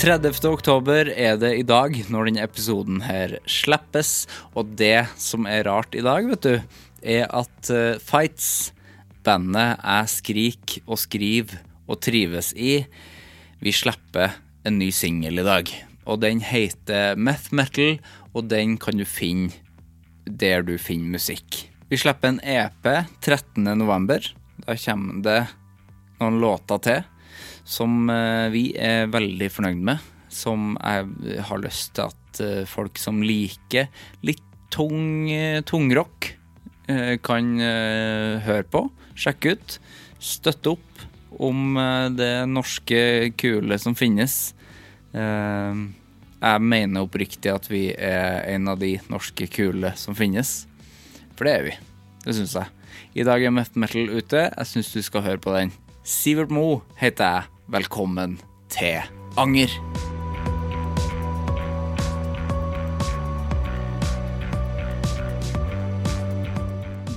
30. 0.00 0.38
oktober 0.48 1.10
er 1.12 1.34
det 1.36 1.50
i 1.58 1.64
dag, 1.66 1.92
når 2.08 2.30
denne 2.30 2.44
episoden 2.46 3.02
her 3.04 3.34
slippes. 3.44 4.24
Og 4.56 4.70
det 4.80 5.02
som 5.20 5.44
er 5.44 5.66
rart 5.68 5.92
i 5.92 6.00
dag, 6.00 6.24
vet 6.30 6.46
du, 6.46 6.78
er 7.04 7.26
at 7.28 7.68
eh, 7.68 8.00
Fights, 8.00 8.72
bandet 9.20 9.76
jeg 9.76 10.12
skriker 10.14 10.86
og 10.86 11.02
skriver 11.02 11.60
og 11.84 12.00
trives 12.00 12.54
i, 12.56 12.78
vi 13.60 13.76
slipper 13.76 14.38
en 14.64 14.80
ny 14.80 14.88
singel 14.88 15.42
i 15.42 15.44
dag. 15.44 15.68
Og 16.08 16.24
den 16.24 16.40
heter 16.48 17.20
Meth 17.20 17.52
Metal, 17.52 17.98
og 18.32 18.48
den 18.48 18.78
kan 18.80 18.96
du 18.96 19.04
finne 19.04 19.52
der 20.24 20.64
du 20.64 20.78
finner 20.80 21.20
musikk. 21.20 21.66
Vi 21.92 22.00
slipper 22.00 22.32
en 22.32 22.40
EP 22.40 22.88
13. 23.20 23.68
november. 23.76 24.24
Da 24.64 24.80
kommer 24.80 25.20
det 25.28 25.40
noen 26.22 26.40
låter 26.40 26.86
til 26.88 27.08
som 27.70 28.10
eh, 28.10 28.48
vi 28.52 28.64
er 28.78 29.10
veldig 29.12 29.50
fornøyd 29.52 29.82
med. 29.90 30.02
Som 30.30 30.74
jeg 30.78 31.40
har 31.46 31.62
lyst 31.62 31.94
til 31.96 32.10
at 32.10 32.42
eh, 32.42 32.66
folk 32.68 32.98
som 33.00 33.22
liker 33.22 33.90
litt 34.26 34.44
tung 34.74 35.30
eh, 35.30 35.62
tungrock, 35.66 36.36
kan 37.22 37.50
høre 37.62 38.64
på, 38.66 38.80
sjekke 39.14 39.52
ut, 39.54 39.74
støtte 40.18 40.72
opp 40.72 41.04
om 41.38 41.76
det 42.18 42.48
norske 42.50 43.30
kule 43.38 43.78
som 43.78 43.94
finnes. 43.94 44.34
Jeg 45.14 46.64
mener 46.72 47.06
oppriktig 47.06 47.52
at 47.54 47.70
vi 47.70 47.84
er 47.94 48.42
en 48.56 48.66
av 48.74 48.82
de 48.82 48.96
norske 49.06 49.46
kule 49.54 49.94
som 49.94 50.18
finnes. 50.18 50.50
For 51.38 51.46
det 51.46 51.54
er 51.54 51.68
vi. 51.68 51.76
Det 52.26 52.34
syns 52.40 52.56
jeg. 52.58 52.74
I 53.22 53.28
dag 53.30 53.46
er 53.46 53.54
Metal 53.54 54.10
ute. 54.10 54.48
Jeg 54.48 54.72
syns 54.72 54.90
du 54.90 54.98
skal 55.06 55.28
høre 55.28 55.44
på 55.46 55.54
den. 55.54 55.70
Sivert 56.02 56.50
Mo 56.50 56.80
heter 56.98 57.36
jeg. 57.38 57.59
Velkommen 57.70 58.32
til 58.66 58.96
Anger. 59.38 59.70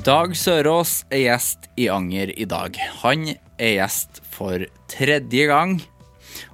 Dag 0.06 0.36
Sørås 0.38 0.92
er 1.10 1.24
gjest 1.24 1.66
i 1.74 1.88
Anger 1.90 2.30
i 2.38 2.46
dag. 2.46 2.78
Han 3.02 3.32
er 3.34 3.72
gjest 3.80 4.22
for 4.30 4.68
tredje 4.94 5.48
gang. 5.50 5.80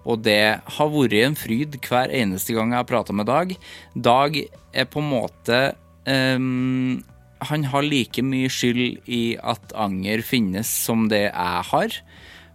Og 0.07 0.23
det 0.23 0.63
har 0.63 0.95
vært 0.95 1.17
en 1.19 1.35
fryd 1.35 1.75
hver 1.83 2.15
eneste 2.21 2.55
gang 2.55 2.71
jeg 2.71 2.79
har 2.79 2.87
prata 2.87 3.11
med 3.11 3.27
Dag. 3.27 3.51
Dag 3.99 4.39
er 4.39 4.87
på 4.87 5.03
en 5.03 5.11
måte 5.11 5.59
um, 6.07 7.03
Han 7.51 7.67
har 7.67 7.83
like 7.83 8.23
mye 8.23 8.47
skyld 8.47 9.03
i 9.11 9.35
at 9.43 9.75
anger 9.75 10.23
finnes 10.23 10.71
som 10.87 11.09
det 11.11 11.25
jeg 11.27 11.67
har. 11.73 11.99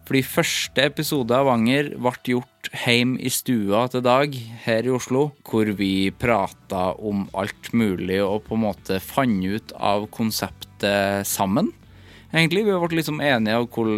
Fordi 0.04 0.20
første 0.20 0.84
episode 0.84 1.32
av 1.32 1.48
Anger 1.48 1.94
ble 1.97 2.34
gjort 2.34 2.69
hjemme 2.84 3.16
i 3.25 3.31
stua 3.32 3.87
til 3.88 4.03
Dag 4.04 4.34
her 4.66 4.84
i 4.84 4.92
Oslo, 4.92 5.31
hvor 5.48 5.70
vi 5.78 6.10
prata 6.12 6.91
om 7.00 7.25
alt 7.32 7.70
mulig 7.72 8.19
og 8.20 8.44
på 8.44 8.59
en 8.59 8.65
måte 8.66 9.00
fant 9.00 9.48
ut 9.48 9.72
av 9.81 10.04
konseptet 10.12 11.25
sammen. 11.28 11.72
Egentlig, 12.34 12.66
Vi 12.66 12.76
ble 12.82 12.98
liksom 12.98 13.20
enige 13.22 13.56
om 13.62 13.69
hvor 13.70 13.88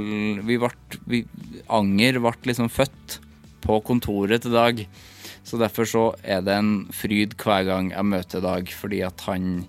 vi 0.46 0.58
ble, 0.60 0.70
vi, 1.10 1.24
Anger 1.66 2.20
ble 2.20 2.34
liksom 2.52 2.70
født 2.70 3.18
på 3.64 3.80
kontoret 3.82 4.44
til 4.44 4.54
Dag. 4.54 4.86
Så 5.42 5.58
derfor 5.58 5.88
så 5.90 6.04
er 6.22 6.42
det 6.42 6.54
en 6.54 6.86
fryd 6.94 7.34
hver 7.40 7.66
gang 7.66 7.90
jeg 7.90 8.06
møter 8.06 8.44
Dag, 8.44 8.70
fordi 8.70 9.02
at 9.02 9.26
han 9.26 9.66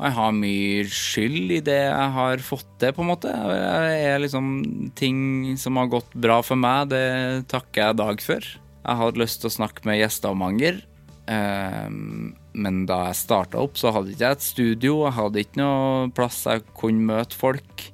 jeg 0.00 0.16
har 0.16 0.32
mye 0.32 0.84
skyld 0.88 1.54
i 1.58 1.60
det 1.64 1.80
jeg 1.82 2.12
har 2.14 2.42
fått 2.44 2.68
til, 2.80 2.94
på 2.96 3.04
en 3.04 3.10
måte. 3.10 3.32
Det 3.32 3.96
er 4.08 4.22
liksom 4.22 4.50
Ting 4.96 5.56
som 5.60 5.76
har 5.80 5.90
gått 5.92 6.14
bra 6.16 6.40
for 6.44 6.60
meg, 6.60 6.90
det 6.92 7.48
takker 7.52 7.82
jeg 7.82 7.98
Dag 8.00 8.24
for. 8.24 8.46
Jeg 8.80 9.00
hadde 9.02 9.20
lyst 9.20 9.42
til 9.42 9.50
å 9.50 9.56
snakke 9.58 9.84
med 9.88 10.00
gjester 10.00 10.32
om 10.32 10.44
anger, 10.46 10.80
eh, 11.28 11.88
men 11.90 12.84
da 12.88 13.02
jeg 13.10 13.20
starta 13.20 13.60
opp, 13.60 13.76
så 13.76 13.92
hadde 13.94 14.14
ikke 14.14 14.24
jeg 14.24 14.38
et 14.38 14.46
studio. 14.46 14.94
Jeg 15.04 15.16
hadde 15.18 15.44
ikke 15.44 15.60
noe 15.60 16.12
plass 16.16 16.42
jeg 16.48 16.64
kunne 16.80 17.06
møte 17.12 17.36
folk. 17.36 17.84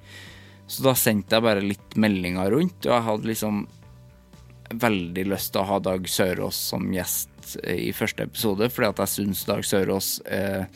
Så 0.66 0.82
da 0.86 0.94
sendte 0.98 1.36
jeg 1.36 1.46
bare 1.46 1.62
litt 1.62 1.98
meldinger 1.98 2.50
rundt, 2.54 2.78
og 2.86 2.92
jeg 2.94 3.06
hadde 3.10 3.30
liksom 3.30 3.64
veldig 4.74 5.26
lyst 5.30 5.52
til 5.54 5.62
å 5.62 5.68
ha 5.68 5.82
Dag 5.82 6.08
Sørås 6.10 6.58
som 6.72 6.88
gjest 6.94 7.35
i 7.70 7.92
første 7.96 8.26
episode, 8.26 8.68
fordi 8.72 8.88
at 8.90 9.02
jeg 9.04 9.12
syns 9.14 9.44
Dag 9.48 9.64
Sørås 9.64 10.08
eh, 10.26 10.66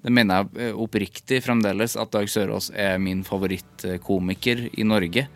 Det 0.00 0.12
mener 0.12 0.46
jeg 0.54 0.74
oppriktig 0.78 1.42
fremdeles, 1.44 1.96
at 1.96 2.12
Dag 2.14 2.28
Sørås 2.30 2.70
er 2.74 2.98
min 3.02 3.24
favorittkomiker 3.26 4.68
i 4.72 4.86
Norge. 4.86 5.26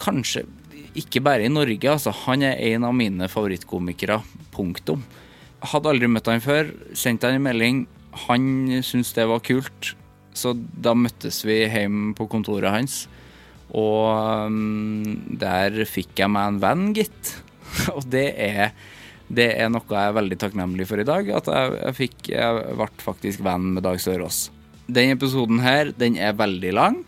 Kanskje 0.00 0.44
ikke 0.98 1.22
bare 1.24 1.46
i 1.46 1.52
Norge, 1.52 1.90
altså. 1.90 2.12
Han 2.24 2.42
er 2.46 2.60
en 2.70 2.86
av 2.86 2.94
mine 2.94 3.28
favorittkomikere. 3.30 4.20
Punktum. 4.54 5.02
Hadde 5.64 5.90
aldri 5.90 6.10
møtt 6.10 6.30
han 6.30 6.42
før. 6.44 6.70
Sendte 6.94 7.30
han 7.30 7.40
en 7.40 7.46
melding. 7.48 7.84
Han 8.28 8.46
syntes 8.86 9.14
det 9.16 9.26
var 9.26 9.42
kult, 9.42 9.94
så 10.34 10.52
da 10.54 10.94
møttes 10.94 11.40
vi 11.46 11.64
hjemme 11.64 12.14
på 12.14 12.28
kontoret 12.30 12.70
hans. 12.70 13.04
Og 13.74 14.46
um, 14.46 15.02
der 15.40 15.82
fikk 15.88 16.20
jeg 16.22 16.30
meg 16.30 16.52
en 16.52 16.60
venn, 16.62 16.84
gitt. 16.94 17.32
Og 17.96 18.06
det 18.10 18.28
er, 18.38 18.70
det 19.32 19.48
er 19.56 19.70
noe 19.72 19.86
jeg 19.88 20.10
er 20.10 20.16
veldig 20.18 20.36
takknemlig 20.40 20.86
for 20.88 21.00
i 21.00 21.06
dag. 21.08 21.28
At 21.38 21.48
jeg, 21.48 21.74
jeg, 21.80 21.96
fikk, 22.00 22.30
jeg 22.34 22.76
ble 22.76 22.88
faktisk 23.02 23.44
venn 23.44 23.72
med 23.76 23.84
Dag 23.86 24.00
Sørås. 24.02 24.48
Den 24.84 25.14
episoden 25.14 25.62
her, 25.64 25.94
den 25.96 26.18
er 26.20 26.36
veldig 26.36 26.72
lang. 26.76 27.00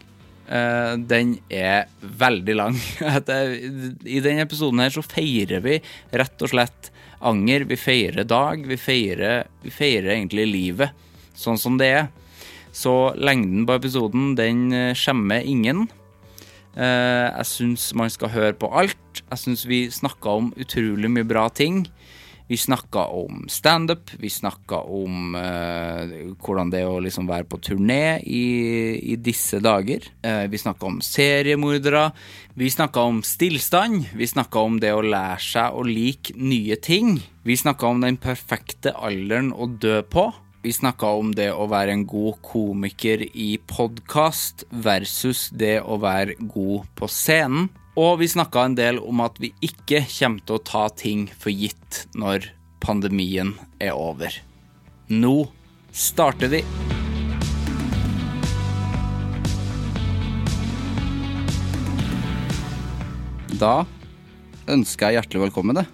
Uh, 0.46 0.94
den 0.96 1.36
er 1.52 1.90
veldig 2.00 2.56
lang. 2.56 2.78
I 4.16 4.22
den 4.24 4.40
episoden 4.40 4.80
her 4.80 4.94
så 4.94 5.04
feirer 5.04 5.64
vi 5.64 5.80
rett 6.16 6.46
og 6.46 6.52
slett 6.54 6.90
anger. 7.20 7.66
Vi 7.68 7.78
feirer 7.80 8.28
Dag. 8.28 8.64
Vi 8.64 8.80
feirer, 8.80 9.44
vi 9.64 9.74
feirer 9.74 10.14
egentlig 10.16 10.48
livet 10.48 11.04
sånn 11.36 11.60
som 11.60 11.76
det 11.76 11.90
er. 11.92 12.08
Så 12.76 13.12
lengden 13.16 13.66
på 13.68 13.76
episoden, 13.76 14.34
den 14.36 14.68
skjemmer 14.96 15.44
ingen. 15.44 15.86
Jeg 16.76 17.48
syns 17.48 17.86
man 17.96 18.12
skal 18.12 18.32
høre 18.34 18.56
på 18.56 18.68
alt. 18.68 19.22
Jeg 19.22 19.40
syns 19.40 19.64
vi 19.68 19.78
snakka 19.92 20.34
om 20.40 20.50
utrolig 20.60 21.08
mye 21.12 21.28
bra 21.28 21.46
ting. 21.48 21.86
Vi 22.46 22.56
snakka 22.56 23.04
om 23.04 23.46
standup. 23.48 24.10
Vi 24.18 24.30
snakka 24.30 24.76
om 24.76 25.34
eh, 25.34 26.12
hvordan 26.38 26.70
det 26.70 26.84
er 26.84 26.90
å 26.90 27.00
liksom 27.02 27.26
være 27.26 27.48
på 27.50 27.58
turné 27.58 28.20
i, 28.22 28.44
i 29.12 29.16
disse 29.18 29.58
dager. 29.58 30.06
Eh, 30.22 30.44
vi 30.52 30.60
snakka 30.62 30.86
om 30.86 31.00
seriemordere. 31.02 32.12
Vi 32.54 32.70
snakka 32.70 33.02
om 33.02 33.18
stillstand. 33.26 34.12
Vi 34.14 34.28
snakka 34.30 34.62
om 34.62 34.78
det 34.82 34.92
å 34.94 35.02
lære 35.02 35.42
seg 35.42 35.74
å 35.74 35.82
like 35.88 36.36
nye 36.38 36.78
ting. 36.78 37.16
Vi 37.42 37.58
snakka 37.58 37.90
om 37.90 38.06
den 38.06 38.18
perfekte 38.22 38.94
alderen 38.94 39.50
å 39.50 39.66
dø 39.66 39.98
på. 40.06 40.28
Vi 40.62 40.74
snakka 40.74 41.10
om 41.18 41.32
det 41.34 41.48
å 41.50 41.66
være 41.70 41.92
en 41.94 42.06
god 42.06 42.38
komiker 42.46 43.26
i 43.26 43.56
podkast 43.70 44.64
versus 44.70 45.48
det 45.50 45.80
å 45.82 45.98
være 46.02 46.38
god 46.42 46.86
på 46.98 47.10
scenen. 47.10 47.68
Og 47.96 48.18
vi 48.20 48.26
snakka 48.28 48.60
en 48.60 48.74
del 48.76 48.98
om 49.00 49.22
at 49.24 49.38
vi 49.40 49.54
ikke 49.64 50.02
kommer 50.04 50.42
til 50.44 50.58
å 50.58 50.64
ta 50.68 50.82
ting 50.92 51.22
for 51.32 51.48
gitt 51.48 52.02
når 52.12 52.50
pandemien 52.84 53.54
er 53.80 53.96
over. 53.96 54.36
Nå 55.08 55.46
starter 55.96 56.52
vi. 56.52 56.60
Da 63.56 63.86
ønsker 64.68 65.08
jeg 65.08 65.22
hjertelig 65.22 65.46
velkommen, 65.46 65.80
det. 65.80 65.88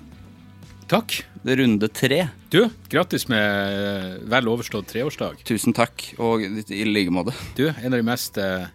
Takk. 0.91 1.21
Det 1.43 1.55
er 1.55 1.63
runde 1.63 1.87
tre. 1.91 2.21
Du, 2.51 2.65
grattis 2.91 3.29
med 3.31 3.47
eh, 3.47 4.11
vel 4.31 4.51
overstått 4.51 4.91
treårsdag. 4.91 5.47
Tusen 5.47 5.75
takk, 5.75 6.11
og 6.19 6.43
i 6.43 6.83
like 6.83 7.15
måte. 7.15 7.35
Du, 7.55 7.69
en 7.71 7.93
av 7.93 8.01
de 8.01 8.07
mest 8.07 8.43
eh, 8.43 8.67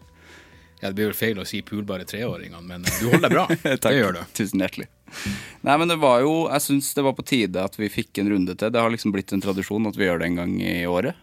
Ja, 0.81 0.89
det 0.91 0.95
blir 0.99 1.07
vel 1.09 1.17
feil 1.17 1.39
å 1.41 1.45
si 1.47 1.61
pulbare 1.65 2.05
treåringene, 2.05 2.61
men 2.61 2.83
du 2.85 3.07
holder 3.09 3.23
deg 3.29 3.33
bra. 3.33 3.45
Takk. 3.63 3.81
Det 3.87 3.95
gjør 3.97 4.17
du. 4.19 4.19
Tusen 4.37 4.61
hjertelig. 4.61 4.87
Nei, 5.65 5.77
men 5.79 5.87
det 5.87 5.95
var 6.01 6.19
jo 6.21 6.33
Jeg 6.51 6.61
syns 6.65 6.89
det 6.93 7.03
var 7.05 7.13
på 7.17 7.23
tide 7.25 7.61
at 7.63 7.77
vi 7.79 7.87
fikk 7.89 8.19
en 8.21 8.29
runde 8.33 8.53
til. 8.59 8.69
Det 8.75 8.81
har 8.83 8.91
liksom 8.93 9.13
blitt 9.15 9.31
en 9.33 9.41
tradisjon 9.41 9.87
at 9.89 9.97
vi 9.97 10.05
gjør 10.05 10.19
det 10.21 10.27
en 10.29 10.35
gang 10.41 10.53
i 10.61 10.75
året. 10.85 11.15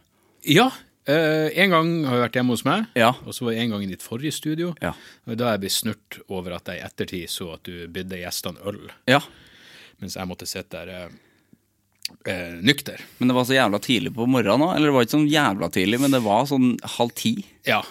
Ja. 0.49 0.71
eh, 1.07 1.51
en 1.63 1.71
gang 1.71 1.91
har 2.09 2.17
jeg 2.19 2.25
vært 2.27 2.39
hjemme 2.41 2.55
hos 2.57 2.65
meg, 2.65 2.87
Ja. 2.97 3.13
og 3.25 3.33
så 3.37 3.45
var 3.47 3.53
jeg 3.55 3.67
en 3.69 3.75
gang 3.77 3.83
i 3.85 3.91
ditt 3.93 4.03
forrige 4.03 4.33
studio. 4.33 4.75
Ja. 4.83 4.95
Da 5.29 5.51
er 5.51 5.55
jeg 5.59 5.63
blitt 5.67 5.77
snurt 5.77 6.19
over 6.29 6.57
at 6.57 6.67
jeg 6.73 6.81
i 6.81 6.87
ettertid 6.89 7.29
så 7.33 7.53
at 7.55 7.63
du 7.69 7.87
bydde 7.93 8.23
gjestene 8.25 8.59
øl, 8.67 8.81
Ja. 9.07 9.21
mens 10.01 10.17
jeg 10.17 10.27
måtte 10.29 10.49
sitte 10.49 10.81
der 10.81 10.89
eh, 10.97 11.09
eh, 12.27 12.55
nykter. 12.65 13.01
Men 13.19 13.29
det 13.31 13.37
var 13.37 13.45
så 13.49 13.55
jævla 13.57 13.79
tidlig 13.85 14.15
på 14.17 14.27
morgenen 14.29 14.65
òg. 14.67 14.75
Eller 14.77 14.91
det 14.91 14.97
var 14.97 15.05
ikke 15.07 15.17
sånn 15.19 15.29
jævla 15.31 15.69
tidlig, 15.73 16.01
men 16.01 16.11
det 16.17 16.23
var 16.25 16.49
sånn 16.51 16.73
halv 16.97 17.13
ti. 17.17 17.35
Ja. 17.69 17.83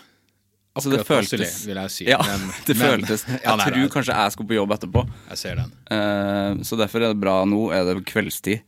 Altså, 0.73 0.89
det 0.89 0.99
Akkurat 1.03 1.19
passelig, 1.21 1.45
føltes 1.45 1.65
vil 1.69 1.75
jeg 1.77 1.91
si. 1.93 2.05
Ja, 2.09 2.17
Men- 2.25 2.51
det 2.65 2.75
men- 2.77 2.87
føltes. 2.89 3.25
Jeg 3.29 3.41
Ja, 3.43 3.55
nei, 3.55 3.65
tror 3.69 3.89
kanskje 3.93 4.15
jeg 4.17 4.31
skal 4.33 4.45
på 4.49 4.55
jobb 4.57 4.71
etterpå. 4.73 5.03
Jeg 5.29 5.37
ser 5.37 5.55
den. 5.61 5.73
Uh, 5.91 6.63
så 6.65 6.77
derfor 6.79 7.03
er 7.03 7.13
det 7.13 7.19
bra 7.21 7.35
nå. 7.45 7.59
Er 7.71 7.85
det 7.93 8.05
kveldstid. 8.09 8.63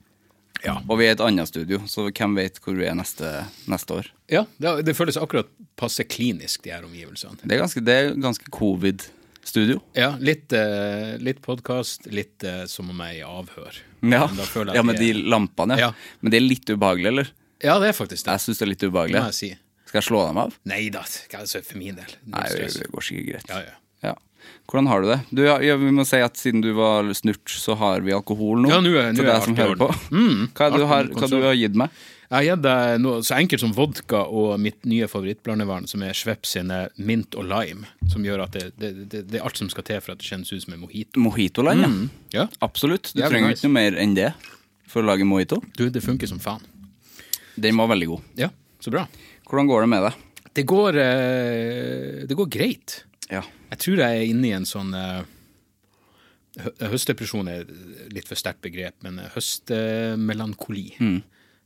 Ja. 0.63 0.77
Og 0.89 0.97
vi 0.97 1.05
er 1.05 1.09
i 1.09 1.15
et 1.17 1.21
annet 1.21 1.47
studio, 1.49 1.79
så 1.89 2.05
hvem 2.09 2.35
vet 2.37 2.59
hvor 2.63 2.73
vi 2.77 2.85
er 2.89 2.95
neste, 2.97 3.27
neste 3.69 3.97
år. 3.99 4.07
Ja, 4.31 4.45
det, 4.57 4.85
det 4.87 4.95
føles 4.97 5.17
akkurat 5.17 5.49
passe 5.77 6.05
klinisk, 6.09 6.63
de 6.63 6.71
her 6.73 6.85
omgivelsene. 6.87 7.37
Det 7.43 7.51
er 7.57 7.59
ganske, 7.61 7.83
det 7.85 7.93
er 7.99 8.13
ganske 8.23 8.49
covid-studio. 8.55 9.81
Ja, 9.93 10.15
litt, 10.17 10.53
eh, 10.53 11.17
litt 11.21 11.41
podkast, 11.45 12.07
litt 12.09 12.43
eh, 12.47 12.63
som 12.71 12.89
om 12.89 13.03
jeg 13.03 13.19
er 13.19 13.19
i 13.19 13.27
avhør. 13.27 13.77
Ja. 14.05 14.23
Ja, 14.73 14.81
med 14.85 14.97
de 15.01 15.11
lampene. 15.25 15.77
Ja. 15.77 15.91
Ja. 15.91 16.17
Men 16.21 16.33
det 16.33 16.39
er 16.39 16.45
litt 16.47 16.69
ubehagelig, 16.71 17.11
eller? 17.13 17.29
Ja, 17.65 17.77
det 17.81 17.91
er 17.91 17.97
faktisk 17.97 18.25
det. 18.25 18.31
Jeg 18.39 18.45
syns 18.47 18.57
det 18.61 18.65
er 18.65 18.71
litt 18.73 18.81
Det 18.85 18.89
ubehagelig. 18.89 19.21
må 19.21 19.29
jeg 19.33 19.37
si. 19.41 19.51
Skal 19.95 20.01
jeg 20.03 20.09
slå 20.11 20.21
dem 20.27 20.39
av? 20.43 20.55
Nei 20.67 20.89
da, 20.91 21.05
for 21.07 21.77
min 21.79 21.95
del. 21.95 22.15
Null 22.25 22.33
Nei, 22.35 22.47
stress. 22.51 22.73
det 22.81 22.89
går 22.91 23.05
sikkert 23.07 23.27
greit. 23.29 23.51
Ja, 23.53 23.59
ja. 23.63 23.75
Ja. 24.09 24.15
Hvordan 24.67 24.89
har 24.91 25.01
du 25.01 25.07
det? 25.07 25.19
Du, 25.31 25.39
ja, 25.47 25.77
vi 25.79 25.91
må 25.95 26.03
si 26.05 26.19
at 26.19 26.35
Siden 26.35 26.59
du 26.61 26.73
var 26.75 27.07
snurt, 27.15 27.47
så 27.47 27.77
har 27.79 28.03
vi 28.03 28.11
alkohol 28.11 28.59
nå. 28.65 28.73
Ja, 28.73 28.81
nå 28.83 28.91
er- 28.99 29.13
til 29.15 29.23
deg 29.23 29.45
som 29.45 29.55
hører 29.55 29.79
på. 29.79 29.87
Mm, 30.11 30.49
hva, 30.51 30.67
er 30.67 30.75
du 30.75 30.85
har, 30.89 31.07
hva 31.15 31.29
du 31.31 31.37
har 31.45 31.55
gitt 31.55 31.79
meg? 31.79 31.95
Jeg 32.25 32.35
har 32.35 32.43
gitt 32.57 32.63
deg 32.65 32.99
noe 33.05 33.21
så 33.23 33.37
enkelt 33.37 33.61
som 33.63 33.71
vodka 33.77 34.23
og 34.27 34.59
mitt 34.59 34.83
nye 34.89 35.07
favorittblandevern, 35.07 35.87
som 35.87 36.03
er 36.03 36.17
Schweppes 36.17 36.57
sine 36.57 36.89
mint 36.97 37.37
og 37.39 37.47
lime, 37.47 37.87
som 38.11 38.25
gjør 38.25 38.43
at 38.49 38.57
det, 38.57 38.65
det, 38.81 38.91
det, 39.13 39.21
det 39.31 39.39
er 39.39 39.45
alt 39.47 39.61
som 39.61 39.69
skal 39.71 39.85
til 39.87 40.01
for 40.03 40.11
at 40.17 40.19
det 40.19 40.27
kjennes 40.27 40.51
ut 40.51 40.65
som 40.65 40.73
en 40.75 40.83
mojito. 40.83 41.21
Mojitoland, 41.23 41.85
mm. 41.85 42.09
Ja, 42.35 42.47
Absolutt. 42.65 43.13
Du 43.15 43.21
trenger 43.23 43.53
nice. 43.53 43.61
ikke 43.63 43.69
noe 43.71 43.77
mer 43.79 43.95
enn 44.03 44.17
det 44.17 44.33
for 44.91 45.05
å 45.05 45.07
lage 45.07 45.23
mojito. 45.23 45.61
du, 45.77 45.87
det 45.89 46.03
funker 46.03 46.27
som 46.27 46.41
faen. 46.41 46.65
Den 47.55 47.77
var 47.79 47.87
veldig 47.93 48.07
god. 48.11 48.21
Ja, 48.35 48.49
så 48.83 48.91
bra. 48.91 49.05
Hvordan 49.45 49.69
går 49.69 49.85
det 49.85 49.91
med 49.91 50.05
deg? 50.07 50.23
Det 50.55 50.65
går, 50.65 50.97
eh, 51.01 52.25
det 52.25 52.35
går 52.37 52.49
greit. 52.49 53.03
Ja. 53.29 53.43
Jeg 53.71 53.81
tror 53.83 54.01
jeg 54.01 54.19
er 54.19 54.29
inne 54.29 54.47
i 54.47 54.55
en 54.55 54.67
sånn 54.69 54.93
eh, 54.95 55.23
Høstdepresjon 56.79 57.49
er 57.51 57.65
litt 58.15 58.29
for 58.29 58.39
sterkt 58.39 58.61
begrep, 58.63 58.95
men 59.03 59.19
høstmelankoli. 59.33 60.85
Mm. 61.03 61.17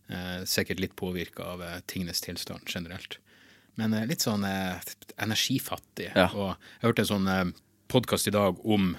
Eh, 0.09 0.39
sikkert 0.49 0.79
litt 0.81 0.95
påvirka 0.97 1.43
av 1.53 1.61
eh, 1.61 1.75
tingenes 1.85 2.23
tilstand 2.25 2.65
generelt. 2.65 3.19
Men 3.77 3.93
eh, 3.93 4.07
litt 4.09 4.25
sånn 4.25 4.43
eh, 4.49 4.81
energifattig. 5.21 6.09
Ja. 6.15 6.31
Og 6.33 6.55
jeg 6.55 6.87
hørte 6.87 7.01
en 7.05 7.11
sånn 7.11 7.29
eh, 7.29 7.45
podkast 7.93 8.27
i 8.31 8.33
dag 8.33 8.57
om 8.65 8.95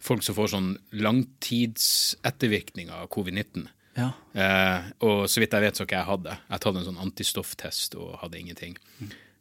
folk 0.00 0.24
som 0.24 0.34
får 0.38 0.48
sånn 0.54 0.70
langtidsettervirkninger 0.96 2.94
av 2.96 3.10
covid-19. 3.12 3.68
Ja. 4.00 4.10
Eh, 4.34 4.90
og 5.06 5.26
så 5.30 5.42
vidt 5.42 5.52
jeg 5.56 5.66
vet, 5.68 5.76
så 5.78 5.84
ikke 5.86 5.98
jeg 6.00 6.08
hadde. 6.10 6.36
Jeg 6.50 6.64
tatt 6.64 6.80
en 6.80 6.86
sånn 6.88 7.00
antistofftest 7.04 7.96
og 8.00 8.16
hadde 8.24 8.40
ingenting. 8.40 8.76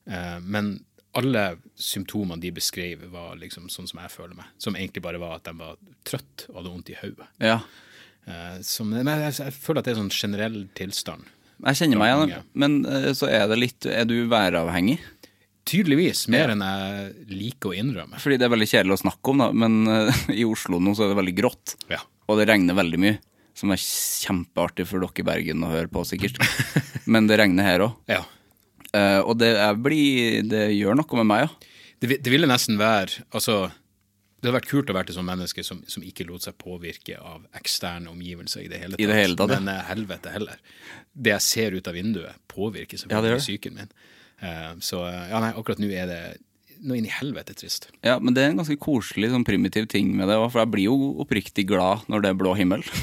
Eh, 0.09 0.39
men 0.43 0.75
alle 1.17 1.43
symptomene 1.79 2.37
de 2.43 2.51
beskrev, 2.53 3.07
var 3.09 3.35
liksom 3.41 3.65
sånn 3.73 3.87
som 3.89 4.01
jeg 4.03 4.11
føler 4.13 4.35
meg. 4.37 4.49
Som 4.61 4.75
egentlig 4.77 5.01
bare 5.05 5.21
var 5.21 5.39
at 5.39 5.47
de 5.49 5.55
var 5.57 5.79
trøtt 6.05 6.45
og 6.51 6.59
hadde 6.59 6.73
vondt 6.75 6.91
i 6.93 6.99
hodet. 7.01 7.29
ja. 7.41 7.61
Eh, 8.29 8.59
som- 8.61 8.89
men 8.91 9.07
jeg, 9.07 9.33
jeg 9.39 9.53
føler 9.55 9.79
at 9.79 9.85
det 9.87 9.93
er 9.95 10.01
sånn 10.03 10.11
generell 10.13 10.67
tilstand. 10.77 11.23
Jeg 11.65 11.75
kjenner 11.79 11.97
meg 11.97 12.11
igjen, 12.29 12.43
men 12.53 12.75
eh, 12.85 13.07
så 13.17 13.25
er 13.31 13.47
det 13.49 13.57
litt 13.57 13.85
Er 13.89 14.05
du 14.05 14.27
væravhengig? 14.29 14.99
Tydeligvis 15.69 16.27
mer 16.31 16.49
enn 16.53 16.61
jeg 16.65 17.15
liker 17.29 17.71
å 17.71 17.77
innrømme. 17.77 18.19
Fordi 18.21 18.37
det 18.39 18.45
er 18.47 18.53
veldig 18.53 18.67
kjedelig 18.69 18.95
å 18.95 19.01
snakke 19.03 19.33
om, 19.33 19.41
da, 19.43 19.49
men 19.53 19.79
eh, 19.87 20.21
i 20.41 20.45
Oslo 20.47 20.79
nå 20.81 20.93
så 20.97 21.05
er 21.07 21.11
det 21.13 21.19
veldig 21.23 21.35
grått. 21.41 21.75
Ja. 21.91 21.99
Og 22.29 22.37
det 22.39 22.47
regner 22.51 22.77
veldig 22.77 22.99
mye, 23.01 23.17
som 23.57 23.73
er 23.73 23.81
kjempeartig 23.81 24.85
for 24.89 25.03
dere 25.03 25.23
i 25.23 25.27
Bergen 25.27 25.65
å 25.65 25.71
høre 25.71 25.91
på, 25.91 26.03
sikkert. 26.07 26.39
Men 27.11 27.27
det 27.29 27.39
regner 27.41 27.67
her 27.67 27.87
òg. 27.89 27.97
ja. 28.11 28.23
og 29.21 29.35
det, 29.37 29.51
er 29.61 29.75
bli, 29.77 30.41
det 30.49 30.71
gjør 30.73 30.97
noe 30.97 31.21
med 31.21 31.29
meg, 31.29 31.45
ja. 31.47 31.75
Det, 31.99 32.21
det 32.23 32.31
ville 32.31 32.47
nesten 32.47 32.77
være 32.79 33.25
Altså, 33.35 33.67
det 34.39 34.47
hadde 34.47 34.55
vært 34.55 34.69
kult 34.71 34.91
å 34.91 34.95
være 34.95 35.11
et 35.11 35.17
sånt 35.17 35.27
menneske 35.27 35.63
som, 35.67 35.81
som 35.91 36.03
ikke 36.05 36.23
lot 36.29 36.45
seg 36.45 36.55
påvirke 36.61 37.17
av 37.19 37.43
eksterne 37.59 38.07
omgivelser 38.11 38.63
i 38.63 38.69
det 38.71 38.79
hele 38.79 38.95
tatt. 38.95 39.03
I 39.03 39.09
det 39.09 39.17
hele 39.17 39.35
tatt. 39.39 39.51
Men 39.51 39.67
eh, 39.73 39.81
helvete 39.89 40.31
heller. 40.31 40.61
Det 41.11 41.33
jeg 41.33 41.43
ser 41.43 41.75
ut 41.75 41.89
av 41.91 41.97
vinduet, 41.99 42.39
påvirker 42.47 42.95
Ja, 42.95 43.01
selvfølgelig 43.03 43.33
gjør 43.33 43.43
psyken 43.43 43.75
min. 43.75 43.91
Uh, 44.39 44.77
så 44.79 45.01
ja, 45.03 45.41
nei, 45.43 45.51
akkurat 45.51 45.81
nå 45.83 45.89
er 45.91 46.07
det 46.07 46.21
noe 46.87 46.95
inn 46.95 47.09
i 47.09 47.11
helvete 47.11 47.57
trist. 47.59 47.89
Ja, 48.05 48.15
Men 48.23 48.37
det 48.37 48.45
er 48.45 48.53
en 48.53 48.61
ganske 48.61 48.79
koselig, 48.79 49.33
sånn 49.33 49.43
primitiv 49.47 49.89
ting 49.91 50.13
med 50.15 50.31
det 50.31 50.39
for 50.45 50.61
jeg 50.61 50.71
blir 50.71 50.87
jo 50.87 51.11
oppriktig 51.19 51.67
glad 51.67 52.07
når 52.07 52.23
det 52.23 52.31
er 52.31 52.39
blå 52.39 52.55
himmel. 52.55 52.85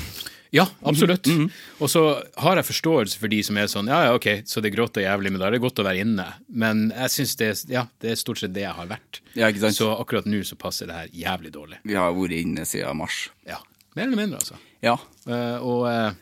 Ja, 0.54 0.66
absolutt. 0.86 1.26
Mhm, 1.26 1.48
Og 1.80 1.88
så 1.90 2.02
har 2.38 2.56
jeg 2.56 2.64
forståelse 2.68 3.18
for 3.18 3.28
de 3.28 3.42
som 3.42 3.56
er 3.58 3.66
sånn 3.66 3.88
ja, 3.90 4.04
ja, 4.06 4.12
ok, 4.14 4.42
så 4.46 4.60
det 4.62 4.70
er 4.72 4.76
grått 4.76 4.96
og 5.00 5.02
jævlig, 5.02 5.32
men 5.32 5.40
da 5.40 5.46
er 5.48 5.56
det 5.56 5.60
godt 5.64 5.80
å 5.82 5.86
være 5.86 6.00
inne. 6.04 6.26
Men 6.48 6.90
jeg 6.94 7.10
syns 7.10 7.36
det, 7.40 7.48
ja, 7.72 7.86
det 8.00 8.10
er 8.12 8.20
stort 8.20 8.38
sett 8.38 8.52
det 8.54 8.62
jeg 8.62 8.72
har 8.78 8.86
vært. 8.86 9.20
Ja, 9.34 9.48
ikke 9.50 9.64
sant? 9.66 9.74
Så 9.78 9.88
akkurat 9.98 10.26
nå 10.30 10.42
så 10.46 10.56
passer 10.56 10.86
det 10.86 10.94
her 10.94 11.08
jævlig 11.12 11.52
dårlig. 11.52 11.80
Vi 11.84 11.94
har 11.98 12.12
vært 12.14 12.36
inne 12.38 12.64
siden 12.68 12.96
mars. 12.96 13.28
Ja, 13.46 13.58
Mer 13.96 14.04
eller 14.10 14.16
mindre, 14.20 14.38
altså. 14.42 14.58
Ja. 14.84 14.92
Uh, 15.26 15.56
og 15.64 15.86
uh, 15.88 16.12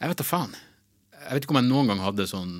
jeg 0.00 0.08
vet 0.10 0.18
da 0.18 0.24
faen. 0.26 0.54
Jeg 1.22 1.36
vet 1.36 1.44
ikke 1.46 1.54
om 1.54 1.60
jeg 1.60 1.68
noen 1.70 1.86
gang 1.92 2.00
hadde 2.02 2.24
sånn 2.26 2.56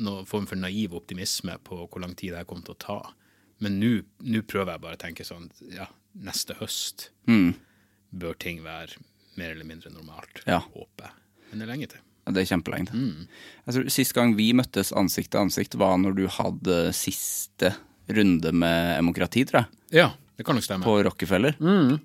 noen 0.00 0.24
form 0.26 0.46
for 0.48 0.56
naiv 0.56 0.94
optimisme 0.96 1.58
på 1.62 1.82
hvor 1.84 2.00
lang 2.00 2.14
tid 2.16 2.32
det 2.32 2.38
her 2.40 2.48
kom 2.48 2.62
til 2.64 2.72
å 2.72 2.78
ta. 2.80 2.96
Men 3.60 3.76
nå 3.78 4.40
prøver 4.48 4.72
jeg 4.72 4.80
bare 4.86 4.96
å 4.96 5.02
tenke 5.02 5.24
sånn 5.28 5.50
ja, 5.74 5.86
neste 6.16 6.56
høst 6.56 7.10
Mm. 7.28 7.52
bør 8.16 8.38
ting 8.40 8.62
være 8.64 8.96
mer 9.40 9.52
eller 9.54 9.64
mindre 9.68 9.90
normalt. 9.94 10.42
Ja. 10.46 10.60
Håper 10.74 11.08
jeg. 11.08 11.14
Men 11.50 11.58
det 11.62 11.66
er 11.66 11.72
lenge 11.74 11.88
til. 11.92 12.02
Det 12.26 12.42
er 12.42 12.48
kjempelenge 12.50 12.88
til. 12.90 13.02
Mm. 13.04 13.26
Jeg 13.68 13.74
tror 13.76 13.90
Sist 13.94 14.14
gang 14.16 14.32
vi 14.38 14.48
møttes 14.58 14.88
ansikt 14.98 15.30
til 15.34 15.44
ansikt, 15.44 15.76
var 15.78 15.94
når 16.02 16.16
du 16.18 16.24
hadde 16.38 16.78
siste 16.96 17.70
runde 18.10 18.50
med 18.54 18.96
demokrati, 18.98 19.44
tror 19.46 19.62
jeg, 19.64 19.68
Ja, 20.00 20.08
det 20.38 20.46
kan 20.46 20.54
nok 20.58 20.64
stemme. 20.66 20.84
på 20.86 20.96
Rockefeller. 21.06 21.54
Mm. 21.62 22.00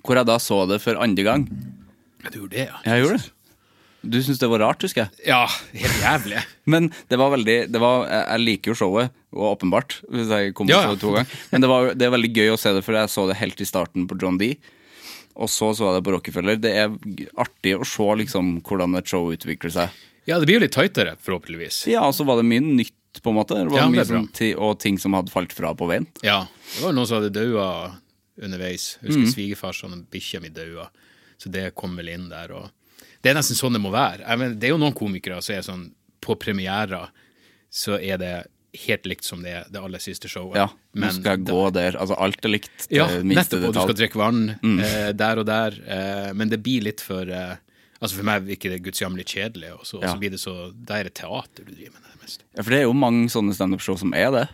Hvor 0.00 0.16
jeg 0.16 0.26
da 0.30 0.38
så 0.40 0.62
det 0.70 0.80
for 0.80 0.96
andre 0.96 1.22
gang. 1.26 1.44
Ja, 2.24 2.30
du 2.32 2.38
gjorde 2.40 2.56
det, 2.56 2.66
ja. 2.70 2.80
Jeg 2.88 3.04
gjorde 3.04 3.18
det. 3.20 3.30
Du 4.00 4.16
syntes 4.22 4.38
det 4.40 4.48
var 4.48 4.62
rart, 4.64 4.80
husker 4.80 5.02
jeg. 5.04 5.26
Ja, 5.28 5.42
helt 5.76 6.00
jævlig. 6.00 6.40
Men 6.72 6.88
det 7.12 7.18
var 7.20 7.34
veldig 7.34 7.56
det 7.68 7.80
var, 7.82 8.06
Jeg 8.08 8.40
liker 8.46 8.72
jo 8.72 8.78
showet, 8.80 9.10
og 9.36 9.58
åpenbart, 9.58 9.98
hvis 10.08 10.32
jeg 10.32 10.54
kommer 10.56 10.72
Ja, 10.72 10.80
ja. 10.88 10.94
to 10.96 11.12
ganger. 11.12 11.28
Men 11.52 11.60
det, 11.60 11.68
var, 11.68 11.90
det 11.94 12.06
er 12.08 12.14
veldig 12.16 12.30
gøy 12.32 12.48
å 12.54 12.58
se 12.60 12.72
det, 12.72 12.80
for 12.86 12.96
jeg 12.96 13.12
så 13.12 13.26
det 13.28 13.36
helt 13.42 13.60
i 13.60 13.68
starten 13.68 14.08
på 14.08 14.16
John 14.20 14.38
D. 14.40 14.54
Og 15.40 15.48
så 15.48 15.70
så 15.76 15.88
jeg 15.88 15.96
det 15.98 16.04
på 16.06 16.12
Rockefeller. 16.14 16.58
Det 16.60 16.72
er 16.76 16.92
artig 17.40 17.72
å 17.80 17.86
se 17.88 18.06
liksom 18.20 18.58
hvordan 18.66 18.96
et 19.00 19.08
show 19.08 19.30
utvikler 19.32 19.72
seg. 19.72 19.88
Ja, 20.28 20.36
det 20.38 20.46
blir 20.46 20.58
jo 20.58 20.64
litt 20.66 20.74
tightere, 20.76 21.14
forhåpentligvis. 21.24 21.86
Ja, 21.90 22.02
og 22.06 22.12
så 22.14 22.26
var 22.28 22.36
det 22.40 22.44
mye 22.50 22.60
nytt, 22.60 22.92
på 23.24 23.32
en 23.32 23.38
måte. 23.40 23.56
Det 23.56 23.72
var 23.72 23.80
Ja, 23.80 23.88
mye 23.90 24.04
sånn, 24.06 24.28
og 24.60 24.76
ting 24.78 24.98
som 25.00 25.16
hadde 25.16 25.32
falt 25.32 25.52
fra 25.56 25.72
på 25.74 25.88
veien. 25.88 26.06
Ja. 26.22 26.42
Det 26.76 26.84
var 26.84 26.92
noen 26.92 27.08
som 27.08 27.22
hadde 27.22 27.32
daua 27.34 27.96
underveis. 28.40 28.98
Jeg 29.00 29.08
husker 29.10 29.26
Mm. 29.26 29.32
svigerfarsan 29.34 29.92
og 29.96 30.10
bikkja 30.12 30.40
mi 30.42 30.48
daua. 30.50 30.90
Så 31.38 31.50
det 31.50 31.74
kom 31.74 31.96
vel 31.96 32.08
inn 32.12 32.28
der. 32.28 32.52
Og 32.52 32.70
det 33.22 33.30
er 33.30 33.34
nesten 33.40 33.56
sånn 33.56 33.72
det 33.72 33.80
må 33.80 33.90
være. 33.90 34.26
Mener, 34.36 34.54
det 34.54 34.64
er 34.68 34.74
jo 34.76 34.78
noen 34.78 34.94
komikere 34.94 35.42
som 35.42 35.54
er 35.56 35.62
sånn 35.62 35.90
På 36.20 36.36
premierer 36.38 37.08
så 37.72 37.96
er 37.98 38.18
det 38.18 38.46
helt 38.86 39.06
likt 39.06 39.24
som 39.24 39.42
det, 39.42 39.64
det 39.70 39.80
aller 39.80 39.98
siste 40.02 40.28
showet. 40.30 40.56
Ja, 40.56 40.66
du 40.94 41.00
Men 41.00 41.12
skal 41.12 41.38
gå 41.42 41.70
der. 41.74 41.96
Altså, 41.98 42.14
alt 42.18 42.44
er 42.44 42.48
likt 42.54 42.86
Ja, 42.90 43.06
nettopp. 43.22 43.64
Og 43.68 43.74
du 43.74 43.80
skal. 43.80 43.90
Mm. 43.90 43.96
drikke 43.98 44.20
vann 44.20 44.40
eh, 44.84 45.10
der 45.12 45.38
og 45.42 45.46
der. 45.46 45.74
Eh, 45.86 46.32
men 46.34 46.48
det 46.52 46.62
blir 46.62 46.82
litt 46.86 47.00
for 47.00 47.22
eh, 47.28 47.56
Altså 48.00 48.16
For 48.16 48.24
meg 48.24 48.46
virker 48.46 48.70
det 48.72 48.78
gudsjammelig 48.86 49.26
kjedelig, 49.28 49.74
og 49.76 49.82
så, 49.84 49.98
Ja. 50.00 50.14
så 50.14 50.18
blir 50.18 50.30
det 50.32 50.38
så 50.40 50.72
Da 50.72 50.94
er 51.00 51.04
det 51.04 51.14
teater 51.18 51.66
du 51.66 51.72
driver 51.74 51.92
med, 51.98 52.06
nærmest. 52.14 52.40
Ja, 52.56 52.62
for 52.62 52.70
det 52.70 52.78
er 52.78 52.86
jo 52.86 52.94
mange 52.96 53.28
sånne 53.28 53.52
standup-show 53.52 53.98
som 54.00 54.14
er 54.16 54.30
det. 54.32 54.46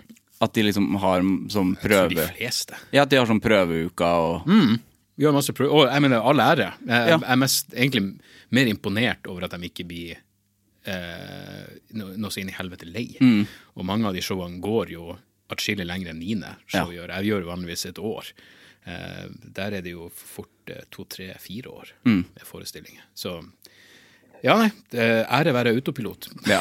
At 0.42 0.52
de 0.52 0.62
liksom 0.66 0.96
har 0.98 1.22
som 1.48 1.76
prøve... 1.80 2.08
de 2.10 2.26
fleste. 2.34 2.74
Ja, 2.92 3.02
at 3.06 3.08
de 3.10 3.16
har 3.20 3.26
sånn 3.30 3.40
prøveuker 3.40 4.42
og 4.42 4.48
Vi 5.16 5.24
har 5.24 5.32
masse 5.32 5.54
prøve, 5.54 5.70
Og 5.72 5.86
jeg 5.88 6.02
mener, 6.02 6.18
all 6.20 6.40
ære. 6.42 6.72
Jeg, 6.82 6.90
Ja. 6.90 7.06
jeg 7.16 7.22
er 7.22 7.36
mest, 7.36 7.70
egentlig 7.72 8.18
mer 8.50 8.66
imponert 8.66 9.26
over 9.28 9.44
at 9.44 9.50
de 9.54 9.68
ikke 9.70 9.86
blir 9.86 10.16
eh, 10.86 11.66
noe 11.98 12.30
så 12.32 12.40
inn 12.42 12.50
i 12.52 12.56
helvete 12.56 12.86
lei. 12.88 13.08
Mm. 13.20 13.46
Og 13.76 13.84
mange 13.88 14.06
av 14.08 14.14
de 14.16 14.22
showene 14.24 14.60
går 14.64 14.92
jo 14.96 15.16
atskillig 15.52 15.86
lenger 15.86 16.10
enn 16.12 16.18
mine 16.22 16.56
show 16.66 16.90
gjør. 16.94 17.12
Jeg 17.20 17.28
gjør 17.30 17.44
vanligvis 17.52 17.86
et 17.90 17.98
år. 18.02 18.32
Eh, 18.86 19.24
der 19.58 19.76
er 19.78 19.82
det 19.86 19.92
jo 19.96 20.08
fort 20.14 20.70
eh, 20.74 20.84
to, 20.94 21.04
tre, 21.10 21.32
fire 21.42 21.70
år 21.70 21.92
Mm. 22.06 22.24
med 22.34 22.46
forestillinger. 22.46 23.04
Så 23.14 23.40
ja, 24.44 24.52
nei. 24.60 24.68
Ære 24.94 25.52
være 25.56 25.72
autopilot. 25.74 26.28
Ja. 26.46 26.60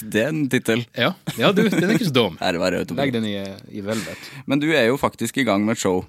det 0.00 0.22
er 0.22 0.28
en 0.30 0.44
tittel. 0.48 0.84
Ja, 0.96 1.10
ja 1.36 1.50
du, 1.52 1.64
den 1.68 1.88
er 1.90 1.96
ikke 1.96 2.08
så 2.08 2.14
dum. 2.14 2.38
Ære 2.44 2.60
være 2.62 2.78
autopilot. 2.84 3.02
Legg 3.02 3.12
den 3.16 3.26
i, 3.28 3.34
i 3.80 3.82
velvet. 3.84 4.30
Men 4.46 4.62
du 4.62 4.68
er 4.72 4.86
jo 4.88 4.96
faktisk 5.00 5.36
i 5.42 5.44
gang 5.48 5.64
med 5.66 5.76
et 5.76 5.82
show. 5.82 6.04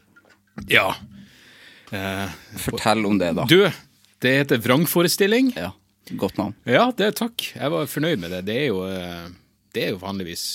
Ja. 0.71 0.93
Eh, 1.91 2.29
Fortell 2.61 3.03
om 3.09 3.17
det, 3.19 3.33
da. 3.35 3.43
du, 3.49 3.65
det 4.23 4.35
heter 4.39 4.61
Vrangforestilling. 4.63 5.51
Ja, 5.57 5.73
Godt 6.13 6.37
navn. 6.37 6.53
Ja, 6.69 6.91
det 6.93 7.15
takk. 7.17 7.47
Jeg 7.55 7.73
var 7.73 7.89
fornøyd 7.89 8.21
med 8.21 8.33
det. 8.35 8.43
Det 8.45 8.55
er 8.61 8.67
jo, 8.69 8.83
eh, 8.85 9.27
det 9.73 9.83
er 9.87 9.93
jo 9.95 10.01
vanligvis 10.03 10.45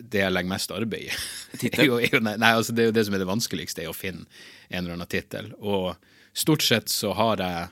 det 0.00 0.22
jeg 0.22 0.32
legger 0.32 0.52
mest 0.52 0.72
arbeid 0.72 1.08
i. 1.08 1.18
Er 1.70 1.84
jo, 1.84 1.98
er 1.98 2.12
jo, 2.14 2.20
nei, 2.24 2.52
altså 2.54 2.72
det 2.72 2.84
er 2.84 2.88
jo 2.88 2.94
det 2.96 3.02
som 3.08 3.16
er 3.16 3.20
det 3.20 3.28
vanskeligste, 3.28 3.82
er 3.84 3.90
å 3.90 3.96
finne 3.96 4.24
en 4.70 4.84
eller 4.84 4.94
annen 4.94 5.10
tittel. 5.10 5.50
Og 5.58 5.96
stort 6.36 6.64
sett 6.64 6.88
så 6.92 7.12
har 7.18 7.42
jeg 7.42 7.68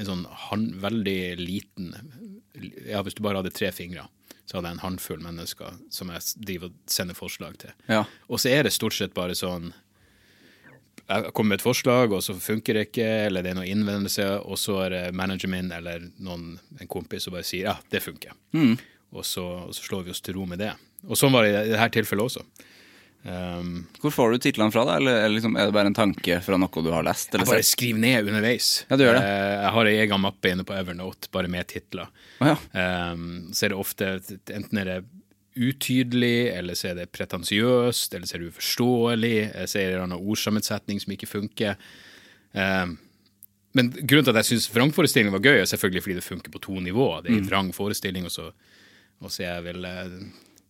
en 0.00 0.06
sånn 0.06 0.22
hand, 0.46 0.76
veldig 0.80 1.18
liten 1.40 1.90
Ja, 2.86 3.02
hvis 3.04 3.16
du 3.18 3.22
bare 3.24 3.40
hadde 3.40 3.52
tre 3.54 3.72
fingre, 3.74 4.06
så 4.46 4.56
hadde 4.58 4.70
jeg 4.70 4.78
en 4.78 4.84
håndfull 4.84 5.20
mennesker 5.22 5.76
som 5.92 6.12
jeg 6.14 6.44
driver 6.46 6.70
og 6.70 6.78
sender 6.90 7.18
forslag 7.18 7.58
til. 7.62 7.74
Ja. 7.90 8.04
Og 8.30 8.40
så 8.42 8.52
er 8.54 8.64
det 8.66 8.72
stort 8.74 8.96
sett 8.96 9.14
bare 9.16 9.36
sånn 9.38 9.72
jeg 11.10 11.32
kommer 11.34 11.54
med 11.54 11.60
et 11.60 11.64
forslag, 11.66 12.12
og 12.14 12.22
så 12.22 12.36
funker 12.38 12.76
det 12.78 12.86
ikke, 12.88 13.08
eller 13.26 13.42
det 13.44 13.52
er 13.52 13.58
noe 13.58 13.68
innvendelse, 13.68 14.26
og 14.46 14.58
så 14.60 14.78
er 14.86 14.94
det 14.94 15.02
manageren 15.18 15.52
min 15.56 15.72
eller 15.74 16.06
noen, 16.22 16.52
en 16.78 16.90
kompis 16.90 17.26
som 17.26 17.34
bare 17.34 17.46
sier 17.48 17.72
ja, 17.72 17.76
det 17.90 18.02
funker. 18.04 18.36
Og, 19.10 19.24
så, 19.26 19.44
og 19.66 19.74
så 19.74 19.82
slår 19.88 20.06
vi 20.06 20.14
oss 20.14 20.22
til 20.22 20.38
ro 20.38 20.46
med 20.46 20.62
det. 20.62 20.70
Og 21.08 21.18
sånn 21.18 21.34
var 21.34 21.46
det 21.46 21.54
i 21.66 21.72
dette 21.72 21.90
tilfellet 21.98 22.30
også. 22.30 22.44
Um, 23.20 23.82
Hvor 24.00 24.14
får 24.14 24.30
du 24.32 24.38
titlene 24.46 24.72
fra, 24.72 24.86
da? 24.88 24.94
Eller 24.96 25.18
er, 25.26 25.32
liksom, 25.34 25.56
er 25.58 25.68
det 25.68 25.74
bare 25.76 25.90
en 25.90 25.96
tanke 25.96 26.38
fra 26.44 26.56
noe 26.56 26.84
du 26.84 26.88
har 26.94 27.04
lest? 27.04 27.34
Eller 27.34 27.44
jeg 27.44 27.52
bare 27.52 27.66
skriver 27.68 28.00
ned 28.00 28.30
underveis. 28.30 28.68
Ja, 28.88 28.96
du 28.96 29.04
gjør 29.04 29.18
det. 29.18 29.24
Uh, 29.26 29.56
Jeg 29.60 29.72
har 29.76 29.90
ei 29.90 29.96
egen 30.06 30.22
mappe 30.24 30.52
inne 30.54 30.64
på 30.68 30.76
Evernote, 30.78 31.28
bare 31.34 31.50
med 31.52 31.68
titler. 31.68 32.08
Oh, 32.40 32.52
ja. 32.52 32.56
Um, 33.12 33.50
så 33.52 33.66
er 33.66 33.74
det 33.74 33.80
ofte 33.82 34.12
enten 34.54 34.80
er 34.80 34.88
det 34.88 34.98
utydelig, 35.60 36.48
eller 36.56 36.74
så 36.78 36.90
er 36.90 36.98
det 37.02 37.10
pretensiøst, 37.12 38.14
eller 38.16 38.26
så 38.30 38.36
er 38.38 38.42
det 38.44 38.50
uforståelig, 38.54 39.36
eller 39.52 39.70
så 39.70 39.78
er 39.82 39.92
det 39.94 40.00
en 40.06 40.16
ordsammensetning 40.16 41.00
som 41.02 41.12
ikke 41.14 41.28
funker. 41.30 41.76
Um, 42.56 42.96
men 43.78 43.92
grunnen 43.94 44.26
til 44.26 44.32
at 44.34 44.40
jeg 44.42 44.48
syns 44.54 44.70
vrangforestilling 44.74 45.30
var 45.34 45.44
gøy, 45.44 45.60
er 45.62 45.68
selvfølgelig 45.70 46.02
fordi 46.06 46.18
det 46.18 46.26
funker 46.26 46.50
på 46.56 46.62
to 46.64 46.80
nivåer. 46.82 47.22
Det 47.22 47.30
er 47.30 47.38
en 47.38 47.46
vrang 47.50 47.68
forestilling, 47.76 48.24
og 48.26 48.32
så, 48.34 48.48
og 49.22 49.30
så 49.30 49.44
jeg 49.44 49.62
vel 49.68 49.84
eh, 49.86 50.16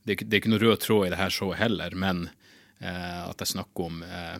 det, 0.04 0.18
er, 0.18 0.24
det 0.26 0.34
er 0.34 0.40
ikke 0.42 0.52
noe 0.52 0.60
rød 0.66 0.82
tråd 0.84 1.06
i 1.06 1.12
det 1.14 1.20
her 1.22 1.32
showet 1.32 1.56
heller, 1.62 1.96
men 1.96 2.26
eh, 2.82 3.22
at 3.30 3.40
jeg 3.40 3.54
snakker 3.54 3.86
om 3.88 4.02
eh, 4.04 4.36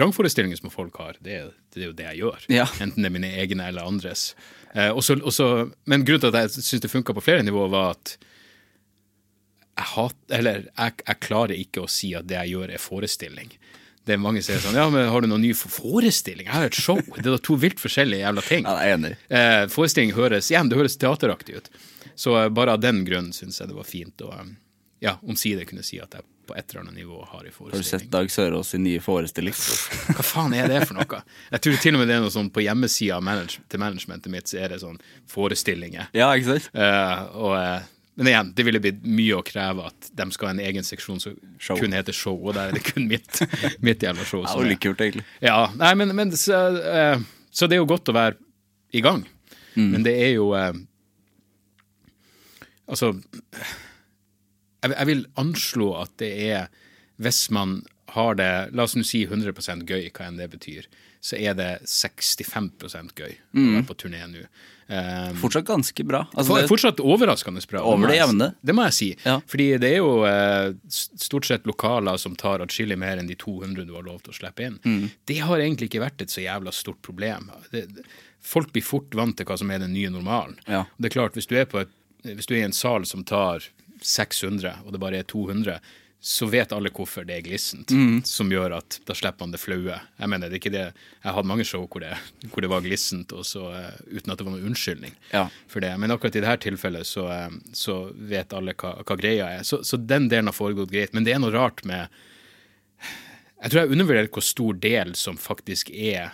vrangforestillinger 0.00 0.58
som 0.58 0.72
folk 0.74 0.98
har, 0.98 1.20
det, 1.22 1.36
er- 1.44 1.54
det 1.74 1.84
er 1.84 1.86
jo 1.92 1.94
det 2.00 2.08
jeg 2.08 2.20
gjør. 2.24 2.48
Ja. 2.50 2.66
Enten 2.82 3.04
det 3.04 3.12
er 3.12 3.14
mine 3.20 3.30
egne 3.38 3.68
eller 3.70 3.86
andres. 3.86 4.32
Eh, 4.74 4.90
også, 4.90 5.20
også, 5.22 5.46
men 5.86 6.02
grunnen 6.08 6.24
til 6.26 6.32
at 6.34 6.40
jeg 6.50 6.66
syns 6.66 6.82
det 6.84 6.90
funka 6.90 7.14
på 7.16 7.22
flere 7.24 7.46
nivåer, 7.46 7.70
var 7.72 7.94
at 7.94 8.16
jeg, 9.80 9.88
hat, 9.96 10.16
eller, 10.38 10.66
jeg, 10.70 10.94
jeg 11.06 11.20
klarer 11.26 11.56
ikke 11.56 11.84
å 11.86 11.90
si 11.90 12.12
at 12.18 12.28
det 12.30 12.36
jeg 12.42 12.54
gjør, 12.54 12.74
er 12.76 12.82
forestilling. 12.84 13.50
Det 14.06 14.14
er 14.16 14.20
mange 14.22 14.40
som 14.42 14.54
sier 14.54 14.62
sånn 14.64 14.78
Ja, 14.78 14.86
men 14.90 15.10
har 15.12 15.20
du 15.22 15.28
noen 15.28 15.42
ny 15.44 15.50
for- 15.56 15.70
forestilling? 15.74 16.46
Jeg 16.48 16.54
har 16.54 16.68
et 16.70 16.78
show. 16.78 16.96
Det 17.00 17.20
er 17.26 17.34
da 17.34 17.40
to 17.44 17.56
vilt 17.60 17.78
forskjellige 17.82 18.24
jævla 18.24 18.44
ting. 18.46 18.64
Ja, 18.68 18.78
jeg 18.80 18.94
er 18.94 18.98
enig. 18.98 19.12
Eh, 19.28 19.66
forestilling 19.70 20.14
høres 20.16 20.48
igjen, 20.50 20.70
det 20.72 20.78
høres 20.80 20.96
teateraktig 21.00 21.58
ut. 21.60 21.68
Så 22.18 22.34
eh, 22.40 22.48
bare 22.52 22.74
av 22.78 22.82
den 22.82 23.04
grunn 23.08 23.28
syns 23.36 23.60
jeg 23.60 23.68
det 23.70 23.76
var 23.76 23.86
fint 23.88 24.24
å 24.26 24.32
eh, 24.38 24.48
ja, 25.04 25.18
omsider 25.24 25.68
kunne 25.68 25.84
si 25.86 26.00
at 26.02 26.16
jeg 26.16 26.26
på 26.50 26.56
et 26.58 26.72
eller 26.72 26.80
annet 26.82 26.96
nivå 26.98 27.20
har 27.28 27.44
en 27.46 27.52
Har 27.52 27.70
du 27.70 27.76
sett 27.84 28.00
forestilling. 28.00 28.08
Dag 28.16 28.32
Sørås 28.34 28.72
sin 28.74 28.82
nye 28.88 29.00
forestilling? 29.04 29.54
Hva 30.16 30.24
faen 30.26 30.56
er 30.58 30.66
det 30.72 30.80
for 30.88 30.96
noe? 30.98 31.20
Jeg 31.52 31.62
tror 31.68 31.78
til 31.84 31.94
og 31.94 32.00
med 32.02 32.10
det 32.10 32.16
er 32.16 32.24
noe 32.24 32.34
sånn 32.34 32.48
på 32.50 32.64
hjemmesida 32.64 33.20
manage, 33.22 33.60
til 33.70 33.84
managementet 33.84 34.32
mitt, 34.34 34.50
så 34.50 34.58
er 34.64 34.72
det 34.74 34.80
sånn 34.82 34.98
forestillinger. 35.30 36.08
Ja, 36.16 36.32
ikke 36.34 36.56
sant? 36.56 36.70
Eh, 36.74 37.22
og, 37.38 37.54
eh, 37.60 37.86
men 38.20 38.28
igjen, 38.28 38.50
det 38.56 38.64
ville 38.68 38.80
blitt 38.84 38.98
mye 39.08 39.38
å 39.38 39.44
kreve 39.46 39.86
at 39.88 40.10
de 40.20 40.26
skal 40.34 40.50
ha 40.50 40.52
en 40.52 40.60
egen 40.60 40.84
seksjon 40.84 41.20
som 41.22 41.34
Show. 41.56 41.78
kun 41.80 41.94
heter 41.96 42.12
show, 42.12 42.36
og 42.36 42.52
der 42.58 42.68
er 42.68 42.76
det 42.76 42.82
kun 42.84 43.06
mitt, 43.08 43.40
mitt 43.86 44.04
jævla 44.04 44.26
show. 44.28 44.42
Det 44.44 44.52
er- 44.52 44.68
litt 44.74 44.82
kult, 44.84 45.00
egentlig. 45.00 45.24
ja, 45.40 45.56
nei, 45.80 45.94
men, 45.96 46.12
men 46.18 46.34
så, 46.36 46.60
uh, 46.76 47.22
så 47.50 47.66
det 47.70 47.78
er 47.78 47.80
jo 47.80 47.88
godt 47.88 48.12
å 48.12 48.16
være 48.18 48.36
i 48.92 49.00
gang. 49.04 49.24
Men 49.80 50.02
det 50.04 50.12
er 50.20 50.32
jo 50.34 50.50
uh, 50.52 50.74
Altså 52.90 53.12
jeg, 54.82 54.90
jeg 54.90 55.06
vil 55.06 55.24
anslå 55.40 55.86
at 56.00 56.10
det 56.20 56.30
er 56.50 56.66
Hvis 57.22 57.44
man 57.54 57.76
har 58.16 58.34
det 58.40 58.50
La 58.74 58.82
oss 58.88 58.96
nå 58.98 59.04
si 59.06 59.22
100 59.28 59.54
gøy, 59.86 60.08
hva 60.10 60.26
enn 60.26 60.40
det 60.40 60.48
betyr, 60.50 60.88
så 61.22 61.38
er 61.38 61.54
det 61.54 61.68
65 61.86 62.72
gøy 63.14 63.36
å 63.54 63.66
være 63.76 63.84
på 63.86 63.94
turné 64.02 64.24
nå. 64.26 64.42
Eh, 64.90 65.34
Fortsatt 65.34 65.64
ganske 65.64 66.04
bra. 66.04 66.24
Altså, 66.34 66.56
for, 66.56 66.66
fortsatt 66.72 67.00
overraskende 67.00 67.62
bra. 67.70 67.82
Over 67.86 68.10
det 68.10 68.16
jevne. 68.16 68.48
Det 68.60 68.74
må 68.74 68.88
jeg 68.88 68.96
si. 68.96 69.10
Ja. 69.22 69.36
Fordi 69.46 69.68
det 69.78 69.92
er 69.94 70.00
jo 70.00 70.24
uh, 70.24 70.72
stort 70.90 71.46
sett 71.46 71.68
lokaler 71.68 72.18
som 72.18 72.34
tar 72.38 72.64
atskillig 72.64 72.98
mer 72.98 73.20
enn 73.20 73.30
de 73.30 73.36
200 73.38 73.86
du 73.86 73.94
har 73.94 74.06
lov 74.06 74.18
til 74.24 74.34
å 74.34 74.38
slippe 74.40 74.66
inn. 74.66 74.80
Mm. 74.82 75.06
Det 75.30 75.38
har 75.46 75.62
egentlig 75.62 75.92
ikke 75.92 76.02
vært 76.02 76.24
et 76.24 76.34
så 76.34 76.42
jævla 76.42 76.74
stort 76.74 76.98
problem. 77.06 77.52
Det, 77.70 77.84
det, 77.94 78.06
folk 78.42 78.72
blir 78.74 78.84
fort 78.86 79.14
vant 79.14 79.38
til 79.38 79.46
hva 79.46 79.60
som 79.60 79.70
er 79.70 79.84
den 79.84 79.94
nye 79.94 80.10
normalen. 80.10 80.58
Ja. 80.66 80.84
Det 80.98 81.12
er 81.12 81.18
klart, 81.20 81.38
hvis 81.38 81.46
du 81.50 81.54
er, 81.60 81.70
på 81.70 81.84
et, 81.84 81.94
hvis 82.26 82.50
du 82.50 82.56
er 82.56 82.64
i 82.64 82.68
en 82.68 82.76
sal 82.76 83.06
som 83.06 83.22
tar 83.22 83.70
600, 84.02 84.82
og 84.86 84.94
det 84.96 85.02
bare 85.02 85.22
er 85.22 85.28
200, 85.30 85.78
så 86.20 86.44
vet 86.52 86.72
alle 86.76 86.90
hvorfor 86.92 87.24
det 87.24 87.38
er 87.38 87.44
glissent, 87.46 87.88
Mm. 87.96 88.18
som 88.28 88.50
gjør 88.52 88.74
at 88.76 88.98
da 89.08 89.14
slipper 89.16 89.40
man 89.46 89.52
det 89.54 89.60
flaue. 89.62 89.94
Jeg 90.20 90.28
mener, 90.28 90.50
det 90.50 90.58
er 90.58 90.60
ikke 90.60 90.72
det. 90.74 90.82
Jeg 91.24 91.32
hadde 91.32 91.48
mange 91.48 91.64
show 91.64 91.86
hvor 91.88 92.00
det, 92.04 92.10
hvor 92.52 92.60
det 92.60 92.68
var 92.68 92.82
glissent, 92.84 93.32
og 93.32 93.46
så, 93.48 93.62
uh, 93.72 93.94
uten 94.12 94.30
at 94.34 94.36
det 94.38 94.44
var 94.44 94.52
noen 94.52 94.66
unnskyldning 94.68 95.14
Ja. 95.32 95.46
for 95.66 95.80
det. 95.80 95.94
Men 95.98 96.10
akkurat 96.12 96.36
i 96.36 96.40
dette 96.44 96.60
tilfellet 96.68 97.06
så, 97.08 97.24
uh, 97.24 97.48
så 97.72 98.12
vet 98.14 98.52
alle 98.52 98.74
hva, 98.74 98.98
hva 99.02 99.16
greia 99.16 99.48
er. 99.58 99.62
Så, 99.64 99.80
så 99.82 99.96
den 99.96 100.28
delen 100.28 100.46
har 100.52 100.52
foregått 100.58 100.92
greit. 100.92 101.14
Men 101.16 101.24
det 101.24 101.32
er 101.32 101.40
noe 101.40 101.52
rart 101.56 101.84
med 101.88 102.08
Jeg 103.62 103.70
tror 103.72 103.80
jeg 103.82 103.92
undervurderer 103.92 104.28
hvor 104.32 104.44
stor 104.44 104.72
del 104.80 105.14
som 105.16 105.36
faktisk 105.40 105.90
er 105.92 106.30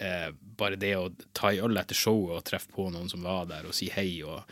uh, 0.00 0.30
bare 0.56 0.76
det 0.76 0.94
å 0.96 1.08
ta 1.36 1.50
i 1.52 1.58
øl 1.64 1.76
etter 1.80 1.96
showet 1.96 2.36
og 2.38 2.44
treffe 2.48 2.68
på 2.72 2.90
noen 2.92 3.08
som 3.10 3.22
var 3.24 3.46
der, 3.50 3.64
og 3.68 3.74
si 3.76 3.88
hei 3.92 4.22
og 4.24 4.44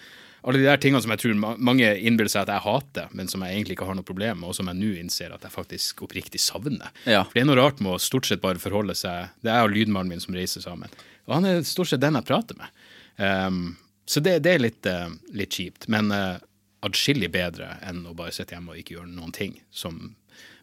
alle 0.43 0.59
de 0.59 0.67
der 0.67 0.81
tingene 0.83 1.03
som 1.05 1.13
jeg 1.15 1.23
tror 1.23 1.59
mange 1.63 1.87
innbiller 2.03 2.31
seg 2.33 2.45
at 2.45 2.53
jeg 2.55 2.65
hater, 2.65 3.11
men 3.15 3.29
som 3.31 3.45
jeg 3.47 3.55
egentlig 3.55 3.77
ikke 3.77 3.87
har 3.87 3.99
noe 3.99 4.07
problem 4.07 4.41
med, 4.43 4.49
og 4.51 4.57
som 4.59 4.71
jeg 4.71 4.79
nå 4.81 4.91
innser 4.99 5.35
at 5.35 5.45
jeg 5.47 5.55
faktisk 5.55 6.03
oppriktig 6.07 6.41
savner. 6.43 6.91
Ja. 7.07 7.23
For 7.29 7.39
det 7.39 7.45
er 7.45 7.51
noe 7.51 7.61
rart 7.61 7.83
med 7.85 7.95
å 7.95 8.01
stort 8.03 8.27
sett 8.27 8.43
bare 8.43 8.63
forholde 8.63 8.97
seg 8.99 9.31
Det 9.43 9.53
er 9.53 9.61
jeg 9.61 9.71
og 9.71 9.77
lydmannen 9.77 10.17
min 10.17 10.25
som 10.25 10.35
reiser 10.35 10.65
sammen. 10.65 10.91
Og 11.29 11.37
han 11.37 11.47
er 11.47 11.63
stort 11.67 11.93
sett 11.93 12.03
den 12.03 12.19
jeg 12.19 12.27
prater 12.27 12.59
med. 12.59 12.83
Um, 13.23 13.63
så 14.09 14.21
det, 14.25 14.41
det 14.43 14.57
er 14.57 14.65
litt, 14.65 14.89
uh, 14.91 15.15
litt 15.37 15.55
kjipt. 15.55 15.87
Men 15.93 16.11
uh, 16.11 16.43
adskillig 16.83 17.31
bedre 17.33 17.77
enn 17.87 18.03
å 18.11 18.17
bare 18.19 18.35
sitte 18.35 18.57
hjemme 18.57 18.75
og 18.75 18.83
ikke 18.83 18.97
gjøre 18.97 19.13
noen 19.13 19.35
ting, 19.35 19.55
som 19.71 20.17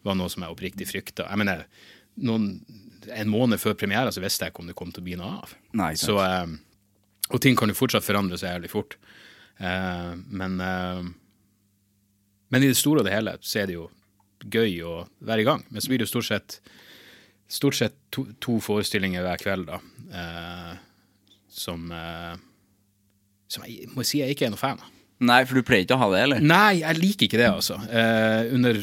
var 0.04 0.16
noe 0.18 0.28
som 0.32 0.44
jeg 0.44 0.52
oppriktig 0.52 0.88
frykta. 0.90 1.28
Jeg 1.28 1.40
mener, 1.40 1.64
noen, 2.20 2.50
en 3.08 3.32
måned 3.32 3.60
før 3.60 3.76
premiera 3.80 4.12
så 4.12 4.22
visste 4.22 4.44
jeg 4.44 4.52
ikke 4.52 4.64
om 4.64 4.68
det 4.70 4.76
kom 4.78 4.92
til 4.92 5.04
å 5.04 5.08
bli 5.08 5.16
noe 5.20 5.38
av. 5.40 5.54
Nei, 5.80 5.94
så, 6.00 6.18
eh, 6.20 6.52
og 7.30 7.40
ting 7.40 7.56
kan 7.56 7.72
jo 7.72 7.78
fortsatt 7.78 8.04
forandre 8.04 8.38
seg 8.40 8.52
jævlig 8.52 8.72
fort. 8.72 8.96
Eh, 9.60 10.12
men, 10.32 10.60
uh, 10.60 11.04
men 12.50 12.62
i 12.64 12.70
det 12.70 12.78
store 12.80 13.02
og 13.02 13.08
det 13.08 13.12
hele 13.14 13.34
så 13.44 13.62
er 13.62 13.66
det 13.70 13.76
jo 13.76 13.88
gøy 14.50 14.78
å 14.88 14.94
være 15.28 15.44
i 15.44 15.48
gang. 15.48 15.64
Men 15.68 15.84
så 15.84 15.92
blir 15.92 16.00
det 16.00 16.06
jo 16.08 16.12
stort 16.14 16.28
sett, 16.30 16.56
stort 17.50 17.76
sett 17.76 17.96
to, 18.14 18.24
to 18.40 18.56
forestillinger 18.64 19.26
hver 19.26 19.42
kveld, 19.42 19.68
da. 19.68 19.80
Uh, 20.10 20.78
som, 21.50 21.90
som 23.50 23.64
jeg 23.66 23.88
må 23.92 24.04
si 24.06 24.20
jeg 24.22 24.36
ikke 24.36 24.46
er 24.46 24.52
noe 24.54 24.60
fan 24.60 24.78
av. 24.80 24.92
Nei, 25.20 25.40
for 25.44 25.58
du 25.58 25.66
pleier 25.66 25.82
ikke 25.84 25.96
å 25.98 26.00
ha 26.00 26.06
det, 26.14 26.20
eller? 26.24 26.44
Nei, 26.46 26.78
jeg 26.80 26.96
liker 26.96 27.26
ikke 27.26 27.40
det, 27.42 27.48
altså. 27.50 27.76
Under 28.54 28.78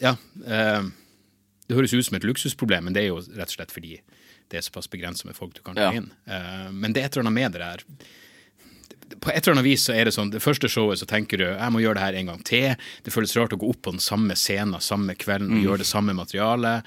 Ja. 0.00 0.14
Det 0.38 1.76
høres 1.76 1.92
ut 1.92 2.06
som 2.06 2.16
et 2.16 2.24
luksusproblem, 2.24 2.86
men 2.86 2.94
det 2.96 3.02
er 3.02 3.10
jo 3.10 3.18
rett 3.36 3.50
og 3.50 3.56
slett 3.58 3.74
fordi 3.74 3.98
det 4.48 4.60
er 4.60 4.64
såpass 4.64 4.88
begrensa 4.88 5.26
med 5.28 5.36
folk 5.36 5.52
du 5.58 5.60
kan 5.66 5.76
ta 5.76 5.90
Ja. 5.90 5.98
inn. 5.98 6.06
Men 6.72 6.94
det 6.94 7.02
er 7.02 7.10
et 7.10 7.18
eller 7.18 7.26
annet 7.26 7.36
med 7.36 7.52
det 7.58 7.60
der 7.66 7.84
på 9.20 9.30
et 9.32 9.40
eller 9.42 9.56
annet 9.58 9.66
vis 9.68 9.84
så 9.88 9.94
er 9.96 10.04
det 10.08 10.14
sånn, 10.16 10.30
det 10.30 10.42
første 10.44 10.68
showet 10.70 10.98
så 11.02 11.06
tenker 11.10 11.38
du 11.40 11.44
jeg 11.48 11.72
må 11.74 11.80
gjøre 11.82 11.98
det 11.98 12.04
her 12.06 12.18
en 12.20 12.32
gang 12.32 12.42
til. 12.46 12.74
Det 13.04 13.12
føles 13.14 13.36
rart 13.38 13.52
å 13.56 13.60
gå 13.60 13.68
opp 13.72 13.82
på 13.82 13.94
den 13.96 14.00
samme 14.04 14.36
scenen 14.38 14.80
samme 14.84 15.14
kvelden 15.18 15.48
Mm. 15.58 15.64
gjøre 15.64 15.78
det 15.84 15.86
samme 15.90 16.14
materialet. 16.14 16.84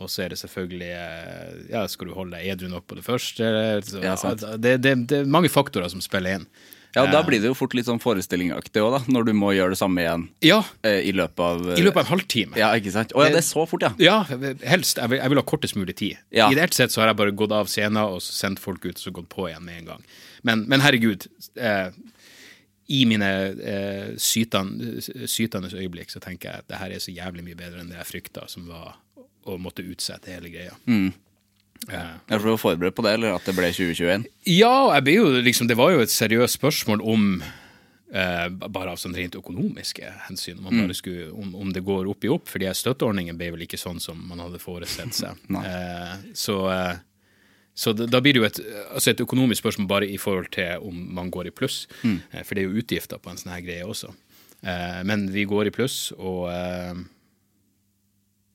Og 0.00 0.08
så 0.08 0.22
er 0.24 0.28
det 0.32 0.38
selvfølgelig 0.38 0.90
eh, 0.94 1.54
ja, 1.72 1.80
Skal 1.90 2.06
du 2.08 2.14
holde 2.14 2.38
deg 2.38 2.46
edru 2.54 2.68
nok 2.70 2.86
på 2.86 2.94
det 2.96 3.02
første? 3.04 3.42
Så, 3.84 4.00
Ja, 4.02 4.14
sant. 4.16 4.40
det, 4.62 4.76
det, 4.82 4.94
det 5.10 5.18
er 5.24 5.24
mange 5.26 5.50
faktorer 5.50 5.90
som 5.90 6.00
spiller 6.00 6.38
inn. 6.38 6.46
Ja, 6.94 7.04
da 7.06 7.20
blir 7.22 7.38
det 7.38 7.46
jo 7.46 7.54
fort 7.54 7.74
litt 7.78 7.86
sånn 7.86 8.00
forestillingaktig 8.02 8.80
òg, 8.82 9.04
når 9.06 9.28
du 9.28 9.32
må 9.38 9.52
gjøre 9.54 9.76
det 9.76 9.78
samme 9.78 10.02
igjen 10.02 10.24
Ja, 10.42 10.56
eh, 10.82 11.04
i 11.06 11.12
løpet 11.14 11.38
av 11.38 11.68
i 11.78 11.82
løpet 11.86 12.00
av 12.00 12.02
en 12.02 12.10
halvtime. 12.18 12.56
Ja, 12.58 12.72
ikke 12.74 12.90
sant? 12.90 13.12
Å 13.14 13.22
ja, 13.22 13.28
det 13.30 13.42
er 13.44 13.46
så 13.46 13.62
fort, 13.70 13.82
ja. 13.86 13.92
Ja, 14.02 14.16
helst. 14.66 14.98
Jeg 14.98 15.12
vil, 15.12 15.20
jeg 15.22 15.30
vil 15.30 15.38
ha 15.38 15.44
kortest 15.46 15.76
mulig 15.78 15.94
tid. 16.00 16.18
Ja. 16.34 16.48
Ideelt 16.50 16.74
sett 16.74 16.90
så 16.90 17.02
har 17.04 17.12
jeg 17.12 17.20
bare 17.20 17.30
gått 17.38 17.52
av 17.54 17.70
scenen 17.70 18.00
og 18.02 18.18
sendt 18.26 18.58
folk 18.58 18.82
ut 18.88 18.96
og 18.96 19.04
så 19.04 19.12
gått 19.14 19.28
på 19.30 19.46
igjen 19.52 19.62
med 19.62 19.78
en 19.84 19.92
gang. 19.92 20.02
Men, 20.46 20.64
men 20.70 20.82
herregud, 20.84 21.26
eh, 21.56 21.90
i 22.90 23.04
mine 23.06 23.30
eh, 23.62 24.08
sytende, 24.18 25.70
øyeblikk 25.70 26.10
så 26.10 26.22
tenker 26.22 26.50
jeg 26.50 26.64
at 26.64 26.70
det 26.70 26.80
her 26.80 26.94
er 26.94 27.02
så 27.02 27.14
jævlig 27.14 27.44
mye 27.46 27.58
bedre 27.58 27.82
enn 27.82 27.92
det 27.92 28.00
jeg 28.00 28.08
frykta, 28.08 28.48
som 28.50 28.66
var 28.70 28.96
å 29.46 29.56
måtte 29.62 29.84
utsette 29.86 30.32
hele 30.32 30.50
greia. 30.52 30.74
Eh, 31.88 32.12
du 32.28 32.36
får 32.42 32.58
forberedt 32.60 32.96
på 32.98 33.04
det, 33.06 33.14
eller 33.16 33.36
at 33.38 33.46
det 33.46 33.54
ble 33.56 33.70
2021. 33.72 34.26
ja, 34.52 35.00
jo 35.14 35.28
liksom, 35.40 35.70
det 35.70 35.78
var 35.78 35.94
jo 35.94 36.02
et 36.02 36.12
seriøst 36.12 36.58
spørsmål 36.58 37.04
om 37.14 37.28
eh, 37.40 38.48
bare 38.50 38.92
av 38.92 39.00
sånn 39.00 39.16
rent 39.16 39.38
økonomiske 39.38 40.10
hensyn, 40.26 40.58
om, 40.58 40.66
man 40.68 40.82
bare 40.84 40.98
skulle, 40.98 41.30
om, 41.30 41.54
om 41.62 41.70
det 41.72 41.84
går 41.86 42.10
opp 42.10 42.26
i 42.26 42.32
opp. 42.32 42.50
fordi 42.50 42.68
støtteordningen 42.74 43.38
ble 43.38 43.52
vel 43.54 43.64
ikke 43.68 43.80
sånn 43.80 44.02
som 44.02 44.20
man 44.28 44.42
hadde 44.44 44.60
forestilt 44.62 45.16
seg. 45.16 45.40
eh, 45.62 46.16
så 46.36 46.58
eh, 46.74 46.98
så 47.74 47.92
da, 47.96 48.06
da 48.10 48.20
blir 48.20 48.36
det 48.36 48.40
jo 48.42 48.48
et, 48.48 48.58
altså 48.90 49.12
et 49.12 49.22
økonomisk 49.22 49.62
spørsmål 49.62 49.88
bare 49.88 50.08
i 50.10 50.18
forhold 50.20 50.50
til 50.52 50.82
om 50.84 50.96
man 51.16 51.30
går 51.32 51.48
i 51.48 51.54
pluss. 51.54 51.86
Mm. 52.02 52.18
for 52.42 52.54
det 52.54 52.62
er 52.62 52.68
jo 52.68 52.82
utgifter 52.82 53.22
på 53.22 53.30
en 53.30 53.40
sånn 53.40 53.54
her 53.54 53.64
greie 53.64 53.86
også. 53.86 54.12
Eh, 54.60 55.00
men 55.08 55.30
vi 55.32 55.46
går 55.48 55.70
i 55.70 55.72
pluss, 55.74 56.10
og 56.18 56.50
eh, 56.52 57.00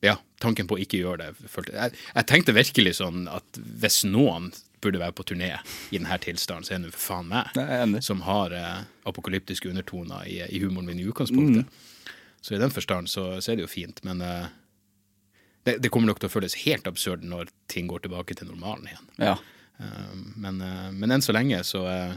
ja, 0.05 0.17
tanken 0.43 0.69
på 0.69 0.77
å 0.77 0.84
ikke 0.84 1.01
gjøre 1.01 1.24
det 1.24 1.50
følte, 1.50 1.74
jeg, 1.74 1.98
jeg 2.12 2.29
tenkte 2.29 2.55
virkelig 2.55 2.98
sånn 3.00 3.25
at 3.31 3.60
hvis 3.81 4.03
noen 4.05 4.51
burde 4.86 5.01
være 5.01 5.15
på 5.17 5.25
turné 5.31 5.55
i 5.89 5.98
denne 5.98 6.17
tilstanden, 6.22 6.67
så 6.67 6.75
er 6.75 6.84
det 6.84 6.93
for 6.93 7.15
faen 7.15 7.31
meg, 7.31 7.98
som 8.05 8.22
har 8.27 8.53
eh, 8.53 8.84
apokalyptiske 9.10 9.72
undertoner 9.72 10.27
i, 10.29 10.43
i 10.45 10.62
humoren 10.62 10.91
min 10.91 11.01
i 11.01 11.07
utgangspunktet. 11.10 11.65
Så 12.45 12.53
i 12.53 12.62
den 12.62 12.74
forstand 12.74 13.10
så, 13.10 13.39
så 13.41 13.51
er 13.51 13.57
det 13.57 13.65
jo 13.65 13.72
fint, 13.72 14.03
men 14.05 14.22
eh, 14.22 14.51
det, 15.65 15.79
det 15.81 15.91
kommer 15.93 16.12
nok 16.12 16.22
til 16.22 16.29
å 16.29 16.34
føles 16.34 16.57
helt 16.65 16.88
absurd 16.89 17.25
når 17.25 17.50
ting 17.72 17.89
går 17.89 18.05
tilbake 18.05 18.38
til 18.38 18.50
normalen 18.51 18.89
igjen. 18.91 19.07
Ja. 19.17 19.36
Eh, 19.79 20.13
men, 20.36 20.62
eh, 20.62 20.91
men 20.91 21.15
enn 21.15 21.25
så 21.25 21.36
lenge 21.36 21.63
så, 21.67 21.84
eh, 21.89 22.13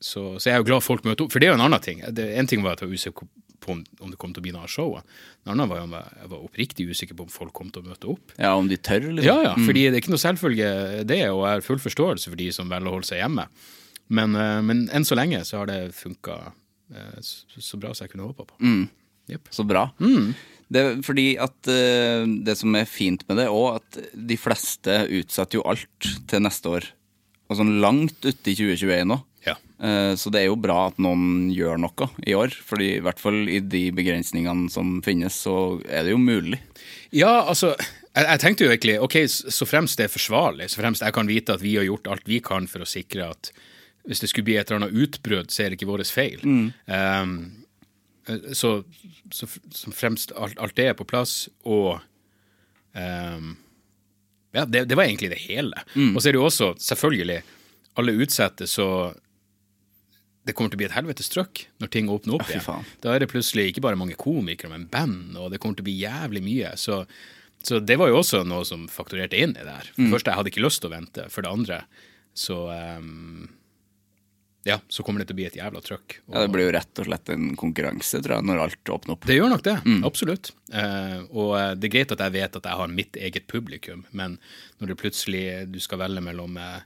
så, 0.00 0.24
så 0.40 0.48
er 0.48 0.56
jeg 0.56 0.64
jo 0.64 0.70
glad 0.72 0.86
folk 0.86 1.06
møter 1.06 1.26
opp. 1.26 1.34
For 1.34 1.42
det 1.42 1.50
er 1.50 1.54
jo 1.54 1.60
en 1.60 1.66
annen 1.68 1.84
ting. 1.84 2.02
Én 2.06 2.20
en 2.40 2.50
ting 2.50 2.64
var 2.64 2.76
at 2.76 2.84
jeg 2.84 2.90
var 2.90 3.00
usikker 3.00 3.28
på 3.60 3.74
om, 3.74 3.82
om 4.00 4.08
det 4.08 4.16
kom 4.20 4.32
til 4.32 4.40
å 4.40 4.46
bli 4.46 4.54
noe 4.54 4.64
av 4.64 4.72
showet. 4.72 5.18
En 5.44 5.52
annen 5.52 5.68
var 5.68 5.82
om 5.84 5.92
jeg, 5.98 6.28
var 6.32 6.46
oppriktig 6.46 6.86
usikker 6.88 7.18
på 7.18 7.26
om 7.26 7.32
folk 7.32 7.52
kom 7.56 7.68
til 7.72 7.84
å 7.84 7.90
møte 7.90 8.08
opp. 8.14 8.32
ja, 8.38 8.54
om 8.56 8.70
de 8.70 8.78
tør, 8.80 9.10
liksom. 9.10 9.28
Ja, 9.28 9.50
ja, 9.50 9.58
fordi 9.60 9.82
det 9.86 9.98
er 9.98 10.00
ikke 10.00 10.14
noe 10.14 10.22
selvfølge 10.22 10.70
det, 11.04 11.20
og 11.28 11.44
jeg 11.44 11.58
har 11.58 11.66
full 11.66 11.82
forståelse 11.82 12.32
for 12.32 12.40
de 12.40 12.48
som 12.56 12.72
velger 12.72 12.88
å 12.88 12.96
holde 12.96 13.10
seg 13.10 13.20
hjemme. 13.20 13.44
Men, 14.10 14.32
men 14.66 14.86
enn 14.96 15.04
så 15.06 15.14
lenge 15.14 15.44
så 15.46 15.60
har 15.60 15.68
det 15.70 15.92
funka 15.94 16.38
så, 17.22 17.60
så 17.62 17.78
bra 17.78 17.92
som 17.94 18.08
jeg 18.08 18.16
kunne 18.16 18.26
håpa 18.26 18.48
på. 18.48 18.56
Jepp. 19.30 19.52
Så 19.54 19.62
bra. 19.68 19.84
Det, 20.70 20.84
fordi 21.02 21.32
at 21.42 21.66
eh, 21.72 22.22
det 22.46 22.54
som 22.60 22.74
er 22.78 22.86
fint 22.86 23.24
med 23.28 23.40
det 23.42 23.48
òg, 23.50 23.80
at 23.80 23.98
de 24.14 24.36
fleste 24.38 25.00
utsetter 25.18 25.58
jo 25.58 25.64
alt 25.66 26.10
til 26.30 26.44
neste 26.44 26.70
år. 26.70 26.86
Og 27.50 27.58
sånn 27.58 27.80
langt 27.82 28.20
ute 28.22 28.52
i 28.52 28.54
2021 28.54 29.08
nå. 29.10 29.16
Ja. 29.46 29.56
Eh, 29.82 30.12
Så 30.14 30.30
det 30.30 30.42
er 30.44 30.50
jo 30.50 30.58
bra 30.60 30.84
at 30.92 31.00
noen 31.02 31.48
gjør 31.50 31.80
noe 31.82 32.06
i 32.28 32.36
år. 32.38 32.54
Fordi 32.54 32.92
i 32.98 33.02
hvert 33.02 33.18
fall 33.18 33.48
i 33.50 33.58
de 33.60 33.88
begrensningene 33.96 34.70
som 34.70 35.00
finnes, 35.02 35.34
så 35.34 35.80
er 35.88 36.06
det 36.06 36.14
jo 36.14 36.20
mulig. 36.22 36.60
Ja, 37.10 37.40
altså, 37.50 37.72
jeg, 38.14 38.26
jeg 38.28 38.40
tenkte 38.44 38.66
jo 38.68 38.70
egentlig, 38.70 39.00
ok, 39.02 39.16
så 39.26 39.66
fremst 39.66 39.98
det 39.98 40.06
er 40.06 40.14
forsvarlig, 40.14 40.70
så 40.70 40.78
fremst 40.84 41.02
jeg 41.02 41.16
kan 41.16 41.26
vite 41.30 41.56
at 41.58 41.64
vi 41.64 41.74
har 41.80 41.88
gjort 41.88 42.06
alt 42.14 42.30
vi 42.30 42.38
kan 42.44 42.70
for 42.70 42.86
å 42.86 42.88
sikre 42.88 43.32
at 43.34 43.50
hvis 44.06 44.22
det 44.22 44.30
skulle 44.30 44.46
bli 44.46 44.54
et 44.56 44.70
eller 44.70 44.86
annet 44.86 44.96
utbrudd, 44.96 45.50
så 45.52 45.64
er 45.64 45.70
det 45.70 45.76
ikke 45.76 45.90
vår 45.90 46.02
feil. 46.08 46.40
Um, 46.46 47.34
så, 48.56 48.70
så, 49.34 49.48
så 49.74 49.92
fremst 49.94 50.32
alt, 50.36 50.58
alt 50.60 50.76
det 50.78 50.90
er 50.90 50.96
på 50.98 51.06
plass, 51.08 51.48
og 51.64 51.98
um, 52.96 53.54
ja, 54.54 54.64
det, 54.66 54.84
det 54.90 54.98
var 54.98 55.06
egentlig 55.06 55.30
det 55.32 55.40
hele. 55.46 55.82
Og 56.14 56.20
så 56.22 56.28
er 56.30 56.34
det 56.34 56.40
jo 56.40 56.46
også, 56.48 56.72
selvfølgelig, 56.82 57.40
alle 58.00 58.14
utsetter, 58.22 58.66
så 58.70 58.86
det 60.46 60.54
kommer 60.56 60.72
til 60.72 60.78
å 60.78 60.80
bli 60.80 60.86
et 60.88 60.94
helvetes 60.96 61.28
trøkk 61.30 61.66
når 61.82 61.90
ting 61.92 62.08
åpner 62.10 62.38
opp 62.38 62.48
Ja, 62.48 62.58
igjen. 62.62 62.86
Da 63.04 63.12
er 63.12 63.22
det 63.22 63.28
plutselig 63.30 63.68
ikke 63.70 63.82
bare 63.84 63.98
mange 64.00 64.16
komikere, 64.18 64.72
men 64.72 64.86
band, 64.90 65.36
og 65.38 65.50
det 65.52 65.60
kommer 65.60 65.78
til 65.78 65.84
å 65.84 65.90
bli 65.90 65.98
jævlig 66.00 66.42
mye. 66.46 66.72
Så, 66.80 67.02
så 67.62 67.78
det 67.84 67.98
var 68.00 68.10
jo 68.10 68.18
også 68.22 68.40
noe 68.48 68.64
som 68.66 68.86
fakturerte 68.90 69.38
inn 69.38 69.52
i 69.54 69.62
det 69.66 69.74
her. 69.76 69.90
For 69.92 70.06
det 70.06 70.14
første, 70.16 70.32
jeg 70.32 70.40
hadde 70.40 70.52
ikke 70.54 70.64
lyst 70.64 70.82
til 70.82 70.90
å 70.90 70.94
vente. 70.96 71.26
For 71.34 71.44
det 71.46 71.52
andre, 71.52 71.80
så 72.40 72.58
ehm, 72.74 73.50
Ja, 74.68 74.76
så 74.92 75.02
kommer 75.02 75.22
det 75.22 75.30
til 75.30 75.38
å 75.38 75.40
bli 75.40 75.46
et 75.48 75.56
jævla 75.56 75.80
trøkk. 75.80 76.18
Ja, 76.28 76.42
Det 76.44 76.50
blir 76.52 76.66
jo 76.66 76.72
rett 76.76 77.00
og 77.00 77.06
slett 77.08 77.30
en 77.32 77.54
konkurranse, 77.56 78.20
tror 78.20 78.36
jeg, 78.36 78.44
når 78.50 78.58
alt 78.66 78.92
åpner 78.92 79.14
opp. 79.14 79.24
det 79.26 79.38
gjør 79.38 79.48
nok 79.54 79.62
det, 79.64 79.76
absolutt. 80.04 80.50
Eh, 80.72 81.22
og 81.32 81.54
eh, 81.56 81.70
det 81.80 81.88
er 81.88 81.94
greit 81.94 82.12
at 82.12 82.20
jeg 82.26 82.34
vet 82.36 82.58
at 82.60 82.68
jeg 82.68 82.80
har 82.82 82.92
mitt 82.92 83.16
eget 83.16 83.46
publikum, 83.48 84.04
men 84.12 84.36
når 84.78 84.92
det 84.92 84.98
plutselig 85.00 85.44
du 85.72 85.80
skal 85.80 86.02
velge 86.02 86.20
mellom, 86.26 86.58
eh, 86.60 86.82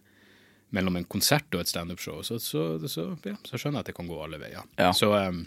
mellom 0.70 1.00
en 1.00 1.08
konsert 1.10 1.50
og 1.54 1.64
et 1.64 1.72
standup-show, 1.72 2.22
så, 2.22 2.38
så, 2.38 2.78
så, 2.86 3.08
ja, 3.26 3.34
så 3.42 3.58
skjønner 3.58 3.80
jeg 3.82 3.88
at 3.88 3.90
det 3.90 3.96
kan 3.98 4.10
gå 4.12 4.22
alle 4.22 4.38
veier. 4.38 4.62
Ja. 4.78 4.92
Så, 4.94 5.10
eh, 5.18 5.42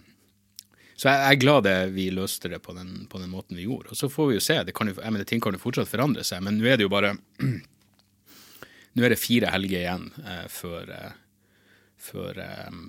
så 0.98 1.08
jeg 1.14 1.30
er 1.32 1.40
glad 1.40 1.64
det 1.64 1.76
vi 1.94 2.10
løste 2.12 2.50
det 2.52 2.58
på 2.60 2.74
den, 2.76 3.06
på 3.08 3.20
den 3.22 3.30
måten 3.32 3.56
vi 3.56 3.64
gjorde. 3.64 3.94
Og 3.94 3.96
så 3.96 4.08
får 4.10 4.28
vi 4.32 4.36
jo 4.36 4.42
se. 4.42 4.56
Det 4.66 4.74
kan 4.76 4.90
jo, 4.90 4.96
mener, 4.98 5.24
ting 5.24 5.40
kan 5.40 5.54
jo 5.54 5.60
fortsatt 5.62 5.88
forandre 5.88 6.24
seg, 6.26 6.42
men 6.44 6.58
nå 6.58 6.66
er 6.68 6.76
det 6.76 6.84
jo 6.88 6.92
bare 6.92 7.14
Nå 8.98 9.04
er 9.04 9.12
det 9.12 9.20
fire 9.20 9.50
helger 9.52 9.78
igjen 9.84 10.06
eh, 10.26 10.46
før, 10.50 10.88
eh, 10.90 11.12
før, 11.98 12.38
um, 12.68 12.88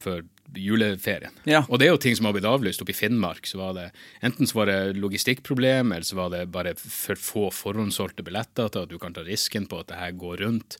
før 0.00 0.22
juleferien. 0.56 1.34
Ja. 1.46 1.60
Og 1.68 1.78
det 1.78 1.86
er 1.88 1.92
jo 1.94 2.00
ting 2.02 2.16
som 2.18 2.26
har 2.26 2.34
blitt 2.36 2.48
avlyst. 2.48 2.80
Oppe 2.82 2.94
i 2.94 2.98
Finnmark 2.98 3.46
så 3.46 3.60
var 3.60 3.74
det 3.76 3.88
enten 4.26 4.48
så 4.48 4.60
var 4.62 4.70
det 4.70 4.96
logistikkproblem, 4.98 5.92
eller 5.92 6.06
så 6.08 6.16
var 6.18 6.32
det 6.34 6.46
bare 6.52 6.72
for 6.80 7.14
få 7.20 7.50
forhåndssolgte 7.54 8.24
billetter 8.26 8.68
til 8.72 8.86
at 8.86 8.90
du 8.90 8.98
kan 8.98 9.14
ta 9.14 9.22
risken 9.26 9.68
på 9.70 9.82
at 9.82 9.90
det 9.92 10.00
her 10.00 10.12
går 10.18 10.42
rundt. 10.46 10.78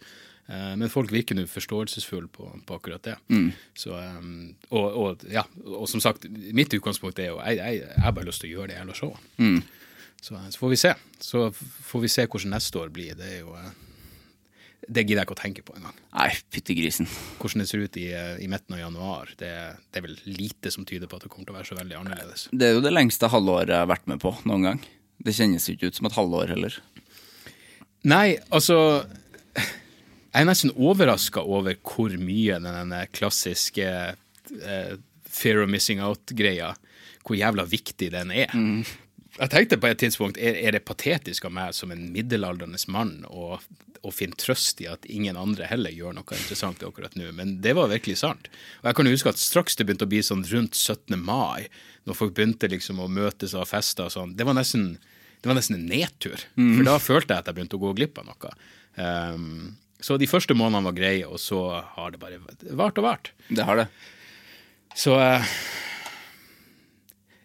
Eh, 0.50 0.72
Men 0.76 0.90
folk 0.90 1.12
virker 1.14 1.36
nå 1.38 1.44
forståelsesfulle 1.46 2.28
på, 2.34 2.48
på 2.66 2.74
akkurat 2.80 3.04
det. 3.06 3.16
Så, 3.78 3.92
um, 3.94 4.54
og, 4.70 4.88
og, 5.04 5.26
ja, 5.30 5.44
og 5.66 5.86
som 5.88 6.00
sagt, 6.02 6.24
mitt 6.30 6.72
utgangspunkt 6.74 7.18
er 7.22 7.30
jo 7.30 7.38
jeg, 7.44 7.60
jeg, 7.60 7.84
jeg 7.86 8.02
har 8.02 8.16
bare 8.16 8.26
lyst 8.26 8.42
til 8.42 8.50
å 8.50 8.56
gjøre 8.58 8.72
det 8.72 8.80
jævla 8.80 8.96
showet. 8.98 9.70
Så, 10.20 10.34
så 10.50 10.58
får 10.60 10.68
vi 10.74 10.76
se. 10.76 10.90
Så 11.24 11.46
får 11.54 12.02
vi 12.02 12.08
se 12.12 12.26
hvordan 12.26 12.52
neste 12.56 12.76
år 12.82 12.90
blir. 12.92 13.14
Det 13.16 13.30
er 13.36 13.38
jo 13.44 13.54
Det 14.88 15.04
gidder 15.04 15.20
jeg 15.20 15.28
ikke 15.28 15.36
å 15.36 15.40
tenke 15.42 15.62
på 15.66 15.74
engang. 15.76 15.96
Nei, 16.16 16.28
fytti 16.52 16.74
grisen. 16.78 17.08
Hvordan 17.40 17.62
det 17.62 17.68
ser 17.70 17.82
ut 17.84 17.98
i, 18.00 18.06
eh, 18.16 18.38
i 18.42 18.48
midten 18.50 18.74
av 18.74 18.80
januar, 18.80 19.34
det, 19.38 19.50
det 19.92 20.00
er 20.00 20.06
vel 20.06 20.16
lite 20.24 20.72
som 20.72 20.86
tyder 20.88 21.10
på 21.10 21.18
at 21.18 21.26
det 21.26 21.30
kommer 21.32 21.46
til 21.46 21.54
å 21.54 21.58
være 21.58 21.68
så 21.68 21.76
veldig 21.78 21.98
annerledes. 21.98 22.46
Det 22.50 22.70
er 22.70 22.78
jo 22.78 22.84
det 22.84 22.94
lengste 22.94 23.30
halvåret 23.30 23.74
jeg 23.74 23.82
har 23.82 23.90
vært 23.90 24.08
med 24.10 24.22
på 24.24 24.32
noen 24.48 24.66
gang. 24.66 24.80
Det 25.20 25.36
kjennes 25.36 25.68
jo 25.68 25.76
ikke 25.76 25.90
ut 25.92 26.00
som 26.00 26.08
et 26.08 26.16
halvår 26.16 26.54
heller. 26.54 26.78
Nei, 28.08 28.38
altså 28.48 29.04
Jeg 30.30 30.44
er 30.44 30.46
nesten 30.46 30.70
overraska 30.78 31.42
over 31.42 31.74
hvor 31.82 32.12
mye 32.22 32.56
den 32.62 32.94
klassiske 33.12 33.86
eh, 33.90 34.92
fear 35.26 35.62
of 35.64 35.68
missing 35.68 36.00
out-greia, 36.00 36.70
hvor 37.26 37.36
jævla 37.36 37.66
viktig 37.68 38.12
den 38.14 38.30
er. 38.32 38.54
Jeg 39.40 39.52
tenkte 39.54 39.78
på 39.80 39.88
et 39.88 40.00
tidspunkt, 40.02 40.40
er, 40.40 40.58
er 40.60 40.76
det 40.76 40.84
patetisk 40.84 41.46
av 41.48 41.54
meg 41.56 41.76
som 41.76 41.92
en 41.94 42.10
middelaldrende 42.12 42.80
mann 42.92 43.22
å, 43.28 43.56
å 44.04 44.12
finne 44.12 44.36
trøst 44.40 44.82
i 44.84 44.88
at 44.90 45.06
ingen 45.08 45.38
andre 45.40 45.68
heller 45.70 45.94
gjør 45.94 46.18
noe 46.18 46.36
interessant 46.36 46.84
akkurat 46.84 47.16
nå, 47.16 47.30
men 47.36 47.56
det 47.64 47.72
var 47.78 47.88
virkelig 47.92 48.18
sant. 48.20 48.50
Og 48.82 48.90
jeg 48.90 48.98
kan 48.98 49.10
huske 49.10 49.32
at 49.32 49.40
straks 49.40 49.78
det 49.78 49.88
begynte 49.88 50.08
å 50.08 50.12
bli 50.12 50.20
sånn 50.26 50.44
rundt 50.50 50.76
17. 50.76 51.16
mai, 51.16 51.70
når 52.04 52.18
folk 52.18 52.36
begynte 52.36 52.68
liksom 52.68 53.00
å 53.00 53.08
møtes 53.08 53.56
og 53.56 53.64
feste 53.64 53.78
fester 53.80 54.08
og 54.10 54.14
sånn, 54.16 54.36
det 54.36 54.48
var 54.48 54.58
nesten 54.58 54.92
det 55.40 55.48
var 55.48 55.56
nesten 55.56 55.78
en 55.78 55.86
nedtur. 55.88 56.42
For 56.76 56.84
da 56.84 56.98
følte 57.00 57.32
jeg 57.32 57.40
at 57.40 57.46
jeg 57.48 57.56
begynte 57.56 57.78
å 57.78 57.80
gå 57.80 57.94
glipp 57.96 58.18
av 58.20 58.26
noe. 58.28 58.50
Um, 59.00 59.78
så 60.04 60.18
de 60.20 60.28
første 60.28 60.56
månedene 60.56 60.88
var 60.88 60.96
greie, 60.96 61.28
og 61.28 61.40
så 61.40 61.60
har 61.94 62.12
det 62.12 62.20
bare 62.20 62.40
vart 62.76 63.00
og 63.00 63.06
vart. 63.06 63.30
Det 63.48 63.64
har 63.64 63.80
det. 63.80 63.86
Så 64.96 65.14
eh, 65.20 65.54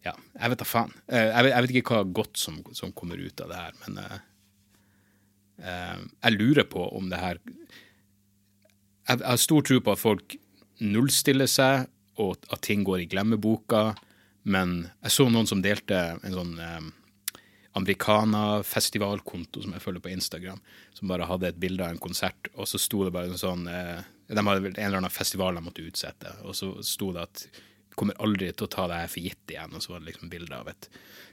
Ja, 0.06 0.14
jeg 0.38 0.52
vet 0.54 0.62
da 0.62 0.68
faen. 0.70 0.94
Eh, 1.10 1.32
jeg, 1.32 1.46
vet, 1.48 1.52
jeg 1.52 1.66
vet 1.66 1.76
ikke 1.82 1.98
hva 1.98 2.16
godt 2.22 2.38
som, 2.38 2.60
som 2.78 2.94
kommer 2.94 3.22
ut 3.22 3.42
av 3.42 3.52
det 3.52 3.62
her, 3.62 3.78
men 3.86 4.02
uh, 4.04 4.18
jeg 5.64 6.36
lurer 6.36 6.68
på 6.68 6.84
om 6.98 7.08
det 7.10 7.22
her 7.22 7.38
Jeg, 7.48 9.16
jeg 9.16 9.24
har 9.24 9.40
stor 9.40 9.64
tro 9.64 9.80
på 9.80 9.94
at 9.94 10.02
folk 10.02 10.36
nullstiller 10.84 11.48
seg, 11.50 11.88
og 12.20 12.46
at 12.52 12.62
ting 12.66 12.84
går 12.88 13.04
i 13.04 13.10
glemmeboka, 13.12 13.94
men 14.48 14.92
jeg 15.04 15.14
så 15.16 15.28
noen 15.32 15.48
som 15.50 15.62
delte 15.64 16.00
en 16.16 16.36
sånn 16.36 16.54
eh, 16.62 16.90
Americana-festivalkonto 17.76 19.64
som 19.64 19.76
jeg 19.76 19.84
følger 19.84 20.04
på 20.04 20.12
Instagram, 20.14 20.60
som 20.96 21.12
bare 21.12 21.28
hadde 21.28 21.50
et 21.50 21.60
bilde 21.60 21.84
av 21.84 21.94
en 21.94 22.02
konsert, 22.02 22.50
og 22.56 22.70
så 22.70 22.80
sto 22.82 23.04
det 23.06 23.14
bare 23.16 23.32
en 23.32 23.42
sånn 23.42 23.66
eh, 23.72 24.04
De 24.32 24.42
hadde 24.42 24.72
en 24.72 24.78
eller 24.80 25.00
annen 25.02 25.14
festival 25.14 25.58
de 25.58 25.64
måtte 25.66 25.86
utsette, 25.86 26.36
og 26.44 26.56
så 26.58 26.72
sto 26.86 27.12
det 27.16 27.26
at 27.28 27.48
kommer 27.96 28.18
aldri 28.24 28.52
til 28.54 28.68
å 28.68 28.72
ta 28.72 28.88
det 28.92 29.02
her 29.02 29.08
for 29.12 29.24
gitt 29.26 29.52
igjen, 29.54 29.74
og 29.76 29.82
så 29.84 29.94
var 29.94 30.00
det 30.04 30.12
liksom 30.14 30.30
bilde 30.32 30.56
av 30.58 30.68
et 30.72 30.90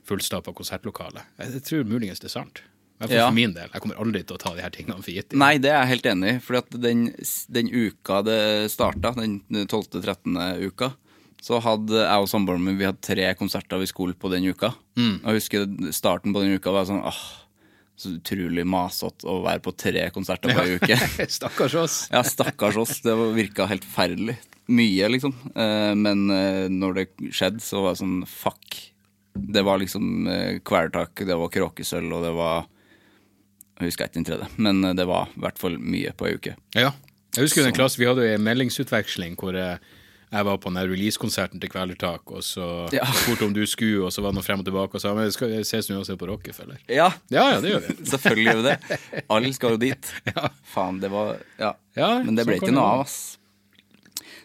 fullstappa 0.08 0.52
konsertlokale. 0.56 1.24
Jeg, 1.38 1.52
jeg 1.58 1.64
tror 1.68 1.84
muligens 1.90 2.20
det 2.22 2.30
er 2.30 2.36
sant. 2.40 2.62
I 3.02 3.04
hvert 3.06 3.16
Ja. 3.16 3.26
for 3.26 3.34
min 3.34 3.52
del. 3.56 3.68
Jeg 3.72 3.82
kommer 3.82 3.98
aldri 3.98 4.20
til 4.22 4.36
å 4.36 4.38
ta 4.38 4.52
de 4.54 4.62
her 4.62 4.70
tingene 4.70 5.02
for 5.02 5.10
gitt. 5.10 5.32
igjen. 5.32 5.38
Nei, 5.42 5.56
det 5.58 5.70
er 5.72 5.80
jeg 5.82 5.90
helt 5.96 6.06
enig 6.12 6.28
i. 6.36 6.38
For 6.44 6.60
den, 6.78 7.00
den 7.50 7.70
uka 7.72 8.20
det 8.22 8.70
starta, 8.70 9.10
den 9.18 9.40
12.-13. 9.50 10.38
uka, 10.68 10.92
så 11.42 11.58
hadde 11.64 11.98
jeg 12.04 12.22
og 12.22 12.28
samboeren 12.30 12.62
min 12.62 12.78
vi 12.78 12.86
hadde 12.86 13.02
tre 13.02 13.26
konserter 13.34 13.80
vi 13.82 13.88
skulle 13.90 14.14
på 14.14 14.30
den 14.30 14.44
uka. 14.46 14.70
Og 14.94 15.26
jeg 15.26 15.40
husker 15.40 15.66
starten 15.92 16.30
på 16.34 16.44
den 16.44 16.54
uka 16.54 16.70
var 16.70 16.86
sånn 16.86 17.02
åh, 17.02 17.18
så 17.96 18.14
utrolig 18.16 18.64
masete 18.66 19.26
å 19.28 19.40
være 19.44 19.60
på 19.62 19.72
tre 19.78 20.06
konserter 20.14 20.54
på 20.56 20.62
ei 20.64 20.78
uke. 20.80 20.96
Stakkars 21.38 21.74
oss. 21.78 21.96
Ja, 22.10 22.22
stakkars 22.26 22.78
oss. 22.80 22.96
Det 23.04 23.14
var- 23.18 23.34
virka 23.36 23.66
helt 23.70 23.84
forferdelig. 23.86 24.38
Mye, 24.72 25.08
liksom. 25.12 25.34
Eh, 25.54 25.92
Men 25.98 26.24
eh, 26.30 26.68
når 26.72 26.94
det 26.98 27.06
skjedde, 27.34 27.60
så 27.62 27.82
var 27.84 27.94
det 27.94 28.00
sånn 28.02 28.20
fuck. 28.26 28.78
Det 29.34 29.62
var 29.64 29.78
liksom 29.82 30.26
eh, 30.28 30.58
Kvelertak, 30.64 31.22
det 31.26 31.36
var 31.38 31.48
Kråkesølv, 31.52 32.12
og 32.18 32.22
det 32.26 32.32
var 32.36 32.66
Jeg 33.80 33.88
husker 33.90 34.04
ikke 34.10 34.18
den 34.20 34.26
tredje, 34.28 34.48
men 34.62 34.84
eh, 34.84 34.92
det 34.98 35.06
var 35.08 35.30
i 35.32 35.40
hvert 35.44 35.58
fall 35.58 35.78
mye 35.80 36.12
på 36.16 36.28
ei 36.28 36.36
uke. 36.38 36.56
Ja. 36.76 36.92
Jeg 37.36 37.46
husker 37.46 37.64
den 37.64 37.72
klassen, 37.76 38.02
Vi 38.02 38.08
hadde 38.10 38.26
jo 38.26 38.34
en 38.36 38.44
meldingsutveksling 38.44 39.36
hvor 39.40 39.56
eh, 39.56 39.78
jeg 40.32 40.46
var 40.48 40.56
på 40.62 40.70
den 40.72 40.88
releasekonserten 40.88 41.60
til 41.60 41.68
Kvelertak, 41.72 42.30
og 42.32 42.40
så 42.46 42.66
Ja. 42.94 43.04
spurte 43.20 43.44
om 43.44 43.52
du 43.56 43.62
skulle, 43.68 44.06
og 44.06 44.12
så 44.14 44.22
var 44.24 44.32
det 44.32 44.40
noe 44.40 44.46
frem 44.46 44.62
og 44.64 44.68
tilbake, 44.68 44.96
og 44.96 45.04
sa 45.04 45.12
men 45.16 45.32
skal 45.34 45.52
vi 45.52 45.60
ses 45.68 45.90
nå 45.92 45.98
og 46.00 46.06
se 46.08 46.16
på 46.16 46.28
Rockefeller. 46.30 46.80
Ja, 46.88 47.10
Ja, 47.32 47.50
ja, 47.54 47.60
det 47.60 47.74
gjør 47.74 47.84
vi. 47.86 47.96
selvfølgelig 48.14 48.48
gjør 48.48 48.62
vi 48.62 48.64
det. 48.70 49.22
Alle 49.36 49.52
skal 49.56 49.76
jo 49.76 49.82
dit. 49.84 50.10
Faen, 50.74 51.00
det 51.04 51.12
var 51.12 51.36
Ja. 51.60 51.74
Ja, 51.96 52.10
Men 52.24 52.34
det 52.38 52.46
ble 52.48 52.56
ikke 52.56 52.72
noe 52.72 52.88
av, 52.88 53.04
ass. 53.04 53.38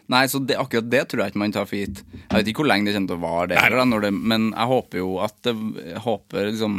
Nei, 0.08 0.22
så 0.28 0.40
det, 0.40 0.56
akkurat 0.56 0.86
det 0.88 1.02
tror 1.08 1.20
jeg 1.24 1.32
ikke 1.34 1.40
man 1.42 1.52
tar 1.52 1.66
for 1.68 1.76
gitt. 1.76 1.98
Jeg 2.16 2.32
vet 2.32 2.48
ikke 2.48 2.62
hvor 2.62 2.68
lenge 2.70 2.88
det 2.88 2.94
kommer 2.96 3.10
til 3.12 3.18
å 3.18 3.24
vare, 3.24 3.48
det, 3.52 3.88
når 3.90 4.04
det, 4.06 4.12
men 4.16 4.46
jeg 4.54 4.70
håper 4.70 5.00
jo 5.02 5.08
at 5.24 5.36
det 5.44 5.54
håper 6.04 6.48
liksom 6.48 6.78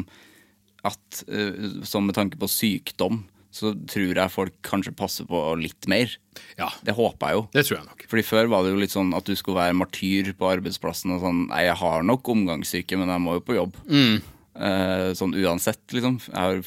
at 0.88 1.24
eh, 1.28 1.67
Sånn 1.86 2.06
med 2.08 2.15
tanke 2.17 2.39
på 2.39 2.48
sykdom, 2.50 3.24
så 3.51 3.71
tror 3.89 4.12
jeg 4.13 4.31
folk 4.33 4.53
kanskje 4.62 4.93
passer 4.95 5.25
på 5.25 5.39
litt 5.57 5.88
mer. 5.89 6.12
Ja, 6.59 6.67
Det 6.85 6.93
håper 6.95 7.31
jeg 7.31 7.35
jo. 7.39 7.45
det 7.55 7.63
tror 7.65 7.77
jeg 7.79 7.88
nok. 7.88 8.03
Fordi 8.12 8.23
Før 8.27 8.49
var 8.51 8.63
det 8.63 8.71
jo 8.75 8.79
litt 8.83 8.93
sånn 8.93 9.09
at 9.17 9.25
du 9.25 9.33
skulle 9.35 9.57
være 9.59 9.75
martyr 9.79 10.29
på 10.38 10.51
arbeidsplassen. 10.51 11.15
og 11.15 11.23
sånn, 11.23 11.47
Nei, 11.49 11.63
jeg 11.65 11.75
har 11.81 12.03
nok 12.05 12.29
omgangssyke, 12.29 12.97
men 13.01 13.09
jeg 13.09 13.23
må 13.25 13.33
jo 13.39 13.45
på 13.47 13.57
jobb. 13.57 13.75
Eh, 13.89 15.09
sånn 15.17 15.33
uansett, 15.39 15.81
liksom. 15.95 16.19
Jeg 16.29 16.35
har 16.39 16.62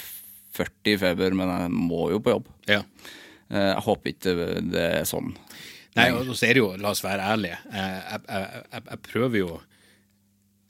40 0.59 0.93
i 0.93 0.97
feber, 1.01 1.35
men 1.39 1.49
jeg 1.55 1.71
må 1.71 2.11
jo 2.13 2.19
på 2.21 2.35
jobb. 2.35 2.51
Ja. 2.69 2.83
Eh, 3.53 3.71
jeg 3.73 3.83
håper 3.87 4.13
ikke 4.13 4.35
det 4.73 4.85
er 5.01 5.05
sånn. 5.09 5.35
Nei, 5.97 6.11
og 6.17 6.25
så 6.35 6.47
er 6.49 6.55
det 6.57 6.63
jo, 6.63 6.71
la 6.81 6.91
oss 6.95 7.03
være 7.05 7.21
ærlige, 7.35 7.59
eh, 7.71 7.99
jeg, 8.11 8.21
jeg, 8.29 8.63
jeg, 8.73 8.85
jeg 8.91 9.01
prøver 9.07 9.39
jo 9.43 9.49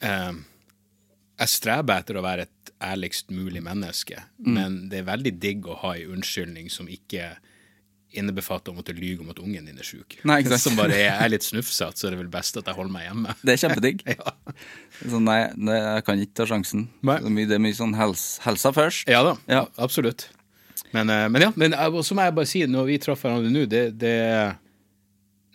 eh, 0.03 0.33
Jeg 1.40 1.49
streber 1.49 2.03
etter 2.03 2.18
å 2.21 2.23
være 2.25 2.42
et 2.49 2.73
ærligst 2.83 3.31
mulig 3.31 3.62
menneske, 3.62 4.23
Mm. 4.42 4.53
men 4.55 4.88
det 4.90 4.99
er 5.01 5.05
veldig 5.09 5.38
digg 5.40 5.66
å 5.66 5.77
ha 5.83 5.95
en 5.97 6.16
unnskyldning 6.18 6.71
som 6.71 6.87
ikke 6.88 7.37
innebefatter 8.12 8.73
å 8.73 8.77
måtte 8.77 8.92
lyge 8.92 9.21
om 9.25 9.31
at 9.31 9.38
ungen 9.40 9.64
din 9.64 9.79
er 9.79 9.87
sjuk. 9.88 10.18
Som 10.61 10.77
bare 10.77 10.92
er, 10.92 11.14
er 11.25 11.31
litt 11.33 11.42
snufsete, 11.47 11.97
så 11.97 12.07
er 12.07 12.11
det 12.11 12.18
vel 12.18 12.29
best 12.29 12.57
at 12.61 12.66
jeg 12.68 12.75
holder 12.77 12.92
meg 12.92 13.07
hjemme. 13.09 13.35
Det 13.42 13.55
er 13.55 13.62
kjempedigg. 13.68 14.03
Ja. 14.18 14.35
Så 15.09 15.18
nei, 15.23 15.38
nei, 15.57 15.79
jeg 15.79 16.05
kan 16.05 16.21
ikke 16.21 16.35
ta 16.42 16.45
sjansen. 16.47 16.88
Nei. 17.03 17.16
Det 17.25 17.57
er 17.57 17.62
mye, 17.64 17.73
sånn 17.75 17.97
hels, 17.97 18.38
helsa 18.45 18.71
først. 18.77 19.09
Ja 19.09 19.23
da, 19.25 19.37
Ja. 19.49 19.64
absolutt. 19.79 20.29
Men, 20.92 21.09
eh, 21.09 21.29
men 21.33 21.40
ja, 21.42 21.53
men 21.57 21.73
eh, 21.73 22.03
så 22.05 22.12
må 22.14 22.27
jeg 22.27 22.35
bare 22.37 22.47
si, 22.47 22.61
når 22.68 22.85
vi 22.90 22.99
traff 22.99 23.23
hverandre 23.25 23.51
nå, 23.51 23.64
det, 23.66 23.87
det 23.99 24.57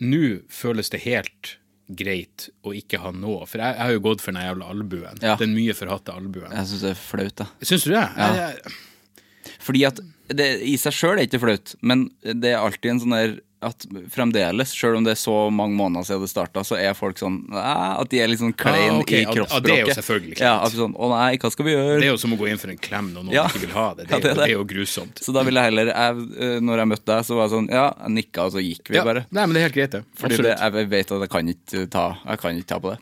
Nå 0.00 0.42
føles 0.50 0.90
det 0.90 1.00
helt 1.02 1.57
greit 1.88 2.48
å 2.66 2.74
ikke 2.76 3.00
ha 3.02 3.12
noe. 3.14 3.46
For 3.48 3.62
jeg, 3.62 3.76
jeg 3.76 3.84
har 3.86 3.94
jo 3.94 4.04
gått 4.04 4.22
for 4.24 4.34
den 4.34 4.44
jævla 4.44 4.68
albuen. 4.74 5.22
Ja. 5.24 5.36
Den 5.40 5.54
mye 5.56 5.76
forhatte 5.76 6.14
albuen. 6.14 6.52
Jeg 6.52 6.70
syns 6.70 6.84
det 6.84 6.92
er 6.92 7.00
flaut, 7.00 7.34
da. 7.40 7.48
Syns 7.64 7.86
du 7.86 7.92
det? 7.94 8.04
Jeg, 8.04 8.38
jeg, 8.42 9.52
Fordi 9.64 9.84
at 9.88 10.02
det 10.38 10.48
i 10.68 10.76
seg 10.80 10.96
sjøl 10.96 11.16
er 11.16 11.28
ikke 11.28 11.40
flaut, 11.42 11.74
men 11.80 12.08
det 12.20 12.52
er 12.52 12.60
alltid 12.60 12.92
en 12.92 13.02
sånn 13.04 13.16
der 13.16 13.38
at 13.60 13.86
fremdeles, 14.14 14.70
sjøl 14.76 14.96
om 15.00 15.04
det 15.06 15.12
er 15.16 15.18
så 15.18 15.32
mange 15.50 15.74
måneder 15.74 16.04
siden 16.06 16.22
det 16.22 16.30
starta, 16.30 16.62
så 16.62 16.76
er 16.78 16.92
folk 16.94 17.18
sånn 17.18 17.40
At 17.52 18.06
de 18.12 18.20
er 18.22 18.28
litt 18.30 18.38
sånn 18.38 18.52
klein 18.54 18.92
Ah, 18.94 18.98
okay. 19.00 19.22
i 19.22 19.26
kroppsspråket. 19.26 19.50
ja, 19.54 19.60
det 19.66 19.74
er 19.74 19.88
jo 19.88 19.96
selvfølgelig 19.98 20.36
klart. 20.38 20.44
Ja, 20.46 20.52
at 20.66 20.76
sånn 20.78 20.94
Å 20.94 21.08
nei, 21.10 21.38
hva 21.42 21.50
skal 21.50 21.66
vi 21.66 21.72
gjøre? 21.74 21.96
det 21.98 22.06
er 22.06 22.12
jo 22.12 22.20
som 22.22 22.32
å 22.36 22.38
gå 22.38 22.46
inn 22.52 22.60
for 22.62 22.70
en 22.70 22.78
klem 22.78 23.08
når 23.16 23.24
noen 23.26 23.34
Ja. 23.34 23.46
ikke 23.50 23.64
vil 23.66 23.74
ha 23.74 23.86
det. 23.94 24.06
Det, 24.06 24.10
Ja, 24.14 24.18
det 24.22 24.30
er 24.30 24.34
det. 24.34 24.36
det 24.38 24.46
er 24.48 24.54
jo 24.54 24.64
grusomt. 24.74 25.18
Så 25.26 25.34
da 25.34 25.42
ville 25.48 25.58
jeg 25.64 25.72
heller 25.72 25.90
jeg, 25.90 26.28
eh, 26.38 26.60
Når 26.60 26.78
jeg 26.84 26.90
møtte 26.94 27.10
deg, 27.10 27.26
så 27.26 27.34
var 27.40 27.48
jeg 27.48 27.54
sånn 27.56 27.68
Ja, 27.74 27.86
jeg 28.04 28.14
nikka, 28.20 28.46
og 28.46 28.52
så 28.54 28.62
gikk 28.62 28.92
vi 28.94 29.02
bare. 29.10 29.26
Nei, 29.30 29.46
men 29.46 29.52
det 29.54 29.60
er 29.64 29.66
helt 29.68 29.78
greit, 29.80 29.90
det. 29.98 30.04
Fordi 30.22 30.38
jeg 30.54 30.88
vet 30.94 31.12
at 31.18 31.20
jeg 31.26 31.30
kan 31.34 31.48
ikke 31.56 31.84
ta 31.90 32.06
Jeg 32.24 32.38
kan 32.44 32.56
ikke 32.62 32.70
ta 32.74 32.78
på 32.86 32.94
det. 32.94 32.98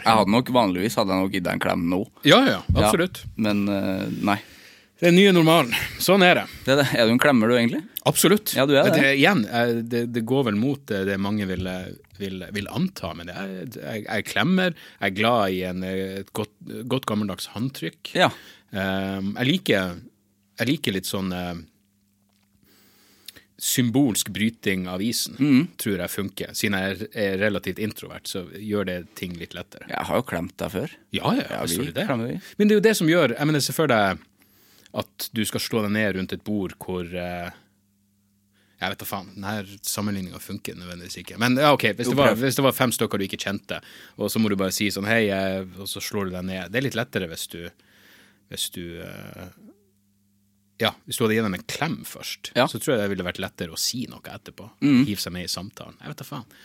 Jeg 0.00 0.10
hadde 0.18 0.30
nok 0.34 0.48
Vanligvis 0.50 0.96
hadde 0.98 1.12
jeg 1.14 1.22
nok 1.22 1.32
gitt 1.36 1.44
deg 1.44 1.52
en 1.54 1.60
klem 1.62 1.84
nå. 1.92 2.00
Ja, 2.26 2.40
ja, 2.48 2.58
absolutt. 2.74 3.20
Men 3.36 3.68
eh, 3.68 4.08
nei. 4.26 4.40
Det 5.04 5.10
er 5.10 5.12
den 5.12 5.20
nye 5.20 5.32
normalen. 5.36 5.72
Sånn 6.00 6.22
er 6.24 6.38
det. 6.38 6.42
Det 6.64 6.74
det. 6.80 6.84
er 6.96 7.04
du 7.04 7.10
en 7.12 7.18
klemmer, 7.20 7.50
du, 7.52 7.58
egentlig? 7.58 7.82
Absolutt. 8.08 8.54
Ja, 8.56 8.64
du 8.64 8.72
er 8.80 8.88
det. 8.88 9.02
igjen, 9.18 9.42
eh, 9.44 9.74
det, 9.84 10.00
det 10.16 10.22
går 10.24 10.46
vel 10.46 10.56
mot 10.56 10.80
det, 10.88 11.02
det 11.10 11.18
mange 11.20 11.44
vil, 11.50 11.68
eh, 11.68 11.90
vil, 12.16 12.40
vil 12.56 12.70
anta, 12.72 13.10
men 13.12 13.28
det 13.28 13.34
er, 13.36 13.52
jeg, 13.68 14.06
jeg 14.06 14.26
klemmer. 14.30 14.72
Jeg 15.02 15.10
er 15.10 15.18
glad 15.18 15.52
i 15.52 15.60
en, 15.68 15.84
eh, 15.84 16.22
et 16.22 16.32
godt, 16.32 16.56
godt 16.88 17.04
gammeldags 17.12 17.50
håndtrykk. 17.52 18.14
Ja. 18.16 18.30
Eh, 18.72 19.20
jeg, 19.20 19.50
liker, 19.50 19.94
jeg 20.62 20.72
liker 20.72 20.96
litt 20.96 21.12
sånn 21.12 21.36
eh, 21.36 21.52
symbolsk 23.60 24.32
bryting 24.32 24.88
av 24.88 25.04
isen, 25.04 25.36
Mm. 25.36 25.62
tror 25.84 26.00
jeg 26.00 26.16
funker. 26.16 26.56
Siden 26.56 26.80
jeg 26.80 27.08
er, 27.12 27.38
relativt 27.44 27.78
introvert, 27.78 28.24
så 28.24 28.46
gjør 28.56 28.88
det 28.88 29.00
ting 29.20 29.36
litt 29.36 29.52
lettere. 29.52 29.84
Jeg 29.92 30.08
har 30.08 30.16
jo 30.24 30.30
klemt 30.32 30.56
deg 30.56 30.72
før. 30.80 30.96
Ja, 31.12 31.36
ja, 31.44 31.66
vi 31.68 31.92
det 31.92 32.08
det. 32.08 32.40
Men 32.56 32.68
det 32.68 32.72
er 32.72 32.80
jo 32.80 32.88
det 32.88 32.96
som 32.96 33.06
gjør 33.12 33.36
Jeg 33.36 33.46
mener, 33.46 33.60
Se 33.60 33.76
for 33.76 33.86
deg 33.92 34.16
at 34.94 35.28
du 35.34 35.42
skal 35.48 35.60
slå 35.62 35.82
deg 35.84 35.92
ned 35.96 36.16
rundt 36.16 36.32
et 36.36 36.44
bord 36.46 36.74
hvor 36.78 37.02
eh, 37.08 37.50
Jeg 38.80 38.90
vet 38.92 39.00
da 39.00 39.06
faen. 39.08 39.30
Denne 39.34 39.78
sammenligninga 39.86 40.38
funker 40.42 40.76
nødvendigvis 40.76 41.16
ikke. 41.22 41.38
Men 41.40 41.56
ja, 41.56 41.70
ok, 41.72 41.86
hvis 41.96 42.10
det, 42.10 42.16
var, 42.18 42.34
hvis 42.36 42.58
det 42.58 42.64
var 42.66 42.74
fem 42.76 42.92
stykker 42.92 43.18
du 43.18 43.24
ikke 43.26 43.38
kjente, 43.40 43.78
og 44.18 44.28
så 44.30 44.42
må 44.42 44.50
du 44.52 44.56
bare 44.60 44.74
si 44.76 44.90
sånn 44.92 45.06
hei, 45.08 45.28
eh, 45.32 45.62
og 45.80 45.88
så 45.88 46.02
slår 46.04 46.28
du 46.28 46.34
deg 46.36 46.44
ned. 46.50 46.70
Det 46.74 46.80
er 46.82 46.86
litt 46.88 46.98
lettere 46.98 47.30
hvis 47.30 47.46
du 47.54 47.62
Hvis 48.52 48.66
du 48.74 48.82
eh, 49.00 49.46
Ja, 50.82 50.90
hvis 51.06 51.16
du 51.16 51.24
hadde 51.24 51.36
gitt 51.38 51.46
dem 51.46 51.54
en 51.56 51.66
klem 51.70 51.96
først, 52.04 52.50
Ja. 52.58 52.66
så 52.68 52.78
tror 52.82 52.94
jeg 52.96 53.02
det 53.04 53.10
ville 53.14 53.24
vært 53.26 53.38
lettere 53.40 53.72
å 53.72 53.78
si 53.78 54.04
noe 54.10 54.20
etterpå. 54.26 54.66
Mm. 54.82 55.04
Hive 55.06 55.22
seg 55.22 55.32
med 55.32 55.46
i 55.46 55.52
samtalen. 55.52 55.94
Jeg 56.02 56.10
vet 56.12 56.18
da 56.22 56.26
faen. 56.28 56.56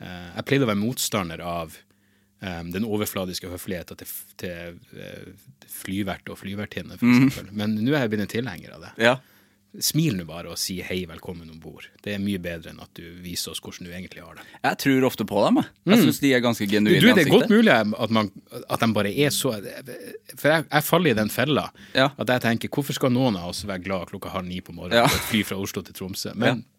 Eh, 0.00 0.30
jeg 0.40 0.46
pleide 0.48 0.64
å 0.66 0.70
være 0.72 0.80
motstander 0.80 1.40
av 1.44 1.76
den 2.74 2.84
overfladiske 2.84 3.48
høfligheten 3.52 3.96
til, 4.00 4.10
til 4.40 4.78
eh, 5.00 5.28
flyvert 5.82 6.28
og 6.32 6.38
flyvertinne, 6.42 6.98
for 7.00 7.06
eksempel. 7.12 7.52
Men 7.56 7.76
nå 7.80 7.94
er 7.94 8.04
jeg 8.04 8.14
blitt 8.14 8.26
en 8.26 8.34
tilhenger 8.38 8.74
av 8.78 8.84
det. 8.88 8.92
Ja. 9.10 9.14
Smil 9.82 10.14
nå 10.14 10.22
bare 10.28 10.52
og 10.52 10.58
si 10.62 10.76
hei, 10.86 11.00
velkommen 11.10 11.48
om 11.50 11.56
bord. 11.58 11.88
Det 12.04 12.12
er 12.14 12.20
mye 12.22 12.38
bedre 12.38 12.70
enn 12.70 12.78
at 12.84 12.92
du 12.94 13.02
viser 13.24 13.50
oss 13.50 13.58
hvordan 13.64 13.88
du 13.88 13.90
egentlig 13.90 14.22
har 14.22 14.36
det. 14.38 14.44
Jeg 14.62 14.78
tror 14.84 15.06
ofte 15.08 15.24
på 15.26 15.40
dem, 15.42 15.56
jeg. 15.58 15.72
Jeg 15.90 16.04
syns 16.04 16.20
de 16.22 16.30
er 16.36 16.44
ganske 16.44 16.68
genuine 16.70 17.00
Du, 17.02 17.08
det 17.10 17.24
er 17.24 17.32
godt 17.32 17.50
mulig 17.50 17.72
at, 17.74 18.12
man, 18.14 18.30
at 18.70 18.84
de 18.84 18.88
bare 18.94 19.10
er 19.10 19.34
så 19.34 19.50
For 20.38 20.52
jeg, 20.52 20.66
jeg 20.70 20.86
faller 20.86 21.10
i 21.10 21.16
den 21.18 21.32
fella 21.34 21.66
Ja. 21.96 22.06
at 22.14 22.30
jeg 22.36 22.44
tenker 22.46 22.70
hvorfor 22.70 22.94
skal 23.00 23.10
noen 23.16 23.34
av 23.40 23.50
oss 23.50 23.64
være 23.66 23.82
glad 23.82 24.12
klokka 24.12 24.30
halv 24.36 24.46
ni 24.46 24.60
på 24.62 24.76
morgenen 24.76 25.02
Ja. 25.02 25.10
et 25.10 25.26
fly 25.32 25.42
fra 25.48 25.58
Oslo 25.58 25.82
til 25.82 25.98
Tromsø? 25.98 26.36
Men 26.38 26.62
det, 26.62 26.70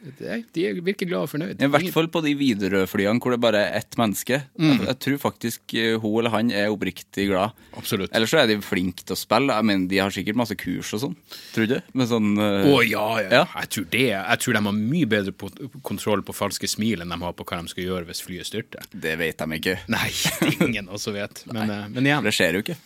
de 0.00 0.62
er 0.64 0.78
virkelig 0.80 1.08
glad 1.10 1.26
og 1.26 1.30
fornøyd. 1.34 1.60
I 1.60 1.68
hvert 1.68 1.90
fall 1.92 2.08
på 2.12 2.22
de 2.24 2.32
Widerøe-flyene 2.40 3.20
hvor 3.20 3.34
det 3.34 3.40
bare 3.42 3.60
er 3.66 3.74
ett 3.80 3.98
menneske. 4.00 4.38
Mm. 4.56 4.70
Jeg, 4.70 4.86
jeg 4.86 4.98
tror 5.04 5.18
faktisk 5.26 5.74
eh, 5.76 5.96
hun 6.00 6.14
eller 6.22 6.32
han 6.32 6.52
er 6.56 6.72
oppriktig 6.72 7.26
glad. 7.28 7.56
Absolutt. 7.76 8.12
Ellers 8.16 8.32
så 8.32 8.40
er 8.40 8.48
de 8.48 8.56
flinke 8.64 9.04
til 9.04 9.16
å 9.16 9.20
spille. 9.20 9.56
Jeg 9.56 9.68
mener, 9.68 9.88
De 9.90 10.00
har 10.00 10.14
sikkert 10.14 10.38
masse 10.40 10.56
kurs 10.60 10.92
og 10.96 11.02
sånn. 11.04 11.18
Tror 11.54 11.68
du? 11.68 11.76
Med 11.92 12.08
sånn 12.08 12.30
uh... 12.40 12.70
Å 12.70 12.78
ja, 12.86 13.06
ja. 13.26 13.28
Ja. 13.40 13.42
Jeg, 13.60 13.72
tror 13.76 13.90
det, 13.92 14.06
jeg 14.14 14.44
tror 14.44 14.56
de 14.56 14.64
har 14.70 14.78
mye 14.78 15.10
bedre 15.10 15.34
på, 15.36 15.50
kontroll 15.86 16.24
på 16.24 16.36
falske 16.36 16.70
smil 16.70 17.04
enn 17.04 17.12
de 17.12 17.20
har 17.20 17.36
på 17.36 17.44
hva 17.44 17.60
de 17.60 17.74
skal 17.74 17.86
gjøre 17.90 18.08
hvis 18.08 18.24
flyet 18.24 18.48
styrter. 18.48 18.88
Det 18.90 19.18
vet 19.20 19.44
de 19.44 19.60
ikke. 19.60 19.76
Nei, 19.92 20.08
ingen 20.70 20.88
også 20.88 21.12
vet. 21.16 21.44
Men, 21.52 21.68
uh, 21.68 21.84
men 21.92 22.08
igjen, 22.08 22.24
Det 22.24 22.34
skjer 22.36 22.56
jo 22.56 22.64
ikke. 22.64 22.80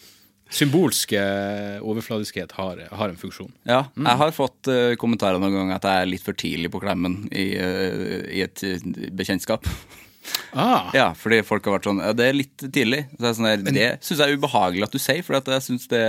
Symbolsk 0.50 1.12
eh, 1.18 1.78
overfladiskhet 1.82 2.52
har, 2.58 2.84
har 2.90 3.08
en 3.08 3.16
funksjon. 3.20 3.50
Ja, 3.68 3.84
Mm. 3.96 4.06
jeg 4.06 4.16
har 4.20 4.32
fått 4.36 4.68
uh, 4.70 4.94
kommentarer 5.00 5.38
noen 5.40 5.54
ganger 5.54 5.76
at 5.76 5.84
jeg 5.88 6.02
er 6.04 6.10
litt 6.10 6.22
for 6.24 6.32
tidlig 6.38 6.70
på 6.70 6.80
klemmen 6.82 7.24
i, 7.32 7.54
uh, 7.58 8.24
i 8.30 8.42
et 8.46 8.62
eh, 8.66 8.80
bekjentskap. 9.12 9.66
Ah, 10.56 10.88
Ja, 10.96 11.10
fordi 11.18 11.42
folk 11.44 11.66
har 11.68 11.74
vært 11.74 11.84
sånn 11.84 11.98
Ja, 12.00 12.12
det 12.16 12.24
er 12.30 12.36
litt 12.38 12.62
tidlig. 12.72 13.02
Så 13.18 13.34
sånn 13.36 13.64
det 13.66 13.88
syns 14.00 14.22
jeg 14.22 14.30
er 14.32 14.38
ubehagelig 14.38 14.86
at 14.86 14.94
du 14.94 15.00
sier, 15.02 15.20
for 15.26 15.36
jeg 15.36 15.64
synes 15.66 15.84
det, 15.90 16.00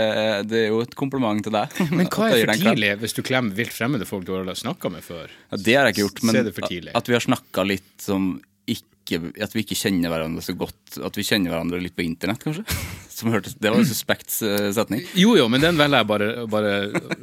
det 0.47 0.59
er 0.61 0.69
jo 0.69 0.79
et 0.85 0.95
kompliment 0.95 1.43
til 1.43 1.51
deg. 1.51 1.73
Men 1.97 2.07
hva 2.07 2.29
er 2.31 2.45
for 2.45 2.61
tidlig 2.63 2.93
hvis 3.01 3.17
du 3.17 3.19
klemmer 3.27 3.57
vilt 3.57 3.75
fremmede 3.75 4.07
folk 4.07 4.23
du 4.23 4.31
har 4.37 4.47
snakka 4.55 4.93
med 4.93 5.03
før? 5.03 5.33
Ja, 5.51 5.59
det 5.59 5.75
har 5.75 5.89
jeg 5.89 5.97
ikke 5.97 6.05
gjort, 6.05 6.23
men 6.29 6.39
at, 6.45 6.95
at 7.01 7.11
vi 7.11 7.17
har 7.17 7.25
snakka 7.27 7.65
litt 7.67 7.91
som 8.05 8.29
ikke 8.71 8.94
ikke, 9.05 9.19
at 9.45 9.53
vi 9.55 9.61
ikke 9.63 9.77
kjenner 9.77 10.09
hverandre 10.11 10.41
så 10.43 10.55
godt. 10.57 10.97
At 11.05 11.15
vi 11.15 11.23
kjenner 11.23 11.53
hverandre 11.53 11.79
litt 11.81 11.95
på 11.95 12.03
internett, 12.03 12.41
kanskje. 12.43 12.65
Som 13.15 13.29
hørtes, 13.31 13.53
Det 13.55 13.69
var 13.71 13.79
en 13.79 13.87
suspekt 13.87 14.33
eh, 14.43 14.71
setning. 14.75 15.05
Jo, 15.15 15.37
jo, 15.39 15.45
men 15.47 15.61
den 15.63 15.77
velger 15.79 16.01
jeg 16.01 16.09
bare, 16.09 16.29
bare 16.51 16.73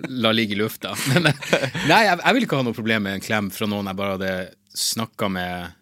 la 0.09 0.31
ligge 0.33 0.55
i 0.57 0.61
lufta. 0.63 0.95
Men, 1.13 1.27
nei, 1.91 1.99
jeg, 2.07 2.17
jeg 2.23 2.35
vil 2.39 2.47
ikke 2.47 2.61
ha 2.63 2.65
noe 2.65 2.79
problem 2.79 3.05
med 3.11 3.19
en 3.19 3.25
klem 3.27 3.51
fra 3.53 3.69
noen 3.69 3.91
jeg 3.91 3.99
bare 3.99 4.15
hadde 4.17 4.33
snakka 4.73 5.29
med 5.29 5.75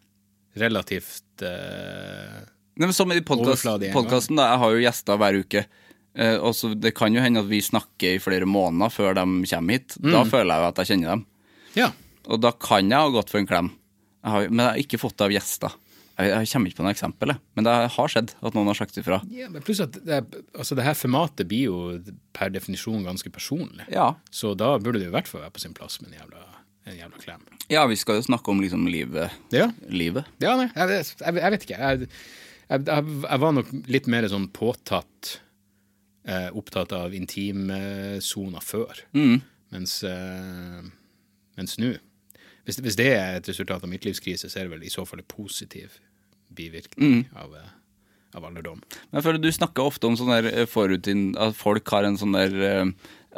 relativt 0.59 1.45
eh, 1.47 2.41
Nei, 2.81 2.89
men 2.89 2.95
Som 2.97 3.13
i 3.13 3.21
podcast, 3.21 3.61
Overfladig 3.67 3.91
en 3.91 3.93
gang. 3.93 3.99
podcasten, 4.01 4.39
da. 4.41 4.47
Jeg 4.55 4.61
har 4.63 4.73
jo 4.75 4.81
gjester 4.87 5.19
hver 5.21 5.37
uke. 5.45 5.63
Eh, 6.17 6.37
og 6.41 6.55
så 6.57 6.71
Det 6.75 6.95
kan 6.97 7.13
jo 7.15 7.21
hende 7.23 7.43
at 7.45 7.51
vi 7.51 7.61
snakker 7.63 8.17
i 8.17 8.23
flere 8.23 8.49
måneder 8.49 8.91
før 8.95 9.15
de 9.19 9.25
kommer 9.51 9.77
hit. 9.77 9.95
Da 10.01 10.23
Mm. 10.25 10.31
føler 10.33 10.51
jeg 10.55 10.63
jo 10.65 10.69
at 10.73 10.81
jeg 10.81 10.91
kjenner 10.91 11.11
dem. 11.13 11.25
Ja. 11.77 11.91
Og 12.31 12.41
da 12.41 12.51
kan 12.57 12.89
jeg 12.91 12.99
ha 12.99 13.11
gått 13.15 13.31
for 13.31 13.39
en 13.43 13.47
klem. 13.51 13.71
Har, 14.25 14.49
men 14.49 14.65
jeg 14.65 14.71
har 14.73 14.83
ikke 14.83 15.01
fått 15.01 15.17
det 15.21 15.27
av 15.29 15.35
gjester. 15.37 15.77
Jeg, 16.21 16.31
jeg 16.35 16.51
kommer 16.53 16.71
ikke 16.71 16.79
på 16.81 16.85
noe 16.85 16.95
eksempel, 16.95 17.33
men 17.57 17.67
det 17.67 17.75
har 17.95 18.13
skjedd 18.13 18.35
at 18.37 18.57
noen 18.57 18.69
har 18.71 18.79
sagt 18.79 18.99
ifra. 19.01 19.21
ja 19.33 19.49
men 19.53 19.65
pluss 19.65 19.83
at 19.85 19.97
det, 20.05 20.21
altså 20.53 20.77
det 20.79 20.85
her 20.87 20.99
formatet 20.99 21.49
blir 21.51 21.71
jo 21.71 21.79
per 22.37 22.53
definisjon 22.53 23.07
ganske 23.07 23.33
personlig. 23.33 23.87
Ja. 23.93 24.13
Så 24.35 24.53
da 24.59 24.75
burde 24.79 25.01
det 25.01 25.09
i 25.09 25.15
hvert 25.15 25.31
fall 25.31 25.45
være 25.45 25.55
på 25.57 25.65
sin 25.65 25.77
plass 25.77 26.01
med 26.03 26.13
en 26.13 26.21
jævla, 26.21 26.45
en 26.91 26.99
jævla 26.99 27.23
klem. 27.25 27.47
ja, 27.73 27.87
vi 27.91 27.99
skal 28.01 28.21
jo 28.21 28.27
snakke 28.29 28.53
om 28.53 28.61
liksom 28.65 28.85
livet. 28.91 29.39
Ja, 29.55 29.71
livet. 29.89 30.29
ja 30.45 30.57
nei, 30.61 30.69
jeg, 30.75 31.07
jeg, 31.25 31.55
vet 31.57 31.69
ikke. 31.69 31.81
Jeg, 31.81 32.11
jeg, 32.71 33.41
var 33.47 33.57
nok 33.57 33.73
litt 33.91 34.11
mer 34.11 34.29
sånn 34.31 34.51
påtatt 34.55 35.39
eh, 36.29 36.51
opptatt 36.53 36.93
av 36.97 37.17
intimsoner 37.17 38.65
før. 38.65 39.03
Mens, 39.71 40.01
eh, 40.05 40.85
nå 41.81 41.97
hvis, 42.65 42.79
hvis 42.85 42.99
det 42.99 43.09
er 43.17 43.39
et 43.39 43.49
resultat 43.49 43.83
av 43.83 43.91
midtlivskrise, 43.91 44.51
så 44.51 44.61
er 44.61 44.69
det 44.69 44.75
vel 44.75 44.87
i 44.87 44.93
så 44.93 45.07
fall 45.09 45.23
en 45.23 45.31
positiv 45.31 45.97
bivirkning 46.55 47.27
av, 47.37 47.55
eh, 47.57 47.71
av 48.37 48.45
alderdom. 48.45 48.83
Men 49.11 49.21
jeg 49.21 49.27
føler 49.29 49.43
Du 49.43 49.51
snakker 49.53 49.87
ofte 49.91 50.07
om 50.07 50.17
sånn 50.19 50.31
der 50.35 50.51
eh, 50.53 50.67
forutin, 50.71 51.35
at 51.39 51.55
folk 51.59 51.89
har 51.95 52.05
en 52.05 52.17
sånn 52.21 52.33
der 52.37 52.61
eh, 52.71 52.85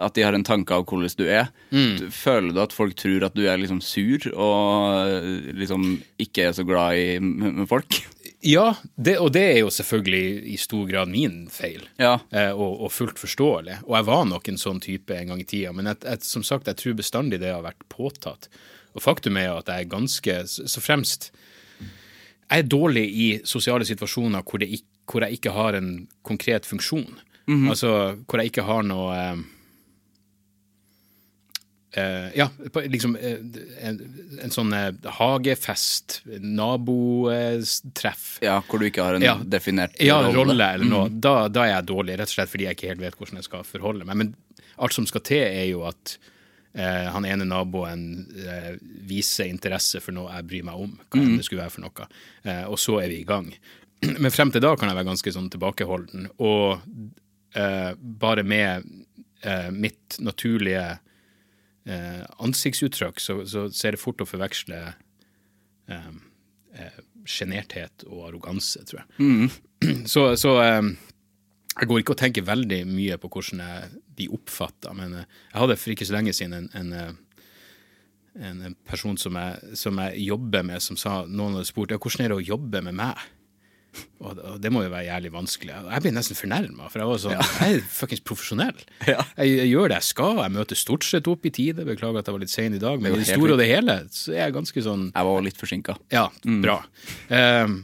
At 0.00 0.14
de 0.16 0.22
har 0.24 0.32
en 0.32 0.44
tanke 0.44 0.72
av 0.72 0.86
hvordan 0.88 1.16
du 1.18 1.26
er. 1.28 1.50
Du- 1.70 2.08
Føler 2.10 2.54
du 2.56 2.60
at 2.62 2.72
folk 2.72 2.94
tror 2.96 3.24
at 3.26 3.34
du 3.36 3.42
er 3.46 3.58
liksom 3.60 3.82
sur 3.84 4.24
og 4.32 5.52
liksom 5.60 6.02
ikke 6.18 6.46
er 6.48 6.52
så 6.56 6.64
glad 6.64 6.96
i 6.96 7.66
folk? 7.68 7.98
Ja, 8.42 8.72
det, 8.98 9.18
og 9.22 9.30
det 9.36 9.42
er 9.52 9.58
jo 9.60 9.68
selvfølgelig 9.70 10.48
i 10.50 10.56
stor 10.58 10.86
grad 10.88 11.08
min 11.12 11.44
feil. 11.52 11.84
Ja. 12.00 12.16
Eh, 12.32 12.50
og, 12.50 12.80
og 12.82 12.90
fullt 12.90 13.20
forståelig. 13.20 13.82
Og 13.86 13.94
jeg 13.98 14.08
var 14.08 14.24
nok 14.26 14.48
en 14.50 14.58
sånn 14.58 14.80
type 14.82 15.14
en 15.14 15.28
gang 15.30 15.40
i 15.44 15.46
tida. 15.46 15.70
Men 15.76 15.92
jeg, 15.92 16.00
jeg, 16.08 16.24
som 16.26 16.42
sagt, 16.42 16.66
jeg 16.66 16.80
tror 16.80 16.96
bestandig 16.98 17.38
det 17.38 17.52
har 17.54 17.62
vært 17.62 17.84
påtatt. 17.92 18.48
Og 18.96 19.04
faktum 19.04 19.36
er 19.38 19.52
at 19.54 19.68
jeg 19.70 19.84
er 19.86 19.92
ganske 19.92 20.34
Så 20.50 20.66
så 20.68 20.82
fremst 20.82 21.30
Jeg 22.52 22.66
er 22.66 22.68
dårlig 22.68 23.06
i 23.08 23.26
sosiale 23.48 23.86
situasjoner 23.88 24.42
hvor, 24.44 24.60
det 24.60 24.68
ikke, 24.76 24.88
hvor 25.08 25.24
jeg 25.24 25.38
ikke 25.40 25.54
har 25.56 25.78
en 25.78 25.92
konkret 26.26 26.68
funksjon. 26.68 27.08
Altså 27.72 27.92
hvor 28.28 28.42
jeg 28.42 28.52
ikke 28.52 28.66
har 28.68 28.84
noe 28.86 29.16
eh, 29.16 29.40
eh, 32.00 32.28
ja, 32.38 32.46
liksom 32.92 33.16
eh, 33.20 33.40
en, 33.88 33.98
en 34.44 34.52
sånn 34.54 34.72
eh, 34.76 34.90
hagefest, 35.18 36.20
nabotreff. 36.38 38.38
Ja, 38.44 38.60
Hvor 38.68 38.80
du 38.80 38.86
ikke 38.88 39.04
har 39.04 39.14
en 39.18 39.26
Ja. 39.26 39.34
definert 39.44 39.98
Ja, 40.00 40.20
rolle 40.32 40.56
eller 40.74 40.88
noe. 40.88 41.08
Da, 41.12 41.48
da 41.52 41.66
er 41.66 41.74
jeg 41.76 41.88
dårlig, 41.90 42.16
rett 42.20 42.30
og 42.30 42.34
slett 42.36 42.52
fordi 42.52 42.68
jeg 42.68 42.78
ikke 42.78 42.92
helt 42.92 43.02
vet 43.04 43.18
hvordan 43.18 43.40
jeg 43.42 43.48
skal 43.50 43.66
forholde 43.68 44.04
meg. 44.08 44.16
Men 44.22 44.34
alt 44.78 44.94
som 44.96 45.06
skal 45.08 45.24
til, 45.26 45.42
er 45.44 45.66
jo 45.72 45.84
at 45.88 46.16
eh, 46.74 47.08
han 47.14 47.26
ene 47.28 47.46
naboen 47.48 48.02
eh, 48.38 48.72
viser 49.08 49.50
interesse 49.50 50.00
for 50.02 50.16
noe 50.16 50.32
jeg 50.36 50.48
bryr 50.50 50.66
meg 50.68 50.82
om, 50.86 50.96
hva 51.08 51.20
enn 51.20 51.38
det 51.38 51.46
skulle 51.46 51.64
være 51.64 51.76
for 51.76 51.86
noe. 51.86 52.08
Eh, 52.44 52.64
og 52.68 52.80
så 52.80 52.98
er 53.02 53.12
vi 53.12 53.22
i 53.22 53.28
gang. 53.28 53.52
Men 54.22 54.34
frem 54.34 54.52
til 54.54 54.64
da 54.64 54.74
kan 54.76 54.90
jeg 54.90 54.98
være 54.98 55.10
ganske 55.12 55.34
sånn 55.36 55.50
tilbakeholden. 55.52 56.28
Og 56.42 56.82
eh, 57.58 57.92
bare 57.98 58.44
med 58.46 58.88
eh, 59.44 59.70
mitt 59.70 60.18
naturlige 60.22 60.86
eh, 61.84 62.22
ansiktsuttrykk, 62.42 63.22
så, 63.22 63.42
så, 63.46 63.68
så 63.70 63.88
er 63.88 63.96
det 63.96 64.02
fort 64.02 64.24
å 64.24 64.28
forveksle 64.28 64.84
sjenerthet 67.28 68.04
og 68.08 68.28
arroganse, 68.30 68.82
tror 68.88 69.02
jeg. 69.02 69.50
Så, 70.12 70.36
så 70.38 70.52
eh, 70.62 70.92
jeg 71.72 71.88
går 71.90 72.02
ikke 72.02 72.14
og 72.14 72.20
tenker 72.20 72.44
veldig 72.46 72.84
mye 72.86 73.16
på 73.18 73.30
hvordan 73.32 73.62
jeg 73.64 73.88
blir 74.16 74.32
oppfatta, 74.36 74.94
men 74.96 75.14
eh, 75.22 75.28
jeg 75.52 75.60
hadde 75.64 75.78
for 75.80 75.94
ikke 75.94 76.08
så 76.08 76.16
lenge 76.16 76.34
siden 76.36 76.56
en, 76.58 76.70
en, 76.78 76.92
eh, 76.92 77.12
en, 78.48 78.64
en 78.70 78.78
person 78.88 79.16
som 79.20 79.36
jeg, 79.40 79.76
som 79.78 80.00
jeg 80.04 80.26
jobber 80.30 80.66
med, 80.68 80.82
som 80.84 80.98
sa 81.00 81.22
Noen 81.28 81.58
hadde 81.58 81.68
spurt 81.68 81.92
ja, 81.94 82.00
hvordan 82.00 82.26
er 82.26 82.34
det 82.34 82.40
å 82.40 82.50
jobbe 82.54 82.82
med 82.88 82.96
meg. 83.02 83.22
Og, 84.24 84.38
og 84.40 84.54
det 84.64 84.70
må 84.72 84.80
jo 84.86 84.88
være 84.88 85.04
jævlig 85.04 85.30
vanskelig. 85.34 85.74
Jeg 85.76 86.00
ble 86.04 86.12
nesten 86.16 86.38
fornærma, 86.38 86.86
for 86.88 87.02
jeg 87.02 87.08
var 87.10 87.18
sånn 87.20 87.34
Jeg 87.36 87.74
er 87.76 87.82
fuckings 87.92 88.22
profesjonell. 88.24 88.78
Ja. 89.12 89.20
Jeg, 89.36 89.50
jeg 89.58 89.68
gjør 89.74 89.92
det 89.92 89.98
jeg 89.98 90.08
skal. 90.08 90.40
Jeg 90.40 90.54
møter 90.54 90.80
stort 90.80 91.04
sett 91.04 91.28
opp 91.28 91.44
i 91.44 91.52
tide. 91.52 91.84
Beklager 91.84 92.22
at 92.22 92.30
jeg 92.30 92.36
var 92.38 92.44
litt 92.46 92.54
sein 92.54 92.72
i 92.78 92.80
dag, 92.80 93.02
men 93.04 93.12
i 93.12 93.20
det 93.20 93.28
store 93.34 93.52
og 93.58 93.60
det 93.60 93.68
hele 93.68 93.98
så 94.14 94.32
er 94.32 94.46
jeg 94.46 94.56
ganske 94.56 94.84
sånn 94.88 95.08
Jeg 95.10 95.28
var 95.28 95.44
litt 95.44 95.60
forsinka. 95.60 95.98
ja, 96.14 96.24
bra. 96.64 96.78
Um, 97.28 97.82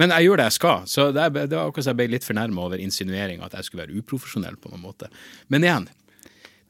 men 0.00 0.14
jeg 0.14 0.26
gjør 0.26 0.40
det 0.40 0.46
jeg 0.48 0.56
skal, 0.56 0.86
så 0.90 1.08
det, 1.14 1.26
det 1.34 1.54
var 1.54 1.68
akkurat 1.68 1.86
så 1.86 1.92
jeg 1.92 2.00
ble 2.00 2.08
litt 2.16 2.26
fornærma 2.26 2.66
over 2.66 2.82
insinueringa 2.82 3.46
at 3.46 3.58
jeg 3.58 3.68
skulle 3.68 3.84
være 3.84 4.00
uprofesjonell 4.00 4.56
på 4.60 4.72
noen 4.72 4.82
måte. 4.82 5.10
Men 5.52 5.66
igjen, 5.66 5.88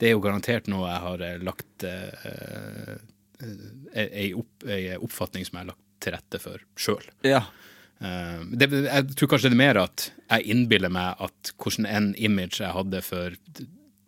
det 0.00 0.08
er 0.08 0.16
jo 0.16 0.24
garantert 0.24 0.68
noe 0.70 0.88
jeg 0.90 1.02
har 1.04 1.22
eh, 1.24 1.44
lagt 1.44 1.86
eh, 1.88 2.96
eh, 3.44 4.08
ei, 4.08 4.32
opp, 4.36 4.66
ei 4.68 4.96
oppfatning 4.98 5.46
som 5.46 5.56
jeg 5.56 5.64
har 5.64 5.70
lagt 5.72 6.02
til 6.04 6.16
rette 6.16 6.40
for 6.42 6.66
sjøl. 6.76 7.06
Ja. 7.24 7.46
det, 8.52 8.66
jeg 8.68 9.14
tror 9.16 9.30
kanskje 9.32 9.48
det 9.48 9.56
er 9.56 9.62
mer 9.62 9.80
at 9.80 10.10
jeg 10.10 10.50
innbiller 10.52 10.92
meg 10.92 11.22
at 11.24 11.54
hvordan 11.56 11.88
en 11.88 12.10
image 12.18 12.60
jeg 12.60 12.74
hadde 12.76 13.00
for 13.06 13.38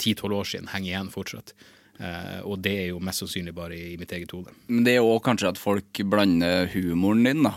10-12 0.03 0.35
år 0.37 0.51
siden, 0.51 0.69
henger 0.75 0.91
igjen 0.91 1.15
fortsatt. 1.15 1.55
Uh, 1.97 2.43
og 2.45 2.61
det 2.61 2.75
er 2.77 2.89
jo 2.91 3.01
mest 3.01 3.23
sannsynlig 3.23 3.55
bare 3.57 3.77
i 3.79 3.95
mitt 3.97 4.13
eget 4.13 4.35
hode. 4.37 4.53
Men 4.69 4.85
det 4.85 4.99
er 4.99 5.07
òg 5.07 5.23
kanskje 5.25 5.55
at 5.55 5.61
folk 5.61 6.03
blander 6.13 6.69
humoren 6.75 7.25
din 7.25 7.47
da, 7.47 7.55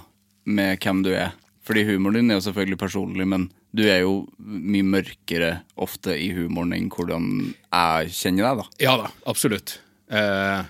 med 0.47 0.79
hvem 0.79 1.03
du 1.03 1.11
er. 1.11 1.33
Fordi 1.69 1.83
humoren 1.85 2.17
din 2.17 2.31
er 2.33 2.39
jo 2.39 2.45
selvfølgelig 2.47 2.79
personlig, 2.81 3.27
men 3.29 3.43
du 3.77 3.83
er 3.85 3.99
jo 4.01 4.13
mye 4.41 4.87
mørkere 4.89 5.51
ofte 5.77 6.15
i 6.17 6.31
humoren 6.33 6.73
enn 6.73 6.87
hvordan 6.89 7.27
jeg 7.53 8.15
kjenner 8.17 8.47
deg, 8.47 8.63
da. 8.63 8.65
Ja 8.81 8.95
da, 8.97 9.11
absolutt. 9.29 9.75
Eh, 10.09 10.63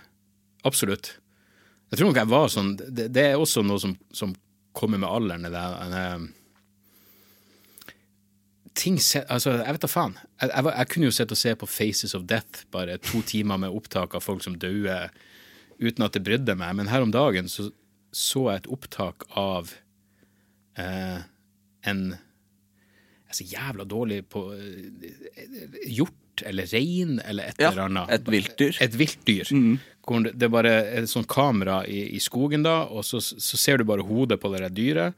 absolutt. 0.68 1.14
Jeg 1.90 2.02
tror 2.02 2.10
nok 2.10 2.20
jeg 2.20 2.30
var 2.30 2.52
sånn 2.52 2.74
Det, 2.76 3.08
det 3.16 3.24
er 3.30 3.40
også 3.40 3.64
noe 3.64 3.80
som, 3.80 3.96
som 4.12 4.34
kommer 4.76 5.00
med 5.00 5.08
alderen. 5.08 5.48
Det 5.48 5.54
der, 5.56 5.96
eh, 6.02 6.28
ting 8.80 9.00
se, 9.00 9.24
altså, 9.32 9.56
Jeg 9.64 9.78
vet 9.78 9.88
da 9.88 9.92
faen. 9.92 10.20
Jeg, 10.42 10.52
jeg, 10.52 10.68
jeg 10.68 10.92
kunne 10.92 11.08
jo 11.08 11.16
sett 11.16 11.32
og 11.36 11.40
se 11.40 11.56
på 11.64 11.74
Faces 11.80 12.16
of 12.20 12.28
Death, 12.28 12.68
bare 12.76 13.00
to 13.00 13.24
timer 13.24 13.58
med 13.64 13.72
opptak 13.72 14.20
av 14.20 14.28
folk 14.28 14.44
som 14.44 14.60
dauer, 14.60 15.16
uten 15.80 16.04
at 16.04 16.16
det 16.16 16.28
brydde 16.28 16.60
meg. 16.60 16.76
Men 16.76 16.92
her 16.92 17.08
om 17.08 17.16
dagen 17.16 17.48
så 17.48 17.72
så 18.16 18.48
jeg 18.50 18.64
et 18.64 18.70
opptak 18.74 19.26
av 19.38 19.76
eh, 20.78 21.22
en 21.90 22.02
Jeg 23.30 23.30
er 23.30 23.38
så 23.38 23.46
jævla 23.46 23.86
dårlig 23.86 24.24
på 24.30 24.42
eh, 24.56 25.12
hjort 25.94 26.44
eller 26.46 26.66
rein 26.72 27.20
eller 27.26 27.50
et 27.52 27.60
Ja, 27.60 27.70
eller 27.72 27.86
annet. 27.90 28.10
et 28.16 28.26
viltdyr. 28.32 28.78
Et 28.82 28.96
viltdyr. 28.96 29.52
Mm. 29.54 29.80
det 30.24 30.32
det 30.40 30.44
er 30.48 30.50
bare 30.50 30.72
et 30.98 31.10
sånt 31.10 31.28
kamera 31.28 31.84
i, 31.86 32.16
i 32.16 32.20
skogen, 32.20 32.64
da, 32.64 32.86
og 32.90 33.04
så, 33.06 33.20
så 33.22 33.58
ser 33.58 33.78
du 33.78 33.84
bare 33.84 34.02
hodet 34.08 34.40
på 34.42 34.50
det 34.54 34.62
der 34.64 34.70
dyret, 34.74 35.14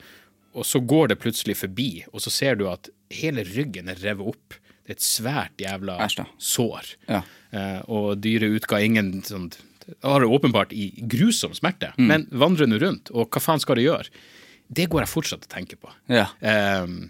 og 0.53 0.65
så 0.65 0.81
går 0.83 1.07
det 1.13 1.19
plutselig 1.21 1.55
forbi, 1.55 2.03
og 2.11 2.19
så 2.21 2.29
ser 2.29 2.55
du 2.59 2.67
at 2.67 2.89
hele 3.09 3.43
ryggen 3.47 3.87
er 3.87 3.95
revet 4.03 4.27
opp. 4.33 4.57
Det 4.83 4.89
er 4.91 4.97
et 4.97 5.05
svært 5.05 5.61
jævla 5.61 5.95
Ersta. 6.03 6.25
sår. 6.41 6.95
Ja. 7.07 7.21
Eh, 7.53 7.79
og 7.87 8.17
dyret 8.19 8.51
utga 8.59 8.81
ingen 8.83 9.21
sånn 9.23 9.51
Har 10.03 10.19
det 10.21 10.27
åpenbart 10.27 10.73
i 10.73 10.89
grusom 11.09 11.53
smerte, 11.53 11.93
men 11.97 12.27
vandrer 12.31 12.67
nå 12.67 12.77
rundt, 12.81 13.09
og 13.11 13.29
hva 13.29 13.39
faen 13.41 13.59
skal 13.59 13.75
det 13.79 13.83
gjøre? 13.87 14.09
Det 14.71 14.87
går 14.91 15.03
jeg 15.03 15.11
fortsatt 15.11 15.47
og 15.47 15.51
tenker 15.51 15.79
på. 15.81 15.91
Ja. 16.11 16.29
Um, 16.39 17.09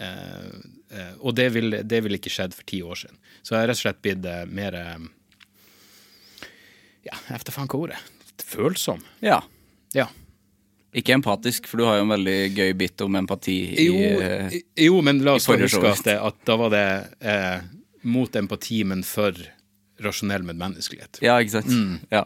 uh, 0.00 1.14
og 1.20 1.36
det 1.38 1.48
ville 1.54 1.84
det 1.86 2.00
vil 2.06 2.18
ikke 2.18 2.32
skjedd 2.32 2.56
for 2.56 2.66
ti 2.66 2.80
år 2.82 2.98
siden. 3.04 3.20
Så 3.42 3.54
jeg 3.54 3.62
har 3.62 3.70
rett 3.70 3.78
og 3.78 3.84
slett 3.84 4.02
blitt 4.02 4.26
eh, 4.26 4.44
mer 4.50 4.76
um, 4.96 5.08
Ja, 7.04 7.14
jeg 7.14 7.32
vet 7.36 7.54
faen 7.54 7.70
hva 7.70 7.80
ordet. 7.86 8.02
Følsom. 8.44 9.02
ja. 9.22 9.42
Ja. 9.94 10.08
Ikke 10.94 11.14
empatisk, 11.16 11.66
for 11.66 11.80
du 11.80 11.88
har 11.88 11.96
jo 11.98 12.04
en 12.04 12.12
veldig 12.12 12.38
gøy 12.54 12.72
bit 12.78 13.02
om 13.02 13.16
empati 13.18 13.56
i 13.74 13.86
Jo, 13.88 14.60
jo 14.78 15.00
men 15.02 15.24
la 15.26 15.34
oss 15.38 15.48
huske 15.50 15.90
at, 15.90 16.04
det, 16.06 16.14
at 16.22 16.36
da 16.46 16.56
var 16.60 16.70
det 16.70 16.84
eh, 17.18 17.64
mot 18.06 18.36
empati, 18.38 18.84
men 18.86 19.02
for 19.06 19.34
rasjonell 20.02 20.46
medmenneskelighet. 20.46 21.18
Ja, 21.24 21.40
ikke 21.42 21.56
sant? 21.56 21.72
Mm. 21.72 21.98
Ja. 22.14 22.22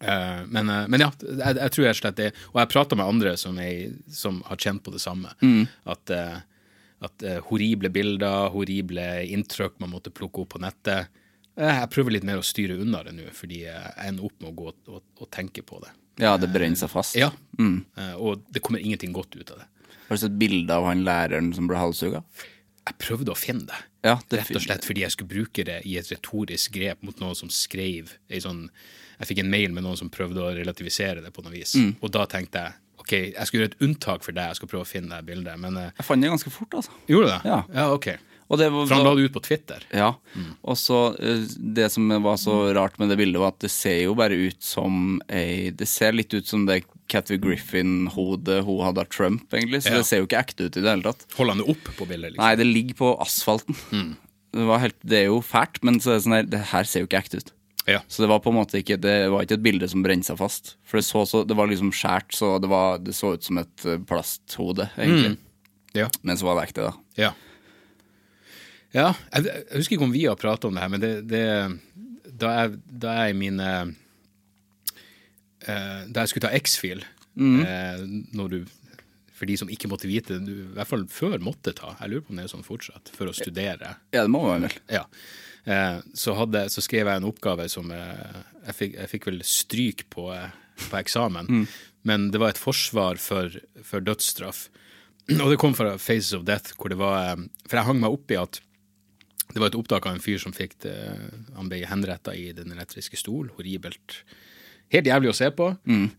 Eh, 0.00 0.42
men, 0.46 0.70
eh, 0.70 0.84
men 0.88 1.00
ja, 1.00 1.10
jeg, 1.22 1.56
jeg 1.56 1.72
tror 1.72 1.86
rett 1.86 1.96
og 1.96 2.00
slett 2.02 2.18
det 2.18 2.26
Og 2.50 2.58
jeg 2.60 2.68
prater 2.68 2.98
med 3.00 3.08
andre 3.08 3.30
som, 3.40 3.56
jeg, 3.56 3.94
som 4.12 4.42
har 4.44 4.60
kjent 4.60 4.82
på 4.84 4.92
det 4.92 5.00
samme. 5.00 5.32
At, 5.88 6.12
eh, 6.12 6.40
at 7.06 7.26
horrible 7.50 7.90
bilder, 7.92 8.50
horrible 8.54 9.06
inntrykk 9.32 9.78
man 9.84 9.94
måtte 9.94 10.12
plukke 10.14 10.44
opp 10.44 10.54
på 10.54 10.62
nettet 10.64 11.12
Jeg 11.56 11.92
prøver 11.92 12.16
litt 12.16 12.26
mer 12.28 12.40
å 12.40 12.44
styre 12.44 12.78
unna 12.80 13.02
det 13.06 13.14
nå, 13.16 13.30
fordi 13.36 13.62
jeg 13.64 13.94
ender 14.04 14.28
opp 14.28 14.36
med 14.40 14.50
å 14.52 14.56
gå 14.56 14.68
og, 14.72 15.00
og, 15.00 15.28
tenke 15.32 15.64
på 15.64 15.80
det. 15.84 15.92
Ja, 16.20 16.34
det 16.40 16.48
brenner 16.52 16.76
seg 16.80 16.92
fast. 16.92 17.16
Ja, 17.16 17.30
Eh, 17.96 18.14
og 18.20 18.44
det 18.52 18.60
kommer 18.64 18.82
ingenting 18.82 19.14
godt 19.16 19.36
ut 19.36 19.50
av 19.54 19.62
det. 19.62 19.70
Har 20.06 20.18
du 20.18 20.20
sett 20.20 20.36
bilde 20.40 20.74
av 20.76 20.84
han 20.84 21.04
læreren 21.06 21.48
som 21.56 21.68
ble 21.68 21.80
halshugga? 21.80 22.20
Jeg 22.86 22.98
prøvde 23.02 23.32
å 23.32 23.38
finne 23.38 23.64
det, 23.66 23.78
Ja, 24.06 24.18
det 24.28 24.42
rett 24.42 24.58
og 24.60 24.62
slett 24.62 24.84
fordi 24.86 25.02
jeg 25.02 25.14
skulle 25.16 25.32
bruke 25.32 25.64
det 25.66 25.80
i 25.88 25.96
et 25.98 26.10
retorisk 26.12 26.76
grep 26.76 27.00
mot 27.02 27.18
noen 27.18 27.34
som 27.34 27.50
skrev 27.50 28.12
ei 28.30 28.38
sånn 28.44 28.66
Jeg 29.20 29.28
fikk 29.30 29.38
en 29.44 29.50
mail 29.50 29.72
med 29.72 29.82
noen 29.86 29.96
som 29.96 30.10
prøvde 30.12 30.42
å 30.42 30.54
relativisere 30.56 31.22
det 31.24 31.32
på 31.32 31.42
noe 31.44 31.52
vis, 31.52 31.74
Mm. 31.74 31.96
og 32.02 32.10
da 32.12 32.26
tenkte 32.26 32.52
jeg 32.64 32.72
ok, 32.98 33.12
jeg 33.34 33.46
skal 33.46 33.60
gjøre 33.60 33.70
et 33.72 33.82
unntak 33.86 34.24
for 34.24 34.32
deg, 34.32 34.48
jeg 34.50 34.56
skal 34.56 34.68
prøve 34.68 34.82
å 34.82 34.88
finne 34.88 35.08
det 35.16 35.26
bildet, 35.26 35.58
men 35.62 35.76
eh, 35.76 35.90
Jeg 35.98 36.06
fant 36.06 36.20
det 36.22 36.30
ganske 36.30 36.50
fort, 36.50 36.72
altså. 36.74 36.90
Gjorde 37.08 37.26
du 37.28 37.32
det? 37.32 37.42
Ja. 37.44 37.62
ja 37.74 37.92
ok. 37.94 38.08
Og 38.48 38.58
det 38.58 38.66
var, 38.70 38.86
For 38.86 38.94
han 38.94 39.04
la 39.04 39.12
det 39.18 39.24
ut 39.26 39.32
på 39.34 39.42
Twitter. 39.42 39.82
Ja. 39.90 40.12
Og 40.62 40.76
så 40.78 40.98
eh, 41.18 41.40
Det 41.58 41.88
som 41.90 42.06
var 42.22 42.36
så 42.38 42.72
rart 42.76 42.98
med 42.98 43.08
det 43.10 43.16
bildet, 43.18 43.40
var 43.42 43.48
at 43.54 43.58
det 43.64 43.70
ser 43.74 44.04
jo 44.04 44.14
bare 44.14 44.34
ut 44.38 44.62
som 44.62 45.20
ei 45.28 45.70
Det 45.74 45.88
ser 45.90 46.12
litt 46.14 46.30
ut 46.34 46.46
som 46.46 46.64
det 46.66 46.84
Cathy 47.10 47.38
Griffin-hodet 47.42 48.64
hun 48.66 48.82
hadde 48.84 49.02
av 49.02 49.10
Trump, 49.10 49.46
egentlig. 49.54 49.82
Så 49.82 49.90
Ja. 49.90 49.96
det 49.98 50.06
ser 50.06 50.18
jo 50.22 50.26
ikke 50.26 50.38
ekte 50.42 50.66
ut 50.66 50.76
i 50.76 50.80
det 50.82 50.90
hele 50.90 51.02
tatt. 51.02 51.26
Holder 51.36 51.54
han 51.54 51.62
det 51.64 51.68
opp 51.70 51.84
på 51.96 52.06
bildet, 52.06 52.32
liksom? 52.34 52.42
Nei, 52.44 52.54
det 52.56 52.66
ligger 52.66 52.94
på 52.98 53.10
asfalten. 53.22 54.16
Det, 54.52 54.64
var 54.66 54.78
helt, 54.78 54.96
det 55.04 55.18
er 55.18 55.26
jo 55.26 55.40
fælt, 55.42 55.82
men 55.84 56.00
så 56.00 56.10
er 56.10 56.14
det 56.18 56.24
sånn 56.26 56.34
her, 56.34 56.42
det 56.50 56.62
her 56.72 56.84
ser 56.84 57.00
jo 57.04 57.06
ikke 57.06 57.22
ekte 57.22 57.38
ut. 57.42 57.52
Ja. 57.86 58.00
Så 58.10 58.24
det 58.24 58.28
var 58.32 58.40
på 58.42 58.50
en 58.50 58.56
måte 58.58 58.80
ikke 58.80 58.96
Det 58.98 59.14
var 59.30 59.44
ikke 59.46 59.60
et 59.60 59.62
bilde 59.62 59.86
som 59.86 60.02
brente 60.02 60.26
seg 60.26 60.38
fast. 60.40 60.74
For 60.82 60.98
det, 60.98 61.06
så, 61.06 61.22
så, 61.28 61.42
det 61.46 61.54
var 61.58 61.70
liksom 61.70 61.92
skjært, 61.94 62.34
så 62.34 62.56
det, 62.62 62.70
var, 62.70 62.98
det 62.98 63.14
så 63.14 63.36
ut 63.36 63.46
som 63.46 63.60
et 63.62 63.86
eh, 63.86 64.00
plasthode, 64.02 64.88
egentlig. 64.98 65.36
Ja. 65.96 66.08
Men 66.26 66.38
så 66.38 66.48
var 66.48 66.58
det 66.58 66.66
ekte, 66.68 66.88
da. 66.90 66.94
Ja. 67.16 67.32
Ja, 68.96 69.10
jeg, 69.32 69.46
jeg 69.46 69.80
husker 69.80 69.96
ikke 69.96 70.08
om 70.08 70.14
vi 70.14 70.24
har 70.26 70.38
pratet 70.40 70.68
om 70.68 70.76
det 70.76 70.82
her, 70.82 70.92
men 70.92 71.02
det, 71.02 71.12
det 71.28 71.44
da, 72.36 72.52
jeg, 72.60 72.80
da 73.04 73.14
jeg 73.20 73.34
i 73.34 73.38
mine 73.38 73.68
eh, 75.66 76.02
Da 76.08 76.22
jeg 76.22 76.32
skulle 76.32 76.46
ta 76.46 76.56
X-fil, 76.58 77.04
eh, 77.36 78.02
når 78.36 78.52
du 78.52 78.58
For 79.36 79.48
de 79.48 79.56
som 79.60 79.72
ikke 79.72 79.90
måtte 79.92 80.08
vite, 80.10 80.38
det, 80.40 80.52
i 80.52 80.76
hvert 80.78 80.90
fall 80.90 81.06
før 81.12 81.38
måtte 81.44 81.74
ta, 81.76 81.94
jeg 82.00 82.12
lurer 82.12 82.24
på 82.26 82.34
om 82.34 82.40
det 82.40 82.46
er 82.46 82.54
sånn 82.54 82.66
fortsatt, 82.66 83.12
for 83.12 83.28
å 83.28 83.36
studere. 83.36 83.96
Ja, 84.14 84.22
det 84.22 84.32
må 84.32 84.46
være 84.46 84.66
vel. 84.68 84.78
Ja. 84.98 85.04
Eh, 85.66 85.98
så, 86.14 86.34
hadde, 86.38 86.68
så 86.70 86.84
skrev 86.84 87.08
jeg 87.10 87.20
en 87.20 87.26
oppgave 87.26 87.66
som 87.70 87.90
eh, 87.90 88.38
jeg, 88.68 88.76
fikk, 88.78 88.96
jeg 89.00 89.12
fikk 89.12 89.28
vel 89.30 89.40
stryk 89.46 90.04
på, 90.14 90.28
eh, 90.34 90.54
på 90.86 91.00
eksamen, 91.00 91.66
men 92.06 92.28
det 92.30 92.38
var 92.38 92.54
et 92.54 92.60
forsvar 92.60 93.18
for, 93.18 93.50
for 93.82 94.04
dødsstraff. 94.06 94.68
Og 95.42 95.50
det 95.50 95.58
kom 95.58 95.74
fra 95.74 95.96
Faces 95.98 96.36
of 96.38 96.46
Death, 96.46 96.76
hvor 96.78 96.92
det 96.92 97.00
var 97.00 97.34
For 97.66 97.80
jeg 97.80 97.88
hang 97.88 97.98
meg 97.98 98.14
opp 98.14 98.30
i 98.30 98.38
at 98.38 98.60
det 99.50 99.62
var 99.62 99.70
et 99.70 99.78
opptak 99.78 100.06
av 100.06 100.14
en 100.14 100.22
fyr 100.22 100.38
som 100.42 100.54
fikk 100.54 100.76
det, 100.84 100.94
Han 101.56 101.70
ble 101.70 101.80
henretta 101.88 102.34
i 102.34 102.50
Den 102.54 102.74
elektriske 102.74 103.18
stol. 103.18 103.48
Horribelt. 103.56 104.20
Helt 104.92 105.08
jævlig 105.08 105.30
å 105.32 105.36
se 105.36 105.48
på. 105.54 105.72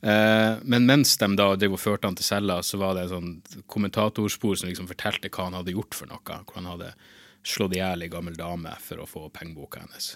Eh, 0.03 0.53
men 0.67 0.87
mens 0.89 1.13
de 1.21 1.29
da 1.39 1.51
drev 1.55 1.77
og 1.77 1.79
førte 1.79 2.09
han 2.09 2.17
til 2.19 2.27
cella, 2.27 2.59
så 2.65 2.79
var 2.81 2.97
det 2.97 3.05
en 3.05 3.13
sånn 3.13 3.63
kommentatorspor 3.71 4.59
som 4.59 4.67
liksom 4.67 4.89
fortalte 4.89 5.31
hva 5.31 5.47
han 5.47 5.55
hadde 5.59 5.75
gjort 5.75 5.95
for 5.95 6.11
noe. 6.11 6.39
Hvor 6.43 6.59
han 6.59 6.67
hadde 6.73 6.91
slått 7.47 7.75
i 7.77 7.81
hjel 7.81 8.05
ei 8.05 8.11
gammel 8.11 8.37
dame 8.37 8.73
for 8.83 9.03
å 9.03 9.09
få 9.09 9.27
pengeboka 9.33 9.83
hennes. 9.85 10.13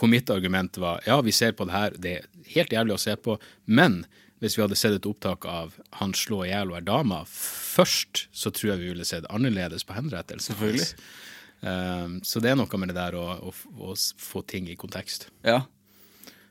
Hvor 0.00 0.08
mitt 0.08 0.30
argument 0.32 0.78
var 0.80 1.02
ja, 1.06 1.18
vi 1.24 1.34
ser 1.36 1.52
på 1.56 1.66
det 1.68 1.76
her, 1.76 1.96
det 2.00 2.16
er 2.16 2.28
helt 2.54 2.72
jævlig 2.72 2.96
å 2.96 3.02
se 3.02 3.16
på, 3.20 3.36
men 3.68 4.04
hvis 4.40 4.56
vi 4.56 4.62
hadde 4.64 4.78
sett 4.78 4.96
et 4.96 5.08
opptak 5.08 5.44
av 5.44 5.74
han 5.98 6.14
slå 6.16 6.46
i 6.46 6.52
hjel 6.52 6.72
ei 6.72 6.84
dame 6.84 7.18
først, 7.28 8.28
så 8.32 8.52
tror 8.54 8.72
jeg 8.72 8.80
vi 8.80 8.94
ville 8.94 9.08
sett 9.08 9.28
annerledes 9.28 9.84
på 9.84 9.98
henrettelsen. 9.98 10.54
Selvfølgelig. 10.54 10.88
Um, 11.60 12.14
så 12.24 12.40
det 12.40 12.54
er 12.54 12.56
noe 12.56 12.80
med 12.80 12.88
det 12.88 12.96
der 12.96 13.18
å, 13.20 13.26
å, 13.50 13.52
å 13.52 13.92
få 14.16 14.40
ting 14.48 14.70
i 14.72 14.78
kontekst. 14.80 15.28
Ja. 15.44 15.60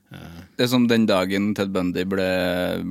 Det 0.09 0.65
er 0.65 0.69
som 0.71 0.87
den 0.89 1.05
dagen 1.09 1.51
Ted 1.57 1.69
Bundy 1.73 2.01
ble, 2.09 2.29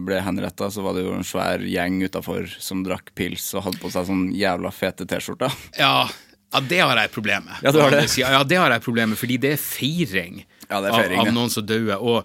ble 0.06 0.20
henretta, 0.22 0.68
så 0.70 0.84
var 0.84 0.94
det 0.94 1.02
jo 1.02 1.16
en 1.16 1.26
svær 1.26 1.64
gjeng 1.66 1.98
utafor 2.06 2.46
som 2.62 2.84
drakk 2.87 3.11
pils 3.18 3.48
og 3.58 3.64
hadde 3.66 3.80
på 3.82 3.90
seg 3.90 4.06
sånn 4.06 4.28
jævla 4.38 4.70
fete 4.74 5.06
T-skjorter. 5.08 5.54
Ja, 5.80 6.06
ja, 6.52 6.61
det 6.61 6.78
har 6.80 6.96
jeg 7.02 7.11
problem 7.14 7.44
med. 7.44 7.54
Ja, 7.62 7.72
du 7.72 7.80
har 7.82 7.90
det? 7.92 8.06
Ja, 8.18 8.42
det 8.44 8.56
har 8.61 8.70
jeg 8.72 8.82
problem 8.84 9.11
med, 9.14 9.18
fordi 9.20 9.37
det 9.42 9.52
er 9.56 9.61
feiring, 9.62 10.42
Ja, 10.68 10.80
det 10.80 10.90
er 10.90 10.96
feiring, 11.02 11.20
av, 11.20 11.26
av 11.28 11.34
noen 11.37 11.50
som 11.52 11.66
døde. 11.66 11.96
Og 12.00 12.24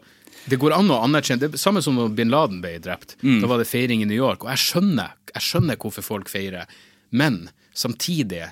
det 0.51 0.57
går 0.59 0.73
an 0.75 0.89
å 0.91 0.97
anerkjenne 1.05 1.39
Det 1.45 1.53
er 1.55 1.61
samme 1.61 1.79
som 1.83 1.95
når 1.95 2.09
bin 2.17 2.31
Laden 2.33 2.59
ble 2.63 2.73
drept. 2.83 3.15
Mm. 3.23 3.37
Da 3.43 3.47
var 3.51 3.61
det 3.61 3.67
feiring 3.69 4.01
i 4.03 4.07
New 4.09 4.17
York. 4.19 4.43
Og 4.43 4.49
jeg 4.51 4.59
skjønner, 4.65 5.13
jeg 5.35 5.45
skjønner 5.49 5.79
hvorfor 5.79 6.03
folk 6.03 6.31
feirer, 6.31 6.67
men 7.15 7.45
samtidig 7.73 8.49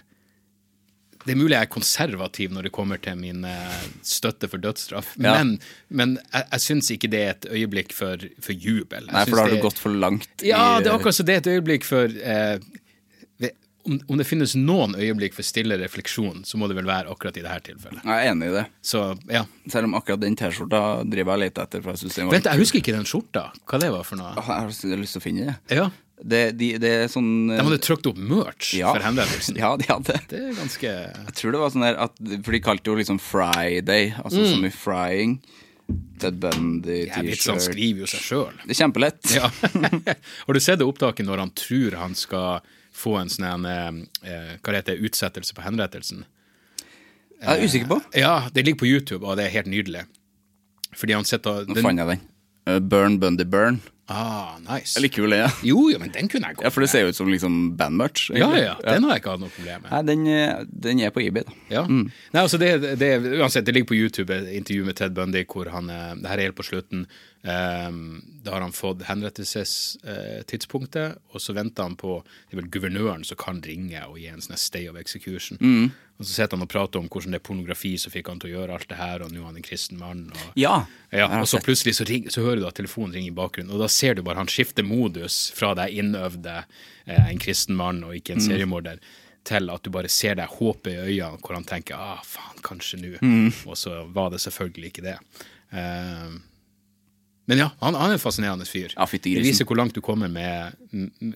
det 1.21 1.35
er 1.35 1.37
mulig 1.37 1.53
jeg 1.53 1.67
er 1.67 1.69
konservativ 1.69 2.49
når 2.55 2.65
det 2.65 2.71
kommer 2.73 2.97
til 2.97 3.13
min 3.19 3.43
eh, 3.45 3.81
støtte 4.01 4.47
for 4.49 4.57
dødsstraff, 4.63 5.11
Ja. 5.21 5.35
men, 5.37 5.51
men 5.93 6.15
jeg, 6.33 6.47
jeg 6.55 6.63
syns 6.63 6.89
ikke 6.95 7.09
det 7.13 7.19
er 7.21 7.35
et 7.35 7.45
øyeblikk 7.53 7.93
for, 7.93 8.23
for 8.41 8.57
jubel. 8.57 9.05
Jeg 9.05 9.13
Nei, 9.13 9.25
for 9.29 9.37
da 9.37 9.43
har 9.45 9.53
du 9.53 9.61
gått 9.61 9.77
for 9.83 9.93
langt. 9.93 10.31
ja, 10.41 10.79
det 10.81 10.89
er 10.89 10.95
akkurat 10.97 11.19
så 11.19 11.25
det 11.27 11.35
er 11.35 11.43
et 11.43 11.51
øyeblikk 11.53 11.85
for 11.85 12.09
eh, 12.09 12.57
om, 13.87 13.97
om 14.07 14.17
det 14.19 14.25
finnes 14.27 14.53
noen 14.59 14.93
øyeblikk 14.97 15.33
for 15.37 15.45
stille 15.45 15.77
refleksjon, 15.81 16.43
så 16.47 16.59
må 16.59 16.67
det 16.69 16.77
vel 16.77 16.87
være 16.89 17.11
akkurat 17.13 17.37
i 17.39 17.43
dette 17.45 17.71
tilfellet. 17.71 18.03
Jeg 18.05 18.27
er 18.27 18.31
enig 18.31 18.51
i 18.51 18.55
det. 18.59 18.65
Så 18.85 19.01
ja. 19.31 19.43
Selv 19.71 19.89
om 19.89 19.97
akkurat 19.99 20.21
den 20.21 20.37
T-skjorta 20.39 20.81
driver 21.07 21.33
jeg 21.33 21.39
og 21.39 21.43
leter 21.45 21.67
etter. 21.67 21.83
Jeg 21.85 22.29
Vent, 22.31 22.47
jeg 22.51 22.61
husker 22.61 22.81
ikke 22.83 22.95
den 22.95 23.07
skjorta. 23.09 23.47
Hva 23.65 23.81
det 23.81 23.91
var 23.93 24.07
for 24.07 24.21
noe? 24.21 24.33
Jeg 24.37 24.47
har 24.47 24.69
lyst- 24.71 25.15
til 25.17 25.21
å 25.21 25.25
finne 25.25 25.49
det. 25.51 25.57
Ja, 25.81 25.89
Det, 26.21 26.41
de, 26.53 26.67
det 26.77 26.89
er 26.93 27.07
sånn 27.09 27.47
De 27.49 27.57
hadde 27.57 27.79
trykt 27.81 28.05
opp 28.05 28.17
merch 28.17 28.75
ja. 28.77 28.91
for 28.93 29.01
henrettelsen. 29.01 29.57
Ja, 29.57 29.71
de 29.81 29.87
hadde. 29.89 30.19
Det 30.29 30.37
er 30.37 30.53
ganske 30.53 30.91
Jeg 30.91 31.33
tror 31.39 31.55
det 31.55 31.61
var 31.63 31.73
sånn 31.73 31.85
der 31.87 31.97
at 31.97 32.21
For 32.45 32.53
de 32.53 32.59
kalte 32.61 32.91
jo 32.91 32.97
liksom 32.99 33.17
Friday, 33.17 34.11
altså 34.21 34.45
som 34.51 34.67
i 34.67 34.69
frying. 34.69 35.39
Ted 36.21 36.37
Bundy, 36.39 37.07
Jeg 37.07 37.15
vet, 37.15 37.25
litt 37.25 37.41
T-shirt 37.41 37.65
skriver 37.65 38.05
jo 38.05 38.11
seg 38.11 38.21
sjøl. 38.23 38.53
Det 38.63 38.75
er 38.75 38.79
kjempelett. 38.83 39.33
Ja. 39.33 39.49
Har 40.45 40.53
du 40.53 40.61
sett 40.63 40.79
det 40.79 40.87
opptaket 40.87 41.25
når 41.27 41.41
han 41.45 41.51
tror 41.57 41.97
han 41.99 42.13
skal 42.15 42.61
få 43.01 43.17
en 43.21 43.31
sånn 43.33 43.65
en, 43.65 44.03
eh, 44.21 44.55
hva 44.61 44.77
heter 44.77 44.95
det, 44.95 45.09
utsettelse 45.09 45.57
på 45.57 45.65
henrettelsen? 45.65 46.25
Jeg 47.41 47.57
er 47.57 47.65
usikker 47.65 47.89
på. 47.89 48.01
Ja, 48.21 48.35
det 48.53 48.65
ligger 48.67 48.83
på 48.83 48.89
YouTube, 48.89 49.25
og 49.25 49.39
det 49.39 49.47
er 49.47 49.55
helt 49.55 49.71
nydelig. 49.71 50.05
Fordi 50.93 51.15
han 51.17 51.25
sitter 51.25 51.65
Nå 51.65 51.81
fant 51.81 51.97
jeg 51.97 52.13
den. 52.13 52.27
Uh, 52.69 52.77
Burn 52.77 53.17
Bundy 53.17 53.47
Burn. 53.49 53.79
Ah, 54.11 54.57
nice. 54.59 54.97
Jeg 54.97 55.05
liker 55.05 55.23
vel 55.23 55.33
det, 55.35 55.39
ja. 55.39 55.49
Jo, 55.63 55.85
jo, 55.93 55.99
men 56.01 56.11
den 56.11 56.27
kunne 56.29 56.49
jeg 56.49 56.57
gått 56.57 56.65
med. 56.65 56.67
ja. 56.67 56.73
For 56.75 56.83
det 56.83 56.89
ser 56.91 57.05
jo 57.05 57.13
ut 57.13 57.17
som 57.17 57.29
liksom 57.31 57.57
bandmerch. 57.79 58.25
Ja, 58.35 58.49
ja, 58.59 58.73
den 58.83 59.05
har 59.07 59.15
jeg 59.15 59.23
ikke 59.23 59.35
hatt 59.35 59.43
noe 59.43 59.53
problem 59.55 59.85
med. 59.85 59.91
Nei, 59.93 60.01
den, 60.09 60.25
eh, 60.27 60.63
den 60.87 61.03
er 61.05 61.13
på 61.15 61.23
eBay, 61.23 61.45
da. 61.47 61.55
Ja. 61.71 61.83
Nei, 61.87 62.41
altså 62.41 62.59
det, 62.61 62.73
det, 62.99 63.11
uansett, 63.39 63.65
det 63.65 63.77
ligger 63.77 63.91
på 63.93 63.97
YouTube 63.97 64.35
et 64.35 64.51
intervju 64.59 64.89
med 64.89 64.99
Ted 64.99 65.15
Bundy 65.15 65.45
hvor 65.47 65.71
han 65.71 65.87
eh, 65.93 66.09
Det 66.19 66.27
her 66.27 66.41
er 66.41 66.49
helt 66.49 66.59
på 66.59 66.67
slutten. 66.67 67.05
Um, 67.41 68.21
da 68.45 68.51
har 68.53 68.61
han 68.61 68.71
fått 68.75 69.01
henrettelsestidspunktet, 69.07 71.15
og 71.33 71.41
så 71.41 71.53
venter 71.57 71.83
han 71.87 71.95
på 71.97 72.19
Det 72.23 72.53
er 72.53 72.59
vel 72.61 72.69
guvernøren 72.69 73.23
som 73.25 73.37
kan 73.41 73.61
ringe 73.65 73.97
og 74.07 74.19
gi 74.21 74.27
en 74.29 74.41
sånn 74.43 74.57
stay 74.61 74.85
of 74.89 74.95
execution. 74.99 75.57
Og 76.19 76.25
så 76.27 76.31
sitter 76.35 76.53
han 76.57 76.61
og 76.67 76.69
prater 76.69 76.99
om 77.01 77.07
hvordan 77.09 77.31
det 77.33 77.39
er 77.39 77.47
pornografi 77.47 77.95
som 77.97 78.11
fikk 78.13 78.27
han 78.29 78.37
til 78.39 78.49
å 78.51 78.53
gjøre 78.59 78.73
alt 78.77 78.89
det 78.91 78.97
her, 78.99 79.21
og 79.25 79.31
nå 79.33 79.39
er 79.41 79.45
han 79.47 79.57
en 79.57 79.65
kristen 79.65 79.97
mann. 79.97 80.27
Og, 80.35 80.51
Ja. 80.55 80.85
ja, 81.11 81.25
og 81.39 81.47
så 81.49 81.57
plutselig 81.65 81.95
så, 81.97 82.05
ring, 82.05 82.29
så 82.29 82.41
hører 82.45 82.59
du 82.61 82.67
at 82.67 82.75
telefonen 82.77 83.13
ringer 83.17 83.31
i 83.31 83.35
bakgrunnen, 83.41 83.73
og 83.73 83.79
da 83.81 83.87
ser 83.89 84.13
du 84.15 84.21
bare 84.21 84.37
han 84.37 84.47
skifter 84.51 84.83
modus 84.85 85.49
fra 85.57 85.73
det 85.73 85.89
innøvde 85.97 86.59
eh, 87.07 87.25
en 87.31 87.39
kristen 87.41 87.73
mann 87.75 88.03
og 88.05 88.13
ikke 88.15 88.33
en 88.37 88.41
seriemorder, 88.45 88.97
til 89.43 89.69
at 89.73 89.81
du 89.81 89.89
bare 89.89 90.09
ser 90.13 90.35
deg 90.37 90.45
håpet 90.59 90.93
i 90.93 91.17
øynene 91.17 91.41
hvor 91.41 91.55
han 91.57 91.65
tenker 91.65 91.95
ah, 91.97 92.21
faen, 92.21 92.61
kanskje 92.61 93.01
nå. 93.01 93.17
Og 93.65 93.73
så 93.77 94.03
var 94.13 94.29
det 94.29 94.41
selvfølgelig 94.45 94.87
ikke 94.93 95.01
det. 95.07 95.17
Eh, 95.73 96.29
men 97.49 97.57
ja, 97.57 97.69
han, 97.81 97.95
han 97.97 98.11
er 98.11 98.17
en 98.17 98.21
fascinerende 98.21 98.65
fyr. 98.69 98.93
Ja, 98.95 99.05
det 99.11 99.41
viser 99.43 99.65
hvor 99.65 99.75
langt 99.79 99.95
du 99.97 100.01
kommer 100.01 100.29
med, 100.31 100.73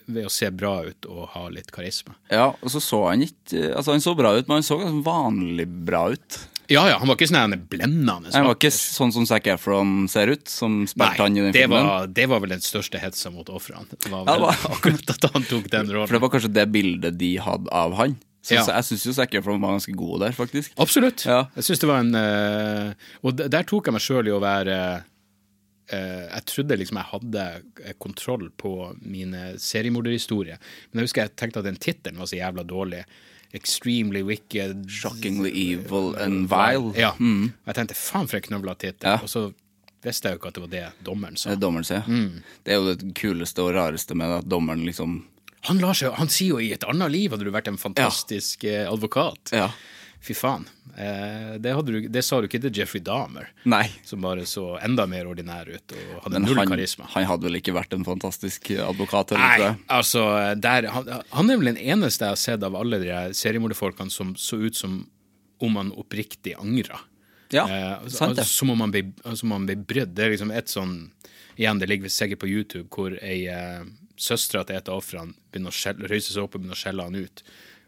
ved 0.06 0.26
å 0.26 0.32
se 0.32 0.50
bra 0.54 0.84
ut 0.86 1.06
og 1.10 1.30
ha 1.34 1.48
litt 1.50 1.72
karisma. 1.74 2.14
Ja, 2.32 2.52
og 2.62 2.70
så 2.72 2.80
så 2.84 3.02
han 3.10 3.24
ikke 3.26 3.72
Altså, 3.76 3.92
han 3.96 4.02
så 4.04 4.14
bra 4.16 4.36
ut, 4.38 4.48
men 4.48 4.60
han 4.62 4.68
så 4.68 4.78
ganske 4.80 5.04
vanlig 5.06 5.66
bra 5.88 6.10
ut. 6.14 6.38
Ja, 6.72 6.88
ja, 6.90 6.96
han 6.98 7.06
var 7.10 7.18
ikke 7.20 7.28
sånn 7.30 7.54
blendende. 7.70 8.32
Han 8.34 8.48
var 8.48 8.56
ikke 8.58 8.72
sånn 8.74 9.12
som 9.14 9.26
Zac 9.30 9.46
Efron 9.54 10.08
ser 10.10 10.32
ut, 10.34 10.48
som 10.50 10.80
spilte 10.90 11.22
han 11.22 11.36
i 11.38 11.44
den 11.44 11.52
det 11.54 11.66
filmen. 11.68 11.86
var, 11.86 12.08
det 12.10 12.26
var 12.32 12.42
vel 12.42 12.56
den 12.56 12.64
største 12.66 12.98
hetsa 13.02 13.30
mot 13.34 13.50
ofrene. 13.54 13.86
Det 13.94 14.10
var 14.10 14.24
Ja, 14.24 14.26
det 14.26 14.40
vel 14.40 14.46
var- 14.48 14.78
akkurat 14.78 15.12
at 15.14 15.28
han 15.36 15.44
tok 15.46 15.70
den 15.70 15.92
rollen. 15.94 16.08
For 16.10 16.18
det 16.18 16.22
var 16.24 16.34
kanskje 16.34 16.54
det 16.54 16.66
bildet 16.74 17.18
de 17.22 17.36
hadde 17.38 17.70
av 17.72 17.94
han. 18.00 18.16
Så, 18.46 18.54
Ja. 18.56 18.62
så 18.66 18.74
jeg 18.78 18.84
syns 18.86 19.06
jo 19.06 19.14
Zac 19.14 19.34
Efron 19.34 19.62
var 19.62 19.72
ganske 19.78 19.94
god 19.98 20.20
der, 20.22 20.32
faktisk. 20.38 20.72
Absolutt. 20.78 21.26
Ja. 21.26 21.48
Jeg 21.56 21.64
synes 21.66 21.80
det 21.82 21.88
var 21.90 22.00
en 22.00 22.16
eh, 22.16 22.94
Og 23.24 23.36
der 23.38 23.64
tok 23.64 23.86
jeg 23.88 23.94
meg 23.94 24.02
sjøl 24.06 24.28
i 24.28 24.34
å 24.34 24.42
være 24.42 24.76
eh, 24.98 25.02
Jeg 25.92 26.46
trodde 26.50 26.78
liksom 26.80 26.98
jeg 26.98 27.12
hadde 27.12 27.46
eh, 27.84 27.94
kontroll 28.02 28.50
på 28.58 28.72
mine 29.02 29.54
seriemorderhistorier. 29.62 30.58
Men 30.90 31.02
jeg 31.02 31.10
husker 31.10 31.26
jeg 31.26 31.36
tenkte 31.38 31.62
at 31.62 31.70
den 31.70 31.82
tittelen 31.82 32.22
var 32.22 32.30
så 32.32 32.40
jævla 32.40 32.66
dårlig. 32.68 33.04
Extremely 33.56 34.24
wicked 34.26 34.90
Shockingly 34.92 35.52
evil 35.54 36.16
and 36.20 36.50
vile. 36.52 36.92
Ja. 36.98 37.14
Og 37.16 37.70
jeg 37.70 37.78
tenkte 37.78 37.98
faen 38.00 38.28
for 38.28 38.42
en 38.42 38.48
knøvla 38.50 38.76
tittel. 38.82 39.14
Ja. 39.14 39.22
Og 39.22 39.32
så 39.32 39.48
visste 40.06 40.30
jeg 40.30 40.38
jo 40.38 40.42
ikke 40.42 40.52
at 40.52 40.58
det 40.58 40.66
var 40.66 40.74
det 40.74 40.86
dommeren 41.06 41.38
sa. 41.40 41.52
Det 41.52 41.58
er 41.58 41.62
dommeren 41.64 41.88
ja. 41.90 42.02
Mm. 42.06 42.42
Det 42.66 42.74
er 42.74 42.82
jo 42.82 42.92
det 42.92 43.14
kuleste 43.18 43.64
og 43.64 43.74
rareste 43.78 44.18
med 44.18 44.32
det, 44.32 44.42
at 44.44 44.52
dommeren 44.52 44.86
liksom 44.88 45.24
Han, 45.66 45.80
seg, 45.98 46.14
han 46.14 46.30
sier 46.30 46.54
jo 46.54 46.62
i 46.62 46.74
et 46.76 46.84
annet 46.86 47.10
liv 47.10 47.34
hadde 47.34 47.48
du 47.48 47.54
vært 47.54 47.72
en 47.72 47.80
fantastisk 47.82 48.68
ja. 48.68 48.84
advokat. 48.92 49.50
Ja. 49.56 49.72
Fy 50.26 50.34
faen. 50.34 50.64
Eh, 50.98 51.56
det, 51.62 51.74
du, 51.86 52.08
det 52.10 52.24
sa 52.26 52.40
du 52.42 52.48
ikke 52.48 52.62
til 52.64 52.74
Jeffrey 52.80 53.02
Dahmer, 53.06 53.50
Nei. 53.70 53.84
som 54.08 54.24
bare 54.24 54.46
så 54.50 54.64
enda 54.82 55.06
mer 55.12 55.28
ordinær 55.30 55.68
ut 55.70 55.94
og 55.94 56.14
hadde 56.24 56.40
Men 56.40 56.48
null 56.48 56.58
han, 56.62 56.72
karisma. 56.72 57.06
han 57.14 57.28
hadde 57.30 57.46
vel 57.50 57.60
ikke 57.60 57.76
vært 57.76 57.94
en 57.94 58.06
fantastisk 58.08 58.72
advokat? 58.80 59.36
Eller, 59.36 59.76
Nei, 59.76 59.84
altså 59.94 60.24
der, 60.58 60.88
han, 60.96 61.12
han 61.36 61.52
er 61.54 61.60
vel 61.62 61.70
den 61.74 61.82
eneste 61.84 62.26
jeg 62.26 62.34
har 62.38 62.42
sett 62.42 62.64
av 62.66 62.78
alle 62.80 63.02
de 63.04 63.12
seriemorderfolkene 63.38 64.10
som 64.14 64.34
så 64.40 64.58
ut 64.64 64.76
som 64.80 65.04
om 65.62 65.78
han 65.80 65.92
oppriktig 65.96 66.56
angra. 66.60 66.98
Ja, 67.54 67.68
Eh, 67.70 68.08
sant 68.10 68.36
det. 68.40 68.44
Som 68.50 68.72
om 68.74 68.82
han 68.82 68.92
ble, 68.92 69.04
som 69.38 69.52
om 69.52 69.60
han 69.60 69.68
ble 69.70 69.76
brydd. 69.78 70.16
Det 70.18 70.26
er 70.26 70.34
liksom 70.34 70.50
et 70.52 70.72
sånn 70.74 70.96
Igjen, 71.56 71.78
det 71.80 71.88
ligger 71.88 72.12
sikkert 72.12 72.42
på 72.42 72.50
YouTube, 72.52 72.90
hvor 72.92 73.14
ei 73.24 73.46
eh, 73.48 73.86
søstera 74.20 74.66
til 74.68 74.76
et 74.76 74.90
av 74.92 74.98
ofrene 75.00 75.32
begynner 75.54 75.72
å 75.72 75.76
skjelle- 75.78 76.10
røyse 76.12 76.34
seg 76.34 76.44
opp 76.44 76.58
og 76.58 76.64
begynner 76.66 76.76
å 76.76 76.82
skjelle 76.82 77.06
han 77.08 77.16
ut. 77.16 77.44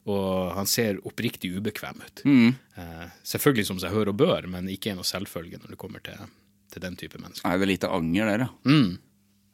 Og 0.07 0.53
han 0.55 0.69
ser 0.71 1.01
oppriktig 1.07 1.49
ubekvem 1.57 1.97
ut. 1.99 2.21
Mm. 2.23 2.53
Eh, 2.79 3.07
selvfølgelig 3.27 3.65
som 3.67 3.79
seg 3.81 3.91
hør 3.91 4.13
og 4.13 4.19
bør, 4.21 4.47
men 4.53 4.69
ikke 4.71 4.93
er 4.93 4.95
noe 4.99 5.07
selvfølge 5.07 5.59
når 5.59 5.73
det 5.73 5.79
kommer 5.81 6.03
til, 6.05 6.21
til 6.71 6.83
den 6.85 6.95
type 6.99 7.19
mennesker. 7.19 7.43
Det 7.43 7.67
er 7.67 7.71
lite 7.73 7.89
anger 7.91 8.31
der, 8.31 8.45
ja. 8.45 8.53
Mm. 8.71 8.93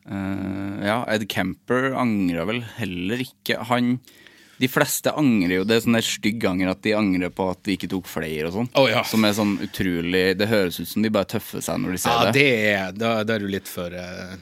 Uh, 0.04 0.84
ja, 0.84 0.98
Ed 1.14 1.24
Kemper 1.32 1.94
angrer 1.96 2.46
vel 2.50 2.62
heller 2.76 3.22
ikke. 3.24 3.56
Han 3.70 3.94
De 4.60 4.68
fleste 4.70 5.14
angrer 5.16 5.62
jo. 5.62 5.64
Det 5.68 5.78
er 5.78 5.84
sånn 5.86 5.96
der 5.98 6.06
stygg 6.06 6.44
anger 6.46 6.74
at 6.74 6.82
de 6.84 6.94
angrer 6.98 7.32
på 7.34 7.48
at 7.54 7.62
de 7.66 7.78
ikke 7.78 7.90
tok 7.92 8.10
flere 8.12 8.50
og 8.52 8.58
sånn. 8.58 8.70
Å, 8.78 8.84
ja. 8.92 9.04
Som 9.08 9.24
er 9.26 9.34
sånn 9.38 9.56
utrolig 9.64 10.26
Det 10.40 10.50
høres 10.52 10.78
ut 10.84 10.92
som 10.92 11.04
de 11.08 11.12
bare 11.14 11.32
tøffer 11.34 11.64
seg 11.64 11.80
når 11.82 11.96
de 11.96 12.02
ser 12.04 12.12
Ja, 12.20 12.26
det. 12.28 12.34
det 12.36 12.74
er 12.76 12.98
Da, 13.00 13.14
da 13.24 13.38
er 13.40 13.46
du 13.48 13.50
litt 13.52 13.72
for 13.72 13.96
eh, 13.96 14.36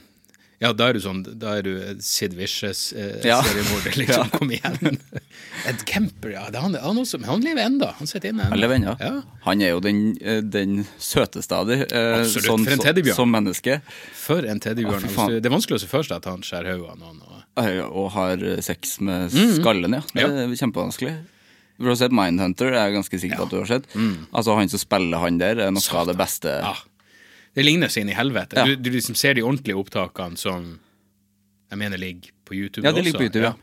Ja, 0.62 0.70
da 0.78 0.88
er 0.92 0.94
du 0.94 1.00
sånn 1.02 1.24
Da 1.42 1.56
er 1.58 1.64
du 1.66 1.72
Sid 2.06 2.36
Vicious 2.38 2.92
eh, 2.94 3.16
Ja. 3.26 3.40
seriemorder, 3.42 3.96
liksom. 3.98 4.30
Kom 4.38 4.52
igjen. 4.54 5.00
Ed 5.70 5.82
Kemper, 5.90 6.32
ja. 6.36 6.44
Det 6.54 6.60
er 6.60 6.66
han, 6.68 6.76
han, 6.84 7.00
også, 7.02 7.18
han 7.26 7.42
lever 7.42 7.64
enda. 7.66 7.90
Han 7.98 8.10
sitter 8.10 8.30
inne. 8.30 8.46
Han 8.52 8.62
lever 8.62 8.78
ennå. 8.78 8.94
Ja. 9.02 9.12
Han 9.48 9.62
er 9.66 9.74
jo 9.74 9.80
den, 9.82 10.04
eh, 10.22 10.42
den 10.46 10.84
søteste 11.02 11.58
av 11.58 11.66
dem. 11.72 11.82
eh, 11.88 12.22
Absolutt, 12.22 12.46
sånn, 12.52 12.66
for 12.70 12.78
en 12.78 12.86
teddybjørn. 12.86 13.18
som 13.18 13.34
menneske. 13.34 13.80
For 14.22 14.46
en 14.54 14.62
teddybjørn. 14.62 15.08
Du- 15.10 15.40
det 15.42 15.50
er 15.50 15.56
vanskelig 15.56 15.80
å 15.80 15.84
se 15.84 15.90
for 15.92 16.04
seg 16.06 16.18
at 16.22 16.30
han 16.30 16.42
skjærer 16.46 16.78
hodet 16.78 16.94
av 16.94 17.02
noen. 17.02 17.22
Og, 17.26 17.38
Eh, 17.58 17.82
Og 17.84 18.12
har 18.14 18.38
sex 18.64 19.00
med 19.02 19.30
skallen, 19.34 19.92
ja. 19.98 20.02
Det 20.14 20.24
er 20.24 20.54
kjempevanskelig. 20.56 21.18
Du 21.82 21.88
har 21.90 21.96
sett 21.98 22.14
Mindhunter, 22.14 22.72
jeg 22.72 22.80
er 22.80 22.94
ganske 22.96 23.20
sikker 23.20 23.36
på 23.42 23.44
at 23.44 23.50
du 23.50 23.58
har 23.58 23.66
sett. 23.66 23.86
Altså 24.32 24.56
Han 24.56 24.70
som 24.70 24.80
spiller 24.80 25.18
han 25.20 25.38
der, 25.42 25.60
er 25.60 25.72
noe 25.74 25.98
av 26.00 26.08
det 26.08 26.16
beste. 26.18 26.48
ja. 26.62 26.76
Det 27.56 27.66
ligner 27.66 27.88
seg 27.92 28.06
inn 28.06 28.10
i 28.14 28.16
helvete. 28.16 28.56
Ja. 28.56 28.66
Du, 28.66 28.76
du 28.80 28.90
liksom 28.94 29.16
ser 29.20 29.34
de 29.36 29.44
ordentlige 29.44 29.76
opptakene 29.80 30.38
som 30.40 30.80
jeg 31.72 31.80
mener 31.80 31.98
ligger 32.00 32.32
på 32.48 32.56
YouTube 32.56 32.86
Ja, 32.86 32.92
det 32.92 33.02
også. 33.02 33.06
ligger 33.10 33.20
på 33.20 33.28
YouTube, 33.28 33.44
ja. 33.44 33.54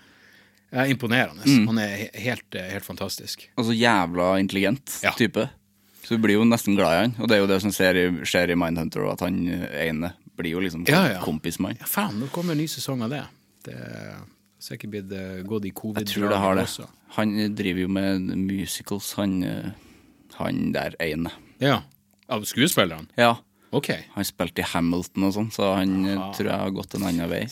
Ja, 0.71 0.85
imponerende. 0.93 1.45
Han 1.67 1.79
er 1.81 2.11
helt, 2.21 2.55
eh, 2.55 2.67
helt 2.75 2.85
fantastisk. 2.85 3.47
Så 3.57 3.73
jævla 3.73 4.35
intelligent 4.41 4.99
Ja. 5.03 5.13
type. 5.17 5.49
Så 6.05 6.17
du 6.17 6.19
blir 6.25 6.35
jo 6.37 6.45
nesten 6.45 6.77
glad 6.77 6.93
i 6.93 7.01
han. 7.07 7.15
Og 7.21 7.29
det 7.29 7.37
er 7.37 7.41
jo 7.41 7.47
det 7.49 7.61
som 7.63 7.71
skjer 7.73 7.97
i, 7.97 8.05
skjer 8.25 8.51
i 8.53 8.57
Mindhunter, 8.57 9.07
at 9.13 9.21
han 9.25 9.39
eh, 9.49 9.89
ene 9.89 10.13
blir 10.37 10.53
jo 10.53 10.61
liksom 10.61 10.85
Ja, 10.89 11.07
ja. 11.15 11.21
kompis 11.25 11.59
med 11.59 11.73
han. 11.73 11.81
Ja, 11.81 11.87
faen, 11.89 12.21
nå 12.21 12.29
kommer 12.33 12.53
en 12.53 12.59
ny 12.61 12.67
sesong 12.69 13.03
av 13.03 13.11
det. 13.11 13.25
Det 13.65 13.75
er 13.75 14.21
sikkert 14.61 14.91
blitt 14.93 15.13
eh, 15.13 15.43
gått 15.49 15.65
i 15.65 15.71
covid 15.73 16.05
Jeg 16.05 16.13
tror 16.15 16.29
det 16.29 16.39
har 16.45 16.55
det. 16.61 16.65
også. 16.69 16.89
Han 17.17 17.35
driver 17.57 17.81
jo 17.81 17.89
med 17.89 18.21
musicals, 18.37 19.13
han, 19.17 19.43
eh, 19.45 19.71
han 20.37 20.73
der 20.73 20.95
ene. 21.01 21.33
Ja. 21.61 21.81
Av 22.29 22.45
skuespillerne? 22.45 23.09
Ja, 23.17 23.39
Ok. 23.71 23.91
han 24.15 24.25
spilte 24.25 24.63
i 24.63 24.69
Hamilton 24.71 25.27
og 25.29 25.35
sånn, 25.37 25.51
så 25.53 25.75
han 25.77 25.93
eh, 26.07 26.15
Aha. 26.17 26.31
tror 26.37 26.49
jeg 26.53 26.63
har 26.63 26.71
gått 26.79 26.95
en 26.97 27.05
annen 27.11 27.29
vei. 27.29 27.43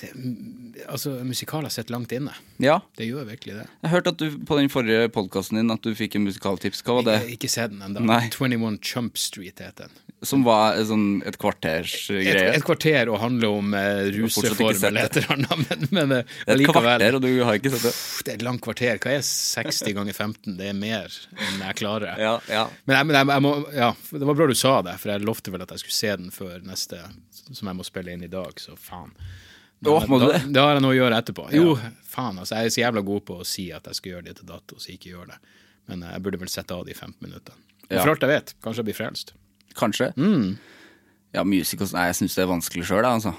Altså, 0.88 1.12
musikaler 1.26 1.72
sitter 1.72 1.92
langt 1.96 2.12
inne. 2.12 2.32
Ja, 2.62 2.78
Det 2.96 3.06
gjør 3.08 3.26
virkelig 3.28 3.54
det. 3.58 3.66
jeg 3.82 3.90
hørte 3.92 4.12
at 4.14 4.18
du 4.20 4.38
på 4.48 4.56
den 4.58 4.68
forrige 4.72 5.08
podkasten 5.12 5.58
din 5.60 5.70
at 5.72 5.82
du 5.84 5.92
fikk 5.96 6.16
en 6.16 6.24
musikaltips. 6.28 6.82
Hva 6.86 6.98
var 7.02 7.12
Jeg 7.12 7.20
har 7.20 7.26
det? 7.26 7.36
ikke 7.38 7.50
sett 7.52 7.70
den 7.72 7.82
ennå. 7.84 8.00
Nei. 8.06 8.28
21 8.32 8.78
Chump 8.82 9.16
Street 9.20 9.58
heter 9.60 9.86
den. 9.88 10.02
Som 10.24 10.44
var 10.46 10.78
eh, 10.78 10.84
sånn 10.88 11.22
et 11.28 11.36
kvarters 11.38 12.06
greie? 12.08 12.54
et 12.56 12.64
kvarter 12.64 13.10
og 13.12 13.18
handler 13.20 13.52
om 13.52 13.74
eh, 13.76 14.06
ikke 14.08 14.22
ruseform 14.22 14.84
eller 14.88 15.04
et 15.10 15.18
eller 15.20 15.34
annet, 15.36 15.56
men, 15.68 15.88
men 15.92 16.14
uh, 16.22 16.36
Det 16.46 16.54
er 16.54 16.62
et 16.62 16.70
kvarter, 16.72 17.18
og 17.18 17.20
du 17.26 17.28
har 17.44 17.58
ikke 17.60 17.72
sett 17.74 17.84
det? 17.84 17.92
Det 18.24 18.32
er 18.32 18.38
et 18.40 18.46
langt 18.46 18.62
kvarter. 18.64 18.96
Hva 19.02 19.12
er 19.18 19.26
60 19.28 19.92
ganger 19.98 20.16
15? 20.16 20.56
Det 20.56 20.70
er 20.72 20.78
mer 20.78 21.12
enn 21.36 21.60
jeg 21.66 21.76
klarer. 21.82 22.16
Ja, 22.20 22.34
ja. 22.48 22.64
Men, 22.88 22.96
jeg, 22.96 23.06
men 23.10 23.18
jeg, 23.20 23.28
jeg 23.36 23.44
må, 23.44 23.52
ja, 23.76 23.90
det 24.16 24.30
var 24.30 24.38
bra 24.40 24.46
du 24.48 24.56
sa 24.56 24.74
det, 24.88 24.96
for 25.02 25.12
jeg 25.12 25.26
lovte 25.28 25.52
vel 25.52 25.66
at 25.66 25.74
jeg 25.76 25.84
skulle 25.84 25.98
se 26.00 26.05
den 26.16 26.30
før 26.34 26.62
neste, 26.64 27.00
som 27.50 27.68
jeg 27.70 27.76
må 27.78 27.84
spille 27.86 28.14
inn 28.14 28.22
i 28.26 28.30
dag, 28.32 28.54
så 28.62 28.76
faen. 28.78 29.12
Da, 29.84 29.92
da, 30.00 30.18
det? 30.32 30.40
da 30.56 30.62
har 30.64 30.78
jeg 30.78 30.82
noe 30.86 30.94
å 30.94 30.96
gjøre 30.96 31.18
etterpå. 31.20 31.48
Jo, 31.52 31.74
faen, 32.08 32.38
altså, 32.40 32.56
jeg 32.56 32.70
er 32.70 32.74
så 32.76 32.80
jævla 32.80 33.02
god 33.04 33.24
på 33.28 33.40
å 33.42 33.44
si 33.46 33.66
at 33.76 33.86
jeg 33.90 33.98
skal 33.98 34.12
gjøre 34.14 34.26
det 34.30 34.36
til 34.38 34.48
dato, 34.48 34.78
så 34.80 34.88
jeg 34.90 35.00
ikke 35.00 35.12
gjør 35.12 35.26
det. 35.34 35.36
Men 35.90 36.02
eh, 36.06 36.14
jeg 36.16 36.24
burde 36.24 36.40
vel 36.40 36.52
sette 36.52 36.78
av 36.78 36.86
de 36.88 36.94
15 36.96 37.18
minuttene. 37.26 37.60
Ja. 37.90 38.00
For 38.00 38.14
alt 38.14 38.24
jeg 38.24 38.32
vet, 38.32 38.54
kanskje 38.64 38.82
jeg 38.82 38.88
blir 38.88 38.98
frelst. 38.98 39.34
Kanskje. 39.76 40.08
Mm. 40.16 40.56
Ja, 41.36 41.44
musicals 41.44 41.92
Nei, 41.94 42.06
jeg 42.08 42.16
syns 42.22 42.34
det 42.38 42.42
er 42.46 42.50
vanskelig 42.50 42.86
sjøl, 42.88 43.04
altså. 43.06 43.34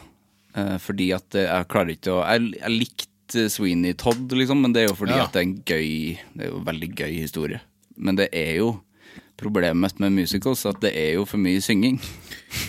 Eh, 0.57 0.75
fordi 0.83 1.09
at 1.17 1.35
eh, 1.35 1.49
jeg 1.49 1.69
klarer 1.73 1.93
ikke 1.95 2.13
å 2.13 2.21
Jeg, 2.23 2.51
jeg 2.61 2.73
likte 2.77 3.47
Sweeney 3.51 3.97
Todd, 3.99 4.31
liksom, 4.31 4.61
men 4.63 4.71
det 4.75 4.85
er 4.85 4.91
jo 4.91 4.95
fordi 5.01 5.17
Ja. 5.17 5.25
at 5.25 5.33
det 5.35 5.41
er 5.41 5.47
en 5.49 5.57
gøy 5.67 5.89
Det 6.37 6.45
er 6.45 6.51
jo 6.53 6.59
en 6.61 6.67
veldig 6.69 6.89
gøy 6.95 7.17
historie. 7.17 7.59
Men 7.97 8.15
det 8.21 8.29
er 8.31 8.53
jo 8.61 8.69
problemet 9.37 9.99
med 10.01 10.15
musicals 10.15 10.65
at 10.65 10.79
det 10.81 10.91
er 10.97 11.13
jo 11.17 11.25
for 11.29 11.41
mye 11.41 11.61
synging. 11.63 11.99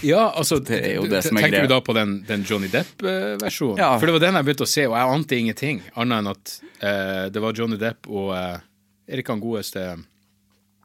Ja, 0.04 0.28
altså, 0.36 0.58
Det 0.68 0.78
er 0.82 0.94
jo 0.98 1.06
det 1.08 1.22
som 1.24 1.38
er 1.38 1.46
Tenker 1.46 1.56
greia. 1.56 1.68
du 1.68 1.74
da 1.74 1.80
på 1.84 1.94
den, 1.96 2.18
den 2.28 2.44
Johnny 2.48 2.68
Depp-versjonen? 2.72 3.80
Ja. 3.80 3.94
For 3.98 4.08
det 4.10 4.16
var 4.18 4.24
den 4.26 4.38
jeg 4.40 4.48
begynte 4.48 4.66
å 4.68 4.70
se, 4.74 4.86
og 4.88 4.96
jeg 4.98 5.16
ante 5.16 5.38
ingenting, 5.38 5.82
annet 5.96 6.20
enn 6.20 6.30
at 6.34 6.54
eh, 6.80 7.24
det 7.32 7.42
var 7.44 7.56
Johnny 7.56 7.80
Depp 7.80 8.08
og 8.10 8.32
eh, 8.36 8.56
Erik 9.08 9.32
han 9.32 9.40
godeste 9.40 9.84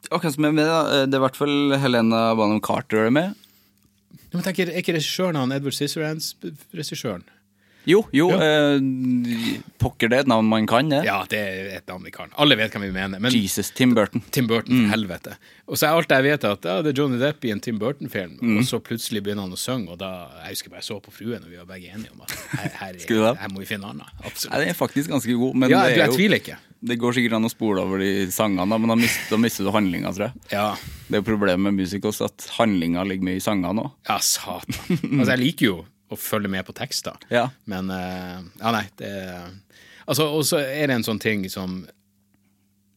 okay, 0.10 0.32
med, 0.40 0.64
da? 0.64 0.82
Eh, 1.02 1.06
Det 1.08 1.18
er 1.18 1.22
i 1.22 1.26
hvert 1.28 1.40
fall 1.40 1.78
Helena 1.84 2.26
Bonham 2.40 2.64
Carter 2.64 3.08
er 3.10 3.16
med. 3.16 3.34
Ja, 4.30 4.40
men 4.40 4.46
tenker, 4.46 4.72
Er 4.72 4.82
ikke 4.82 4.96
regissøren 4.96 5.38
han 5.38 5.52
Edward 5.54 5.76
Scissorhands-regissøren? 5.78 7.26
Jo, 7.90 8.04
jo. 8.16 8.30
Eh, 8.32 8.80
pokker 9.82 10.12
det 10.12 10.18
er 10.18 10.26
et 10.26 10.30
navn 10.32 10.48
man 10.48 10.68
kan, 10.70 10.88
det. 10.92 11.02
Ja, 11.08 11.22
det 11.30 11.40
er 11.40 11.72
et 11.80 11.90
navn 11.92 12.06
vi 12.08 12.14
kan. 12.16 12.32
Alle 12.40 12.56
vet 12.60 12.74
hvem 12.76 12.86
vi 12.88 12.94
mener. 12.96 13.20
Men 13.24 13.36
Jesus, 13.36 13.72
Tim 13.76 13.96
Burton. 13.98 14.24
Tim 14.32 14.48
Burton, 14.48 14.86
mm. 14.86 14.92
helvete. 14.94 15.36
Og 15.68 15.80
så 15.80 15.88
er 15.88 15.98
alt 15.98 16.12
jeg 16.12 16.26
vet, 16.26 16.46
at 16.48 16.68
ja, 16.68 16.78
det 16.84 16.94
er 16.94 17.02
Johnny 17.02 17.20
Depp 17.22 17.46
i 17.48 17.54
en 17.54 17.62
Tim 17.64 17.80
Burton-film, 17.80 18.36
og 18.58 18.66
så 18.68 18.80
plutselig 18.84 19.24
begynner 19.24 19.48
han 19.48 19.56
å 19.56 19.60
synge, 19.60 19.94
og 19.94 20.00
da 20.02 20.12
Jeg 20.44 20.58
husker 20.58 20.74
bare 20.74 20.84
jeg 20.84 20.90
så 20.90 20.98
på 21.04 21.14
fruen, 21.16 21.44
og 21.44 21.52
vi 21.52 21.60
var 21.60 21.70
begge 21.70 21.94
enige 21.94 22.12
om 22.12 22.26
at 22.26 22.34
her, 22.36 22.74
her, 22.82 23.00
det? 23.00 23.32
her 23.40 23.54
må 23.54 23.64
vi 23.64 23.70
finne 23.70 23.88
annet. 23.88 24.12
Nei, 24.20 24.28
Absolutt. 24.28 24.58
den 24.60 24.74
er 24.74 24.78
faktisk 24.78 25.14
ganske 25.14 25.38
god, 25.40 25.56
men 25.56 25.72
Ja, 25.72 25.86
det, 25.86 25.94
jeg, 25.94 26.00
jo, 26.00 26.04
jeg 26.04 26.20
tviler 26.20 26.44
ikke. 26.44 26.58
det 26.92 27.00
går 27.00 27.16
sikkert 27.16 27.38
an 27.40 27.48
å 27.48 27.54
spole 27.54 27.86
over 27.88 28.04
de 28.04 28.12
sangene, 28.36 28.68
da, 28.76 28.82
men 28.84 28.92
da 28.92 29.00
mister, 29.00 29.30
da 29.32 29.40
mister 29.40 29.68
du 29.68 29.72
handlinga, 29.76 30.12
tror 30.18 30.28
jeg. 30.28 30.44
Ja. 30.52 30.68
Det 31.08 31.16
er 31.16 31.24
jo 31.24 31.30
problemet 31.32 31.64
med 31.70 31.80
musicals 31.80 32.20
at 32.28 32.48
handlinga 32.58 33.08
ligger 33.08 33.30
mye 33.30 33.40
i 33.40 33.44
sangene 33.44 33.88
òg. 33.88 33.96
Ja, 34.10 34.20
satan. 34.20 34.80
Altså, 34.92 35.32
jeg 35.32 35.44
liker 35.46 35.70
jo 35.70 35.80
å 36.14 36.20
følge 36.20 36.50
med 36.52 36.66
på 36.68 36.76
tekster, 36.78 37.18
Ja. 37.34 37.48
men 37.70 37.90
uh, 37.92 38.42
Ja, 38.62 38.72
nei, 38.76 38.86
det 39.02 39.12
Altså, 40.04 40.26
og 40.36 40.44
så 40.44 40.58
er 40.60 40.88
det 40.92 40.96
en 40.98 41.06
sånn 41.08 41.20
ting 41.24 41.46
som 41.50 41.86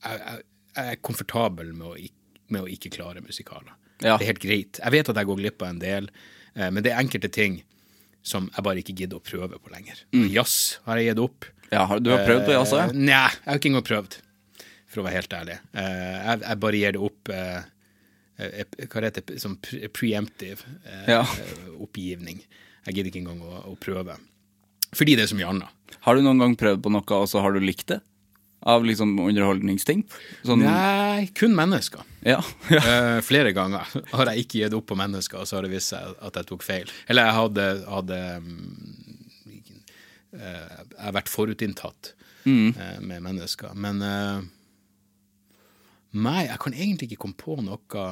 Jeg, 0.03 0.19
jeg, 0.19 0.41
jeg 0.77 0.93
er 0.97 1.03
komfortabel 1.07 1.71
med 1.77 1.87
å, 1.87 1.95
ikke, 1.97 2.41
med 2.53 2.65
å 2.65 2.69
ikke 2.71 2.91
klare 2.95 3.23
musikaler. 3.25 3.73
Ja. 4.03 4.17
Det 4.19 4.27
er 4.27 4.31
helt 4.35 4.43
greit. 4.43 4.81
Jeg 4.83 4.93
vet 4.93 5.09
at 5.09 5.17
jeg 5.17 5.27
går 5.31 5.39
glipp 5.41 5.63
av 5.65 5.71
en 5.73 5.79
del, 5.83 6.09
uh, 6.59 6.67
men 6.71 6.83
det 6.85 6.93
er 6.93 7.01
enkelte 7.01 7.31
ting 7.33 7.61
som 8.27 8.49
jeg 8.53 8.65
bare 8.67 8.83
ikke 8.83 8.95
gidder 8.99 9.21
å 9.21 9.25
prøve 9.25 9.59
på 9.63 9.71
lenger. 9.73 10.03
Jazz 10.35 10.81
har 10.85 10.99
jeg 10.99 11.13
gitt 11.13 11.23
opp. 11.23 11.47
Ja, 11.71 11.87
du 11.99 12.11
har 12.13 12.25
prøvd 12.27 12.45
på 12.47 12.55
jazz 12.59 12.75
òg? 12.75 12.91
Uh, 12.91 12.99
Nei, 13.07 13.23
jeg 13.31 13.47
har 13.49 13.61
ikke 13.61 13.71
engang 13.71 13.87
prøvd, 13.87 14.19
for 14.91 15.03
å 15.03 15.07
være 15.07 15.21
helt 15.21 15.37
ærlig. 15.39 15.57
Uh, 15.73 15.87
jeg, 15.87 16.43
jeg 16.45 16.61
bare 16.67 16.81
gir 16.83 16.95
det 16.97 17.03
opp 17.07 17.31
eh, 17.35 17.59
eh, 18.43 18.87
Hva 18.91 19.03
heter 19.07 19.25
det? 19.31 19.39
Sånn 19.43 19.57
preemptive 19.95 20.67
eh, 20.85 21.09
Ja. 21.15 21.23
eh, 21.23 21.67
oppgivning. 21.87 22.43
Jeg 22.87 22.95
gidder 22.95 23.11
ikke 23.11 23.23
engang 23.25 23.43
å, 23.43 23.63
å 23.73 23.79
prøve. 23.83 24.17
Fordi 24.97 25.17
det 25.19 25.27
er 25.27 25.33
så 25.33 25.39
mye 25.39 25.49
annet. 25.51 25.97
Har 26.07 26.17
du 26.17 26.23
noen 26.23 26.43
gang 26.43 26.55
prøvd 26.59 26.85
på 26.85 26.93
noe, 26.95 27.19
og 27.19 27.27
så 27.31 27.43
har 27.43 27.57
du 27.57 27.63
likt 27.63 27.89
det? 27.91 28.01
Av 28.67 28.83
liksom 28.87 29.13
underholdningsting? 29.23 30.03
Sånn, 30.47 30.65
Nei, 30.65 31.29
kun 31.39 31.55
mennesker. 31.59 32.03
Ja. 32.27 32.41
ja. 32.73 32.81
Eh, 32.81 33.19
flere 33.27 33.53
ganger 33.55 33.87
har 34.13 34.31
jeg 34.33 34.47
ikke 34.47 34.63
gitt 34.63 34.77
opp 34.79 34.89
på 34.91 34.99
mennesker, 34.99 35.43
og 35.43 35.51
så 35.51 35.59
har 35.59 35.67
det 35.67 35.75
vist 35.75 35.93
seg 35.95 36.17
at 36.25 36.39
jeg 36.41 36.49
tok 36.49 36.67
feil. 36.67 36.91
Eller 37.11 37.29
jeg 37.29 37.39
hadde, 37.41 37.67
hadde 37.91 38.21
um, 38.43 38.53
uh, 40.35 40.41
Jeg 40.41 41.03
har 41.05 41.17
vært 41.19 41.31
forutinntatt 41.31 42.13
eh, 42.47 42.99
med 43.03 43.23
mennesker. 43.27 43.75
Men 43.75 44.03
Nei, 46.17 46.47
jeg 46.47 46.59
kan 46.63 46.73
egentlig 46.73 47.11
ikke 47.11 47.27
komme 47.27 47.37
på 47.37 47.59
noe 47.61 48.07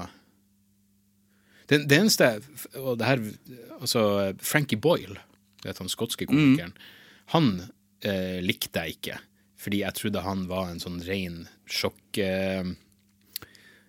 Det, 1.70 1.78
det 1.88 1.96
eneste 1.96 2.26
Og 2.80 2.98
det 3.00 3.06
her 3.08 3.22
Altså, 3.80 4.02
Frankie 4.44 4.78
Boyle, 4.80 5.16
vet 5.64 5.78
han 5.80 5.88
skotske 5.92 6.26
komikeren, 6.28 6.72
han 7.32 7.48
eh, 8.04 8.38
likte 8.44 8.82
jeg 8.84 8.98
ikke. 8.98 9.18
Fordi 9.60 9.80
jeg 9.82 9.96
trodde 9.98 10.22
han 10.24 10.46
var 10.48 10.70
en 10.70 10.80
sånn 10.82 11.00
ren 11.06 11.44
sjokk... 11.68 12.18
Eh, 12.20 12.64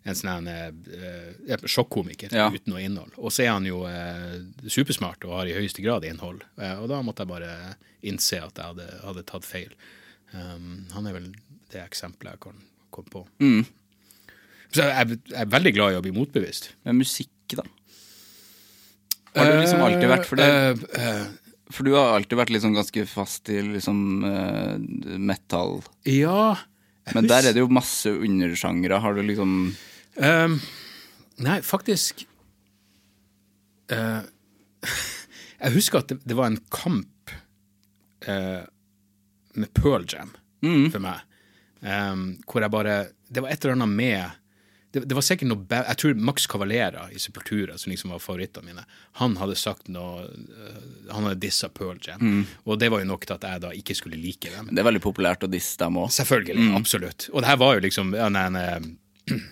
en 0.06 0.14
sånn 0.20 0.46
eh, 0.52 1.56
sjokkomiker 1.66 2.34
Ja. 2.36 2.50
uten 2.54 2.70
noe 2.74 2.84
innhold. 2.86 3.16
Og 3.18 3.32
så 3.34 3.46
er 3.48 3.54
han 3.56 3.66
jo 3.66 3.80
eh, 3.90 4.36
supersmart 4.70 5.24
og 5.26 5.34
har 5.40 5.50
i 5.50 5.56
høyeste 5.58 5.82
grad 5.82 6.06
innhold. 6.06 6.44
Eh, 6.62 6.76
og 6.78 6.92
da 6.92 7.00
måtte 7.02 7.26
jeg 7.26 7.32
bare 7.32 7.54
innse 8.06 8.38
at 8.44 8.54
jeg 8.62 8.70
hadde, 8.74 8.86
hadde 9.02 9.24
tatt 9.32 9.48
feil. 9.48 9.74
Um, 10.36 10.86
han 10.94 11.08
er 11.10 11.16
vel 11.18 11.32
det 11.74 11.82
eksempelet 11.82 12.36
jeg 12.36 12.44
kan 12.46 12.62
komme 12.94 13.10
på. 13.14 13.24
Så 14.76 14.84
jeg, 14.86 15.18
jeg 15.32 15.40
er 15.42 15.50
veldig 15.56 15.74
glad 15.74 15.96
i 15.96 15.98
å 15.98 16.04
bli 16.06 16.14
motbevist. 16.14 16.70
Men 16.86 17.00
musikk, 17.02 17.32
da? 17.54 17.64
Har 19.36 19.52
du 19.52 19.58
liksom 19.60 19.82
alltid 19.84 20.08
vært 20.10 20.28
for 20.30 20.40
det? 20.40 20.46
Eh, 20.48 21.02
eh, 21.02 21.26
For 21.76 21.84
du 21.84 21.96
har 21.96 22.14
alltid 22.16 22.38
vært 22.40 22.54
liksom 22.56 22.76
ganske 22.78 23.04
fast 23.10 23.50
i 23.50 23.60
liksom 23.62 23.98
metal. 25.20 25.82
ja 26.08 26.56
Men 27.14 27.28
der 27.28 27.50
er 27.50 27.54
det 27.54 27.60
jo 27.60 27.68
masse 27.74 28.10
undersjangre. 28.10 29.00
Har 29.02 29.14
du 29.14 29.22
liksom 29.26 29.76
um, 30.16 30.56
Nei, 31.44 31.58
faktisk 31.62 32.24
uh, 33.92 34.24
Jeg 35.66 35.74
husker 35.76 36.00
at 36.00 36.14
det, 36.14 36.22
det 36.24 36.38
var 36.38 36.48
en 36.52 36.62
kamp 36.72 37.34
uh, 38.30 38.64
med 39.56 39.74
Pearl 39.74 40.06
Jam 40.08 40.32
for 40.92 41.04
meg. 41.04 41.20
um, 41.82 42.38
hvor 42.48 42.64
jeg 42.64 42.72
bare 42.74 42.96
Det 43.28 43.44
var 43.44 43.52
et 43.52 43.66
eller 43.66 43.76
annet 43.76 43.94
med 44.00 44.42
det, 44.96 45.02
det 45.10 45.16
var 45.18 45.26
sikkert 45.28 45.50
noe 45.52 45.80
Jeg 45.90 46.00
tror 46.00 46.20
Max 46.30 46.46
Cavalera 46.48 47.10
i 47.12 47.20
Sepultura, 47.20 47.76
som 47.82 47.92
liksom 47.92 48.14
var 48.16 48.22
favorittene 48.24 48.72
mine, 48.72 48.86
han 49.20 49.36
hadde 49.42 49.58
sagt 49.60 49.90
noe 49.92 50.24
eh, 50.24 50.78
Han 51.12 51.28
hadde 51.28 51.42
dissa 51.44 51.68
Pearl 51.68 52.00
Jam. 52.04 52.46
Og 52.64 52.80
det 52.80 52.88
var 52.94 53.04
jo 53.04 53.10
nok 53.10 53.28
til 53.28 53.36
at 53.36 53.44
jeg 53.50 53.64
da 53.66 53.74
ikke 53.76 53.98
skulle 53.98 54.20
like 54.20 54.54
dem. 54.54 54.72
Det 54.72 54.80
er 54.80 54.88
veldig 54.88 55.04
populært 55.04 55.44
å 55.44 55.52
disse 55.52 55.76
dem 55.82 56.00
òg. 56.00 56.08
Selvfølgelig, 56.16 56.70
absolutt. 56.80 57.28
Og 57.34 57.44
det 57.44 57.52
her 57.52 57.60
var 57.60 57.76
jo 57.76 57.84
liksom 57.84 58.16
ja, 58.16 58.30
nei, 58.32 58.48
nei, 58.56 59.36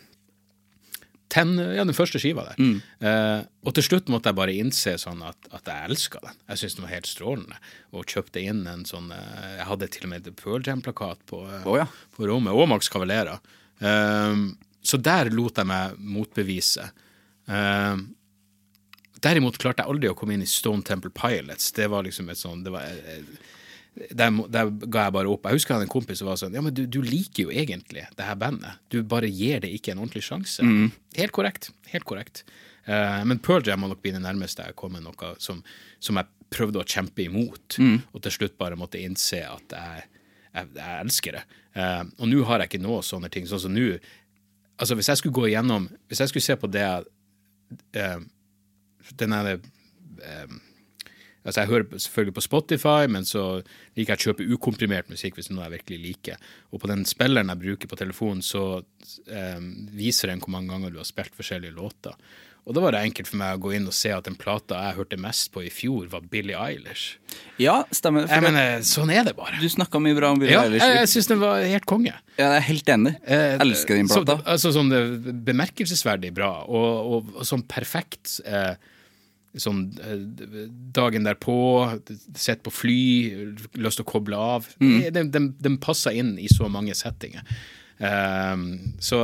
ten, 1.34 1.54
ja, 1.60 1.84
den 1.84 1.98
første 1.98 2.22
skiva 2.22 2.46
der. 2.52 2.60
Eh, 3.04 3.40
og 3.66 3.76
til 3.76 3.88
slutt 3.88 4.12
måtte 4.14 4.32
jeg 4.32 4.40
bare 4.40 4.56
innse 4.56 4.96
sånn 5.02 5.24
at, 5.26 5.50
at 5.52 5.68
jeg 5.70 5.90
elska 5.90 6.22
den. 6.24 6.38
Jeg 6.52 6.62
syntes 6.62 6.78
den 6.78 6.88
var 6.88 6.94
helt 6.94 7.10
strålende. 7.10 7.64
Og 7.94 8.08
kjøpte 8.16 8.44
inn 8.44 8.64
en 8.70 8.86
sånn 8.90 9.12
uh, 9.12 9.58
Jeg 9.58 9.68
hadde 9.70 9.90
til 9.94 10.08
og 10.08 10.14
med 10.14 10.30
et 10.30 10.40
Pearl 10.40 10.64
Jam-plakat 10.66 11.28
på, 11.30 11.44
uh, 11.48 11.68
oh, 11.68 11.80
ja. 11.80 11.90
på 12.16 12.30
rommet, 12.30 12.56
og 12.56 12.70
Max 12.72 12.92
Cavalera. 12.94 13.40
Eh, 13.84 14.44
så 14.84 15.00
der 15.00 15.32
lot 15.34 15.60
jeg 15.60 15.70
meg 15.70 15.98
motbevise. 16.00 16.90
Uh, 17.48 17.98
derimot 19.24 19.58
klarte 19.62 19.84
jeg 19.84 19.92
aldri 19.92 20.12
å 20.12 20.18
komme 20.18 20.36
inn 20.36 20.46
i 20.46 20.50
Stone 20.50 20.84
Temple 20.86 21.12
Pilots. 21.16 21.72
Det 21.76 21.88
var 21.92 22.06
liksom 22.06 22.32
et 22.32 22.40
sånn 22.40 22.64
det 22.66 22.74
eh, 22.82 23.28
der, 23.94 24.34
der 24.50 24.72
ga 24.90 25.08
jeg 25.08 25.14
bare 25.16 25.30
opp. 25.30 25.46
Jeg 25.46 25.60
husker 25.60 25.74
jeg 25.74 25.78
hadde 25.78 25.88
en 25.88 25.94
kompis 25.94 26.20
som 26.20 26.28
var 26.32 26.40
sånn 26.42 26.56
Ja, 26.58 26.64
men 26.66 26.74
du, 26.74 26.84
du 26.90 27.00
liker 27.06 27.46
jo 27.48 27.54
egentlig 27.54 28.08
det 28.18 28.26
her 28.28 28.38
bandet. 28.42 28.82
Du 28.90 29.00
bare 29.06 29.30
gir 29.30 29.62
det 29.64 29.70
ikke 29.76 29.94
en 29.94 30.02
ordentlig 30.02 30.26
sjanse. 30.26 30.66
Helt 31.20 31.36
korrekt. 31.36 31.70
Helt 31.94 32.08
korrekt. 32.10 32.44
Uh, 32.88 33.22
men 33.30 33.40
Pearl 33.40 33.64
Jam 33.64 33.84
må 33.86 33.92
nok 33.92 34.02
bli 34.04 34.12
det 34.16 34.24
nærmeste 34.24 34.66
jeg 34.66 34.76
kom 34.80 34.98
med 34.98 35.06
noe 35.06 35.36
som, 35.40 35.62
som 36.04 36.20
jeg 36.20 36.50
prøvde 36.54 36.82
å 36.82 36.88
kjempe 36.88 37.24
imot, 37.24 37.78
og 38.14 38.26
til 38.26 38.34
slutt 38.36 38.58
bare 38.60 38.78
måtte 38.78 39.00
innse 39.02 39.40
at 39.48 39.74
jeg, 39.74 40.04
jeg, 40.52 40.68
jeg 40.76 40.98
elsker 41.06 41.38
det. 41.38 41.46
Uh, 41.78 42.04
og 42.20 42.28
nå 42.30 42.44
har 42.50 42.62
jeg 42.62 42.74
ikke 42.74 42.84
noe 42.84 43.00
sånne 43.06 43.32
ting. 43.34 43.48
Sånn 43.50 43.64
som 43.64 43.74
nå 43.74 43.96
Altså, 44.84 44.98
hvis 45.00 45.10
jeg 45.10 45.22
skulle 45.22 45.38
gå 45.38 45.48
igjennom 45.48 45.88
Hvis 46.08 46.20
jeg 46.20 46.32
skulle 46.32 46.44
se 46.44 46.60
på 46.60 46.68
det 46.68 46.84
eh, 47.96 48.20
Den 49.20 49.36
der 49.36 49.54
eh, 49.54 50.56
Altså 51.44 51.62
Jeg 51.62 51.68
hører 51.68 51.98
selvfølgelig 52.00 52.34
på 52.34 52.42
Spotify, 52.42 53.08
men 53.12 53.26
så 53.28 53.62
liker 53.98 54.14
jeg 54.14 54.20
å 54.20 54.28
kjøpe 54.30 54.46
ukomprimert 54.56 55.10
musikk 55.12 55.36
hvis 55.36 55.50
det 55.50 55.52
er 55.52 55.58
noe 55.58 55.66
jeg 55.66 55.74
virkelig 55.74 55.98
liker. 56.00 56.46
Og 56.72 56.80
på 56.80 56.88
den 56.88 57.04
spilleren 57.04 57.52
jeg 57.52 57.60
bruker 57.60 57.92
på 57.92 57.98
telefonen, 58.00 58.40
så 58.40 58.62
eh, 59.28 59.66
viser 59.92 60.32
den 60.32 60.40
hvor 60.40 60.54
mange 60.56 60.72
ganger 60.72 60.94
du 60.94 61.02
har 61.02 61.10
spilt 61.10 61.36
forskjellige 61.36 61.76
låter. 61.76 62.16
Og 62.64 62.72
da 62.78 62.80
var 62.80 62.96
det 62.96 63.02
enkelt 63.04 63.28
for 63.28 63.36
meg 63.42 63.58
å 63.58 63.60
gå 63.66 63.74
inn 63.76 63.88
og 63.90 63.96
se 63.98 64.08
at 64.16 64.24
den 64.24 64.38
plata 64.40 64.78
jeg 64.86 64.96
hørte 65.02 65.18
mest 65.20 65.50
på 65.52 65.66
i 65.66 65.72
fjor, 65.74 66.06
var 66.14 66.22
Billie 66.32 66.56
Eilish. 66.56 67.18
Ja, 67.60 67.82
stemmer. 67.92 68.24
Jeg 68.32 68.40
mener, 68.46 68.80
sånn 68.88 69.12
er 69.12 69.26
det 69.28 69.34
bare. 69.36 69.60
du 69.60 69.68
snakka 69.68 70.00
mye 70.00 70.16
bra 70.16 70.30
om 70.32 70.40
Billie 70.40 70.56
Ja, 70.56 70.62
Eilish. 70.70 70.80
jeg, 70.86 71.02
jeg 71.02 71.10
syns 71.12 71.28
den 71.34 71.42
var 71.44 71.60
helt 71.60 71.86
konge. 71.90 72.14
Ja, 72.38 72.54
jeg 72.54 72.62
er 72.62 72.66
helt 72.70 72.94
enig. 72.96 73.14
Eh, 73.28 73.58
Elsker 73.68 74.00
din 74.00 74.08
så- 74.08 74.24
plata. 74.24 74.40
altså 74.48 74.72
sånn 74.72 74.90
bemerkelsesverdig 75.44 76.32
bra, 76.40 76.54
og, 76.64 76.90
og, 77.18 77.36
og 77.42 77.48
sånn 77.52 77.68
perfekt 77.68 78.40
eh, 78.48 78.76
Sånn 79.54 79.84
eh, 80.02 80.16
dagen 80.98 81.28
derpå, 81.28 81.54
sett 82.34 82.64
på 82.66 82.72
fly, 82.74 82.96
lyst 83.78 84.00
til 84.00 84.06
å 84.08 84.10
koble 84.10 84.34
av. 84.42 84.66
Mm. 84.82 84.96
Den, 85.14 85.30
de, 85.30 85.42
de 85.62 85.72
passer 85.78 86.16
inn 86.18 86.32
i 86.42 86.48
så 86.50 86.66
mange 86.74 86.96
settinger. 86.98 87.46
Eh, 88.02 88.64
så 88.98 89.20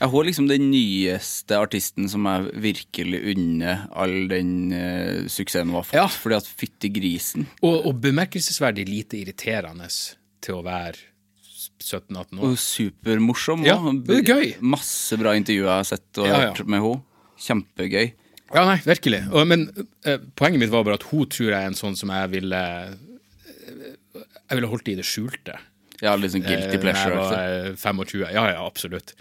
eh, 0.00 0.08
hun 0.10 0.20
er 0.20 0.28
liksom 0.30 0.48
den 0.50 0.68
nyeste 0.72 1.56
artisten 1.60 2.08
som 2.10 2.26
jeg 2.30 2.50
virkelig 2.64 3.20
unner 3.34 3.86
all 3.94 4.16
den 4.30 4.52
uh, 4.74 5.24
suksessen 5.30 5.70
hun 5.72 5.78
har 5.80 5.86
fått. 5.88 5.98
Ja. 5.98 6.06
Fordi 6.10 6.38
at 6.40 6.48
fytti 6.50 6.90
grisen. 6.94 7.46
og, 7.62 7.86
og 7.90 7.98
bemerkelsesverdig 8.04 8.86
lite 8.90 9.20
irriterende 9.22 9.88
til 10.44 10.58
å 10.58 10.64
være 10.66 10.98
17-18 11.84 12.38
år. 12.40 12.44
Og 12.50 12.58
supermorsom. 12.60 13.64
Ja, 13.66 13.78
det 14.06 14.20
er 14.22 14.28
gøy. 14.34 14.52
Masse 14.64 15.16
bra 15.20 15.32
intervjuer 15.38 15.68
jeg 15.70 15.80
har 15.82 15.88
sett 15.88 16.20
og 16.22 16.28
Ja, 16.28 16.36
ja. 16.38 16.52
hørt 16.52 16.66
med 16.68 16.84
henne. 16.84 17.02
Kjempegøy. 17.44 18.12
Ja, 18.54 18.62
nei, 18.68 18.76
virkelig. 18.86 19.22
Og, 19.32 19.46
men 19.50 19.64
uh, 20.06 20.18
poenget 20.38 20.60
mitt 20.62 20.70
var 20.72 20.84
bare 20.86 20.98
at 21.00 21.06
hun 21.10 21.24
tror 21.32 21.48
jeg 21.50 21.58
er 21.58 21.70
en 21.72 21.78
sånn 21.78 21.96
som 21.98 22.12
jeg 22.14 22.30
ville 22.36 22.60
Jeg 24.14 24.58
ville 24.58 24.68
holdt 24.70 24.84
det 24.86 24.94
i 24.94 24.98
det 25.00 25.06
skjulte. 25.08 25.56
Ja, 26.04 26.12
litt 26.20 26.34
sånn 26.34 26.44
guilty 26.44 26.76
Eh, 26.76 26.82
pleasure. 26.82 27.16
Altså. 27.16 27.38
jeg 27.40 27.62
var 27.64 27.70
eh, 27.72 27.78
25. 27.80 28.20
Ja, 28.36 28.44
ja, 28.52 28.60
absolutt. 28.66 29.14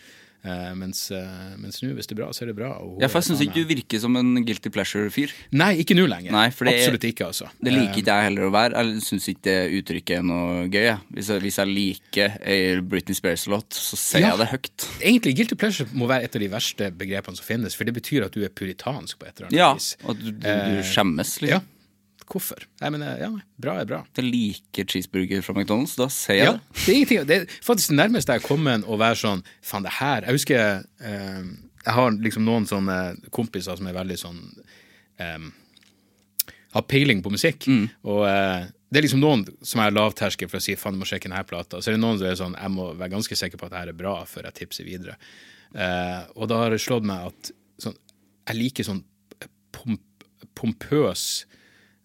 Eh, 0.44 0.74
mens 0.76 1.06
eh, 1.16 1.54
mens 1.56 1.78
nå, 1.80 1.94
hvis 1.96 2.10
det 2.10 2.18
er 2.18 2.20
bra, 2.20 2.26
så 2.36 2.44
er 2.44 2.50
det 2.52 2.56
bra. 2.58 2.74
og 2.84 2.98
Ja, 3.00 3.08
for 3.08 3.22
jeg 3.22 3.30
syns 3.30 3.44
ikke 3.46 3.62
du 3.64 3.70
virker 3.70 4.02
som 4.04 4.18
en 4.20 4.34
guilty 4.44 4.68
pleasure-fyr. 4.76 5.32
Nei, 5.56 5.70
ikke 5.80 5.96
nå 5.96 6.04
lenger. 6.12 6.34
Nei, 6.36 6.50
det 6.52 6.74
absolutt 6.74 7.06
ikke, 7.08 7.30
altså. 7.30 7.48
Det 7.64 7.72
liker 7.72 8.02
ikke 8.02 8.12
jeg 8.18 8.28
heller 8.28 8.50
å 8.50 8.52
være. 8.52 8.82
Jeg 8.84 9.06
syns 9.08 9.30
ikke 9.32 9.46
det 9.48 9.56
uttrykket 9.80 10.18
er 10.18 10.26
noe 10.28 10.66
gøy. 10.68 10.84
Ja. 10.90 10.98
Hvis 11.16 11.30
jeg, 11.32 11.46
hvis 11.46 11.60
jeg 11.62 11.72
liker 11.72 12.36
Britney 12.92 13.16
Spears-låt, 13.16 13.72
så 13.72 13.96
sier 14.02 14.26
Ja. 14.26 14.34
jeg 14.36 14.44
det 14.44 14.50
høyt. 14.52 14.88
Eh, 15.00 15.08
Egentlig, 15.14 15.36
guilty 15.40 15.56
pleasure 15.64 15.88
må 15.94 16.08
være 16.12 16.24
et 16.28 16.36
av 16.36 16.42
de 16.44 16.52
verste 16.52 16.92
begrepene 16.92 17.40
som 17.40 17.46
finnes, 17.48 17.76
for 17.80 17.88
det 17.88 17.96
betyr 17.96 18.26
at 18.28 18.36
du 18.36 18.44
er 18.44 18.50
puritansk 18.52 19.20
på 19.20 19.28
et 19.32 19.38
eller 19.40 19.48
annet 19.48 19.58
Ja, 19.64 19.74
vis. 19.80 19.96
og 20.04 20.20
du, 20.20 20.32
du, 20.32 20.44
du 20.44 20.84
skjemmes, 20.84 21.38
liksom. 21.40 21.48
Ja. 21.56 21.62
Hvorfor? 22.30 22.64
Jeg 22.82 22.94
men 22.96 23.04
eh, 23.06 23.18
ja, 23.24 23.30
bra 23.62 23.76
er 23.82 23.88
bra. 23.90 24.00
Jeg 24.18 24.26
liker 24.30 24.88
cheeseburger 24.90 25.44
fra 25.46 25.56
McDonald's, 25.58 25.96
da 26.00 26.08
sier 26.14 26.40
jeg 26.40 26.46
Ja, 26.48 26.54
det. 26.58 26.78
det 26.78 26.88
er 26.88 26.96
ingenting. 27.00 27.26
Det 27.30 27.38
er 27.42 27.58
faktisk 27.66 27.92
det 27.94 28.00
nærmeste 28.00 28.38
jeg 28.38 28.46
kommer 28.46 28.78
kommet 28.78 28.88
å 28.90 28.98
være 29.02 29.18
sånn 29.20 29.44
Faen, 29.66 29.84
det 29.88 29.96
her 29.98 30.28
Jeg 30.28 30.38
husker 30.38 30.62
eh, 31.04 31.44
Jeg 31.86 31.96
har 31.98 32.16
liksom 32.24 32.46
noen 32.48 32.68
sånne 32.70 32.98
kompiser 33.34 33.76
som 33.80 33.88
er 33.90 33.96
veldig 33.98 34.18
sånn 34.22 34.40
eh, 35.20 35.48
Har 36.74 36.86
peiling 36.90 37.22
på 37.26 37.32
musikk. 37.34 37.68
Og 38.04 38.24
eh, 38.30 38.68
det 38.94 39.02
er 39.02 39.06
liksom 39.08 39.22
noen 39.24 39.42
som 39.66 39.82
er 39.82 39.94
lavterskel 39.96 40.50
for 40.52 40.60
å 40.60 40.64
si 40.64 40.76
faen, 40.78 40.94
du 40.94 41.02
må 41.02 41.08
sjekke 41.10 41.26
denne 41.30 41.42
plata. 41.50 41.80
Så 41.82 41.90
er 41.90 41.96
det 41.98 42.04
noen 42.04 42.20
som 42.22 42.28
er 42.30 42.38
sånn 42.38 42.56
jeg 42.60 42.74
må 42.76 42.92
være 42.94 43.14
ganske 43.16 43.38
sikker 43.40 43.58
på 43.58 43.66
at 43.68 43.74
det 43.74 43.80
her 43.82 43.92
er 43.94 43.98
bra 43.98 44.14
før 44.30 44.48
jeg 44.52 44.58
tipser 44.62 44.86
videre. 44.86 45.16
Eh, 45.74 46.22
og 46.38 46.46
da 46.52 46.60
har 46.62 46.74
det 46.76 46.82
slått 46.84 47.08
meg 47.10 47.32
at 47.32 47.50
sånn, 47.82 47.98
jeg 48.52 48.60
liker 48.60 48.86
sånn 48.86 49.02
pomp, 49.74 50.28
pompøs 50.54 51.24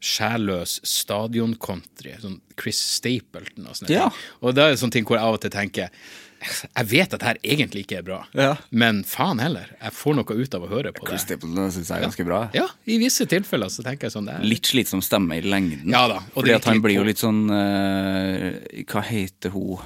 sjælløs 0.00 0.78
stadioncountry, 0.86 2.14
sånn 2.22 2.40
Chris 2.60 2.78
Stapleton 2.98 3.66
og 3.66 3.74
sånne 3.76 3.90
Ja. 3.90 4.08
ting. 4.08 4.18
Og 4.42 4.54
det 4.54 4.62
er 4.64 4.70
det 4.70 4.78
sånne 4.80 4.92
ting 4.94 5.04
hvor 5.08 5.16
jeg 5.18 5.24
av 5.26 5.34
og 5.34 5.40
til 5.40 5.50
tenker 5.50 5.90
jeg 6.38 6.86
vet 6.86 7.14
at 7.14 7.18
det 7.18 7.26
her 7.26 7.38
egentlig 7.42 7.80
ikke 7.82 7.96
er 7.98 8.02
bra, 8.06 8.18
Ja. 8.32 8.56
men 8.70 9.02
faen 9.02 9.40
heller, 9.40 9.66
jeg 9.82 9.90
får 9.92 10.14
noe 10.14 10.36
ut 10.38 10.54
av 10.54 10.62
å 10.62 10.68
høre 10.70 10.92
på 10.94 11.04
Chris 11.08 11.24
det. 11.24 11.38
Stapleton 11.40 11.72
syns 11.72 11.88
jeg 11.88 11.98
er 11.98 12.06
ganske 12.06 12.24
bra. 12.24 12.50
Ja, 12.54 12.68
i 12.86 12.98
visse 12.98 13.26
tilfeller 13.26 13.66
så 13.66 13.82
tenker 13.82 14.06
jeg 14.06 14.12
sånn 14.12 14.26
det 14.26 14.34
er. 14.36 14.44
Litt 14.46 14.62
slitsom 14.70 15.02
stemme 15.02 15.34
i 15.34 15.40
lengden. 15.42 15.90
Ja 15.90 16.06
da, 16.06 16.18
og 16.18 16.44
Fordi 16.44 16.46
det 16.46 16.54
at 16.54 16.64
han 16.70 16.80
blir 16.80 16.94
jo 16.94 17.02
litt 17.02 17.18
sånn 17.18 17.50
uh, 17.50 18.84
Hva 18.86 19.02
heter 19.02 19.50
hun 19.50 19.78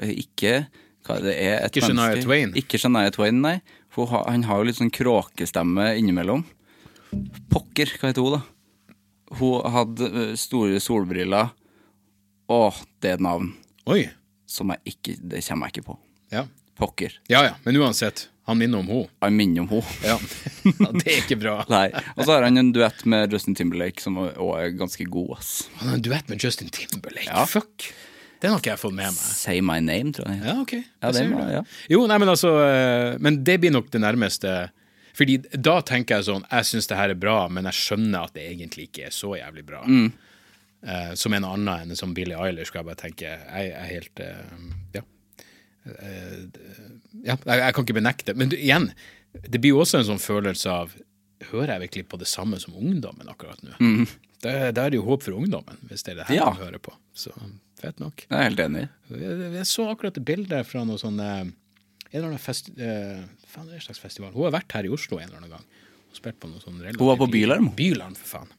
Ikke 0.00 0.68
hva 1.08 1.20
det 1.24 1.34
er 1.40 1.64
et 1.64 1.72
Ikke 1.76 1.88
Shania 1.88 2.22
Twain. 2.22 2.52
Ikke 2.54 2.78
Shania 2.78 3.10
Twain, 3.10 3.40
nei. 3.40 3.60
For 3.90 4.06
hun 4.06 4.24
han 4.30 4.42
har 4.44 4.58
jo 4.58 4.64
litt 4.68 4.76
sånn 4.78 4.92
kråkestemme 4.92 5.96
innimellom. 5.98 6.44
Pokker, 7.50 7.86
hva 7.98 8.12
heter 8.12 8.22
hun, 8.22 8.38
da? 8.38 8.42
Hun 9.36 9.60
hadde 9.74 10.08
eh, 10.08 10.34
store 10.40 10.80
solbriller. 10.80 11.50
Å, 12.48 12.60
det 13.02 13.10
er 13.10 13.18
et 13.18 13.24
navn 13.24 13.50
Oi, 13.92 14.06
som 14.48 14.70
jeg 14.72 14.94
ikke 14.94 15.16
Det 15.20 15.42
kommer 15.44 15.68
jeg 15.68 15.78
ikke 15.78 15.88
på. 15.90 15.98
ja. 16.32 16.46
Pokker. 16.78 17.10
Ja 17.26 17.40
ja, 17.42 17.54
men 17.64 17.74
uansett, 17.82 18.28
han 18.46 18.54
minner 18.60 18.78
om 18.78 18.86
henne. 18.86 19.08
Han 19.24 19.34
minner 19.34 19.64
om 19.64 19.68
henne. 19.72 19.96
Ja. 20.06 20.14
ja, 20.84 20.90
det 20.94 21.08
er 21.10 21.16
ikke 21.24 21.38
bra. 21.40 21.56
Nei. 21.66 21.88
Og 22.14 22.20
så 22.22 22.36
har 22.36 22.44
han 22.46 22.56
en 22.60 22.68
duett 22.72 23.00
med 23.10 23.34
Justin 23.34 23.56
Timberlake 23.58 23.98
som 24.04 24.14
òg 24.22 24.52
er 24.60 24.76
ganske 24.78 25.02
god, 25.10 25.32
ass. 25.40 25.50
Han 25.80 25.90
har 25.90 25.96
en 25.98 26.04
duett 26.06 26.30
med 26.30 26.38
Justin 26.46 26.70
Timberlake, 26.70 27.26
Ja. 27.26 27.42
fuck. 27.50 27.88
Den 28.38 28.54
har 28.54 28.62
ikke 28.62 28.70
jeg 28.76 28.78
fått 28.84 28.94
med 28.94 29.10
meg. 29.10 29.18
Say 29.18 29.58
My 29.58 29.80
Name, 29.82 30.12
tror 30.14 30.30
jeg. 30.30 30.38
Ja, 30.46 30.54
ok. 30.62 30.76
Ja, 30.78 31.10
det, 31.16 31.24
det. 31.34 31.48
ja. 31.56 31.64
Jo, 31.90 32.04
nei, 32.06 32.18
men 32.22 32.30
altså 32.30 32.52
eh, 32.62 33.16
Men 33.26 33.40
det 33.42 33.56
blir 33.64 33.74
nok 33.74 33.90
det 33.90 34.04
nærmeste 34.06 34.52
Fordi 35.18 35.36
da 35.58 35.80
tenker 35.82 36.20
jeg 36.20 36.28
sånn 36.28 36.44
Jeg 36.46 36.66
syns 36.68 36.86
det 36.86 36.96
her 36.98 37.10
er 37.10 37.18
bra, 37.18 37.48
men 37.50 37.66
jeg 37.66 37.74
skjønner 37.74 38.28
at 38.28 38.34
det 38.38 38.44
egentlig 38.52 38.88
ikke 38.88 39.08
er 39.08 39.14
så 39.16 39.32
jævlig 39.38 39.64
bra. 39.66 39.80
Mm. 39.88 40.12
Uh, 40.86 41.12
som 41.18 41.34
en 41.34 41.42
annen 41.48 41.88
enn 41.90 41.98
som 41.98 42.12
Billie 42.14 42.38
Eilish, 42.38 42.70
skal 42.70 42.84
jeg 42.84 42.86
bare 42.86 43.00
tenke 43.00 43.32
Jeg 43.32 43.72
er 43.74 43.88
helt 43.90 44.22
uh, 44.22 44.68
Ja. 44.94 45.02
Uh, 45.88 46.46
ja, 47.24 47.34
jeg, 47.34 47.58
jeg 47.58 47.74
kan 47.74 47.84
ikke 47.86 47.96
benekte. 47.98 48.34
Men 48.38 48.52
du, 48.52 48.56
igjen, 48.60 48.90
det 49.48 49.58
blir 49.62 49.74
jo 49.74 49.82
også 49.82 50.00
en 50.02 50.08
sånn 50.12 50.22
følelse 50.22 50.70
av 50.70 50.94
Hører 51.52 51.76
jeg 51.76 51.84
virkelig 51.86 52.08
på 52.10 52.18
det 52.18 52.26
samme 52.26 52.58
som 52.58 52.74
ungdommen 52.74 53.28
akkurat 53.30 53.60
nå? 53.62 53.76
Da, 54.42 54.72
da 54.74 54.84
er 54.88 54.90
det 54.90 54.98
jo 54.98 55.04
håp 55.06 55.22
for 55.22 55.36
ungdommen, 55.38 55.76
hvis 55.86 56.02
det 56.06 56.16
er 56.16 56.20
det 56.20 56.24
her 56.28 56.34
Mm. 56.34 56.40
Ja. 56.40 56.48
hører 56.64 56.80
på. 56.82 56.94
Så 57.14 57.30
fett 57.78 58.00
nok. 58.02 58.24
Jeg 58.26 58.34
er 58.38 58.42
helt 58.48 58.62
enig. 58.64 58.82
Jeg, 59.14 59.36
jeg 59.54 59.66
så 59.70 59.86
akkurat 59.92 60.18
et 60.18 60.26
bilde 60.26 60.58
fra 60.66 60.82
noe 60.86 60.98
sånn 60.98 61.18
En 62.10 62.18
eller 62.18 62.30
annen 62.30 62.40
fest, 62.40 62.70
eh, 62.78 63.24
faen, 63.46 63.66
det 63.68 63.76
er 63.76 63.80
en 63.82 63.86
slags 63.88 64.00
festival. 64.00 64.32
Hun 64.32 64.46
har 64.48 64.54
vært 64.60 64.72
her 64.78 64.86
i 64.88 64.92
Oslo 64.94 65.18
en 65.18 65.28
eller 65.28 65.42
annen 65.42 65.50
gang. 65.58 65.66
Og 66.08 66.16
spilt 66.16 66.38
på 66.40 66.48
noe 66.48 66.62
sånn 66.62 66.78
relativt 66.80 67.02
Hun 67.02 67.10
var 67.10 67.18
på 67.20 67.28
Bylarm? 67.32 67.68
Bylarm, 67.76 68.14
for 68.16 68.38
faen. 68.38 68.54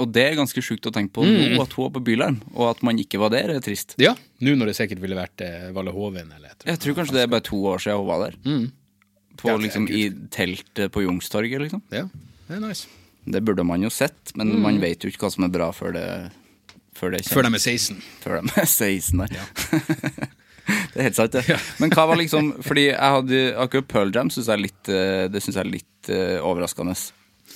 Og 0.00 0.10
det 0.12 0.24
er 0.28 0.34
ganske 0.36 0.60
sjukt 0.64 0.84
å 0.88 0.92
tenke 0.92 1.12
på 1.16 1.24
nå, 1.24 1.60
at 1.62 1.72
hun 1.72 1.86
var 1.86 1.92
på 1.94 2.02
Bylarm, 2.04 2.40
og 2.54 2.66
at 2.68 2.82
man 2.84 2.98
ikke 3.00 3.20
var 3.20 3.30
der, 3.32 3.54
er 3.54 3.62
trist. 3.64 3.94
Ja, 4.00 4.12
nå 4.44 4.52
når 4.56 4.72
det 4.72 4.76
sikkert 4.76 5.00
ville 5.00 5.16
vært 5.16 5.40
eh, 5.44 5.70
Valle 5.76 5.92
Hovin 5.94 6.28
eller 6.36 6.50
et 6.52 6.58
eller 6.64 6.74
Jeg 6.74 6.82
tror 6.84 6.98
kanskje 6.98 7.16
det 7.16 7.22
er 7.24 7.30
bare 7.32 7.46
to 7.48 7.60
år 7.72 7.80
siden 7.80 8.02
hun 8.02 8.10
var 8.10 8.26
der. 8.26 8.36
På, 9.40 9.48
Ja, 9.52 9.56
liksom, 9.60 9.88
I 9.88 10.10
teltet 10.32 10.92
på 10.92 11.04
Youngstorget, 11.04 11.60
liksom. 11.64 11.80
Ja, 11.92 12.06
det 12.48 12.56
er 12.58 12.60
nice. 12.64 12.88
Det 13.26 13.40
burde 13.44 13.64
man 13.66 13.82
jo 13.82 13.90
sett, 13.90 14.32
men 14.38 14.52
man 14.62 14.76
vet 14.80 15.02
jo 15.02 15.10
ikke 15.10 15.26
hva 15.26 15.32
som 15.34 15.44
er 15.48 15.52
bra 15.56 15.70
før 15.74 15.96
det 15.96 16.06
Før 16.96 17.12
det 17.12 17.24
Før 17.28 17.44
de 17.44 17.50
er 17.52 17.60
16. 17.60 17.96
før 18.22 18.38
de 18.40 18.52
er 18.56 18.68
16 18.68 19.18
der. 19.24 20.28
det 20.92 20.98
er 20.98 21.06
helt 21.08 21.18
sant, 21.18 21.36
det. 21.36 21.58
Men 21.82 21.92
hva 21.94 22.06
var 22.10 22.18
liksom 22.18 22.56
Fordi 22.64 22.88
jeg 22.88 23.12
hadde 23.16 23.42
akkurat 23.62 23.88
Pearl 23.90 24.10
Jam 24.14 24.32
synes 24.34 24.50
jeg 24.50 24.64
litt, 24.64 24.90
eh, 24.90 25.26
det 25.30 25.42
syns 25.44 25.58
jeg 25.58 25.62
er 25.62 25.70
litt 25.70 26.10
uh, 26.10 26.38
overraskende. 26.46 26.96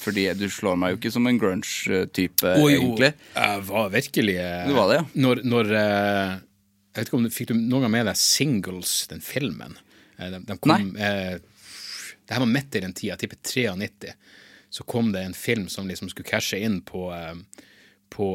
Fordi 0.01 0.29
du 0.39 0.47
slår 0.53 0.79
meg 0.81 0.95
jo 0.95 1.01
ikke 1.01 1.13
som 1.13 1.27
en 1.29 1.39
grunge-type, 1.41 2.55
egentlig. 2.55 3.11
jeg 3.35 3.65
var 3.69 3.91
virkelig 3.93 4.37
eh, 4.41 4.69
Du 4.71 4.77
var 4.79 4.89
det, 4.89 5.01
ja. 5.01 5.07
Når, 5.27 5.43
når 5.45 5.73
Jeg 5.75 6.97
vet 6.97 7.11
ikke 7.11 7.19
om 7.19 7.27
du 7.27 7.35
fikk 7.35 7.51
du 7.51 7.57
noen 7.59 7.85
gang 7.85 7.95
med 7.99 8.09
deg 8.09 8.21
Singles, 8.21 8.95
den 9.11 9.21
filmen? 9.25 9.77
De, 10.17 10.41
de 10.47 10.57
kom, 10.63 10.95
eh, 10.97 11.37
det 11.41 12.37
her 12.37 12.45
var 12.45 12.53
midt 12.55 12.79
i 12.79 12.85
den 12.87 12.95
tida, 12.97 13.17
jeg 13.17 13.25
tipper 13.25 13.43
93. 13.43 14.15
Så 14.71 14.87
kom 14.89 15.11
det 15.13 15.27
en 15.27 15.37
film 15.37 15.69
som 15.73 15.89
liksom 15.91 16.09
skulle 16.13 16.31
cashe 16.31 16.61
inn 16.63 16.79
på, 16.87 17.09
på, 18.15 18.29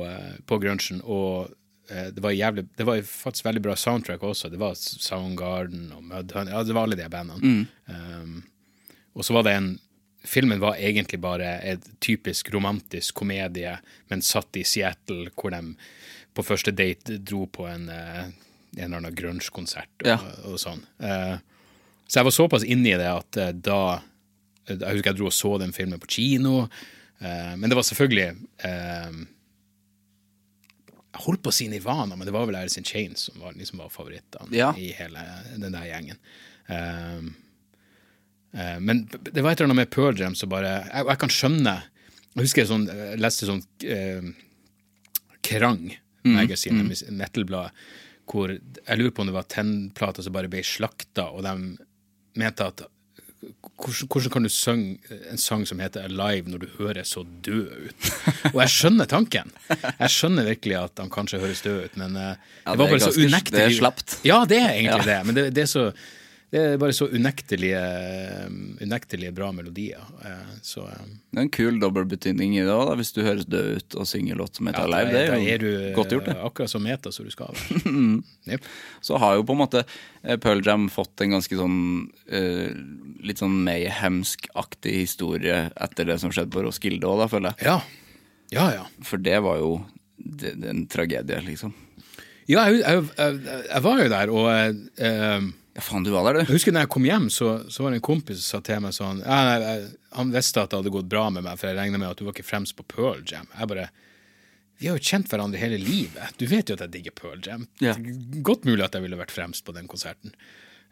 på 0.45 0.57
grunchen, 0.59 0.99
og 1.01 1.53
det 1.87 2.21
var, 2.23 2.31
jævlig, 2.33 2.63
det 2.77 2.85
var 2.87 3.01
faktisk 3.05 3.45
veldig 3.45 3.61
bra 3.61 3.75
soundtrack 3.77 4.23
også. 4.25 4.49
Det 4.49 4.57
var 4.57 4.73
Soundgarden 4.79 5.91
og 5.93 6.03
Mudhun 6.03 6.47
ja, 6.49 6.63
det 6.65 6.73
var 6.73 6.87
alle 6.87 6.97
de 6.97 7.09
bandene. 7.13 7.67
Um, 7.85 8.39
og 9.13 9.25
så 9.27 9.35
var 9.37 9.45
det 9.45 9.53
en 9.59 9.67
Filmen 10.25 10.57
var 10.57 10.79
egentlig 10.81 11.19
bare 11.21 11.51
et 11.61 11.83
typisk 12.01 12.47
romantisk 12.55 13.13
komedie, 13.19 13.75
men 14.09 14.23
satt 14.25 14.57
i 14.57 14.63
Seattle, 14.65 15.27
hvor 15.37 15.53
de 15.53 15.75
på 16.33 16.41
første 16.43 16.73
date 16.73 17.19
dro 17.21 17.43
på 17.45 17.67
en, 17.69 17.85
eh, 17.93 18.23
en 18.25 18.79
eller 18.87 18.97
annen 19.03 19.13
grunge-konsert 19.15 19.91
og, 20.01 20.07
Ja. 20.09 20.17
og 20.49 20.57
sånn. 20.57 20.81
Uh, 20.97 21.37
så 22.07 22.19
jeg 22.19 22.25
var 22.25 22.35
såpass 22.39 22.65
inne 22.65 22.89
i 22.95 22.97
det 22.97 23.05
at 23.11 23.37
uh, 23.37 23.51
da 23.53 24.01
Jeg 24.65 24.81
husker 24.81 25.11
jeg 25.11 25.19
dro 25.19 25.29
og 25.29 25.33
så 25.37 25.53
den 25.61 25.71
filmen 25.77 26.01
på 26.01 26.09
kino, 26.17 26.63
uh, 27.21 27.53
men 27.55 27.69
det 27.69 27.77
var 27.77 27.85
selvfølgelig 27.85 28.31
eh, 28.65 29.11
Jeg 31.15 31.23
holdt 31.23 31.41
på 31.45 31.51
å 31.53 31.55
si 31.55 31.69
Nivana, 31.71 32.17
men 32.19 32.27
det 32.27 32.33
var 32.35 32.45
vel 32.49 32.57
Alice 32.59 32.77
in 32.81 32.85
Chains 32.87 33.29
som 33.29 33.39
var, 33.39 33.55
liksom 33.55 33.79
var 33.79 33.89
favorittene 33.93 34.51
Ja. 34.55 34.73
i 34.75 34.89
hele 34.97 35.21
den 35.55 35.71
der 35.71 35.85
gjengen. 35.87 36.17
Um, 36.67 37.29
uh, 38.55 38.79
Men 38.83 39.05
det 39.07 39.41
var 39.41 39.51
et 39.53 39.61
eller 39.61 39.69
annet 39.71 39.83
med 39.85 39.91
Pearl 39.93 40.17
Jam 40.19 40.33
som 40.35 40.49
bare 40.49 40.71
Jeg, 40.89 41.05
jeg 41.05 41.19
kan 41.21 41.29
skjønne 41.35 41.73
Jeg 42.33 42.41
husker 42.47 42.63
jeg 42.63 42.69
sånn, 42.71 42.87
jeg 42.89 43.19
leste 43.21 43.45
sånn 43.47 43.61
uh, 43.85 44.31
Krang 45.45 45.93
Magazine, 46.25 46.81
Mm, 46.81 46.89
metal-bladet, 47.21 47.71
hvor 48.25 48.49
jeg 48.49 48.97
lurer 48.97 49.11
på 49.13 49.21
om 49.21 49.27
det 49.29 49.35
var 49.35 49.45
tennplater 49.45 50.25
som 50.25 50.33
bare 50.33 50.49
ble 50.49 50.63
slakta, 50.65 51.27
og 51.29 51.43
de 51.45 51.77
mente 52.41 52.65
at 52.65 52.81
hvordan, 53.75 54.07
hvordan 54.09 54.31
kan 54.33 54.45
du 54.47 54.49
synge 54.49 55.19
en 55.31 55.39
sang 55.41 55.65
som 55.67 55.79
heter 55.83 56.05
Alive 56.07 56.49
når 56.51 56.63
du 56.63 56.67
høres 56.79 57.13
så 57.15 57.23
død 57.45 57.67
ut? 57.87 58.09
Og 58.53 58.59
jeg 58.63 58.73
skjønner 58.73 59.09
tanken. 59.11 59.51
Jeg 59.69 60.11
skjønner 60.13 60.47
virkelig 60.49 60.77
at 60.79 61.01
han 61.03 61.11
kanskje 61.13 61.41
høres 61.43 61.61
død 61.65 61.87
ut, 61.87 61.97
men 62.01 62.15
eh, 62.19 62.35
Ja, 62.65 62.71
det 62.71 62.77
var 62.79 62.85
det 62.85 62.97
bare 62.97 63.07
så 63.07 63.15
unektelig 63.25 63.57
det 63.59 63.65
er 63.67 63.77
slapt. 63.79 64.19
Ja, 64.27 64.43
det 64.49 64.61
er 64.61 64.71
egentlig 64.73 65.07
det, 65.11 65.19
men 65.27 65.37
det, 65.37 65.47
det 65.55 65.65
er 65.67 65.71
så 65.71 65.85
det 66.53 66.61
er 66.61 66.77
bare 66.79 66.93
så 66.95 67.07
unektelige, 67.11 67.79
unektelige 68.85 69.31
bra 69.35 69.49
melodier. 69.51 70.03
eh, 70.23 70.51
Så 70.63 70.83
eh, 70.87 71.07
Det 71.31 71.39
er 71.39 71.41
en 71.41 71.49
kul 71.51 71.79
dobbeltbetydning 71.81 72.53
i 72.57 72.61
det 72.63 72.71
òg, 72.71 72.93
hvis 72.99 73.11
du 73.15 73.21
høres 73.25 73.47
død 73.49 73.71
ut 73.79 73.95
og 73.99 74.07
synger 74.07 74.37
låt 74.39 74.55
som 74.59 74.69
heter 74.69 74.85
ja, 74.85 74.87
Alive. 74.87 75.11
Det 75.11 75.23
da 75.31 75.39
er 75.55 75.63
du 75.63 75.69
godt 75.97 76.13
gjort, 76.15 76.29
det. 76.29 76.35
eh, 76.37 76.45
akkurat 76.47 76.71
som 76.71 76.85
meta 76.85 77.11
som 77.11 77.25
du 77.27 77.33
skal 77.33 77.51
være. 77.51 77.81
yep. 78.53 78.69
Så 79.09 79.17
har 79.21 79.35
jo 79.39 79.43
på 79.49 79.55
en 79.57 79.61
måte 79.65 79.83
Pearl 80.45 80.63
Jam 80.65 80.87
fått 80.93 81.21
en 81.25 81.35
ganske 81.35 81.57
sånn 81.59 81.79
litt 83.25 83.41
sånn 83.41 83.57
mayhemsk-aktig 83.65 84.95
historie 85.01 85.65
etter 85.81 86.07
det 86.09 86.19
som 86.21 86.31
skjedde 86.33 86.53
på 86.53 86.63
Roskilde 86.65 87.09
òg, 87.09 87.25
føler 87.33 87.53
jeg. 87.57 87.67
Ja. 87.67 87.77
ja, 88.53 88.69
ja. 88.79 88.85
For 89.05 89.17
det 89.21 89.41
var 89.45 89.59
jo 89.61 89.75
det, 90.17 90.55
det 90.61 90.69
er 90.69 90.73
en 90.77 90.87
tragedie, 90.89 91.41
liksom. 91.45 91.73
Ja, 92.47 92.67
jeg, 92.69 92.81
jeg, 92.85 93.03
jeg, 93.17 93.61
jeg 93.71 93.81
var 93.85 94.01
jo 94.03 94.09
der, 94.13 94.31
og 94.33 94.49
eh, 95.01 95.47
Ja, 95.75 95.83
faen, 95.83 96.05
du 96.07 96.13
var 96.13 96.23
der, 96.29 96.45
jeg 96.45 96.53
husker 96.53 96.71
når 96.71 96.85
jeg 96.85 96.91
kom 96.93 97.05
hjem, 97.07 97.25
så, 97.33 97.49
så 97.67 97.83
var 97.83 97.91
det 97.91 97.99
en 97.99 98.07
kompis 98.07 98.39
som 98.39 98.61
sa 98.61 98.63
til 98.63 98.79
meg 98.79 98.93
sånn 98.95 99.17
jeg, 99.19 99.55
jeg, 99.65 99.87
Han 100.15 100.29
visste 100.31 100.61
at 100.63 100.71
det 100.71 100.79
hadde 100.79 100.93
gått 100.95 101.09
bra 101.11 101.25
med 101.35 101.43
meg, 101.43 101.59
for 101.59 101.67
jeg 101.67 101.75
regna 101.75 101.99
med 101.99 102.13
at 102.13 102.21
du 102.21 102.23
var 102.23 102.35
ikke 102.35 102.47
fremst 102.47 102.77
på 102.77 102.85
Pearl 102.93 103.25
Jam. 103.27 103.49
Jeg 103.51 103.67
bare 103.73 103.89
Vi 104.79 104.87
har 104.87 104.95
jo 104.95 105.09
kjent 105.09 105.27
hverandre 105.31 105.59
hele 105.59 105.79
livet. 105.81 106.39
Du 106.39 106.45
vet 106.47 106.71
jo 106.71 106.77
at 106.77 106.85
jeg 106.85 106.93
digger 106.93 107.15
Pearl 107.19 107.43
Jam. 107.43 107.67
Ja. 107.83 107.97
Godt 108.39 108.63
mulig 108.63 108.85
at 108.87 108.95
jeg 108.95 109.03
ville 109.03 109.19
vært 109.19 109.35
fremst 109.35 109.65
på 109.67 109.75
den 109.75 109.91
konserten. 109.91 110.31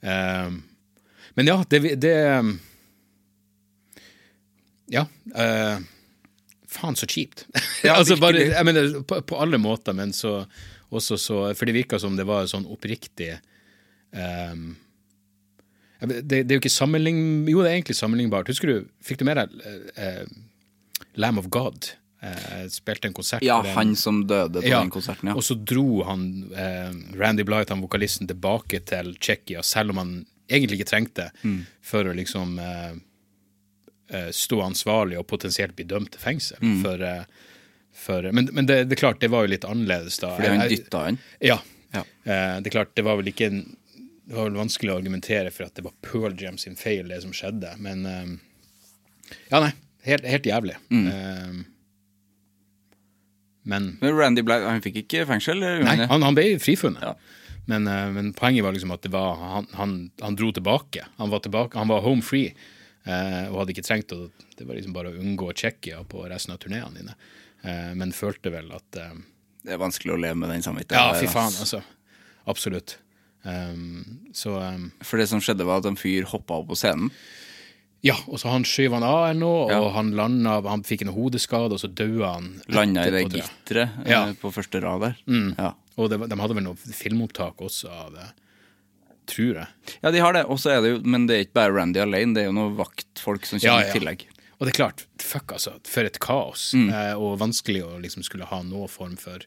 Um, 0.03 0.59
men 1.39 1.47
ja, 1.47 1.57
det, 1.71 1.81
det 2.03 2.13
Ja. 4.91 5.05
Uh, 5.31 5.79
faen, 6.67 6.99
så 6.99 7.07
kjipt. 7.07 7.45
Ja, 7.87 7.95
altså 8.01 8.19
bare, 8.19 8.49
jeg 8.51 8.67
mener, 8.67 8.99
på, 9.07 9.21
på 9.31 9.39
alle 9.39 9.63
måter, 9.63 9.95
men 9.95 10.11
så 10.11 10.41
også 10.93 11.17
så 11.17 11.37
For 11.57 11.65
det 11.65 11.73
virka 11.79 11.97
som 11.97 12.19
det 12.19 12.27
var 12.29 12.45
sånn 12.51 12.67
oppriktig 12.69 13.31
um, 14.13 14.75
det, 16.03 16.23
det 16.29 16.51
er 16.51 16.57
jo 16.57 16.61
ikke 16.61 16.69
sammenlign... 16.73 17.19
Jo, 17.47 17.61
det 17.63 17.69
er 17.71 17.77
egentlig 17.77 17.95
sammenlignbart. 17.95 18.49
Husker 18.51 18.67
du, 18.67 18.87
Fikk 19.07 19.21
du 19.21 19.25
med 19.29 19.37
deg 19.39 19.53
uh, 19.95 20.25
Lamb 21.15 21.39
of 21.39 21.47
God? 21.53 21.93
Uh, 22.23 22.65
spilte 22.71 23.07
en 23.09 23.15
konsert 23.15 23.43
Ja, 23.43 23.61
den. 23.63 23.71
han 23.75 23.95
som 23.99 24.21
døde 24.27 24.61
på 24.63 24.67
Ja, 24.67 24.81
den 24.83 24.91
konserten, 24.91 25.31
ja. 25.31 25.35
Og 25.39 25.43
så 25.47 25.55
dro 25.59 26.03
han 26.07 26.25
uh, 26.55 26.91
Randy 27.19 27.43
Blythe, 27.47 27.71
han 27.71 27.83
vokalisten, 27.83 28.27
tilbake 28.31 28.79
til 28.87 29.13
Tsjekkia, 29.19 29.63
selv 29.63 29.91
om 29.95 29.99
han 30.03 30.13
egentlig 30.51 30.81
ikke 30.81 30.91
trengte, 30.91 31.29
Mm. 31.43 31.61
for 31.81 32.03
å 32.07 32.13
liksom 32.15 32.57
stå 34.35 34.59
ansvarlig 34.61 35.15
og 35.17 35.25
potensielt 35.31 35.73
bli 35.77 35.85
dømt 35.89 36.11
til 36.13 36.21
fengsel. 36.21 36.59
Mm. 36.61 36.81
For, 36.83 37.03
for, 38.03 38.27
men 38.35 38.49
men 38.53 38.67
det, 38.69 38.81
det 38.89 38.97
er 38.97 38.99
klart, 38.99 39.21
det 39.23 39.29
var 39.33 39.47
jo 39.47 39.53
litt 39.55 39.65
annerledes 39.65 40.19
da. 40.21 40.33
Fordi 40.35 40.51
han 40.51 40.67
dytta 40.69 41.01
han. 41.07 41.17
Ja. 41.41 41.55
Ja. 41.95 42.03
Det 42.27 42.67
er 42.69 42.75
klart, 42.75 42.91
det 42.99 43.05
var 43.07 43.17
vel 43.17 43.31
ikke 43.31 43.47
en, 43.49 43.63
Det 44.25 44.35
var 44.35 44.47
vel 44.47 44.55
vanskelig 44.55 44.93
å 44.93 44.97
argumentere 45.01 45.51
for 45.51 45.67
at 45.67 45.75
det 45.75 45.83
var 45.83 45.95
Pearl 46.05 46.35
Jam 46.39 46.57
sin 46.61 46.77
feil, 46.79 47.09
det 47.11 47.19
som 47.25 47.33
skjedde, 47.35 47.75
men 47.83 48.05
eh, 48.07 48.29
Ja, 49.49 49.59
nei. 49.59 49.73
Helt, 50.03 50.25
helt 50.27 50.47
jævlig. 50.47 50.75
Mm. 50.91 51.07
Eh, 51.07 51.53
men 53.63 53.97
Men 54.01 54.17
Randy 54.17 54.43
Blythe, 54.43 54.67
han 54.67 54.83
fikk 54.83 55.01
ikke 55.05 55.25
fengsel? 55.27 55.63
Nei, 55.63 55.97
han 56.07 56.23
han, 56.23 56.35
ble 56.35 56.57
frifunnet. 56.59 57.03
Ja. 57.03 57.59
Men, 57.71 57.87
eh, 57.87 58.07
men 58.15 58.31
poenget 58.35 58.65
var 58.65 58.75
liksom 58.75 58.95
at 58.95 59.03
det 59.03 59.11
var, 59.11 59.35
han, 59.39 59.67
han, 59.79 59.97
han 60.23 60.39
dro 60.39 60.51
tilbake. 60.55 61.05
Han 61.19 61.31
var, 61.31 61.43
tilbake, 61.43 61.79
han 61.79 61.91
var 61.91 62.03
home 62.07 62.23
free 62.23 62.55
og 63.03 63.57
hadde 63.57 63.73
ikke 63.73 63.83
trengt 63.83 64.13
å 64.15 64.29
Det 64.55 64.63
var 64.63 64.77
liksom 64.77 64.93
bare 64.95 65.09
å 65.11 65.17
unngå 65.19 65.49
Tsjekkia 65.59 66.05
på 66.07 66.21
resten 66.31 66.53
av 66.53 66.61
turneene 66.63 66.95
dine. 66.95 67.15
Men 67.99 68.13
følte 68.15 68.47
vel 68.53 68.69
at 68.71 68.87
Det 68.95 69.73
er 69.75 69.81
vanskelig 69.81 70.13
å 70.15 70.21
leve 70.23 70.39
med 70.39 70.53
den 70.53 70.63
samvittigheten. 70.63 71.11
Ja, 71.11 71.19
fy 71.19 71.27
faen, 71.27 71.51
altså. 71.51 71.81
Absolutt. 72.47 72.95
Um, 73.43 74.29
så 74.33 74.53
um, 74.61 74.91
For 75.03 75.19
det 75.19 75.27
som 75.29 75.41
skjedde, 75.43 75.65
var 75.67 75.81
at 75.81 75.87
en 75.89 75.97
fyr 75.99 76.23
hoppa 76.31 76.61
opp 76.61 76.69
på 76.71 76.77
scenen. 76.79 77.09
Ja, 78.03 78.17
og 78.27 78.35
så 78.39 78.49
han 78.51 78.65
skyv 78.67 78.91
han 78.97 79.03
av 79.07 79.29
eller 79.29 79.39
noe, 79.39 79.75
og 79.79 79.93
han 79.95 80.09
landa 80.11 80.57
Han 80.67 80.81
fikk 80.83 81.05
en 81.05 81.13
hodeskade, 81.15 81.71
og 81.71 81.79
så 81.79 81.87
døde 81.87 82.27
han. 82.27 82.49
Landa 82.67 83.05
i 83.07 83.11
det 83.15 83.21
gitteret 83.31 84.07
Ja. 84.07 84.25
eh, 84.27 84.33
på 84.39 84.51
første 84.51 84.81
rad 84.83 85.01
der. 85.05 85.15
Ja. 85.57 85.69
Og 85.95 86.09
det, 86.11 86.19
de 86.27 86.39
hadde 86.39 86.55
vel 86.57 86.63
noe 86.65 86.75
filmopptak 86.75 87.61
også 87.63 87.87
av 87.91 88.11
det, 88.17 88.27
tror 89.31 89.55
jeg. 89.61 89.67
ja, 90.03 90.11
de 90.11 90.19
har 90.19 90.33
det. 90.35 90.45
Og 90.51 90.59
så 90.59 90.73
er 90.75 90.81
det 90.83 90.91
jo, 90.95 91.01
men 91.05 91.27
det 91.29 91.35
er 91.37 91.45
ikke 91.45 91.59
bare 91.61 91.75
Randy 91.77 91.99
alene, 92.03 92.33
det 92.35 92.43
er 92.43 92.49
jo 92.51 92.57
noen 92.57 92.75
vaktfolk 92.79 93.45
som 93.47 93.59
Ja, 93.63 93.77
kommer 93.77 93.85
ja. 93.87 93.91
i 93.93 93.99
tillegg. 93.99 94.25
Og 94.59 94.67
det 94.67 94.73
er 94.73 94.79
klart, 94.83 95.05
fuck 95.19 95.51
altså, 95.55 95.77
for 95.87 96.03
et 96.07 96.19
kaos, 96.23 96.73
Mm. 96.75 96.89
eh, 96.91 97.13
og 97.15 97.39
vanskelig 97.39 97.83
å 97.87 98.01
liksom 98.03 98.23
skulle 98.23 98.45
ha 98.51 98.61
noe 98.63 98.87
form 98.91 99.15
for 99.17 99.39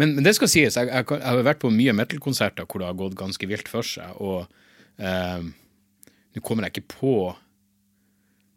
Men, 0.00 0.16
men 0.16 0.26
det 0.26 0.34
skal 0.36 0.50
sies, 0.50 0.76
jeg, 0.76 0.90
jeg, 0.90 1.06
jeg 1.06 1.24
har 1.24 1.44
vært 1.46 1.62
på 1.62 1.70
mye 1.72 1.94
metal-konserter 1.96 2.66
hvor 2.66 2.82
det 2.82 2.90
har 2.90 2.98
gått 2.98 3.18
ganske 3.18 3.48
vilt 3.50 3.70
for 3.70 3.86
seg, 3.86 4.16
og 4.18 4.46
eh, 4.98 5.44
nå 6.34 6.42
kommer 6.44 6.66
jeg 6.66 6.76
ikke 6.76 6.96
på 6.98 7.16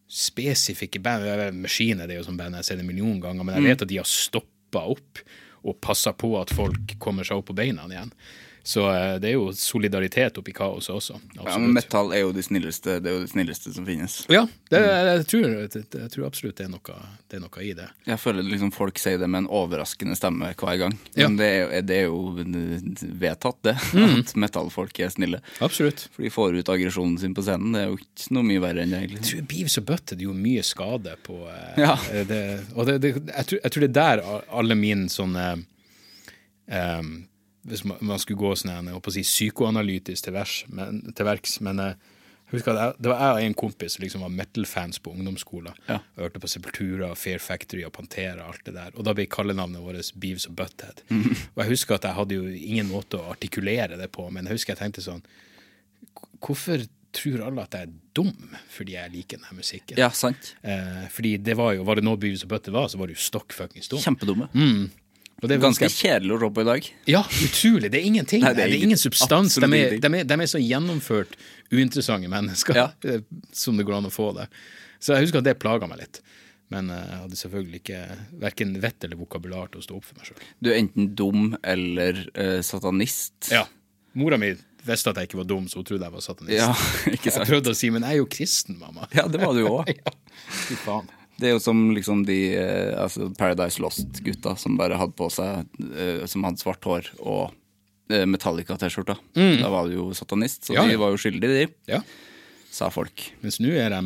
spesifikke 0.08 1.02
band. 1.04 1.28
Machine 1.60 2.08
det 2.08 2.16
er 2.16 2.22
jo 2.22 2.28
sånn 2.30 2.40
band 2.40 2.56
jeg 2.56 2.64
har 2.64 2.70
sett 2.70 2.82
en 2.82 2.90
million 2.90 3.20
ganger, 3.22 3.44
men 3.44 3.60
jeg 3.60 3.68
vet 3.68 3.84
at 3.86 3.92
de 3.92 4.00
har 4.00 4.08
stoppa 4.08 4.86
opp 4.96 5.24
og 5.68 5.80
passa 5.84 6.14
på 6.16 6.32
at 6.40 6.54
folk 6.56 6.96
kommer 7.02 7.28
seg 7.28 7.42
opp 7.42 7.50
på 7.50 7.58
beina 7.58 7.88
igjen. 7.92 8.14
Så 8.68 8.82
eh, 8.92 9.14
det 9.24 9.30
er 9.30 9.38
jo 9.38 9.46
solidaritet 9.56 10.36
oppi 10.42 10.52
kaoset 10.52 10.92
også. 10.92 11.16
Ja, 11.38 11.54
men 11.56 11.72
metall 11.78 12.10
er 12.12 12.26
jo 12.26 12.34
de 12.36 12.44
snilleste, 12.44 12.98
det 13.00 13.08
er 13.08 13.14
jo 13.16 13.22
det 13.24 13.30
snilleste 13.32 13.72
som 13.72 13.86
finnes. 13.88 14.18
Ja, 14.28 14.42
det, 14.68 14.82
jeg, 14.84 15.22
tror, 15.32 15.46
jeg 15.64 16.10
tror 16.12 16.26
absolutt 16.28 16.58
det 16.60 16.66
er, 16.66 16.72
noe, 16.74 16.98
det 17.32 17.38
er 17.40 17.44
noe 17.46 17.64
i 17.64 17.70
det. 17.78 17.86
Jeg 18.10 18.20
føler 18.20 18.44
liksom 18.44 18.74
folk 18.76 19.00
sier 19.00 19.22
det 19.22 19.30
med 19.32 19.46
en 19.46 19.48
overraskende 19.62 20.18
stemme 20.20 20.50
hver 20.52 20.82
gang. 20.82 20.98
Ja. 21.16 21.30
Men 21.30 21.38
det 21.40 21.48
er, 21.62 21.86
det 21.88 22.00
er 22.02 22.10
jo 22.10 22.20
vedtatt, 23.22 23.62
det. 23.70 23.78
Mm. 23.96 24.18
At 24.26 24.34
metallfolk 24.44 25.00
er 25.00 25.16
snille. 25.16 25.40
Absolutt. 25.64 26.04
For 26.12 26.28
de 26.28 26.34
får 26.36 26.60
ut 26.60 26.74
aggresjonen 26.76 27.16
sin 27.24 27.38
på 27.38 27.46
scenen. 27.48 27.72
Det 27.78 27.86
er 27.86 27.88
jo 27.94 28.02
ikke 28.02 28.36
noe 28.36 28.50
mye 28.52 28.66
verre 28.68 28.84
enn 28.84 28.92
det, 28.98 29.00
egentlig. 29.06 29.22
Jeg 29.24 29.30
tror 29.32 29.48
Beavis 29.54 29.80
og 29.80 29.88
Butted 29.94 30.26
gjorde 30.28 30.44
mye 30.44 30.68
skade 30.68 31.16
på 31.24 31.40
eh, 31.54 31.80
Ja. 31.86 31.96
eh, 32.12 32.28
det, 32.28 32.44
Og 32.76 32.92
jeg, 32.92 33.16
tror, 33.16 33.64
jeg 33.64 33.72
tror 33.78 33.88
det 33.88 33.90
er 33.94 33.98
der 34.02 34.26
alle 34.60 34.76
mine 34.84 35.08
sånne 35.14 35.48
eh, 36.68 37.02
Hvis 37.68 37.84
man, 37.88 38.00
man 38.02 38.22
skulle 38.24 38.40
gå 38.40 38.54
sånn 38.56 38.72
jeg 38.74 38.94
holdt 38.96 39.06
på 39.08 39.12
å 39.12 39.18
si, 39.18 39.26
psykoanalytisk 39.28 40.28
til, 40.28 40.36
vers, 40.38 40.62
men, 40.72 41.02
til 41.16 41.28
verks, 41.28 41.58
men 41.66 41.82
eh, 41.84 42.14
jeg 42.48 42.62
husker 42.62 42.72
at 42.72 42.80
jeg, 42.80 42.96
det 43.04 43.10
var 43.12 43.20
jeg 43.20 43.36
og 43.36 43.44
en 43.44 43.56
kompis 43.60 43.96
som 43.98 44.04
liksom 44.06 44.22
var 44.24 44.32
metal-fans 44.32 45.02
på 45.04 45.12
ungdomsskolen. 45.12 45.80
Ja. 45.90 45.98
Og 46.16 46.22
hørte 46.24 46.40
på 46.40 46.48
Sepultura, 46.48 47.10
Fair 47.20 47.42
Factory 47.44 47.84
og 47.84 47.92
Pantera 47.98 48.46
og 48.46 48.54
alt 48.54 48.70
det 48.70 48.76
der. 48.78 48.94
Og 48.96 49.04
da 49.04 49.12
ble 49.18 49.26
kallenavnet 49.28 49.84
vårt 49.84 50.14
Beaves 50.16 50.48
og 50.48 50.56
Butthead. 50.56 51.02
Mhm. 51.12 51.34
Og 51.58 51.64
jeg 51.66 51.74
husker 51.74 51.98
at 51.98 52.08
jeg 52.08 52.16
hadde 52.22 52.38
jo 52.38 52.48
ingen 52.48 52.88
måte 52.88 53.20
å 53.20 53.34
artikulere 53.34 54.00
det 54.00 54.08
på, 54.16 54.30
men 54.32 54.48
jeg 54.48 54.62
husker 54.62 54.76
jeg 54.76 54.84
tenkte 54.86 55.04
sånn 55.04 55.26
Hvorfor 56.38 56.86
tror 57.18 57.42
alle 57.48 57.64
at 57.66 57.74
jeg 57.74 57.88
er 57.88 57.94
dum 58.16 58.32
fordi 58.72 58.96
jeg 58.96 59.12
liker 59.12 59.42
denne 59.42 59.58
musikken? 59.58 60.00
Ja, 60.00 60.08
sant. 60.16 60.54
Eh, 60.62 61.04
fordi 61.12 61.36
det 61.42 61.58
var 61.58 61.74
jo, 61.76 61.84
var 61.88 62.00
det 62.00 62.06
noe 62.08 62.20
Beavis 62.22 62.46
og 62.46 62.52
Butthead 62.54 62.76
var, 62.78 62.88
så 62.88 63.02
var 63.02 63.10
det 63.10 63.18
jo 63.18 63.26
stokk 63.26 63.56
fuckings 63.58 63.92
dum. 63.92 64.00
Kjempedumme. 64.04 64.48
Mm. 64.56 64.88
Ganske 65.46 65.90
kjedelig 65.94 66.34
å 66.34 66.40
rå 66.42 66.50
på 66.50 66.64
i 66.64 66.66
dag. 66.66 66.88
Ja, 67.06 67.22
utrolig. 67.46 67.92
Det 67.94 68.00
er 68.02 68.08
ingenting. 68.10 68.42
Nei, 68.46 68.54
det, 68.56 68.64
det 68.64 68.64
er 68.72 68.74
er 68.80 68.86
ingen- 68.88 68.98
substans. 68.98 69.60
De 69.62 69.68
er, 69.70 69.98
de, 70.02 70.10
er, 70.22 70.24
de 70.26 70.38
er 70.42 70.50
så 70.50 70.62
gjennomført 70.62 71.36
uinteressante 71.72 72.30
mennesker 72.32 72.80
Ja. 72.80 72.88
som 73.54 73.78
det 73.78 73.86
går 73.86 74.00
an 74.00 74.10
å 74.10 74.14
få 74.14 74.32
det. 74.40 74.48
Så 75.00 75.14
jeg 75.14 75.28
husker 75.28 75.44
at 75.44 75.46
det 75.46 75.60
plaga 75.62 75.86
meg 75.90 76.02
litt. 76.02 76.22
Men 76.74 76.90
eh, 76.92 77.04
jeg 77.06 77.20
hadde 77.22 77.38
selvfølgelig 77.40 77.80
ikke 77.84 78.00
verken 78.42 78.74
vett 78.84 79.06
eller 79.06 79.20
vokabular 79.22 79.70
til 79.72 79.80
å 79.80 79.86
stå 79.86 80.00
opp 80.00 80.08
for 80.10 80.18
meg 80.20 80.32
sjøl. 80.32 80.42
Du 80.60 80.72
er 80.74 80.80
enten 80.82 81.12
dum 81.16 81.52
eller 81.62 82.24
uh, 82.34 82.58
satanist. 82.66 83.52
Ja. 83.54 83.62
Mora 84.18 84.40
mi 84.42 84.50
visste 84.88 85.12
at 85.14 85.20
jeg 85.22 85.30
ikke 85.30 85.40
var 85.44 85.48
dum, 85.52 85.68
så 85.70 85.80
hun 85.80 85.86
trodde 85.88 86.08
jeg 86.10 86.16
var 86.18 86.24
satanist. 86.26 86.58
Ja, 86.58 86.74
Jeg 87.14 87.48
prøvde 87.48 87.72
å 87.72 87.78
si 87.78 87.92
'men 87.94 88.04
jeg 88.08 88.18
er 88.18 88.22
jo 88.24 88.28
kristen, 88.32 88.80
mamma'. 88.82 89.08
Ja, 89.16 89.28
det 89.32 89.40
var 89.44 89.54
du 89.54 89.62
òg. 89.70 89.94
ja. 89.94 90.14
Fy 90.66 90.76
faen. 90.82 91.08
Det 91.38 91.50
er 91.50 91.54
jo 91.56 91.60
som 91.62 91.82
liksom 91.94 92.24
de 92.26 92.38
eh, 92.58 92.94
altså 92.98 93.28
Paradise 93.38 93.82
Lost-gutta 93.84 94.56
som 94.58 94.78
bare 94.80 94.98
hadde 94.98 95.14
på 95.18 95.28
seg 95.30 95.68
eh, 95.94 96.24
Som 96.26 96.44
hadde 96.48 96.58
svart 96.64 96.84
hår 96.90 97.12
og 97.20 97.52
eh, 98.10 98.24
Metallica-T-skjorta. 98.26 99.18
Da 99.36 99.70
var 99.70 99.88
du 99.90 99.98
jo 100.00 100.08
satanist, 100.18 100.64
så 100.66 100.74
Mm. 100.74 100.78
Ja, 100.80 100.88
de 100.90 100.98
var 101.02 101.12
jo 101.14 101.20
skyldige, 101.22 101.54
de, 101.68 101.68
Ja. 101.94 102.02
sa 102.72 102.90
folk. 102.90 103.28
Mens 103.42 103.60
nå 103.62 103.70
er 103.78 103.90
de 103.94 104.02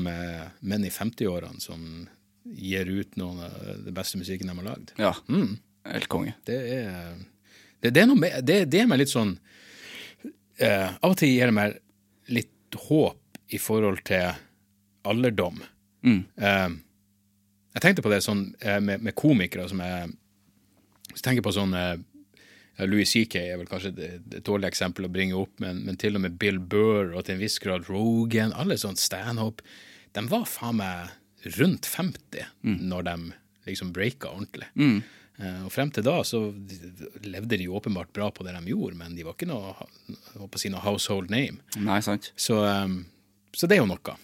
menn 0.61 0.86
i 0.86 0.89
50-årene 0.91 1.61
som 1.63 2.07
gir 2.45 2.86
ut 2.89 3.15
noen 3.21 3.39
av 3.45 3.55
det 3.86 3.93
beste 3.95 4.17
musikken 4.19 4.47
de 4.49 4.55
har 4.57 4.67
lagd. 4.73 4.91
Ja. 4.99 5.13
Mm. 5.29 5.55
Helt 5.86 6.07
konge. 6.11 6.34
Det 6.45 6.57
er 6.82 7.15
Det, 7.82 7.93
det 7.95 8.01
er 8.03 8.07
noe 8.11 8.19
med 8.19 8.43
Det, 8.45 8.65
det 8.69 8.82
er 8.84 8.88
meg 8.91 8.99
litt 9.01 9.09
sånn 9.09 9.32
eh, 10.59 10.89
Av 11.01 11.09
og 11.13 11.17
til 11.17 11.32
gir 11.34 11.49
det 11.49 11.55
meg 11.57 11.77
litt 12.29 12.77
håp 12.88 13.17
i 13.51 13.57
forhold 13.59 14.03
til 14.07 14.29
alderdom. 15.09 15.57
Mm. 16.05 16.19
Eh, 16.38 16.69
jeg 17.72 17.84
tenkte 17.84 18.03
på 18.05 18.11
det 18.11 18.22
sånn 18.26 18.45
eh, 18.59 18.80
med, 18.84 19.03
med 19.05 19.15
komikere 19.17 19.67
som 19.72 19.82
jeg 19.84 20.09
Hvis 21.11 21.22
jeg 21.22 21.28
tenker 21.28 21.45
på 21.45 21.53
sånn 21.55 21.76
eh, 21.78 21.95
Louis 22.88 23.09
CK 23.09 23.36
er 23.38 23.57
vel 23.59 23.69
kanskje 23.69 23.91
et, 24.07 24.38
dårlig 24.47 24.72
eksempel 24.72 25.05
å 25.05 25.11
bringe 25.11 25.38
opp, 25.38 25.51
men, 25.61 25.84
men 25.86 25.99
til 26.01 26.15
og 26.17 26.24
med 26.24 26.38
Bill 26.41 26.57
Burr 26.57 27.11
og 27.11 27.26
til 27.28 27.36
en 27.36 27.41
viss 27.43 27.59
grad 27.61 27.89
Rogan, 27.91 28.55
alle 28.57 28.78
sånn 28.80 28.97
standup, 28.97 29.61
de 30.15 30.24
var 30.32 30.47
faen 30.49 30.80
meg 30.80 31.51
rundt 31.59 31.86
50 31.86 32.47
når 32.63 33.05
de 33.05 33.15
liksom 33.69 33.91
breaka 33.93 34.32
ordentlig. 34.32 34.72
Mm. 34.74 35.03
og 35.65 35.72
frem 35.74 35.91
til 35.93 36.07
da 36.07 36.15
så 36.26 36.39
levde 37.22 37.59
de 37.59 37.67
jo 37.67 37.78
åpenbart 37.78 38.13
bra 38.15 38.32
på 38.34 38.47
det 38.47 38.55
de 38.55 38.74
gjorde, 38.74 38.97
men 38.97 39.15
de 39.19 39.28
var 39.28 39.38
ikke 39.38 39.51
noe, 39.51 39.76
å 40.39 40.49
si, 40.55 40.72
noe 40.74 40.82
household 40.82 41.30
name. 41.34 41.61
Nei, 41.78 41.99
sant. 42.05 42.32
Så, 42.39 42.63
eh, 42.65 42.97
så 43.53 43.69
det 43.69 43.78
er 43.78 43.84
jo 43.84 43.91
noe. 43.91 44.17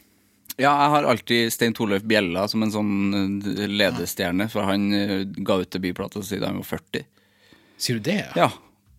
Ja, 0.57 0.71
jeg 0.71 0.89
har 0.95 1.05
alltid 1.05 1.53
Stein 1.53 1.75
Torleif 1.77 2.05
Bjella 2.07 2.47
som 2.49 2.63
en 2.65 2.73
sånn 2.73 2.93
eh, 3.45 3.67
ledestjerne, 3.69 4.47
for 4.49 4.65
han 4.65 4.89
eh, 4.95 5.19
ga 5.45 5.59
ut 5.61 5.69
debutplata 5.75 6.23
si 6.25 6.39
da 6.41 6.49
han 6.49 6.57
var 6.63 6.69
40. 6.71 7.05
Sier 7.77 7.99
du 7.99 8.07
det? 8.09 8.23
Ja, 8.39 8.49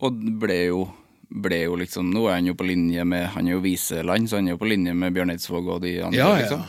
og 0.06 0.20
ble 0.38 0.59
jo, 0.68 0.84
ble 1.28 1.64
jo 1.64 1.74
liksom 1.80 2.12
Nå 2.14 2.28
er 2.28 2.36
han 2.38 2.46
jo 2.46 2.54
på 2.54 2.68
linje 2.68 3.02
med 3.02 3.24
Han 3.34 3.48
er 3.48 3.56
jo 3.56 3.62
viseland, 3.64 4.30
så 4.30 4.38
han 4.38 4.46
er 4.46 4.54
jo 4.54 4.61
på 4.61 4.68
linje 4.70 4.94
med 4.94 5.16
Bjørn 5.16 5.34
Eidsvåg 5.34 5.66
og 5.74 5.80
de 5.82 5.96
andre, 6.06 6.20
Ja, 6.20 6.28
ja. 6.30 6.44
liksom. 6.44 6.62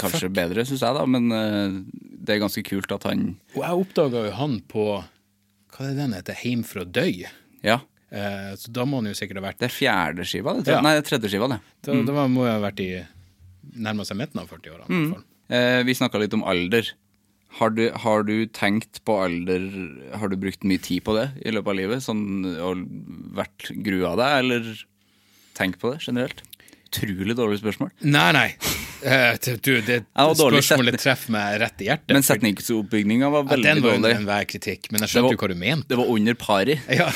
Kanskje 0.00 0.30
bedre, 0.32 0.64
syns 0.66 0.82
jeg, 0.82 0.96
da, 0.96 1.04
men 1.06 1.28
uh, 1.30 1.76
det 2.24 2.34
er 2.34 2.40
ganske 2.42 2.64
kult 2.66 2.90
at 2.96 3.04
han 3.06 3.34
Og 3.52 3.60
jeg 3.60 3.82
oppdaga 3.84 4.24
jo 4.24 4.32
han 4.40 4.56
på 4.72 4.86
Hva 4.96 5.84
er 5.84 5.92
det 5.92 6.00
den 6.00 6.16
heter? 6.16 6.40
Heim 6.40 6.64
fra 6.66 6.82
døy. 6.88 7.26
Ja. 7.62 7.82
Uh, 8.08 8.56
så 8.58 8.72
da 8.74 8.88
må 8.88 9.02
han 9.02 9.12
jo 9.12 9.18
sikkert 9.18 9.42
ha 9.42 9.44
vært 9.50 9.60
Det 9.60 9.68
er 9.68 9.76
fjerde 9.76 10.26
skiva, 10.26 10.56
det. 10.58 10.72
Ja. 10.72 10.80
Nei, 10.82 10.96
det 10.96 11.04
er 11.04 11.10
tredje 11.12 11.30
skiva, 11.30 11.52
det. 11.52 11.60
Da, 11.84 12.00
da 12.08 12.26
må 12.32 12.48
jeg 12.48 12.56
ha 12.56 12.64
vært 12.64 12.82
i 12.82 12.90
nærma 13.72 14.06
seg 14.06 14.18
midten 14.20 14.42
av 14.42 14.50
40-åra. 14.52 14.88
Mm. 14.88 15.08
Eh, 15.54 15.80
vi 15.86 15.96
snakka 15.96 16.20
litt 16.22 16.36
om 16.36 16.44
alder. 16.48 16.92
Har 17.58 17.70
du, 17.70 17.84
har 18.02 18.24
du 18.26 18.48
tenkt 18.50 18.98
på 19.06 19.14
alder 19.22 19.68
Har 20.18 20.26
du 20.32 20.34
brukt 20.42 20.64
mye 20.66 20.80
tid 20.82 21.04
på 21.06 21.14
det 21.14 21.28
i 21.46 21.52
løpet 21.54 21.70
av 21.70 21.78
livet? 21.78 22.02
Sånn, 22.02 22.24
og 22.58 22.82
vært 23.36 23.68
grua 23.86 24.16
deg, 24.18 24.38
eller 24.40 24.72
tenkt 25.54 25.78
på 25.82 25.92
det 25.94 26.02
generelt? 26.02 26.42
Utrolig 26.94 27.36
dårlig 27.38 27.60
spørsmål. 27.60 27.92
Nei, 28.06 28.30
nei. 28.34 28.48
Uh, 29.04 29.34
du, 29.58 29.72
det 29.84 30.00
Ja, 30.16 30.26
spørsmålet 30.38 30.98
treffer 31.02 31.34
meg 31.34 31.58
rett 31.62 31.82
i 31.82 31.88
hjertet. 31.90 32.14
Men 32.14 32.26
setningsoppbygninga 32.26 33.30
var 33.34 33.44
ja, 33.44 33.50
veldig 33.52 33.68
den 33.68 33.82
var 33.82 33.96
under 33.98 34.08
dårlig. 34.08 34.20
enhver 34.22 34.48
kritikk, 34.50 34.90
men 34.90 35.04
jeg 35.04 35.14
skjønte 35.14 35.34
jo 35.34 35.40
hva 35.42 35.50
du 35.50 35.58
mente. 35.58 35.90
Det 35.90 36.00
var 36.00 36.10
under 36.14 36.38
pari. 36.38 36.78
Ja. 37.00 37.10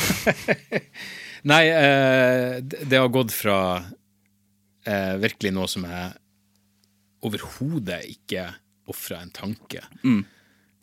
Nei, 1.48 1.64
uh, 1.70 2.58
det 2.58 2.88
det 2.90 2.98
har 2.98 3.10
gått 3.14 3.30
fra 3.30 3.58
uh, 3.78 5.14
virkelig 5.22 5.54
noe 5.54 5.70
som 5.70 5.86
jeg 5.86 6.16
overhodet 7.26 8.02
ikke 8.12 8.48
ofra 8.88 9.22
en 9.22 9.32
tanke, 9.34 9.82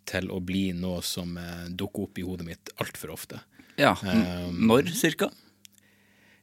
til 0.05 0.29
å 0.29 0.39
bli 0.43 0.67
noe 0.77 1.01
som 1.05 1.38
eh, 1.41 1.67
dukker 1.73 2.05
opp 2.05 2.19
i 2.21 2.25
hodet 2.25 2.45
mitt 2.45 2.73
altfor 2.81 3.15
ofte. 3.15 3.39
Ja. 3.79 3.95
Um, 4.05 4.67
Når, 4.69 4.91
cirka? 4.95 5.31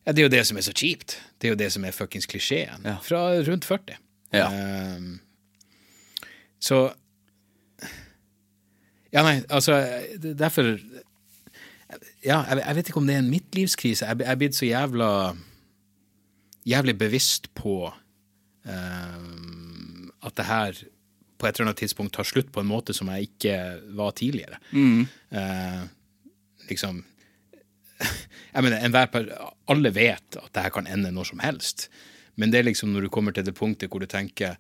Ja, 0.03 0.12
det 0.12 0.18
er 0.18 0.26
jo 0.26 0.32
det 0.34 0.43
som 0.49 0.59
er 0.59 0.66
så 0.66 0.74
kjipt. 0.74 1.14
Det 1.38 1.49
er 1.49 1.55
jo 1.55 1.61
det 1.61 1.68
som 1.74 1.86
er 1.86 1.95
fuckings 1.95 2.26
klisjeen. 2.26 2.82
Ja. 2.82 2.97
Fra 3.07 3.22
rundt 3.47 3.68
40. 3.68 4.01
Ja. 4.34 4.49
Um, 4.51 5.20
så 6.62 6.80
Ja, 9.12 9.20
nei, 9.26 9.43
altså 9.53 9.76
Derfor 10.16 10.78
Ja, 12.24 12.38
jeg, 12.49 12.62
jeg 12.62 12.76
vet 12.76 12.88
ikke 12.88 13.01
om 13.03 13.07
det 13.07 13.16
er 13.16 13.24
en 13.24 13.30
midtlivskrise. 13.30 14.07
Jeg, 14.09 14.24
er 14.24 14.38
blitt 14.40 14.57
så 14.57 14.66
jævla 14.66 15.09
Jævlig 16.66 16.95
bevisst 16.99 17.49
på 17.59 17.90
ehm, 18.70 19.62
at 20.23 20.37
det 20.39 20.49
her 20.49 20.83
på 21.43 21.49
et 21.49 21.57
eller 21.57 21.70
annet 21.70 21.81
tidspunkt 21.83 22.14
tar 22.14 22.27
slutt 22.29 22.53
på 22.55 22.62
en 22.62 22.70
måte 22.70 22.95
som 22.95 23.11
jeg 23.11 23.33
ikke 23.33 23.57
var 23.99 24.14
tidligere. 24.18 24.61
Eh, 25.35 25.81
liksom 26.68 27.03
jeg 28.55 28.62
mener, 28.62 28.79
enhver 28.83 29.33
Alle 29.70 29.91
vet 29.95 30.39
at 30.39 30.53
det 30.55 30.62
her 30.64 30.75
kan 30.75 30.87
ende 30.87 31.11
når 31.14 31.33
som 31.33 31.43
helst. 31.43 31.89
Men 32.39 32.51
det 32.51 32.61
er 32.61 32.68
liksom 32.70 32.95
når 32.95 33.07
du 33.07 33.12
kommer 33.12 33.35
til 33.35 33.47
det 33.47 33.57
punktet 33.59 33.91
hvor 33.91 34.03
du 34.03 34.07
tenker 34.11 34.57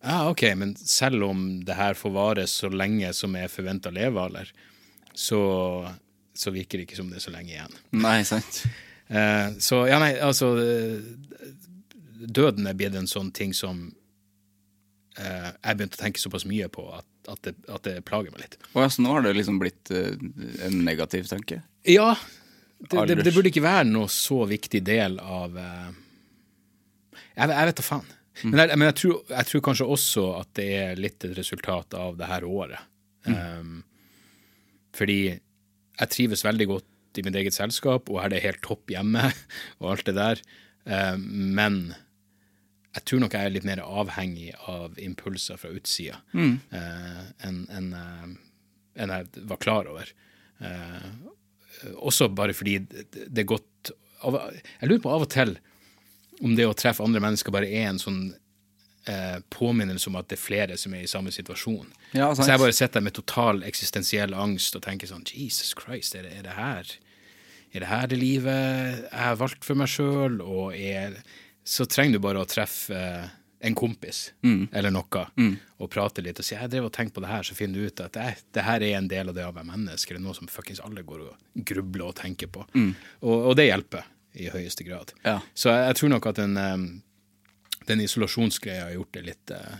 ja, 0.00 0.30
ok, 0.30 0.46
men 0.56 0.70
selv 0.76 1.26
om 1.26 1.40
det 1.64 1.76
her 1.76 1.98
får 1.98 2.12
vare 2.14 2.46
så 2.48 2.70
lenge 2.72 3.10
som 3.12 3.34
er 3.36 3.50
forventa 3.52 3.90
levealder, 3.92 4.48
så, 5.12 5.40
så 6.32 6.52
virker 6.54 6.80
det 6.80 6.86
ikke 6.86 6.96
som 6.96 7.10
det 7.12 7.18
er 7.18 7.24
så 7.26 7.34
lenge 7.34 7.52
igjen. 7.52 7.74
Nei, 8.00 8.22
sant. 8.24 8.62
Eh, 9.12 9.58
så 9.60 9.82
ja, 9.90 9.98
nei, 10.00 10.14
altså 10.22 10.54
Døden 12.20 12.68
er 12.70 12.78
blitt 12.78 12.96
en 12.96 13.10
sånn 13.10 13.28
ting 13.36 13.52
som 13.56 13.90
eh, 15.18 15.48
jeg 15.50 15.78
begynte 15.78 15.98
å 15.98 16.02
tenke 16.04 16.22
såpass 16.22 16.46
mye 16.48 16.68
på 16.72 16.84
at, 16.94 17.08
at, 17.30 17.42
det, 17.46 17.54
at 17.68 17.86
det 17.86 17.96
plager 18.08 18.34
meg 18.34 18.44
litt. 18.44 18.58
Og 18.74 18.84
altså, 18.84 19.04
nå 19.04 19.16
har 19.16 19.26
det 19.26 19.34
liksom 19.38 19.58
blitt 19.62 19.90
eh, 19.94 20.14
en 20.66 20.78
negativ 20.86 21.28
tanke. 21.30 21.62
Ja, 21.88 22.12
det, 22.80 23.02
det, 23.10 23.18
det 23.26 23.34
burde 23.34 23.50
ikke 23.50 23.64
være 23.64 23.88
noe 23.90 24.08
så 24.12 24.44
viktig 24.48 24.80
del 24.86 25.18
av 25.20 25.56
eh, 25.60 25.90
Jeg, 27.36 27.50
jeg 27.52 27.68
vet 27.70 27.80
da 27.82 27.86
faen. 27.86 28.16
Men, 28.40 28.62
jeg, 28.62 28.78
men 28.78 28.88
jeg, 28.88 28.96
tror, 29.02 29.16
jeg 29.28 29.48
tror 29.50 29.62
kanskje 29.66 29.88
også 29.96 30.26
at 30.38 30.50
det 30.56 30.68
er 30.78 31.00
litt 31.00 31.26
et 31.26 31.36
resultat 31.36 31.96
av 31.98 32.16
det 32.16 32.28
her 32.30 32.46
året. 32.48 32.86
Um, 33.28 33.82
fordi 34.96 35.18
jeg 35.28 36.12
trives 36.14 36.44
veldig 36.46 36.68
godt 36.70 37.20
i 37.20 37.24
mitt 37.26 37.36
eget 37.36 37.56
selskap, 37.56 38.08
og 38.08 38.22
er 38.22 38.32
det 38.32 38.44
helt 38.46 38.62
topp 38.64 38.92
hjemme, 38.92 39.26
og 39.82 39.90
alt 39.92 40.06
det 40.08 40.16
der. 40.16 40.40
Um, 40.88 41.26
men 41.58 41.82
jeg 42.94 43.04
tror 43.06 43.20
nok 43.22 43.34
jeg 43.36 43.46
er 43.46 43.54
litt 43.54 43.66
mer 43.68 43.82
avhengig 43.84 44.50
av 44.70 44.98
impulser 44.98 45.58
fra 45.60 45.70
utsida 45.70 46.18
eh, 46.34 47.20
enn 47.46 47.60
en, 47.70 47.90
eh, 47.94 48.30
enn 49.02 49.12
jeg 49.14 49.44
var 49.50 49.60
klar 49.62 49.90
over. 49.90 50.10
Eh, 50.60 51.10
også 51.96 52.28
bare 52.34 52.54
fordi 52.56 52.78
det 52.90 53.06
det 53.30 53.44
er 53.44 53.48
godt 53.48 53.92
Jeg 54.20 54.88
lurer 54.90 55.00
på 55.00 55.12
av 55.14 55.22
og 55.24 55.30
til 55.32 55.54
om 56.44 56.54
det 56.56 56.66
å 56.68 56.74
treffe 56.76 57.04
andre 57.04 57.20
mennesker 57.22 57.52
bare 57.52 57.68
er 57.68 57.86
en 57.88 58.00
sånn 58.00 58.34
eh, 59.08 59.38
påminnelse 59.52 60.10
om 60.10 60.18
at 60.20 60.28
det 60.28 60.36
er 60.38 60.42
flere 60.42 60.76
som 60.80 60.94
er 60.96 61.04
i 61.04 61.10
samme 61.10 61.32
situasjon. 61.32 61.88
Ja, 62.16 62.30
så 62.34 62.48
jeg 62.48 62.60
bare 62.60 62.76
sitter 62.76 62.98
der 62.98 63.06
med 63.06 63.16
total 63.16 63.62
eksistensiell 63.68 64.34
angst 64.36 64.76
og 64.76 64.84
tenker 64.84 65.08
sånn 65.08 65.24
Jesus 65.30 65.72
Christ, 65.78 66.16
er 66.16 66.26
det, 66.28 66.34
er 66.38 66.48
det 66.48 66.56
her 66.58 66.96
Er 67.72 67.80
det 67.80 67.88
her 67.88 68.06
det 68.10 68.18
livet 68.18 69.04
jeg 69.04 69.20
har 69.22 69.36
valgt 69.38 69.64
for 69.64 69.78
meg 69.78 69.88
sjøl? 69.88 70.40
Og 70.42 70.74
er 70.74 71.20
Så 71.70 71.86
trenger 71.86 72.18
du 72.18 72.24
bare 72.24 72.42
å 72.42 72.48
treffe 72.50 72.96
eh, 72.96 73.28
en 73.60 73.76
kompis 73.76 74.32
eller 74.72 74.90
noe 74.90 75.26
og 75.76 75.90
prate 75.92 76.22
litt 76.24 76.38
og 76.40 76.46
si 76.46 76.54
jeg 76.56 76.70
drev 76.72 76.86
og 76.88 76.94
tenkte 76.96 77.18
på 77.18 77.24
det 77.26 77.30
her, 77.30 77.44
så 77.44 77.54
finner 77.54 77.76
du 77.76 77.90
ut 77.90 78.00
at 78.00 78.14
det, 78.16 78.30
det 78.56 78.64
her 78.64 78.82
er 78.82 78.96
en 78.96 79.10
del 79.10 79.28
av 79.28 79.36
det 79.36 79.44
å 79.44 79.52
være 79.52 79.68
menneske. 79.68 80.14
Det 80.14 80.20
er 80.20 80.24
noe 80.24 80.38
som 80.38 80.48
fuckings 80.48 80.80
alle 80.80 81.04
går 81.04 81.26
og 81.26 81.66
grubler 81.68 82.08
og 82.08 82.16
tenker 82.22 82.48
på. 82.52 82.64
Og, 83.20 83.36
og 83.36 83.52
det 83.60 83.68
hjelper 83.68 84.08
i 84.32 84.48
høyeste 84.50 84.84
grad. 84.86 85.12
Ja. 85.26 85.40
Så 85.54 85.68
jeg, 85.72 85.86
jeg 85.90 85.96
tror 86.00 86.10
nok 86.14 86.26
at 86.30 86.36
den, 86.40 86.56
eh, 86.56 86.78
den 87.90 88.00
isolasjonsgreia 88.04 88.84
har 88.88 88.94
gjort 88.96 89.14
det 89.16 89.22
litt 89.26 89.46
eh, 89.56 89.76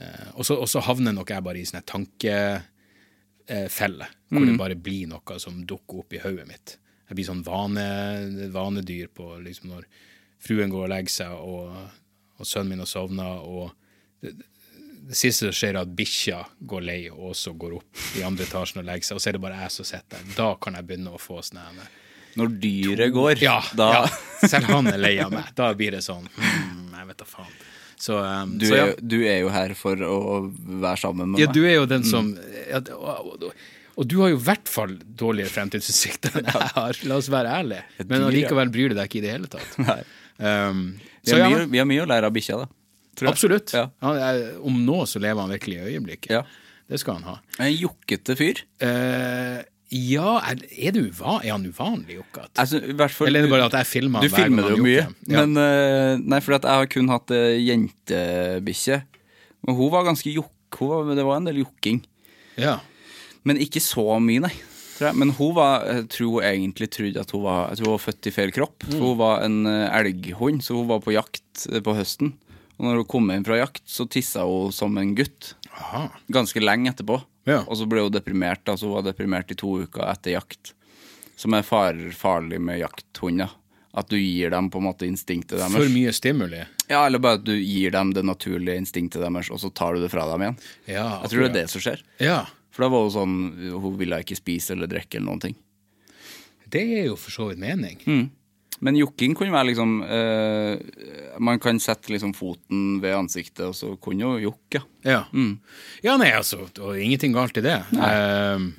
eh, 0.00 0.28
Og 0.36 0.42
så 0.46 0.52
og 0.60 0.68
så 0.70 0.78
havner 0.86 1.12
nok 1.16 1.28
jeg 1.34 1.46
bare 1.46 1.60
i 1.60 1.68
sånne 1.68 1.90
tankefelle, 1.90 4.06
hvor 4.30 4.44
det 4.46 4.60
bare 4.60 4.84
blir 4.88 5.04
noe 5.10 5.32
som 5.42 5.54
dukker 5.66 5.96
opp 6.04 6.10
i 6.14 6.22
hodet 6.22 6.46
mitt. 6.48 6.68
Jeg 7.10 7.14
blir 7.18 7.26
sånn 7.26 7.46
vane, 7.46 7.88
vanedyr 8.54 9.06
på 9.14 9.24
liksom 9.42 9.66
når 9.74 9.84
fruen 10.40 10.72
går 10.72 10.86
og 10.86 10.92
legger 10.92 11.14
seg, 11.14 11.34
og, 11.36 11.74
og 12.40 12.48
sønnen 12.48 12.74
min 12.74 12.84
har 12.84 12.90
sovna, 12.90 13.28
og 13.44 13.70
det, 14.24 14.34
det 15.10 15.16
siste 15.18 15.48
som 15.48 15.56
skjer, 15.56 15.74
er 15.76 15.82
at 15.84 15.94
bikkja 15.96 16.42
går 16.70 16.84
lei 16.86 17.00
og 17.10 17.32
også 17.32 17.54
går 17.58 17.78
opp 17.80 18.04
i 18.18 18.24
andre 18.26 18.46
etasjen 18.46 18.82
og 18.82 18.86
legger 18.88 19.08
seg, 19.08 19.18
og 19.18 19.24
så 19.24 19.30
er 19.30 19.38
det 19.38 19.42
bare 19.46 19.62
jeg 19.64 19.74
som 19.76 19.88
sitter 19.88 20.20
der. 20.20 20.36
Da 20.36 20.52
kan 20.62 20.78
jeg 20.78 20.88
begynne 20.88 21.16
å 21.16 21.20
få 21.20 21.40
sånn 21.44 21.62
her 21.62 21.80
Når 22.40 22.54
dyret 22.62 23.12
går, 23.16 23.42
ja, 23.42 23.58
da 23.76 23.90
ja. 23.96 24.04
Selv 24.48 24.70
han 24.70 24.88
er 24.92 25.00
lei 25.00 25.16
av 25.20 25.34
meg. 25.34 25.50
Da 25.58 25.72
blir 25.76 25.92
det 25.96 26.04
sånn 26.06 26.24
mm, 26.30 26.94
Jeg 26.94 27.08
vet 27.10 27.18
da 27.20 27.26
faen. 27.28 27.58
Så, 28.00 28.16
um, 28.16 28.54
du, 28.56 28.64
så 28.64 28.76
ja. 28.78 28.84
er, 28.86 29.02
du 29.02 29.18
er 29.28 29.42
jo 29.42 29.50
her 29.52 29.74
for 29.76 30.00
å 30.06 30.20
være 30.56 30.96
sammen 31.02 31.34
med 31.34 31.42
ja, 31.42 31.50
meg. 31.50 31.58
du 31.58 31.66
er 31.68 31.74
jo 31.76 31.88
den 31.90 32.06
som 32.08 32.30
ja, 32.70 32.80
og, 32.96 33.34
og, 33.50 33.50
og 34.00 34.06
du 34.08 34.14
har 34.22 34.30
jo 34.32 34.38
i 34.38 34.44
hvert 34.46 34.70
fall 34.72 34.94
dårligere 35.04 35.52
fremtidsutsikter 35.52 36.38
enn 36.40 36.48
jeg 36.48 36.70
har, 36.78 37.00
la 37.10 37.18
oss 37.20 37.28
være 37.28 37.52
ærlige. 37.58 38.06
Men 38.08 38.24
allikevel 38.30 38.72
bryr 38.72 38.94
du 38.94 38.96
deg 38.96 39.10
ikke 39.10 39.20
i 39.20 39.24
det 39.26 39.34
hele 39.34 39.50
tatt. 39.52 39.76
Nei. 39.84 39.98
Um, 40.40 40.84
Vi, 41.24 41.34
har 41.36 41.50
mye, 41.52 41.66
vi 41.68 41.78
har 41.82 41.86
mye 41.88 42.02
å 42.04 42.08
lære 42.08 42.28
av 42.30 42.32
bikkja, 42.32 42.56
da. 42.62 42.68
absolutt. 43.28 43.74
Ja. 43.76 43.90
Er, 44.00 44.38
om 44.64 44.78
nå 44.86 45.02
så 45.06 45.20
lever 45.20 45.42
han 45.44 45.52
virkelig 45.52 45.76
i 45.76 45.90
øyeblikket. 45.94 46.30
Ja. 46.32 46.44
Det 46.90 46.98
skal 47.02 47.18
han 47.20 47.26
ha. 47.28 47.34
En 47.62 47.74
jokkete 47.76 48.34
fyr. 48.38 48.62
Eh, 48.82 49.58
ja, 49.90 50.32
er, 50.46 50.62
er, 50.70 50.94
det 50.96 51.02
er 51.18 51.50
han 51.52 51.66
uvanlig 51.66 52.16
jokkete? 52.20 52.50
Altså, 52.62 52.80
Eller 52.80 53.42
er 53.42 53.46
det 53.46 53.50
bare 53.52 53.66
at 53.68 53.76
jeg 53.80 53.88
filmer 53.90 54.22
Du 54.24 54.28
han 54.28 54.30
Du 54.30 54.36
filmer 54.38 54.66
det 54.70 54.76
jo 54.78 54.84
mye. 54.86 55.04
Ja. 55.28 55.44
Men 55.44 55.60
eh, 55.60 56.14
Nei, 56.24 56.40
for 56.40 56.56
jeg 56.56 56.64
har 56.66 56.88
kun 56.90 57.10
hatt 57.12 57.30
uh, 57.34 57.52
jentebikkje. 57.58 59.00
Men 59.66 59.76
hun 59.78 59.90
var 59.92 60.06
ganske 60.08 60.32
jokk... 60.32 60.54
hun 60.80 60.88
var- 60.94 61.14
Det 61.18 61.24
var 61.26 61.36
en 61.36 61.50
del 61.50 61.60
jokking. 61.64 62.00
ja. 62.56 62.78
Men 63.42 63.56
ikke 63.56 63.80
så 63.80 64.02
mye, 64.20 64.42
nei. 64.44 64.52
Tror 65.00 65.08
jeg. 65.08 65.16
Men 65.16 65.30
hun 65.32 65.54
var, 65.56 65.86
jeg 65.88 66.08
tror 66.12 66.34
hun 66.34 66.44
egentlig 66.44 66.90
trodde 66.92 67.22
at 67.24 67.30
hun 67.32 67.44
var, 67.46 67.60
jeg 67.70 67.80
tror 67.80 67.88
hun 67.88 67.94
var 67.94 68.02
født 68.04 68.26
i 68.28 68.32
feil 68.36 68.50
kropp. 68.52 68.84
Mm. 68.84 68.98
hun 69.00 69.14
var 69.16 69.44
en 69.46 69.58
eh, 69.70 69.96
elghund, 69.96 70.60
så 70.66 70.76
hun 70.76 70.90
var 70.90 71.00
på 71.00 71.14
jakt 71.16 71.62
eh, 71.70 71.80
på 71.80 71.94
høsten. 71.96 72.34
Og 72.76 72.84
når 72.84 73.00
hun 73.00 73.08
kom 73.08 73.32
inn 73.32 73.46
fra 73.48 73.56
jakt, 73.56 73.80
så 73.88 74.04
tissa 74.08 74.44
hun 74.44 74.74
som 74.76 74.98
en 75.00 75.14
gutt. 75.16 75.54
Aha. 75.72 76.02
Ganske 76.28 76.60
lenge 76.60 76.92
etterpå. 76.92 77.16
Ja. 77.48 77.62
Og 77.64 77.80
så 77.80 77.88
ble 77.88 78.04
hun 78.04 78.12
deprimert. 78.12 78.60
Altså 78.68 78.90
Hun 78.90 78.98
var 78.98 79.08
deprimert 79.08 79.52
i 79.52 79.56
to 79.56 79.78
uker 79.86 80.04
etter 80.10 80.36
jakt. 80.36 80.74
Som 81.40 81.56
er 81.56 81.64
far, 81.64 81.96
farlig 82.12 82.60
med 82.60 82.82
jakthunder. 82.82 83.56
At 83.96 84.12
du 84.12 84.18
gir 84.20 84.52
dem 84.52 84.68
på 84.70 84.78
en 84.78 84.86
måte 84.86 85.08
instinktet 85.08 85.56
deres. 85.58 85.72
For 85.72 85.88
mye 85.90 86.12
stimuli. 86.14 86.60
Ja, 86.92 87.06
Eller 87.06 87.18
bare 87.18 87.40
at 87.40 87.48
du 87.48 87.56
gir 87.56 87.90
dem 87.96 88.12
det 88.14 88.22
naturlige 88.28 88.76
instinktet 88.84 89.24
deres, 89.24 89.48
og 89.50 89.60
så 89.64 89.72
tar 89.72 89.96
du 89.96 90.04
det 90.04 90.12
fra 90.12 90.28
dem 90.30 90.44
igjen. 90.44 90.58
Ja, 90.92 91.06
Jeg 91.24 91.32
tror 91.32 91.46
det 91.46 91.50
er 91.50 91.56
det 91.56 91.68
som 91.72 91.82
skjer. 91.88 92.04
Ja. 92.22 92.42
For 92.80 92.86
da 92.86 92.94
var 92.96 93.02
hun 93.04 93.12
sånn 93.12 93.72
Hun 93.76 93.96
ville 94.00 94.22
ikke 94.24 94.38
spise 94.38 94.72
eller 94.72 94.88
drikke 94.88 95.18
eller 95.18 95.28
noen 95.28 95.42
ting. 95.42 95.56
Det 96.70 96.80
er 96.80 97.08
jo 97.10 97.16
for 97.20 97.34
så 97.34 97.50
vidt 97.50 97.60
mening. 97.60 97.98
Mm. 98.06 98.28
Men 98.80 98.96
jokking 98.96 99.34
kunne 99.36 99.52
være 99.52 99.68
liksom 99.72 99.98
eh, 100.06 101.34
Man 101.44 101.60
kan 101.60 101.80
sette 101.82 102.14
liksom 102.14 102.32
foten 102.38 103.02
ved 103.02 103.18
ansiktet, 103.18 103.66
og 103.66 103.76
så 103.76 103.92
kunne 104.00 104.30
hun 104.30 104.46
jokke. 104.46 104.80
Ja. 105.04 105.26
Mm. 105.34 105.58
ja, 106.06 106.14
nei, 106.20 106.30
altså, 106.32 106.62
og 106.80 106.96
ingenting 106.96 107.36
galt 107.36 107.60
i 107.60 107.64
det. 107.66 107.76
Ehm, 108.00 108.70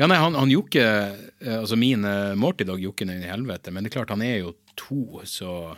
ja, 0.00 0.08
nei, 0.08 0.18
han, 0.18 0.34
han 0.38 0.50
jokker 0.50 0.88
eh, 0.88 1.60
Altså, 1.60 1.78
min 1.78 2.02
uh, 2.08 2.34
Morty 2.38 2.66
dag 2.66 2.82
jokker 2.82 3.06
ned 3.06 3.22
i 3.22 3.30
helvete, 3.30 3.70
men 3.70 3.84
det 3.84 3.92
er 3.92 4.00
klart, 4.00 4.14
han 4.16 4.26
er 4.26 4.40
jo 4.40 4.56
to, 4.74 5.20
så 5.28 5.76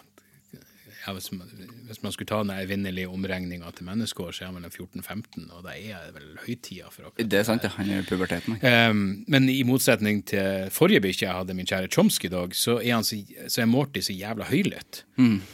ja, 1.07 1.13
hvis, 1.13 1.31
man, 1.33 1.49
hvis 1.89 2.01
man 2.03 2.13
skulle 2.15 2.29
ta 2.31 2.39
den 2.43 2.53
evinnelige 2.55 3.09
omregninga 3.13 3.71
til 3.77 3.85
menneskeår, 3.89 4.33
så 4.33 4.45
er 4.45 4.51
han 4.51 4.57
vel 4.57 4.69
en 4.69 4.73
14-15, 4.73 5.51
og 5.53 5.67
da 5.67 5.75
er 5.77 6.07
det 6.07 6.15
vel 6.17 6.31
høytida 6.47 6.89
for 6.93 7.11
akkurat 7.11 7.31
Det 7.31 7.41
er 7.41 7.47
sant, 7.49 7.67
ja. 7.67 7.73
Han 7.77 7.91
er 7.93 8.01
i 8.05 8.09
puberteten. 8.09 8.57
Ehm, 8.65 9.05
men 9.29 9.49
i 9.53 9.61
motsetning 9.69 10.23
til 10.31 10.71
forrige 10.73 11.03
bikkje 11.05 11.27
jeg 11.29 11.37
hadde, 11.37 11.57
min 11.59 11.69
kjære 11.69 11.93
Chomsky 11.93 12.31
Dog, 12.33 12.57
så 12.57 12.79
er, 12.81 12.95
han 12.95 13.05
så, 13.05 13.21
så 13.49 13.65
er 13.65 13.71
Morty 13.71 14.01
så 14.05 14.17
jævla 14.17 14.49
høylytt. 14.49 15.05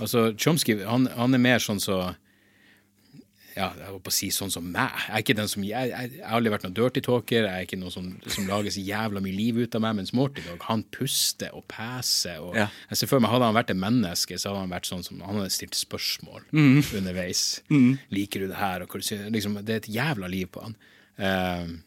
Altså, 0.00 0.30
Chomsky 0.38 0.78
han, 0.86 1.08
han 1.16 1.34
er 1.34 1.42
mer 1.42 1.62
sånn 1.62 1.82
så 1.82 2.02
ja, 3.56 3.66
jeg 3.76 3.86
holdt 3.88 4.04
på 4.06 4.12
å 4.12 4.14
si 4.14 4.28
sånn 4.34 4.52
som 4.52 4.66
meg. 4.70 4.94
Jeg 5.10 5.36
som, 5.50 5.64
jeg, 5.66 5.90
jeg, 5.90 6.12
jeg 6.16 6.22
har 6.24 6.36
aldri 6.38 6.52
vært 6.54 6.66
noen 6.66 6.76
dirty 6.76 7.02
talker, 7.04 7.46
jeg 7.46 7.50
er 7.50 7.66
ikke 7.66 7.78
noen 7.80 7.94
som, 7.94 8.06
som 8.30 8.46
lager 8.48 8.74
så 8.74 8.84
jævla 8.84 9.22
mye 9.24 9.36
liv 9.36 9.58
ut 9.60 9.76
av 9.76 9.84
meg, 9.84 9.98
mens 9.98 10.14
Morty 10.16 10.44
Dog, 10.46 10.62
han 10.68 10.84
puster 10.94 11.54
og 11.56 11.66
peser. 11.70 12.38
Og, 12.44 12.54
Ja. 12.58 12.68
Jeg 12.90 13.00
ser 13.00 13.10
for 13.10 13.22
meg, 13.22 13.32
Hadde 13.34 13.50
han 13.50 13.58
vært 13.58 13.74
et 13.74 13.80
menneske, 13.80 14.38
så 14.38 14.52
hadde 14.52 14.64
han 14.64 14.74
vært 14.74 14.88
sånn 14.90 15.04
som 15.06 15.20
han 15.26 15.40
hadde 15.40 15.54
stilt 15.54 15.78
spørsmål 15.78 16.46
underveis. 16.54 17.44
Liker 18.14 18.44
du 18.44 18.50
det 18.50 18.58
her? 18.60 18.86
Og 18.86 18.98
liksom, 18.98 19.60
det 19.64 19.76
er 19.76 19.84
et 19.84 19.92
jævla 19.94 20.30
liv 20.30 20.50
på 20.54 20.64
han. 20.66 20.76
Uh, 21.20 21.78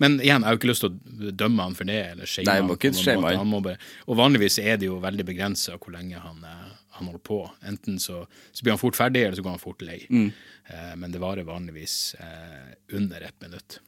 men 0.00 0.16
igjen, 0.22 0.40
jeg 0.40 0.48
har 0.48 0.54
jo 0.56 0.60
ikke 0.62 0.70
lyst 0.70 0.84
til 0.86 0.94
å 1.28 1.32
dømme 1.36 1.66
han 1.66 1.74
for 1.76 1.88
det. 1.90 1.98
eller 2.14 2.28
shame 2.30 2.48
Nei, 2.48 2.60
han 2.62 2.68
må 2.70 2.76
ikke 2.78 2.94
shame 2.96 3.26
han. 3.26 3.42
Han 3.42 3.50
bare, 3.66 3.76
og 4.06 4.16
vanligvis 4.16 4.56
er 4.62 4.78
det 4.80 4.88
jo 4.88 4.96
veldig 5.02 5.26
begrensa 5.28 5.76
hvor 5.76 5.92
lenge 5.92 6.22
han, 6.22 6.40
han 7.00 7.10
holder 7.10 7.24
på. 7.26 7.42
Enten 7.66 7.98
så, 8.02 8.22
så 8.52 8.64
blir 8.64 8.76
han 8.76 8.82
fort 8.82 8.98
ferdig, 8.98 9.24
eller 9.26 9.38
så 9.38 9.44
går 9.46 9.56
han 9.56 9.62
fort 9.62 9.84
lei. 9.84 10.00
Mm. 10.10 10.28
Eh, 10.66 10.92
men 11.00 11.14
det 11.14 11.22
varer 11.22 11.48
vanligvis 11.48 12.14
eh, 12.20 12.74
under 12.96 13.26
ett 13.26 13.40
minutt. 13.42 13.80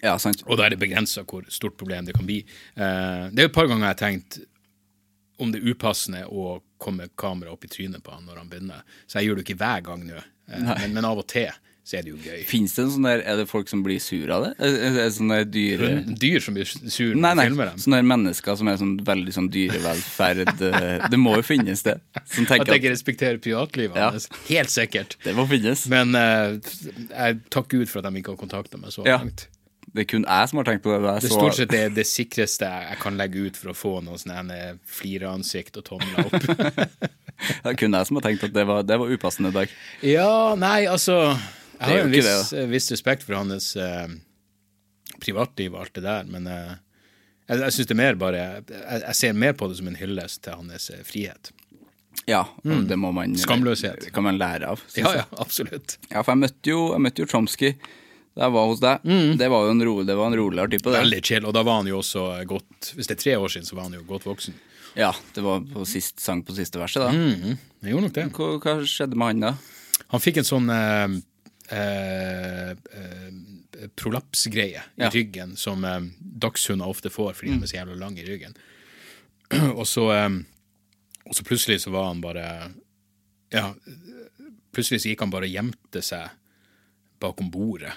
Ja, 0.00 0.16
sant. 0.18 0.44
Og 0.48 0.56
da 0.58 0.66
er 0.66 0.74
det 0.74 0.80
begrensa 0.80 1.26
hvor 1.28 1.44
stort 1.52 1.76
problem 1.80 2.08
det 2.08 2.16
kan 2.16 2.26
bli. 2.28 2.40
Eh, 2.74 3.28
det 3.32 3.44
er 3.44 3.50
et 3.50 3.54
par 3.54 3.68
ganger 3.68 3.86
jeg 3.90 3.94
har 3.94 4.00
tenkt 4.00 4.40
om 5.42 5.50
det 5.52 5.60
er 5.60 5.74
upassende 5.74 6.22
å 6.30 6.60
komme 6.82 7.08
kameraet 7.18 7.56
opp 7.56 7.66
i 7.66 7.70
trynet 7.72 8.04
på 8.04 8.14
han 8.14 8.24
når 8.28 8.40
han 8.42 8.50
begynner. 8.50 8.86
Så 9.06 9.18
jeg 9.18 9.30
gjør 9.30 9.40
det 9.40 9.46
ikke 9.46 9.60
hver 9.60 9.84
gang 9.88 10.06
nå, 10.06 10.22
eh, 10.22 10.72
men, 10.72 10.96
men 10.96 11.08
av 11.08 11.22
og 11.22 11.28
til 11.32 11.50
så 11.82 11.96
er 11.98 12.04
det 12.06 12.12
jo 12.12 12.18
gøy. 12.22 12.42
Fins 12.46 12.76
det 12.76 12.84
en 12.84 12.90
sånn 12.94 13.06
der 13.08 13.22
Er 13.26 13.36
det 13.40 13.48
folk 13.50 13.66
som 13.66 13.80
blir 13.82 13.98
sur 13.98 14.30
av 14.30 14.44
det? 14.44 14.50
Er, 14.62 14.92
det 14.94 15.06
sånne 15.16 15.40
dyr? 15.50 15.80
dyre 15.82 16.16
Dyr 16.22 16.44
som 16.44 16.54
blir 16.54 16.68
sur 16.70 17.14
Nei, 17.18 17.32
nei. 17.34 17.46
filmer 17.48 17.72
dem. 17.72 17.80
Sånne 17.82 17.98
der 17.98 18.06
mennesker 18.12 18.58
som 18.60 18.68
er 18.70 18.76
sånn 18.78 18.92
veldig 19.06 19.34
sånn 19.34 19.48
dyrevelferd 19.50 20.52
eh, 20.68 21.08
Det 21.10 21.18
må 21.18 21.34
jo 21.40 21.42
finnes, 21.46 21.82
det. 21.82 21.96
Som 22.30 22.46
At 22.46 22.68
jeg 22.70 22.78
ikke 22.84 22.92
respekterer 22.94 23.40
privatlivet 23.42 23.98
Ja. 23.98 24.12
hans. 24.14 24.28
Helt 24.46 24.70
sikkert. 24.70 25.16
det 25.24 25.34
må 25.34 25.48
finnes. 25.50 25.82
Men 25.90 26.14
uh, 26.14 26.54
jeg 27.10 27.40
takker 27.50 27.80
Gud 27.82 27.90
for 27.90 27.98
at 27.98 28.06
de 28.12 28.20
ikke 28.22 28.36
har 28.36 28.38
kontakta 28.44 28.78
meg 28.78 28.94
så 28.94 29.02
Ja. 29.06 29.18
langt. 29.18 29.48
Det 29.92 30.04
er 30.06 30.08
kun 30.08 30.22
jeg 30.24 30.48
som 30.48 30.56
har 30.62 30.64
tenkt 30.70 30.84
på 30.86 30.92
det. 30.94 31.02
jeg 31.02 31.20
Det 31.20 31.30
er 31.30 31.34
stort 31.34 31.56
sett 31.58 31.68
det, 31.74 31.80
det 31.98 32.06
sikreste 32.08 32.68
jeg 32.70 33.00
kan 33.02 33.18
legge 33.18 33.42
ut 33.48 33.58
for 33.58 33.72
å 33.72 33.74
få 33.76 33.96
noen 34.06 34.22
sånne 34.22 34.78
flireansikt 34.86 35.76
og 35.82 35.84
tomler 35.84 36.30
opp. 36.30 37.10
Det 37.42 37.72
er 37.72 37.74
kun 37.74 37.92
jeg 37.96 38.06
som 38.06 38.16
har 38.20 38.22
tenkt 38.22 38.44
at 38.46 38.52
det 38.54 38.62
var, 38.68 38.84
det 38.86 38.96
var 39.02 39.10
upassende 39.10 39.50
i 39.50 39.56
dag. 39.56 39.68
ja, 40.06 40.54
nei, 40.54 40.84
altså 40.86 41.34
Jeg 41.82 41.98
har 41.98 42.06
en 42.06 42.14
viss, 42.14 42.50
det, 42.52 42.66
viss 42.70 42.90
respekt 42.94 43.26
for 43.26 43.38
hans 43.38 43.72
eh, 43.76 44.08
privatliv 45.22 45.74
og 45.74 45.84
alt 45.84 45.96
det 45.98 46.04
der, 46.06 46.28
men 46.30 46.46
eh, 46.50 46.76
jeg, 47.48 47.58
jeg 47.64 47.76
synes 47.76 47.90
det 47.90 47.96
er 47.96 48.00
mer 48.02 48.20
bare 48.20 48.42
jeg, 48.42 49.00
jeg 49.02 49.18
ser 49.18 49.34
mer 49.44 49.56
på 49.58 49.68
det 49.70 49.80
som 49.80 49.90
en 49.90 49.98
hyllest 49.98 50.42
til 50.46 50.60
hans 50.60 50.90
eh, 50.94 51.02
frihet. 51.06 51.50
Ja, 52.28 52.44
mm. 52.62 52.86
det 52.86 52.96
må 53.00 53.10
man 53.14 53.34
Skamløshet. 53.40 54.12
kan 54.14 54.22
man 54.22 54.38
lære 54.38 54.68
av. 54.74 54.82
Ja, 54.94 55.10
ja, 55.16 55.24
absolutt. 55.42 55.96
Ja, 56.10 56.22
for 56.22 56.34
jeg 56.36 56.42
møtte 56.44 56.70
jo, 56.70 56.84
jeg 56.94 57.02
møtte 57.02 57.24
jo 57.24 57.30
Tromsky 57.30 57.72
da 58.32 58.46
jeg 58.46 58.54
var 58.54 58.68
hos 58.70 58.80
deg. 58.80 59.08
Det 59.36 59.48
var 59.52 59.66
jo 59.66 59.72
en, 59.74 59.82
ro, 59.84 59.94
det 60.08 60.14
var 60.16 60.30
en 60.30 60.36
roligere 60.38 60.72
type. 60.72 60.88
Det. 60.88 61.00
Veldig 61.02 61.18
chill. 61.20 61.48
Og 61.48 61.52
da 61.52 61.64
var 61.68 61.82
han 61.82 61.90
jo 61.90 61.98
også 62.00 62.22
godt 62.48 62.92
Hvis 62.96 63.10
det 63.10 63.18
er 63.18 63.20
tre 63.20 63.34
år 63.36 63.52
siden, 63.52 63.66
så 63.68 63.76
var 63.76 63.90
han 63.90 63.96
jo 63.98 64.06
godt 64.08 64.24
voksen. 64.24 64.56
Ja, 64.96 65.10
det 65.34 65.44
var 65.44 65.60
på 65.68 65.84
sist, 65.88 66.20
sang 66.20 66.40
på 66.44 66.56
siste 66.56 66.80
verset, 66.80 67.04
da. 67.04 67.10
Mm. 67.12 67.58
Jeg 67.82 67.92
gjorde 67.92 68.06
nok 68.06 68.16
det. 68.16 68.24
Hva, 68.36 68.48
hva 68.62 68.74
skjedde 68.88 69.18
med 69.20 69.30
han 69.32 69.44
da? 69.44 69.52
Han 70.12 70.22
fikk 70.22 70.40
en 70.40 70.48
sånn 70.48 70.72
eh, 70.72 71.18
eh, 71.72 72.70
eh, 72.70 73.88
prolapsgreie 73.96 74.82
i 74.96 75.02
Ja. 75.02 75.10
ryggen 75.10 75.56
som 75.56 75.84
eh, 75.84 76.00
dagshunder 76.20 76.86
ofte 76.88 77.10
får 77.10 77.34
fordi 77.38 77.56
de 77.56 77.62
er 77.64 77.70
så 77.72 77.78
jævla 77.80 77.96
lange 77.98 78.22
i 78.22 78.26
ryggen. 78.28 78.54
og, 79.78 79.86
så, 79.88 80.04
eh, 80.12 80.36
og 81.26 81.34
så 81.38 81.44
plutselig 81.48 81.80
så 81.84 81.90
var 81.94 82.10
han 82.12 82.20
bare 82.24 82.46
Ja, 83.52 83.74
plutselig 84.72 85.02
så 85.02 85.10
gikk 85.10 85.20
han 85.26 85.30
bare 85.34 85.44
og 85.48 85.52
gjemte 85.52 86.00
seg 86.04 86.30
bakom 87.20 87.50
bordet. 87.52 87.92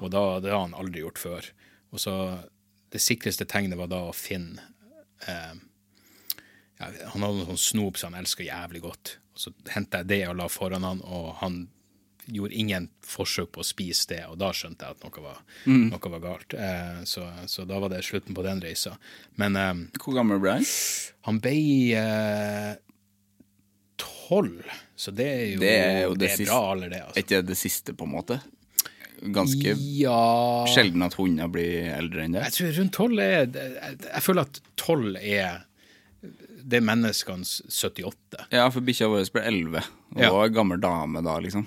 Og 0.00 0.08
da, 0.10 0.22
det 0.40 0.50
har 0.50 0.62
han 0.64 0.72
aldri 0.74 1.02
gjort 1.04 1.18
før. 1.20 1.50
Og 1.92 2.00
så 2.00 2.14
Det 2.90 3.00
sikreste 3.04 3.44
tegnet 3.44 3.76
var 3.76 3.86
da 3.92 3.98
å 4.08 4.14
finne 4.16 4.62
ja, 6.78 6.86
Han 7.12 7.22
hadde 7.22 7.34
noen 7.36 7.50
sånn 7.52 7.60
snop 7.60 7.98
som 8.00 8.14
han 8.14 8.22
elska 8.24 8.46
jævlig 8.46 8.80
godt. 8.86 9.18
Og 9.34 9.42
Så 9.44 9.52
henta 9.74 10.00
jeg 10.02 10.08
det 10.08 10.20
og 10.30 10.36
la 10.40 10.48
foran 10.48 10.86
han, 10.86 11.02
og 11.04 11.34
han 11.42 11.68
gjorde 12.28 12.54
ingen 12.60 12.88
forsøk 13.04 13.52
på 13.54 13.62
å 13.62 13.66
spise 13.66 14.08
det, 14.12 14.20
og 14.28 14.36
da 14.40 14.50
skjønte 14.56 14.84
jeg 14.88 14.96
at 14.98 15.04
noe 15.06 15.22
var, 15.24 15.38
noe 15.68 16.10
var 16.14 16.22
galt. 16.24 16.54
Eh, 16.54 17.00
så, 17.08 17.24
så 17.48 17.64
da 17.68 17.78
var 17.82 17.92
det 17.92 18.02
slutten 18.06 18.36
på 18.36 18.44
den 18.46 18.60
reisa. 18.64 18.96
Men 19.40 19.56
eh, 19.56 19.72
Hvor 20.02 20.16
gammel 20.18 20.40
ble 20.42 20.58
han? 20.58 20.68
han 21.28 21.40
ble 21.44 21.54
eh, 21.98 22.74
tolv, 23.98 24.62
så 24.98 25.14
det 25.14 25.28
er 25.32 25.44
jo 25.54 25.60
Det 25.62 25.72
er 25.78 25.98
jo 26.04 26.14
det 26.14 26.28
det 26.28 26.32
er 26.34 26.44
bra 26.50 26.60
alder, 26.72 26.92
det. 26.92 27.00
Er 27.00 27.08
altså. 27.08 27.24
ikke 27.24 27.42
det 27.48 27.58
siste, 27.58 27.94
på 27.96 28.08
en 28.08 28.14
måte? 28.14 28.40
Ganske 29.34 29.72
Ja 29.98 30.18
sjelden 30.70 31.02
at 31.02 31.16
hunder 31.18 31.48
blir 31.50 31.88
eldre 31.96 32.22
enn 32.22 32.36
det. 32.36 32.44
Jeg 32.46 32.54
tror 32.54 32.76
rundt 32.76 32.94
tolv 32.94 33.18
er 33.24 33.32
Jeg, 33.48 33.96
jeg 34.04 34.22
føler 34.22 34.46
at 34.46 34.60
tolv 34.78 35.16
er 35.18 35.64
det 36.68 36.80
er 36.80 36.84
menneskenes 36.84 37.62
78. 37.72 38.42
Ja, 38.52 38.66
for 38.74 38.84
bikkja 38.84 39.06
vår 39.08 39.28
ble 39.32 39.42
elleve, 39.48 39.80
og 40.12 40.20
Ja. 40.20 40.30
var 40.34 40.48
en 40.50 40.56
gammel 40.56 40.80
dame 40.82 41.22
da, 41.24 41.38
liksom. 41.40 41.64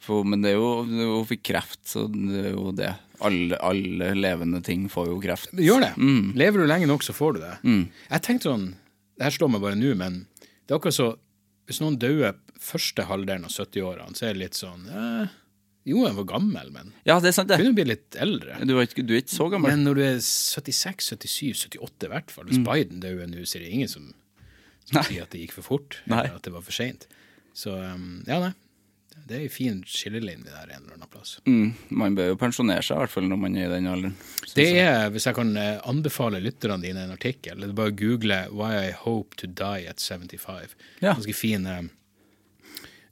For, 0.00 0.24
men 0.24 0.40
det 0.40 0.54
er 0.54 0.56
jo, 0.56 0.68
hun 0.88 1.26
fikk 1.28 1.42
kreft, 1.50 1.82
så 1.90 2.06
det 2.08 2.44
er 2.46 2.54
jo 2.54 2.70
det. 2.72 2.94
Alle, 3.20 3.58
alle 3.60 4.14
levende 4.16 4.62
ting 4.64 4.86
får 4.88 5.10
jo 5.10 5.18
kreft. 5.20 5.50
Gjør 5.60 5.82
det. 5.84 5.90
Lever 6.40 6.62
du 6.62 6.68
lenge 6.70 6.88
nok, 6.88 7.04
så 7.04 7.12
får 7.12 7.36
du 7.36 7.42
det. 7.42 7.56
Jeg 8.08 8.24
tenkte 8.24 8.48
sånn 8.48 8.70
Det 9.20 9.26
her 9.26 9.34
slår 9.34 9.50
meg 9.52 9.60
bare 9.66 9.76
nå, 9.76 9.90
men 10.00 10.22
det 10.40 10.72
er 10.72 10.78
akkurat 10.78 10.96
så 10.96 11.10
Hvis 11.68 11.82
noen 11.82 11.98
dør 12.00 12.32
første 12.60 13.04
halvdelen 13.10 13.44
av 13.44 13.52
70-årene, 13.52 14.16
så 14.16 14.30
er 14.30 14.32
det 14.34 14.40
litt 14.46 14.56
sånn 14.56 14.88
eh, 14.88 15.36
Jo, 15.88 16.06
jeg 16.06 16.16
var 16.16 16.26
gammel, 16.32 16.72
men 16.72 16.94
Ja, 17.04 17.18
det 17.20 17.30
er 17.30 17.36
sant, 17.36 17.52
det. 17.52 17.60
kunne 17.60 17.76
bli 17.76 17.84
litt 17.90 18.16
eldre. 18.16 18.56
Du 18.64 18.74
er 18.78 18.88
ikke, 18.88 19.04
du 19.04 19.12
er 19.16 19.20
ikke 19.20 19.36
så 19.36 19.50
gammel. 19.52 19.72
Men 19.74 19.84
når 19.84 20.00
du 20.00 20.02
er 20.06 20.16
76, 20.24 21.12
77, 21.12 21.66
78 21.76 22.08
i 22.08 22.12
hvert 22.14 22.32
fall 22.32 22.48
Hvis 22.48 22.64
Biden 22.64 23.04
dør 23.04 23.20
nå, 23.28 23.44
så 23.44 23.60
er 23.60 23.66
det 23.66 23.74
ingen 23.76 23.92
som, 23.92 24.08
som 24.88 25.04
sier 25.04 25.28
at 25.28 25.36
det 25.36 25.44
gikk 25.44 25.58
for 25.60 25.68
fort, 25.74 26.00
Nei. 26.08 26.24
eller 26.24 26.40
at 26.40 26.48
det 26.48 26.56
var 26.56 26.64
for 26.64 26.72
seint. 26.76 27.04
Så 27.52 27.76
um, 27.76 28.22
ja, 28.24 28.40
nei. 28.48 28.54
Det 29.30 29.36
er 29.38 29.44
en 29.46 29.52
fin 29.54 29.76
skillelinje 29.86 30.50
der 30.50 30.72
en 30.74 30.80
eller 30.82 30.96
annen 30.96 31.10
plass. 31.12 31.36
Mm, 31.46 31.68
man 32.00 32.16
bør 32.18 32.32
jo 32.32 32.38
pensjonere 32.40 32.82
seg, 32.82 32.96
i 32.96 33.04
hvert 33.04 33.12
fall 33.14 33.28
når 33.30 33.38
man 33.44 33.58
er 33.60 33.68
i 33.68 33.70
den 33.76 33.86
alderen. 33.86 34.16
Det 34.58 34.66
er, 34.80 35.04
hvis 35.14 35.28
jeg 35.28 35.36
kan 35.38 35.52
eh, 35.60 35.76
anbefale 35.86 36.40
lytterne 36.42 36.82
dine 36.82 37.04
en 37.06 37.14
artikkel, 37.14 37.62
det 37.62 37.68
er 37.70 37.76
bare 37.78 37.94
å 37.94 37.98
google 38.00 38.40
'Why 38.50 38.72
I 38.88 38.92
Hope 39.04 39.38
to 39.38 39.46
Die 39.46 39.86
at 39.86 40.02
75'. 40.02 40.74
Ja. 40.98 41.14
Ganske 41.14 41.36
fin 41.38 41.66
eh, 41.70 41.82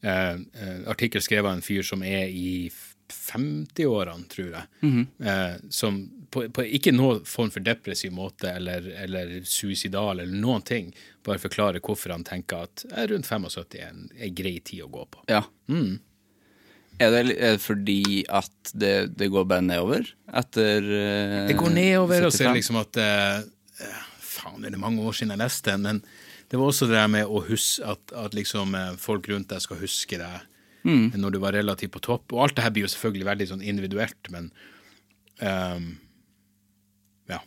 eh, 0.02 0.34
eh, 0.34 0.80
artikkel 0.90 1.22
skrevet 1.22 1.52
av 1.52 1.60
en 1.60 1.62
fyr 1.62 1.86
som 1.86 2.02
er 2.02 2.26
i 2.34 2.66
50-årene, 3.08 4.26
tror 4.28 4.50
jeg. 4.56 4.66
Mhm. 4.80 5.06
eh, 5.22 5.54
som 5.70 6.00
på, 6.30 6.48
på 6.52 6.64
ikke 6.76 6.92
noen 6.92 7.22
form 7.24 7.50
for 7.54 7.64
depressiv 7.64 8.12
måte 8.12 8.50
eller, 8.52 8.90
eller 9.04 9.38
suicidal 9.48 10.20
eller 10.20 10.34
noen 10.34 10.66
ting, 10.66 10.90
bare 11.24 11.40
forklarer 11.40 11.80
hvorfor 11.80 12.12
han 12.12 12.26
tenker 12.26 12.66
at 12.66 12.84
rundt 13.08 13.30
75 13.30 13.78
er 13.78 13.86
en, 13.88 14.02
en 14.18 14.34
grei 14.34 14.58
tid 14.60 14.82
å 14.84 14.90
gå 14.92 15.06
på. 15.14 15.24
Ja. 15.30 15.44
Er, 16.98 17.14
det, 17.14 17.36
er 17.36 17.56
det 17.56 17.62
fordi 17.62 18.24
at 18.26 18.72
det, 18.74 18.94
det 19.18 19.30
går 19.30 19.46
bare 19.46 19.62
nedover 19.62 20.08
etter 20.40 20.82
uh, 20.82 21.44
Det 21.48 21.58
går 21.58 21.74
nedover, 21.76 22.26
og 22.26 22.34
så 22.34 22.44
er 22.44 22.50
det 22.50 22.60
liksom 22.62 22.80
at 22.80 22.98
uh, 22.98 23.86
Faen, 24.24 24.64
det 24.64 24.72
er 24.72 24.82
mange 24.82 25.02
år 25.06 25.14
siden 25.16 25.34
jeg 25.34 25.42
leste 25.42 25.70
den, 25.74 25.86
men 25.86 26.02
det 26.48 26.58
var 26.58 26.70
også 26.70 26.88
det 26.88 26.96
der 26.96 27.10
med 27.12 27.28
å 27.28 27.42
huske 27.44 27.86
at, 27.86 28.14
at 28.16 28.34
liksom 28.36 28.74
folk 29.00 29.26
rundt 29.28 29.50
deg 29.52 29.60
skal 29.60 29.80
huske 29.82 30.18
deg 30.20 30.46
når 30.88 31.34
du 31.34 31.38
var 31.42 31.52
relativt 31.52 31.92
på 31.92 32.00
topp. 32.00 32.32
Og 32.32 32.44
alt 32.44 32.56
det 32.56 32.64
her 32.64 32.72
blir 32.72 32.86
jo 32.86 32.92
selvfølgelig 32.92 33.26
veldig 33.28 33.48
sånn 33.50 33.64
individuelt, 33.66 34.30
men 34.32 34.46
um, 35.42 35.90
ja. 37.28 37.40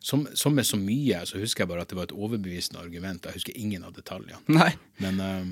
Som, 0.00 0.26
som 0.34 0.54
med 0.54 0.66
så 0.66 0.76
mye, 0.80 1.22
så 1.26 1.40
husker 1.40 1.64
jeg 1.64 1.70
bare 1.72 1.86
at 1.86 1.92
det 1.92 1.98
var 1.98 2.08
et 2.08 2.16
overbevisende 2.16 2.82
argument. 2.82 3.26
Jeg 3.26 3.40
husker 3.40 3.56
ingen 3.58 3.86
av 3.88 3.96
detaljene. 3.96 4.40
Nei. 4.52 4.70
Men 5.02 5.22
ehm, 5.24 5.48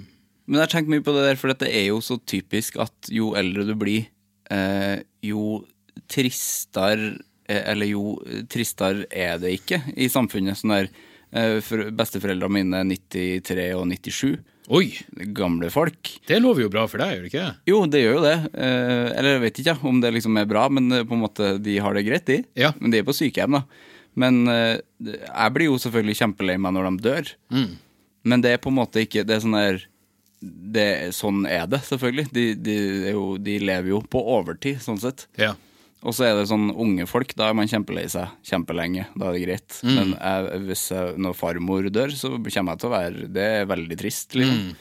Men 0.47 0.61
jeg 0.61 0.65
har 0.67 0.73
tenkt 0.77 0.93
mye 0.93 1.03
på 1.05 1.15
det 1.17 1.25
der, 1.27 1.39
for 1.41 1.51
det 1.51 1.71
er 1.71 1.89
jo 1.89 2.01
så 2.05 2.19
typisk 2.23 2.79
at 2.83 3.11
jo 3.13 3.33
eldre 3.39 3.67
du 3.67 3.75
blir, 3.79 4.07
eh, 4.51 5.03
jo 5.27 5.65
tristere 6.13 7.17
eh, 7.49 7.63
Eller 7.73 7.91
jo 7.91 8.17
tristere 8.51 9.07
er 9.11 9.41
det 9.43 9.57
ikke 9.59 9.81
i 9.97 10.09
samfunnet. 10.13 10.59
Sånn 10.59 10.75
der 10.75 10.91
eh, 11.35 11.91
Besteforeldra 11.99 12.51
mine 12.53 12.85
er 12.85 12.87
93 12.93 13.73
og 13.79 13.89
97. 13.91 14.37
oi! 14.77 14.87
Gamle 15.35 15.71
folk. 15.71 16.13
Det 16.27 16.39
lover 16.43 16.67
jo 16.67 16.71
bra 16.73 16.87
for 16.91 17.03
deg, 17.03 17.17
gjør 17.17 17.27
det 17.27 17.33
ikke? 17.33 17.49
Jo, 17.71 17.83
det 17.91 18.03
gjør 18.03 18.17
jo 18.19 18.23
det. 18.27 18.37
Eh, 18.55 19.09
eller 19.19 19.37
jeg 19.37 19.45
vet 19.49 19.61
ikke 19.63 19.77
om 19.91 20.01
det 20.03 20.15
liksom 20.15 20.39
er 20.43 20.49
bra, 20.51 20.69
men 20.71 20.91
eh, 20.93 21.05
på 21.07 21.15
en 21.19 21.23
måte 21.27 21.53
de 21.63 21.77
har 21.83 21.95
det 21.99 22.07
greit, 22.07 22.27
de. 22.31 22.41
Ja. 22.59 22.73
Men 22.79 22.95
de 22.95 23.03
er 23.03 23.07
på 23.07 23.15
sykehjem, 23.17 23.59
da. 23.59 23.65
Men 24.17 24.47
eh, 24.51 24.79
jeg 25.03 25.55
blir 25.55 25.71
jo 25.71 25.79
selvfølgelig 25.83 26.19
kjempelei 26.23 26.57
meg 26.63 26.75
når 26.75 26.89
de 26.89 27.05
dør. 27.11 27.35
Men 28.27 28.43
det 28.43 28.57
er 28.57 28.63
på 28.63 28.73
en 28.73 28.81
måte 28.81 29.05
ikke 29.05 29.23
Det 29.23 29.37
er 29.37 29.43
sånn 29.45 29.55
der 29.55 29.85
det, 30.41 31.14
Sånn 31.16 31.45
er 31.49 31.68
det, 31.70 31.82
selvfølgelig. 31.89 32.28
De, 32.34 32.49
de, 32.59 32.76
er 33.11 33.16
jo, 33.16 33.28
de 33.41 33.57
lever 33.62 33.95
jo 33.95 34.03
på 34.11 34.20
overtid, 34.37 34.82
sånn 34.84 35.01
sett. 35.03 35.26
Ja. 35.41 35.55
Og 36.07 36.14
så 36.14 36.26
er 36.28 36.37
det 36.37 36.49
sånn 36.51 36.68
unge 36.70 37.07
folk, 37.09 37.32
da 37.39 37.49
er 37.49 37.57
man 37.57 37.70
kjempelei 37.70 38.05
seg 38.12 38.34
kjempelenge. 38.47 39.09
Da 39.16 39.30
er 39.30 39.39
det 39.39 39.47
greit. 39.47 39.78
Men 39.82 40.12
jeg, 40.14 40.61
hvis 40.68 40.84
jeg, 40.93 41.16
når 41.22 41.39
farmor 41.39 41.89
dør, 41.91 42.12
så 42.14 42.34
kommer 42.37 42.76
jeg 42.76 42.82
til 42.82 42.91
å 42.91 42.93
være 42.93 43.30
Det 43.32 43.47
er 43.62 43.72
veldig 43.72 43.99
trist, 44.03 44.37
liksom. 44.39 44.76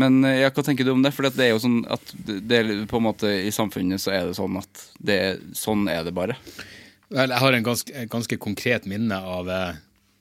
Men 0.00 0.20
eh, 0.22 0.40
ja, 0.44 0.50
hva 0.54 0.62
tenker 0.62 0.86
du 0.86 0.92
om 0.92 1.02
det? 1.02 1.10
For 1.14 1.26
det 1.26 1.44
er 1.44 1.52
jo 1.52 1.62
sånn 1.62 1.80
at 1.90 2.12
det 2.24 2.60
på 2.90 3.00
en 3.00 3.06
måte 3.08 3.30
i 3.42 3.50
samfunnet 3.54 4.02
så 4.02 4.12
er 4.14 4.28
det 4.28 4.36
sånn 4.38 4.58
at 4.60 4.84
det, 5.02 5.18
sånn 5.58 5.88
er 5.90 6.04
det 6.06 6.14
bare. 6.14 6.36
Vel, 7.10 7.32
jeg 7.32 7.42
har 7.42 7.56
en 7.56 7.66
ganske, 7.66 8.04
ganske 8.10 8.38
konkret 8.38 8.86
minne 8.90 9.18
av 9.18 9.50
eh, 9.50 9.80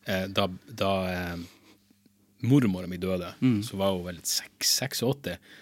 eh, 0.10 0.26
da, 0.34 0.48
da 0.74 0.94
eh, 1.12 1.36
mormora 2.42 2.88
mi 2.88 2.98
døde. 2.98 3.34
Så 3.66 3.76
var 3.78 3.92
hun 3.96 4.06
vel 4.06 4.20
86. 4.24 5.02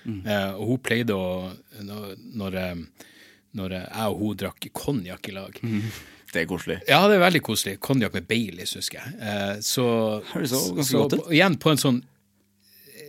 Eh, 0.06 0.52
og 0.56 0.68
hun 0.68 0.78
pleide 0.84 1.16
å 1.16 1.52
Når, 1.82 2.18
når, 2.38 2.56
eh, 2.62 3.88
jeg 3.88 4.12
og 4.12 4.20
hun 4.20 4.38
drakk 4.38 4.68
konjakk 4.74 5.30
i 5.30 5.32
lag 5.34 5.58
Det 6.34 6.42
er 6.44 6.46
koselig. 6.46 6.82
Ja, 6.90 7.08
det 7.08 7.16
er 7.18 7.24
veldig 7.24 7.42
koselig. 7.42 7.78
Konjakk 7.80 8.14
med 8.14 8.28
Baileys, 8.28 8.74
husker 8.76 9.00
jeg. 9.00 9.16
Eh, 9.22 9.60
så, 9.64 9.88
så, 10.46 10.60
så 10.84 11.06
på- 11.10 11.32
igjen 11.32 11.56
på 11.58 11.72
en 11.72 11.78
sånn 11.82 12.02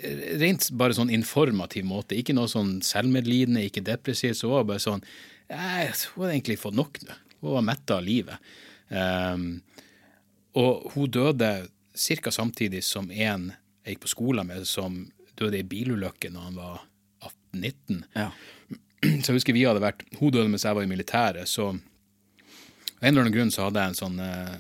eh, 0.03 0.39
rent 0.39 0.71
bare 0.79 0.95
sånn 0.97 1.11
informativ 1.13 1.85
måte. 1.85 2.17
Ikke 2.17 2.33
noe 2.37 2.47
sånn 2.49 2.79
selvmedlidende, 2.87 3.65
ikke 3.69 3.83
depressivt. 3.85 4.39
Så 4.39 4.49
var 4.53 4.63
det 4.63 4.71
bare 4.73 4.85
sånn 4.85 5.03
eh, 5.51 5.91
Hun 6.15 6.25
hadde 6.25 6.37
egentlig 6.39 6.59
fått 6.63 6.79
nok 6.79 7.01
nå. 7.09 7.19
Hun 7.43 7.53
var 7.59 7.67
metta 7.67 7.99
av 7.99 8.07
livet. 8.07 8.39
Um, 8.89 9.61
og 10.57 10.89
hun 10.95 11.11
døde 11.13 11.51
ca. 11.99 12.31
samtidig 12.31 12.85
som 12.85 13.11
en 13.11 13.53
jeg 13.85 13.97
gikk 13.97 14.03
på 14.05 14.13
skolen 14.13 14.47
med, 14.49 14.67
som 14.69 15.07
døde 15.39 15.59
i 15.59 15.67
bilulykke 15.67 16.31
når 16.35 16.43
han 16.49 16.57
var 16.59 16.81
18-19. 17.55 18.03
Ja. 18.15 18.31
Så 19.23 19.31
jeg 19.31 19.39
husker 19.39 19.57
vi 19.57 19.65
hadde 19.65 19.83
vært 19.83 20.03
Hun 20.19 20.33
døde 20.35 20.51
mens 20.51 20.65
jeg 20.67 20.75
var 20.75 20.83
i 20.83 20.91
militæret, 20.91 21.49
så 21.49 21.65
av 21.71 23.05
en 23.07 23.13
eller 23.13 23.23
annen 23.23 23.37
grunn 23.37 23.53
så 23.55 23.63
hadde 23.69 23.79
jeg 23.79 23.89
en 23.93 24.01
sånn 24.01 24.19
eh, 24.25 24.57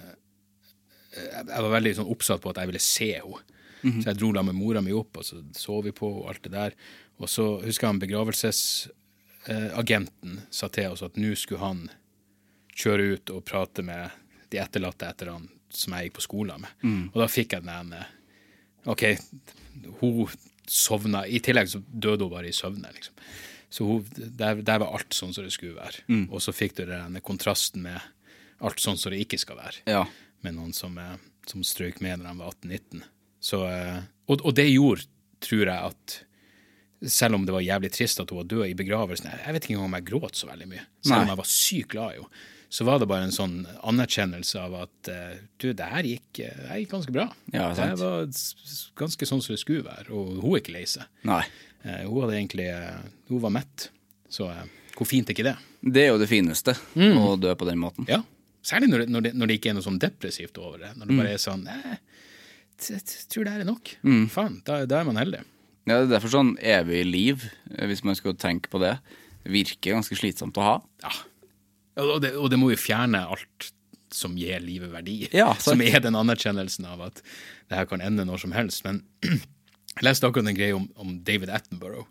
Jeg 1.18 1.44
var 1.50 1.72
veldig 1.72 1.96
sånn 1.98 2.12
oppsatt 2.12 2.42
på 2.44 2.50
at 2.52 2.60
jeg 2.62 2.70
ville 2.70 2.84
se 2.84 3.10
henne. 3.16 3.38
Så 3.82 4.06
jeg 4.12 4.18
dro 4.20 4.28
da 4.34 4.42
med 4.46 4.58
mora 4.58 4.80
mi 4.82 4.92
opp, 4.94 5.12
og 5.18 5.24
så 5.26 5.34
så 5.58 5.74
vi 5.82 5.92
på 5.94 6.06
og 6.20 6.28
alt 6.30 6.42
det 6.46 6.54
der. 6.54 6.72
Og 7.18 7.28
så 7.30 7.60
husker 7.64 7.86
jeg 7.86 7.92
han 7.92 8.04
begravelsesagenten 8.04 10.32
sa 10.54 10.66
til 10.70 10.88
oss 10.94 11.02
at 11.06 11.16
nå 11.18 11.30
skulle 11.38 11.64
han 11.64 11.80
kjøre 12.78 13.02
ut 13.14 13.26
og 13.34 13.46
prate 13.46 13.82
med 13.82 14.10
de 14.52 14.56
etterlatte 14.62 15.06
etter 15.10 15.26
han 15.34 15.44
som 15.74 15.94
jeg 15.96 16.08
gikk 16.08 16.18
på 16.18 16.24
skolen 16.26 16.64
med. 16.64 16.86
Og 17.12 17.18
da 17.22 17.28
fikk 17.30 17.56
jeg 17.56 17.66
den 17.66 17.74
ene 17.74 18.04
OK, 18.88 19.04
hun 20.00 20.28
sovna. 20.68 21.24
I 21.26 21.40
tillegg 21.44 21.68
så 21.72 21.80
døde 21.88 22.24
hun 22.24 22.32
bare 22.32 22.48
i 22.48 22.56
søvne, 22.56 22.90
liksom. 22.94 23.16
Så 23.68 23.84
hun, 23.84 24.06
der, 24.16 24.62
der 24.64 24.80
var 24.80 24.94
alt 24.96 25.12
sånn 25.16 25.34
som 25.36 25.44
det 25.44 25.52
skulle 25.52 25.76
være. 25.76 26.04
Og 26.32 26.40
så 26.40 26.54
fikk 26.56 26.78
du 26.78 26.86
den 26.88 27.18
kontrasten 27.24 27.84
med 27.84 28.00
alt 28.64 28.80
sånn 28.82 28.98
som 28.98 29.12
det 29.12 29.20
ikke 29.24 29.40
skal 29.40 29.58
være. 29.60 29.82
Ja. 29.90 30.06
Med 30.46 30.56
noen 30.56 30.72
som, 30.76 30.96
eh, 30.98 31.18
som 31.48 31.64
strøk 31.66 32.00
med 32.04 32.20
når 32.22 32.30
de 32.30 32.40
var 32.40 32.54
18-19. 32.54 33.04
Så, 33.44 33.62
eh, 33.68 34.00
og, 34.26 34.40
og 34.42 34.56
det 34.56 34.66
gjorde, 34.70 35.06
tror 35.44 35.66
jeg, 35.68 35.92
at 35.92 36.18
selv 37.06 37.38
om 37.38 37.44
det 37.46 37.54
var 37.54 37.62
jævlig 37.62 37.90
trist 37.94 38.20
at 38.20 38.30
hun 38.32 38.40
var 38.40 38.48
død 38.50 38.64
i 38.66 38.74
begravelsen 38.74 39.28
Jeg 39.30 39.54
vet 39.54 39.62
ikke 39.64 39.76
engang 39.76 39.86
om 39.86 39.98
jeg 40.00 40.06
gråt 40.08 40.38
så 40.38 40.48
veldig 40.48 40.66
mye. 40.70 40.86
Selv 41.04 41.20
om 41.20 41.28
Nei. 41.28 41.32
jeg 41.34 41.40
var 41.40 41.50
sykt 41.52 41.92
glad 41.92 42.14
i 42.16 42.22
henne. 42.22 42.46
Så 42.70 42.84
var 42.84 42.98
det 43.00 43.06
bare 43.08 43.24
en 43.24 43.32
sånn 43.32 43.62
anerkjennelse 43.88 44.60
av 44.60 44.74
at 44.82 45.08
eh, 45.08 45.38
du, 45.62 45.70
det 45.72 45.86
her 45.88 46.04
gikk, 46.04 46.40
eh, 46.44 46.56
det 46.66 46.80
gikk 46.82 46.90
ganske 46.92 47.14
bra. 47.14 47.24
Ja, 47.54 47.70
det 47.72 47.86
var 48.02 48.26
ganske 49.00 49.28
sånn 49.30 49.40
som 49.40 49.54
det 49.54 49.60
skulle 49.62 49.86
være. 49.86 50.10
Og 50.12 50.34
hun 50.42 50.52
er 50.52 50.60
ikke 50.60 50.74
lei 50.74 50.82
seg. 50.90 51.06
Nei. 51.28 51.40
Eh, 51.86 52.02
hun 52.04 52.18
hadde 52.26 52.36
egentlig 52.36 52.66
Hun 53.30 53.40
var 53.46 53.54
mett. 53.56 53.88
Så 54.28 54.50
hvor 54.98 55.06
fint 55.08 55.30
er 55.30 55.36
ikke 55.36 55.46
det? 55.46 55.54
Det 55.80 56.02
er 56.04 56.10
jo 56.12 56.18
det 56.20 56.28
fineste, 56.28 56.74
å 56.98 57.36
dø 57.40 57.54
på 57.56 57.68
den 57.68 57.78
måten. 57.80 58.04
Ja. 58.10 58.20
Særlig 58.66 58.90
når 58.90 59.04
det, 59.04 59.08
når, 59.14 59.24
det, 59.24 59.30
når 59.38 59.48
det 59.48 59.56
ikke 59.60 59.70
er 59.70 59.76
noe 59.78 59.86
sånn 59.86 60.00
depressivt 60.02 60.58
over 60.60 60.82
det. 60.82 60.90
Når 60.98 61.08
det 61.08 61.16
bare 61.22 61.32
er 61.36 61.40
sånn 61.40 61.62
eh, 61.72 61.94
t- 62.82 62.98
Tror 63.32 63.46
det 63.48 63.54
her 63.54 63.62
er 63.64 63.68
nok. 63.70 63.94
Faen, 64.34 64.58
da, 64.66 64.82
da 64.90 64.98
er 65.00 65.08
man 65.08 65.16
heldig. 65.22 65.40
Ja, 65.88 66.02
det 66.02 66.10
er 66.10 66.12
derfor 66.18 66.34
sånn 66.34 66.52
evig 66.60 67.00
liv, 67.08 67.46
hvis 67.88 68.02
man 68.04 68.18
skal 68.18 68.36
tenke 68.36 68.68
på 68.68 68.82
det, 68.82 68.98
virker 69.48 69.94
ganske 69.96 70.18
slitsomt 70.20 70.58
å 70.60 70.66
ha. 70.66 70.76
Ja. 71.06 71.14
Og 71.98 72.22
det, 72.22 72.34
og 72.38 72.50
det 72.52 72.60
må 72.60 72.72
jo 72.72 72.80
fjerne 72.80 73.24
alt 73.26 73.72
som 74.14 74.38
gir 74.38 74.60
livet 74.64 74.92
verdi. 74.92 75.20
Ja, 75.34 75.52
som 75.64 75.82
er 75.84 76.00
den 76.04 76.18
anerkjennelsen 76.18 76.88
av 76.88 77.08
at 77.10 77.22
det 77.68 77.80
her 77.80 77.88
kan 77.90 78.04
ende 78.04 78.26
når 78.28 78.44
som 78.46 78.56
helst. 78.56 78.84
Men 78.86 79.02
jeg 79.98 80.06
leste 80.06 80.28
akkurat 80.28 80.48
en 80.48 80.56
greie 80.56 80.76
om, 80.76 80.86
om 81.00 81.16
David 81.26 81.50
Attenborough, 81.52 82.06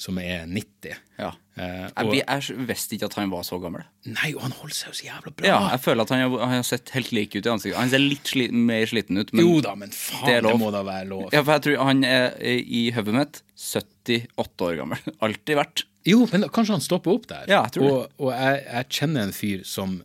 som 0.00 0.18
er 0.20 0.44
90. 0.50 0.98
Ja. 1.16 1.30
Eh, 1.56 1.86
og, 2.02 2.12
jeg 2.18 2.66
visste 2.68 2.96
ikke 2.96 3.08
at 3.08 3.16
han 3.16 3.32
var 3.32 3.46
så 3.46 3.56
gammel. 3.62 3.86
nei, 4.10 4.32
og 4.34 4.42
han 4.44 4.54
holder 4.58 4.76
seg 4.76 4.90
jo 4.90 4.98
så 4.98 5.06
jævla 5.06 5.32
bra! 5.32 5.48
Ja, 5.48 5.60
jeg 5.72 5.82
føler 5.86 6.04
at 6.04 6.12
han 6.12 6.24
har, 6.24 6.36
han 6.42 6.54
har 6.58 6.66
sett 6.68 6.92
helt 6.96 7.14
lik 7.16 7.36
ut 7.38 7.46
i 7.46 7.52
ansiktet. 7.52 7.78
Han 7.78 7.92
ser 7.92 8.02
litt 8.02 8.34
sli, 8.34 8.48
mer 8.52 8.84
sliten 8.90 9.22
ut, 9.22 9.32
men 9.32 9.46
jo 9.46 9.56
da, 9.64 9.72
men 9.78 9.94
faen, 9.94 10.26
det 10.28 10.36
det, 10.44 10.54
må 10.60 10.68
da 10.74 10.84
være 10.86 11.08
lov. 11.14 11.26
Ja, 11.30 11.40
for 11.40 11.56
jeg 11.56 11.66
tror 11.68 11.88
han 11.88 12.04
er 12.08 12.36
i 12.44 12.84
hodet 12.96 13.16
mitt 13.16 13.42
78 13.56 14.68
år 14.68 14.78
gammel. 14.82 15.10
Alltid 15.24 15.60
vært. 15.62 15.86
Jo, 16.06 16.26
men 16.32 16.48
kanskje 16.52 16.74
han 16.76 16.84
stopper 16.84 17.14
opp 17.16 17.26
der. 17.30 17.44
Ja, 17.48 17.62
jeg 17.64 17.72
tror 17.78 17.84
det. 17.88 17.92
og 18.18 18.26
og 18.26 18.32
jeg, 18.36 18.64
jeg 18.68 18.88
kjenner 18.98 19.22
en 19.28 19.32
fyr 19.32 19.62
som, 19.64 20.02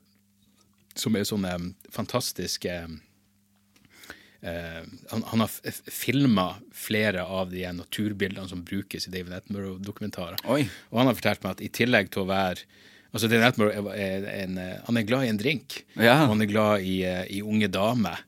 som 0.95 1.15
er 1.19 1.23
sånne 1.27 1.53
fantastiske 1.91 2.75
eh, 4.41 4.83
Han, 5.11 5.23
han 5.31 5.39
har 5.43 5.49
filma 5.91 6.47
flere 6.75 7.23
av 7.25 7.51
de 7.51 7.65
naturbildene 7.75 8.47
som 8.49 8.63
brukes 8.63 9.07
i 9.07 9.11
David 9.13 9.33
Attenborough-dokumentarer. 9.41 10.39
Og 10.47 10.97
han 11.01 11.09
har 11.11 11.17
fortalt 11.17 11.43
meg 11.43 11.57
at 11.57 11.65
i 11.65 11.71
tillegg 11.81 12.11
til 12.13 12.23
å 12.25 12.29
være 12.31 12.63
Altså 13.09 13.25
David 13.25 13.47
Attenborough 13.47 13.95
er, 13.97 14.25
en, 14.43 14.57
han 14.85 14.97
er 14.99 15.05
glad 15.09 15.23
i 15.25 15.29
en 15.31 15.37
drink, 15.41 15.79
Ja. 15.97 16.27
og 16.27 16.35
han 16.35 16.43
er 16.45 16.49
glad 16.51 16.83
i, 16.85 16.99
eh, 17.09 17.23
i 17.33 17.39
unge 17.41 17.65
damer. 17.73 18.19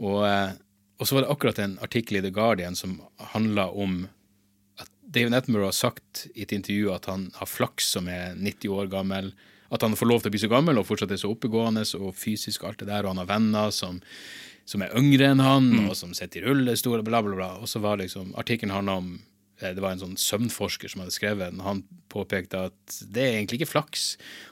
Og, 0.00 0.22
eh, 0.24 0.54
og 0.96 1.04
så 1.06 1.18
var 1.18 1.26
det 1.26 1.30
akkurat 1.34 1.58
en 1.60 1.74
artikkel 1.84 2.16
i 2.16 2.22
The 2.24 2.30
Guardian 2.32 2.72
som 2.74 3.02
handla 3.34 3.66
om 3.68 4.06
David 5.10 5.34
Attenborough 5.34 5.72
har 5.72 5.76
sagt 5.76 6.26
i 6.34 6.44
et 6.44 6.52
intervju 6.54 6.92
at 6.94 7.08
han 7.10 7.30
har 7.34 7.48
flaks 7.50 7.88
som 7.96 8.08
er 8.10 8.36
90 8.38 8.76
år 8.76 8.90
gammel. 8.92 9.32
At 9.70 9.82
han 9.82 9.96
får 9.98 10.06
lov 10.06 10.22
til 10.22 10.30
å 10.30 10.34
bli 10.34 10.42
så 10.42 10.50
gammel 10.50 10.78
og 10.78 10.86
fortsatt 10.86 11.10
er 11.14 11.18
så 11.18 11.30
oppegående 11.32 11.82
og 11.98 12.14
fysisk 12.18 12.64
alt 12.66 12.82
det 12.82 12.90
der. 12.90 13.04
Og 13.06 13.14
han 13.14 13.22
har 13.22 13.30
venner 13.30 13.74
som, 13.74 13.98
som 14.66 14.84
er 14.86 14.94
yngre 14.98 15.32
enn 15.32 15.42
han, 15.42 15.68
og 15.88 15.96
som 15.98 16.14
sitter 16.14 16.42
i 16.42 16.46
rullestol 16.46 17.00
og 17.00 17.08
bla, 17.08 17.22
bla, 17.26 17.34
bla. 17.38 17.50
Og 17.58 17.70
så 17.70 17.82
var 17.82 17.98
liksom 18.02 18.34
Artikkelen 18.38 18.74
handla 18.74 19.00
om 19.02 19.10
det 19.60 19.82
var 19.82 19.92
en 19.92 20.02
sånn 20.02 20.16
søvnforsker 20.20 20.90
som 20.90 21.02
hadde 21.02 21.14
skrevet 21.14 21.50
den. 21.52 21.62
Han 21.64 21.82
påpekte 22.10 22.66
at 22.70 23.00
det 23.12 23.22
er 23.22 23.36
egentlig 23.36 23.60
ikke 23.60 23.74
flaks. 23.74 24.06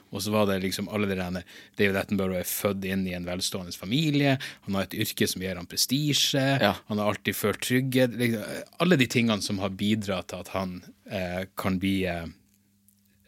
Og 0.09 0.23
så 0.25 0.33
var 0.33 0.47
det 0.49 0.59
liksom 0.63 0.89
alle 0.89 1.09
de 1.09 1.17
rene 1.19 1.43
David 1.77 1.97
Attenborough 1.99 2.39
er 2.39 2.49
født 2.49 2.85
inn 2.89 3.05
i 3.09 3.15
en 3.17 3.27
velstående 3.27 3.75
familie. 3.77 4.37
Han 4.65 4.77
har 4.77 4.87
et 4.87 4.97
yrke 5.05 5.27
som 5.29 5.43
gir 5.43 5.59
ham 5.59 5.69
prestisje. 5.69 6.45
Ja. 6.61 6.75
Han 6.89 7.01
har 7.01 7.11
alltid 7.11 7.37
følt 7.37 7.61
trygghet. 7.65 8.17
Liksom, 8.17 8.45
alle 8.81 8.99
de 9.01 9.09
tingene 9.09 9.45
som 9.45 9.61
har 9.63 9.75
bidratt 9.77 10.31
til 10.31 10.45
at 10.45 10.53
han 10.55 10.79
eh, 11.09 11.43
kan 11.59 11.77
bli 11.81 11.97
eh, 12.09 12.25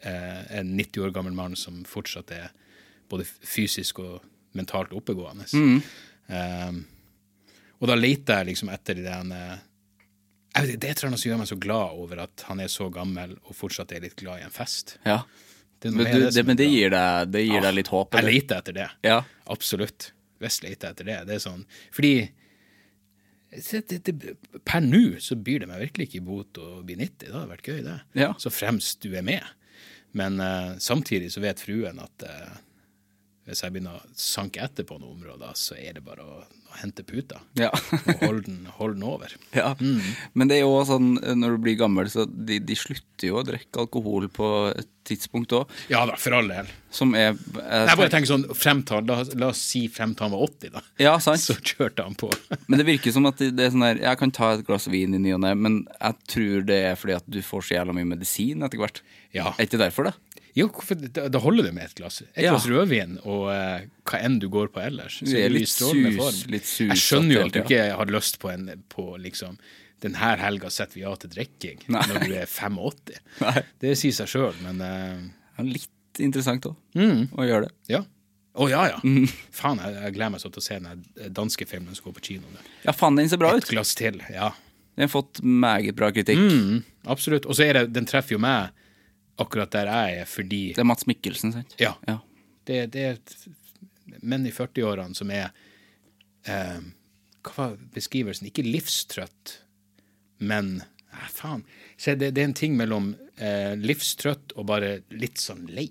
eh, 0.02 0.42
en 0.62 0.76
90 0.78 1.06
år 1.06 1.16
gammel 1.18 1.38
mann 1.38 1.58
som 1.60 1.84
fortsatt 1.88 2.34
er 2.38 2.50
både 3.12 3.28
fysisk 3.28 4.02
og 4.02 4.22
mentalt 4.58 4.94
oppegående. 4.98 5.50
Eh, 6.32 6.82
og 7.82 7.90
da 7.90 7.98
leter 7.98 8.42
jeg 8.42 8.52
liksom 8.52 8.70
etter 8.74 8.98
de 8.98 9.06
der 9.06 9.36
eh, 9.38 9.60
jeg 9.62 9.62
vet, 9.62 9.68
ikke, 9.68 10.41
Det 10.52 10.84
er 10.84 10.92
et 10.92 11.00
eller 11.00 11.12
annet 11.12 11.22
som 11.22 11.30
gjør 11.30 11.40
meg 11.40 11.50
så 11.50 11.58
glad 11.64 12.00
over 12.04 12.26
at 12.26 12.44
han 12.50 12.60
er 12.60 12.72
så 12.72 12.90
gammel 12.92 13.38
og 13.40 13.56
fortsatt 13.56 13.94
er 13.96 14.04
litt 14.04 14.18
glad 14.20 14.42
i 14.42 14.46
en 14.48 14.54
fest. 14.54 14.98
Ja. 15.08 15.22
Det 15.82 15.94
Men, 15.96 16.06
du, 16.06 16.20
det, 16.26 16.34
det, 16.36 16.44
men 16.46 16.60
det 16.60 16.68
gir 16.68 16.92
deg, 16.94 17.32
det 17.34 17.46
gir 17.46 17.64
deg 17.64 17.78
litt 17.78 17.90
håp? 17.90 18.18
Jeg 18.20 18.28
leter 18.28 18.60
etter 18.60 18.76
det. 18.76 18.90
Ja. 19.08 19.22
Absolutt. 19.50 20.12
Visst 20.44 20.66
leter 20.66 20.90
jeg 20.90 20.98
etter 20.98 21.08
det. 21.08 21.18
Det 21.30 21.38
er 21.38 21.44
sånn 21.44 21.64
Fordi 21.96 22.14
per 23.52 24.84
nå 24.84 25.20
så 25.20 25.36
byr 25.36 25.64
det 25.64 25.68
meg 25.68 25.82
virkelig 25.88 26.08
ikke 26.08 26.20
i 26.22 26.28
bot 26.28 26.60
å 26.62 26.68
bli 26.88 26.96
90. 27.00 27.26
Det 27.26 27.34
hadde 27.34 27.50
vært 27.50 27.68
gøy, 27.68 27.80
det. 27.84 27.98
Ja. 28.16 28.30
Så 28.40 28.52
fremst 28.54 29.02
du 29.04 29.12
er 29.12 29.26
med. 29.28 29.44
Men 30.16 30.40
uh, 30.40 30.78
samtidig 30.80 31.32
så 31.34 31.44
vet 31.44 31.64
fruen 31.64 32.00
at 32.04 32.28
uh, 32.28 32.54
hvis 33.48 33.64
jeg 33.64 33.76
begynner 33.76 34.00
å 34.00 34.16
sanke 34.16 34.64
etter 34.64 34.88
på 34.88 35.00
noen 35.02 35.20
områder, 35.20 35.56
så 35.60 35.76
er 35.80 35.98
det 35.98 36.06
bare 36.06 36.24
å, 36.24 36.40
å 36.72 36.78
hente 36.82 37.04
puta 37.08 37.42
Ja. 37.60 37.70
og 37.74 38.24
holde 38.24 38.46
den, 38.48 38.62
holde 38.78 38.96
den 38.98 39.04
over. 39.08 39.34
ja. 39.62 39.74
Men 40.34 40.48
det 40.52 40.58
er 40.62 40.64
jo 40.66 40.80
sånn, 40.88 41.14
når 41.38 41.58
du 41.58 41.62
blir 41.68 41.78
gammel, 41.82 42.10
så 42.12 42.26
de, 42.28 42.62
de 42.64 42.78
slutter 42.80 43.30
jo 43.32 43.42
å 43.42 43.46
drikke 43.46 43.84
alkohol 43.84 44.30
på 44.34 44.48
et 44.74 44.88
tidspunkt 45.08 45.54
òg, 45.58 45.70
Ja 45.90 46.04
da, 46.06 46.14
for 46.22 46.36
all 46.38 46.48
del. 46.52 46.68
som 46.94 47.16
er 47.18 47.32
Jeg 47.34 47.98
bare 47.98 48.10
tenker 48.14 48.30
sånn, 48.30 48.44
fremtall, 48.56 49.02
la, 49.10 49.24
la 49.42 49.48
oss 49.50 49.62
si 49.72 49.88
frem 49.92 50.14
til 50.16 50.28
han 50.28 50.34
var 50.36 50.44
80, 50.46 50.74
da. 50.76 50.84
Ja, 51.02 51.14
sant. 51.24 51.42
Så 51.48 51.56
kjørte 51.58 52.06
han 52.06 52.14
på. 52.20 52.30
Men 52.70 52.80
det 52.82 52.86
virker 52.88 53.14
som 53.16 53.26
at 53.30 53.42
det 53.42 53.66
er 53.66 53.74
sånn 53.74 53.86
her 53.88 54.00
Jeg 54.04 54.20
kan 54.22 54.32
ta 54.36 54.52
et 54.56 54.66
glass 54.68 54.86
vin 54.94 55.18
i 55.18 55.22
ny 55.22 55.34
og 55.36 55.42
ne, 55.44 55.56
men 55.58 55.80
jeg 55.98 56.20
tror 56.36 56.68
det 56.70 56.78
er 56.92 57.00
fordi 57.02 57.18
at 57.18 57.26
du 57.34 57.42
får 57.46 57.66
så 57.68 57.76
jævla 57.80 57.96
mye 57.98 58.08
medisin 58.14 58.62
etter 58.66 58.80
hvert. 58.82 59.02
Ja. 59.36 59.50
Er 59.58 59.66
ikke 59.66 59.78
det 59.80 59.88
derfor, 59.90 60.10
det? 60.12 60.14
Jo, 60.58 60.68
hvorfor, 60.68 61.00
da, 61.16 61.40
holder 61.40 61.64
det 61.70 61.74
med 61.74 61.86
et 61.86 61.96
glass. 61.96 62.22
Et 62.22 62.44
Ja. 62.44 62.52
glass 62.52 62.66
rødvin 62.68 63.18
og 63.24 63.46
eh, 63.54 63.86
hva 64.06 64.20
enn 64.26 64.40
du 64.40 64.50
går 64.52 64.68
på 64.74 64.82
ellers. 64.84 65.20
Du 65.20 65.32
det 65.32 65.46
er 65.46 65.50
litt 65.54 65.70
sus- 65.70 65.80
form. 66.18 66.52
litt 66.52 66.66
sus 66.68 66.90
Jeg 66.90 66.98
skjønner 67.00 67.34
jo 67.38 67.46
at 67.46 67.54
du 67.54 67.60
ikke 67.62 67.86
har 67.96 68.06
lyst 68.12 68.40
på 68.40 68.52
en 68.52 68.84
på 68.90 69.18
liksom 69.22 69.58
Denne 70.02 70.18
helga 70.18 70.70
setter 70.74 70.96
vi 70.98 71.04
av 71.06 71.20
til 71.22 71.30
drikking 71.30 71.84
når 71.88 72.24
du 72.26 72.32
er 72.34 72.48
85. 72.50 73.20
Nei. 73.46 73.62
Det 73.80 73.92
sier 74.00 74.12
seg 74.18 74.28
sjøl, 74.32 74.56
men 74.66 74.82
eh, 74.82 75.20
er 75.62 75.68
litt 75.70 76.20
interessant 76.20 76.66
òg, 76.66 76.76
Mm. 76.98 77.28
å 77.38 77.46
gjøre 77.46 77.68
det. 77.68 77.72
ja. 77.94 78.02
Å 78.58 78.66
ja, 78.68 78.82
ja. 78.90 78.98
Mm. 79.08 79.30
Faen, 79.56 79.78
jeg, 79.80 79.94
jeg 79.96 80.14
gleder 80.18 80.32
meg 80.34 80.42
sånn 80.42 80.52
til 80.52 80.60
å 80.60 80.66
se 80.66 80.80
den 80.84 81.06
danske 81.32 81.64
filmen 81.70 81.96
som 81.96 82.04
går 82.10 82.18
på 82.18 82.24
kino 82.26 82.50
Der. 82.52 82.66
Ja, 82.84 82.92
faen, 82.92 83.16
den 83.16 83.30
ser 83.32 83.38
bra 83.40 83.54
Et 83.56 83.64
ut. 83.64 83.70
glass 83.72 83.94
til, 83.96 84.18
ja. 84.34 84.50
Den 84.98 85.06
har 85.08 85.14
fått 85.14 85.40
meget 85.46 85.96
bra 85.96 86.10
kritikk. 86.12 86.36
Mm, 86.42 86.82
absolutt. 87.08 87.46
Og 87.48 87.56
så 87.56 87.64
er 87.70 87.74
det, 87.80 87.94
den 87.94 88.04
treffer 88.10 88.36
jo 88.36 88.40
meg 88.44 88.74
akkurat 89.44 89.72
der 89.74 89.90
jeg 89.92 90.22
er, 90.22 90.30
fordi 90.30 90.62
Det 90.76 90.84
er 90.84 90.88
Mats 90.90 91.08
Mikkelsen, 91.10 91.54
sant? 91.56 91.76
Ja. 91.82 91.96
Ja. 92.08 92.20
Det, 92.70 92.80
det 92.94 93.04
er 93.10 93.20
menn 94.22 94.46
i 94.46 94.52
40-årene 94.54 95.16
som 95.18 95.32
er 95.34 95.50
eh, 96.46 96.80
Hva 97.46 97.54
var 97.58 97.78
beskrivelsen? 97.96 98.48
Ikke 98.52 98.66
livstrøtt, 98.66 99.58
men 100.46 100.82
eh, 100.84 101.28
faen. 101.34 101.64
Se, 101.98 102.14
det, 102.16 102.34
det 102.38 102.44
er 102.44 102.50
en 102.52 102.58
ting 102.58 102.76
mellom 102.78 103.14
eh, 103.38 103.74
livstrøtt 103.82 104.54
og 104.58 104.68
bare 104.70 105.00
litt 105.14 105.42
sånn 105.42 105.66
lei. 105.74 105.90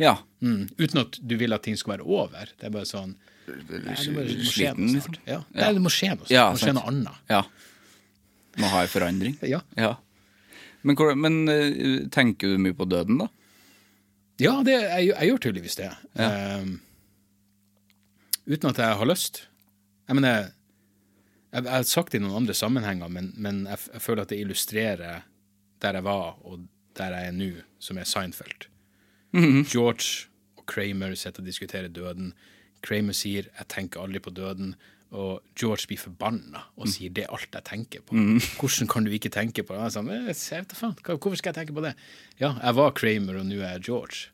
ja. 0.00 0.18
Mm. 0.40 0.70
Uten 0.78 1.02
at 1.02 1.18
du 1.20 1.34
vil 1.36 1.52
at 1.52 1.66
ting 1.66 1.76
skal 1.76 1.98
være 1.98 2.06
over. 2.08 2.48
Det 2.56 2.70
er 2.70 2.72
bare 2.72 2.88
sånn 2.88 3.16
Nei, 3.50 3.96
det, 3.98 4.12
må, 4.14 4.22
skje 4.46 4.70
noe 4.76 4.86
liksom. 4.86 5.00
snart. 5.02 5.16
Ja. 5.26 5.32
Ja. 5.34 5.40
Nei, 5.58 5.72
det 5.74 5.82
må 5.82 5.90
skje 5.92 6.12
noe 6.14 6.22
snart. 6.22 6.30
Ja, 6.32 6.44
det 6.46 6.54
må 6.54 6.60
skje 6.62 6.74
noe 6.76 6.86
annet. 6.92 7.26
ja. 7.32 7.40
Må 8.60 8.66
ha 8.72 8.80
en 8.84 8.90
forandring. 8.90 9.34
Ja. 9.46 9.60
Ja. 9.78 9.90
Men, 10.82 10.96
men 11.20 11.40
eh, 11.48 12.08
tenker 12.12 12.54
du 12.54 12.62
mye 12.62 12.76
på 12.76 12.88
døden, 12.88 13.20
da? 13.22 13.28
Ja, 14.40 14.54
det, 14.64 14.78
jeg, 14.78 15.10
jeg 15.10 15.28
gjør 15.28 15.42
tydeligvis 15.44 15.76
det. 15.76 15.90
Um, 16.16 16.78
uten 18.48 18.70
at 18.70 18.80
jeg 18.80 19.00
har 19.02 19.08
lyst. 19.08 19.42
Jeg 20.08 20.16
mener, 20.16 20.48
jeg, 21.52 21.60
jeg 21.60 21.74
har 21.74 21.88
sagt 21.88 22.14
det 22.14 22.22
i 22.22 22.24
noen 22.24 22.38
andre 22.40 22.56
sammenhenger, 22.56 23.12
men, 23.12 23.34
men 23.36 23.66
jeg, 23.68 23.82
jeg 23.92 24.04
føler 24.06 24.24
at 24.24 24.32
det 24.32 24.40
illustrerer 24.40 25.26
der 25.80 25.98
jeg 25.98 26.06
var, 26.06 26.40
og 26.44 26.64
der 26.96 27.16
jeg 27.16 27.28
er 27.28 27.36
nå, 27.36 27.50
som 27.80 28.00
er 28.00 28.08
Seinfeld. 28.08 28.66
George 29.70 30.30
og 30.58 30.64
Kramer 30.68 31.14
sitter 31.14 31.44
og 31.44 31.48
diskuterer 31.48 31.92
døden. 31.92 32.32
Kramer 32.82 33.14
sier 33.14 33.46
'jeg 33.52 33.68
tenker 33.68 34.00
aldri 34.00 34.18
på 34.18 34.30
døden', 34.30 34.74
og 35.10 35.40
George 35.58 35.88
blir 35.90 35.98
forbanna 35.98 36.62
og 36.76 36.86
sier 36.88 37.10
'det 37.10 37.24
er 37.24 37.32
alt 37.34 37.48
jeg 37.52 37.64
tenker 37.64 38.00
på'. 38.06 38.14
Hvordan 38.60 38.88
kan 38.88 39.04
du 39.04 39.10
ikke 39.10 39.30
tenke 39.30 39.62
på 39.62 39.74
det? 39.74 39.82
Jeg 39.82 39.92
sa, 39.92 40.00
sånn, 40.00 40.10
«Eh, 40.10 40.26
jeg 40.30 40.64
vet 40.64 40.76
faen, 40.76 40.94
Hvorfor 41.02 41.36
skal 41.36 41.52
jeg 41.52 41.66
tenke 41.66 41.74
på 41.74 41.82
det? 41.82 41.94
Ja, 42.38 42.54
jeg 42.62 42.74
var 42.74 42.92
Kramer, 42.92 43.40
og 43.40 43.46
nå 43.46 43.58
er 43.58 43.74
jeg 43.78 43.82
George. 43.90 44.28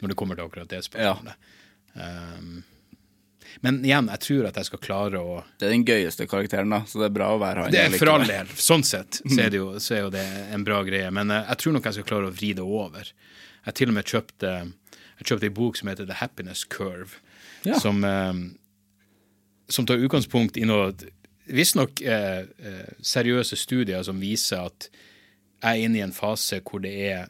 Når 0.00 0.08
det 0.08 0.16
kommer 0.16 0.34
til 0.36 0.44
akkurat 0.44 0.68
det 0.68 0.84
spørsmålet. 0.84 1.34
Um, 1.94 2.62
men 3.60 3.80
igjen, 3.84 4.06
jeg 4.08 4.20
tror 4.20 4.46
at 4.48 4.56
jeg 4.60 4.68
skal 4.68 4.78
klare 4.78 5.18
å 5.18 5.42
Det 5.58 5.66
er 5.66 5.72
den 5.74 5.84
gøyeste 5.84 6.26
karakteren, 6.30 6.70
da, 6.70 6.84
så 6.86 7.00
det 7.02 7.10
er 7.10 7.16
bra 7.16 7.32
å 7.34 7.40
være 7.40 7.64
han. 7.64 7.72
Det 7.74 7.80
er 7.80 7.96
for 7.98 8.12
all 8.12 8.26
del. 8.28 8.46
Sånn 8.54 8.84
sett 8.86 9.20
så 9.24 9.40
er, 9.40 9.50
det 9.52 9.58
jo, 9.60 9.72
så 9.82 9.96
er 9.96 10.04
jo 10.06 10.12
det 10.14 10.26
en 10.54 10.64
bra 10.64 10.82
greie. 10.86 11.10
Men 11.10 11.30
eh, 11.34 11.48
jeg 11.48 11.62
tror 11.64 11.76
nok 11.76 11.88
jeg 11.90 11.98
skal 11.98 12.08
klare 12.12 12.30
å 12.30 12.36
vri 12.36 12.52
det 12.56 12.64
over. 12.64 13.10
Jeg 13.66 13.74
til 13.80 13.92
og 13.92 13.98
med 13.98 14.08
kjøpte 14.08 14.52
jeg 15.20 15.28
kjøpte 15.28 15.50
en 15.50 15.56
bok 15.58 15.76
som 15.76 15.90
heter 15.90 16.06
The 16.08 16.16
Happiness 16.16 16.62
Curve, 16.64 17.18
Ja. 17.66 17.76
som, 17.78 18.04
eh, 18.04 18.32
som 19.72 19.86
tar 19.86 20.02
utgangspunkt 20.02 20.58
i 20.60 20.66
noe 20.68 20.90
visstnok 21.50 22.00
eh, 22.02 22.42
eh, 22.46 22.90
seriøse 23.02 23.58
studier 23.58 24.02
som 24.06 24.20
viser 24.22 24.66
at 24.68 24.88
jeg 25.60 25.70
er 25.70 25.84
inne 25.84 26.00
i 26.00 26.04
en 26.04 26.14
fase 26.16 26.60
hvor 26.64 26.82
det 26.84 26.92
er 27.10 27.24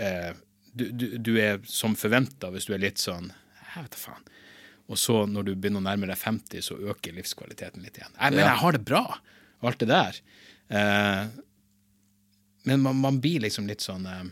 eh, 0.00 0.32
du, 0.72 0.88
du, 0.90 1.06
du 1.18 1.32
er 1.40 1.60
som 1.66 1.96
forventa 1.98 2.50
hvis 2.52 2.68
du 2.68 2.74
er 2.76 2.82
litt 2.82 3.00
sånn 3.02 3.30
Jeg 3.30 3.84
vet 3.84 3.94
da 3.94 4.00
faen. 4.00 4.26
Og 4.90 4.98
så 4.98 5.20
når 5.30 5.46
du 5.46 5.52
begynner 5.54 5.78
å 5.78 5.86
nærme 5.86 6.08
deg 6.10 6.18
50, 6.18 6.64
så 6.66 6.76
øker 6.90 7.14
livskvaliteten 7.14 7.84
litt 7.84 8.00
igjen. 8.00 8.10
Nei, 8.16 8.32
men 8.34 8.42
jeg 8.42 8.58
har 8.62 8.74
det 8.74 8.80
bra, 8.82 9.02
og 9.62 9.68
alt 9.70 9.82
det 9.82 9.86
der. 9.90 10.18
Eh, 10.74 11.20
men 12.66 12.82
man, 12.82 12.98
man 12.98 13.20
blir 13.22 13.44
liksom 13.44 13.70
litt 13.70 13.84
sånn 13.86 14.08
eh, 14.10 14.24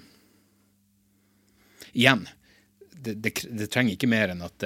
Igjen, 1.99 2.27
det, 3.01 3.15
det, 3.23 3.33
det 3.61 3.69
trenger 3.73 3.95
ikke 3.95 4.11
mer 4.11 4.33
enn 4.33 4.43
at, 4.45 4.65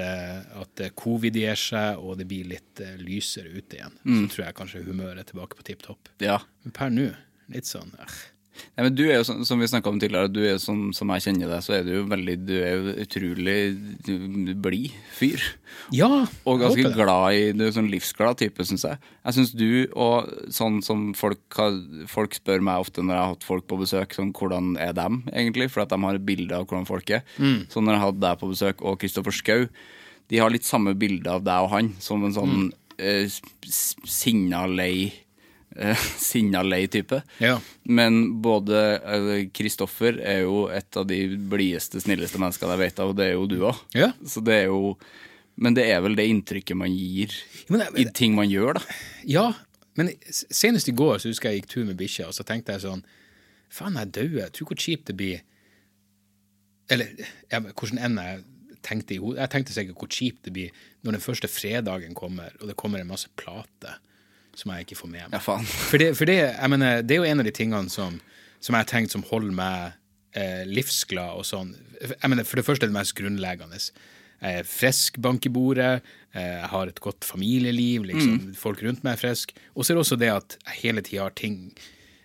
at 0.62 0.82
covid 0.98 1.36
gir 1.36 1.59
seg, 1.59 2.00
og 2.00 2.16
det 2.20 2.26
blir 2.30 2.48
litt 2.54 2.80
eh, 2.82 2.94
lysere 3.00 3.52
ute 3.52 3.78
igjen. 3.78 3.98
Så 4.02 4.34
tror 4.34 4.46
jeg 4.46 4.59
kanskje 4.60 4.84
humøret 4.86 5.22
er 5.24 5.28
tilbake 5.28 5.59
på 5.59 5.66
tipp 5.68 5.84
topp. 5.84 6.12
Ja. 6.22 6.38
Men 6.64 6.76
per 6.76 6.92
nå, 6.94 7.10
litt 7.52 7.68
sånn 7.68 7.92
eh, 8.00 8.16
Nei, 8.76 8.84
men 8.84 8.94
du 8.94 9.02
er 9.08 9.14
jo 9.16 9.24
sånn, 9.24 9.46
som 9.48 9.58
vi 9.62 9.66
snakka 9.70 9.88
om 9.88 9.98
tidligere, 10.00 10.28
du 10.28 10.40
er 10.44 10.58
sånn 10.60 10.90
som 10.94 11.08
jeg 11.14 11.22
kjenner 11.24 11.48
deg, 11.48 11.62
så 11.64 11.72
er 11.78 11.86
du 11.86 11.92
jo 11.94 12.02
veldig 12.10 12.34
Du 12.44 12.52
er 12.60 12.74
jo 12.76 12.92
utrolig 13.04 13.56
blid 14.60 14.90
fyr. 15.16 15.40
Ja, 15.96 16.08
Og 16.44 16.60
ganske 16.60 16.84
håper 16.84 16.94
glad 16.98 17.36
i 17.38 17.46
Du 17.56 17.64
er 17.66 17.72
sånn 17.74 17.88
livsglad 17.90 18.36
type, 18.42 18.64
syns 18.68 18.84
jeg. 18.84 18.98
Jeg 19.24 19.36
syns 19.38 19.52
du, 19.56 19.68
og 19.96 20.28
sånn 20.52 20.82
som 20.84 21.08
folk 21.18 21.40
har 21.56 21.78
Folk 22.12 22.36
spør 22.36 22.60
meg 22.64 22.84
ofte 22.84 23.00
når 23.04 23.14
jeg 23.16 23.22
har 23.24 23.32
hatt 23.34 23.48
folk 23.48 23.66
på 23.70 23.80
besøk, 23.80 24.12
sånn 24.16 24.34
hvordan 24.36 24.76
er 24.80 24.92
dem 24.96 25.22
egentlig? 25.32 25.70
For 25.72 25.82
at 25.86 25.90
de 25.94 26.00
har 26.04 26.14
et 26.20 26.26
bilde 26.28 26.52
av 26.56 26.66
hvordan 26.68 26.86
folk 26.88 27.10
er. 27.10 27.24
Mm. 27.38 27.66
Så 27.72 27.80
når 27.80 27.96
jeg 27.96 28.04
hadde 28.06 28.24
deg 28.26 28.38
på 28.42 28.52
besøk, 28.52 28.82
og 28.84 29.00
Kristoffer 29.00 29.32
Schou, 29.34 29.66
de 30.28 30.38
har 30.40 30.52
litt 30.52 30.64
samme 30.68 30.92
bilde 30.98 31.28
av 31.32 31.42
deg 31.44 31.64
og 31.66 31.70
han, 31.72 31.92
som 32.00 32.22
en 32.24 32.32
sånn 32.36 32.52
Mm. 32.52 32.72
eh, 32.98 33.28
sinna, 34.06 34.66
lei 34.68 35.12
Sinna, 36.19 36.62
lei 36.62 36.86
type. 36.93 37.23
Ja. 37.43 37.57
Men 37.82 38.40
både 38.44 38.81
eh, 38.99 39.32
Kristoffer 39.55 40.19
er 40.20 40.44
jo 40.44 40.66
et 40.73 40.99
av 40.99 41.07
de 41.09 41.20
blideste, 41.36 42.03
snilleste 42.03 42.40
menneskene 42.43 42.77
jeg 42.77 42.82
vet 42.85 43.03
av, 43.03 43.12
og 43.12 43.19
det 43.19 43.28
er 43.31 43.36
jo 43.36 43.49
du 43.51 43.59
òg. 43.61 43.82
Ja. 43.97 44.12
Så 44.27 44.44
det 44.44 44.62
er 44.62 44.73
jo 44.73 44.97
Men 45.55 45.74
det 45.77 45.85
er 45.93 46.01
vel 46.01 46.15
det 46.16 46.24
inntrykket 46.32 46.77
man 46.81 46.89
gir 46.97 47.35
Men 47.69 47.82
i 48.01 48.07
ting 48.09 48.32
man 48.35 48.49
gjør, 48.49 48.78
da. 48.78 48.82
Ja, 49.28 49.47
men 50.01 50.09
senest 50.32 50.89
i 50.89 50.94
går 50.97 51.19
så 51.20 51.28
husker 51.28 51.51
jeg 51.51 51.61
jeg 51.61 51.62
gikk 51.62 51.73
tur 51.74 51.85
med 51.90 51.99
bikkja, 52.01 52.31
og 52.31 52.36
så 52.36 52.47
tenkte 52.49 52.73
jeg 52.73 52.86
sånn 52.86 53.05
Faen, 53.73 53.97
jeg 53.97 54.12
dauer. 54.12 54.49
tror 54.53 54.69
hvor 54.69 54.81
kjipt 54.81 55.09
det 55.09 55.16
blir 55.16 55.43
Eller 56.93 57.12
ja, 57.53 57.61
hvordan 57.61 58.01
enn 58.01 58.19
jeg 58.20 58.43
tenkte 58.82 59.15
i 59.15 59.20
hodet 59.20 59.44
Jeg 59.44 59.53
tenkte 59.53 59.77
sikkert 59.77 60.01
hvor 60.01 60.12
kjipt 60.12 60.49
det 60.49 60.55
blir 60.57 60.81
når 61.03 61.19
den 61.19 61.24
første 61.24 61.49
fredagen 61.51 62.15
kommer, 62.15 62.53
og 62.61 62.69
det 62.70 62.77
kommer 62.81 63.01
en 63.03 63.12
masse 63.12 63.28
plater 63.36 64.01
som 64.58 64.72
jeg 64.74 64.86
ikke 64.86 64.98
får 64.98 65.10
med 65.10 65.24
meg. 65.24 65.34
Ja, 65.36 65.42
faen. 65.42 65.66
For, 65.66 66.00
det, 66.00 66.12
for 66.18 66.28
det, 66.28 66.38
mener, 66.72 67.02
det 67.02 67.16
er 67.16 67.22
jo 67.22 67.28
en 67.30 67.42
av 67.42 67.48
de 67.48 67.54
tingene 67.56 67.92
som, 67.92 68.18
som 68.60 68.76
jeg 68.76 68.84
har 68.84 68.90
tenkt 68.90 69.14
som 69.14 69.24
holder 69.28 69.54
meg 69.56 69.94
eh, 70.38 70.64
livsglad 70.68 71.38
og 71.40 71.46
sånn. 71.48 71.72
Jeg 72.02 72.32
mener, 72.32 72.48
For 72.48 72.60
det 72.60 72.66
første 72.66 72.86
er 72.88 72.92
det 72.92 72.98
mest 72.98 73.16
grunnleggende. 73.18 73.80
Jeg 74.42 74.60
er 74.60 74.66
frisk 74.66 75.18
bank 75.22 75.46
i 75.46 75.52
bordet, 75.54 76.02
eh, 76.34 76.52
jeg 76.58 76.70
har 76.74 76.90
et 76.90 77.00
godt 77.00 77.24
familieliv, 77.24 78.08
liksom. 78.10 78.52
folk 78.58 78.82
rundt 78.82 79.04
meg 79.06 79.16
er 79.16 79.24
friske. 79.24 79.56
Og 79.76 79.84
så 79.84 79.92
er 79.92 79.98
det 79.98 80.04
også 80.06 80.20
det 80.20 80.32
at 80.34 80.56
jeg 80.58 80.80
hele 80.82 81.04
tida 81.06 81.28
har 81.28 81.36
ting 81.38 81.60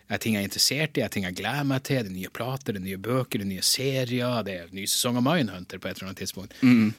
er 0.08 0.22
ting 0.24 0.38
jeg 0.38 0.46
er 0.46 0.48
interessert 0.48 0.98
i, 0.98 1.02
er 1.04 1.12
ting 1.12 1.26
jeg 1.28 1.36
gleder 1.36 1.66
meg 1.68 1.82
til. 1.84 2.00
Det 2.06 2.14
er 2.14 2.16
nye 2.16 2.32
plater, 2.32 2.72
det 2.72 2.80
er 2.80 2.86
nye 2.86 3.00
bøker, 3.04 3.42
det 3.42 3.44
er 3.44 3.50
nye 3.50 3.66
serier, 3.66 4.38
det 4.48 4.54
er 4.56 4.70
ny 4.76 4.86
sesong 4.88 5.20
av 5.20 5.26
Mindhunter 5.26 5.82
på 5.84 5.90
et 5.90 5.98
eller 5.98 6.14
annet 6.14 6.22
tidspunkt. 6.24 6.56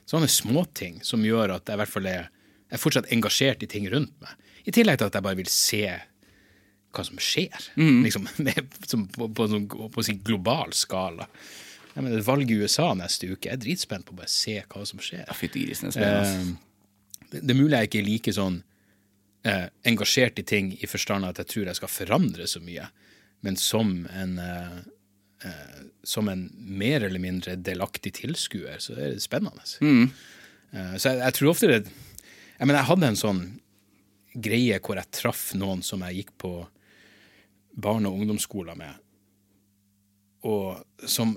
Sånne 0.08 0.28
småting 0.28 0.98
som 1.06 1.24
gjør 1.24 1.54
at 1.56 1.64
jeg 1.70 1.78
i 1.78 1.80
hvert 1.80 1.94
fall 1.94 2.10
er, 2.10 2.28
er 2.68 2.82
fortsatt 2.82 3.08
engasjert 3.14 3.64
i 3.64 3.70
ting 3.70 3.88
rundt 3.88 4.12
meg. 4.20 4.34
I 4.68 4.74
tillegg 4.74 5.00
til 5.00 5.08
at 5.08 5.16
jeg 5.16 5.24
bare 5.24 5.38
vil 5.38 5.50
se 5.52 5.82
hva 6.94 7.04
som 7.04 7.20
skjer, 7.20 7.70
liksom, 7.76 8.28
med, 8.46 8.76
som, 8.88 9.06
på, 9.12 9.28
på, 9.36 9.48
på, 9.48 9.88
på, 9.94 10.04
sin 10.04 10.20
global 10.24 10.72
skala. 10.76 11.28
Jeg 11.94 12.04
mener, 12.04 12.20
et 12.20 12.28
valg 12.28 12.50
i 12.50 12.58
USA 12.60 12.92
neste 12.96 13.30
uke. 13.32 13.48
Jeg 13.48 13.56
er 13.56 13.62
dritspent 13.64 14.06
på 14.06 14.14
å 14.14 14.20
bare 14.20 14.32
se 14.32 14.56
hva 14.60 14.84
som 14.88 15.00
skjer. 15.02 15.24
Ja, 15.26 15.36
grisen. 15.54 15.92
Eh, 15.92 16.32
det, 17.28 17.42
det 17.42 17.54
er 17.54 17.58
mulig 17.58 17.74
jeg 17.76 17.90
ikke 17.90 18.00
er 18.00 18.08
like 18.08 18.34
sånn 18.36 18.60
eh, 19.48 19.66
engasjert 19.88 20.40
i 20.40 20.46
ting 20.46 20.72
i 20.78 20.90
forstand 20.90 21.28
at 21.28 21.40
jeg 21.42 21.52
tror 21.52 21.70
jeg 21.70 21.80
skal 21.80 21.92
forandre 21.92 22.48
så 22.50 22.62
mye, 22.64 22.86
men 23.46 23.58
som 23.60 23.92
en 24.16 24.38
eh, 24.42 24.78
eh, 25.44 25.80
som 26.02 26.28
en 26.28 26.48
mer 26.56 27.04
eller 27.06 27.22
mindre 27.22 27.56
delaktig 27.56 28.14
tilskuer, 28.20 28.78
så 28.82 28.96
er 28.96 29.14
det 29.14 29.24
spennende. 29.24 29.64
Eh, 30.72 30.94
så 30.96 31.12
jeg, 31.12 31.22
jeg 31.22 31.36
tror 31.38 31.50
ofte 31.54 31.70
det 31.70 31.80
Jeg 32.58 32.66
mener, 32.66 32.80
jeg 32.80 32.88
hadde 32.88 33.06
en 33.06 33.16
sånn 33.16 33.42
greie 34.44 34.78
hvor 34.84 34.98
jeg 35.00 35.10
traff 35.14 35.50
noen 35.58 35.82
som 35.86 36.02
jeg 36.06 36.22
gikk 36.22 36.32
på 36.44 36.52
barne- 37.78 38.10
og 38.10 38.18
ungdomsskolen 38.20 38.78
med, 38.78 38.94
og 40.46 40.84
som 41.08 41.36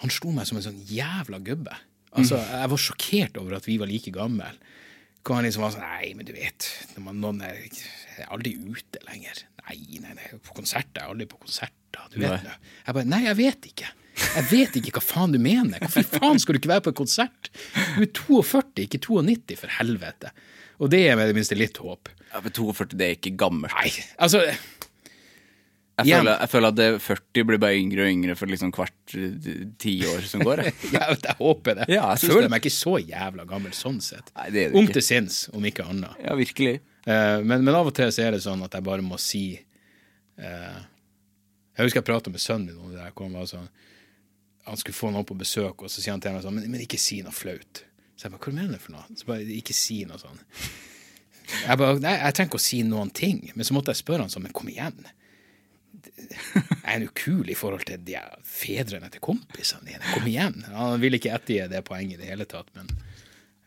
Han 0.00 0.10
slo 0.10 0.30
meg 0.32 0.46
som 0.48 0.56
en 0.56 0.64
sånn 0.64 0.78
jævla 0.88 1.38
gubbe. 1.44 1.74
Altså, 2.16 2.38
Jeg 2.40 2.70
var 2.72 2.80
sjokkert 2.80 3.36
over 3.36 3.58
at 3.58 3.66
vi 3.68 3.76
var 3.78 3.86
like 3.90 4.10
gamle. 4.14 4.48
Hvor 5.20 5.36
han 5.36 5.44
liksom 5.44 5.60
var 5.66 5.74
sånn 5.74 5.84
Nei, 5.84 6.14
men 6.16 6.24
du 6.24 6.32
vet, 6.32 6.64
når 6.94 7.04
man, 7.04 7.18
noen 7.20 7.42
er, 7.44 7.58
jeg 7.60 8.24
er 8.24 8.30
aldri 8.32 8.54
ute 8.56 9.02
lenger. 9.04 9.42
Nei, 9.66 9.76
nei, 10.00 10.14
nei, 10.16 10.30
på 10.40 10.56
konserter. 10.56 11.02
Jeg 11.02 11.04
er 11.04 11.12
aldri 11.12 11.26
på 11.28 11.40
konserter. 11.42 12.06
Du 12.14 12.16
vet 12.22 12.46
nå. 12.46 12.54
Jeg 12.86 12.96
bare 12.96 13.10
Nei, 13.12 13.20
jeg 13.26 13.36
vet 13.42 13.68
ikke. 13.74 13.90
Jeg 14.20 14.46
vet 14.50 14.78
ikke 14.80 14.94
hva 14.96 15.04
faen 15.04 15.36
du 15.36 15.38
mener. 15.42 15.84
Hvorfor 15.84 16.08
faen 16.16 16.40
skal 16.40 16.56
du 16.56 16.60
ikke 16.62 16.72
være 16.72 16.86
på 16.88 16.94
en 16.94 16.98
konsert? 17.04 17.50
Du 17.98 18.02
er 18.06 18.10
42, 18.16 18.86
ikke 18.88 19.02
92, 19.04 19.60
for 19.60 19.76
helvete. 19.76 20.32
Og 20.80 20.90
det 20.92 21.00
er 21.06 21.16
med 21.18 21.28
det 21.28 21.36
minste 21.36 21.56
litt 21.58 21.76
håp. 21.80 22.08
Ja, 22.30 22.40
men 22.40 22.52
42, 22.56 22.94
det 22.96 23.06
er 23.06 23.16
ikke 23.18 23.34
gammelt. 23.38 23.74
Nei, 23.76 23.90
altså 24.22 24.40
Jeg 24.46 26.06
føler, 26.06 26.30
jeg 26.32 26.48
føler 26.48 26.70
at 26.70 26.76
det 26.78 26.86
40 27.04 27.44
blir 27.50 27.58
bare 27.60 27.76
yngre 27.76 28.06
og 28.06 28.12
yngre 28.14 28.36
for 28.38 28.48
liksom 28.48 28.70
hvert 28.72 29.16
eh, 29.20 29.66
tiår 29.82 30.24
som 30.30 30.44
går. 30.46 30.62
jeg. 30.64 30.76
jeg, 30.96 31.18
jeg 31.26 31.36
håper 31.36 31.82
det. 31.82 31.88
Ja, 31.92 32.06
jeg 32.14 32.30
føler 32.30 32.46
det. 32.46 32.52
meg 32.54 32.64
ikke 32.64 32.78
så 32.78 32.94
jævla 33.02 33.44
gammel 33.50 33.74
sånn 33.76 33.98
sett. 34.04 34.32
Nei, 34.38 34.46
det 34.54 34.70
du 34.70 34.78
Ung 34.80 34.88
til 34.88 35.04
sinns, 35.04 35.42
om 35.52 35.66
ikke 35.68 35.84
annet. 35.90 36.16
Ja, 36.24 36.38
virkelig. 36.38 36.78
Uh, 37.04 37.42
men, 37.44 37.60
men 37.66 37.76
av 37.76 37.90
og 37.90 37.96
til 37.96 38.08
så 38.12 38.24
er 38.24 38.36
det 38.36 38.40
sånn 38.46 38.64
at 38.64 38.76
jeg 38.76 38.84
bare 38.84 39.04
må 39.04 39.16
si 39.20 39.44
uh, 39.56 40.80
Jeg 41.76 41.86
husker 41.86 42.00
jeg 42.02 42.08
prata 42.08 42.32
med 42.32 42.42
sønnen 42.44 42.72
min 42.72 42.80
om 42.80 42.94
det 42.94 43.02
der. 43.02 43.12
Kom, 43.16 43.36
Han 43.36 43.48
sånn 43.48 43.68
Han 44.68 44.80
skulle 44.80 44.96
få 44.96 45.12
noen 45.12 45.28
på 45.28 45.36
besøk, 45.36 45.84
og 45.84 45.92
så 45.92 46.00
sier 46.00 46.16
han 46.16 46.24
til 46.24 46.36
meg 46.36 46.44
sånn 46.44 46.56
Men, 46.56 46.68
men 46.72 46.88
ikke 46.88 47.00
si 47.00 47.20
noe 47.24 47.36
flaut. 47.36 47.84
Så 48.20 48.28
jeg 48.28 48.34
bare 48.34 48.44
Hva 48.44 48.52
mener 48.52 48.76
du 48.76 48.82
for 48.84 48.92
noe? 48.98 49.16
Så 49.16 49.28
bare 49.30 49.46
Ikke 49.56 49.72
si 49.76 50.02
noe 50.04 50.20
sånn. 50.20 50.40
Jeg 51.64 51.80
bare 51.80 51.96
Nei, 52.04 52.12
jeg 52.20 52.36
trenger 52.36 52.50
ikke 52.52 52.60
å 52.60 52.66
si 52.68 52.82
noen 52.86 53.12
ting. 53.16 53.40
Men 53.56 53.64
så 53.66 53.76
måtte 53.76 53.94
jeg 53.94 54.02
spørre 54.02 54.26
han 54.26 54.32
sånn 54.32 54.44
Men 54.44 54.52
kom 54.56 54.68
igjen. 54.68 55.00
Jeg 56.20 56.96
er 56.96 57.04
jo 57.06 57.12
kul 57.16 57.48
i 57.50 57.56
forhold 57.58 57.86
til 57.88 58.02
de 58.06 58.18
fedrene 58.46 59.08
til 59.12 59.22
kompisene 59.24 59.88
dine. 59.88 60.02
Kom 60.14 60.28
igjen. 60.28 60.60
Han 60.72 61.00
vil 61.02 61.16
ikke 61.16 61.32
ettergi 61.36 61.66
det 61.72 61.80
poenget 61.88 62.18
i 62.18 62.22
det 62.24 62.30
hele 62.34 62.46
tatt, 62.48 62.68
men 62.76 62.92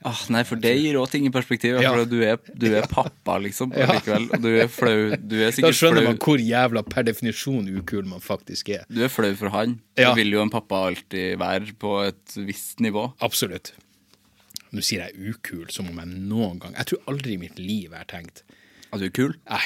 Ah, 0.03 0.19
nei, 0.35 0.41
for 0.43 0.59
det 0.59 0.73
gir 0.75 0.97
òg 0.99 1.07
ting 1.13 1.23
i 1.23 1.31
perspektiv. 1.31 1.77
Ja. 1.80 1.93
For 1.95 2.03
du 2.11 2.17
er, 2.27 2.35
du 2.59 2.65
er 2.75 2.84
pappa, 2.91 3.38
liksom, 3.39 3.71
Ja. 3.71 3.85
likevel. 3.88 4.25
Og 4.35 4.41
du 4.43 4.49
er 4.59 4.67
flau. 4.67 5.15
Du 5.15 5.38
er 5.39 5.53
da 5.55 5.71
skjønner 5.71 6.03
man 6.03 6.17
hvor 6.19 6.41
jævla 6.43 6.84
per 6.84 7.05
definisjon 7.07 7.69
ukul 7.80 8.03
man 8.11 8.19
faktisk 8.19 8.73
er. 8.75 8.84
Du 8.91 8.99
er 9.05 9.07
flau 9.07 9.31
for 9.39 9.53
han. 9.55 9.77
Ja. 9.95 10.09
Det 10.11 10.17
vil 10.19 10.35
jo 10.35 10.41
en 10.43 10.51
pappa 10.51 10.81
alltid 10.89 11.38
være 11.39 11.71
på 11.80 11.93
et 12.09 12.35
visst 12.35 12.84
nivå. 12.84 13.13
Absolutt. 13.23 13.71
Nå 14.74 14.82
sier 14.82 15.04
jeg 15.06 15.34
ukul 15.36 15.68
som 15.70 15.90
om 15.91 16.00
jeg 16.02 16.10
noen 16.32 16.58
gang 16.62 16.74
Jeg 16.80 16.88
tror 16.90 17.04
aldri 17.12 17.36
i 17.36 17.41
mitt 17.41 17.60
liv 17.62 17.91
jeg 17.91 17.98
har 18.00 18.08
tenkt 18.10 18.41
At 18.90 19.00
du 19.02 19.06
er 19.06 19.14
kul? 19.14 19.36
Nei, 19.50 19.66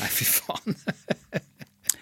nei 0.00 0.08
fy 0.12 0.26
faen. 0.28 0.76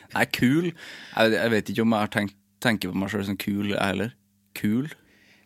Jeg 0.08 0.24
er 0.24 0.30
kul. 0.32 0.66
Jeg, 0.72 1.32
jeg 1.34 1.50
vet 1.52 1.68
ikke 1.70 1.84
om 1.84 1.92
jeg 1.92 2.00
har 2.06 2.10
tenkt, 2.14 2.36
tenker 2.64 2.88
på 2.90 2.96
meg 2.98 3.10
sjøl 3.12 3.26
som 3.28 3.36
kul, 3.38 3.66
jeg 3.74 3.76
heller. 3.78 4.14
Kul? 4.56 4.86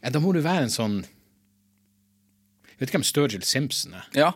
Ja, 0.05 0.13
da 0.15 0.21
må 0.23 0.31
du 0.33 0.39
være 0.45 0.69
en 0.69 0.73
sånn 0.73 1.01
Vet 2.79 2.89
du 2.89 2.95
hvem 2.95 3.05
Sturgill 3.07 3.43
Simpson 3.47 3.97
er? 3.99 4.07
Ja. 4.17 4.29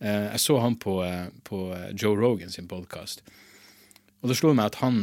Eh, 0.00 0.28
Jeg 0.34 0.40
så 0.44 0.58
han 0.62 0.76
på, 0.80 0.98
eh, 1.04 1.32
på 1.48 1.62
Joe 1.98 2.16
Rogan 2.20 2.52
sin 2.52 2.68
podkast. 2.68 3.24
Og 4.22 4.28
det 4.30 4.36
slo 4.38 4.52
meg 4.54 4.70
at 4.70 4.78
han 4.84 5.00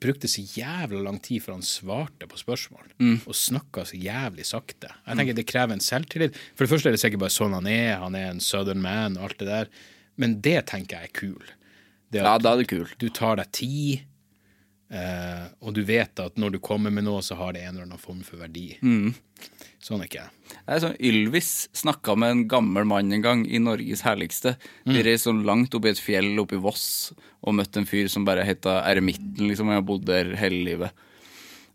brukte 0.00 0.28
så 0.30 0.42
jævla 0.42 1.00
lang 1.04 1.18
tid 1.22 1.42
før 1.44 1.56
han 1.58 1.66
svarte 1.66 2.28
på 2.30 2.38
spørsmål. 2.40 2.86
Og 3.26 3.34
snakka 3.36 3.84
så 3.88 3.98
jævlig 3.98 4.46
sakte. 4.46 4.90
Jeg 5.06 5.16
tenker 5.18 5.34
Det 5.38 5.46
krever 5.46 5.74
en 5.76 5.80
selvtillit. 5.84 6.36
For 6.54 6.64
det 6.64 6.72
første 6.72 6.88
er 6.88 6.96
det 6.96 7.00
sikkert 7.02 7.24
bare 7.26 7.34
sånn 7.34 7.56
han 7.56 7.66
er. 7.66 7.96
Han 8.02 8.14
er 8.18 8.30
en 8.30 8.40
southern 8.40 8.82
man 8.82 9.16
og 9.18 9.30
alt 9.30 9.38
det 9.42 9.48
der. 9.48 9.72
Men 10.16 10.40
det 10.40 10.66
tenker 10.70 10.98
jeg 10.98 11.10
er 11.10 11.14
kul. 11.20 11.50
Det 12.10 12.22
ja, 12.24 12.38
da 12.38 12.54
er 12.54 12.62
det 12.62 12.68
kul. 12.70 12.88
du 12.98 13.08
tar 13.12 13.36
deg 13.36 13.50
tid, 13.52 14.04
eh, 14.90 15.44
og 15.60 15.74
du 15.76 15.82
vet 15.84 16.20
at 16.24 16.38
når 16.40 16.54
du 16.56 16.58
kommer 16.64 16.90
med 16.90 17.04
noe, 17.04 17.20
så 17.22 17.36
har 17.36 17.52
det 17.52 17.62
en 17.66 17.74
eller 17.74 17.84
annen 17.84 18.00
form 18.00 18.22
for 18.24 18.40
verdi. 18.40 18.70
Sånn 19.88 20.02
ikke 20.04 20.20
jeg. 20.20 20.32
Det 20.52 20.74
er 20.74 20.80
sånn, 20.82 20.96
Ylvis 21.08 21.50
snakka 21.80 22.12
med 22.20 22.34
en 22.34 22.42
gammel 22.50 22.84
mann 22.88 23.12
en 23.14 23.24
gang 23.24 23.44
i 23.48 23.60
Norges 23.62 24.02
herligste. 24.04 24.58
De 24.84 25.00
reiste 25.00 25.30
sånn 25.30 25.46
langt 25.48 25.72
opp 25.78 25.86
i 25.88 25.92
et 25.94 26.02
fjell 26.02 26.34
oppe 26.42 26.58
i 26.58 26.60
Voss 26.60 27.14
og 27.40 27.56
møtte 27.56 27.80
en 27.80 27.88
fyr 27.88 28.10
som 28.12 28.26
bare 28.28 28.44
heta 28.44 28.82
Eremitten. 28.90 29.46
liksom, 29.48 29.70
Han 29.72 29.80
har 29.80 29.86
bodd 29.88 30.04
der 30.10 30.34
hele 30.36 30.60
livet. 30.66 31.04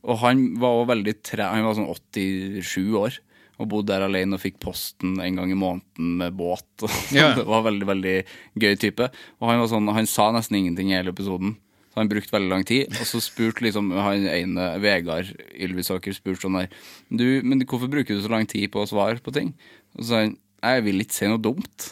Og 0.04 0.20
han 0.22 0.46
var 0.62 0.78
også 0.78 0.92
veldig 0.94 1.16
tre, 1.26 1.48
han 1.48 1.66
var 1.66 1.78
sånn 1.80 1.90
87 1.90 2.98
år 3.00 3.18
og 3.62 3.70
bodde 3.70 3.94
der 3.94 4.06
alene 4.08 4.36
og 4.38 4.42
fikk 4.42 4.58
posten 4.62 5.20
en 5.22 5.38
gang 5.40 5.52
i 5.54 5.58
måneden 5.58 6.16
med 6.22 6.38
båt. 6.38 6.66
Ja. 7.18 7.32
Det 7.38 7.46
var 7.50 7.66
veldig, 7.66 7.88
veldig 7.88 8.16
gøy 8.62 8.76
type. 8.82 9.10
Og 9.40 9.50
han 9.50 9.62
var 9.62 9.70
sånn, 9.72 9.90
han 9.94 10.10
sa 10.10 10.30
nesten 10.36 10.60
ingenting 10.60 10.92
i 10.92 10.98
hele 11.00 11.14
episoden. 11.16 11.56
Så 11.94 12.00
han 12.02 12.10
brukte 12.10 12.34
veldig 12.34 12.50
lang 12.50 12.64
tid. 12.66 12.90
Og 12.98 13.06
så 13.06 13.20
spurte 13.22 13.62
liksom 13.62 13.92
han 13.94 14.24
ene, 14.26 14.64
Vegard 14.82 15.30
Ylvisåker, 15.54 16.16
spurte 16.18 16.42
sånn 16.48 16.58
der 16.58 16.72
du, 17.14 17.26
Men 17.46 17.62
hvorfor 17.70 17.86
bruker 17.92 18.18
du 18.18 18.24
så 18.26 18.32
lang 18.34 18.48
tid 18.50 18.72
på 18.74 18.82
å 18.82 18.90
svare 18.90 19.22
på 19.22 19.34
ting? 19.36 19.52
Og 19.94 20.02
så 20.02 20.08
sa 20.10 20.24
han 20.26 20.38
jeg 20.64 20.84
vil 20.86 21.04
ikke 21.04 21.14
si 21.18 21.28
noe 21.28 21.42
dumt. 21.44 21.90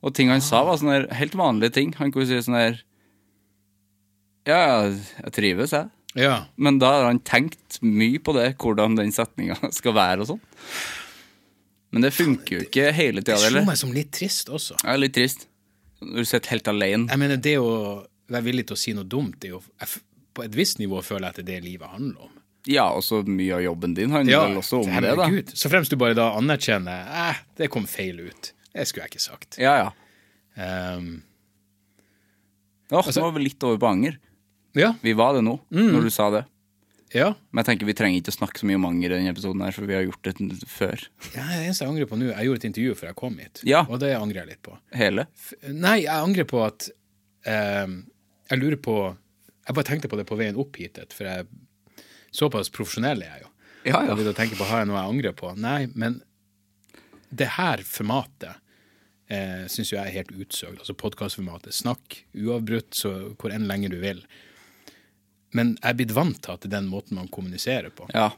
Og 0.00 0.14
ting 0.16 0.30
han 0.32 0.40
sa, 0.40 0.62
var 0.64 0.78
sånne 0.80 1.02
helt 1.18 1.34
vanlige 1.36 1.74
ting. 1.76 1.90
Han 1.98 2.08
kunne 2.14 2.26
si 2.30 2.38
sånn 2.42 2.56
der 2.58 2.78
Ja, 4.48 4.86
jeg 4.88 5.32
trives, 5.36 5.74
jeg. 5.76 5.90
Ja. 6.16 6.36
Men 6.56 6.78
da 6.80 6.94
har 6.94 7.06
han 7.10 7.20
tenkt 7.28 7.76
mye 7.84 8.16
på 8.24 8.32
det, 8.36 8.54
hvordan 8.62 8.96
den 8.96 9.12
setninga 9.12 9.58
skal 9.78 9.94
være 9.98 10.24
og 10.24 10.30
sånn. 10.32 10.40
Men 11.94 12.06
det 12.06 12.14
funker 12.16 12.56
jo 12.58 12.64
ikke 12.66 12.88
hele 12.96 13.20
Det 13.22 13.28
tida, 13.34 13.38
slo 13.42 13.50
eller? 13.52 13.66
meg 13.68 13.78
som 13.80 13.92
litt 13.94 14.10
trist 14.16 14.48
også. 14.52 14.78
Det 14.80 14.90
er 14.94 15.00
litt 15.02 15.14
trist. 15.16 15.46
Når 16.02 16.24
du 16.24 16.28
sitter 16.28 16.52
helt 16.56 16.68
alene. 16.72 17.06
Jeg 17.12 17.20
mener, 17.20 17.38
det 17.40 17.54
å 17.60 17.70
være 18.28 18.42
villig 18.44 18.66
til 18.66 18.74
å 18.76 18.78
si 18.78 18.92
noe 18.92 19.04
dumt, 19.04 19.38
det 19.40 19.48
er 19.48 19.54
jo 19.56 19.62
På 20.36 20.44
et 20.44 20.52
visst 20.54 20.78
nivå 20.78 20.98
føler 21.02 21.28
jeg 21.28 21.28
at 21.30 21.36
det 21.36 21.42
er 21.44 21.60
det 21.60 21.64
livet 21.64 21.88
handler 21.88 22.26
om. 22.26 22.32
Ja, 22.66 22.88
og 22.92 23.00
så 23.06 23.22
mye 23.24 23.54
av 23.54 23.62
jobben 23.62 23.94
din 23.94 24.10
handler 24.10 24.48
vel 24.48 24.56
også 24.58 24.82
om 24.84 24.90
det, 25.02 25.14
da. 25.16 25.28
Gud. 25.30 25.52
Så 25.54 25.70
fremst 25.70 25.90
du 25.90 25.96
bare 25.96 26.14
da 26.18 26.32
anerkjenner 26.36 27.06
eh, 27.30 27.36
det 27.56 27.70
kom 27.70 27.86
feil 27.86 28.18
ut. 28.26 28.52
Det 28.74 28.84
skulle 28.88 29.06
jeg 29.06 29.14
ikke 29.14 29.22
sagt. 29.24 29.56
Ja, 29.62 29.76
ja. 30.56 30.96
Um, 30.96 31.22
Åh, 32.90 32.98
Altså- 33.02 33.20
nå 33.20 33.24
var 33.30 33.32
vi 33.38 33.44
litt 33.44 33.62
over 33.64 33.78
på 33.78 33.86
anger. 33.88 34.18
ja, 34.74 34.94
Vi 35.02 35.12
var 35.12 35.32
det 35.34 35.42
nå, 35.44 35.58
Mm. 35.72 35.92
når 35.92 36.02
du 36.02 36.10
sa 36.10 36.30
det. 36.30 36.44
ja. 37.14 37.34
Men 37.52 37.64
jeg 37.64 37.78
tenker 37.78 37.86
vi 37.86 37.94
trenger 37.94 38.20
ikke 38.20 38.34
å 38.34 38.38
snakke 38.38 38.58
så 38.60 38.66
mye 38.66 38.74
om 38.76 38.84
anger 38.86 39.10
i 39.10 39.14
denne 39.18 39.32
episoden 39.34 39.62
her, 39.64 39.70
for 39.72 39.86
vi 39.86 39.94
har 39.94 40.02
gjort 40.04 40.22
det 40.22 40.34
før. 40.68 41.08
ja. 41.34 41.42
Det 41.48 41.66
eneste 41.66 41.80
jeg 41.84 41.88
angrer 41.88 42.06
på 42.06 42.18
nå, 42.18 42.26
jeg 42.36 42.46
gjorde 42.46 42.56
et 42.64 42.74
intervju 42.74 42.94
før 42.94 43.06
jeg 43.06 43.16
kom 43.16 43.38
hit, 43.38 43.60
Ja. 43.64 43.86
og 43.88 44.00
det 44.00 44.14
angrer 44.16 44.34
jeg 44.44 44.46
litt 44.48 44.62
på. 44.62 44.78
Hele. 44.92 45.26
F- 45.34 45.54
Nei, 45.68 46.02
jeg 46.02 46.12
angrer 46.14 46.44
på 46.44 46.66
at 46.66 46.90
ehm, 47.46 48.06
Jeg 48.50 48.60
lurer 48.60 48.78
på 48.78 48.96
Jeg 49.66 49.74
bare 49.74 49.88
tenkte 49.88 50.10
på 50.10 50.18
det 50.18 50.26
på 50.28 50.38
veien 50.38 50.58
opp 50.62 50.76
hit, 50.78 51.00
for 51.12 51.26
jeg 51.26 51.48
såpass 52.30 52.70
profesjonell 52.70 53.22
er 53.24 53.32
jeg 53.32 53.42
jo. 53.42 53.50
Ja, 53.86 54.02
ja. 54.06 54.14
Jeg 54.18 54.34
tenke 54.38 54.58
på 54.58 54.66
har 54.66 54.82
jeg 54.82 54.90
noe 54.90 55.00
jeg 55.00 55.14
angrer 55.14 55.34
på. 55.34 55.50
Nei, 55.58 55.88
men 55.94 56.20
det 57.34 57.48
her 57.56 57.82
formatet 57.86 58.58
eh, 59.30 59.66
syns 59.70 59.92
jeg 59.92 60.00
er 60.02 60.14
helt 60.14 60.32
utsøkt. 60.34 60.80
Altså 60.82 60.94
podkastformatet. 60.98 61.74
Snakk 61.74 62.20
uavbrutt 62.34 62.94
så 62.98 63.12
hvor 63.34 63.54
enn 63.54 63.68
lenger 63.70 63.94
du 63.94 63.98
vil. 64.02 64.22
Men 65.56 65.76
jeg 65.80 65.90
er 65.90 65.98
blitt 66.00 66.14
vant 66.16 66.38
til 66.42 66.54
at 66.54 66.64
det 66.64 66.70
er 66.70 66.78
den 66.80 66.90
måten 66.92 67.18
man 67.18 67.30
kommuniserer 67.32 67.94
på. 67.94 68.08
Ja. 68.14 68.32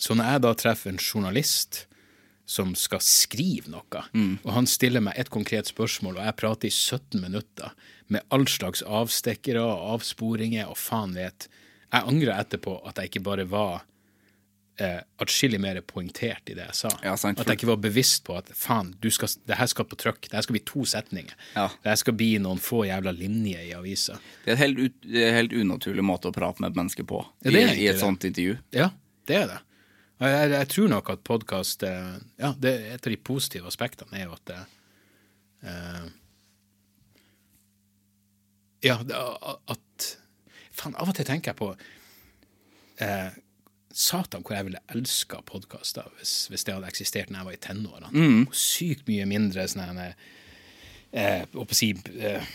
Så 0.00 0.16
når 0.16 0.34
jeg 0.34 0.44
da 0.46 0.52
treffer 0.56 0.92
en 0.92 1.00
journalist 1.00 1.84
som 2.50 2.72
skal 2.74 3.02
skrive 3.04 3.70
noe, 3.70 4.04
og 4.42 4.52
han 4.56 4.66
stiller 4.66 5.04
meg 5.04 5.18
et 5.20 5.30
konkret 5.30 5.68
spørsmål, 5.70 6.18
og 6.18 6.24
jeg 6.26 6.38
prater 6.40 6.66
i 6.66 6.72
17 6.74 7.20
minutter 7.22 7.76
med 8.10 8.26
all 8.34 8.46
slags 8.50 8.82
avstikkere 8.82 9.62
og 9.62 9.94
avsporinger 9.96 10.70
og 10.70 10.78
faen 10.78 11.14
vet 11.14 11.48
Jeg 11.90 12.06
angrer 12.06 12.36
etterpå 12.38 12.76
at 12.86 12.98
jeg 12.98 13.10
ikke 13.10 13.22
bare 13.26 13.44
var 13.50 13.80
eh, 14.78 15.00
atskillig 15.22 15.60
mer 15.62 15.80
poengtert 15.86 16.50
i 16.50 16.54
det 16.54 16.66
jeg 16.68 16.76
sa. 16.78 16.92
Ja, 17.04 17.16
sant. 17.18 17.40
At 17.42 17.50
jeg 17.50 17.60
ikke 17.60 17.70
var 17.72 17.80
bevisst 17.82 18.22
på 18.26 18.36
at 18.38 18.50
faen, 18.54 18.92
skal, 19.10 19.32
det 19.46 19.58
her 19.58 19.70
skal 19.70 19.88
på 19.90 19.98
trykk. 19.98 20.28
Det 20.28 20.38
her 20.38 20.46
skal 20.46 20.58
bli 20.58 20.62
to 20.70 20.84
setninger. 20.86 21.34
Ja. 21.56 21.66
Det 21.82 21.92
her 21.92 21.98
skal 22.02 22.16
bli 22.18 22.30
noen 22.42 22.62
få 22.62 22.84
jævla 22.88 23.14
linjer 23.16 23.64
i 23.66 23.72
avisa. 23.78 24.20
Det 24.44 24.54
er 24.54 24.58
en 24.58 24.62
helt, 24.62 25.10
helt 25.38 25.56
unaturlig 25.56 26.06
måte 26.06 26.30
å 26.30 26.36
prate 26.36 26.62
med 26.62 26.72
et 26.72 26.78
menneske 26.78 27.06
på 27.06 27.24
Ja, 27.42 27.50
det 27.50 27.66
i, 27.74 27.82
i 27.86 27.90
et 27.90 28.02
sånt 28.02 28.26
intervju. 28.28 28.58
Ja, 28.76 28.92
det 29.30 29.42
er 29.42 29.50
det. 29.54 29.58
Jeg, 30.20 30.50
jeg 30.52 30.68
tror 30.74 30.88
nok 30.92 31.10
at 31.14 31.22
podkast 31.24 31.82
Ja, 31.82 32.50
et 32.52 33.06
av 33.06 33.08
de 33.08 33.16
positive 33.24 33.70
aspektene 33.70 34.18
er 34.20 34.26
jo 34.26 34.34
at 34.36 34.50
det 34.50 34.58
eh, 35.64 36.08
Ja, 38.84 38.96
at 39.68 40.10
Faen, 40.70 40.96
av 40.96 41.10
og 41.10 41.16
til 41.16 41.26
tenker 41.28 41.52
jeg 41.52 41.58
på 41.58 41.70
eh, 43.04 43.30
Satan, 43.90 44.44
hvor 44.46 44.56
jeg 44.56 44.68
ville 44.68 44.82
elska 44.94 45.42
podkaster 45.48 46.08
hvis, 46.16 46.46
hvis 46.48 46.64
det 46.66 46.76
hadde 46.76 46.88
eksistert 46.88 47.32
da 47.32 47.40
jeg 47.40 47.48
var 47.50 47.56
i 47.56 47.62
tenårene. 47.66 48.10
Mm. 48.14 48.42
Sykt 48.56 49.08
mye 49.10 49.26
mindre 49.28 49.66
sånn 49.68 49.98
eh, 50.00 51.42
å 51.52 51.66
si 51.74 51.90
eh, 52.16 52.52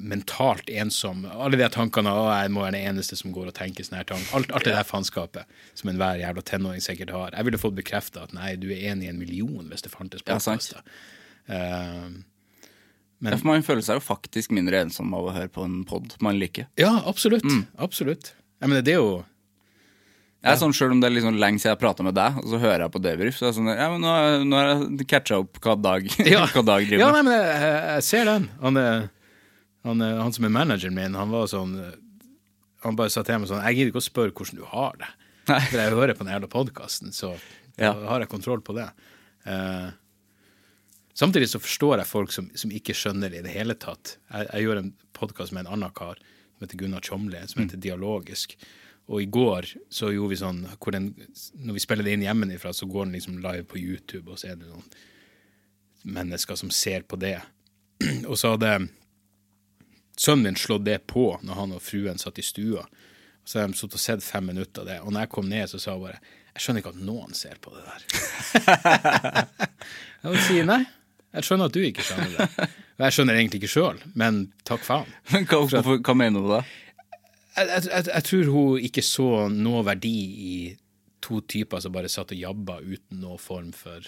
mentalt 0.00 0.72
ensom. 0.72 1.26
Alle 1.28 1.60
de 1.60 1.68
tankene 1.72 2.14
å, 2.16 2.24
jeg 2.32 2.54
må 2.54 2.64
være 2.64 2.78
den 2.78 2.94
eneste 2.94 3.18
som 3.20 3.34
går 3.36 3.52
og 3.52 3.58
tenker 3.58 3.86
sånne 3.86 4.00
her 4.00 4.08
tanker. 4.08 4.32
Alt, 4.38 4.54
alt 4.56 4.66
det 4.66 4.74
der 4.78 4.88
faenskapet 4.88 5.60
som 5.76 5.92
enhver 5.92 6.22
jævla 6.22 6.44
tenåring 6.48 6.82
sikkert 6.84 7.12
har. 7.14 7.36
Jeg 7.36 7.50
ville 7.50 7.60
fått 7.60 7.76
bekrefta 7.76 8.24
at 8.24 8.34
nei, 8.36 8.54
du 8.60 8.70
er 8.72 8.88
en 8.94 9.04
i 9.04 9.12
en 9.12 9.20
million 9.20 9.68
hvis 9.68 9.84
det 9.84 9.92
fantes 9.92 10.24
podkaster. 10.24 10.80
Ja, 10.80 10.88
sant. 11.50 12.26
Eh, 13.22 13.30
Ja, 13.30 13.36
for 13.36 13.46
man 13.50 13.62
føler 13.66 13.82
seg 13.84 13.98
jo 14.00 14.04
faktisk 14.04 14.50
mindre 14.56 14.80
ensom 14.84 15.12
av 15.14 15.26
å 15.28 15.32
høre 15.34 15.48
på 15.52 15.64
en 15.64 15.82
pod 15.84 16.14
man 16.24 16.38
liker. 16.40 16.66
ja, 16.80 17.02
absolutt. 17.06 17.44
Absolutt. 17.78 18.32
Jeg 18.60 18.68
mener, 18.68 18.82
det 18.82 18.94
er 18.94 19.00
jo 19.02 19.24
Jeg 20.42 20.52
er 20.54 20.56
sånn, 20.56 20.72
Selv 20.72 20.92
om 20.92 21.00
det 21.00 21.08
er 21.10 21.14
liksom 21.18 21.36
lenge 21.36 21.60
siden 21.60 21.74
jeg 21.74 21.80
prata 21.82 22.02
med 22.02 22.14
deg, 22.16 22.38
og 22.40 22.46
så 22.48 22.58
hører 22.60 22.86
jeg 22.86 22.92
på 22.94 23.02
debrief, 23.04 23.36
så 23.36 23.44
er 23.44 23.50
jeg 23.50 23.58
sånn 23.60 23.70
Ja, 23.76 23.88
men 23.92 24.00
nå, 24.00 24.14
nå 24.48 24.56
har 24.56 24.68
jeg 24.72 25.06
catcha 25.08 25.38
opp 25.42 25.60
hva 25.60 25.74
Dag, 25.76 26.08
hva 26.54 26.62
Dag 26.64 26.86
driver 26.88 27.02
ja, 27.04 27.10
nei, 27.12 27.22
men 27.28 27.34
jeg, 27.36 27.60
jeg 27.96 28.02
ser 28.08 28.24
den. 28.30 28.48
Han, 28.62 28.80
han, 29.84 30.00
han 30.24 30.32
som 30.36 30.44
er 30.48 30.54
manageren 30.56 30.96
min, 30.96 31.14
han 31.20 31.30
var 31.32 31.44
sånn 31.52 31.76
Han 32.84 32.96
bare 32.96 33.12
sa 33.12 33.20
til 33.24 33.36
meg 33.42 33.48
sånn 33.52 33.60
Jeg 33.68 33.76
gidder 33.76 33.92
ikke 33.92 34.00
å 34.04 34.08
spørre 34.08 34.32
hvordan 34.32 34.60
du 34.60 34.64
har 34.72 34.96
det. 35.00 35.10
Nei. 35.50 35.60
For 35.68 35.76
jeg 35.80 35.92
hører 35.96 36.14
på 36.16 36.24
den 36.24 36.32
jævla 36.36 36.48
podkasten, 36.56 37.12
så 37.12 37.34
Ja. 37.80 37.92
har 37.92 38.20
jeg 38.24 38.28
kontroll 38.32 38.60
på 38.64 38.74
det. 38.76 38.88
Eh, 39.48 39.88
samtidig 41.14 41.50
så 41.52 41.60
forstår 41.62 42.00
jeg 42.00 42.10
folk 42.10 42.34
som, 42.34 42.50
som 42.54 42.72
ikke 42.74 42.96
skjønner 42.96 43.32
det 43.32 43.42
i 43.42 43.46
det 43.46 43.54
hele 43.54 43.76
tatt. 43.78 44.16
Jeg, 44.30 44.48
jeg 44.52 44.66
gjør 44.66 44.82
en 44.82 44.92
podkast 45.16 45.54
med 45.56 45.66
en 45.66 45.74
annen 45.76 45.96
kar 45.96 46.20
som 46.20 46.66
heter 46.66 46.80
Gunnar 46.80 47.04
Tjomli, 47.04 47.40
som 47.48 47.62
heter 47.62 47.80
Dialogisk. 47.80 48.56
Og 49.10 49.22
i 49.22 49.26
går 49.26 49.66
så 49.90 50.12
gjorde 50.12 50.30
vi 50.30 50.38
sånn 50.38 50.60
hvor 50.76 50.94
den, 50.94 51.10
Når 51.58 51.74
vi 51.74 51.82
spiller 51.82 52.06
det 52.06 52.14
inn 52.14 52.26
hjemmefra, 52.26 52.72
så 52.72 52.86
går 52.86 53.08
den 53.08 53.16
liksom 53.18 53.40
live 53.42 53.64
på 53.66 53.80
YouTube, 53.80 54.30
og 54.30 54.38
så 54.38 54.52
er 54.52 54.60
det 54.60 54.68
noen 54.70 54.86
mennesker 56.02 56.56
som 56.56 56.70
ser 56.70 57.02
på 57.02 57.18
det. 57.20 57.38
Og 58.30 58.38
så 58.38 58.54
hadde 58.54 58.88
sønnen 60.16 60.46
min 60.46 60.56
slått 60.56 60.86
det 60.86 61.02
på 61.10 61.34
når 61.44 61.58
han 61.58 61.74
og 61.76 61.82
fruen 61.84 62.20
satt 62.20 62.38
i 62.40 62.44
stua. 62.44 62.86
Så 63.44 63.60
hadde 63.60 63.74
de 63.74 63.80
sittet 63.80 63.98
og 63.98 64.04
sett 64.04 64.24
fem 64.24 64.46
minutter 64.48 64.80
av 64.84 64.88
det. 64.88 64.96
Og 65.04 65.12
når 65.12 65.26
jeg 65.26 65.32
kom 65.34 65.50
ned, 65.50 65.66
så 65.68 65.80
sa 65.82 65.96
hun 65.96 66.06
bare 66.06 66.22
Jeg 66.54 66.64
skjønner 66.64 66.82
ikke 66.82 66.94
at 66.94 67.04
noen 67.04 67.36
ser 67.36 67.60
på 67.60 67.74
det 67.74 67.84
der. 67.84 68.06
jeg 70.22 70.32
vil 70.32 70.42
si 70.48 70.64
nei. 70.66 70.80
Jeg 71.30 71.46
skjønner 71.46 71.70
at 71.70 71.76
du 71.76 71.82
ikke 71.84 72.04
skjønner 72.04 72.32
det. 72.34 72.68
Og 72.98 73.06
jeg 73.06 73.16
skjønner 73.16 73.38
egentlig 73.38 73.60
ikke 73.62 73.72
sjøl, 73.72 73.98
men 74.18 74.40
takk 74.68 74.82
faen. 74.84 75.10
Men 75.30 75.46
hva, 75.48 75.82
hva 75.94 76.14
mener 76.18 76.42
du 76.42 76.50
da? 76.50 76.62
Jeg, 77.56 77.68
jeg, 77.70 78.04
jeg, 78.08 78.24
tror 78.28 78.50
hun 78.54 78.88
ikke 78.88 79.04
så 79.04 79.28
noe 79.52 79.84
verdi 79.86 80.16
i 80.46 80.54
to 81.20 81.40
typer 81.50 81.82
som 81.82 81.94
bare 81.94 82.10
satt 82.10 82.34
og 82.34 82.40
jabba 82.40 82.78
uten 82.80 83.20
noe 83.22 83.38
form 83.42 83.72
for 83.76 84.04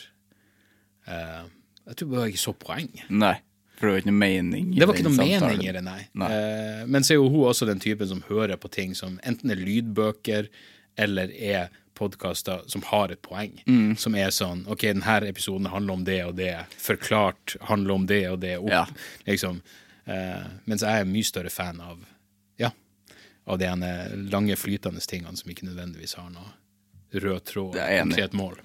uh, 1.09 1.43
Jeg 1.89 1.99
tror 1.99 2.13
bare 2.13 2.29
ikke 2.33 2.43
så 2.43 2.55
poeng. 2.57 2.91
Nei, 3.11 3.35
for 3.77 3.89
det 3.89 3.93
var 3.93 4.03
ikke 4.03 4.13
noe 4.13 4.23
mening 4.23 4.71
i 4.73 4.81
Det 4.81 4.89
var 4.89 4.99
ikke 4.99 5.09
noe 5.09 5.19
samtalen. 5.19 5.47
mening 5.49 5.67
i 5.67 5.75
det, 5.77 5.85
nei. 5.87 6.01
Nei. 6.23 6.31
Uh, 6.33 6.83
men 6.89 7.07
så 7.07 7.15
er 7.15 7.21
jo 7.21 7.31
hun 7.33 7.49
også 7.51 7.69
den 7.69 7.83
typen 7.83 8.11
som 8.11 8.25
hører 8.31 8.59
på 8.63 8.71
ting 8.73 8.97
som 8.99 9.19
enten 9.27 9.53
er 9.53 9.63
lydbøker 9.63 10.51
eller 11.03 11.33
er 11.33 11.71
podkaster 12.03 12.67
som 12.71 12.83
har 12.91 13.15
et 13.15 13.23
poeng. 13.23 13.55
Mm. 13.71 13.95
Som 13.97 14.19
er 14.19 14.35
sånn 14.35 14.65
OK, 14.71 14.83
denne 14.91 15.19
episoden 15.31 15.71
handler 15.73 16.01
om 16.01 16.05
det 16.09 16.21
og 16.27 16.35
det. 16.43 16.55
Forklart 16.83 17.57
handler 17.71 17.95
om 18.01 18.07
det 18.11 18.25
og 18.35 18.41
det. 18.43 18.57
Opp, 18.59 18.71
Ja. 18.75 18.87
liksom. 19.31 19.63
Uh, 20.03 20.43
mens 20.67 20.83
jeg 20.83 21.01
er 21.01 21.07
mye 21.07 21.23
større 21.29 21.51
fan 21.55 21.79
av 21.81 22.01
ja, 22.59 22.73
av 23.47 23.59
de 23.61 23.69
lange, 24.33 24.57
flytende 24.59 24.99
tingene 25.07 25.39
som 25.39 25.51
ikke 25.53 25.69
nødvendigvis 25.69 26.17
har 26.19 26.27
noe 26.35 26.51
rød 27.23 27.45
tråd, 27.53 27.77
og 27.77 27.99
konkret 28.09 28.33
mål. 28.35 28.59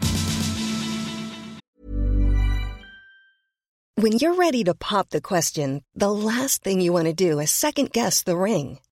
When 4.00 4.14
you're 4.22 4.36
ready 4.36 4.64
to 4.64 4.74
pop 4.76 5.10
the 5.10 5.22
question, 5.22 5.82
the 5.96 6.12
last 6.12 6.64
thing 6.64 6.82
you 6.82 6.94
want 6.94 7.08
to 7.08 7.14
do 7.14 7.40
is 7.40 7.50
second 7.52 7.92
guess 7.92 8.24
the 8.24 8.36
ring. 8.38 8.78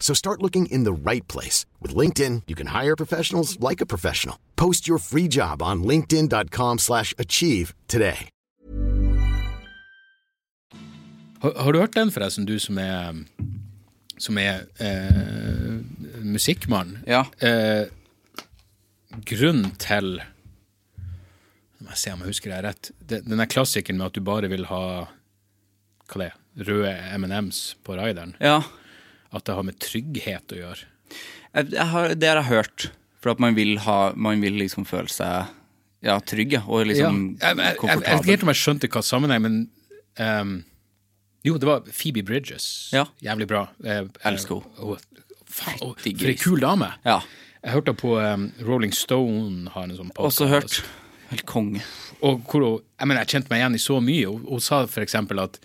So 0.00 0.14
start 0.14 0.42
looking 0.42 0.66
in 0.66 0.82
the 0.84 0.92
right 1.10 1.26
place. 1.28 1.66
With 1.80 1.94
LinkedIn, 1.94 2.42
you 2.48 2.56
can 2.56 2.68
hire 2.68 2.96
professionals 2.96 3.60
like 3.60 3.80
a 3.80 3.86
professional. 3.86 4.36
Post 4.56 4.88
your 4.88 4.98
free 4.98 5.28
job 5.28 5.62
on 5.62 5.84
linkedin.com 5.84 6.78
slash 6.78 7.14
achieve 7.18 7.74
today. 7.86 8.28
Har, 11.40 11.54
har 11.56 11.72
du 11.72 11.78
hørt 11.80 11.94
den 11.94 12.10
forresten, 12.12 12.44
du 12.44 12.58
som 12.60 12.78
er 12.78 13.22
som 14.20 14.36
er 14.38 14.66
eh, 14.84 15.78
musikkmann? 16.20 16.98
Ja. 17.08 17.22
Eh, 17.40 17.86
grunnen 19.24 19.70
til 19.80 20.18
Nå 21.80 21.86
må 21.86 21.94
jeg 21.94 22.00
se 22.02 22.12
om 22.12 22.20
jeg 22.20 22.28
husker 22.34 22.52
det 22.52 22.58
rett. 22.66 22.90
Denne 23.00 23.32
Den 23.32 23.40
er 23.40 23.48
klassikeren 23.48 23.96
med 23.96 24.10
at 24.10 24.18
du 24.18 24.20
bare 24.20 24.50
vil 24.52 24.66
ha 24.68 24.82
Hva 26.10 26.20
det 26.20 26.26
er? 26.28 26.36
røde 26.60 26.90
M&M's 27.16 27.76
på 27.86 27.94
rideren. 27.96 28.34
Ja, 28.42 28.58
At 29.32 29.46
det 29.46 29.54
har 29.54 29.66
med 29.66 29.78
trygghet 29.82 30.54
å 30.54 30.58
gjøre. 30.58 30.88
jeg, 31.54 31.70
jeg 31.76 31.86
har, 31.92 32.14
det 32.18 32.28
har 32.28 32.40
jeg 32.42 32.50
hørt. 32.50 32.90
For 33.20 33.34
at 33.34 33.40
man 33.42 33.54
vil, 33.54 33.76
ha, 33.84 33.98
man 34.16 34.40
vil 34.40 34.56
liksom 34.58 34.86
føle 34.88 35.10
seg 35.12 35.50
ja, 36.06 36.16
trygg, 36.24 36.54
og 36.64 36.86
liksom 36.88 37.18
jeg, 37.36 37.56
jeg, 37.60 37.76
komfortabel. 37.76 38.06
jeg 38.06 38.16
vet 38.16 38.24
ikke 38.24 38.32
helt 38.32 38.44
om 38.46 38.52
jeg 38.54 38.60
skjønte 38.62 38.88
hva 38.94 39.02
sammenheng, 39.04 39.42
men 39.44 39.58
um, 40.16 40.54
Jo, 41.44 41.58
det 41.60 41.68
var 41.68 41.84
Phoebe 41.92 42.22
Bridges. 42.24 42.64
Ja. 42.96 43.04
Jævlig 43.24 43.46
bra. 43.50 43.66
Eh, 43.84 44.06
Elsker 44.28 44.64
henne. 44.78 44.96
Faen, 45.50 45.78
for 45.82 46.08
ei 46.30 46.34
kul 46.38 46.60
dame. 46.62 46.92
Ja, 47.04 47.20
Jeg 47.60 47.74
hørte 47.74 47.92
på 48.00 48.14
um, 48.16 48.46
Rolling 48.64 48.92
Stone 48.96 49.68
har 49.74 49.84
en 49.84 49.96
sånn 49.98 50.12
podcast. 50.16 50.40
også 50.40 50.48
hørt. 50.48 50.80
Helt 51.30 51.44
konge. 51.48 51.82
Og 52.24 52.40
hvor 52.48 52.64
hun, 52.64 52.84
jeg 52.98 53.08
mener, 53.08 53.20
jeg 53.24 53.34
kjente 53.34 53.52
meg 53.52 53.60
igjen 53.60 53.76
i 53.76 53.82
så 53.82 53.98
mye. 54.04 54.30
Hun, 54.32 54.46
hun 54.48 54.62
sa 54.64 54.80
for 54.88 55.04
eksempel 55.04 55.42
at 55.44 55.58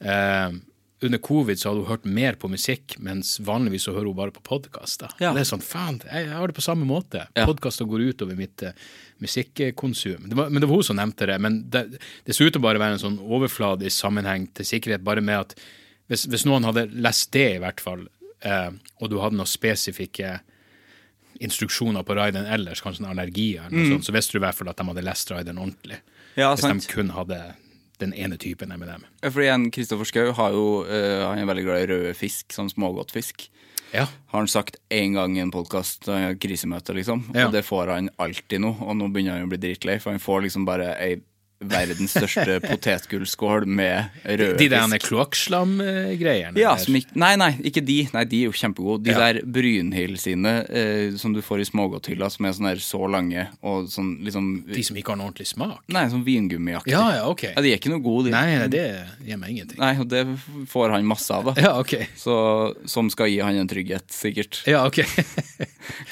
eh, 0.00 0.54
under 1.02 1.18
covid 1.22 1.60
så 1.60 1.70
hadde 1.70 1.82
hun 1.82 1.90
hørt 1.90 2.04
mer 2.04 2.36
på 2.40 2.48
musikk, 2.52 2.96
mens 3.02 3.34
vanligvis 3.42 3.86
så 3.88 3.94
hører 3.94 4.10
hun 4.10 4.18
bare 4.18 4.34
på 4.34 4.44
podkaster. 4.46 5.12
Ja. 5.22 5.32
Det 5.34 5.42
er 5.42 5.48
sånn, 5.48 5.64
faen, 5.64 6.00
jeg, 6.06 6.30
har 6.30 6.50
det 6.50 6.56
på 6.56 6.64
samme 6.64 6.86
måte. 6.88 7.26
Ja. 7.36 7.46
Podkaster 7.48 7.88
går 7.90 8.06
utover 8.12 8.38
mitt 8.38 8.64
eh, 8.66 8.76
musikkonsum. 9.22 10.28
Det 10.30 10.38
var, 10.38 10.50
men 10.50 10.62
det 10.62 10.70
var 10.70 10.80
hun 10.80 10.86
som 10.86 10.98
nevnte 10.98 11.28
det. 11.30 11.38
Men 11.42 11.62
det, 11.72 11.84
det 12.26 12.36
ser 12.36 12.48
ut 12.48 12.56
til 12.56 12.62
å 12.62 12.66
bare 12.66 12.82
være 12.82 12.98
en 12.98 13.04
sånn 13.04 13.20
overfladisk 13.22 13.96
sammenheng 13.96 14.48
til 14.56 14.68
sikkerhet, 14.68 15.04
bare 15.06 15.24
med 15.24 15.46
at 15.46 15.56
hvis, 16.10 16.26
hvis 16.30 16.46
noen 16.48 16.66
hadde 16.68 16.88
lest 16.92 17.32
det, 17.34 17.48
i 17.56 17.62
hvert 17.62 17.82
fall, 17.82 18.06
eh, 18.44 18.70
og 19.00 19.12
du 19.12 19.18
hadde 19.22 19.38
noen 19.38 19.50
spesifikke 19.50 20.38
instruksjoner 21.42 22.04
på 22.06 22.14
rideren 22.16 22.46
ellers, 22.52 22.82
kanskje 22.84 23.04
en 23.06 23.12
allergi, 23.14 23.56
eller 23.56 23.74
noe 23.74 23.94
sånt, 23.96 24.06
så 24.06 24.14
visste 24.14 24.36
du 24.36 24.42
i 24.42 24.44
hvert 24.44 24.58
fall 24.58 24.70
at 24.70 24.78
de 24.78 24.86
hadde 24.90 25.06
lest 25.06 25.32
rideren 25.32 25.60
ordentlig. 25.62 25.98
Mm. 25.98 26.08
Ja, 26.36 26.52
hvis 26.52 26.64
sant. 26.64 26.86
de 26.86 26.92
kun 26.92 27.12
hadde 27.16 27.40
den 28.00 28.14
ene 28.14 28.38
typen 28.40 28.72
M&M. 28.72 29.04
Ja, 29.20 29.30
Fordi 29.30 29.48
en 29.52 29.70
Kristoffer 29.74 30.08
Schou 30.08 30.32
har 30.38 30.54
jo 30.56 30.64
uh, 30.86 31.26
Han 31.28 31.38
er 31.38 31.48
veldig 31.48 31.66
glad 31.66 31.82
i 31.82 31.90
røde 31.90 32.14
fisk, 32.18 32.48
sånn 32.54 32.70
smågodtfisk. 32.72 33.48
Ja. 33.92 34.06
Har 34.32 34.40
han 34.40 34.48
sagt 34.48 34.78
én 34.88 35.12
gang 35.18 35.36
i 35.36 35.42
en 35.42 35.52
podkast, 35.52 36.08
krisemøte, 36.40 36.94
liksom. 36.96 37.26
Ja. 37.36 37.46
Og 37.46 37.52
det 37.52 37.60
får 37.66 37.92
han 37.92 38.08
alltid 38.16 38.62
nå. 38.64 38.72
Og 38.80 38.96
nå 38.96 39.10
begynner 39.12 39.36
han 39.36 39.44
å 39.44 39.52
bli 39.52 39.60
dritlei, 39.60 39.98
for 40.00 40.14
han 40.14 40.22
får 40.22 40.46
liksom 40.46 40.64
bare 40.64 40.94
ei 40.96 41.18
verdens 41.68 42.14
største 42.16 42.58
potetgullskål 42.68 43.66
med 43.66 44.10
røde 44.24 44.58
De 44.58 44.68
der 44.72 44.86
fisk. 44.92 45.06
kloakkslam-greiene. 45.10 46.56
Ja, 46.60 46.74
der. 46.76 46.96
ikke, 47.00 47.16
nei, 47.18 47.32
nei, 47.40 47.50
ikke 47.68 47.82
de. 47.84 47.98
Nei, 48.14 48.24
De 48.28 48.40
er 48.42 48.50
jo 48.50 48.54
kjempegode. 48.56 49.02
De 49.06 49.12
Ja. 49.12 49.18
der 49.32 49.40
Brynhild 49.44 50.18
sine 50.20 50.52
eh, 50.68 51.16
som 51.20 51.32
du 51.34 51.40
får 51.44 51.60
i 51.62 51.68
smågodthylla, 51.68 52.30
som 52.32 52.46
er 52.48 52.52
sånn 52.56 52.68
der 52.70 52.82
så 52.82 53.02
lange 53.10 53.46
og 53.62 53.88
sånn 53.92 54.14
liksom 54.24 54.50
De 54.72 54.82
som 54.86 54.96
ikke 54.96 55.12
har 55.14 55.20
noen 55.20 55.30
ordentlig 55.32 55.46
smak. 55.52 55.82
Nei, 55.92 56.06
sånn 56.12 56.24
vingummiaktig. 56.26 56.92
Ja, 56.94 57.04
ja, 57.18 57.24
ok. 57.30 57.44
Ja, 57.54 57.60
de 57.64 57.72
er 57.72 57.78
ikke 57.80 57.92
noe 57.92 58.02
gode, 58.04 58.30
de. 58.30 58.34
Nei, 58.36 58.56
nei, 58.58 58.68
det 58.72 58.84
gir 59.26 59.38
meg 59.40 59.50
ingenting. 59.56 59.78
Nei, 59.82 59.92
og 60.00 60.08
det 60.12 60.24
får 60.72 60.90
han 60.96 61.06
masse 61.08 61.30
av, 61.34 61.50
da. 61.52 61.54
Ja, 61.62 61.74
ok. 61.80 61.96
Så, 62.18 62.36
som 62.90 63.10
skal 63.12 63.30
gi 63.32 63.40
han 63.44 63.56
en 63.60 63.68
trygghet, 63.70 64.08
sikkert. 64.12 64.62
Ja, 64.68 64.84
ok. 64.88 65.02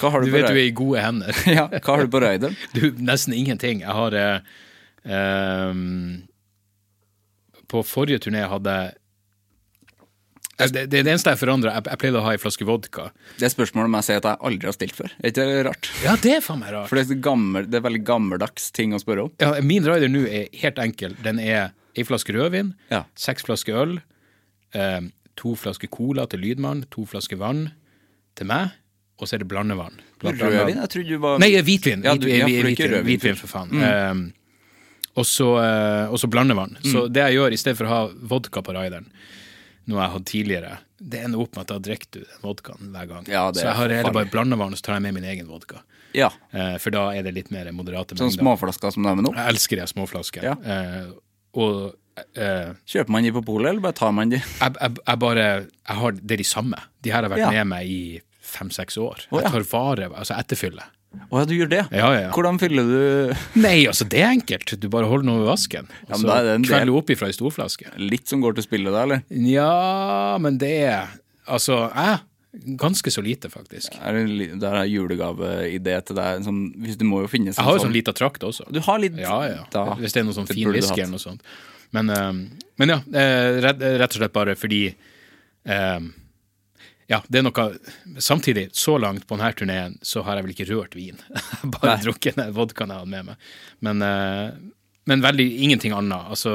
Hva 0.00 0.10
har 0.12 0.20
Du 0.24 0.26
du, 0.26 0.32
på 0.32 0.38
vet 0.38 0.48
du 0.50 0.56
er 0.58 0.64
i 0.66 0.70
gode 0.76 1.00
hender. 1.04 1.36
ja, 1.58 1.68
hva 1.70 1.94
har 1.96 2.04
du 2.06 2.10
på 2.12 2.20
røyden? 2.22 2.56
Du, 2.74 2.82
nesten 3.00 3.34
ingenting. 3.36 3.80
Jeg 3.84 3.94
har 3.96 4.14
eh, 4.18 4.40
På 7.70 7.82
forrige 7.86 8.18
turné 8.26 8.46
hadde 8.50 8.74
jeg 8.80 8.96
Eh, 10.60 10.68
det, 10.68 10.82
det, 10.92 10.98
det 11.06 11.08
eneste 11.14 11.32
jeg 11.32 11.38
forandra, 11.40 11.70
jeg, 11.78 11.86
jeg 11.88 11.98
pleide 12.02 12.18
å 12.20 12.24
ha 12.26 12.32
ei 12.36 12.40
flaske 12.40 12.66
vodka. 12.68 13.06
Det 13.40 13.46
er 13.48 13.52
spørsmålet 13.54 13.88
må 13.88 13.96
jeg 14.02 14.06
si 14.10 14.16
at 14.18 14.26
jeg 14.28 14.40
aldri 14.44 14.68
har 14.68 14.74
stilt 14.76 14.92
før. 14.98 15.14
Er 15.24 15.30
ikke 15.32 15.46
det 15.48 15.60
rart? 15.64 15.88
Ja, 16.04 16.16
det 16.20 16.32
er 16.36 16.42
faen 16.44 16.60
meg 16.60 16.74
rart. 16.74 16.90
For 16.90 17.00
det 17.00 17.04
er, 17.14 17.20
gammel, 17.24 17.64
det 17.72 17.78
er 17.78 17.84
veldig 17.86 18.02
gammeldags 18.04 18.66
ting 18.76 18.92
å 18.92 19.00
spørre 19.00 19.24
om. 19.24 19.30
Ja, 19.40 19.54
min 19.64 19.86
rider 19.88 20.12
nå 20.12 20.26
er 20.28 20.50
helt 20.60 20.82
enkel. 20.84 21.14
Den 21.24 21.40
er 21.40 21.70
ei 21.96 22.04
flaske 22.04 22.34
rødvin, 22.36 22.74
Ja. 22.92 23.06
seks 23.16 23.46
flasker 23.48 23.78
øl, 23.86 23.94
eh, 24.76 25.00
to 25.40 25.54
flasker 25.56 25.88
cola 25.96 26.26
til 26.28 26.44
lydmann, 26.44 26.84
to 26.92 27.06
flasker 27.08 27.40
vann 27.40 27.70
til 28.36 28.50
meg, 28.52 28.76
og 29.16 29.28
så 29.32 29.38
er 29.38 29.46
det 29.46 29.48
blandevann. 29.48 29.96
Rødvin? 30.20 30.76
Jeg 30.76 30.92
trodde 30.92 31.08
du 31.08 31.18
var 31.24 31.40
Nei, 31.40 31.54
hvitvin. 31.56 32.04
Ja, 32.04 32.14
du- 32.20 32.28
ja, 32.28 32.44
hvitvin, 32.44 33.00
hvitvin, 33.08 33.40
for 33.40 33.48
faen. 33.48 33.72
Eh, 33.80 34.12
og 35.18 35.26
så 35.26 35.48
eh, 35.58 36.12
og 36.12 36.20
så 36.22 36.30
blandevann. 36.30 36.76
Så 36.84 37.06
det 37.10 37.24
jeg 37.26 37.40
gjør, 37.40 37.54
i 37.54 37.60
stedet 37.60 37.78
for 37.80 37.88
å 37.88 37.94
ha 37.94 38.00
vodka 38.32 38.62
på 38.64 38.74
rideren, 38.76 39.08
noe 39.90 40.02
jeg 40.04 40.14
hadde 40.14 40.30
tidligere, 40.30 40.74
det 41.00 41.22
ender 41.24 41.40
opp 41.42 41.56
med 41.56 41.64
at 41.64 41.72
da 41.72 41.78
drikker 41.82 42.10
du 42.12 42.20
den 42.20 42.42
vodkaen 42.44 42.92
hver 42.94 43.08
gang. 43.10 43.30
Ja, 43.30 43.46
så 43.56 43.64
jeg 43.64 43.78
har 43.78 43.94
heller 43.96 44.14
bare 44.14 44.30
blandevann, 44.30 44.74
og 44.76 44.80
så 44.80 44.90
tar 44.90 44.98
jeg 44.98 45.06
med 45.08 45.16
min 45.16 45.26
egen 45.32 45.48
vodka. 45.50 45.80
Ja. 46.16 46.30
Eh, 46.50 46.76
for 46.82 46.94
da 46.94 47.08
er 47.14 47.24
det 47.26 47.34
litt 47.36 47.50
mer 47.54 47.70
moderate 47.74 48.16
Sånn 48.16 48.32
Sånne 48.32 48.42
småflasker 48.42 48.94
som 48.94 49.04
du 49.04 49.10
har 49.10 49.18
med 49.18 49.28
nå. 49.28 49.34
Jeg 49.36 49.54
elsker 49.54 49.80
de 49.80 49.88
småflasker. 49.90 50.46
Ja. 50.50 50.54
Eh, 50.60 51.12
og 51.60 51.76
eh, 52.34 52.72
Kjøper 52.90 53.14
man 53.14 53.26
de 53.26 53.34
på 53.34 53.44
polet, 53.46 53.72
eller 53.72 53.84
bare 53.84 53.98
tar 54.00 54.14
man 54.16 54.32
de? 54.32 54.40
jeg, 54.62 54.74
jeg, 54.76 54.96
jeg 55.00 55.22
bare 55.22 55.46
Jeg 55.46 56.00
har 56.02 56.18
Det 56.18 56.36
er 56.36 56.42
de 56.42 56.48
samme. 56.50 56.82
De 57.00 57.14
her 57.14 57.26
har 57.26 57.32
vært 57.32 57.54
med 57.54 57.70
meg 57.74 57.90
i 57.90 58.02
fem-seks 58.50 58.98
år. 58.98 59.26
Oh. 59.30 59.38
Jeg 59.38 59.52
tar 59.54 59.66
vare 59.70 60.10
Altså 60.10 60.36
etterfylle. 60.38 60.86
Å 61.10 61.40
ja, 61.40 61.46
du 61.46 61.52
gjør 61.56 61.70
det? 61.70 61.80
Ja, 61.90 62.08
ja, 62.14 62.20
ja. 62.26 62.30
Hvordan 62.34 62.58
fyller 62.62 62.86
du 62.86 63.58
Nei, 63.58 63.82
altså, 63.90 64.06
det 64.06 64.20
er 64.22 64.30
enkelt. 64.30 64.76
Du 64.78 64.86
bare 64.92 65.08
holder 65.10 65.26
noe 65.26 65.42
ved 65.42 65.50
vasken. 65.50 65.88
Og 66.06 66.12
så 66.14 66.22
kveller 66.22 66.36
er 66.36 66.46
det 66.46 66.52
en 66.54 66.90
du 66.90 66.94
oppi 66.94 67.16
fra 67.18 67.30
ei 67.30 67.34
storflaske. 67.34 67.90
Litt 67.98 68.30
som 68.30 68.42
går 68.44 68.58
til 68.58 68.66
spillet, 68.68 68.94
da, 68.94 69.02
eller? 69.08 69.24
Ja, 69.50 70.38
men 70.42 70.60
det 70.62 70.74
er 70.86 71.16
Altså, 71.50 71.88
jeg 71.90 72.20
Ganske 72.80 73.10
så 73.14 73.22
lite, 73.22 73.46
faktisk. 73.50 73.94
Er 74.02 74.16
det, 74.16 74.22
er 74.26 74.54
en 74.56 74.64
er 74.66 74.88
julegaveidé 74.90 75.92
til 76.02 76.16
deg. 76.18 76.40
Sånn, 76.42 76.62
hvis 76.82 76.96
du 76.98 77.04
må 77.06 77.20
jo 77.22 77.28
finnes 77.30 77.54
Jeg 77.54 77.62
har 77.62 77.76
jo 77.76 77.84
sånn 77.84 77.94
lita 77.94 78.14
trakt 78.16 78.42
også. 78.42 78.66
Du 78.74 78.80
har 78.82 78.98
litt 78.98 79.18
Ja, 79.22 79.36
ja. 79.46 79.60
da. 79.70 79.84
Hvis 80.00 80.16
det 80.16 80.24
er 80.24 80.26
noe 80.26 80.34
sånn 80.34 80.48
Det 80.50 80.56
fin 80.58 80.66
whisky 80.66 80.98
eller 80.98 81.14
noe 81.14 81.22
sånt. 81.22 81.46
Men, 81.94 82.10
eh, 82.10 82.32
men 82.82 82.94
ja, 82.94 82.98
eh, 83.14 83.60
rett, 83.62 83.84
og 84.08 84.18
slett 84.18 84.34
bare 84.34 84.56
fordi 84.58 84.82
eh, 84.90 86.00
Ja, 87.10 87.18
det 87.26 87.40
er 87.40 87.46
noe 87.46 87.64
Samtidig, 88.22 88.68
så 88.76 88.94
langt 89.02 89.26
på 89.26 89.36
denne 89.36 89.50
turneen, 89.58 89.98
så 90.06 90.22
har 90.26 90.38
jeg 90.38 90.46
vel 90.46 90.54
ikke 90.54 90.68
rørt 90.70 90.94
vin. 90.98 91.18
bare 91.76 91.96
Nei. 91.96 92.00
drukket 92.06 92.38
den 92.38 92.54
vodkaen 92.56 92.92
jeg 92.94 93.02
hadde 93.02 93.14
med 93.16 93.30
meg. 93.32 93.50
Men, 93.86 94.02
eh, 94.06 94.48
men 95.10 95.24
veldig 95.24 95.48
ingenting 95.66 95.96
annet. 95.96 96.30
Altså 96.30 96.54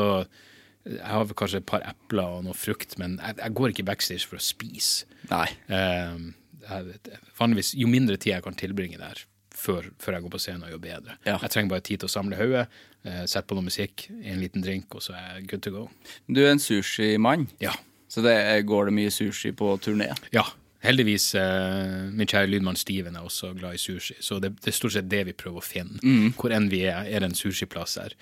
jeg 0.86 1.02
har 1.10 1.23
vel 1.26 1.38
kanskje 1.38 1.60
et 1.64 1.68
par 1.69 1.84
epler 1.86 2.38
og 2.38 2.44
noe 2.45 2.57
frukt, 2.57 2.94
men 3.02 3.18
jeg, 3.18 3.40
jeg 3.41 3.56
går 3.57 3.72
ikke 3.73 3.88
backstage 3.88 4.27
for 4.30 4.38
å 4.38 4.44
spise. 4.45 5.07
Nei. 5.32 5.48
Eh, 5.73 6.19
jeg, 6.65 6.99
vanligvis, 7.40 7.73
jo 7.77 7.90
mindre 7.90 8.19
tid 8.22 8.36
jeg 8.36 8.45
kan 8.45 8.57
tilbringe 8.57 8.99
der 9.02 9.23
før, 9.56 9.88
før 10.03 10.18
jeg 10.18 10.26
går 10.26 10.34
på 10.36 10.41
scenen, 10.44 10.69
jo 10.69 10.80
bedre. 10.82 11.18
Ja. 11.26 11.40
Jeg 11.41 11.53
trenger 11.53 11.73
bare 11.73 11.86
tid 11.88 12.03
til 12.03 12.10
å 12.10 12.14
samle 12.14 12.38
hodet, 12.38 12.68
eh, 13.07 13.23
sette 13.26 13.48
på 13.49 13.57
noe 13.57 13.65
musikk, 13.65 14.07
en 14.14 14.41
liten 14.44 14.65
drink, 14.65 14.94
og 14.94 15.02
så 15.06 15.15
er 15.18 15.27
jeg 15.40 15.49
good 15.53 15.65
to 15.65 15.73
go. 15.73 15.84
Du 16.30 16.44
er 16.44 16.52
en 16.53 16.61
sushimann, 16.61 17.49
Ja. 17.64 17.73
Så 18.07 18.22
det 18.26 18.36
går 18.69 18.86
det 18.90 18.94
mye 18.99 19.11
sushi 19.14 19.52
på 19.56 19.77
turné. 19.84 20.11
ja. 20.36 20.45
Heldigvis, 20.86 21.32
eh, 21.34 22.11
min 22.14 22.27
kjære 22.30 22.45
lydmann 22.52 22.76
Steven 22.77 23.15
er 23.18 23.23
også 23.26 23.56
glad 23.57 23.73
i 23.73 23.80
sushi, 23.82 24.14
så 24.22 24.38
det, 24.38 24.52
det 24.61 24.69
er 24.69 24.76
stort 24.77 24.94
sett 24.94 25.07
det 25.10 25.23
vi 25.26 25.34
prøver 25.34 25.57
å 25.57 25.65
finne. 25.65 25.98
Hvor 26.38 26.53
enn 26.53 26.68
vi 26.69 26.84
er, 26.86 27.07
er 27.10 27.23
det 27.23 27.32
en 27.32 27.34
sushiplass 27.40 27.95
her. 27.98 28.14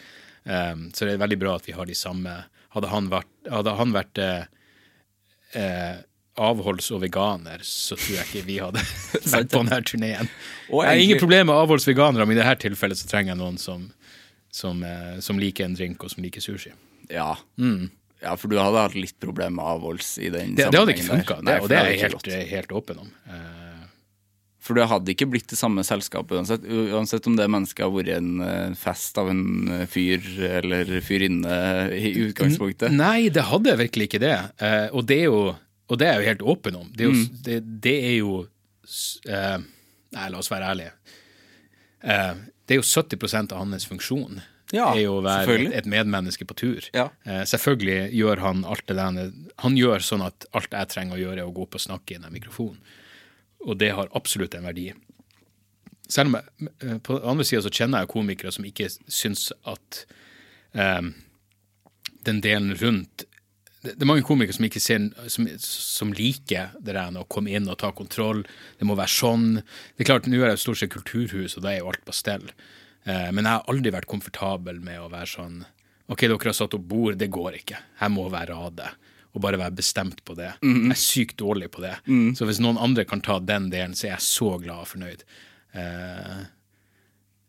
Um, 0.45 0.85
så 0.95 1.03
det 1.03 1.18
er 1.18 1.19
veldig 1.19 1.39
bra 1.41 1.57
at 1.60 1.68
vi 1.68 1.76
har 1.76 1.88
de 1.88 1.95
samme 1.95 2.31
Hadde 2.73 2.89
han 2.89 3.05
vært, 3.11 3.27
hadde 3.51 3.73
han 3.77 3.91
vært 3.93 4.18
eh, 4.18 4.45
eh, 5.60 5.99
avholds- 6.41 6.89
og 6.95 7.03
veganer, 7.03 7.61
så 7.61 7.93
tror 7.99 8.15
jeg 8.15 8.26
ikke 8.31 8.45
vi 8.47 8.55
hadde 8.64 8.81
vært 9.35 9.51
på 9.51 9.60
denne 9.60 9.77
turneen. 9.85 10.31
Jeg 10.72 10.88
har 10.88 11.01
ingen 11.03 11.19
problemer 11.22 11.51
med 11.51 11.60
avholds 11.60 11.85
og 11.85 11.91
veganere, 11.93 12.26
men 12.26 12.39
i 12.39 12.41
dette 12.41 12.64
tilfellet 12.65 12.97
så 12.97 13.11
trenger 13.11 13.35
jeg 13.35 13.41
noen 13.43 13.60
som, 13.61 13.84
som, 14.49 14.81
eh, 14.88 15.19
som 15.22 15.38
liker 15.38 15.68
en 15.68 15.76
drink, 15.77 16.01
og 16.01 16.15
som 16.15 16.23
liker 16.26 16.41
sushi. 16.41 16.73
Ja. 17.11 17.35
Ja, 18.24 18.34
for 18.40 18.48
du 18.50 18.56
hadde 18.58 18.82
hatt 18.88 18.95
litt 18.95 19.18
problemer 19.22 19.58
med 19.60 19.66
avholds 19.76 20.14
i 20.18 20.30
den 20.32 20.56
det, 20.56 20.66
sammenhengen. 20.66 20.72
det 20.72 20.80
hadde 20.80 20.95
ikke 20.95 21.10
funka. 21.12 21.36
Og 21.62 21.70
det 21.70 21.78
er 21.82 21.90
jeg 21.91 22.02
helt, 22.08 22.30
helt 22.54 22.72
åpen 22.80 23.02
om. 23.04 23.10
Uh, 23.28 23.84
For 24.64 24.80
det 24.80 24.86
hadde 24.88 25.12
ikke 25.12 25.28
blitt 25.28 25.50
det 25.52 25.58
samme 25.60 25.84
selskapet 25.84 26.38
uansett. 26.40 26.64
Uansett 26.95 27.26
om 27.28 27.36
det 27.36 27.50
mennesket 27.52 27.84
har 27.84 27.91
vært 27.91 28.14
en 28.16 28.30
eh, 28.48 28.76
fest 28.80 29.18
av 29.20 29.28
en 29.28 29.41
eh, 29.76 29.82
fyr 29.91 30.24
eller 30.48 30.94
fyrinne 31.04 31.58
i 32.00 32.14
utgangspunktet. 32.30 32.94
Nei, 32.95 33.28
det 33.36 33.44
hadde 33.50 33.74
virkelig 33.82 34.08
ikke 34.08 34.22
det. 34.24 34.38
Uh, 34.64 34.88
og, 34.95 35.04
det 35.12 35.20
jo, 35.26 35.41
og 35.91 36.00
det 36.00 36.08
er 36.08 36.16
jeg 36.16 36.24
jo 36.24 36.30
helt 36.32 36.45
åpen 36.56 36.80
om. 36.80 36.88
Det 36.95 37.04
er 37.04 37.12
jo, 37.12 37.18
Mm. 37.20 37.41
det, 37.50 37.58
det 37.84 37.95
er 38.08 38.16
jo 38.22 38.38
eh, 39.28 39.58
Nei, 40.16 40.30
la 40.32 40.40
oss 40.40 40.52
være 40.54 40.72
ærlige. 40.72 40.95
Det 42.04 42.76
er 42.76 42.80
jo 42.80 42.86
70% 42.88 43.52
av 43.52 43.64
hans 43.66 43.86
funksjon. 43.90 44.40
Ja, 44.74 44.90
er 44.90 45.04
jo 45.04 45.20
å 45.20 45.24
være 45.26 45.58
et, 45.60 45.74
et 45.84 45.88
medmenneske 45.90 46.48
på 46.50 46.56
tur. 46.58 46.86
Ja. 46.95 47.08
Eh, 47.30 47.44
selvfølgelig 47.50 48.10
gjør 48.18 48.41
han 48.41 48.64
alt 48.66 48.88
det 48.90 48.98
der 48.98 49.34
Han 49.62 49.78
gjør 49.78 50.02
sånn 50.02 50.26
at 50.26 50.48
alt 50.58 50.74
jeg 50.74 50.90
trenger 50.90 51.20
å 51.20 51.22
gjøre, 51.22 51.44
er 51.44 51.50
å 51.50 51.54
gå 51.54 51.68
opp 51.68 51.78
og 51.78 51.84
snakke 51.84 52.16
i 52.16 52.22
den 52.22 52.34
mikrofonen. 52.34 52.80
Og 53.64 53.78
det 53.80 53.94
har 53.95 54.10
absolutt 54.18 54.58
en 54.58 54.66
verdi. 54.66 54.90
Selv 56.10 56.32
om 56.32 56.40
jeg, 56.40 56.72
eh, 56.82 56.98
på 56.98 57.20
den 57.20 57.30
andre 57.30 57.45
sida 57.45 57.62
så 57.62 57.74
kjenner 57.74 58.04
jeg 58.04 58.14
komikere 58.16 58.52
som 58.56 58.66
ikke 58.66 58.90
syns 58.90 59.52
at 59.70 60.04
eh, 60.74 61.14
den 62.26 62.41
delen 62.41 62.74
rundt 62.82 63.28
det, 63.84 63.98
er 64.00 64.08
mange 64.08 64.24
komikere 64.24 64.56
som 64.56 64.68
ser 64.80 65.08
som, 65.30 65.48
som 65.60 66.14
liker 66.16 66.72
det 66.80 66.95
der 66.95 67.18
å 67.20 67.26
komme 67.28 67.52
inn 67.52 67.68
og 67.68 67.82
ta 67.82 67.91
kontroll. 67.91 68.45
Det 68.80 68.88
må 68.88 68.95
være 68.95 69.12
sånn. 69.12 69.50
Det 69.60 70.06
er 70.06 70.08
klart, 70.08 70.30
Nå 70.32 70.40
er 70.40 70.54
det 70.54 70.62
stort 70.62 70.80
sett 70.80 70.94
kulturhus, 70.94 71.58
og 71.58 71.66
da 71.66 71.74
er 71.74 71.82
jo 71.82 71.90
alt 71.91 72.06
på 72.08 72.16
stell. 72.16 72.48
Eh, 73.03 73.30
men 73.35 73.43
jeg 73.43 73.51
har 73.51 73.71
aldri 73.71 73.91
vært 73.93 74.09
komfortabel 74.09 74.80
med 74.84 75.01
å 75.03 75.09
være 75.11 75.31
sånn 75.35 75.63
Ok, 76.11 76.25
dere 76.27 76.35
har 76.35 76.55
satt 76.55 76.75
opp 76.75 76.84
bord, 76.84 77.15
det 77.17 77.30
går 77.31 77.55
ikke. 77.61 77.77
Her 78.01 78.09
må 78.11 78.25
være 78.30 78.53
rade. 78.53 78.89
og 79.34 79.41
bare 79.41 79.57
være 79.57 79.73
bestemt 79.73 80.19
på 80.27 80.35
det. 80.38 80.51
Jeg 80.61 80.91
er 80.93 80.99
sykt 80.99 81.38
dårlig 81.39 81.71
på 81.73 81.81
det. 81.81 81.95
Så 82.38 82.45
hvis 82.45 82.59
noen 82.61 82.77
andre 82.77 83.05
kan 83.07 83.23
ta 83.23 83.39
den 83.39 83.71
delen, 83.71 83.95
så 83.97 84.05
er 84.05 84.11
jeg 84.11 84.25
så 84.27 84.49
glad 84.61 84.84
og 84.84 84.89
fornøyd. 84.91 85.23
Uh, 85.73 86.43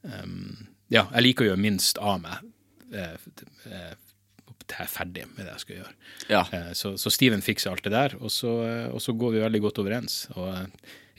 um, 0.06 0.54
ja, 0.88 1.02
jeg 1.10 1.26
liker 1.26 1.44
å 1.44 1.50
gjøre 1.50 1.60
minst 1.60 2.00
av 2.00 2.22
meg 2.22 2.46
uh, 2.94 3.18
til 4.64 4.78
jeg 4.78 4.86
er 4.86 4.88
ferdig 4.94 5.26
med 5.34 5.44
det 5.44 5.52
jeg 5.52 5.62
skal 5.64 5.76
gjøre. 5.76 5.94
Ja. 6.30 6.42
Så, 6.78 6.94
så 6.96 7.12
Steven 7.12 7.44
fikser 7.44 7.74
alt 7.74 7.84
det 7.84 7.92
der, 7.92 8.14
og 8.16 8.32
så, 8.32 8.54
og 8.94 9.02
så 9.02 9.12
går 9.12 9.34
vi 9.34 9.42
veldig 9.44 9.60
godt 9.66 9.82
overens. 9.82 10.22
Og 10.38 10.46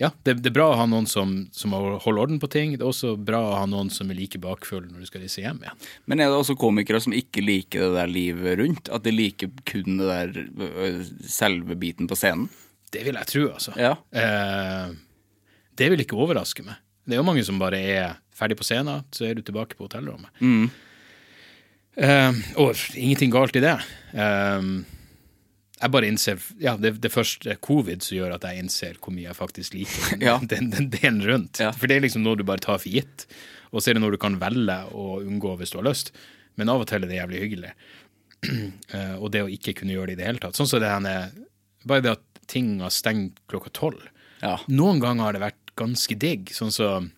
ja, 0.02 0.10
det, 0.28 0.34
det 0.44 0.50
er 0.52 0.56
bra 0.58 0.68
å 0.74 0.78
ha 0.82 0.86
noen 0.92 1.06
som, 1.08 1.32
som 1.56 1.72
holder 1.76 2.22
orden 2.26 2.40
på 2.42 2.50
ting. 2.52 2.74
Det 2.76 2.84
er 2.84 2.90
også 2.90 3.14
bra 3.16 3.40
å 3.40 3.54
ha 3.62 3.66
noen 3.70 3.88
som 3.94 4.10
er 4.12 4.18
like 4.20 4.40
bakfull 4.44 4.84
når 4.90 5.06
du 5.06 5.08
skal 5.08 5.24
reise 5.24 5.44
hjem 5.44 5.62
igjen. 5.64 5.86
Men 6.12 6.20
er 6.20 6.32
det 6.32 6.40
også 6.42 6.58
komikere 6.60 7.00
som 7.04 7.16
ikke 7.16 7.44
liker 7.46 7.86
det 7.86 8.02
der 8.02 8.12
livet 8.12 8.60
rundt? 8.60 8.92
At 8.92 9.06
de 9.08 9.14
liker 9.16 9.54
kun 9.70 10.02
det 10.02 10.10
der 10.12 11.00
selve 11.32 11.78
biten 11.80 12.12
på 12.12 12.18
scenen? 12.20 12.50
Det 12.92 13.06
vil 13.08 13.20
jeg 13.20 13.32
tro, 13.32 13.46
altså. 13.56 13.76
Ja. 13.80 13.94
Eh, 14.16 14.92
det 15.80 15.88
vil 15.92 16.04
ikke 16.04 16.20
overraske 16.20 16.66
meg. 16.68 16.82
Det 17.06 17.16
er 17.16 17.22
jo 17.22 17.28
mange 17.28 17.46
som 17.48 17.62
bare 17.62 17.80
er 17.80 18.20
ferdig 18.36 18.58
på 18.60 18.68
scenen, 18.68 19.06
så 19.16 19.30
er 19.30 19.38
du 19.38 19.44
tilbake 19.46 19.78
på 19.78 19.88
hotellrommet. 19.88 20.44
Eh, 21.96 22.44
og 22.60 22.76
ingenting 23.00 23.32
galt 23.32 23.56
i 23.56 23.64
det. 23.64 23.78
Eh, 24.12 24.70
jeg 25.76 25.92
bare 25.92 26.08
innser 26.08 26.40
Ja, 26.62 26.78
det, 26.80 26.94
det 27.04 27.10
er 27.10 27.14
først 27.14 27.48
covid 27.66 28.04
som 28.06 28.16
gjør 28.16 28.36
at 28.38 28.46
jeg 28.48 28.62
innser 28.64 28.96
hvor 29.02 29.12
mye 29.16 29.28
jeg 29.28 29.36
faktisk 29.38 29.76
liker 29.76 30.06
den, 30.16 30.24
Ja. 30.24 30.38
den, 30.40 30.70
den 30.72 30.90
delen 30.94 31.22
rundt. 31.28 31.60
Ja. 31.60 31.74
For 31.76 31.92
det 31.92 31.98
er 31.98 32.06
liksom 32.06 32.24
noe 32.24 32.40
du 32.40 32.46
bare 32.48 32.64
tar 32.64 32.80
for 32.80 32.92
gitt. 32.94 33.26
Og 33.74 33.82
så 33.84 33.92
er 33.92 33.98
det 33.98 34.04
noe 34.06 34.14
du 34.16 34.22
kan 34.22 34.38
velge 34.40 34.78
å 34.96 35.20
unngå 35.26 35.58
hvis 35.60 35.74
du 35.74 35.80
har 35.82 35.88
lyst. 35.90 36.14
Men 36.56 36.72
av 36.72 36.86
og 36.86 36.88
til 36.88 37.04
er 37.04 37.12
det 37.12 37.20
jævlig 37.20 37.42
hyggelig. 37.44 37.74
Uh, 38.46 39.16
og 39.24 39.28
det 39.36 39.44
å 39.44 39.52
ikke 39.52 39.74
kunne 39.82 39.96
gjøre 39.98 40.14
det 40.14 40.18
i 40.18 40.22
det 40.22 40.30
hele 40.30 40.44
tatt. 40.44 40.56
Sånn 40.56 40.70
som 40.70 40.80
det 40.84 40.92
her 40.94 41.36
Bare 41.86 42.02
det 42.02 42.16
at 42.16 42.24
ting 42.50 42.80
har 42.82 42.94
stengt 42.94 43.42
klokka 43.52 43.70
tolv. 43.76 44.00
Ja. 44.42 44.56
Noen 44.72 45.02
ganger 45.04 45.28
har 45.28 45.36
det 45.36 45.44
vært 45.44 45.62
ganske 45.78 46.16
digg, 46.18 46.50
sånn 46.56 46.72
som 46.74 47.12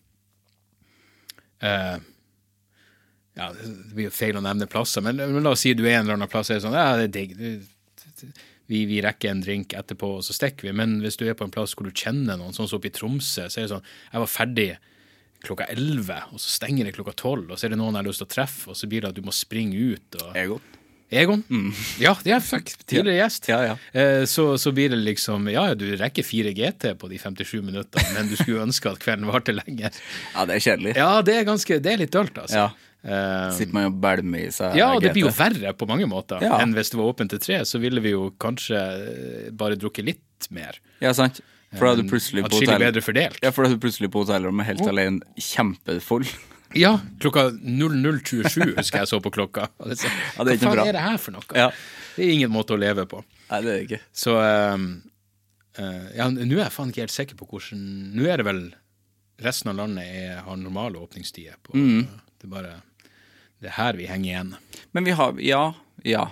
eh, 1.61 1.97
Ja, 3.37 3.47
det 3.53 3.93
blir 3.93 4.07
jo 4.07 4.13
feil 4.15 4.39
å 4.39 4.43
nevne 4.43 4.67
plasser, 4.71 5.03
men, 5.05 5.19
men 5.19 5.43
la 5.45 5.53
oss 5.53 5.63
si 5.65 5.75
du 5.77 5.83
er 5.85 5.99
en 5.99 6.05
eller 6.07 6.17
annen 6.17 6.31
plass 6.31 6.49
og 6.51 6.57
er 6.57 6.63
sånn 6.63 6.77
Ja, 6.77 6.95
det 6.99 7.09
er 7.09 7.13
digg. 7.13 7.35
Vi, 8.67 8.83
vi 8.89 8.99
rekker 9.03 9.31
en 9.31 9.41
drink 9.43 9.73
etterpå, 9.77 10.17
og 10.19 10.25
så 10.27 10.35
stikker 10.35 10.67
vi. 10.67 10.75
Men 10.75 10.99
hvis 11.03 11.19
du 11.19 11.25
er 11.27 11.37
på 11.39 11.47
en 11.47 11.53
plass 11.53 11.75
hvor 11.77 11.87
du 11.87 11.93
kjenner 11.95 12.39
noen, 12.39 12.55
sånn 12.55 12.67
som 12.67 12.81
oppe 12.81 12.91
i 12.91 12.95
Tromsø, 12.95 13.47
så 13.47 13.61
er 13.61 13.67
det 13.67 13.73
sånn 13.75 13.89
Jeg 14.11 14.23
var 14.23 14.31
ferdig 14.33 14.69
klokka 15.45 15.67
elleve, 15.71 16.17
og 16.33 16.41
så 16.41 16.49
stenger 16.57 16.87
det 16.87 16.95
klokka 16.97 17.13
tolv, 17.17 17.51
og 17.51 17.59
så 17.59 17.67
er 17.67 17.75
det 17.75 17.79
noen 17.79 17.93
jeg 17.93 18.01
har 18.01 18.09
lyst 18.09 18.23
til 18.23 18.27
å 18.27 18.33
treffe, 18.33 18.71
og 18.73 18.79
så 18.79 18.89
blir 18.89 19.03
det 19.03 19.13
at 19.13 19.19
du 19.19 19.23
må 19.25 19.35
springe 19.35 19.77
ut. 19.93 20.17
og... 20.17 20.33
Egon? 20.39 20.73
Egon? 21.07 21.43
Ja, 22.03 22.17
det 22.23 22.33
er 22.35 22.41
fuck, 22.43 22.67
tidligere 22.83 23.21
gjest. 23.21 23.47
Ja, 23.47 23.59
ja. 23.63 23.75
Eh, 23.95 24.25
så, 24.27 24.49
så 24.59 24.73
blir 24.75 24.91
det 24.91 24.99
liksom 25.05 25.47
Ja, 25.53 25.69
ja, 25.69 25.77
du 25.79 25.85
rekker 25.95 26.25
4 26.25 26.51
GT 26.57 26.89
på 26.99 27.07
de 27.07 27.19
57 27.21 27.61
minuttene, 27.63 28.09
men 28.17 28.27
du 28.27 28.35
skulle 28.35 28.65
ønske 28.65 28.91
at 28.91 28.99
kvelden 28.99 29.29
varte 29.29 29.55
lenger. 29.55 29.95
Ja, 30.33 30.43
det 30.49 30.57
er 30.57 30.65
kjedelig. 30.65 30.97
Ja, 30.99 31.13
det 31.23 31.37
er 31.37 31.47
ganske 31.47 31.79
Det 31.79 31.93
er 31.93 32.03
litt 32.03 32.11
dølt, 32.15 32.35
altså. 32.43 32.65
Ja. 32.65 32.86
Eh, 33.03 33.51
Sitter 33.55 33.75
man 33.77 33.91
og 33.91 33.99
bælmer 34.03 34.47
i 34.47 34.47
seg 34.51 34.73
ja, 34.75 34.89
og 34.95 35.03
det 35.03 35.13
blir 35.15 35.27
jo 35.27 35.33
verre 35.37 35.71
på 35.77 35.85
mange 35.87 36.07
måter 36.09 36.41
Ja. 36.43 36.57
enn 36.63 36.73
hvis 36.75 36.89
det 36.91 36.97
var 36.99 37.11
åpent 37.13 37.29
til 37.31 37.39
tre. 37.43 37.61
Så 37.69 37.79
ville 37.79 38.01
vi 38.03 38.15
jo 38.15 38.31
kanskje 38.41 38.81
eh, 38.81 39.51
bare 39.55 39.77
drukket 39.79 40.07
litt 40.07 40.49
mer. 40.51 40.79
Ja, 41.03 41.13
sant. 41.13 41.39
For 41.75 41.85
da 41.87 41.93
er 41.93 42.01
du 42.01 42.09
plutselig 42.09 42.43
på 42.47 42.61
hotell... 42.61 42.83
Ja, 43.43 43.51
for 43.51 43.63
da 43.63 43.69
er 43.69 43.75
du 43.75 43.81
plutselig 43.83 44.09
på 44.11 44.23
hotellrommet 44.23 44.69
helt 44.69 44.85
alene, 44.87 45.21
kjempefull. 45.37 46.27
Ja, 46.75 46.97
klokka 47.23 47.45
00.27 47.63 48.73
husker 48.75 48.99
jeg 48.99 49.07
så 49.07 49.21
på 49.23 49.31
klokka. 49.31 49.69
Og 49.79 49.87
det, 49.87 50.01
så, 50.01 50.09
Ja, 50.35 50.43
det 50.43 50.51
er 50.51 50.57
ikke 50.57 50.65
Hva 50.65 50.73
faen 50.73 50.79
bra. 50.81 50.85
er 50.89 50.97
det 50.97 51.03
her 51.05 51.21
for 51.23 51.35
noe? 51.37 51.45
Ja. 51.55 51.67
Det 52.17 52.25
er 52.25 52.31
ingen 52.33 52.51
måte 52.51 52.75
å 52.75 52.79
leve 52.81 53.05
på. 53.07 53.21
Nei, 53.47 53.59
det 53.63 53.69
er 53.71 53.77
det 53.77 53.85
ikke. 53.85 53.99
Så 54.11 54.33
um, 54.35 54.87
uh, 55.79 56.09
Ja, 56.17 56.27
nå 56.27 56.43
er 56.43 56.65
jeg 56.65 56.73
faen 56.75 56.91
ikke 56.91 57.05
helt 57.05 57.15
sikker 57.15 57.39
på 57.39 57.47
hvordan 57.53 57.85
Nå 58.17 58.27
er 58.27 58.41
det 58.41 58.47
vel 58.49 58.61
resten 59.47 59.71
av 59.71 59.77
landet 59.79 60.11
er, 60.11 60.41
har 60.43 60.59
normale 60.59 60.99
åpningstider. 60.99 61.55
På, 61.63 61.77
Det 62.37 62.47
er 62.49 62.53
bare 62.53 62.75
Det 63.61 63.71
er 63.71 63.77
her 63.79 63.97
vi 63.97 64.05
henger 64.09 64.29
igjen. 64.31 64.51
Men 64.93 65.07
vi 65.07 65.15
har 65.17 65.39
Ja, 65.41 65.63
ja. 66.05 66.27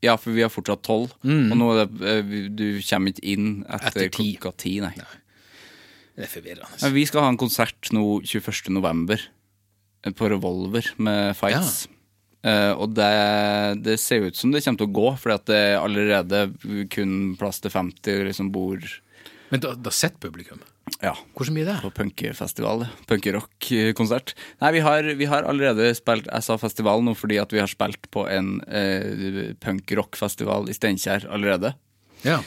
Ja, 0.00 0.14
for 0.16 0.32
vi 0.32 0.40
har 0.40 0.48
fortsatt 0.52 0.80
tolv. 0.86 1.10
Og 1.24 1.56
nå 1.60 1.66
er 1.74 1.82
det 1.84 2.08
eh, 2.08 2.36
Du 2.56 2.66
kommer 2.88 3.12
ikke 3.12 3.24
inn 3.34 3.48
etter, 3.68 3.90
Etter 3.90 4.08
ti. 4.14 4.30
klokka 4.40 4.54
ti, 4.56 4.78
nei. 4.80 4.94
Det 6.16 6.24
er 6.24 6.30
forvirrende. 6.32 6.78
Men 6.82 6.94
vi 6.96 7.04
skal 7.08 7.24
ha 7.26 7.28
en 7.32 7.40
konsert 7.40 7.90
nå 7.92 8.04
21. 8.24 8.70
november 8.72 9.20
eh, 10.04 10.12
på 10.16 10.28
Revolver 10.32 10.88
med 11.00 11.36
Fights. 11.36 11.82
Eh, 12.40 12.72
og 12.72 12.94
det, 12.96 13.10
det 13.84 13.98
ser 14.00 14.24
ut 14.28 14.36
som 14.36 14.52
det 14.52 14.62
kommer 14.64 14.80
til 14.80 14.88
å 14.88 14.96
gå, 14.96 15.08
for 15.20 15.36
det 15.48 15.56
er 15.60 15.76
allerede 15.82 16.42
kun 16.92 17.34
plass 17.40 17.60
til 17.60 17.72
50 17.74 18.24
liksom 18.30 18.48
bor 18.54 18.80
Men 19.52 19.60
da, 19.60 19.74
da 19.76 19.92
sitter 19.92 20.30
publikum. 20.30 20.60
Ja, 21.02 21.14
Hvordan 21.36 21.54
blir 21.56 21.66
det? 21.68 21.76
på 21.82 21.90
punkefestival. 21.96 22.86
Punkerock-konsert. 23.08 24.34
Nei, 24.60 24.72
vi 24.76 24.80
har, 24.84 25.02
vi 25.16 25.28
har 25.30 25.46
allerede 25.48 25.90
spilt 25.96 26.26
Jeg 26.30 26.42
sa 26.46 26.56
festival 26.60 27.02
nå 27.06 27.14
fordi 27.16 27.38
at 27.40 27.52
vi 27.54 27.60
har 27.62 27.70
spilt 27.70 28.10
på 28.12 28.26
en 28.30 28.60
eh, 28.68 29.54
punkrock-festival 29.62 30.68
i 30.70 30.76
Steinkjer 30.76 31.28
allerede. 31.30 31.74
Ja, 32.26 32.40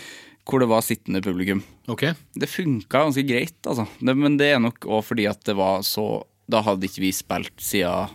Hvor 0.45 0.60
det 0.60 0.68
var 0.70 0.82
sittende 0.84 1.22
publikum. 1.24 1.64
ok. 1.88 2.03
Det 2.36 2.49
funka 2.52 3.06
ganske 3.06 3.24
greit, 3.26 3.56
altså. 3.65 3.88
Det, 3.99 4.15
men 4.18 4.38
det 4.38 4.52
er 4.53 4.60
nok 4.60 4.86
òg 4.86 5.03
fordi 5.07 5.26
at 5.30 5.41
det 5.48 5.56
var 5.56 5.82
så 5.88 6.24
Da 6.49 6.60
hadde 6.61 6.84
ikke 6.90 6.99
vi 7.06 7.11
spilt 7.15 7.56
siden 7.64 8.11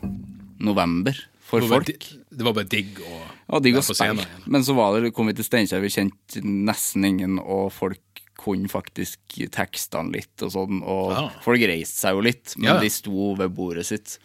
november 0.60 1.16
for 1.48 1.60
Det 1.64 1.68
folk. 1.70 1.86
di- 1.86 2.18
det 2.36 2.44
var 2.44 2.52
bare 2.52 2.68
digg 2.68 2.98
å 3.00 3.20
Ja, 3.48 3.58
digg 3.64 3.74
å 3.76 3.82
spille. 3.82 4.26
Men 4.46 4.60
så 4.62 4.74
var 4.76 5.00
det, 5.00 5.14
kom 5.16 5.26
vi 5.26 5.32
til 5.32 5.44
Steinkjer, 5.46 5.80
vi 5.80 5.88
kjente 5.88 6.42
nesten 6.44 7.06
ingen, 7.08 7.38
og 7.40 7.72
folk 7.72 7.98
kunne 8.38 8.70
faktisk 8.70 9.18
tekstene 9.54 10.14
litt 10.14 10.44
og 10.46 10.52
sånn. 10.54 10.80
Og 10.86 11.10
Ja. 11.12 11.28
folk 11.44 11.60
reiste 11.60 11.98
seg 12.06 12.14
jo 12.16 12.20
litt, 12.24 12.54
men 12.56 12.74
Ja. 12.74 12.80
de 12.80 12.88
sto 12.88 13.34
ved 13.34 13.54
bordet 13.54 13.84
sitt. 13.86 14.18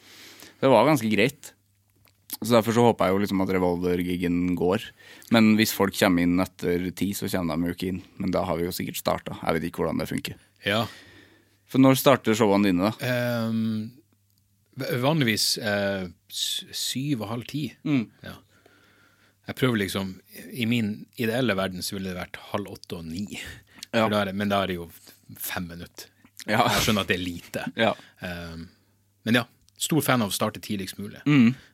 Det 0.62 0.70
var 0.70 0.86
ganske 0.86 1.10
greit. 1.12 1.52
Så 2.42 2.50
derfor 2.56 2.74
så 2.74 2.82
håper 2.84 3.06
jeg 3.06 3.14
jo 3.14 3.20
liksom 3.24 3.42
at 3.44 3.50
revolvergigen 3.54 4.56
går. 4.58 4.82
Men 5.32 5.56
hvis 5.58 5.72
folk 5.74 5.94
kommer 5.94 6.24
inn 6.24 6.40
etter 6.40 6.90
ti, 6.96 7.12
så 7.14 7.30
kommer 7.30 7.56
de 7.58 7.68
jo 7.68 7.74
ikke 7.76 7.90
inn. 7.94 8.02
Men 8.18 8.32
da 8.32 8.44
har 8.44 8.58
vi 8.58 8.64
jo 8.66 8.72
sikkert 8.72 8.98
starta. 8.98 9.38
Jeg 9.44 9.54
vet 9.62 9.72
ikke 9.72 9.84
hvordan 9.84 10.00
det 10.00 10.10
funker. 10.10 10.36
Ja. 10.66 10.86
For 11.68 11.80
når 11.80 11.96
starter 11.98 12.34
showene 12.36 12.64
dine, 12.70 12.92
da? 13.00 13.50
Um, 13.50 13.92
vanligvis 14.78 15.58
uh, 15.62 16.08
syv 16.30 17.22
og 17.22 17.30
halv 17.30 17.46
ti. 17.50 17.68
Ja. 17.86 18.36
Jeg 19.48 19.56
prøver 19.60 19.78
liksom 19.84 20.14
I 20.56 20.66
min 20.66 21.06
ideelle 21.20 21.56
verden 21.60 21.84
så 21.84 21.98
ville 21.98 22.14
det 22.14 22.18
vært 22.22 22.38
halv 22.54 22.72
åtte 22.78 22.98
og 23.02 23.06
ni. 23.06 23.40
Ja. 23.94 24.08
Da 24.10 24.24
det, 24.26 24.34
men 24.38 24.50
da 24.52 24.64
er 24.64 24.72
det 24.72 24.80
jo 24.80 24.88
fem 25.40 25.68
minutter. 25.70 26.10
Ja. 26.48 26.64
Jeg 26.74 26.88
skjønner 26.88 27.06
at 27.06 27.12
det 27.12 27.18
er 27.20 27.24
lite. 27.24 27.66
Ja. 27.80 27.94
Um, 28.20 28.66
men 29.24 29.38
ja, 29.40 29.46
stor 29.80 30.04
fan 30.04 30.24
av 30.26 30.34
å 30.34 30.36
starte 30.36 30.62
tidligst 30.64 30.98
mulig, 31.00 31.22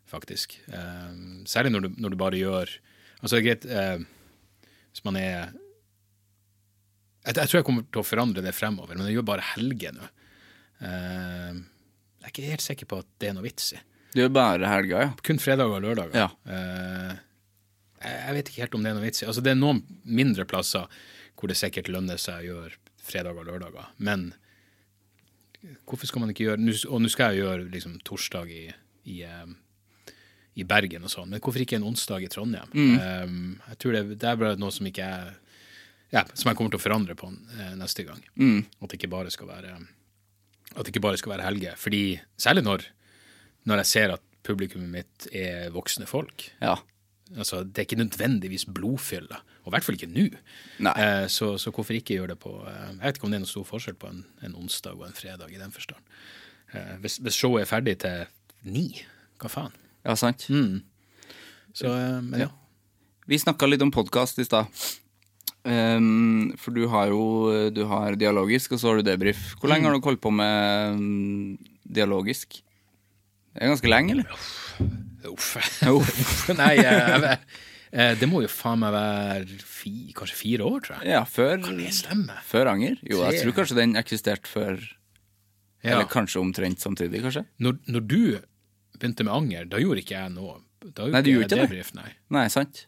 faktisk. 0.09 0.59
Um, 0.67 1.41
særlig 1.49 1.73
når 1.73 1.87
du, 1.87 1.89
når 1.97 2.13
du 2.13 2.19
bare 2.19 2.39
gjør 2.39 2.77
Altså, 3.19 3.35
det 3.35 3.39
er 3.39 3.47
greit 3.49 3.65
uh, 3.67 4.05
hvis 4.93 5.03
man 5.03 5.17
er 5.19 5.49
jeg, 7.25 7.33
jeg 7.35 7.49
tror 7.49 7.57
jeg 7.57 7.65
kommer 7.67 7.83
til 7.91 7.99
å 7.99 8.07
forandre 8.07 8.43
det 8.45 8.53
fremover, 8.55 8.95
men 8.95 9.09
jeg 9.09 9.17
gjør 9.17 9.25
bare 9.27 9.43
helger 9.51 9.97
nå. 9.97 10.07
Uh, 10.79 11.59
jeg 12.19 12.23
er 12.23 12.31
ikke 12.31 12.51
helt 12.53 12.63
sikker 12.63 12.87
på 12.89 13.01
at 13.03 13.09
det 13.19 13.29
er 13.29 13.35
noe 13.35 13.43
vits 13.43 13.73
i. 13.75 13.81
Du 14.13 14.21
gjør 14.21 14.31
bare 14.37 14.71
helger, 14.71 15.03
ja. 15.03 15.09
Kun 15.27 15.41
fredager 15.43 15.75
og 15.75 15.83
lørdager. 15.83 16.15
Ja. 16.15 16.29
Uh, 16.47 17.11
jeg 18.07 18.37
vet 18.37 18.49
ikke 18.49 18.63
helt 18.63 18.77
om 18.79 18.85
det 18.85 18.93
er 18.93 18.97
noe 18.97 19.03
vits 19.03 19.21
i. 19.21 19.27
Altså, 19.27 19.43
det 19.43 19.51
er 19.51 19.59
noen 19.59 19.83
mindre 20.07 20.47
plasser 20.47 20.87
hvor 21.39 21.51
det 21.51 21.57
sikkert 21.59 21.89
lønner 21.91 22.19
seg 22.19 22.43
å 22.43 22.47
gjøre 22.49 22.77
fredager 23.09 23.41
og 23.41 23.47
lørdager, 23.47 23.89
men 24.03 24.29
hvorfor 25.87 26.07
skal 26.07 26.23
man 26.23 26.29
ikke 26.31 26.45
gjøre 26.45 26.73
Og 26.87 27.01
nå 27.03 27.09
skal 27.11 27.33
jeg 27.33 27.41
gjøre 27.41 27.65
liksom 27.73 27.97
torsdag 28.07 28.51
i, 28.55 28.65
i, 29.11 29.17
i 30.55 30.63
Bergen 30.67 31.03
og 31.07 31.11
sånn, 31.11 31.31
men 31.31 31.41
hvorfor 31.43 31.63
ikke 31.63 31.79
en 31.79 31.87
onsdag 31.89 32.23
i 32.23 32.29
Trondheim? 32.31 32.71
Eh, 32.99 33.33
jeg 33.73 33.79
tror 33.81 33.97
det, 33.97 34.03
det 34.21 34.29
er 34.29 34.39
bare 34.39 34.59
noe 34.59 34.71
som 34.75 34.87
ikke 34.87 35.07
er 35.07 35.33
ja, 36.11 36.23
som 36.33 36.49
jeg 36.49 36.57
kommer 36.57 36.73
til 36.73 36.79
å 36.79 36.85
forandre 36.85 37.15
på 37.19 37.27
eh, 37.29 37.73
neste 37.77 38.05
gang. 38.07 38.21
At 38.79 38.89
det 38.89 38.97
ikke 38.97 39.11
bare 39.11 39.29
skal 39.33 39.49
være 39.51 39.75
at 40.75 40.85
det 40.85 40.91
ikke 40.93 41.01
bare 41.01 41.17
skal 41.17 41.33
være 41.33 41.45
helger. 41.47 41.75
Fordi 41.81 42.01
særlig 42.37 42.63
når, 42.65 42.83
når 43.69 43.81
jeg 43.83 43.89
ser 43.91 44.13
at 44.15 44.23
publikummet 44.45 44.89
mitt 44.93 45.27
er 45.35 45.71
voksne 45.73 46.07
folk. 46.09 46.45
Ja. 46.61 46.75
Altså, 47.37 47.61
det 47.63 47.77
er 47.77 47.85
ikke 47.85 47.99
nødvendigvis 47.99 48.65
blodfylla, 48.73 49.41
og 49.61 49.69
i 49.69 49.73
hvert 49.75 49.85
fall 49.85 49.97
ikke 49.99 50.09
nå. 50.09 50.25
Eh, 50.81 51.25
så, 51.29 51.51
så 51.61 51.69
hvorfor 51.69 51.93
ikke 51.93 52.15
gjøre 52.17 52.31
det 52.33 52.39
på 52.41 52.55
eh, 52.65 52.87
Jeg 52.95 53.03
vet 53.03 53.19
ikke 53.19 53.27
om 53.27 53.33
det 53.33 53.37
er 53.37 53.43
noen 53.43 53.51
stor 53.51 53.67
forskjell 53.69 53.97
på 54.01 54.09
en, 54.09 54.23
en 54.45 54.55
onsdag 54.57 54.97
og 54.97 55.05
en 55.05 55.17
fredag 55.17 55.53
i 55.53 55.59
den 55.61 55.73
forstand. 55.75 56.01
Eh, 56.73 56.95
hvis, 57.03 57.19
hvis 57.21 57.37
showet 57.37 57.65
er 57.65 57.69
ferdig 57.69 57.99
til 58.01 58.23
ni, 58.65 58.87
hva 59.41 59.51
faen? 59.53 59.75
Ja, 60.07 60.15
sant. 60.17 60.47
Så, 60.49 61.91
eh, 61.93 62.17
men 62.25 62.47
ja. 62.47 62.49
Vi 63.29 63.37
snakka 63.37 63.69
litt 63.69 63.85
om 63.85 63.93
podkast 63.93 64.41
i 64.41 64.47
stad. 64.47 64.71
Um, 65.69 66.55
for 66.57 66.73
du 66.73 66.87
har 66.89 67.11
jo 67.11 67.51
du 67.69 67.83
har 67.85 68.15
dialogisk, 68.17 68.73
og 68.73 68.81
så 68.81 68.89
har 68.89 68.97
du 68.97 69.05
debrief. 69.05 69.51
Hvor 69.59 69.69
lenge 69.69 69.85
har 69.85 69.93
du 69.93 70.01
holdt 70.01 70.23
på 70.23 70.31
med 70.33 70.97
um, 70.97 71.59
dialogisk? 71.85 72.63
Det 73.59 73.67
er 73.67 73.73
ganske 73.73 73.91
lenge, 73.91 74.13
eller? 74.15 74.45
Uff. 75.27 75.57
Uff. 75.91 76.45
Nei, 76.61 76.77
jeg, 76.79 76.99
jeg, 77.25 77.39
Eh, 77.89 78.13
det 78.19 78.27
må 78.29 78.43
jo 78.43 78.49
faen 78.51 78.83
meg 78.83 78.93
være 78.93 79.55
fi, 79.65 80.11
kanskje 80.17 80.37
fire 80.37 80.65
år, 80.67 80.81
tror 80.85 80.99
jeg. 80.99 81.09
Ja, 81.09 81.23
før, 81.25 81.55
Kan 81.63 81.79
det 81.81 81.93
stemme? 81.97 82.35
før 82.45 82.69
Anger? 82.75 82.99
Jo, 83.01 83.23
jeg 83.25 83.41
tror 83.41 83.55
kanskje 83.57 83.77
den 83.81 83.95
eksisterte 83.99 84.49
før 84.49 84.77
Ja. 85.79 85.93
Eller 85.95 86.09
kanskje 86.11 86.41
omtrent 86.41 86.81
samtidig, 86.83 87.21
kanskje? 87.23 87.45
Når, 87.63 87.77
når 87.87 88.01
du 88.03 88.17
begynte 88.99 89.23
med 89.23 89.31
Anger, 89.33 89.65
da 89.71 89.79
gjorde 89.79 90.01
ikke 90.03 90.17
jeg 90.17 90.33
noe. 90.33 90.57
Da 90.83 91.07
Nei, 91.07 91.21
du 91.23 91.29
gjorde 91.31 91.47
ikke 91.47 91.55
det? 91.55 91.67
debrief, 91.69 91.93
Nei. 91.95 92.09
Nei, 92.35 92.47
sant? 92.51 92.81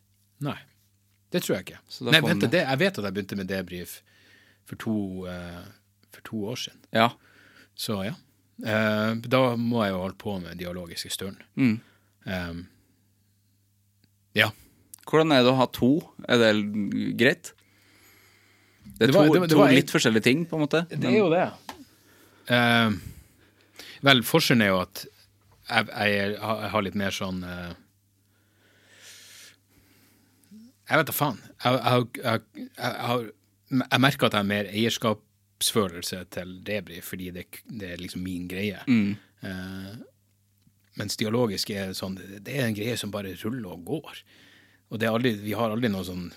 nei. 0.43 0.57
Det 1.31 1.39
tror 1.45 1.55
jeg 1.55 1.65
ikke. 1.69 1.79
Nei, 2.11 2.19
vent, 2.25 2.43
det, 2.51 2.65
jeg 2.67 2.79
vet 2.81 2.99
at 2.99 3.07
jeg 3.07 3.15
begynte 3.15 3.37
med 3.39 3.47
debrief 3.47 3.93
for 4.67 4.75
to, 4.75 4.95
uh, 5.23 5.63
for 6.11 6.25
to 6.27 6.41
år 6.51 6.59
siden. 6.59 6.81
Ja. 6.91 7.07
Så 7.79 8.01
ja. 8.03 8.13
Eh, 8.65 9.13
da 9.25 9.39
må 9.57 9.81
jeg 9.85 9.93
jo 9.95 10.01
holde 10.03 10.17
på 10.21 10.35
med 10.41 10.57
dialogisk 10.59 11.05
en 11.07 11.11
stund. 11.15 11.37
Mm. 11.57 11.79
Um, 12.25 12.59
ja. 14.37 14.51
Hvordan 15.09 15.33
er 15.33 15.41
det 15.43 15.51
å 15.51 15.57
ha 15.57 15.65
to? 15.73 15.89
Er 16.29 16.37
det 16.37 16.51
greit? 17.17 17.53
Det 18.97 19.07
er 19.07 19.11
Det 19.11 19.15
var- 19.15 19.27
to, 19.27 19.33
det 19.33 19.39
var- 19.41 19.47
det 19.47 19.57
to 19.57 19.65
litt 19.75 19.89
en- 19.89 19.93
forskjellige 19.95 20.23
ting, 20.23 20.45
på 20.45 20.55
en 20.59 20.61
måte. 20.67 20.87
Det 20.89 21.03
er 21.09 21.17
jo 21.17 21.29
det. 21.29 21.47
Eh, 22.47 22.91
vel, 24.03 24.21
forskjellen 24.21 24.61
er 24.61 24.67
jo 24.67 24.79
at 24.81 25.05
jeg, 25.69 25.87
jeg, 25.87 26.31
jeg 26.35 26.69
har 26.71 26.81
litt 26.81 26.95
mer 26.95 27.11
sånn 27.11 27.43
uh, 27.43 27.73
Jeg 30.89 30.97
vet 30.99 31.07
da 31.07 31.13
faen. 31.15 31.37
Jeg, 31.63 31.77
jeg, 31.79 32.07
jeg, 32.23 32.41
jeg, 32.77 32.95
har, 33.07 33.21
jeg 33.71 34.01
merker 34.03 34.27
at 34.27 34.33
jeg 34.35 34.41
har 34.43 34.49
mer 34.49 34.65
eierskapsfølelse 35.61 36.25
til 36.33 36.55
debrief, 36.65 37.05
fordi 37.11 37.31
det, 37.31 37.45
det 37.65 37.93
er 37.93 38.01
liksom 38.01 38.23
min 38.23 38.47
greie. 38.47 38.81
Eh, 39.41 39.95
mens 40.99 41.17
dialogisk 41.17 41.69
er 41.71 41.93
sånn 41.93 42.17
Det 42.17 42.51
er 42.51 42.67
en 42.67 42.75
greie 42.75 42.97
som 42.97 43.11
bare 43.11 43.35
ruller 43.43 43.71
og 43.71 43.85
går. 43.85 44.23
Og 44.91 44.99
det 44.99 45.07
aldri, 45.07 45.35
vi 45.39 45.53
har 45.53 45.71
aldri 45.71 45.89
noe 45.89 46.03
sånn 46.03 46.31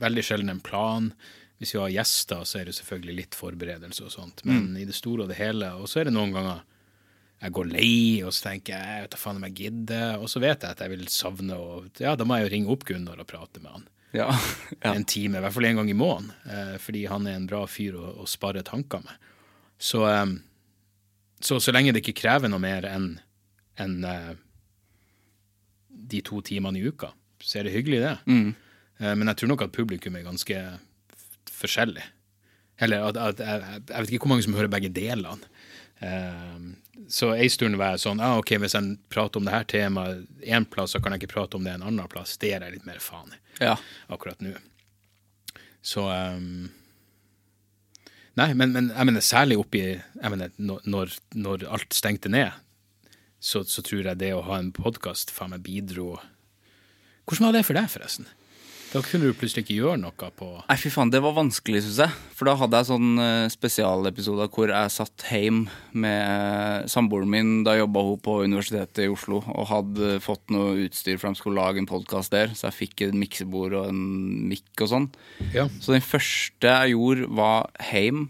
veldig 0.00 0.24
sjelden 0.24 0.50
en 0.50 0.60
plan. 0.60 1.12
Hvis 1.58 1.74
vi 1.74 1.80
har 1.80 1.92
gjester, 1.92 2.44
så 2.44 2.60
er 2.60 2.66
det 2.66 2.74
selvfølgelig 2.76 3.16
litt 3.16 3.34
forberedelse 3.34 4.04
og 4.04 4.12
sånt. 4.12 4.42
Men 4.44 4.76
i 4.76 4.84
det 4.84 4.96
store 4.96 5.24
og 5.24 5.28
det 5.30 5.38
hele 5.38 5.70
Og 5.80 5.88
så 5.88 6.00
er 6.00 6.04
det 6.08 6.16
noen 6.16 6.32
ganger 6.34 6.64
jeg 7.36 7.52
går 7.52 7.66
lei, 7.68 8.22
og 8.24 8.32
så 8.32 8.48
tenker 8.48 8.72
jeg 8.72 8.92
jeg 8.96 9.02
vet 9.04 9.10
da 9.12 9.18
faen 9.20 9.36
om 9.36 9.44
jeg 9.44 9.56
gidder. 9.60 10.18
Og 10.18 10.28
så 10.32 10.40
vet 10.40 10.62
jeg 10.62 10.72
at 10.72 10.80
jeg 10.80 10.92
vil 10.94 11.06
savne 11.12 11.56
og 11.60 12.00
Ja, 12.00 12.16
da 12.16 12.24
må 12.24 12.38
jeg 12.38 12.48
jo 12.48 12.52
ringe 12.54 12.72
opp 12.72 12.84
Gunnar 12.88 13.20
og 13.20 13.28
prate 13.28 13.60
med 13.60 13.72
han. 13.74 13.86
Ja. 14.16 14.30
ja. 14.84 14.94
En 14.94 15.04
time, 15.04 15.38
i 15.38 15.44
hvert 15.44 15.54
fall 15.54 15.68
en 15.68 15.82
gang 15.82 15.92
i 15.92 15.98
måneden. 15.98 16.32
Eh, 16.48 16.74
fordi 16.82 17.04
han 17.10 17.28
er 17.28 17.38
en 17.38 17.48
bra 17.50 17.62
fyr 17.70 17.98
å, 17.98 18.16
å 18.24 18.28
spare 18.30 18.64
tanker 18.66 19.04
med. 19.04 19.30
Så, 19.78 20.02
eh, 20.08 20.26
så 21.44 21.60
så 21.60 21.74
lenge 21.76 21.92
det 21.94 22.04
ikke 22.04 22.20
krever 22.22 22.52
noe 22.52 22.62
mer 22.62 22.88
enn 22.88 23.10
en, 23.82 23.96
eh, 24.08 24.34
de 25.88 26.22
to 26.24 26.40
timene 26.44 26.80
i 26.80 26.86
uka, 26.88 27.12
så 27.42 27.60
er 27.60 27.68
det 27.68 27.76
hyggelig, 27.76 28.02
det. 28.04 28.14
Eh, 29.00 29.14
men 29.14 29.28
jeg 29.32 29.42
tror 29.42 29.52
nok 29.52 29.66
at 29.66 29.74
publikum 29.76 30.16
er 30.16 30.26
ganske 30.26 30.60
forskjellig. 31.56 32.04
Eller 32.80 33.04
at, 33.08 33.16
at 33.16 33.40
jeg, 33.40 33.82
jeg 33.88 34.04
vet 34.04 34.12
ikke 34.12 34.26
hvor 34.26 34.34
mange 34.34 34.44
som 34.44 34.56
hører 34.56 34.72
begge 34.72 34.92
delene. 34.92 35.52
Eh, 35.98 36.56
så 37.08 37.34
en 37.34 37.50
stund 37.50 37.78
var 37.80 37.94
jeg 37.94 38.04
sånn 38.04 38.20
ah, 38.20 38.36
ok, 38.40 38.56
hvis 38.60 38.76
jeg 38.76 38.96
prater 39.12 39.40
om 39.40 39.46
det 39.48 39.54
her 39.54 39.68
temaet 39.70 40.26
én 40.44 40.66
plass, 40.68 40.94
så 40.94 41.00
kan 41.00 41.14
jeg 41.14 41.24
ikke 41.24 41.34
prate 41.36 41.58
om 41.58 41.66
det 41.66 41.76
en 41.76 41.86
annen 41.86 42.10
plass. 42.12 42.36
Det 42.40 42.52
gir 42.52 42.64
jeg 42.64 42.78
litt 42.78 42.88
mer 42.88 43.00
faen 43.02 43.32
i 43.32 43.40
ja. 43.64 43.76
akkurat 44.12 44.42
nå. 44.44 44.56
Så 45.86 46.04
um, 46.10 46.66
Nei, 48.36 48.50
men, 48.52 48.74
men 48.74 48.90
jeg 48.92 49.08
mener 49.08 49.24
særlig 49.24 49.56
oppi 49.56 49.80
jeg 49.86 50.30
mener, 50.32 50.50
når, 50.60 51.14
når 51.32 51.62
alt 51.72 51.94
stengte 51.96 52.28
ned, 52.28 52.52
så, 53.40 53.62
så 53.64 53.80
tror 53.84 54.10
jeg 54.10 54.20
det 54.20 54.34
å 54.36 54.42
ha 54.44 54.58
en 54.60 54.74
podkast 54.76 55.32
faen 55.32 55.54
meg 55.54 55.64
bidro 55.64 56.18
Hvordan 57.26 57.48
var 57.48 57.56
det 57.56 57.62
for 57.66 57.74
deg, 57.78 57.88
forresten? 57.90 58.28
Da 58.92 59.00
kunne 59.04 59.26
du 59.28 59.34
plutselig 59.36 59.64
ikke 59.64 59.76
gjøre 59.80 59.98
noe 60.00 60.28
på 60.38 60.46
Nei, 60.68 60.76
fy 60.78 60.90
faen, 60.94 61.10
det 61.12 61.18
var 61.24 61.34
vanskelig, 61.36 61.82
syns 61.84 61.98
jeg. 62.04 62.12
For 62.38 62.48
da 62.48 62.54
hadde 62.60 62.78
jeg 62.80 62.88
sånn 62.88 63.18
uh, 63.18 63.48
spesialepisoder 63.52 64.48
hvor 64.54 64.70
jeg 64.72 64.92
satt 64.94 65.24
hjemme 65.30 65.72
med 65.96 66.20
eh, 66.22 66.86
samboeren 66.92 67.32
min. 67.32 67.50
Da 67.66 67.74
jobba 67.76 68.04
hun 68.06 68.20
på 68.22 68.38
Universitetet 68.46 69.02
i 69.04 69.10
Oslo 69.12 69.42
og 69.42 69.68
hadde 69.72 70.16
fått 70.24 70.52
noe 70.54 70.76
utstyr 70.86 71.18
for 71.20 71.28
de 71.34 71.40
skulle 71.40 71.60
lage 71.60 71.82
en 71.82 71.88
podkast 71.90 72.32
der. 72.34 72.54
Så 72.56 72.68
jeg 72.70 72.78
fikk 72.82 73.04
et 73.08 73.16
miksebord 73.18 73.76
og 73.80 73.90
en 73.90 74.00
mikk 74.52 74.84
og 74.86 74.92
sånn. 74.92 75.10
Ja. 75.56 75.66
Så 75.82 75.96
den 75.96 76.04
første 76.04 76.72
jeg 76.78 76.94
gjorde, 76.94 77.28
var 77.36 77.68
hjemme, 77.90 78.28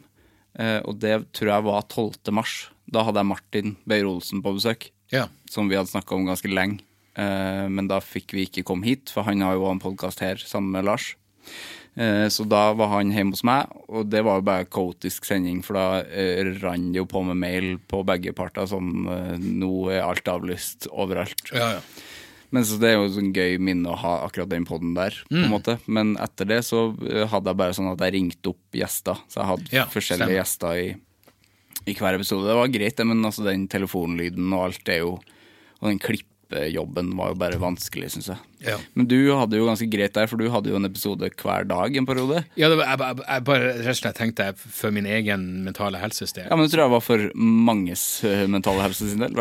eh, 0.58 0.80
og 0.86 0.98
det 1.04 1.20
tror 1.36 1.52
jeg 1.52 1.68
var 1.68 1.86
12. 1.92 2.34
mars. 2.34 2.56
Da 2.90 3.02
hadde 3.06 3.22
jeg 3.22 3.32
Martin 3.34 3.76
Beyer-Olsen 3.86 4.42
på 4.44 4.54
besøk, 4.56 4.90
Ja. 5.12 5.26
som 5.50 5.68
vi 5.68 5.76
hadde 5.78 5.90
snakka 5.90 6.14
om 6.16 6.26
ganske 6.30 6.50
lenge. 6.50 6.80
Eh, 7.16 7.68
Men 7.68 7.88
da 7.88 8.00
fikk 8.00 8.32
vi 8.36 8.46
ikke 8.46 8.64
komme 8.64 8.84
hit, 8.84 9.10
for 9.10 9.22
han 9.24 9.40
har 9.40 9.54
jo 9.56 9.70
en 9.70 9.80
podkast 9.80 10.20
her 10.20 10.36
sammen 10.36 10.70
med 10.72 10.84
Lars. 10.84 11.14
Eh, 11.96 12.28
Så 12.28 12.44
da 12.48 12.72
var 12.76 12.88
han 12.88 13.10
hjemme 13.12 13.32
hos 13.32 13.42
meg, 13.44 13.70
og 13.88 14.10
det 14.10 14.22
var 14.24 14.36
jo 14.40 14.42
bare 14.42 14.66
kaotisk 14.68 15.24
sending, 15.24 15.62
for 15.64 15.74
da 15.78 16.02
eh, 16.04 16.44
rant 16.62 16.92
det 16.92 16.98
jo 17.00 17.06
på 17.06 17.24
med 17.24 17.36
mail 17.40 17.78
på 17.88 18.02
begge 18.04 18.34
parter 18.36 18.66
sånn 18.68 19.06
eh, 19.08 19.38
Nå 19.40 19.88
er 19.94 20.02
alt 20.04 20.28
avlyst 20.28 20.88
overalt. 20.92 21.52
Ja, 21.54 21.78
ja. 21.78 21.80
Men 22.54 22.62
så 22.62 22.76
Det 22.78 22.88
er 22.92 22.94
jo 23.00 23.08
sånn 23.10 23.32
gøy 23.34 23.56
minne 23.58 23.90
å 23.90 23.96
ha 23.98 24.12
akkurat 24.28 24.48
den 24.48 24.64
poden 24.64 24.92
der. 24.94 25.10
på 25.28 25.34
Mm. 25.34 25.48
måte 25.50 25.78
Men 25.88 26.16
etter 26.16 26.46
det 26.46 26.60
så 26.64 26.92
hadde 26.94 27.50
jeg 27.50 27.56
bare 27.56 27.74
sånn 27.74 27.90
at 27.92 27.98
jeg 28.04 28.12
ringte 28.14 28.52
opp 28.52 28.72
gjester. 28.72 29.16
Så 29.28 29.40
jeg 29.40 29.48
hadde 29.50 29.72
Ja, 29.74 29.84
forskjellige 29.86 30.28
stemmer. 30.28 30.38
gjester 30.38 30.76
i, 30.78 30.96
i 31.90 31.94
hver 31.94 32.14
episode. 32.14 32.46
Det 32.46 32.54
var 32.54 32.68
greit, 32.68 32.96
det, 32.96 33.04
men 33.06 33.24
altså 33.24 33.42
den 33.44 33.66
telefonlyden 33.68 34.52
og 34.54 34.64
alt 34.68 34.84
det 34.84 34.94
er 34.94 34.98
jo 35.00 35.18
Og 35.82 35.90
den 35.90 35.98
klippejobben 36.46 37.16
var 37.16 37.28
jo 37.28 37.34
bare 37.34 37.58
vanskelig, 37.58 38.10
syns 38.12 38.28
jeg. 38.28 38.38
Ja. 38.66 38.76
Men 38.94 39.06
du 39.06 39.32
hadde 39.34 39.56
jo 39.58 39.66
ganske 39.66 39.88
greit 39.90 40.14
der, 40.14 40.26
for 40.26 40.36
du 40.38 40.48
hadde 40.50 40.70
jo 40.70 40.76
en 40.76 40.86
episode 40.86 41.28
hver 41.42 41.66
dag 41.66 41.96
en 41.96 42.06
periode. 42.06 42.44
Ja, 42.56 42.68
det 42.68 42.78
var, 42.78 42.86
jeg, 42.86 43.00
jeg, 43.00 43.26
jeg 43.26 43.44
bare 43.44 43.72
rett 43.72 43.90
og 43.92 44.00
slett 44.00 44.18
tenkte 44.18 44.46
jeg 44.48 44.56
for 44.58 44.94
min 44.94 45.06
egen 45.06 45.64
mentale 45.64 45.98
helses 45.98 46.32
del. 46.32 46.48
Ja, 46.48 46.56
men 46.56 46.66
det 46.66 46.74
tror 46.74 46.86
jeg 46.86 46.94
var 46.94 47.04
for 47.04 47.26
manges 47.36 48.24
eh, 48.24 48.46
mentale 48.46 48.82
helse 48.86 49.10
sin 49.10 49.22
del. 49.24 49.36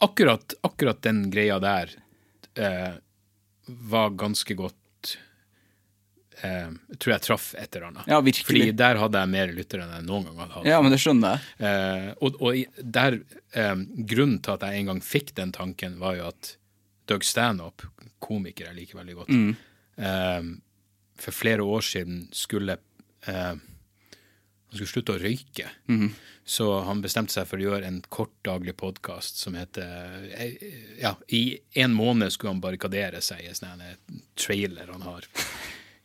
akkurat, 0.00 0.58
akkurat 0.66 1.02
den 1.02 1.26
greia 1.30 1.58
der 1.62 1.94
eh, 2.56 2.98
var 3.66 4.14
ganske 4.16 4.54
godt 4.58 4.78
eh, 6.42 6.68
tror 6.98 7.12
jeg 7.14 7.22
traff 7.26 7.54
et 7.58 7.76
eller 7.76 7.86
annet. 7.88 8.06
Ja, 8.10 8.20
virkelig. 8.20 8.46
Fordi 8.46 8.72
der 8.76 8.96
hadde 9.00 9.22
jeg 9.24 9.32
mer 9.32 9.52
lyttere 9.56 9.86
enn 9.86 9.94
jeg 9.96 10.06
noen 10.08 10.24
gang 10.28 10.38
hadde 10.42 10.54
hatt. 10.58 10.66
Ja, 10.66 10.80
men 10.82 10.90
det 10.92 11.00
skjønner 11.00 11.36
jeg. 11.36 11.70
Eh, 11.70 12.10
og 12.20 12.40
og 12.42 12.82
der, 12.98 13.18
eh, 13.54 13.74
grunnen 14.12 14.42
til 14.42 14.52
at 14.56 14.66
jeg 14.68 14.80
en 14.82 14.86
gang 14.92 15.00
fikk 15.02 15.34
den 15.34 15.52
tanken, 15.52 15.98
var 15.98 16.16
jo 16.16 16.28
at 16.28 16.56
Doug 17.06 17.22
Stanhope, 17.24 17.86
komiker 18.20 18.66
jeg 18.70 18.74
liker 18.80 18.98
veldig 18.98 19.14
godt, 19.20 19.28
Mm. 19.28 19.56
eh, 19.98 20.42
for 21.16 21.32
flere 21.32 21.62
år 21.64 21.80
siden 21.86 22.28
skulle 22.32 22.78
eh, 23.26 23.54
han 24.66 24.74
skulle 24.74 24.90
slutte 24.90 25.14
å 25.14 25.20
røyke. 25.22 25.68
Mm. 25.88 26.10
Så 26.44 26.66
han 26.84 27.00
bestemte 27.02 27.32
seg 27.32 27.46
for 27.46 27.58
å 27.58 27.62
gjøre 27.62 27.86
en 27.86 28.00
kort 28.10 28.32
daglig 28.44 28.74
podkast 28.76 29.38
som 29.38 29.54
heter 29.54 30.26
eh, 30.36 30.52
Ja, 31.00 31.14
i 31.28 31.58
en 31.74 31.94
måned 31.94 32.30
skulle 32.34 32.52
han 32.52 32.60
barrikadere 32.60 33.20
seg 33.22 33.40
i 33.44 33.48
en 33.48 33.54
sånn 33.54 33.82
trailer 34.36 34.90
han 34.92 35.02
har 35.02 35.24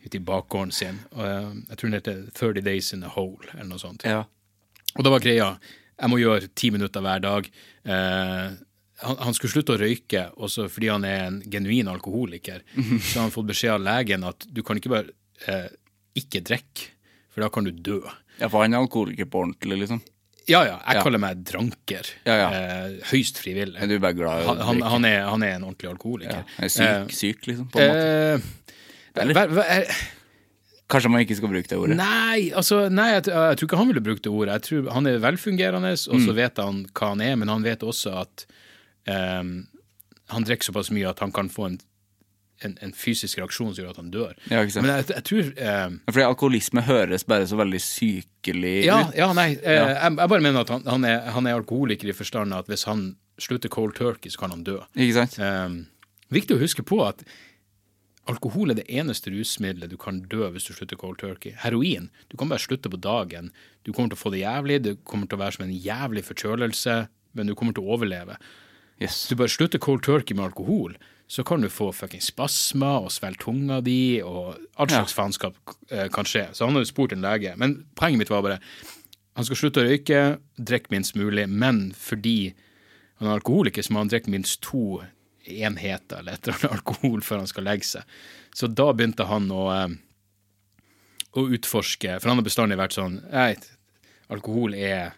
ute 0.05 0.17
i 0.17 0.23
bakgården 0.25 0.71
sin. 0.73 0.99
Og, 1.15 1.23
eh, 1.25 1.51
jeg 1.69 1.77
tror 1.77 1.89
den 1.89 1.99
heter 1.99 2.23
30 2.33 2.61
Days 2.65 2.93
in 2.93 3.03
a 3.03 3.09
Hole, 3.13 3.47
eller 3.53 3.69
noe 3.69 3.79
sånt. 3.79 4.03
Ja. 4.07 4.23
Og 4.97 5.03
da 5.05 5.09
var 5.13 5.19
greia 5.23 5.57
jeg 6.01 6.09
må 6.09 6.17
gjøre 6.17 6.47
ti 6.57 6.71
minutter 6.73 7.01
hver 7.05 7.19
dag. 7.21 7.47
Eh, 7.85 8.51
han, 9.01 9.17
han 9.21 9.33
skulle 9.37 9.53
slutte 9.53 9.75
å 9.75 9.79
røyke, 9.81 10.23
også 10.37 10.65
fordi 10.69 10.89
han 10.89 11.05
er 11.05 11.27
en 11.27 11.41
genuin 11.49 11.87
alkoholiker. 11.91 12.63
Så 12.73 13.19
har 13.19 13.27
han 13.27 13.33
fått 13.33 13.47
beskjed 13.51 13.75
av 13.75 13.85
legen 13.85 14.23
at 14.25 14.45
du 14.49 14.63
kan 14.65 14.77
ikke 14.81 14.89
bare 14.93 15.13
eh, 15.47 15.69
ikke 16.17 16.41
drikke, 16.45 16.89
for 17.31 17.41
da 17.45 17.49
kan 17.53 17.63
du 17.65 17.71
dø. 17.71 17.99
ja, 18.39 18.49
for 18.49 18.61
han 18.65 18.73
er 18.73 18.81
alkoholiker 18.81 19.29
på 19.29 19.43
ordentlig, 19.45 19.77
liksom. 19.85 20.01
Ja, 20.49 20.63
ja, 20.65 20.79
jeg 20.87 20.97
Ja. 20.97 21.03
kaller 21.05 21.21
meg 21.21 21.43
dranker. 21.45 22.07
Ja, 22.25 22.35
ja. 22.35 22.47
Eh, 22.49 22.95
høyst 23.11 23.37
frivillig. 23.39 23.77
Er 23.79 23.87
du 23.87 23.99
bare 24.01 24.17
glad 24.17 24.41
i 24.41 24.43
å 24.43 24.47
Han, 24.49 24.57
han, 24.57 24.75
drikke? 24.81 24.89
han, 24.89 25.05
er, 25.05 25.19
han 25.29 25.43
er 25.45 25.53
en 25.59 25.63
ordentlig 25.69 25.89
alkoholiker. 25.91 26.41
ja. 26.41 26.65
Er 26.65 26.67
syk, 26.73 26.87
Eh, 26.89 27.07
syk, 27.13 27.45
liksom, 27.47 27.69
på 27.71 27.79
en 27.79 27.93
måte. 27.93 28.41
Eh, 29.15 29.25
hva- 29.35 29.47
hva- 29.51 29.67
er- 29.69 29.93
Kanskje 30.91 31.07
man 31.09 31.21
ikke 31.23 31.37
skal 31.37 31.47
bruke 31.47 31.69
det 31.71 31.77
ordet. 31.79 31.95
Nei, 31.95 32.49
altså, 32.51 32.89
nei 32.91 33.13
jeg, 33.13 33.23
jeg 33.31 33.57
tror 33.57 33.67
ikke 33.69 33.77
han 33.79 33.87
ville 33.87 34.01
brukt 34.03 34.23
det 34.25 34.31
ordet. 34.31 34.57
Jeg 34.57 34.63
tror 34.67 34.89
Han 34.91 35.05
er 35.07 35.19
velfungerende, 35.23 35.93
og 36.11 36.17
Mm. 36.19 36.25
så 36.27 36.33
vet 36.35 36.57
han 36.59 36.81
hva 36.93 37.07
han 37.13 37.21
er, 37.21 37.35
men 37.39 37.47
han 37.47 37.63
vet 37.63 37.79
også 37.79 38.11
at 38.21 38.45
um, 39.07 39.67
han 40.27 40.43
drikker 40.43 40.67
såpass 40.67 40.91
mye 40.91 41.07
at 41.09 41.19
han 41.19 41.31
kan 41.31 41.47
få 41.49 41.65
en, 41.69 41.79
en, 42.63 42.77
en 42.81 42.91
fysisk 42.91 43.37
reaksjon 43.39 43.73
som 43.73 43.83
gjør 43.85 43.89
at 43.93 44.01
han 44.01 44.11
dør. 44.11 44.33
Ja, 44.51 44.61
ikke 44.65 44.71
sant. 44.75 44.85
Men 44.85 44.97
jeg, 44.99 45.07
jeg 45.15 45.23
tror 45.23 45.53
ehm, 45.57 45.95
Fordi 46.11 46.25
alkoholisme 46.27 46.81
høres 46.85 47.23
bare 47.23 47.47
så 47.47 47.55
veldig 47.57 47.79
sykelig 47.81 48.75
ja, 48.85 48.99
ut. 49.07 49.15
ja, 49.17 49.31
nei. 49.33 49.47
eh, 49.63 49.79
Jeg, 49.79 50.17
jeg 50.17 50.29
bare 50.29 50.41
mener 50.43 50.59
at 50.65 50.69
han, 50.75 50.83
han, 50.85 51.05
er, 51.07 51.21
han 51.31 51.47
er 51.47 51.55
alkoholiker 51.57 52.11
i 52.11 52.13
forstand 52.19 52.53
at 52.53 52.67
hvis 52.67 52.83
han 52.85 53.15
slutter 53.41 53.69
cold 53.73 53.95
turkey, 53.95 54.29
så 54.29 54.37
kan 54.43 54.51
han 54.53 54.63
dø. 54.67 54.77
Ikke 54.95 55.13
sant? 55.23 55.39
Ehm, 55.39 55.85
viktig 56.31 56.57
å 56.57 56.61
huske 56.61 56.83
på 56.85 56.99
at 57.07 57.23
alkohol 58.29 58.71
er 58.71 58.77
det 58.77 58.87
eneste 58.91 59.31
rusmiddelet 59.33 59.91
du 59.91 59.97
kan 59.99 60.21
dø 60.29 60.49
hvis 60.53 60.67
du 60.67 60.75
slutter 60.75 60.99
cold 60.99 61.19
turkey. 61.21 61.55
Heroin, 61.63 62.09
du 62.29 62.37
kan 62.37 62.51
bare 62.51 62.61
slutte 62.61 62.91
på 62.91 62.99
dagen. 63.01 63.49
Du 63.85 63.93
kommer 63.93 64.11
til 64.11 64.19
å 64.19 64.23
få 64.23 64.33
det 64.33 64.43
jævlig, 64.43 64.81
det 64.85 64.97
kommer 65.07 65.29
til 65.29 65.39
å 65.39 65.43
være 65.43 65.57
som 65.57 65.65
en 65.65 65.73
jævlig 65.73 66.25
forkjølelse, 66.27 66.97
men 67.37 67.49
du 67.49 67.55
kommer 67.57 67.75
til 67.77 67.87
å 67.87 67.97
overleve. 67.97 68.37
Yes. 69.01 69.23
Du 69.31 69.35
bare 69.39 69.49
slutter 69.49 69.81
cold 69.81 70.03
turkey 70.05 70.37
med 70.37 70.51
alkohol, 70.51 70.95
så 71.31 71.45
kan 71.47 71.63
du 71.63 71.69
få 71.71 71.89
fucking 71.95 72.21
spasmer 72.21 73.07
og 73.07 73.13
svelge 73.15 73.45
tunga 73.45 73.79
di, 73.81 74.19
og 74.21 74.59
alt 74.75 74.91
slags 74.93 75.15
faenskap 75.15 75.55
eh, 75.89 76.09
kan 76.13 76.27
skje. 76.27 76.49
Så 76.53 76.67
han 76.67 76.75
har 76.75 76.83
jo 76.83 76.91
spurt 76.91 77.15
en 77.15 77.23
lege. 77.23 77.55
Men 77.57 77.79
poenget 77.97 78.21
mitt 78.21 78.33
var 78.33 78.43
bare 78.45 78.59
han 79.39 79.47
skal 79.47 79.57
slutte 79.57 79.81
å 79.81 79.87
røyke, 79.87 80.21
drikke 80.59 80.91
minst 80.91 81.15
mulig, 81.15 81.47
men 81.47 81.93
fordi 81.95 82.51
han 83.21 83.29
er 83.29 83.37
alkoholiker, 83.39 83.85
så 83.85 83.93
må 83.95 84.03
han 84.03 84.11
drikke 84.11 84.33
minst 84.33 84.59
to 84.65 84.99
enheter 85.45 86.19
eller 86.19 86.37
et 86.37 86.47
eller 86.47 86.57
annet 86.59 86.77
alkohol 86.77 87.21
før 87.25 87.43
han 87.43 87.49
skal 87.49 87.67
legge 87.67 87.87
seg. 87.89 88.15
Så 88.55 88.67
da 88.67 88.91
begynte 88.93 89.27
han 89.29 89.49
å, 89.53 89.63
eh, 89.75 89.95
å 91.39 91.47
utforske, 91.57 92.19
for 92.19 92.29
han 92.29 92.41
har 92.41 92.47
bestandig 92.47 92.79
vært 92.79 92.97
sånn 92.97 93.21
Nei, 93.31 93.55
alkohol 94.31 94.75
er 94.75 95.15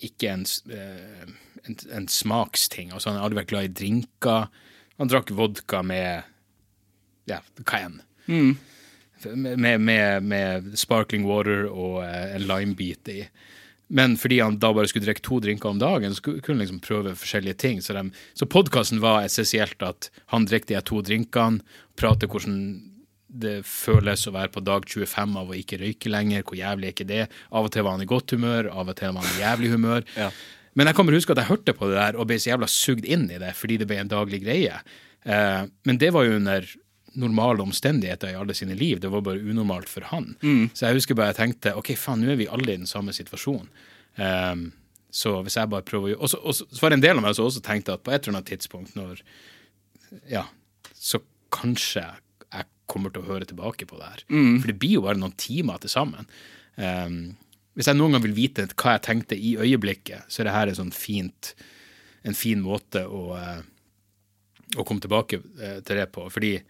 ikke 0.00 0.32
en, 0.32 0.44
eh, 0.72 1.30
en, 1.64 1.78
en 1.92 2.08
smaksting. 2.08 2.92
Altså, 2.92 3.10
han 3.10 3.20
aldri 3.20 3.42
vært 3.42 3.52
glad 3.52 3.68
i 3.68 3.74
drinker. 3.82 4.50
Han 5.00 5.10
drakk 5.10 5.32
vodka 5.36 5.82
med 5.84 6.24
ja, 7.28 7.40
hva 7.64 7.80
enn. 7.86 8.00
Med, 9.36 9.80
med, 9.84 10.24
med 10.24 10.70
sparkling 10.80 11.26
water 11.28 11.66
og 11.68 12.00
eh, 12.06 12.36
en 12.36 12.46
limebit 12.48 13.10
i. 13.12 13.20
Men 13.90 14.14
fordi 14.20 14.38
han 14.38 14.60
da 14.62 14.70
bare 14.74 14.86
skulle 14.90 15.08
drikke 15.08 15.24
to 15.26 15.40
drinker 15.42 15.72
om 15.72 15.80
dagen, 15.82 16.14
så 16.14 16.22
kunne 16.22 16.54
han 16.54 16.62
liksom 16.62 16.82
prøve 16.84 17.16
forskjellige 17.18 17.58
ting. 17.58 17.80
Så, 17.82 17.96
de, 17.96 18.04
så 18.38 18.46
podkasten 18.46 19.02
var 19.02 19.24
essensielt 19.26 19.82
at 19.82 20.12
han 20.30 20.46
drikker 20.46 20.76
de 20.76 20.84
to 20.86 21.00
drinkene, 21.06 21.64
prater 21.98 22.30
hvordan 22.30 22.60
det 23.30 23.60
føles 23.66 24.26
å 24.26 24.34
være 24.34 24.50
på 24.54 24.62
dag 24.66 24.86
25 24.86 25.36
av 25.38 25.50
å 25.50 25.58
ikke 25.58 25.78
røyke 25.82 26.10
lenger, 26.10 26.42
hvor 26.46 26.58
jævlig 26.58 26.88
er 26.88 26.94
ikke 26.94 27.08
det? 27.08 27.24
Av 27.50 27.66
og 27.66 27.74
til 27.74 27.86
var 27.86 27.96
han 27.96 28.04
i 28.04 28.08
godt 28.10 28.34
humør, 28.34 28.70
av 28.70 28.90
og 28.90 28.98
til 28.98 29.14
var 29.14 29.26
han 29.26 29.36
i 29.36 29.44
jævlig 29.44 29.70
humør. 29.74 30.06
Ja. 30.18 30.30
Men 30.78 30.90
jeg 30.90 30.98
kan 30.98 31.06
bare 31.06 31.18
huske 31.18 31.34
at 31.34 31.42
jeg 31.42 31.50
hørte 31.50 31.74
på 31.76 31.90
det 31.90 31.98
der 31.98 32.18
og 32.18 32.28
ble 32.30 32.38
så 32.38 32.52
jævla 32.52 32.70
sugd 32.70 33.06
inn 33.06 33.26
i 33.30 33.40
det 33.42 33.56
fordi 33.58 33.78
det 33.80 33.90
ble 33.90 33.98
en 34.02 34.10
daglig 34.10 34.42
greie. 34.44 34.78
Eh, 35.26 35.62
men 35.86 35.98
det 36.00 36.12
var 36.14 36.26
jo 36.26 36.38
under 36.38 36.66
normale 37.14 37.62
omstendigheter 37.64 38.30
i 38.32 38.36
alle 38.38 38.54
sine 38.54 38.74
liv. 38.78 39.00
Det 39.00 39.10
var 39.10 39.20
bare 39.26 39.40
unormalt 39.42 39.88
for 39.88 40.00
han. 40.12 40.36
Så 40.74 40.86
jeg 40.86 40.94
husker 41.00 41.14
bare 41.18 41.32
jeg 41.32 41.40
tenkte 41.40 41.72
ok, 41.76 41.94
faen, 41.98 42.20
nå 42.22 42.30
er 42.32 42.36
vi 42.36 42.46
alle 42.46 42.72
i 42.74 42.76
den 42.76 42.86
samme 42.86 43.12
situasjonen. 43.16 43.68
Um, 44.18 44.72
så 45.10 45.42
hvis 45.42 45.56
jeg 45.58 45.70
bare 45.70 45.82
prøver 45.82 46.06
å 46.06 46.10
gjøre 46.12 46.20
Og 46.22 46.28
så- 46.30 46.40
og 46.44 46.54
så 46.54 46.64
så 46.70 46.80
var 46.82 46.90
det 46.90 46.94
en 46.98 47.00
del 47.00 47.16
av 47.16 47.22
meg 47.22 47.34
som 47.34 47.44
også 47.46 47.60
tenkte 47.62 47.92
at 47.94 48.02
på 48.04 48.12
et 48.12 48.26
eller 48.28 48.38
annet 48.38 48.46
tidspunkt 48.50 48.94
når 48.94 49.20
Ja, 50.28 50.44
så 50.94 51.20
kanskje 51.50 52.02
jeg 52.52 52.64
kommer 52.88 53.10
til 53.12 53.22
å 53.22 53.26
høre 53.26 53.46
tilbake 53.46 53.86
på 53.86 53.96
det 53.98 54.06
her. 54.08 54.22
For 54.60 54.66
det 54.66 54.78
blir 54.78 54.92
jo 54.98 55.02
bare 55.02 55.16
noen 55.18 55.36
timer 55.36 55.78
til 55.80 55.90
sammen. 55.90 56.26
Um, 56.76 57.36
hvis 57.76 57.86
jeg 57.86 57.96
noen 57.96 58.12
gang 58.12 58.22
vil 58.22 58.34
vite 58.34 58.66
hva 58.74 58.98
jeg 58.98 59.02
tenkte 59.02 59.38
i 59.38 59.56
øyeblikket, 59.56 60.24
så 60.28 60.40
er 60.40 60.44
det 60.44 60.52
her 60.52 60.68
en 60.68 60.74
sånn 60.74 60.92
fint, 60.92 61.54
en 62.24 62.34
fin 62.34 62.60
måte 62.62 63.04
å, 63.06 63.36
eh, 63.38 63.62
å 64.76 64.84
komme 64.84 65.00
tilbake 65.00 65.40
eh, 65.60 65.80
til 65.80 65.96
det 65.96 66.10
på. 66.12 66.26
Fordi 66.30 66.60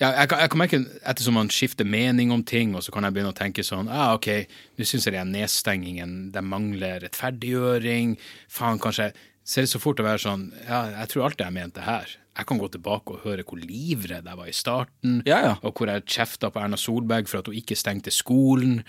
ja, 0.00 0.10
jeg, 0.12 0.28
jeg 0.28 0.50
kan 0.52 0.60
merke 0.60 0.80
ettersom 1.08 1.38
man 1.38 1.48
skifter 1.52 1.86
mening 1.88 2.32
om 2.34 2.42
ting, 2.44 2.74
og 2.76 2.82
så 2.84 2.92
kan 2.92 3.06
jeg 3.06 3.14
begynne 3.16 3.32
å 3.32 3.36
tenke 3.38 3.64
sånn 3.64 3.88
ah, 3.88 4.12
ok, 4.18 4.28
nå 4.76 4.84
syns 4.88 5.06
jeg 5.08 5.16
den 5.16 5.32
nedstengingen 5.32 6.16
det 6.34 6.42
mangler 6.44 7.00
rettferdiggjøring. 7.06 8.16
Faen, 8.52 8.78
kanskje 8.82 9.12
Så 9.46 9.60
er 9.60 9.66
det 9.66 9.70
så 9.70 9.78
fort 9.78 10.00
å 10.02 10.06
være 10.06 10.18
sånn 10.18 10.48
Ja, 10.66 10.80
jeg 11.00 11.12
tror 11.12 11.28
alltid 11.28 11.44
jeg 11.46 11.54
mente 11.54 11.84
her. 11.86 12.08
Jeg 12.36 12.46
kan 12.50 12.58
gå 12.58 12.66
tilbake 12.74 13.14
og 13.14 13.22
høre 13.24 13.44
hvor 13.46 13.60
livredd 13.62 14.26
jeg 14.26 14.36
var 14.40 14.48
i 14.50 14.52
starten, 14.56 15.20
Ja, 15.24 15.38
ja. 15.44 15.52
og 15.62 15.78
hvor 15.78 15.88
jeg 15.88 16.04
kjefta 16.04 16.50
på 16.52 16.60
Erna 16.60 16.76
Solberg 16.76 17.30
for 17.30 17.40
at 17.40 17.46
hun 17.48 17.56
ikke 17.56 17.78
stengte 17.78 18.10
skolen. 18.12 18.82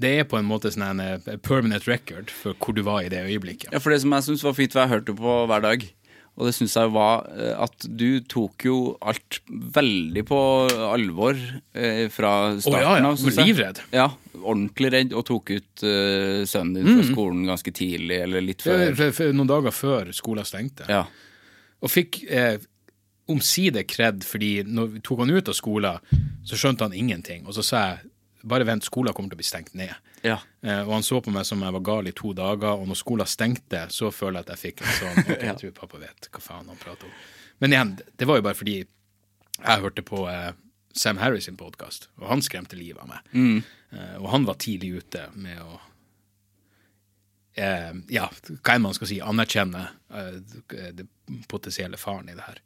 Det 0.00 0.12
er 0.20 0.24
på 0.30 0.38
en 0.38 0.46
måte 0.48 0.70
sånn 0.72 0.86
en 0.86 1.02
eh, 1.02 1.36
permanent 1.44 1.84
record 1.90 2.30
for 2.32 2.56
hvor 2.56 2.74
du 2.74 2.80
var 2.86 3.04
i 3.04 3.10
det 3.12 3.20
øyeblikket. 3.28 3.68
Ja, 3.74 3.82
for 3.82 3.92
det 3.92 4.00
som 4.02 4.14
jeg 4.16 4.26
syns 4.30 4.46
var 4.46 4.56
fint, 4.56 4.72
var 4.74 4.86
jeg 4.88 4.94
hørte 4.96 5.14
på 5.18 5.34
hver 5.50 5.62
dag, 5.66 5.84
og 6.34 6.48
det 6.48 6.54
syns 6.56 6.74
jeg 6.74 6.90
var 6.94 7.28
eh, 7.30 7.52
at 7.62 7.86
du 7.86 8.18
tok 8.26 8.66
jo 8.66 8.76
alt 9.06 9.38
veldig 9.48 10.24
på 10.26 10.38
alvor 10.88 11.38
eh, 11.38 12.08
fra 12.10 12.32
starten 12.58 12.80
ja, 12.82 12.96
ja, 12.98 13.10
av. 13.12 13.18
synes 13.20 13.38
ja, 13.38 13.44
jeg. 13.44 13.52
livredd. 13.52 13.82
Ja, 13.94 14.08
ordentlig 14.40 14.90
redd, 14.96 15.14
og 15.14 15.22
tok 15.28 15.52
ut 15.54 15.84
uh, 15.86 16.42
sønnen 16.48 16.80
din 16.80 16.90
fra 16.98 17.06
skolen 17.06 17.44
ganske 17.46 17.74
tidlig, 17.74 18.18
eller 18.26 18.42
litt 18.42 18.64
For, 18.66 18.74
før. 18.74 18.96
for, 18.98 19.14
for 19.20 19.36
noen 19.38 19.52
dager 19.52 19.76
før 19.76 20.10
skolen 20.16 20.48
stengte. 20.48 20.88
Ja. 20.90 21.04
Og 21.84 21.92
fikk 21.92 22.24
eh, 22.26 22.56
omsider 23.30 23.86
kred, 23.88 24.24
fordi 24.26 24.56
når 24.66 24.90
vi 24.96 25.04
tok 25.04 25.22
han 25.22 25.32
ut 25.32 25.48
av 25.48 25.56
skolen, 25.56 26.18
så 26.44 26.58
skjønte 26.58 26.88
han 26.88 26.96
ingenting. 26.96 27.46
Og 27.46 27.56
så 27.56 27.64
sa 27.64 27.84
jeg 27.86 28.10
bare 28.44 28.66
vent, 28.68 28.84
skolen 28.84 29.14
kommer 29.16 29.32
til 29.32 29.38
å 29.38 29.42
bli 29.42 29.46
stengt 29.48 29.76
ned. 29.78 29.92
Ja. 30.24 30.38
Eh, 30.64 30.82
og 30.82 30.92
han 30.96 31.06
så 31.06 31.20
på 31.24 31.32
meg 31.34 31.46
som 31.48 31.62
jeg 31.64 31.76
var 31.76 31.84
gal 31.86 32.10
i 32.10 32.14
to 32.16 32.34
dager, 32.36 32.76
og 32.76 32.88
når 32.90 33.00
skolen 33.00 33.30
stengte, 33.30 33.86
så 33.92 34.10
føler 34.12 34.40
jeg 34.40 34.46
at 34.46 34.52
jeg 34.54 34.62
fikk 34.64 34.84
en 34.84 34.98
sånn 34.98 35.22
okay, 35.24 35.40
jeg 35.48 35.60
tror 35.62 35.78
pappa 35.78 36.02
vet 36.02 36.28
hva 36.30 36.44
faen 36.44 36.68
han 36.72 36.80
prater 36.80 37.08
om. 37.08 37.16
Men 37.62 37.76
igjen, 37.76 37.96
det 38.20 38.28
var 38.28 38.40
jo 38.40 38.46
bare 38.48 38.58
fordi 38.58 38.76
jeg 38.84 39.84
hørte 39.86 40.04
på 40.06 40.26
eh, 40.30 40.52
Sam 40.94 41.18
Harris 41.22 41.48
sin 41.48 41.58
podkast, 41.58 42.08
og 42.20 42.28
han 42.30 42.44
skremte 42.44 42.78
livet 42.78 43.02
av 43.02 43.10
meg. 43.10 43.34
Eh, 43.94 44.14
og 44.20 44.30
han 44.34 44.46
var 44.48 44.60
tidlig 44.62 44.94
ute 45.02 45.26
med 45.34 45.62
å 45.64 45.80
eh, 47.54 47.92
ja, 48.14 48.28
hva 48.60 48.76
enn 48.76 48.84
man 48.84 48.96
skal 48.96 49.10
si, 49.10 49.20
anerkjenne 49.22 49.86
eh, 50.14 50.38
det 50.94 51.06
potensielle 51.50 52.00
faren 52.00 52.30
i 52.30 52.36
det 52.36 52.46
her. 52.46 52.62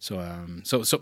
Så, 0.00 0.20
eh, 0.22 0.58
så, 0.64 0.82
så 0.88 1.00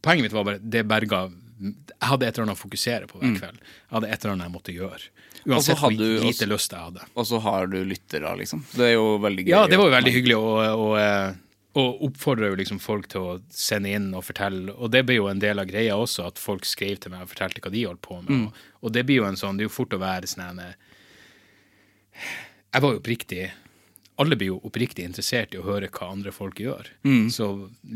poenget 0.00 0.28
mitt 0.28 0.36
var 0.36 0.46
bare 0.48 0.62
det 0.62 0.86
berga 0.88 1.26
Jeg 1.60 2.08
hadde 2.08 2.26
et 2.26 2.38
eller 2.38 2.46
annet 2.48 2.56
å 2.58 2.62
fokusere 2.64 3.06
på 3.10 3.18
hver 3.20 3.34
kveld. 3.38 3.58
Jeg 3.60 3.92
hadde 3.96 4.08
et 4.10 4.22
eller 4.24 4.32
annet 4.34 4.46
jeg 4.48 4.54
måtte 4.54 4.74
gjøre. 4.74 5.02
Uansett 5.46 5.78
hvor 5.78 5.90
lite 5.92 6.30
også- 6.30 6.48
lyst 6.48 6.72
jeg 6.72 6.80
hadde. 6.80 7.04
Og 7.16 7.26
så 7.26 7.40
har 7.40 7.66
du 7.66 7.78
lyttere, 7.84 8.32
liksom. 8.38 8.64
Det 8.72 8.86
er 8.88 8.92
jo 8.94 9.18
veldig 9.18 9.44
gøy. 9.44 9.48
Ja, 9.52 9.66
det 9.66 9.78
var 9.78 9.86
jo 9.90 9.94
veldig 9.96 10.12
hyggelig, 10.14 10.36
og, 10.36 10.58
og, 10.80 11.36
og 11.80 12.02
oppfordra 12.08 12.48
jo 12.50 12.56
liksom 12.56 12.80
folk 12.80 13.08
til 13.08 13.20
å 13.20 13.40
sende 13.52 13.92
inn 13.92 14.08
og 14.14 14.24
fortelle. 14.24 14.72
Og 14.76 14.90
det 14.90 15.04
blir 15.06 15.16
jo 15.20 15.28
en 15.28 15.38
del 15.38 15.58
av 15.62 15.66
greia 15.70 15.96
også, 16.00 16.26
at 16.26 16.38
folk 16.38 16.64
skrev 16.64 16.98
til 17.00 17.12
meg 17.12 17.22
og 17.22 17.28
fortalte 17.34 17.60
hva 17.60 17.70
de 17.70 17.84
holdt 17.86 18.02
på 18.02 18.22
med. 18.22 18.46
Og, 18.48 18.52
og 18.82 18.92
det 18.92 19.04
blir 19.06 19.20
jo 19.22 19.28
en 19.28 19.36
sånn, 19.36 19.56
det 19.56 19.64
er 19.64 19.70
jo 19.70 19.76
fort 19.76 19.92
å 19.96 20.00
være 20.00 20.26
sånn 20.26 20.48
en 20.48 20.58
eh, 20.60 20.74
Jeg 22.74 22.82
var 22.82 22.92
jo 22.94 23.00
oppriktig 23.00 23.50
alle 24.20 24.36
blir 24.36 24.50
jo 24.52 24.60
oppriktig 24.68 25.04
interessert 25.08 25.54
i 25.54 25.60
å 25.60 25.64
høre 25.64 25.88
hva 25.88 26.10
andre 26.12 26.32
folk 26.34 26.60
gjør. 26.60 26.90
Så 27.32 27.46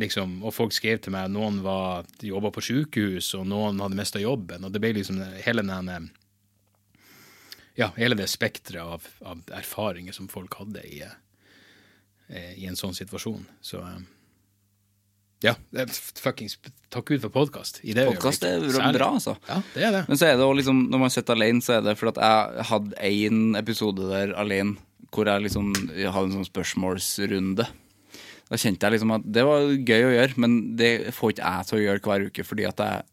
liksom, 0.00 0.38
Og 0.44 0.54
folk 0.56 0.72
skrev 0.72 1.02
til 1.04 1.12
meg 1.12 1.28
noen 1.34 1.60
var 1.64 2.08
jobba 2.24 2.52
på 2.54 2.64
sykehus, 2.64 3.34
og 3.36 3.46
noen 3.50 3.82
hadde 3.84 3.98
mista 3.98 4.22
jobben. 4.22 4.64
Og 4.64 4.72
det 4.72 4.80
ble 4.80 4.94
liksom 4.96 5.20
hele 5.44 5.66
den 5.68 6.10
ja, 7.74 7.90
hele 7.96 8.14
det 8.14 8.30
spekteret 8.30 8.82
av, 8.82 9.06
av 9.26 9.40
erfaringer 9.58 10.14
som 10.14 10.30
folk 10.30 10.54
hadde 10.60 10.82
i, 10.86 11.00
eh, 11.02 12.52
i 12.54 12.68
en 12.70 12.78
sånn 12.78 12.94
situasjon. 12.94 13.42
Så 13.64 13.80
eh, 13.82 14.04
ja, 15.44 15.56
fuckings 16.22 16.56
takk 16.94 17.10
Gud 17.10 17.24
for 17.26 17.34
podkast. 17.34 17.82
Podcast 17.82 18.46
er 18.46 18.62
bra, 18.64 18.92
bra, 18.94 19.10
altså. 19.18 19.34
Ja, 19.50 19.58
det 19.74 19.86
er 19.88 19.96
det. 19.98 20.04
Men 20.08 20.20
så 20.20 20.30
er 20.30 20.38
det 20.38 20.46
også 20.46 20.60
liksom, 20.62 20.84
når 20.94 21.02
man 21.02 21.12
sitter 21.12 21.36
alene, 21.36 21.64
så 21.64 21.76
er 21.76 21.84
det 21.84 21.98
fordi 22.00 22.14
at 22.14 22.22
jeg 22.56 22.68
hadde 22.70 23.10
én 23.10 23.42
episode 23.60 24.08
der 24.08 24.36
alene 24.40 24.78
hvor 25.14 25.30
jeg 25.30 25.46
liksom 25.46 25.72
jeg 25.94 26.10
hadde 26.12 26.30
en 26.32 26.36
sånn 26.40 26.48
spørsmålsrunde. 26.50 27.66
Da 28.50 28.58
kjente 28.60 28.84
jeg 28.84 28.96
liksom 28.98 29.12
at 29.16 29.24
det 29.32 29.44
var 29.46 29.64
gøy 29.72 30.02
å 30.10 30.14
gjøre, 30.18 30.36
men 30.44 30.56
det 30.76 30.90
får 31.16 31.32
ikke 31.34 31.48
jeg 31.54 31.66
til 31.70 31.78
å 31.78 31.84
gjøre 31.86 32.04
hver 32.08 32.26
uke. 32.28 32.44
fordi 32.44 32.66
at 32.68 32.84
jeg 32.84 33.10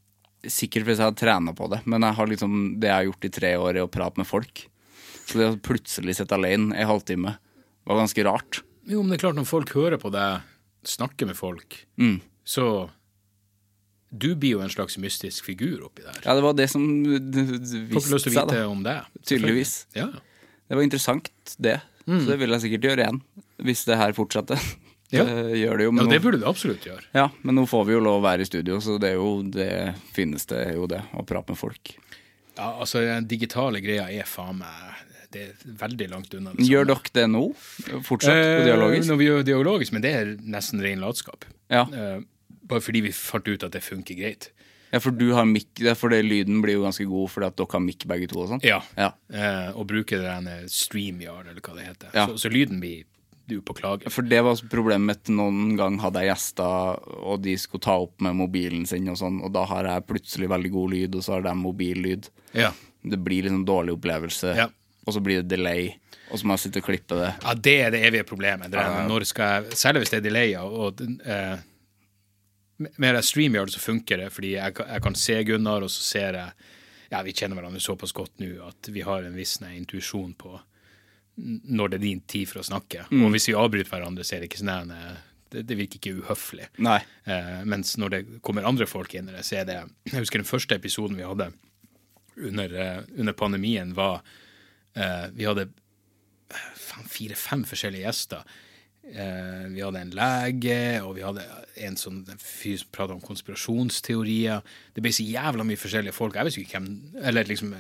Sikkert 0.50 0.88
hvis 0.88 0.98
jeg 0.98 1.06
hadde 1.06 1.20
trena 1.22 1.52
på 1.54 1.68
det, 1.70 1.84
men 1.86 2.02
jeg 2.02 2.16
har 2.18 2.26
liksom, 2.26 2.54
det 2.82 2.88
jeg 2.90 2.96
har 2.96 3.04
gjort 3.06 3.26
i 3.28 3.30
tre 3.30 3.50
år, 3.62 3.76
er 3.78 3.84
å 3.86 3.92
prate 3.94 4.18
med 4.18 4.26
folk. 4.26 4.64
Så 5.30 5.38
det 5.38 5.46
å 5.52 5.60
plutselig 5.62 6.16
sitte 6.18 6.34
alene 6.34 6.74
en 6.74 6.88
halvtime 6.90 7.36
var 7.86 8.00
ganske 8.00 8.24
rart. 8.26 8.64
Jo, 8.90 9.04
men 9.04 9.12
det 9.14 9.20
er 9.20 9.28
klart, 9.28 9.38
når 9.38 9.46
folk 9.46 9.70
hører 9.78 10.02
på 10.02 10.10
deg 10.10 10.42
snakke 10.90 11.28
med 11.30 11.38
folk, 11.38 11.86
Mm. 12.02 12.22
så 12.44 12.90
Du 14.12 14.34
blir 14.36 14.58
jo 14.58 14.62
en 14.66 14.74
slags 14.74 14.98
mystisk 14.98 15.46
figur 15.46 15.86
oppi 15.86 16.02
der. 16.04 16.18
Ja, 16.26 16.34
det 16.34 16.42
var 16.44 16.54
det 16.58 16.70
som 16.70 16.84
d- 17.04 17.46
seg. 17.64 17.94
Folk 17.94 18.04
har 18.10 18.16
lyst 18.18 18.26
til 18.26 18.34
å 18.34 18.48
vite 18.50 18.66
om 18.68 18.82
deg. 18.84 19.06
Tydeligvis. 19.24 19.86
Ja. 19.96 20.08
Det 20.68 20.76
var 20.76 20.82
interessant, 20.84 21.30
det. 21.62 21.78
Mm. 22.08 22.20
Så 22.20 22.32
det 22.32 22.38
vil 22.42 22.56
jeg 22.56 22.64
sikkert 22.66 22.88
gjøre 22.90 23.06
igjen, 23.06 23.20
hvis 23.68 23.84
det 23.90 23.98
her 24.02 24.14
fortsetter. 24.18 24.64
Ja. 25.12 25.26
Det 25.28 25.58
gjør 25.60 25.76
det 25.82 25.86
jo. 25.90 25.92
ja, 26.00 26.04
det 26.08 26.18
burde 26.24 26.38
du 26.40 26.46
absolutt 26.48 26.86
gjøre. 26.88 27.02
ja, 27.12 27.26
men 27.44 27.58
nå 27.60 27.66
får 27.68 27.82
vi 27.90 27.98
jo 27.98 28.00
lov 28.00 28.22
å 28.22 28.24
være 28.24 28.46
i 28.46 28.48
studio, 28.48 28.78
så 28.80 28.94
det 29.04 29.10
jo 29.18 29.42
det 29.44 29.68
finnes 30.16 30.46
det 30.48 30.62
jo 30.78 30.86
det, 30.88 31.02
å 31.20 31.26
prate 31.28 31.52
med 31.52 31.60
folk. 31.60 31.92
Ja, 32.56 32.70
altså, 32.80 33.02
den 33.04 33.28
digitale 33.28 33.82
greia 33.84 34.06
er 34.12 34.24
faen 34.28 34.62
meg 34.62 35.02
Det 35.32 35.42
er 35.50 35.76
veldig 35.80 36.08
langt 36.12 36.34
unna 36.36 36.52
det 36.56 36.66
Gjør 36.68 36.88
dere 36.90 37.12
det 37.16 37.24
nå? 37.32 37.44
Fortsatt 38.04 38.36
Eh, 38.36 38.64
dialogisk? 38.68 39.08
Når 39.12 39.20
vi 39.20 39.28
gjør 39.30 39.44
dialogisk, 39.48 39.94
men 39.96 40.04
det 40.04 40.12
er 40.16 40.32
nesten 40.56 40.80
ren 40.84 41.00
latskap. 41.04 41.44
Ja. 41.72 41.86
Eh, 41.92 42.20
bare 42.72 42.84
fordi 42.84 43.02
vi 43.08 43.12
fant 43.16 43.48
ut 43.48 43.64
at 43.68 43.72
det 43.76 43.84
funker 43.84 44.16
greit. 44.20 44.50
Ja, 44.92 45.00
for 45.00 45.16
du 45.16 45.30
har 45.38 45.46
mic, 45.48 45.70
det 45.80 45.94
er 45.94 45.98
fordi 46.00 46.22
lyden 46.26 46.60
blir 46.64 46.80
jo 46.80 46.84
ganske 46.84 47.06
god 47.08 47.32
fordi 47.32 47.48
at 47.48 47.58
dere 47.62 47.76
har 47.78 47.84
mic 47.86 48.04
begge 48.12 48.28
to 48.32 48.42
og 48.44 48.50
sånn? 48.52 48.64
Ja. 48.68 48.82
Ja. 49.00 49.14
Eh, 49.32 49.70
og 49.72 49.88
bruker 49.92 50.24
den 50.26 50.50
eh, 50.52 50.66
StreamYard, 50.72 51.48
eller 51.48 51.64
hva 51.64 51.78
det 51.78 51.88
heter. 51.88 52.12
Ja. 52.18 52.28
Så, 52.28 52.44
så 52.44 52.52
lyden 52.54 52.82
blir 52.84 53.06
du 53.52 53.58
på 53.66 53.74
klage. 53.76 54.12
For 54.14 54.28
det 54.28 54.42
var 54.46 54.60
problemet 54.72 55.08
mitt 55.08 55.32
noen 55.34 55.74
gang 55.80 55.98
hadde 56.04 56.22
jeg 56.24 56.32
gjester, 56.32 57.00
og 57.24 57.42
de 57.44 57.56
skulle 57.60 57.84
ta 57.84 57.98
opp 58.04 58.22
med 58.24 58.38
mobilen 58.40 58.86
sin 58.88 59.10
og 59.12 59.18
sånn, 59.20 59.42
og 59.44 59.52
da 59.56 59.66
har 59.72 59.90
jeg 59.90 60.08
plutselig 60.12 60.52
veldig 60.52 60.72
god 60.76 60.94
lyd, 60.96 61.18
og 61.18 61.26
så 61.26 61.38
har 61.38 61.48
de 61.48 61.56
mobillyd. 61.60 62.30
Ja. 62.58 62.72
Det 63.02 63.20
blir 63.26 63.48
liksom 63.48 63.66
dårlig 63.68 63.98
opplevelse. 63.98 64.56
Ja. 64.60 64.70
og 65.02 65.16
så 65.16 65.22
blir 65.24 65.42
det 65.42 65.50
delay, 65.56 65.88
og 66.30 66.40
så 66.40 66.48
må 66.48 66.56
jeg 66.56 66.68
sitte 66.68 66.82
og 66.84 66.86
klippe 66.86 67.18
det. 67.18 67.32
Ja, 67.42 67.54
det 67.68 67.74
er 67.88 67.92
det 67.96 68.04
evige 68.08 68.28
problemet. 68.30 68.72
Det 68.72 68.80
er, 68.80 69.02
når 69.10 69.26
skal 69.28 69.56
jeg, 69.56 69.78
særlig 69.82 70.04
hvis 70.04 70.14
det 70.14 70.20
er 70.22 70.26
delay. 70.28 70.54
Og, 70.62 71.02
eh, 71.26 71.64
med 72.82 73.16
det 73.16 73.24
StreamYard 73.28 73.72
så 73.74 73.80
funker 73.80 74.24
det, 74.24 74.30
fordi 74.34 74.56
jeg, 74.56 74.76
jeg 74.80 75.04
kan 75.04 75.18
se 75.18 75.38
Gunnar, 75.48 75.86
og 75.86 75.92
så 75.94 76.06
ser 76.06 76.38
jeg 76.40 76.70
Ja, 77.12 77.20
vi 77.28 77.34
kjenner 77.36 77.60
hverandre 77.60 77.82
såpass 77.84 78.14
godt 78.16 78.40
nå 78.40 78.54
at 78.64 78.88
vi 78.88 79.02
har 79.04 79.26
en 79.28 79.36
viss 79.36 79.58
intuisjon 79.68 80.32
på 80.40 80.54
når 81.42 81.92
det 81.92 81.98
er 81.98 82.04
din 82.04 82.22
tid 82.28 82.48
for 82.48 82.62
å 82.62 82.64
snakke. 82.64 83.06
Mm. 83.10 83.26
Og 83.26 83.34
hvis 83.34 83.50
vi 83.50 83.58
avbryter 83.58 83.90
hverandre, 83.90 84.24
så 84.28 84.36
er 84.36 84.44
det 84.44 84.52
ikke 84.52 84.62
sånn 84.62 84.94
det, 85.52 85.66
det 85.68 85.76
virker 85.76 86.00
ikke 86.00 86.22
uhøflig. 86.22 86.70
Nei. 86.84 87.00
Eh, 87.28 87.62
mens 87.68 87.98
når 88.00 88.14
det 88.14 88.22
kommer 88.46 88.68
andre 88.68 88.88
folk 88.88 89.14
inn 89.18 89.28
i 89.28 89.36
det, 89.36 89.44
så 89.48 89.62
er 89.62 89.68
det 89.68 89.78
Jeg 90.08 90.22
husker 90.22 90.40
den 90.40 90.48
første 90.48 90.78
episoden 90.78 91.20
vi 91.20 91.28
hadde 91.28 91.52
under, 92.38 92.76
eh, 92.80 93.04
under 93.18 93.34
pandemien, 93.34 93.94
var 93.94 94.22
eh, 94.96 95.28
Vi 95.36 95.48
hadde 95.48 95.68
eh, 95.68 97.04
fire-fem 97.12 97.66
forskjellige 97.68 98.08
gjester. 98.08 98.48
Eh, 99.12 99.66
vi 99.74 99.82
hadde 99.84 100.00
en 100.00 100.12
lege, 100.16 100.78
og 101.04 101.16
vi 101.18 101.22
hadde 101.26 101.44
en 101.84 101.98
sånn 102.00 102.22
fyr 102.40 102.78
som 102.80 102.88
prata 102.96 103.14
om 103.14 103.22
konspirasjonsteorier. 103.24 104.62
Det 104.96 105.04
ble 105.04 105.12
så 105.12 105.26
jævla 105.28 105.66
mye 105.68 105.80
forskjellige 105.82 106.16
folk. 106.16 106.36
Jeg 106.40 106.48
vet 106.48 106.58
ikke 106.62 106.80
hvem 106.80 107.26
Eller 107.28 107.44
liksom 107.50 107.74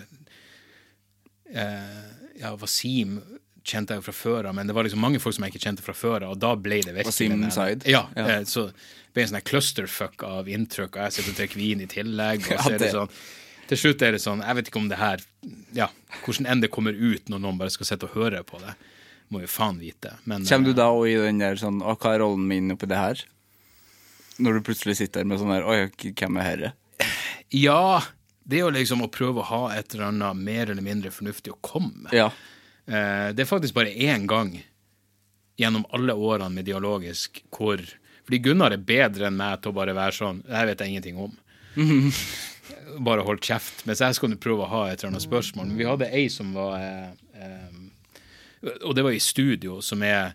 eh, 1.53 2.10
Ja, 2.41 2.56
Wasim 2.60 3.20
kjente 3.64 3.94
jeg 3.94 4.02
jo 4.02 4.06
fra 4.08 4.16
før 4.18 4.48
av, 4.49 4.56
men 4.58 4.66
det 4.66 4.74
var 4.74 4.88
liksom 4.88 5.03
mange 5.03 5.20
folk 5.22 5.36
som 5.38 5.44
jeg 5.45 5.53
ikke 5.53 5.66
kjente 5.68 5.84
fra 5.86 5.94
før 5.94 6.24
av, 6.26 6.32
og 6.34 6.40
da 6.41 6.56
ble 6.58 6.80
det 6.82 6.95
virkelig 6.95 7.12
Wasim 7.12 7.44
Zaid? 7.53 7.84
Ja. 7.86 8.08
Ja. 8.18 8.24
eh, 8.40 8.45
så 8.49 8.64
det 8.72 9.14
ble 9.14 9.22
en 9.28 9.30
sånn 9.36 9.44
clusterfuck 9.45 10.24
av 10.26 10.49
inntrykk, 10.49 10.95
og 10.98 11.03
jeg 11.06 11.14
sitter 11.20 11.30
og 11.36 11.38
drikker 11.38 11.62
vin 11.62 11.84
i 11.86 11.90
tillegg, 11.91 12.48
og 12.56 12.64
så 12.66 12.72
er 12.74 12.80
det- 12.82 12.91
sånn 12.95 13.14
til 13.70 13.78
slutt 13.78 14.02
er 14.02 14.12
det 14.18 14.20
sånn, 14.24 14.41
jeg 14.44 14.56
vet 14.58 14.68
ikke 14.68 14.82
om 14.82 14.90
det 14.90 14.98
her 14.98 15.22
Ja, 15.78 15.88
hvordan 16.26 16.48
enn 16.49 16.60
det 16.62 16.72
kommer 16.72 16.91
ut 16.98 17.30
når 17.30 17.40
noen 17.40 17.58
bare 17.62 17.70
skal 17.70 17.86
sitte 17.86 18.03
og 18.10 18.16
høre 18.18 18.41
på 18.44 18.60
det, 18.60 18.74
må 19.32 19.41
jo 19.44 19.49
faen 19.52 19.80
vite. 19.82 20.14
Men 20.30 20.45
Kommer 20.48 20.70
du 20.70 20.74
eh, 20.74 20.80
da 20.80 20.90
òg 20.94 21.08
i 21.10 21.20
den 21.20 21.41
der 21.41 21.60
sånn 21.60 21.82
Å, 21.82 21.95
hva 21.95 22.16
er 22.16 22.24
rollen 22.24 22.48
min 22.49 22.74
oppi 22.76 22.90
det 22.91 22.99
her? 22.99 23.22
Når 24.41 24.58
du 24.58 24.66
plutselig 24.68 24.98
sitter 24.99 25.28
med 25.28 25.40
sånn 25.41 25.53
der 25.53 25.68
Oi, 25.68 25.86
hvem 26.12 26.41
er 26.41 26.49
herre? 26.49 26.74
Ja, 27.52 27.99
det 28.48 28.62
jo 28.62 28.70
liksom 28.72 29.02
å 29.03 29.10
prøve 29.12 29.41
å 29.41 29.49
ha 29.49 29.62
et 29.76 29.91
eller 29.91 30.08
annet 30.08 30.40
mer 30.40 30.70
eller 30.72 30.86
mindre 30.86 31.10
fornuftig 31.12 31.52
å 31.52 31.58
komme 31.60 32.06
med. 32.06 32.14
Ja. 32.16 32.30
Eh, 32.88 33.32
det 33.36 33.44
er 33.44 33.49
faktisk 33.49 33.76
bare 33.76 33.91
én 33.91 34.24
gang 34.30 34.53
gjennom 35.60 35.84
alle 35.91 36.16
årene 36.16 36.53
med 36.56 36.66
dialogisk 36.70 37.44
hvor 37.52 37.84
Fordi 38.22 38.40
Gunnar 38.45 38.72
er 38.72 38.80
bedre 38.88 39.28
enn 39.28 39.36
meg 39.36 39.60
til 39.60 39.74
å 39.74 39.76
bare 39.76 39.95
være 39.98 40.16
sånn 40.16 40.40
Det 40.45 40.56
her 40.56 40.70
vet 40.70 40.82
jeg 40.82 40.94
ingenting 40.94 41.20
om. 41.20 41.36
bare 43.08 43.26
holdt 43.26 43.45
kjeft. 43.45 43.86
Mens 43.88 44.02
jeg 44.03 44.18
skal 44.18 44.36
prøve 44.41 44.66
å 44.66 44.72
ha 44.72 44.82
et 44.90 44.99
eller 44.99 45.14
annet 45.14 45.26
spørsmål. 45.26 45.70
Men 45.70 45.80
vi 45.80 45.88
hadde 45.88 46.10
ei 46.12 46.28
som 46.32 46.52
var 46.56 46.78
eh, 46.80 47.12
eh, 47.36 47.81
Og 48.62 48.96
det 48.96 49.04
var 49.04 49.12
i 49.16 49.20
studio, 49.24 49.80
som 49.82 50.04
er 50.06 50.34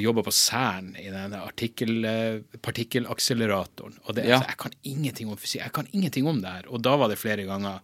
jobba 0.00 0.22
på 0.22 0.32
Cern 0.32 0.92
i 0.96 1.08
den 1.10 1.34
artikkel, 1.34 2.04
eh, 2.04 2.40
partikkelakseleratoren. 2.62 3.98
Og 4.06 4.14
det, 4.14 4.26
Ja. 4.26 4.36
altså, 4.38 4.48
jeg 4.48 4.58
kan 4.58 4.72
ingenting 4.84 5.28
om 5.28 5.36
fysikk, 5.36 5.62
jeg 5.62 5.72
kan 5.72 5.88
ingenting 5.92 6.26
om 6.26 6.40
det 6.40 6.50
her. 6.50 6.68
Og 6.68 6.82
da 6.82 6.96
var 6.96 7.08
det 7.08 7.18
flere 7.18 7.44
ganger 7.46 7.80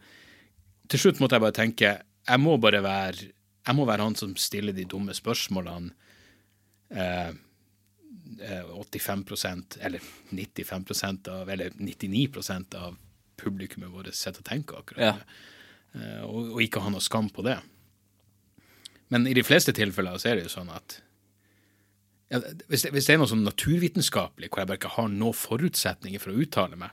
Til 0.87 0.99
slutt 1.01 1.17
måtte 1.19 1.33
jeg 1.33 1.41
bare 1.41 1.53
tenke 1.57 2.03
jeg 2.29 2.41
må 2.41 2.59
bare 2.61 2.83
være 2.83 3.31
jeg 3.67 3.75
må 3.75 3.87
være 3.87 4.03
han 4.05 4.15
som 4.15 4.35
stiller 4.37 4.75
de 4.77 4.85
dumme 4.85 5.15
spørsmålene. 5.17 5.91
Eh, 6.91 7.33
eh, 8.41 8.63
85% 8.77 9.79
eller 9.81 10.01
95 10.31 11.29
av, 11.29 11.49
eller 11.49 11.71
99% 11.71 12.75
av 12.75 12.97
publikummet 13.41 13.91
vårt 13.91 14.13
sitter 14.15 14.41
og 14.41 14.45
tenker 14.45 14.77
akkurat 14.83 14.99
Ja. 15.01 15.15
Eh, 15.95 16.23
og, 16.25 16.53
og 16.53 16.61
ikke 16.61 16.83
ha 16.83 16.91
noe 16.91 17.01
skam 17.01 17.31
på 17.31 17.43
det. 17.43 17.59
Men 19.13 19.27
i 19.29 19.35
de 19.37 19.43
fleste 19.45 19.73
tilfeller 19.77 20.17
så 20.19 20.31
er 20.33 20.37
det 20.41 20.47
jo 20.49 20.55
sånn 20.55 20.71
at 20.75 21.01
ja, 22.33 22.41
hvis, 22.71 22.83
det, 22.87 22.91
hvis 22.95 23.07
det 23.07 23.15
er 23.15 23.19
noe 23.21 23.29
sånn 23.31 23.45
naturvitenskapelig 23.47 24.49
hvor 24.49 24.63
jeg 24.63 24.69
bare 24.71 24.79
ikke 24.81 24.95
har 24.97 25.11
noen 25.13 25.37
forutsetninger 25.37 26.23
for 26.23 26.33
å 26.33 26.39
uttale 26.41 26.79
meg, 26.81 26.91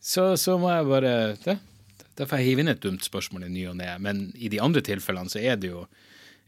så, 0.00 0.36
så 0.38 0.54
må 0.60 0.70
jeg 0.70 0.86
bare 0.86 1.14
det, 1.42 1.56
Da 2.16 2.24
får 2.30 2.38
jeg 2.40 2.46
hive 2.52 2.62
inn 2.62 2.70
et 2.72 2.80
dumt 2.84 3.02
spørsmål 3.04 3.48
i 3.48 3.50
ny 3.52 3.64
og 3.68 3.74
ne. 3.80 3.88
Men 4.00 4.20
i 4.38 4.48
de 4.52 4.60
andre 4.62 4.80
tilfellene 4.86 5.28
så 5.32 5.40
er 5.42 5.56
det 5.60 5.72
jo 5.74 5.86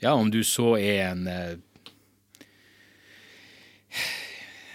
Ja, 0.01 0.13
om 0.15 0.31
du 0.31 0.45
så 0.47 0.77
er 0.79 1.09
en 1.11 1.27
eh, 1.27 1.57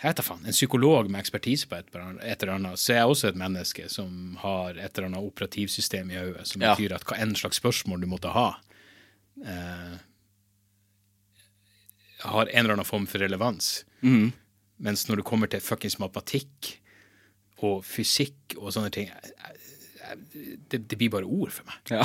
jeg 0.03 0.09
vet 0.09 0.19
da 0.19 0.23
faen, 0.25 0.43
en 0.43 0.55
psykolog 0.55 1.07
med 1.07 1.21
ekspertise 1.23 1.67
på 1.69 1.77
et, 1.79 1.87
eller 1.95 2.51
annet, 2.57 2.79
så 2.81 2.91
er 2.91 2.97
jeg 2.99 3.11
også 3.13 3.29
et 3.29 3.37
menneske 3.39 3.85
som 3.91 4.33
har 4.41 4.75
et 4.75 4.89
eller 4.97 5.07
annet 5.07 5.23
operativsystem 5.29 6.11
i 6.11 6.17
hodet, 6.19 6.47
som 6.49 6.61
Ja. 6.61 6.73
betyr 6.75 6.95
at 6.97 7.05
hva 7.07 7.19
enn 7.23 7.35
slags 7.39 7.61
spørsmål 7.61 8.01
du 8.03 8.07
måtte 8.11 8.33
ha, 8.35 8.49
eh, 9.41 9.97
har 12.23 12.45
en 12.47 12.59
eller 12.65 12.73
annen 12.77 12.87
form 12.87 13.05
for 13.09 13.19
relevans. 13.23 13.83
Mens 14.83 15.05
når 15.07 15.21
det 15.21 15.25
kommer 15.27 15.49
til 15.51 15.61
fuckings 15.63 15.97
matematikk 16.01 16.73
og 17.63 17.83
fysikk 17.87 18.57
og 18.59 18.71
sånne 18.75 18.91
ting, 18.91 19.07
jeg- 19.07 19.33
jeg- 19.39 20.57
det, 20.69 20.87
det 20.87 20.97
blir 20.97 21.09
bare 21.09 21.25
ord 21.25 21.51
for 21.51 21.63
meg. 21.65 21.79
ja. 21.91 22.03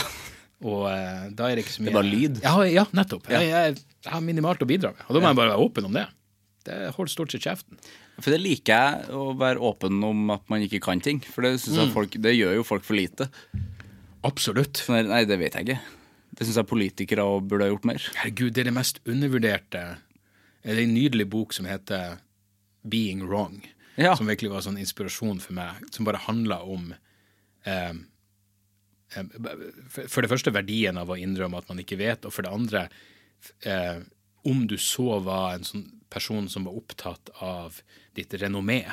Og 0.61 0.89
eh, 0.91 1.29
da 1.39 1.47
er 1.47 1.55
det 1.55 1.65
ikke 1.65 1.71
så 1.77 1.83
mye 1.83 1.87
Det 1.87 1.95
er 1.95 2.03
bare 2.03 2.11
lyd. 2.11 2.39
Ja, 2.43 2.63
ja 2.67 2.85
nettopp. 2.93 3.29
Jeg, 3.31 3.47
jeg, 3.49 3.77
har 4.11 4.21
minimalt 4.21 4.59
å 4.59 4.67
bidra 4.67 4.91
med. 4.91 5.05
Og 5.09 5.15
da 5.15 5.21
må 5.23 5.29
jeg 5.31 5.37
bare 5.39 5.53
være 5.53 5.63
åpen 5.69 5.85
om 5.87 5.93
det. 5.95 6.07
Det 6.67 6.79
holder 6.97 7.11
stort 7.13 7.31
sett 7.31 7.43
kjeften. 7.47 7.79
For 8.21 8.31
det 8.35 8.41
liker 8.43 8.75
jeg, 8.75 9.05
å 9.15 9.37
være 9.39 9.63
åpen 9.63 10.03
om 10.03 10.31
at 10.35 10.43
man 10.51 10.61
ikke 10.67 10.81
kan 10.83 10.99
ting. 11.01 11.21
For 11.21 11.43
det, 11.43 11.61
Mm. 11.63 11.93
folk, 11.95 12.11
det 12.11 12.35
gjør 12.35 12.57
jo 12.59 12.65
folk 12.65 12.83
for 12.83 12.95
lite. 12.99 13.29
Absolutt. 14.25 14.83
Nei, 14.89 15.25
det 15.25 15.39
vet 15.39 15.55
jeg 15.55 15.65
ikke. 15.69 15.81
Det 16.39 16.47
syns 16.47 16.61
jeg 16.61 16.71
politikere 16.71 17.25
burde 17.43 17.67
ha 17.67 17.73
gjort 17.73 17.89
mer. 17.89 18.05
Herregud, 18.21 18.53
det 18.55 18.63
er 18.63 18.71
det 18.71 18.77
mest 18.77 19.01
undervurderte 19.09 19.83
Det 20.63 20.75
er 20.75 20.83
en 20.85 20.95
nydelig 20.95 21.27
bok 21.31 21.55
som 21.57 21.67
heter 21.67 22.21
Being 22.87 23.25
Wrong. 23.27 23.59
Ja. 23.99 24.15
Som 24.17 24.31
virkelig 24.31 24.53
var 24.53 24.63
sånn 24.63 24.79
inspirasjon 24.79 25.41
for 25.43 25.57
meg. 25.59 25.83
Som 25.95 26.07
bare 26.07 26.23
handla 26.23 26.61
om 26.63 26.93
eh, 27.67 27.95
eh, 29.17 29.33
for 29.99 30.23
det 30.23 30.31
første 30.31 30.55
verdien 30.55 31.01
av 31.01 31.11
å 31.11 31.19
innrømme 31.19 31.59
at 31.59 31.71
man 31.71 31.83
ikke 31.83 31.99
vet, 31.99 32.29
og 32.29 32.35
for 32.35 32.47
det 32.47 32.55
andre 32.55 32.85
eh, 33.67 33.99
om 34.47 34.63
du 34.71 34.77
så 34.79 35.19
var 35.25 35.57
en 35.57 35.67
sånn 35.67 35.89
person 36.09 36.47
som 36.49 36.69
var 36.69 36.79
opptatt 36.79 37.33
av 37.45 37.83
ditt 38.17 38.33
renommé, 38.41 38.85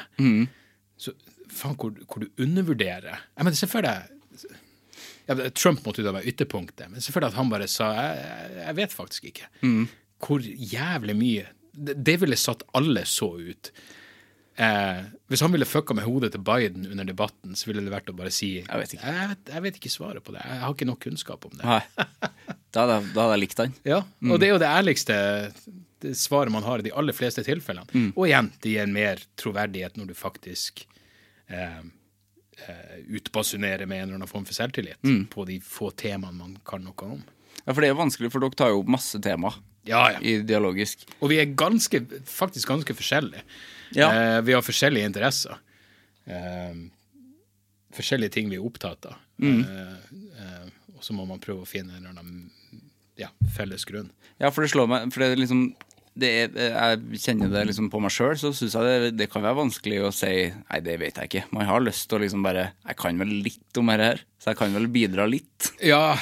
så 0.98 1.14
faen 1.54 1.78
hvor, 1.80 1.94
hvor 2.10 2.26
du 2.26 2.42
undervurderer 2.44 3.22
Jeg 3.22 3.46
mener, 3.46 3.56
Se 3.56 3.70
for 3.70 3.86
deg 3.86 4.10
ja, 5.28 5.50
Trump 5.58 5.86
måtte 5.86 6.02
jo 6.02 6.08
da 6.08 6.16
være 6.18 6.32
ytterpunktet, 6.32 6.88
men 6.92 7.04
selvfølgelig 7.04 7.34
at 7.34 7.40
han 7.40 7.52
bare 7.52 7.68
sa 7.72 7.92
jeg, 7.98 8.50
jeg, 8.62 8.78
vet 8.80 8.96
faktisk 8.96 9.30
ikke. 9.32 9.52
Hvor 10.26 10.46
jævlig 10.46 11.16
mye 11.20 11.46
det, 11.76 11.98
det 12.08 12.18
ville 12.22 12.38
satt 12.40 12.64
alle 12.78 13.04
så 13.10 13.34
ut. 13.36 13.72
Eh, 14.56 15.02
hvis 15.28 15.42
han 15.44 15.52
ville 15.52 15.68
fucka 15.68 15.96
med 15.98 16.06
hodet 16.08 16.32
til 16.32 16.44
Biden 16.48 16.86
under 16.88 17.08
debatten, 17.08 17.56
så 17.60 17.68
ville 17.68 17.84
det 17.84 17.92
vært 17.92 18.12
å 18.12 18.16
bare 18.16 18.32
si 18.32 18.54
Jeg 18.62 18.80
vet 18.80 18.94
ikke. 18.96 19.16
Jeg, 19.18 19.32
vet, 19.34 19.52
jeg 19.52 19.66
vet 19.66 19.80
ikke 19.82 19.92
svaret 19.92 20.24
på 20.24 20.36
det. 20.36 20.44
Jeg 20.48 20.62
har 20.62 20.76
ikke 20.78 20.88
nok 20.88 21.02
kunnskap 21.04 21.48
om 21.50 21.58
det. 21.58 21.66
Da 22.76 22.86
hadde, 22.86 23.02
jeg, 23.16 23.40
likt 23.40 23.60
han. 23.62 23.76
Ja, 23.88 24.02
Og 24.28 24.40
det 24.40 24.50
er 24.50 24.56
jo 24.56 24.62
det 24.64 24.72
ærligste 24.72 25.18
det 26.04 26.12
svaret 26.20 26.52
man 26.52 26.64
har 26.64 26.80
i 26.82 26.86
de 26.86 26.92
aller 26.94 27.16
fleste 27.16 27.44
tilfellene. 27.46 27.88
Og 28.14 28.28
igjen, 28.28 28.50
det 28.64 28.74
gir 28.76 28.90
mer 28.92 29.22
troverdighet 29.40 29.96
når 30.00 30.12
du 30.12 30.16
faktisk 30.18 30.84
eh, 31.48 31.82
eh, 32.68 32.98
utbasunere 33.20 33.86
med 33.86 33.98
en 34.02 34.04
eller 34.08 34.20
annen 34.22 34.32
form 34.32 34.46
for 34.48 34.58
selvtillit 34.58 35.30
på 35.34 35.46
de 35.50 35.60
få 35.64 35.92
temaene 35.98 36.38
man 36.38 36.58
kan 36.68 36.84
noe 36.86 37.10
om. 37.18 37.24
Ja, 37.66 37.74
For 37.74 37.82
det 37.82 37.90
er 37.90 37.98
vanskelig, 38.00 38.32
for 38.34 38.44
dere 38.44 38.58
tar 38.58 38.74
jo 38.76 38.84
masse 38.84 39.20
tema 39.24 39.54
Ja, 39.88 40.12
ja. 40.16 40.20
i 40.22 40.38
dialogisk. 40.46 41.06
Og 41.20 41.30
vi 41.32 41.40
er 41.42 41.54
ganske, 41.58 42.02
faktisk 42.30 42.68
ganske 42.70 42.94
forskjellige. 42.98 43.44
Ja. 43.96 44.10
Eh, 44.12 44.42
vi 44.46 44.54
har 44.54 44.66
forskjellige 44.66 45.06
interesser. 45.12 45.58
Eh, 46.26 46.76
forskjellige 47.96 48.36
ting 48.36 48.50
vi 48.52 48.60
er 48.60 48.66
opptatt 48.66 49.06
av. 49.12 49.18
Eh, 49.42 49.62
eh, 49.62 50.68
og 50.96 51.04
så 51.04 51.14
må 51.16 51.26
man 51.30 51.42
prøve 51.44 51.64
å 51.66 51.70
finne 51.70 51.96
en 51.98 52.06
eller 52.06 52.16
annen 52.20 52.52
ja, 53.20 53.30
felles 53.56 53.86
grunn. 53.88 54.10
Ja, 54.42 54.50
for 54.52 54.66
det 54.66 54.72
slår 54.74 54.90
meg 54.92 55.12
For 55.14 55.24
det 55.24 55.30
er 55.32 55.40
liksom 55.40 55.62
er, 56.24 56.54
Jeg 56.56 57.20
kjenner 57.20 57.52
det 57.52 57.66
liksom 57.70 57.90
på 57.92 58.00
meg 58.04 58.14
sjøl, 58.14 58.38
så 58.40 58.54
syns 58.56 58.78
jeg 58.78 59.04
det, 59.04 59.12
det 59.20 59.28
kan 59.32 59.44
være 59.44 59.60
vanskelig 59.60 60.00
å 60.08 60.14
si 60.16 60.32
Nei, 60.48 60.80
det 60.86 60.96
vet 61.02 61.20
jeg 61.20 61.32
ikke. 61.32 61.46
Man 61.56 61.68
har 61.68 61.84
lyst 61.84 62.08
til 62.08 62.20
å 62.20 62.24
liksom 62.24 62.46
bare 62.46 62.70
Jeg 62.86 63.00
kan 63.02 63.20
vel 63.20 63.36
litt 63.46 63.82
om 63.82 63.92
dette 63.92 64.10
her, 64.10 64.26
så 64.40 64.54
jeg 64.54 64.62
kan 64.62 64.76
vel 64.78 64.90
bidra 64.92 65.28
litt. 65.30 65.72
Ja, 65.84 66.16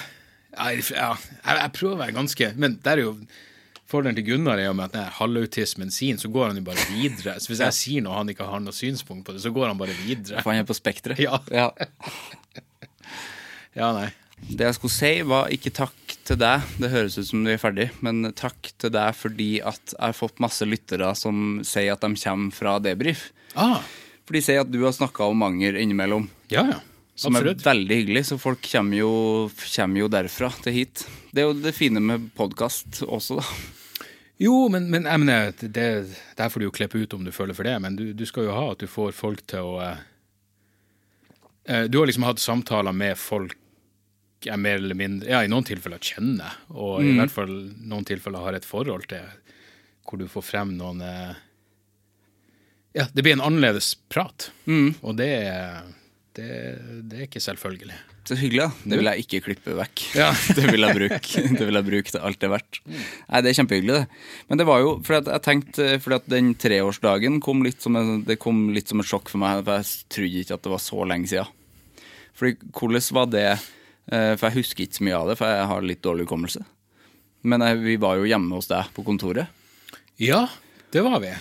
jeg, 0.54 0.86
ja 0.96 1.14
jeg, 1.14 1.58
jeg 1.60 1.74
prøver 1.78 1.96
å 1.96 2.02
være 2.04 2.16
ganske 2.18 2.50
Men 2.58 2.78
der 2.86 3.02
er 3.02 3.08
jo 3.08 3.16
Fordelen 3.94 4.18
til 4.18 4.26
Gunnar 4.26 4.58
er 4.58 4.72
jo 4.72 4.74
med 4.78 4.88
at 4.90 4.96
den 4.96 5.10
halvautismen 5.20 5.92
sin, 5.94 6.18
så 6.18 6.32
går 6.34 6.48
han 6.50 6.58
jo 6.58 6.64
bare 6.66 6.82
videre. 6.96 7.36
Så 7.38 7.52
hvis 7.52 7.60
jeg 7.62 7.78
sier 7.78 8.02
noe 8.02 8.16
han 8.16 8.32
ikke 8.32 8.48
har 8.50 8.64
noe 8.64 8.74
synspunkt 8.74 9.28
på 9.28 9.36
det, 9.36 9.44
så 9.44 9.52
går 9.54 9.68
han 9.70 9.78
bare 9.78 9.94
videre. 10.00 10.42
For 10.42 10.50
han 10.50 10.64
er 10.64 10.66
på 10.66 10.74
spekteret. 10.74 11.22
Ja. 11.22 11.38
ja. 11.54 11.68
Ja, 13.74 13.90
nei. 13.94 14.12
Det 14.44 14.68
jeg 14.68 14.76
skulle 14.78 14.94
si, 14.94 15.12
var 15.26 15.52
ikke 15.54 15.72
takk 15.74 16.03
til 16.24 16.40
deg, 16.40 16.64
det 16.80 16.90
høres 16.94 17.18
ut 17.20 17.28
som 17.28 17.44
vi 17.44 17.54
er 17.56 17.60
ferdig, 17.62 17.90
men 18.06 18.24
takk 18.38 18.72
til 18.80 18.94
deg 18.96 19.16
fordi 19.18 19.50
at 19.66 19.94
jeg 19.94 20.00
har 20.06 20.16
fått 20.16 20.40
masse 20.44 20.66
lyttere 20.68 21.10
som 21.20 21.60
sier 21.68 21.94
at 21.96 22.04
de 22.06 22.14
kommer 22.22 22.56
fra 22.56 22.78
debrief. 22.84 23.28
Ah, 23.60 23.82
For 24.24 24.38
de 24.38 24.42
sier 24.46 24.64
at 24.64 24.72
du 24.72 24.80
har 24.86 24.96
snakka 24.96 25.28
om 25.30 25.44
anger 25.46 25.76
innimellom. 25.80 26.30
ja, 26.54 26.66
ja. 26.72 26.82
Som 27.16 27.36
Absolutt. 27.36 27.60
er 27.62 27.68
veldig 27.76 27.96
hyggelig, 28.00 28.22
så 28.26 28.40
folk 28.42 28.64
kommer 28.66 28.98
jo, 28.98 29.10
kommer 29.76 30.00
jo 30.02 30.08
derfra 30.10 30.48
til 30.64 30.74
hit. 30.74 31.04
Det 31.30 31.44
er 31.44 31.46
jo 31.46 31.54
det 31.62 31.76
fine 31.78 32.02
med 32.02 32.32
podkast 32.34 33.04
også, 33.06 33.38
da. 33.38 33.44
Jo, 34.42 34.56
men, 34.74 34.88
men 34.90 35.06
jeg 35.06 35.22
mener, 35.22 35.52
det, 35.62 35.86
der 36.40 36.50
får 36.50 36.64
du 36.64 36.66
jo 36.66 36.74
klippe 36.74 36.98
ut 36.98 37.14
om 37.14 37.22
du 37.22 37.30
føler 37.32 37.54
for 37.54 37.70
det, 37.70 37.76
men 37.86 37.94
du, 38.00 38.08
du 38.18 38.26
skal 38.26 38.48
jo 38.48 38.56
ha 38.58 38.64
at 38.72 38.82
du 38.82 38.90
får 38.90 39.14
folk 39.14 39.44
til 39.46 39.62
å 39.62 39.76
eh, 39.86 40.02
eh, 41.70 41.84
Du 41.86 42.00
har 42.02 42.10
liksom 42.10 42.26
hatt 42.26 42.42
samtaler 42.42 42.98
med 42.98 43.14
folk 43.22 43.54
jeg 44.50 44.62
mer 44.62 44.80
eller 44.82 44.98
mindre, 44.98 45.30
ja, 45.32 45.42
i 45.44 45.52
noen 45.52 45.66
tilfeller 45.68 46.02
kjenner, 46.04 46.60
og 46.74 47.02
i 47.04 47.16
hvert 47.18 47.34
fall 47.34 47.52
noen 47.84 48.08
tilfeller 48.08 48.46
har 48.46 48.58
et 48.58 48.68
forhold 48.68 49.08
til, 49.12 49.26
hvor 50.04 50.22
du 50.22 50.28
får 50.30 50.46
frem 50.46 50.76
noen 50.78 51.02
eh, 51.06 51.36
Ja, 52.94 53.08
det 53.10 53.24
blir 53.26 53.38
en 53.38 53.46
annerledes 53.46 53.96
prat, 54.14 54.52
og 55.02 55.16
det, 55.18 55.32
det, 56.38 56.50
det 57.10 57.20
er 57.20 57.30
ikke 57.30 57.42
selvfølgelig. 57.42 57.98
Så 58.24 58.38
hyggelig, 58.40 58.64
da. 58.64 58.88
Det 58.88 58.98
vil 59.00 59.10
jeg 59.10 59.24
ikke 59.26 59.40
klippe 59.50 59.74
vekk. 59.76 60.02
Ja. 60.16 60.30
det 60.56 60.70
vil 60.72 60.86
jeg 60.86 60.96
bruke 60.96 61.42
Det 61.58 61.66
vil 61.68 61.78
jeg 61.80 61.88
bruke 61.90 62.14
til 62.14 62.24
alt 62.24 62.40
det 62.40 62.48
er 62.48 62.54
verdt. 62.54 62.80
Nei, 62.88 63.42
det 63.44 63.50
er 63.52 63.58
kjempehyggelig, 63.58 63.98
det. 63.98 64.22
Men 64.48 64.62
det 64.62 64.68
var 64.70 64.80
jo 64.80 64.94
fordi 65.04 65.20
at 65.20 65.32
jeg 65.34 65.44
tenkte 65.48 65.88
Fordi 66.04 66.20
at 66.22 66.30
den 66.32 66.54
treårsdagen 66.56 67.42
kom 67.44 67.66
litt 67.68 67.84
som 67.84 68.00
en, 68.00 68.22
det 68.24 68.40
kom 68.40 68.70
litt 68.76 68.92
som 68.92 69.04
et 69.04 69.10
sjokk 69.10 69.34
for 69.34 69.44
meg. 69.44 69.66
For 69.68 69.82
jeg 69.82 70.08
trodde 70.16 70.44
ikke 70.46 70.56
at 70.56 70.64
det 70.64 70.72
var 70.72 70.84
så 70.86 71.08
lenge 71.12 71.32
siden. 71.34 71.52
Fordi 72.40 72.72
hvordan 72.80 73.08
var 73.20 73.28
det 73.34 73.46
eh, 73.52 73.66
For 74.10 74.50
jeg 74.50 74.58
husker 74.58 74.84
ikke 74.84 74.98
så 75.00 75.06
mye 75.08 75.16
av 75.16 75.30
det, 75.30 75.36
for 75.40 75.48
jeg 75.48 75.68
har 75.70 75.86
litt 75.88 76.02
dårlig 76.04 76.26
hukommelse. 76.26 76.60
Men 77.48 77.64
jeg, 77.64 77.80
vi 77.84 77.96
var 78.00 78.18
jo 78.20 78.28
hjemme 78.28 78.58
hos 78.58 78.68
deg 78.68 78.90
på 78.96 79.04
kontoret. 79.08 79.48
Ja, 80.20 80.46
det 80.92 81.04
var 81.06 81.22
vi. 81.24 81.32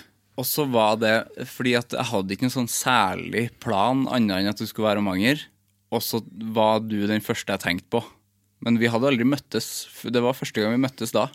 Og 0.40 0.46
så 0.48 0.64
var 0.70 0.96
det 1.02 1.14
fordi 1.50 1.74
at 1.76 1.92
jeg 1.92 2.08
hadde 2.08 2.34
ikke 2.34 2.46
noen 2.46 2.54
sånn 2.54 2.72
særlig 2.72 3.48
plan 3.62 4.06
annet 4.08 4.38
enn 4.40 4.52
at 4.52 4.62
du 4.62 4.66
skulle 4.68 4.88
være 4.88 5.04
manger. 5.04 5.42
Og 5.92 6.00
så 6.04 6.22
var 6.56 6.80
du 6.86 7.02
den 7.10 7.24
første 7.24 7.52
jeg 7.52 7.62
tenkte 7.62 7.90
på. 7.92 8.00
Men 8.64 8.78
vi 8.80 8.88
hadde 8.90 9.10
aldri 9.10 9.26
møttes. 9.28 9.88
Det 10.06 10.22
var 10.22 10.38
første 10.38 10.62
gang 10.62 10.72
vi 10.74 10.84
møttes 10.86 11.12
da. 11.14 11.28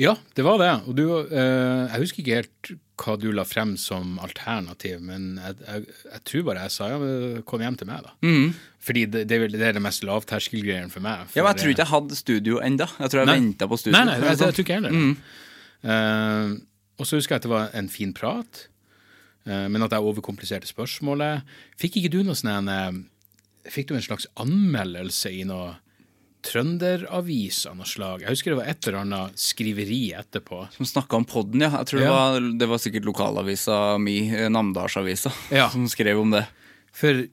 Ja, 0.00 0.12
det 0.36 0.44
var 0.44 0.58
det. 0.60 0.72
Og 0.90 0.96
du, 0.98 1.04
eh, 1.24 1.86
jeg 1.88 2.02
husker 2.02 2.20
ikke 2.22 2.36
helt 2.42 2.70
hva 3.00 3.14
du 3.20 3.26
la 3.32 3.44
frem 3.48 3.74
som 3.80 4.16
alternativ, 4.24 5.00
men 5.04 5.36
jeg, 5.40 5.56
jeg, 5.66 5.96
jeg 6.12 6.22
tror 6.28 6.44
bare 6.48 6.62
jeg 6.66 6.74
sa 6.74 6.88
ja, 6.92 6.98
kom 7.48 7.64
hjem 7.64 7.76
til 7.80 7.88
meg, 7.90 8.04
da. 8.06 8.12
Fordi 8.86 9.02
det, 9.12 9.24
det, 9.28 9.40
det 9.52 9.66
er 9.70 9.76
det 9.76 9.82
mest 9.84 10.04
lavterskelgreien 10.06 10.92
for 10.92 11.04
meg. 11.04 11.26
Ja, 11.36 11.42
men 11.44 11.50
Jeg 11.52 11.60
tror 11.62 11.72
ikke 11.74 11.84
jeg 11.84 11.92
hadde 11.92 12.18
studio 12.20 12.60
enda. 12.64 12.86
Jeg 13.00 13.12
tror 13.12 13.22
jeg 13.24 13.32
venta 13.32 13.68
på 13.68 13.78
studio. 13.80 13.96
Nei, 13.98 14.04
nei, 14.08 14.16
jeg, 14.22 14.38
jeg 14.40 14.56
tror 14.56 14.66
ikke 14.66 14.78
heller 14.80 14.96
Mm. 14.96 15.16
Eh, 15.86 16.54
og 16.96 17.06
så 17.06 17.18
husker 17.18 17.34
jeg 17.36 17.42
at 17.42 17.44
det 17.44 17.52
var 17.52 17.74
en 17.76 17.88
fin 17.92 18.12
prat, 18.16 18.62
eh, 19.46 19.66
men 19.68 19.84
at 19.84 19.92
jeg 19.92 20.02
overkompliserte 20.08 20.66
spørsmålet. 20.66 21.44
Fikk 21.78 22.00
ikke 22.00 22.10
du 22.16 22.22
noe 22.24 22.34
sånn 22.38 22.70
eh, 22.72 22.96
Fikk 23.70 23.90
du 23.90 23.96
en 23.98 24.04
slags 24.04 24.28
anmeldelse 24.40 25.30
i 25.34 25.44
noe 25.46 25.74
trønderavis 26.44 27.62
av 27.70 27.76
noe 27.78 27.86
slag? 27.88 28.22
Jeg 28.24 28.34
husker 28.34 28.52
det 28.54 28.58
var 28.60 28.68
et 28.72 28.86
eller 28.88 29.00
annet 29.04 29.40
skriveri 29.40 30.02
etterpå. 30.18 30.64
Som 30.76 30.88
snakka 30.88 31.16
om 31.20 31.24
podden, 31.28 31.64
ja. 31.64 31.70
Jeg 31.80 31.90
tror 31.92 32.02
det, 32.04 32.10
var, 32.12 32.50
det 32.60 32.68
var 32.70 32.82
sikkert 32.82 33.08
lokalavisa 33.08 33.78
mi, 34.02 34.18
eh, 34.32 34.48
Namdalsavisa, 34.52 35.32
Ja. 35.54 35.68
som 35.74 35.88
skrev 35.92 36.20
om 36.22 36.34
det. 36.36 36.44
For 36.96 37.24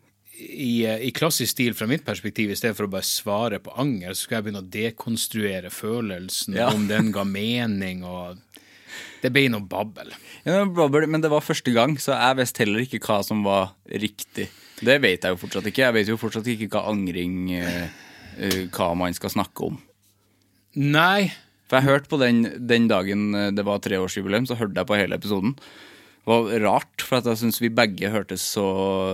i, 0.43 0.71
i 1.07 1.11
klassisk 1.15 1.53
stil 1.53 1.75
fra 1.77 1.88
mitt 1.88 2.03
perspektiv, 2.05 2.51
i 2.51 2.57
stedet 2.57 2.75
for 2.77 2.88
å 2.88 2.93
bare 2.95 3.05
svare 3.07 3.59
på 3.63 3.75
anger, 3.80 4.15
så 4.15 4.25
skal 4.25 4.39
jeg 4.39 4.47
begynne 4.47 4.63
å 4.63 4.71
dekonstruere 4.73 5.69
følelsen, 5.71 6.57
Ja. 6.57 6.71
om 6.73 6.88
den 6.89 7.11
ga 7.15 7.23
mening, 7.23 8.01
og 8.03 8.41
det 9.23 9.31
ble 9.31 9.45
noe 9.53 9.63
babbel. 9.63 10.09
Ja, 10.43 10.65
men 10.65 11.21
det 11.23 11.30
var 11.31 11.45
første 11.45 11.71
gang, 11.73 11.95
så 12.01 12.11
jeg 12.17 12.41
visste 12.41 12.65
heller 12.65 12.84
ikke 12.84 12.99
hva 13.05 13.21
som 13.23 13.45
var 13.45 13.71
riktig. 13.88 14.49
Det 14.84 14.97
vet 14.99 15.23
jeg 15.23 15.31
jo 15.31 15.39
fortsatt 15.39 15.69
ikke. 15.69 15.85
Jeg 15.85 15.95
vet 15.95 16.09
jo 16.11 16.17
fortsatt 16.19 16.49
ikke 16.51 16.67
hva 16.73 16.81
angring 16.91 17.53
eh, 17.55 17.85
eh, 18.38 18.60
Hva 18.73 18.93
man 18.97 19.15
skal 19.15 19.34
snakke 19.34 19.69
om. 19.72 19.80
Nei, 20.80 21.31
For 21.69 21.80
jeg 21.80 21.89
hørte 21.89 22.11
på 22.11 22.19
den, 22.22 22.45
den 22.69 22.88
dagen 22.91 23.34
eh, 23.38 23.51
det 23.55 23.65
var 23.68 23.81
treårsjubileum, 23.84 24.47
så 24.49 24.57
hørte 24.60 24.80
jeg 24.81 24.89
på 24.89 24.97
hele 24.99 25.19
episoden. 25.19 25.55
Det 26.23 26.31
var 26.31 26.49
rart, 26.64 27.03
for 27.03 27.19
at 27.19 27.30
jeg 27.30 27.41
syns 27.43 27.61
vi 27.61 27.73
begge 27.73 28.11
hørtes 28.14 28.45
så 28.55 28.65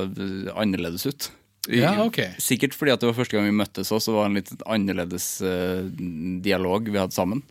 eh, 0.05 0.49
annerledes 0.55 1.07
ut. 1.09 1.31
Ja, 1.69 1.93
ok. 2.01 2.21
Sikkert 2.41 2.73
fordi 2.77 2.93
at 2.93 3.01
det 3.01 3.09
var 3.09 3.17
første 3.17 3.35
gang 3.37 3.49
vi 3.49 3.59
møttes 3.59 3.91
også, 3.91 4.09
så 4.09 4.15
var 4.15 4.27
det 4.27 4.31
en 4.31 4.39
litt 4.39 4.63
annerledes 4.65 5.27
uh, 5.43 5.83
dialog 6.41 6.87
vi 6.89 6.97
hadde 6.97 7.13
sammen. 7.13 7.43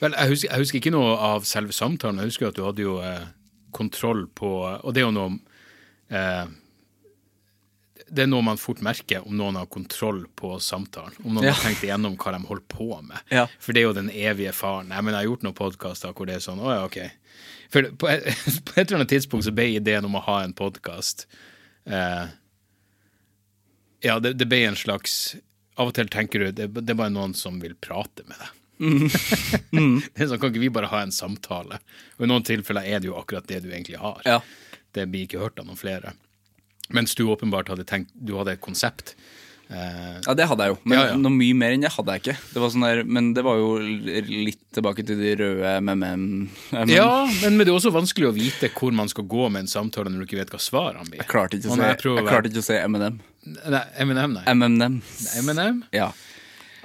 Vel, 0.00 0.12
jeg 0.12 0.32
husker, 0.32 0.50
jeg 0.52 0.62
husker 0.62 0.80
ikke 0.80 0.92
noe 0.94 1.16
av 1.32 1.46
selve 1.48 1.74
samtalen. 1.74 2.20
Jeg 2.20 2.34
husker 2.34 2.50
at 2.50 2.58
du 2.58 2.64
hadde 2.66 2.84
jo 2.84 2.98
eh, 3.00 3.24
kontroll 3.76 4.26
på 4.36 4.50
Og 4.66 4.92
det 4.92 5.02
er 5.02 5.06
jo 5.06 5.14
noe 5.16 5.38
eh, 6.12 6.44
Det 8.06 8.22
er 8.22 8.28
noe 8.30 8.44
man 8.46 8.58
fort 8.60 8.78
merker 8.86 9.24
om 9.26 9.34
noen 9.34 9.56
har 9.58 9.66
kontroll 9.66 10.20
på 10.38 10.52
samtalen. 10.62 11.16
Om 11.24 11.34
noen 11.34 11.48
Ja. 11.48 11.52
har 11.56 11.64
tenkt 11.64 11.82
igjennom 11.82 12.14
hva 12.16 12.32
de 12.36 12.46
holder 12.46 12.64
på 12.70 13.02
med. 13.02 13.18
Ja. 13.34 13.46
For 13.58 13.72
det 13.74 13.80
er 13.82 13.86
jo 13.88 13.92
den 13.96 14.10
evige 14.10 14.52
faren. 14.54 14.88
Nei, 14.92 15.00
men 15.02 15.12
jeg 15.14 15.24
har 15.24 15.30
gjort 15.30 15.42
noen 15.42 15.56
podkaster 15.58 16.12
hvor 16.14 16.26
det 16.30 16.36
er 16.36 16.44
sånn 16.44 16.60
Å 16.62 16.70
ja, 16.70 16.84
ok. 16.86 17.10
For 17.74 17.82
på 17.98 18.08
et, 18.12 18.24
på 18.68 18.76
et 18.76 18.84
eller 18.86 19.00
annet 19.00 19.10
tidspunkt 19.10 19.44
så 19.48 19.54
ble 19.54 19.66
ideen 19.74 20.04
om 20.06 20.14
å 20.14 20.22
ha 20.22 20.42
en 20.44 20.54
podkast 20.54 21.26
eh, 21.86 22.26
Ja, 24.06 24.18
det, 24.22 24.36
det 24.38 24.46
ble 24.46 24.62
en 24.68 24.76
slags 24.78 25.34
Av 25.76 25.88
og 25.90 25.94
til 25.98 26.06
tenker 26.12 26.38
du 26.46 26.52
det, 26.52 26.68
det 26.72 26.92
er 26.94 26.98
bare 27.00 27.10
noen 27.12 27.34
som 27.34 27.58
vil 27.60 27.74
prate 27.74 28.22
med 28.28 28.38
deg. 28.38 28.52
det 30.14 30.22
er 30.22 30.28
sånn, 30.30 30.38
Kan 30.40 30.52
ikke 30.52 30.62
vi 30.62 30.70
bare 30.72 30.88
ha 30.92 31.02
en 31.02 31.12
samtale? 31.12 31.80
Og 32.18 32.24
I 32.26 32.30
noen 32.30 32.44
tilfeller 32.46 32.86
er 32.86 33.00
det 33.02 33.10
jo 33.10 33.16
akkurat 33.18 33.46
det 33.48 33.62
du 33.64 33.70
egentlig 33.72 33.98
har. 34.00 34.20
Ja. 34.28 34.38
Det 34.96 35.08
blir 35.12 35.26
ikke 35.26 35.40
hørt 35.42 35.58
av 35.60 35.66
noen 35.68 35.76
flere. 35.80 36.14
Mens 36.94 37.14
du 37.14 37.24
åpenbart 37.26 37.68
hadde 37.72 37.84
tenkt 37.84 38.12
Du 38.14 38.36
hadde 38.38 38.52
et 38.54 38.60
konsept. 38.60 39.14
Eh, 39.68 40.20
Ja, 40.26 40.34
det 40.38 40.46
hadde 40.46 40.62
jeg 40.62 40.70
jo, 40.74 40.78
men 40.84 40.98
Ja, 40.98 41.06
ja. 41.10 41.16
noe 41.18 41.32
mye 41.34 41.54
mer 41.58 41.72
enn 41.74 41.80
det 41.82 41.90
hadde 41.90 42.12
jeg 42.14 42.22
ikke. 42.22 42.36
Det 42.54 42.60
var 42.62 42.70
sånn 42.70 42.84
der, 42.86 43.00
men 43.04 43.32
det 43.34 43.42
var 43.42 43.56
jo 43.58 43.78
litt 43.82 44.60
tilbake 44.72 45.02
til 45.06 45.18
de 45.18 45.32
røde 45.40 45.72
MMM. 45.82 46.48
ja, 46.86 47.26
men, 47.42 47.58
det 47.58 47.66
er 47.68 47.74
også 47.74 47.90
vanskelig 47.90 48.28
å 48.30 48.34
vite 48.36 48.70
hvor 48.78 48.92
man 48.94 49.08
skal 49.10 49.24
gå 49.24 49.50
med 49.50 49.64
en 49.64 49.72
samtale 49.72 50.06
når 50.12 50.22
du 50.22 50.26
ikke 50.28 50.38
vet 50.44 50.50
hva 50.54 50.60
svarene 50.62 51.08
blir. 51.10 51.18
Jeg 51.18 51.26
klarte 51.28 51.58
ikke 51.58 51.74
være- 51.74 52.46
ikke 52.52 52.62
å 52.62 52.68
se 52.68 52.78
M&M. 52.78 53.18
Nei, 53.66 53.82
M&M, 54.06 54.32
nei. 54.34 54.44
M&M. 54.46 55.02
M&M? 55.42 55.84
Ja. 55.92 56.12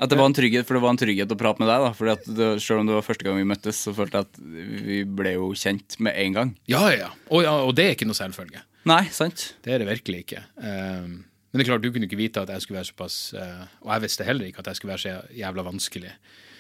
At 0.02 0.10
det 0.10 0.18
var 0.18 0.26
en 0.26 0.34
trygghet, 0.34 0.66
for 0.66 0.74
det 0.74 0.82
var 0.82 0.90
en 0.90 0.98
trygghet 0.98 1.30
å 1.30 1.38
prate 1.38 1.60
med 1.62 1.68
deg. 1.70 1.78
da 1.86 1.92
Fordi 1.94 2.12
at 2.12 2.26
det, 2.26 2.62
Selv 2.64 2.80
om 2.82 2.88
det 2.88 2.96
var 2.98 3.04
første 3.06 3.24
gang 3.24 3.36
vi 3.38 3.44
møttes, 3.46 3.78
så 3.86 3.94
følte 3.94 4.18
jeg 4.18 4.26
at 4.26 4.40
vi 4.88 5.04
ble 5.06 5.34
jo 5.36 5.52
kjent 5.54 6.00
med 6.00 6.14
en 6.18 6.34
gang. 6.34 6.56
Ja, 6.66 6.88
ja. 6.90 7.10
Og, 7.30 7.44
ja. 7.44 7.54
og 7.62 7.76
det 7.76 7.86
er 7.86 7.94
ikke 7.96 8.08
noe 8.10 8.18
selvfølge. 8.18 8.64
Nei, 8.90 9.04
sant? 9.14 9.52
Det 9.66 9.76
er 9.76 9.84
det 9.84 9.90
virkelig 9.92 10.24
ikke. 10.26 10.42
Um, 10.58 11.20
men 11.52 11.60
det 11.60 11.66
er 11.66 11.70
klart, 11.74 11.84
du 11.84 11.92
kunne 11.94 12.08
ikke 12.08 12.18
vite 12.20 12.42
at 12.46 12.50
jeg 12.56 12.64
skulle 12.64 12.80
være 12.80 12.88
såpass 12.94 13.16
uh, 13.36 13.66
Og 13.84 13.90
jeg 13.92 14.04
visste 14.06 14.24
heller 14.26 14.48
ikke 14.48 14.62
at 14.64 14.70
jeg 14.72 14.80
skulle 14.80 14.94
være 14.96 15.04
så 15.04 15.16
jævla 15.36 15.66
vanskelig. 15.68 16.14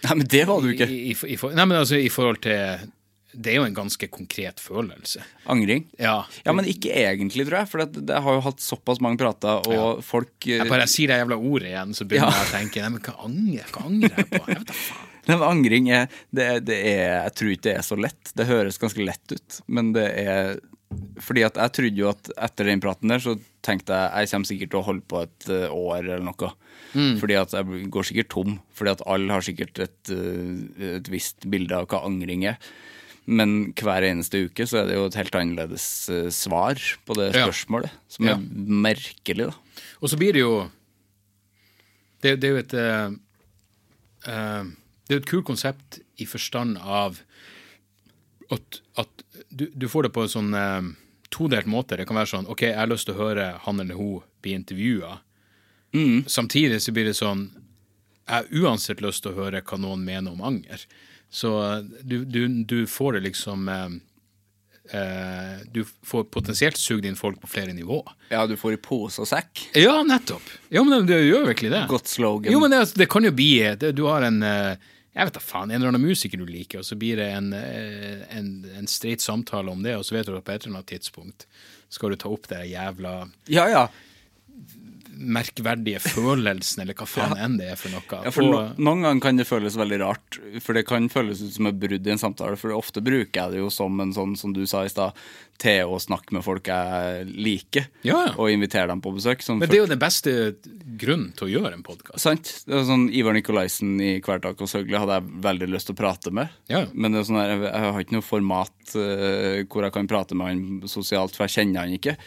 Nei, 0.03 0.15
men 0.19 0.27
det 0.34 0.41
var 0.49 0.60
du 0.65 0.72
ikke. 0.73 0.88
I, 0.91 0.98
i, 1.11 1.15
i, 1.34 1.38
for- 1.39 1.53
nei, 1.56 1.65
men 1.69 1.77
altså, 1.80 1.95
i 2.02 2.10
forhold 2.11 2.41
til 2.43 2.89
Det 3.31 3.53
er 3.53 3.60
jo 3.61 3.65
en 3.69 3.77
ganske 3.77 4.07
konkret 4.11 4.60
følelse. 4.60 5.22
Angring. 5.53 5.85
Ja. 6.02 6.18
Ja, 6.43 6.52
men 6.57 6.68
ikke 6.68 6.91
egentlig, 6.91 7.45
tror 7.48 7.61
jeg. 7.61 7.69
For 7.72 7.85
det, 7.85 8.03
det 8.10 8.18
har 8.26 8.35
jo 8.38 8.43
hatt 8.49 8.60
såpass 8.65 8.99
mange 9.02 9.22
prater, 9.22 9.64
og 9.72 10.02
folk 10.03 10.34
eh, 10.49 10.57
Jeg 10.60 10.68
bare 10.73 10.89
sier 10.91 11.14
det 11.14 11.22
jævla 11.22 11.38
ordet 11.39 11.69
igjen, 11.72 11.95
så 11.95 12.06
begynner 12.10 12.34
Ja. 12.34 12.41
jeg 12.41 12.49
å 12.49 12.57
tenke 12.57 12.84
Nei, 12.84 12.89
men 12.98 13.06
hva 13.07 13.15
angrer, 13.30 13.72
hva 13.72 13.85
angrer 13.88 14.19
jeg 14.19 14.27
på? 14.34 14.43
Jeg 14.52 14.60
vet 14.60 14.68
da 14.73 14.77
faen. 14.81 15.07
Nei, 15.30 15.35
men 15.38 15.48
Angring 15.48 15.88
er, 15.93 16.07
det, 16.34 16.45
det 16.65 16.77
er 16.91 17.02
Jeg 17.30 17.34
tror 17.38 17.49
ikke 17.53 17.65
det 17.69 17.73
er 17.77 17.84
så 17.85 17.98
lett. 18.03 18.31
Det 18.35 18.48
høres 18.49 18.80
ganske 18.81 19.03
lett 19.06 19.34
ut, 19.38 19.57
men 19.69 19.91
det 19.95 20.07
er 20.27 20.56
Fordi 21.22 21.43
at 21.45 21.55
jeg 21.55 21.72
trodde 21.77 22.01
jo 22.01 22.09
at 22.11 22.30
etter 22.49 22.68
den 22.68 22.81
praten 22.84 23.07
der, 23.13 23.22
så 23.23 23.35
tenkte 23.63 23.93
jeg 23.93 24.26
jeg 24.26 24.31
kommer 24.34 24.49
sikkert 24.49 24.72
til 24.73 24.80
å 24.81 24.85
holde 24.88 25.05
på 25.07 25.22
et 25.23 25.49
eh, 25.53 25.68
år 25.72 25.99
eller 26.01 26.23
noe. 26.26 26.49
Fordi 27.22 27.35
at 27.39 27.53
jeg 27.55 27.89
går 27.93 28.03
sikkert 28.09 28.30
tom. 28.34 28.55
Fordi 28.76 28.91
at 28.91 29.03
alle 29.07 29.31
har 29.31 29.45
sikkert 29.45 29.80
et, 29.85 30.11
eh, 30.11 30.95
et 30.97 31.11
visst 31.13 31.45
bilde 31.49 31.77
av 31.77 31.88
hva 31.91 32.01
angring 32.09 32.43
er. 32.51 32.57
Men 33.31 33.72
hver 33.77 34.03
eneste 34.03 34.41
uke 34.49 34.65
så 34.68 34.81
er 34.81 34.89
det 34.89 34.95
jo 34.97 35.05
et 35.07 35.15
helt 35.19 35.35
annerledes 35.38 35.85
eh, 36.11 36.30
svar 36.34 36.76
på 37.05 37.15
det 37.15 37.30
Ja. 37.35 37.45
spørsmålet. 37.47 37.91
Som 38.09 38.26
er 38.27 38.31
Ja. 38.35 38.38
merkelig, 38.88 39.51
da. 39.51 39.84
Og 40.01 40.09
så 40.09 40.18
blir 40.18 40.34
det 40.34 40.41
jo 40.41 40.69
Det, 42.22 42.35
det 42.41 42.49
er 42.49 42.53
jo 42.53 42.57
et 42.61 42.73
eh, 42.73 43.09
Det 45.07 45.13
er 45.13 45.18
jo 45.18 45.22
et 45.23 45.30
kult 45.31 45.45
konsept 45.47 45.99
i 46.22 46.26
forstand 46.30 46.77
av 46.77 47.22
at, 48.51 48.81
at 48.99 49.23
du, 49.52 49.68
du 49.76 49.88
får 49.91 50.07
det 50.07 50.14
på 50.15 50.26
en 50.26 50.32
sånn 50.32 50.53
eh, 50.57 50.91
todelt 51.32 51.68
måte. 51.69 51.98
Det 51.99 52.07
kan 52.10 52.19
være 52.19 52.32
sånn 52.34 52.49
OK, 52.52 52.65
jeg 52.69 52.78
har 52.80 52.90
lyst 52.91 53.07
til 53.10 53.15
å 53.15 53.22
høre 53.26 53.48
han 53.65 53.84
eller 53.84 53.99
hun 53.99 54.22
bli 54.44 54.56
intervjua. 54.57 55.19
Samtidig 56.32 56.78
så 56.82 56.94
blir 56.95 57.10
det 57.10 57.18
sånn 57.18 57.49
Jeg 57.52 58.32
har 58.32 58.45
uansett 58.64 59.02
lyst 59.03 59.26
til 59.26 59.34
å 59.34 59.41
høre 59.41 59.60
hva 59.60 59.78
noen 59.82 60.06
mener 60.07 60.32
om 60.32 60.40
anger. 60.48 60.86
Så 61.32 61.52
eh, 61.65 61.82
du, 62.03 62.22
du, 62.26 62.45
du 62.64 62.78
får 62.88 63.18
det 63.18 63.22
liksom 63.26 63.68
eh, 63.72 63.90
eh, 64.98 65.57
Du 65.72 65.84
får 66.07 66.30
potensielt 66.32 66.80
sugd 66.80 67.06
inn 67.07 67.19
folk 67.19 67.41
på 67.41 67.49
flere 67.52 67.76
nivåer. 67.76 68.15
Ja, 68.32 68.45
du 68.48 68.56
får 68.60 68.78
i 68.78 68.80
pose 68.80 69.23
og 69.23 69.28
sekk. 69.32 69.65
Ja, 69.76 69.98
nettopp. 70.07 70.48
Ja, 70.69 70.84
men 70.84 70.95
det, 70.95 71.14
det 71.14 71.22
gjør 71.28 71.49
virkelig 71.52 71.73
det. 71.76 71.84
Godt 71.91 72.11
slogan. 72.11 72.53
Jo, 72.53 72.64
men 72.64 72.72
det, 72.72 72.86
det 72.95 73.10
kan 73.11 73.28
jo 73.28 73.34
bli 73.36 73.52
det, 73.80 73.91
Du 73.98 74.06
har 74.07 74.28
en 74.28 74.40
eh, 74.48 74.91
jeg 75.11 75.27
vet 75.27 75.35
da 75.35 75.41
faen, 75.43 75.71
en 75.71 75.81
eller 75.81 75.91
annen 75.91 76.05
musiker 76.07 76.39
du 76.39 76.45
liker, 76.47 76.79
og 76.79 76.88
så 76.88 76.95
blir 76.99 77.19
det 77.19 77.27
en, 77.35 77.51
eh, 77.57 78.21
en, 78.38 78.51
en 78.79 78.88
streit 78.88 79.23
samtale 79.23 79.71
om 79.71 79.83
det, 79.83 79.97
og 79.99 80.05
så 80.07 80.15
vet 80.15 80.29
du 80.29 80.38
at 80.38 80.45
på 80.47 80.53
et 80.53 80.63
eller 80.63 80.79
annet 80.79 80.91
tidspunkt 80.93 81.47
skal 81.91 82.13
du 82.13 82.19
ta 82.21 82.31
opp 82.31 82.47
det 82.47 82.63
jævla 82.71 83.15
Ja, 83.51 83.67
ja. 83.67 83.83
Merkverdige 85.22 86.02
følelsen, 86.03 86.84
eller 86.84 86.98
hva 86.98 87.07
faen 87.10 87.38
enn 87.38 87.57
det 87.60 87.72
er 87.73 87.80
for 87.80 87.93
noe. 87.93 88.22
Ja, 88.26 88.34
for 88.34 88.48
no, 88.48 88.61
Noen 88.77 89.06
ganger 89.06 89.23
kan 89.23 89.39
det 89.39 89.48
føles 89.49 89.77
veldig 89.80 90.02
rart, 90.02 90.39
for 90.64 90.77
det 90.77 90.85
kan 90.89 91.07
føles 91.11 91.43
ut 91.43 91.56
som 91.56 91.69
et 91.69 91.80
brudd 91.81 92.07
i 92.07 92.14
en 92.14 92.22
samtale. 92.22 92.60
For 92.60 92.73
ofte 92.76 93.03
bruker 93.06 93.38
jeg 93.38 93.56
det 93.56 93.61
jo 93.61 93.69
som 93.73 93.99
en 94.03 94.14
sånn, 94.15 94.35
som 94.39 94.56
du 94.56 94.64
sa 94.69 94.84
i 94.85 94.91
stad, 94.91 95.18
til 95.61 95.91
å 95.93 95.99
snakke 96.02 96.34
med 96.34 96.45
folk 96.45 96.69
jeg 96.72 97.27
liker, 97.30 97.88
Ja, 98.07 98.31
og 98.34 98.49
invitere 98.49 98.89
dem 98.89 99.02
på 99.03 99.14
besøk. 99.14 99.43
Sånn 99.45 99.60
Men 99.61 99.69
det 99.69 99.77
er 99.77 99.84
jo 99.84 99.91
den 99.91 100.02
beste 100.02 100.34
grunnen 101.02 101.31
til 101.38 101.48
å 101.48 101.52
gjøre 101.52 101.76
en 101.77 101.85
podkast. 101.85 102.22
Sant. 102.23 102.53
Det 102.65 102.80
er 102.80 102.88
sånn 102.88 103.07
Ivar 103.14 103.38
Nikolaisen 103.38 103.93
i 104.02 104.15
Hvertak 104.26 104.61
og 104.61 104.72
Søgle 104.72 105.02
hadde 105.02 105.19
jeg 105.19 105.41
veldig 105.45 105.69
lyst 105.69 105.91
til 105.91 105.98
å 105.98 106.02
prate 106.02 106.34
med. 106.34 106.53
Ja. 106.72 106.85
Men 106.93 107.14
det 107.14 107.22
er 107.22 107.27
sånn 107.30 107.41
der, 107.41 107.68
jeg 107.68 107.93
har 107.93 108.06
ikke 108.06 108.18
noe 108.18 108.26
format 108.26 108.95
uh, 108.95 109.61
hvor 109.69 109.85
jeg 109.85 109.95
kan 109.98 110.10
prate 110.10 110.38
med 110.38 110.49
han 110.49 110.89
sosialt, 110.89 111.38
for 111.38 111.45
jeg 111.45 111.60
kjenner 111.60 111.85
han 111.85 111.99
ikke. 111.99 112.18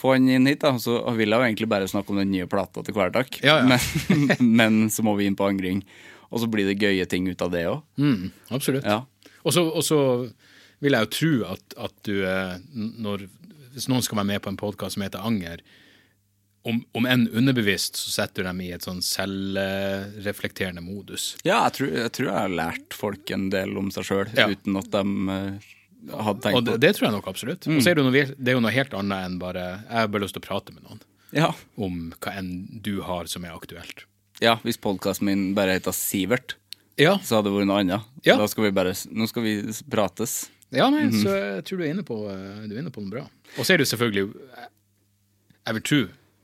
Få 0.00 0.14
han 0.14 0.28
inn 0.32 0.48
hit, 0.48 0.62
da, 0.64 0.70
så 0.80 0.94
vil 1.12 1.28
jeg 1.28 1.36
jo 1.36 1.44
egentlig 1.50 1.68
bare 1.68 1.88
snakke 1.90 2.14
om 2.14 2.20
den 2.22 2.30
nye 2.32 2.46
plata 2.48 2.80
til 2.86 2.94
Kvelertak, 2.96 3.36
Ja, 3.44 3.58
ja. 3.60 3.66
Men, 4.08 4.30
men 4.60 4.78
så 4.92 5.04
må 5.04 5.12
vi 5.18 5.26
inn 5.28 5.36
på 5.36 5.44
angring. 5.50 5.82
Og 6.30 6.40
så 6.40 6.48
blir 6.48 6.68
det 6.70 6.78
gøye 6.80 7.04
ting 7.10 7.26
ut 7.28 7.42
av 7.42 7.50
det 7.52 7.64
òg. 7.68 7.82
Mm, 8.00 8.30
absolutt. 8.54 8.86
Ja. 8.86 9.02
Og 9.44 9.52
så 9.84 9.98
vil 10.80 10.96
jeg 10.96 11.04
jo 11.06 11.12
tro 11.16 11.32
at, 11.52 11.74
at 11.88 11.94
du 12.08 12.14
eh, 12.24 12.54
når, 13.04 13.26
Hvis 13.74 13.88
noen 13.90 14.00
skal 14.06 14.16
være 14.22 14.30
med 14.30 14.42
på 14.44 14.48
en 14.52 14.58
podkast 14.60 14.96
som 14.96 15.04
heter 15.04 15.20
Anger, 15.26 15.60
om, 16.68 16.78
om 16.96 17.06
enn 17.08 17.26
underbevisst, 17.32 17.96
så 17.96 18.10
setter 18.12 18.44
du 18.44 18.48
dem 18.50 18.58
i 18.64 18.70
et 18.76 18.84
sånn 18.84 18.98
selvreflekterende 19.04 20.82
modus. 20.84 21.34
Ja, 21.46 21.62
jeg 21.68 21.76
tror, 21.78 21.92
jeg 22.02 22.12
tror 22.16 22.28
jeg 22.28 22.36
har 22.36 22.52
lært 22.62 22.96
folk 22.96 23.30
en 23.34 23.46
del 23.52 23.76
om 23.80 23.90
seg 23.94 24.06
sjøl, 24.08 24.32
Ja. 24.36 24.48
uten 24.52 24.76
at 24.80 24.90
de 24.92 25.04
eh, 25.36 25.68
hadde 26.08 26.40
tenkt 26.44 26.56
Og 26.56 26.64
det, 26.64 26.80
det. 26.80 26.94
tror 26.96 27.06
jeg 27.08 27.12
nok 27.18 27.26
absolutt. 27.28 27.60
Så 27.68 27.90
er 27.90 27.94
det, 27.98 28.04
noe, 28.04 28.12
det 28.12 28.48
er 28.48 28.56
jo 28.56 28.60
noe 28.64 28.72
helt 28.74 28.94
annet 28.94 29.26
enn 29.26 29.38
bare 29.38 29.64
Jeg 29.84 29.96
har 29.98 30.08
bare 30.08 30.22
lyst 30.24 30.34
til 30.38 30.42
å 30.42 30.46
prate 30.48 30.72
med 30.74 30.82
noen 30.84 31.00
Ja. 31.36 31.52
om 31.76 32.12
hva 32.20 32.32
enn 32.38 32.80
du 32.82 33.02
har 33.02 33.26
som 33.30 33.44
er 33.44 33.52
aktuelt. 33.54 34.06
ja, 34.40 34.56
hvis 34.64 34.78
podkasten 34.80 35.24
min 35.28 35.54
bare 35.54 35.76
heter 35.78 35.92
Sivert, 35.92 36.54
Ja, 36.98 37.18
så 37.18 37.36
hadde 37.38 37.50
det 37.50 37.58
vært 37.60 37.66
noe 37.70 37.80
annet. 37.80 38.02
Ja. 38.24 38.36
Da 38.36 38.46
skal 38.46 38.64
vi 38.64 38.70
bare 38.76 38.92
Nå 39.12 39.28
skal 39.28 39.42
vi 39.42 39.54
prates. 39.90 40.48
ja 40.72 40.88
nei, 40.90 41.04
Mhm. 41.06 41.22
så 41.22 41.28
jeg 41.56 41.64
tror 41.64 41.78
du 41.78 41.84
er 41.84 41.90
inne 41.94 42.02
på, 42.04 42.16
eh, 42.30 42.66
du 42.68 42.74
er 42.76 42.80
inne 42.82 42.90
på 42.90 43.00
noe 43.02 43.10
bra. 43.10 43.22
Og 43.58 43.64
så 43.64 43.74
er 43.74 43.78
det 43.78 43.86
jo 43.88 43.96
selvfølgelig 43.96 44.34
Jeg 45.66 45.74
vil 45.74 45.82
tro, 45.82 46.00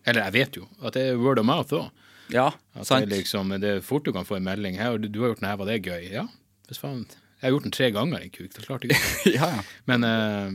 eller 0.06 0.22
jeg 0.22 0.32
vet 0.32 0.56
jo, 0.56 0.66
at 0.82 0.92
det 0.94 1.02
er 1.10 1.18
word 1.18 1.38
of 1.38 1.46
mouth 1.46 1.72
òg. 1.72 1.90
Ja, 2.28 2.50
sant. 2.82 3.06
det, 3.08 3.12
er 3.12 3.22
liksom, 3.22 3.48
det 3.60 3.70
er 3.76 3.80
fort 3.80 4.04
du 4.04 4.12
kan 4.12 4.24
få 4.24 4.36
en 4.36 4.44
melding. 4.44 4.76
Her, 4.76 4.98
du, 4.98 5.08
du 5.08 5.20
har 5.22 5.28
gjort 5.30 5.40
den 5.40 5.48
her, 5.48 5.56
var 5.56 5.66
det 5.66 5.82
gøy? 5.86 6.10
Ja, 6.12 6.26
hvis 6.68 6.78
faen. 6.82 7.06
Jeg 7.36 7.46
har 7.48 7.54
gjort 7.56 7.66
den 7.68 7.74
tre 7.76 7.90
ganger, 7.92 8.22
den 8.24 8.32
kuk. 8.32 8.50
Det 8.54 8.62
er 8.62 8.66
klart 8.66 8.84
det 8.86 8.96
ja, 9.36 9.48
ja. 9.58 9.64
Men 9.90 10.06
eh, 10.08 10.52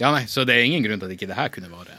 Ja, 0.00 0.12
nei, 0.14 0.24
så 0.30 0.44
det 0.48 0.54
er 0.56 0.66
ingen 0.68 0.84
grunn 0.86 1.00
til 1.02 1.10
at 1.10 1.16
ikke 1.16 1.28
det 1.30 1.38
her 1.38 1.50
kunne 1.52 1.70
vare. 1.72 1.96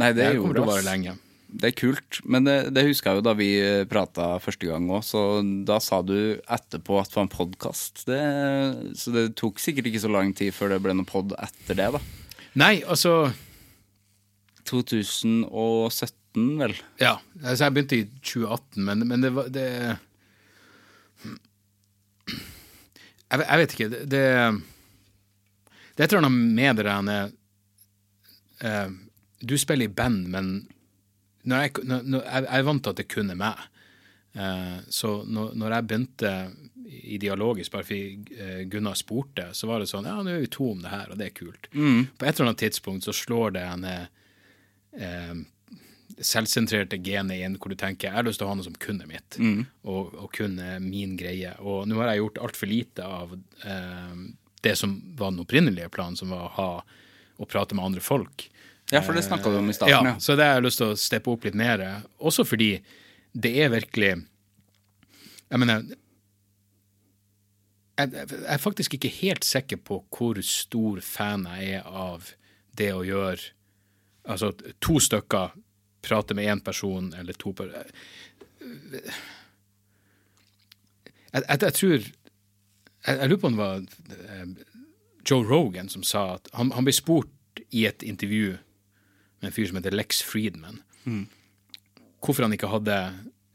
Nei, 0.00 0.12
det 0.14 0.22
Det 0.22 0.28
er 0.30 0.38
kommer 0.40 0.56
til 0.56 0.64
å 0.64 0.70
vare 0.70 0.86
lenge. 0.86 1.16
Det 1.50 1.66
er 1.72 1.74
kult. 1.74 2.20
Men 2.30 2.46
det, 2.46 2.54
det 2.74 2.86
husker 2.86 3.10
jeg 3.10 3.20
jo 3.20 3.24
da 3.26 3.34
vi 3.34 3.48
prata 3.90 4.30
første 4.42 4.68
gang 4.70 4.86
òg, 4.94 5.02
så 5.04 5.22
da 5.66 5.80
sa 5.82 5.98
du 6.06 6.38
etterpå 6.46 7.00
at 7.00 7.10
det 7.10 7.18
var 7.18 7.26
en 7.26 7.32
podkast. 7.34 8.04
Så 8.06 9.14
det 9.14 9.24
tok 9.40 9.58
sikkert 9.62 9.90
ikke 9.90 10.02
så 10.04 10.12
lang 10.14 10.30
tid 10.38 10.54
før 10.54 10.72
det 10.76 10.80
ble 10.84 10.94
noen 10.94 11.08
pod 11.10 11.34
etter 11.42 11.78
det, 11.80 11.88
da. 11.96 12.02
Nei, 12.60 12.76
altså 12.86 13.32
2017, 14.70 16.46
vel. 16.60 16.74
Ja, 17.02 17.16
altså 17.42 17.66
jeg 17.66 17.74
begynte 17.76 17.98
i 17.98 18.06
2018, 18.22 18.84
men, 18.86 19.06
men 19.10 19.24
det 19.26 19.32
var 19.34 19.50
det, 19.52 19.66
jeg, 23.30 23.44
jeg 23.44 23.60
vet 23.62 23.74
ikke. 23.76 23.88
Det, 23.92 24.02
det, 24.10 24.24
er 24.26 26.04
et 26.04 26.12
eller 26.12 26.26
annet 26.26 26.54
med 26.58 26.80
det 26.80 26.86
der 26.88 27.32
uh, 28.64 28.94
Du 29.40 29.56
spiller 29.58 29.88
i 29.88 29.94
band, 29.94 30.26
men 30.28 30.54
når 31.48 31.62
jeg, 31.64 31.84
når, 31.84 32.02
når, 32.04 32.24
jeg, 32.26 32.48
jeg 32.48 32.58
er 32.58 32.66
vant 32.68 32.82
til 32.84 32.92
at 32.92 33.00
det 33.00 33.08
kun 33.12 33.32
er 33.32 33.38
meg. 33.40 33.68
Uh, 34.36 34.78
så 34.92 35.20
når, 35.26 35.54
når 35.58 35.76
jeg 35.76 35.88
begynte 35.88 36.34
i 36.90 37.18
Dialogisk, 37.22 37.72
bare 37.72 37.86
fordi 37.86 38.34
eh, 38.34 38.62
Gunnar 38.66 38.96
spurte, 38.98 39.50
så 39.54 39.68
var 39.70 39.80
det 39.80 39.86
sånn 39.90 40.08
Ja, 40.08 40.16
nå 40.22 40.32
er 40.32 40.42
vi 40.42 40.50
to 40.50 40.72
om 40.72 40.80
det 40.82 40.90
her, 40.90 41.12
og 41.12 41.20
det 41.20 41.28
er 41.28 41.36
kult. 41.36 41.68
På 42.18 42.26
et 42.26 42.34
eller 42.34 42.50
annet 42.50 42.62
tidspunkt 42.64 43.06
så 43.06 43.14
slår 43.14 43.54
det 43.54 43.62
en 43.62 43.86
eh, 43.86 45.42
selvsentrerte 46.20 46.98
genet 47.02 47.40
inn, 47.44 47.56
hvor 47.60 47.72
du 47.72 47.76
tenker 47.80 48.08
jeg 48.08 48.16
har 48.16 48.26
lyst 48.26 48.40
til 48.42 48.46
å 48.46 48.50
ha 48.52 48.56
noe 48.58 48.66
som 48.66 48.76
kun 48.80 49.00
er 49.00 49.08
mitt, 49.10 49.38
og, 49.84 50.14
og 50.14 50.28
kun 50.36 50.58
er 50.60 50.78
min 50.84 51.16
greie. 51.20 51.54
Og 51.60 51.86
nå 51.88 51.98
har 52.00 52.12
jeg 52.12 52.22
gjort 52.22 52.40
altfor 52.46 52.70
lite 52.70 53.06
av 53.06 53.32
eh, 53.64 54.16
det 54.62 54.74
som 54.76 54.98
var 55.16 55.30
den 55.32 55.40
opprinnelige 55.44 55.88
planen, 55.94 56.16
som 56.20 56.32
var 56.34 56.48
å 56.48 56.54
ha 56.58 56.70
å 57.40 57.46
prate 57.48 57.74
med 57.74 57.84
andre 57.86 58.02
folk. 58.04 58.50
Ja, 58.90 59.00
for 59.06 59.14
det 59.14 59.22
snakka 59.24 59.52
du 59.52 59.60
om 59.60 59.70
i 59.70 59.72
starten, 59.76 59.94
Ja, 59.94 60.14
ja. 60.14 60.18
så 60.20 60.34
det 60.36 60.44
har 60.44 60.58
jeg 60.58 60.66
lyst 60.66 60.80
til 60.82 60.90
å 60.92 60.98
steppe 60.98 61.30
opp 61.30 61.44
litt 61.46 61.54
mer. 61.56 61.82
Også 62.18 62.44
fordi 62.44 62.72
det 63.32 63.52
er 63.62 63.70
virkelig 63.70 64.16
Jeg 65.50 65.58
mener 65.62 65.84
jeg, 65.84 65.96
jeg 68.10 68.42
er 68.48 68.58
faktisk 68.62 68.94
ikke 68.96 69.10
helt 69.20 69.44
sikker 69.46 69.78
på 69.86 70.00
hvor 70.10 70.40
stor 70.42 71.00
fan 71.04 71.46
jeg 71.58 71.80
er 71.80 71.86
av 71.86 72.32
det 72.78 72.92
å 72.96 73.04
gjøre 73.06 73.52
Altså 74.30 74.50
to 74.82 74.98
stykker 75.02 75.54
prate 76.02 76.34
med 76.34 76.48
én 76.48 76.62
person, 76.64 77.12
eller 77.18 77.36
to 77.38 77.52
per... 77.56 77.72
Jeg, 81.30 81.42
jeg, 81.46 81.60
jeg 81.62 81.74
tror 81.74 81.94
jeg, 83.06 83.16
jeg 83.16 83.28
lurer 83.30 83.40
på 83.40 83.48
om 83.48 83.56
det 83.56 83.64
var 83.64 83.84
eh, 84.34 84.46
Joe 85.24 85.46
Rogan 85.46 85.88
som 85.92 86.02
sa 86.06 86.34
at 86.36 86.50
han, 86.56 86.72
han 86.76 86.86
ble 86.86 86.94
spurt 86.96 87.62
i 87.70 87.86
et 87.88 88.02
intervju 88.02 88.56
med 89.40 89.48
en 89.50 89.54
fyr 89.54 89.68
som 89.70 89.78
heter 89.78 89.94
Lex 89.94 90.20
Friedman, 90.26 90.82
hvorfor 92.20 92.44
han 92.44 92.52
ikke 92.56 92.72
hadde 92.72 92.96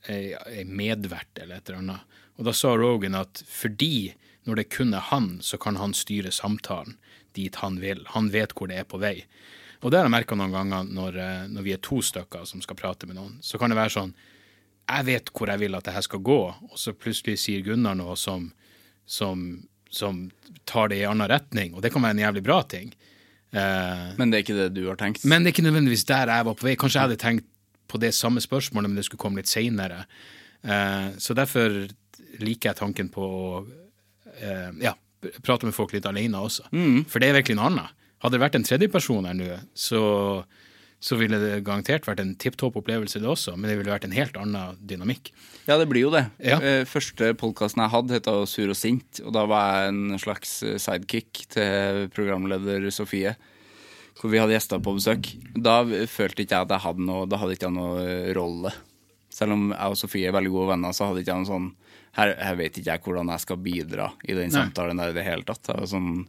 ei 0.10 0.64
medvert 0.66 1.42
eller 1.42 1.60
et 1.60 1.70
eller 1.70 1.82
annet. 1.82 2.16
Og 2.38 2.48
da 2.48 2.54
sa 2.54 2.74
Rogan 2.78 3.18
at 3.18 3.42
fordi 3.50 4.14
når 4.46 4.60
det 4.60 4.70
kun 4.74 4.94
er 4.94 5.06
han, 5.10 5.40
så 5.42 5.58
kan 5.58 5.78
han 5.82 5.94
styre 5.98 6.34
samtalen 6.34 6.98
dit 7.36 7.58
han 7.62 7.80
vil. 7.82 8.06
Han 8.14 8.30
vet 8.34 8.54
hvor 8.56 8.70
det 8.70 8.78
er 8.80 8.88
på 8.88 9.00
vei. 9.02 9.26
Og 9.84 9.92
det 9.92 10.00
har 10.00 10.06
jeg 10.08 10.14
merka 10.16 10.36
noen 10.40 10.54
ganger 10.54 10.84
når, 10.88 11.18
eh, 11.22 11.48
når 11.52 11.66
vi 11.66 11.74
er 11.76 11.82
to 11.84 12.00
stykker 12.02 12.46
som 12.48 12.62
skal 12.64 12.78
prate 12.80 13.08
med 13.10 13.18
noen. 13.20 13.38
Så 13.42 13.60
kan 13.62 13.70
det 13.70 13.78
være 13.80 13.94
sånn 13.96 14.14
Jeg 14.88 15.06
vet 15.08 15.32
hvor 15.34 15.50
jeg 15.50 15.60
vil 15.60 15.76
at 15.76 15.84
det 15.88 15.94
her 15.96 16.02
skal 16.06 16.20
gå, 16.22 16.40
og 16.72 16.78
så 16.78 16.94
plutselig 16.94 17.40
sier 17.42 17.64
Gunnar 17.66 17.96
noe 17.98 18.14
som, 18.16 18.52
som, 19.06 19.40
som 19.90 20.20
tar 20.70 20.90
det 20.94 21.00
i 21.02 21.08
annen 21.10 21.28
retning, 21.28 21.74
og 21.74 21.82
det 21.82 21.90
kan 21.92 22.04
være 22.06 22.14
en 22.20 22.22
jævlig 22.28 22.44
bra 22.46 22.60
ting. 22.70 22.92
Eh, 23.52 24.14
Men 24.20 24.30
det 24.30 24.38
er 24.38 24.44
ikke 24.46 24.58
det 24.60 24.68
du 24.76 24.84
har 24.88 24.96
tenkt? 25.02 25.26
men 25.26 25.42
det 25.44 25.50
er 25.50 25.56
ikke 25.56 25.66
nødvendigvis 25.66 26.06
der 26.06 26.30
jeg 26.30 26.46
var 26.46 26.54
på 26.54 26.68
vei. 26.68 26.76
Kanskje 26.78 27.00
jeg 27.02 27.08
hadde 27.10 27.18
tenkt 27.24 27.46
på 27.90 27.98
det 28.02 28.14
samme 28.14 28.42
spørsmålet, 28.42 28.90
men 28.90 28.96
det 29.02 29.06
skulle 29.06 29.22
komme 29.26 29.38
litt 29.42 29.50
seinere. 29.50 30.06
så 31.22 31.34
derfor 31.38 31.88
liker 32.42 32.70
jeg 32.72 32.76
tanken 32.80 33.10
på 33.14 33.22
å 33.22 33.66
eh, 34.42 34.72
ja, 34.82 34.94
prate 35.46 35.66
med 35.66 35.74
folk 35.76 35.94
litt 35.94 36.06
alene 36.10 36.38
også. 36.42 36.66
For 37.10 37.20
det 37.22 37.30
er 37.30 37.38
virkelig 37.40 37.56
noe 37.58 37.70
annet. 37.70 37.94
Hadde 38.26 38.36
det 38.40 38.44
vært 38.44 38.56
en 38.58 38.66
tredjeperson 38.66 39.28
her 39.30 39.36
nå, 39.38 39.48
så, 39.78 40.02
så 41.00 41.18
ville 41.20 41.38
det 41.42 41.64
garantert 41.68 42.08
vært 42.10 42.24
en 42.24 42.34
tipp 42.42 42.58
topp 42.58 42.80
opplevelse, 42.82 43.22
det 43.22 43.30
også, 43.30 43.54
men 43.56 43.70
det 43.70 43.78
ville 43.80 43.94
vært 43.94 44.08
en 44.10 44.16
helt 44.18 44.38
annen 44.42 44.80
dynamikk. 44.82 45.30
Ja, 45.70 45.78
det 45.78 45.86
blir 45.92 46.08
jo 46.08 46.14
det. 46.14 46.26
Ja. 46.42 46.58
Eh, 46.58 46.84
Første 46.90 47.32
podkasten 47.38 47.84
jeg 47.86 47.94
hadde, 47.94 48.18
het 48.18 48.30
Sur 48.50 48.74
og 48.74 48.80
sint, 48.80 49.22
og 49.24 49.36
da 49.38 49.46
var 49.50 49.70
jeg 49.86 49.94
en 49.94 50.20
slags 50.22 50.58
eh, 50.66 50.80
sidekick 50.82 51.46
til 51.54 52.08
programleder 52.16 52.90
Sofie. 52.94 53.36
Hvor 54.16 54.32
vi 54.32 54.40
hadde 54.40 54.56
gjester 54.56 54.80
på 54.80 54.94
besøk. 54.96 55.28
Da 55.60 55.82
følte 56.08 56.46
ikke 56.46 56.56
jeg 56.56 56.66
at 56.70 56.72
jeg 56.72 56.84
hadde 56.86 57.04
noe 57.04 57.26
Da 57.28 57.36
hadde 57.42 57.58
ikke 57.58 57.68
jeg 57.68 57.76
noe 57.76 58.04
eh, 58.04 58.30
rolle. 58.38 58.72
Selv 59.36 59.58
om 59.58 59.66
jeg 59.74 59.92
og 59.92 59.98
Sofie 60.00 60.30
er 60.30 60.36
veldig 60.38 60.54
gode 60.54 60.70
venner, 60.72 60.96
så 60.96 61.10
hadde 61.10 61.20
ikke 61.26 61.34
jeg 61.34 61.44
noe 61.44 61.50
sånn 61.50 61.66
her, 62.16 62.32
her 62.40 62.56
vet 62.56 62.78
ikke 62.80 62.94
jeg 62.94 63.04
hvordan 63.04 63.32
jeg 63.34 63.44
skal 63.44 63.58
bidra 63.60 64.06
i 64.24 64.38
den 64.38 64.54
samtalen 64.54 65.02
der 65.02 65.12
i 65.12 65.18
det 65.18 65.26
hele 65.28 65.44
tatt. 65.44 65.60
Det 65.68 65.76
var 65.76 65.90
sånn, 65.92 66.22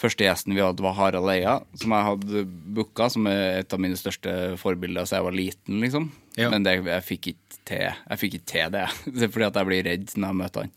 første 0.00 0.26
gjesten 0.26 0.56
vi 0.56 0.64
hadde, 0.64 0.82
var 0.84 0.96
Harald 0.98 1.30
Eia, 1.32 1.58
som 1.78 1.94
jeg 1.94 2.06
hadde 2.08 2.42
booka, 2.76 3.08
som 3.12 3.28
er 3.30 3.60
et 3.60 3.76
av 3.76 3.82
mine 3.82 3.98
største 3.98 4.56
forbilder 4.60 5.08
siden 5.08 5.20
jeg 5.20 5.28
var 5.28 5.36
liten, 5.36 5.78
liksom. 5.84 6.10
Ja. 6.38 6.50
Men 6.52 6.66
det, 6.66 6.78
jeg 6.86 7.06
fikk 7.06 7.32
ikke 7.32 7.62
til 7.68 7.86
Jeg 7.86 8.18
fikk 8.20 8.36
ikke 8.38 8.50
til 8.52 8.74
det. 8.74 8.84
Det 9.16 9.26
er 9.26 9.32
fordi 9.32 9.48
at 9.50 9.58
jeg 9.60 9.68
blir 9.68 9.86
redd 9.86 10.14
når 10.16 10.32
jeg 10.32 10.40
møter 10.42 10.64
han. 10.64 10.76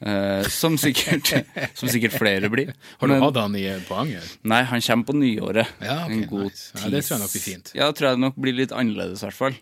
Uh, 0.00 0.46
som, 0.48 0.78
sikkert, 0.80 1.28
som 1.78 1.90
sikkert 1.92 2.14
flere 2.16 2.48
blir. 2.52 2.70
Har 3.02 3.10
du 3.10 3.16
hatt 3.20 3.36
han 3.36 3.56
i, 3.58 3.66
på 3.84 3.98
Anger? 4.00 4.30
Nei, 4.48 4.62
han 4.70 4.84
kommer 4.86 5.10
på 5.10 5.16
nyåret. 5.18 5.74
Ja, 5.84 5.98
okay, 6.06 6.22
en 6.22 6.30
god 6.30 6.46
nice. 6.48 6.70
Ja, 6.78 6.92
det 6.94 7.02
tror 7.04 7.16
jeg 7.16 7.24
nok 7.24 7.34
blir 7.34 7.44
fint. 7.44 7.72
Ja, 7.76 7.90
det 7.90 7.98
tror 7.98 8.08
jeg 8.08 8.22
nok 8.24 8.40
blir 8.40 8.56
litt 8.56 8.72
annerledes, 8.72 9.20
i 9.20 9.28
hvert 9.28 9.40
fall. 9.42 9.58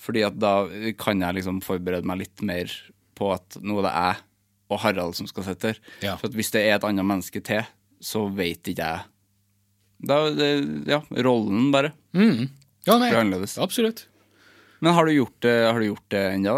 Fordi 0.00 0.22
at 0.28 0.38
da 0.40 0.54
kan 1.00 1.20
jeg 1.24 1.40
liksom 1.40 1.58
forberede 1.64 2.08
meg 2.08 2.22
litt 2.22 2.44
mer 2.46 2.72
på 3.18 3.32
at 3.34 3.58
nå 3.60 3.80
er 3.80 3.88
det 3.88 3.96
jeg 3.96 4.22
og 4.70 4.78
Harald 4.84 5.16
som 5.18 5.26
skal 5.26 5.48
sitte 5.48 5.72
her. 5.72 5.82
Ja. 6.04 6.14
For 6.20 6.30
hvis 6.38 6.52
det 6.54 6.62
er 6.62 6.76
et 6.76 6.86
annet 6.86 7.06
menneske 7.06 7.42
til, 7.44 7.66
så 8.00 8.26
vet 8.34 8.72
ikke 8.72 8.86
jeg. 8.86 9.06
Det, 10.00 10.48
ja, 10.88 11.02
rollen 11.20 11.68
bare. 11.74 11.92
Ja, 12.12 12.96
nei, 12.96 13.10
er 13.10 13.20
annerledes. 13.20 13.58
absolutt. 13.60 14.06
Men 14.80 14.96
har 14.96 15.06
du 15.06 15.12
gjort 15.12 15.36
det, 15.44 15.56
har 15.68 15.80
du 15.80 15.86
gjort 15.90 16.06
det 16.08 16.22
ennå? 16.34 16.54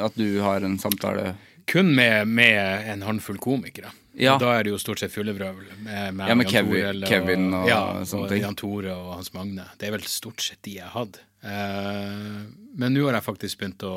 At 0.00 0.14
du 0.16 0.40
har 0.40 0.64
en 0.64 0.78
samtale 0.80 1.34
Kun 1.68 1.92
med, 1.94 2.26
med 2.26 2.88
en 2.90 3.02
håndfull 3.04 3.36
komikere. 3.38 3.92
Ja. 4.18 4.34
Og 4.34 4.40
da 4.42 4.54
er 4.56 4.64
det 4.66 4.72
jo 4.72 4.78
stort 4.80 4.98
sett 4.98 5.12
fyllevrøvl. 5.14 5.68
Med, 5.84 6.14
med 6.16 6.28
Ja, 6.28 6.34
med 6.34 6.48
Kevin- 6.50 7.02
og, 7.04 7.08
Kevin 7.08 7.52
og 7.54 7.68
ja, 7.68 7.82
og. 8.00 8.32
Jan 8.34 8.56
Tore 8.58 8.94
og 8.96 9.12
Hans 9.20 9.30
Magne. 9.36 9.68
Det 9.78 9.86
er 9.86 9.94
vel 9.94 10.08
stort 10.08 10.42
sett 10.42 10.58
de 10.66 10.78
jeg 10.80 10.88
har 10.88 10.96
hatt. 10.96 11.20
Uh, 11.44 12.48
men 12.76 12.96
nå 12.96 13.06
har 13.06 13.20
jeg 13.20 13.28
faktisk 13.28 13.60
begynt 13.60 13.84
å 13.86 13.94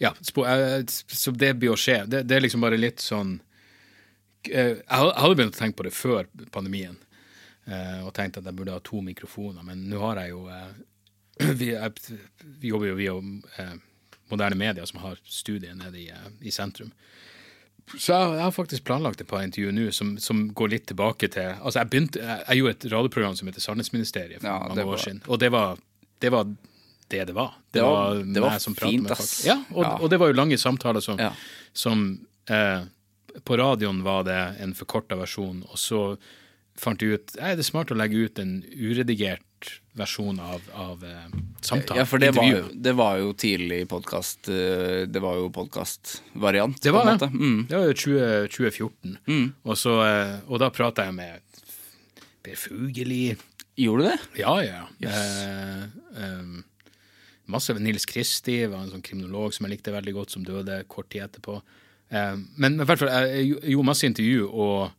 Ja, 0.00 0.14
eh, 0.14 0.84
så 0.88 1.34
det 1.34 1.54
blir 1.60 1.74
å 1.74 1.80
skje. 1.80 2.04
Det, 2.06 2.22
det 2.28 2.36
er 2.36 2.46
liksom 2.46 2.62
bare 2.64 2.78
litt 2.78 3.02
sånn 3.02 3.40
Jeg 4.48 4.82
hadde 4.88 5.34
begynt 5.38 5.54
å 5.56 5.58
tenke 5.60 5.76
på 5.78 5.84
det 5.86 5.92
før 5.94 6.26
pandemien, 6.54 6.96
eh, 7.66 8.00
og 8.06 8.12
tenkt 8.16 8.38
at 8.40 8.44
jeg 8.48 8.56
burde 8.58 8.72
ha 8.74 8.80
to 8.82 9.00
mikrofoner, 9.04 9.62
men 9.66 9.84
nå 9.90 10.00
har 10.02 10.22
jeg 10.24 10.30
jo 10.34 10.46
eh, 10.50 10.72
vi, 11.60 11.72
jeg, 11.72 11.92
vi 12.62 12.72
jobber 12.72 12.90
jo 12.92 12.96
via 12.98 13.14
eh, 13.62 13.74
moderne 14.32 14.56
medier, 14.58 14.84
som 14.88 15.00
har 15.04 15.18
studiet 15.28 15.76
nede 15.78 15.98
i, 16.00 16.08
eh, 16.10 16.30
i 16.42 16.50
sentrum. 16.54 16.90
Så 17.98 18.14
jeg, 18.14 18.34
jeg 18.38 18.44
har 18.46 18.52
faktisk 18.54 18.84
planlagt 18.86 19.20
et 19.20 19.28
par 19.28 19.42
intervjuer 19.42 19.74
nå 19.74 19.88
som, 19.92 20.14
som 20.22 20.44
går 20.54 20.68
litt 20.70 20.84
tilbake 20.86 21.26
til 21.34 21.48
Altså, 21.58 21.80
jeg 21.80 21.88
begynte 21.90 22.20
Jeg, 22.22 22.36
jeg 22.46 22.60
gjorde 22.60 22.74
et 22.76 22.84
radioprogram 22.92 23.34
som 23.36 23.48
heter 23.50 23.64
Sannhetsministeriet 23.64 24.38
for 24.38 24.46
Ja, 24.48 24.68
mange 24.70 24.84
var, 24.86 24.92
år 24.94 25.00
siden, 25.02 25.18
og 25.26 25.40
det 25.42 25.48
var 25.52 25.80
det 26.22 26.30
var 26.30 26.46
det 27.10 27.24
det 27.28 27.34
var. 27.34 27.56
Det 27.74 27.82
var- 27.82 28.22
det 28.22 28.40
var 28.40 28.54
meg 28.54 28.62
som 28.62 28.76
pratet 28.78 28.94
fint, 28.94 29.10
ass. 29.10 29.32
Ja, 29.44 29.56
og, 29.74 29.82
Ja. 29.82 29.90
og 29.98 30.08
det 30.14 30.18
var 30.22 30.30
jo 30.30 30.36
lange 30.38 30.56
samtaler 30.62 31.02
som, 31.04 31.18
Ja. 31.20 31.32
som 31.74 32.04
eh, 32.48 32.86
På 33.44 33.56
radioen 33.60 34.02
var 34.04 34.26
det 34.28 34.40
en 34.62 34.74
forkorta 34.76 35.16
versjon, 35.16 35.62
og 35.68 35.78
så 35.80 36.02
fant 36.78 37.02
jeg 37.02 37.18
ut 37.18 37.34
Nei, 37.36 37.54
det 37.56 37.64
er 37.64 37.68
smart 37.68 37.92
å 37.92 37.96
legge 37.98 38.26
ut 38.26 38.40
en 38.40 38.58
uredigert 38.64 39.72
versjon 39.96 40.40
av, 40.40 40.64
av 40.74 41.04
eh, 41.04 41.28
samtalen. 41.60 42.00
Ja, 42.00 42.06
for 42.08 42.22
det 42.22 42.32
var, 42.34 42.48
jo, 42.48 42.64
det 42.72 42.94
var 42.98 43.20
jo 43.20 43.30
tidlig 43.38 43.84
podkast 43.90 44.48
Det 44.48 45.22
var 45.22 45.36
jo 45.38 45.52
podkastvariant. 45.54 46.80
Det 46.82 46.94
var 46.96 47.12
det. 47.12 47.28
Mm. 47.30 47.60
Det 47.68 47.76
var 47.76 47.90
jo 47.92 47.96
20, 48.04 48.50
2014. 48.56 49.16
Og, 49.62 49.78
så, 49.78 49.96
eh, 50.08 50.36
og 50.48 50.64
da 50.64 50.72
prata 50.74 51.06
jeg 51.06 51.16
med 51.20 51.62
Per 52.42 52.58
Fugelli 52.58 53.24
Gjorde 53.74 54.02
du 54.02 54.08
det? 54.08 54.18
Ja, 54.42 54.62
ja. 54.64 54.82
Eh, 55.00 55.82
eh, 55.82 56.42
masse 57.44 57.74
Nils 57.78 58.04
Kristi 58.06 58.58
var 58.66 58.84
en 58.84 58.92
sånn 58.92 59.04
kriminolog 59.04 59.54
som 59.56 59.66
jeg 59.66 59.78
likte 59.78 59.94
veldig 59.94 60.14
godt, 60.18 60.34
som 60.34 60.44
døde 60.44 60.82
kort 60.92 61.08
tid 61.12 61.24
etterpå. 61.24 61.56
Eh, 62.12 62.34
men 62.60 62.76
i 62.80 62.86
hvert 62.88 63.00
fall, 63.00 63.12
jeg, 63.12 63.46
jeg 63.56 63.72
gjorde 63.72 63.88
masse 63.88 64.08
intervju, 64.08 64.48
og 64.52 64.90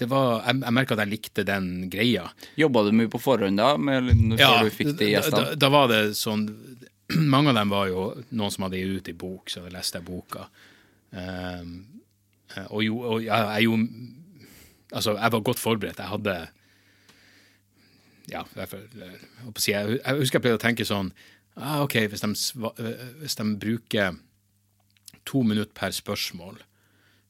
det 0.00 0.08
var, 0.08 0.42
jeg, 0.44 0.60
jeg 0.64 0.76
merka 0.76 0.96
at 0.96 1.02
jeg 1.04 1.12
likte 1.14 1.44
den 1.48 1.70
greia. 1.92 2.26
Jobba 2.60 2.84
du 2.86 2.92
mye 2.96 3.10
på 3.12 3.20
forhånd 3.20 3.60
da, 3.60 3.72
med, 3.80 4.12
ja, 4.40 5.24
da, 5.32 5.42
da, 5.56 5.72
var 5.72 5.90
det 5.92 6.02
sånn 6.18 6.46
Mange 7.32 7.50
av 7.50 7.58
dem 7.58 7.72
var 7.72 7.88
jo 7.90 8.04
noen 8.38 8.54
som 8.54 8.68
hadde 8.68 8.78
gitt 8.78 9.00
ut 9.00 9.10
i 9.10 9.16
bok, 9.18 9.50
så 9.50 9.64
jeg 9.64 9.74
leste 9.74 10.00
boka. 10.04 10.46
Um, 11.10 11.72
og 12.68 12.84
jo, 12.84 13.00
og 13.02 13.24
jeg, 13.24 13.34
jeg 13.34 13.66
jo 13.66 13.76
Altså, 14.90 15.12
jeg 15.14 15.30
var 15.32 15.42
godt 15.46 15.60
forberedt. 15.62 16.00
Jeg 16.02 16.10
hadde 16.10 16.32
Ja, 18.30 18.40
fall 18.46 18.86
jeg, 18.94 19.66
jeg, 19.70 19.98
jeg 20.00 20.16
husker 20.18 20.38
jeg 20.38 20.42
pleide 20.42 20.58
å 20.58 20.62
tenke 20.62 20.86
sånn 20.86 21.12
ah, 21.58 21.82
OK, 21.84 21.96
hvis 22.10 22.22
de, 22.24 22.30
hvis 23.20 23.38
de 23.38 23.46
bruker 23.62 24.18
to 25.30 25.44
minutter 25.46 25.72
per 25.76 25.94
spørsmål, 25.94 26.58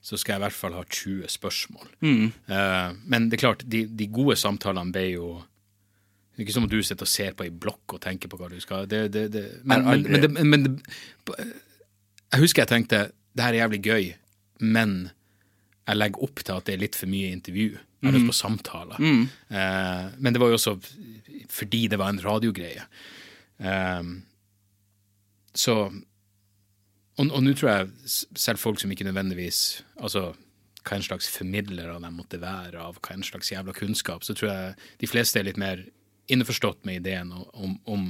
så 0.00 0.16
skal 0.16 0.34
jeg 0.34 0.40
i 0.40 0.44
hvert 0.46 0.56
fall 0.56 0.76
ha 0.78 0.82
20 0.88 1.28
spørsmål. 1.28 1.88
Eh, 2.00 2.98
men 3.12 3.28
det 3.28 3.36
er 3.36 3.44
klart, 3.44 3.64
de, 3.68 3.84
de 3.86 4.06
gode 4.08 4.38
samtalene 4.40 4.94
ble 4.96 5.06
jo 5.12 5.30
det 6.30 6.46
er 6.46 6.46
ikke 6.46 6.54
som 6.56 6.64
om 6.64 6.70
du 6.72 6.78
sitter 6.80 7.04
og 7.04 7.10
ser 7.12 7.34
på 7.36 7.44
ei 7.44 7.50
blokk 7.52 7.92
og 7.98 8.00
tenker 8.00 8.30
på 8.32 8.38
hva 8.40 8.46
du 8.48 8.56
skal 8.64 8.86
det, 8.88 9.00
det, 9.12 9.26
det, 9.34 9.42
men, 9.68 9.82
men, 9.84 10.22
men, 10.32 10.46
men 10.48 10.62
det, 10.64 10.70
Jeg 12.32 12.40
husker 12.46 12.62
jeg 12.62 12.70
tenkte 12.70 13.00
det 13.36 13.44
her 13.44 13.52
er 13.52 13.60
jævlig 13.66 13.80
gøy, 13.84 14.06
men 14.64 14.94
jeg 15.84 15.98
legger 16.00 16.24
opp 16.24 16.40
til 16.40 16.56
at 16.56 16.66
det 16.66 16.74
er 16.74 16.80
litt 16.82 16.96
for 16.98 17.10
mye 17.12 17.28
intervju. 17.34 17.68
Jeg 17.76 18.08
har 18.08 18.16
lyst 18.16 18.30
på 18.30 18.36
samtaler. 18.38 19.02
Eh, 19.04 20.06
men 20.16 20.32
det 20.34 20.40
var 20.40 20.50
jo 20.50 20.56
også 20.56 20.74
fordi 21.50 21.82
det 21.92 21.98
var 22.00 22.14
en 22.14 22.22
radiogreie. 22.24 22.86
Eh, 23.60 24.10
så 25.54 25.76
Og, 27.20 27.28
og 27.28 27.44
nå 27.44 27.52
tror 27.58 27.70
jeg 27.70 27.90
selv 28.40 28.60
folk 28.62 28.80
som 28.80 28.92
ikke 28.92 29.04
nødvendigvis 29.04 29.82
Altså 30.00 30.30
hva 30.80 30.96
en 30.96 31.04
slags 31.04 31.28
formidlere 31.28 31.98
de 32.00 32.10
måtte 32.14 32.40
være 32.40 32.80
av 32.80 32.98
hva 33.04 33.12
en 33.12 33.24
slags 33.26 33.50
jævla 33.52 33.74
kunnskap, 33.76 34.24
så 34.24 34.32
tror 34.32 34.48
jeg 34.48 34.76
de 35.02 35.08
fleste 35.10 35.36
er 35.36 35.44
litt 35.44 35.60
mer 35.60 35.82
innforstått 36.30 36.86
med 36.88 37.02
ideen 37.02 37.32
om, 37.34 37.74
om 37.84 38.04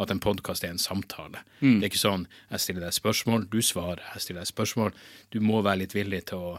at 0.00 0.12
en 0.12 0.22
podkast 0.22 0.64
er 0.64 0.72
en 0.72 0.80
samtale. 0.80 1.42
Det 1.60 1.88
er 1.88 1.90
ikke 1.90 2.00
sånn 2.00 2.26
jeg 2.50 2.62
stiller 2.64 2.86
deg 2.86 2.96
spørsmål, 2.96 3.48
du 3.50 3.58
svarer, 3.60 4.02
jeg 4.14 4.24
stiller 4.24 4.44
deg 4.44 4.52
spørsmål. 4.54 4.94
Du 5.34 5.40
må 5.44 5.60
være 5.66 5.82
litt 5.82 5.96
villig 5.96 6.22
til 6.30 6.48
å 6.48 6.52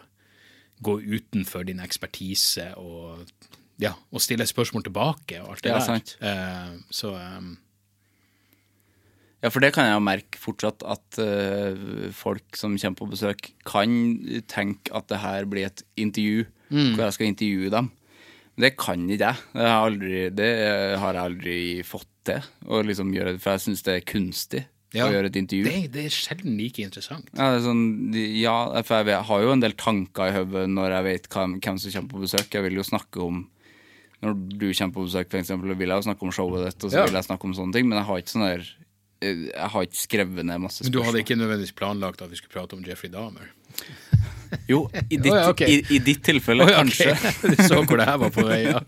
gå 0.86 1.00
utenfor 1.02 1.66
din 1.66 1.80
ekspertise 1.82 2.74
og, 2.78 3.24
ja, 3.82 3.96
og 4.12 4.24
stille 4.24 4.46
spørsmål 4.46 4.86
tilbake 4.90 5.40
og 5.42 5.56
alt 5.56 5.64
det 5.64 5.72
det 5.72 5.78
der. 5.80 5.86
sant. 5.88 6.18
Uh, 6.20 6.84
så 6.92 7.16
um, 7.16 7.56
Ja, 9.46 9.52
for 9.54 9.62
det 9.62 9.70
kan 9.76 9.86
jeg 9.86 9.94
jo 9.94 10.02
merke 10.02 10.40
fortsatt, 10.42 10.82
at 10.90 11.20
uh, 11.22 12.10
folk 12.18 12.58
som 12.58 12.74
kommer 12.82 12.98
på 12.98 13.10
besøk, 13.14 13.52
kan 13.68 13.92
tenke 14.50 14.90
at 14.98 15.06
det 15.12 15.20
her 15.22 15.46
blir 15.52 15.68
et 15.70 15.84
intervju, 16.02 16.48
Mm. 16.74 16.96
hvor 16.98 17.04
jeg 17.06 17.14
skal 17.14 17.28
intervjue 17.30 17.70
dem. 17.70 17.92
Det 18.58 18.72
kan 18.82 19.04
ikke 19.06 19.22
jeg. 19.22 19.38
Det 19.54 19.62
har, 19.62 19.68
jeg 19.70 19.92
aldri, 19.92 20.22
det 20.34 20.48
har 20.98 21.14
jeg 21.14 21.28
aldri 21.30 21.58
fått 21.86 22.08
til, 22.26 22.42
liksom 22.90 23.12
gjøre, 23.14 23.36
for 23.44 23.54
jeg 23.54 23.62
syns 23.68 23.84
det 23.86 23.94
er 24.00 24.06
kunstig 24.10 24.64
ja, 24.96 25.06
å 25.06 25.12
gjøre 25.14 25.30
et 25.30 25.38
intervju. 25.44 25.68
Det, 25.70 25.92
det 25.94 26.06
er 26.08 26.16
sjelden 26.16 26.56
like 26.58 26.82
interessant. 26.82 27.30
Ja, 27.38 27.52
sånn, 27.62 27.84
ja, 28.16 28.56
for 28.82 28.98
jeg 29.04 29.06
vet- 29.12 29.28
har 29.30 29.44
jo 29.46 29.52
en 29.54 29.62
del 29.62 29.76
tanker 29.78 30.32
i 30.32 30.34
hodet 30.40 30.66
når 30.74 30.96
jeg 30.98 31.06
vet 31.12 31.30
hvem, 31.36 31.54
hvem 31.62 31.78
som 31.84 31.92
kommer 32.00 32.10
på 32.16 32.24
besøk. 32.26 32.50
Jeg 32.58 32.64
vil 32.66 32.80
jo 32.82 32.88
snakke 32.90 33.22
om 33.30 33.44
Når 34.24 34.34
du 34.58 34.66
kommer 34.74 34.94
på 34.96 35.04
besøk, 35.06 35.30
for 35.30 35.38
eksempel, 35.38 35.76
vil 35.78 35.92
jeg 35.92 36.02
jo 36.02 36.06
snakke 36.10 36.24
om 36.26 36.32
showet 36.34 36.66
ditt, 36.66 36.84
og 36.88 36.90
så 36.90 36.98
Ja. 36.98 37.06
vil 37.06 37.14
jeg 37.20 37.28
snakke 37.30 37.46
om 37.46 37.54
sånne 37.54 37.74
ting, 37.78 37.86
men 37.88 38.00
jeg 38.00 38.08
har 38.08 38.18
ikke 38.24 38.34
sånn 38.34 38.48
der 38.48 38.64
Jeg 39.26 39.70
har 39.74 39.88
ikke 39.88 40.00
skrevet 40.00 40.48
ned 40.48 40.62
masse 40.64 40.86
Men 40.86 40.94
du 40.96 41.02
hadde 41.06 41.22
ikke 41.24 41.38
nødvendigvis 41.40 41.76
planlagt 41.78 42.24
at 42.26 42.32
vi 42.32 42.40
skulle 42.40 42.54
prate 42.54 42.78
om 42.78 42.84
Jeffrey 42.86 43.12
Dahmer? 43.14 43.52
Jo, 44.70 44.86
i 45.10 45.18
ditt, 45.18 45.32
oh, 45.32 45.36
ja, 45.36 45.50
okay. 45.52 45.68
i, 45.68 45.96
i 45.98 46.00
ditt 46.00 46.22
tilfelle, 46.24 46.64
oh, 46.64 46.70
ja, 46.72 46.80
okay. 46.80 47.12
kanskje. 47.12 47.50
du 47.52 47.64
så 47.68 47.82
hvor 47.82 48.00
det 48.00 48.06
her 48.08 48.20
var 48.22 48.32
på 48.34 48.46
vei, 48.48 48.62
ja. 48.64 48.82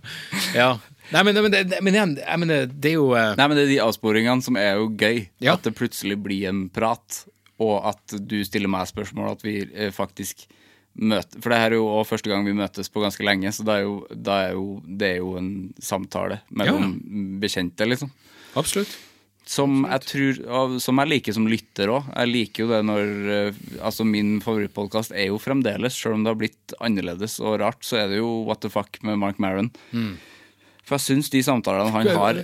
ja. 0.56 0.68
Nei, 1.12 1.24
men, 1.28 1.40
men, 1.40 1.54
det, 1.54 1.80
men 1.84 1.96
igjen, 1.96 2.14
mener, 2.42 2.68
det 2.72 2.92
er 2.92 2.96
jo 2.98 3.10
uh... 3.14 3.34
Nei, 3.40 3.48
men 3.48 3.58
det 3.58 3.66
er 3.66 3.74
de 3.74 3.82
avsporingene 3.84 4.44
som 4.46 4.60
er 4.60 4.80
jo 4.80 4.90
gøy. 4.92 5.22
Ja. 5.44 5.56
At 5.56 5.68
det 5.68 5.76
plutselig 5.78 6.18
blir 6.24 6.50
en 6.50 6.66
prat, 6.74 7.22
og 7.64 7.76
at 7.94 8.18
du 8.20 8.38
stiller 8.48 8.72
meg 8.72 8.90
spørsmål, 8.90 9.34
at 9.38 9.46
vi 9.46 9.60
eh, 9.66 9.92
faktisk 9.96 10.46
møter 10.98 11.44
For 11.44 11.54
det 11.54 11.60
her 11.62 11.76
er 11.76 11.78
jo 11.78 11.90
også 11.92 12.16
første 12.16 12.32
gang 12.32 12.46
vi 12.48 12.56
møtes 12.58 12.90
på 12.90 13.04
ganske 13.04 13.26
lenge, 13.26 13.52
så 13.54 13.66
da 13.68 13.78
er 13.78 13.86
jo, 13.86 13.98
da 14.10 14.38
er 14.48 14.56
jo, 14.58 14.66
det 14.84 15.12
er 15.14 15.20
jo 15.22 15.36
en 15.38 15.52
samtale 15.84 16.42
mellom 16.50 16.96
bekjente, 17.42 17.86
liksom. 17.86 18.10
Absolutt. 18.58 18.96
Som 19.48 19.86
jeg 19.88 20.02
tror 20.03 20.78
Som 20.84 20.99
jeg 20.99 21.07
liker 21.14 21.36
som 21.38 21.45
lytter 21.48 21.88
òg. 21.94 22.07
Jeg 22.11 22.32
liker 22.34 22.65
jo 22.65 22.69
det 22.74 22.80
når 22.84 23.11
eh, 23.32 23.60
Altså, 23.80 24.03
min 24.07 24.38
favorittpodkast 24.44 25.14
er 25.15 25.30
jo 25.30 25.38
fremdeles, 25.40 25.95
selv 25.95 26.18
om 26.18 26.26
det 26.26 26.34
har 26.34 26.40
blitt 26.41 26.74
annerledes 26.84 27.38
og 27.40 27.60
rart, 27.64 27.80
så 27.88 28.02
er 28.03 28.10
det 28.11 28.19
jo 28.19 28.32
What 28.48 28.60
the 28.65 28.69
fuck 28.74 28.99
med 29.07 29.19
Mark 29.22 29.40
Maron. 29.40 29.72
For 30.88 30.95
jeg 30.95 31.03
syns 31.03 31.30
de 31.34 31.41
samtalene 31.44 31.91
han 31.91 32.07
har 32.15 32.38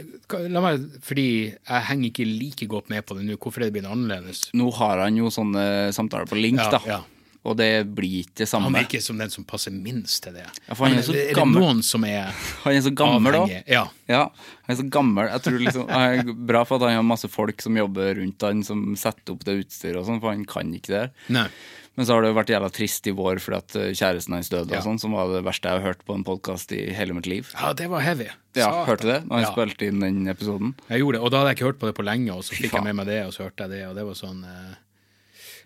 La 0.51 0.59
meg, 0.63 0.81
fordi 1.05 1.25
jeg 1.53 1.85
henger 1.87 2.09
ikke 2.09 2.25
like 2.27 2.65
godt 2.71 2.89
med 2.91 3.05
på 3.07 3.15
det 3.15 3.27
nå. 3.27 3.37
Hvorfor 3.39 3.61
er 3.63 3.69
det 3.69 3.75
blitt 3.77 3.87
annerledes? 3.87 4.47
Nå 4.57 4.67
har 4.79 5.03
han 5.05 5.15
jo 5.19 5.29
sånne 5.31 5.91
samtaler 5.95 6.27
på 6.27 6.39
link, 6.39 6.59
Ja, 6.59 6.71
da. 6.73 6.79
ja. 6.87 6.97
Og 7.43 7.57
det 7.59 7.67
blir 7.91 8.21
ikke 8.23 8.37
det 8.39 8.47
samme. 8.47 8.69
Han 8.71 8.77
virker 8.85 9.01
som 9.03 9.17
den 9.19 9.29
som 9.33 9.43
passer 9.43 9.73
minst 9.75 10.21
til 10.23 10.31
det. 10.37 10.45
Ja, 10.69 10.77
han 10.79 10.93
er 10.95 11.01
så 11.03 11.11
er 11.11 11.33
det 11.35 11.43
noen 11.51 11.81
som 11.83 12.05
er 12.07 12.29
Han 12.63 12.71
er 12.77 12.81
så 12.85 12.93
gammel 12.95 13.35
òg. 13.41 13.51
Ja. 13.67 13.81
Ja, 14.07 14.21
han 14.63 14.71
er 14.71 14.79
så 14.79 14.85
gammel. 14.89 15.27
Jeg 15.27 15.43
tror 15.43 15.59
liksom, 15.59 15.89
han 15.91 16.19
er 16.21 16.33
bra 16.53 16.61
for 16.63 16.79
at 16.79 16.87
han 16.87 17.01
har 17.01 17.03
masse 17.07 17.27
folk 17.31 17.59
som 17.65 17.75
jobber 17.75 18.15
rundt 18.21 18.41
han, 18.47 18.63
som 18.63 18.93
setter 18.95 19.35
opp 19.35 19.43
det 19.43 19.57
utstyret 19.65 19.99
og 19.99 20.07
sånn, 20.07 20.21
for 20.23 20.31
han 20.31 20.45
kan 20.47 20.71
ikke 20.75 20.93
det. 20.95 21.03
Nei. 21.35 21.49
Men 21.93 22.07
så 22.07 22.15
har 22.15 22.23
det 22.25 22.31
jo 22.31 22.37
vært 22.39 22.49
jævla 22.49 22.69
trist 22.73 23.05
i 23.05 23.11
vår 23.13 23.37
fordi 23.43 23.57
at 23.59 23.75
eh, 23.77 23.89
kjæresten 23.93 24.33
hans 24.33 24.47
døde, 24.49 24.71
Ja. 24.73 24.79
og 24.79 24.87
sånn, 24.87 24.97
som 25.03 25.11
var 25.13 25.27
det 25.29 25.43
verste 25.45 25.69
jeg 25.69 25.77
har 25.77 25.91
hørt 25.91 25.99
på 26.07 26.15
en 26.17 26.23
podkast 26.25 26.71
i 26.73 26.79
hele 26.95 27.13
mitt 27.13 27.27
liv. 27.29 27.51
Ja, 27.53 27.69
det 27.77 27.85
var 27.91 28.01
heavy. 28.01 28.29
Ja, 28.57 28.71
Satan. 28.71 28.87
Hørte 28.87 29.03
du 29.05 29.11
det 29.11 29.19
da 29.27 29.35
han 29.35 29.43
Ja. 29.43 29.51
spilte 29.51 29.85
inn 29.91 29.99
den 30.01 30.23
episoden? 30.31 30.73
Jeg 30.89 31.03
gjorde 31.03 31.19
det, 31.19 31.21
og 31.27 31.29
da 31.35 31.43
hadde 31.43 31.51
jeg 31.51 31.59
ikke 31.59 31.67
hørt 31.69 31.79
på 31.83 31.91
det 31.91 31.95
på 31.99 32.07
lenge, 32.07 32.31
og 32.33 32.41
så 32.47 32.55
fikk 32.57 32.71
jeg 32.79 32.83
med 32.87 32.95
meg 32.97 33.05
det, 33.11 33.19
og 33.27 33.35
så 33.35 33.43
hørte 33.45 33.67
jeg 33.67 33.75
det, 33.75 33.83
og 33.91 33.93
det 33.99 34.07
var 34.09 34.17
sånn 34.23 34.41
eh, 34.47 34.73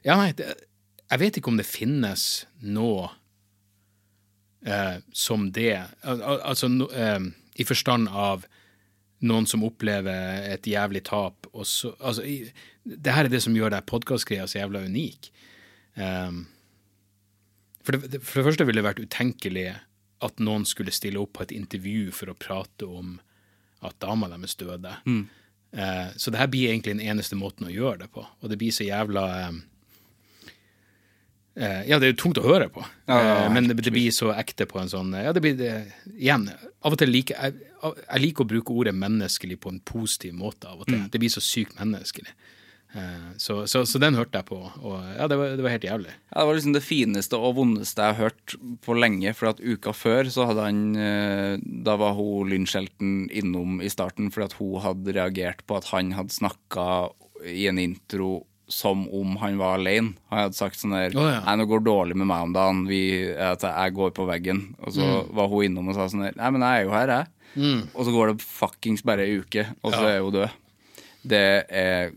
Ja, 0.10 0.18
nei, 0.20 0.32
det, 0.34 0.50
jeg 1.08 1.22
vet 1.22 1.40
ikke 1.40 1.52
om 1.54 1.60
det 1.60 1.68
finnes 1.68 2.46
noe 2.66 3.10
eh, 4.66 5.00
som 5.16 5.50
det. 5.56 5.80
Al 6.04 6.22
al 6.22 6.44
altså 6.52 6.70
no, 6.72 6.90
eh, 6.92 7.30
i 7.58 7.66
forstand 7.68 8.12
av 8.12 8.46
noen 9.26 9.48
som 9.50 9.66
opplever 9.66 10.44
et 10.52 10.68
jævlig 10.70 11.02
tap, 11.08 11.48
og 11.54 11.66
så 11.66 11.96
Altså, 11.98 12.22
i, 12.22 12.52
det 12.84 13.16
her 13.16 13.26
er 13.26 13.34
det 13.34 13.42
som 13.42 13.56
gjør 13.56 13.74
deg 13.74 13.88
podkastgreia 13.90 14.46
så 14.48 14.60
jævla 14.60 14.84
unik. 14.86 15.32
Um, 15.98 16.44
for, 17.82 17.98
det, 17.98 18.22
for 18.22 18.40
det 18.40 18.46
første 18.52 18.68
ville 18.68 18.84
det 18.84 18.86
vært 18.86 19.02
utenkelig 19.02 19.72
at 20.26 20.44
noen 20.44 20.66
skulle 20.70 20.94
stille 20.94 21.20
opp 21.22 21.34
på 21.38 21.48
et 21.48 21.56
intervju 21.56 22.12
for 22.14 22.30
å 22.30 22.38
prate 22.38 22.86
om 22.86 23.18
at 23.86 23.98
dama 24.02 24.30
deres 24.30 24.58
døde. 24.60 24.94
Eh, 25.72 26.08
så 26.16 26.32
det 26.32 26.40
her 26.42 26.50
blir 26.52 26.72
egentlig 26.72 26.96
den 26.96 27.06
eneste 27.06 27.38
måten 27.38 27.68
å 27.68 27.74
gjøre 27.74 28.06
det 28.06 28.12
på. 28.14 28.24
Og 28.42 28.52
det 28.52 28.58
blir 28.62 28.74
så 28.74 28.88
jævla 28.88 29.26
eh, 29.44 29.60
Ja, 31.58 31.98
det 31.98 32.06
er 32.06 32.12
jo 32.14 32.20
tungt 32.22 32.38
å 32.38 32.44
høre 32.46 32.68
på, 32.70 32.84
Ja, 33.10 33.16
ja, 33.18 33.36
ja, 33.44 33.50
men 33.50 33.66
det, 33.72 33.80
det 33.82 33.90
blir 33.96 34.12
så 34.14 34.30
ekte 34.38 34.68
på 34.70 34.78
en 34.78 34.92
sånn 34.92 35.10
Ja, 35.18 35.32
det 35.34 35.42
blir 35.42 35.56
det 35.58 35.72
Igjen, 36.14 36.44
av 36.86 36.94
og 36.94 37.00
til 37.02 37.10
liker 37.10 37.34
jeg, 37.40 37.56
jeg 38.04 38.22
liker 38.22 38.46
å 38.46 38.52
bruke 38.52 38.76
ordet 38.76 38.94
menneskelig 38.94 39.58
på 39.64 39.72
en 39.74 39.80
positiv 39.82 40.36
måte 40.38 40.70
av 40.70 40.84
og 40.84 40.88
til. 40.90 41.02
Det 41.10 41.20
blir 41.22 41.34
så 41.34 41.42
sykt 41.42 41.76
menneskelig. 41.82 42.30
Eh, 42.96 43.26
Så, 43.42 43.66
så, 43.68 43.82
så 43.86 44.00
den 44.02 44.16
hørte 44.18 44.40
jeg 44.40 44.48
på, 44.48 44.58
og 44.64 44.96
ja, 45.18 45.28
det 45.30 45.38
var, 45.38 45.56
det 45.58 45.66
var 45.66 45.74
helt 45.76 45.86
jævlig. 45.90 46.14
Ja, 46.32 46.40
det 46.40 46.46
var 46.48 46.58
liksom 46.60 46.74
det 46.78 46.84
fineste 46.86 47.38
og 47.42 47.56
vondeste 47.58 48.06
jeg 48.06 48.16
har 48.16 48.30
hørt 48.30 48.56
på 48.86 48.96
lenge. 48.98 49.34
For 49.38 49.50
at 49.52 49.60
uka 49.62 49.94
før 49.98 50.30
så 50.34 50.48
hadde 50.50 50.66
han 50.70 50.82
eh, 50.96 51.58
Da 51.86 51.98
var 52.00 52.14
hun 52.18 52.50
Lynshelton 52.54 53.28
innom 53.30 53.82
i 53.82 53.90
starten 53.94 54.30
fordi 54.34 54.48
at 54.52 54.58
hun 54.62 54.78
hadde 54.86 55.18
reagert 55.18 55.66
på 55.68 55.78
at 55.82 55.90
han 55.94 56.14
hadde 56.18 56.34
snakka 56.38 56.88
i 57.46 57.68
en 57.70 57.78
intro 57.82 58.46
som 58.68 59.06
om 59.16 59.38
han 59.40 59.58
var 59.58 59.78
alene. 59.78 60.14
Han 60.30 60.40
hadde 60.46 60.58
sagt 60.60 60.76
sånn 60.82 60.92
der 60.92 61.14
oh, 61.16 61.28
ja. 61.32 61.40
Nei, 61.46 61.56
nå 61.62 61.66
går 61.70 61.80
det 61.84 61.88
dårlig 61.88 62.16
med 62.20 62.28
meg 62.28 62.44
om 62.50 62.54
dagen. 62.56 62.82
Vi, 62.90 63.00
jeg 63.32 63.94
går 63.96 64.12
på 64.18 64.26
veggen. 64.28 64.76
Og 64.84 64.92
så 64.98 65.06
Mm. 65.08 65.34
var 65.36 65.48
hun 65.48 65.64
innom 65.70 65.88
og 65.90 65.96
sa 65.96 66.08
sånn 66.12 66.26
der 66.26 66.36
Nei, 66.36 66.50
men 66.52 66.62
jeg 66.68 66.82
er 66.82 66.84
jo 66.88 66.92
her, 66.92 67.08
jeg. 67.08 67.28
Og 67.96 68.06
så 68.06 68.12
går 68.14 68.34
det 68.34 68.44
fuckings 68.44 69.02
bare 69.08 69.24
ei 69.26 69.38
uke, 69.40 69.64
og 69.84 69.94
så 69.96 70.04
er 70.12 70.20
hun 70.22 70.34
død. 70.36 70.50
Det 71.28 71.44
er 71.70 72.12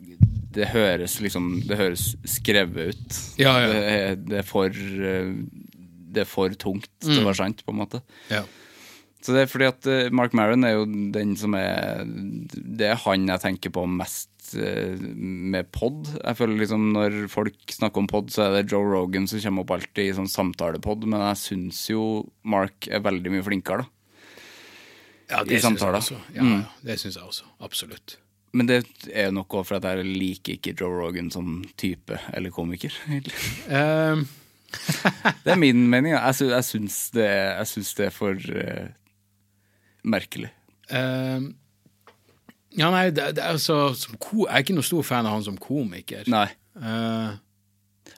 Det 0.52 0.66
høres 0.72 1.20
liksom 1.22 1.62
Det 1.66 1.76
høres 1.78 2.16
skrevet 2.26 2.90
ut. 2.90 3.18
Ja, 3.38 3.52
ja. 3.62 3.66
Det, 3.70 3.82
er, 3.86 4.16
det 4.16 4.38
er 4.38 4.42
for 4.46 4.68
Det 6.10 6.24
er 6.24 6.28
for 6.28 6.48
tungt 6.58 6.88
til 7.00 7.14
Mm. 7.14 7.22
å 7.22 7.28
være 7.30 7.36
sant, 7.44 7.62
på 7.64 7.70
en 7.72 7.78
måte. 7.84 8.02
Ja. 8.30 8.42
Så 9.22 9.34
det 9.36 9.42
er 9.44 9.50
fordi 9.52 9.66
at 9.68 9.86
eh, 9.86 10.08
Mark 10.10 10.32
Maron 10.34 10.64
er 10.64 10.72
jo 10.78 10.86
den 11.12 11.36
som 11.36 11.54
er 11.54 12.04
Det 12.06 12.86
er 12.88 12.96
han 13.04 13.26
jeg 13.28 13.40
tenker 13.42 13.70
på 13.70 13.86
mest 13.86 14.29
med 14.56 15.70
pod. 15.74 16.08
Jeg 16.18 16.36
føler 16.38 16.60
liksom 16.62 16.88
Når 16.96 17.16
folk 17.32 17.74
snakker 17.74 18.02
om 18.02 18.08
pod, 18.10 18.32
så 18.34 18.46
er 18.46 18.56
det 18.58 18.72
Joe 18.72 18.86
Rogan 18.88 19.28
som 19.30 19.42
kommer 19.44 19.66
opp 19.66 19.74
alltid 19.76 20.08
i 20.10 20.16
sånn 20.16 20.30
samtalepod, 20.30 21.06
men 21.10 21.22
jeg 21.30 21.40
syns 21.44 21.84
jo 21.92 22.04
Mark 22.42 22.88
er 22.90 23.04
veldig 23.04 23.34
mye 23.36 23.46
flinkere, 23.46 23.84
da. 23.84 23.96
Ja, 25.30 25.44
I 25.44 25.46
det 25.46 25.60
syns 25.60 25.62
jeg 25.62 25.62
samtaler. 25.62 26.00
også. 26.00 26.18
Ja, 26.34 26.42
ja, 26.42 26.60
det 26.82 26.98
syns 26.98 27.16
jeg 27.20 27.26
også. 27.28 27.46
Absolutt. 27.62 28.16
Men 28.52 28.66
det 28.66 28.80
er 29.14 29.28
jo 29.28 29.36
nok 29.36 29.54
for 29.62 29.78
at 29.78 29.86
jeg 29.86 30.06
liker 30.08 30.56
ikke 30.56 30.74
Joe 30.74 30.90
Rogan 30.90 31.30
som 31.30 31.60
type 31.78 32.18
eller 32.34 32.50
komiker. 32.50 32.94
Um, 33.70 34.24
Det 35.44 35.52
er 35.52 35.58
min 35.58 35.84
mening. 35.90 36.14
Jeg, 36.16 36.34
sy 36.38 36.48
jeg, 36.50 36.66
syns, 36.66 36.98
det, 37.14 37.28
det 37.98 38.08
er 38.08 38.14
for 38.14 38.34
uh, 38.34 38.90
merkelig. 40.02 40.50
um, 40.90 41.52
ja, 42.78 42.90
nei, 42.92 43.10
det, 43.10 43.32
det 43.36 43.42
er 43.42 43.56
altså 43.56 43.94
som 43.98 44.18
ko 44.22 44.44
Jeg 44.44 44.52
er 44.54 44.64
ikke 44.64 44.76
noe 44.76 44.86
stor 44.86 45.06
fan 45.06 45.26
av 45.26 45.38
han 45.38 45.46
som 45.46 45.56
komiker. 45.60 46.28
Nei. 46.30 46.46
Uh, 46.78 47.34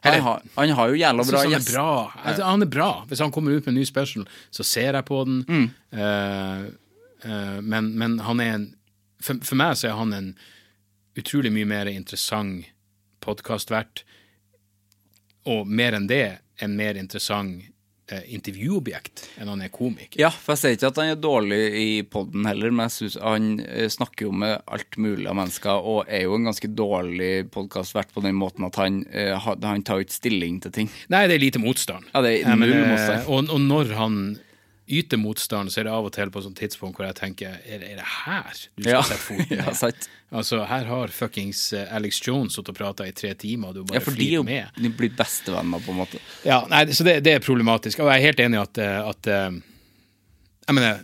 Han 0.03 0.21
har, 0.25 0.43
han 0.57 0.71
har 0.75 0.91
jo 0.91 0.99
jævla 0.99 1.25
bra 1.25 1.41
gjest 1.47 1.53
han 1.53 1.61
er 1.61 1.67
bra. 1.71 2.13
Altså, 2.25 2.45
han 2.45 2.65
er 2.65 2.71
bra. 2.71 2.91
Hvis 3.09 3.21
han 3.23 3.33
kommer 3.33 3.55
ut 3.55 3.67
med 3.67 3.73
en 3.75 3.79
ny 3.81 3.85
special, 3.87 4.25
så 4.51 4.65
ser 4.67 4.99
jeg 4.99 5.07
på 5.07 5.21
den. 5.29 5.43
Mm. 5.47 5.67
Uh, 5.95 6.65
uh, 7.25 7.59
men, 7.63 7.93
men 7.99 8.19
han 8.27 8.43
er 8.43 8.55
en 8.57 8.69
for, 9.23 9.39
for 9.47 9.59
meg 9.59 9.77
så 9.79 9.93
er 9.93 9.99
han 9.99 10.15
en 10.17 10.33
utrolig 11.19 11.53
mye 11.55 11.69
mer 11.69 11.91
interessant 11.93 12.67
podkastvert. 13.23 14.03
Og 15.47 15.69
mer 15.69 15.97
enn 15.99 16.09
det, 16.11 16.39
en 16.63 16.75
mer 16.79 16.99
interessant 16.99 17.63
intervjuobjekt 18.11 19.23
enn 19.41 19.51
han 19.53 19.63
er 19.65 19.71
komiker. 19.73 20.19
Ja, 20.21 20.31
for 20.33 20.55
jeg 20.55 20.61
sier 20.63 20.77
ikke 20.77 20.91
at 20.91 21.01
han 21.01 21.13
er 21.15 21.21
dårlig 21.21 21.61
i 21.79 21.89
poden 22.09 22.47
heller, 22.49 22.75
men 22.75 22.89
jeg 22.89 22.97
synes 22.97 23.19
han 23.23 23.51
eh, 23.65 23.89
snakker 23.93 24.29
jo 24.29 24.35
med 24.43 24.59
alt 24.67 24.99
mulig 25.01 25.29
av 25.31 25.39
mennesker, 25.39 25.89
og 25.93 26.11
er 26.11 26.27
jo 26.27 26.37
en 26.37 26.49
ganske 26.51 26.73
dårlig 26.77 27.33
podkastvert 27.55 28.13
på 28.15 28.25
den 28.27 28.37
måten 28.39 28.67
at 28.69 28.79
han, 28.81 29.03
eh, 29.13 29.33
han 29.39 29.87
tar 29.87 30.03
ikke 30.03 30.19
stilling 30.19 30.61
til 30.65 30.75
ting. 30.75 30.93
Nei, 31.13 31.27
det 31.31 31.39
er 31.39 31.47
lite 31.47 31.63
motstand. 31.63 32.11
Ja, 32.13 32.25
det 32.25 32.41
er 32.43 32.59
null 32.59 32.75
eh, 32.75 32.89
motstand. 32.91 33.29
Og, 33.29 33.53
og 33.55 33.63
når 33.69 33.95
han 33.99 34.19
yter 34.93 35.17
motstand, 35.21 35.73
så 35.73 35.81
er 35.81 35.87
det 35.89 35.93
av 35.97 36.05
og 36.09 36.13
til 36.15 36.31
på 36.35 36.41
et 36.43 36.45
sånt 36.47 36.59
tidspunkt 36.61 36.99
hvor 36.99 37.07
jeg 37.09 37.17
tenker 37.19 37.55
Er, 37.65 37.81
er 37.83 37.97
det 38.01 38.05
her 38.07 38.51
du 38.77 38.83
skal 38.83 38.91
Ja, 38.93 39.03
sette 39.09 39.21
foten 39.25 39.57
ja, 39.59 39.65
ned? 39.71 39.79
sant. 39.81 40.09
Altså, 40.33 40.63
her 40.69 40.85
har 40.89 41.13
fuckings 41.13 41.63
eh, 41.77 41.89
Alex 41.97 42.21
Jones 42.27 42.55
sittet 42.57 42.73
og 42.75 42.79
prata 42.79 43.07
i 43.09 43.13
tre 43.17 43.35
timer, 43.41 43.69
og 43.73 43.75
du 43.75 43.83
bare 43.85 43.99
Ja, 44.01 44.05
for 44.05 44.17
de 44.17 44.29
jo 44.35 44.43
med. 44.47 44.69
de 44.81 44.91
blir 44.97 45.13
bestevenner, 45.19 45.81
på 45.85 45.93
en 45.93 45.99
måte. 46.03 46.21
Ja, 46.49 46.63
nei, 46.73 46.87
så 46.93 47.05
det, 47.09 47.19
det 47.27 47.35
er 47.39 47.45
problematisk. 47.45 48.01
Og 48.05 48.09
jeg 48.13 48.21
er 48.23 48.27
helt 48.31 48.41
enig 48.47 48.61
i 48.61 48.63
at, 48.63 48.79
eh, 48.85 49.01
at 49.15 49.29
eh, 49.33 49.59
Jeg 50.69 50.75
mener 50.79 51.03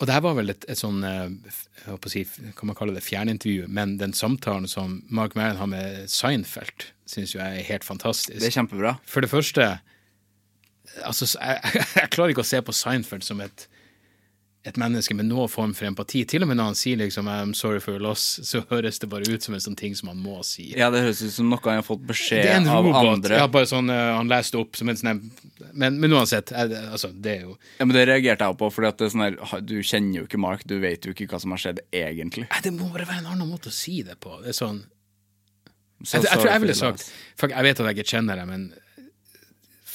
Og 0.00 0.06
det 0.06 0.14
her 0.14 0.22
var 0.22 0.34
vel 0.38 0.52
et, 0.54 0.64
et 0.70 0.78
sånn 0.78 1.00
jeg 1.02 1.88
håper 1.88 2.06
å 2.06 2.12
si, 2.12 2.22
Kan 2.54 2.68
man 2.70 2.76
kalle 2.78 2.94
det 2.94 3.02
fjernintervju? 3.02 3.64
Men 3.68 3.96
den 3.98 4.12
samtalen 4.14 4.68
som 4.70 5.00
Mark 5.10 5.34
Maron 5.34 5.58
har 5.58 5.66
med 5.72 6.04
Seinfeld, 6.12 6.86
syns 7.08 7.32
jo 7.34 7.40
jeg 7.40 7.62
er 7.64 7.66
helt 7.72 7.84
fantastisk. 7.88 8.36
Det 8.38 8.46
er 8.52 8.54
kjempebra. 8.60 8.92
For 9.08 9.24
det 9.24 9.30
første 9.32 9.66
altså, 11.04 11.28
jeg, 11.38 11.74
jeg 12.00 12.14
klarer 12.14 12.34
ikke 12.34 12.46
å 12.46 12.52
se 12.52 12.62
på 12.64 12.74
Seinfeld 12.76 13.26
som 13.26 13.42
et, 13.44 13.66
et 14.66 14.78
menneske 14.80 15.14
med 15.16 15.28
noen 15.28 15.50
form 15.50 15.74
for 15.76 15.88
empati. 15.88 16.24
Til 16.28 16.44
og 16.44 16.50
med 16.50 16.58
når 16.58 16.70
han 16.72 16.78
sier 16.78 16.98
liksom 17.00 17.28
'I'm 17.30 17.54
sorry 17.56 17.80
for 17.80 17.96
your 17.96 18.04
loss', 18.04 18.40
så 18.50 18.64
høres 18.70 18.98
det 18.98 19.10
bare 19.12 19.28
ut 19.28 19.42
som 19.42 19.54
en 19.54 19.64
sånn 19.64 19.78
ting 19.78 19.96
som 19.98 20.10
han 20.12 20.20
må 20.22 20.40
si. 20.46 20.72
Ja, 20.78 20.90
det 20.94 21.04
høres 21.06 21.22
ut 21.22 21.34
som 21.34 21.50
noe 21.50 21.62
han 21.64 21.80
har 21.80 21.86
fått 21.86 22.04
beskjed 22.08 22.68
av 22.68 22.90
andre. 22.92 23.40
Ja, 23.40 23.46
bare 23.48 23.70
sånn, 23.70 23.90
uh, 23.90 24.16
han 24.18 24.30
leste 24.30 24.60
opp 24.60 24.76
som 24.76 24.90
en 24.90 24.98
sånn 25.00 25.30
men, 25.72 25.98
men 26.00 26.12
uansett, 26.12 26.50
jeg, 26.50 26.74
altså, 26.90 27.10
det 27.12 27.32
er 27.36 27.42
jo 27.46 27.56
Ja, 27.78 27.86
men 27.86 27.94
Det 27.94 28.04
reagerte 28.08 28.46
jeg 28.46 28.58
på, 28.58 28.68
fordi 28.72 28.88
at 28.88 28.98
det 28.98 29.06
er 29.06 29.12
sånn 29.14 29.24
her, 29.26 29.62
du 29.62 29.76
kjenner 29.82 30.20
jo 30.20 30.26
ikke 30.28 30.40
Mark, 30.42 30.64
du 30.68 30.78
vet 30.82 31.06
jo 31.06 31.14
ikke 31.14 31.28
hva 31.30 31.40
som 31.42 31.54
har 31.54 31.62
skjedd 31.62 31.82
egentlig. 31.94 32.48
Nei, 32.50 32.62
Det 32.64 32.72
må 32.74 32.90
bare 32.94 33.06
være 33.08 33.22
en 33.22 33.32
annen 33.34 33.50
måte 33.50 33.70
å 33.72 33.74
si 33.74 34.00
det 34.06 34.18
på. 34.22 34.38
Det 34.42 34.54
er 34.54 34.58
sånn 34.58 34.82
Så 36.02 36.18
Jeg, 36.18 36.28
jeg 36.28 36.38
tror 36.38 36.52
jeg 36.52 36.62
ville 36.62 36.78
sagt. 36.78 37.08
Fuck, 37.38 37.54
jeg 37.54 37.66
vet 37.66 37.80
at 37.80 37.88
jeg 37.90 37.98
ikke 37.98 38.12
kjenner 38.16 38.38
deg, 38.38 38.46
men 38.50 38.68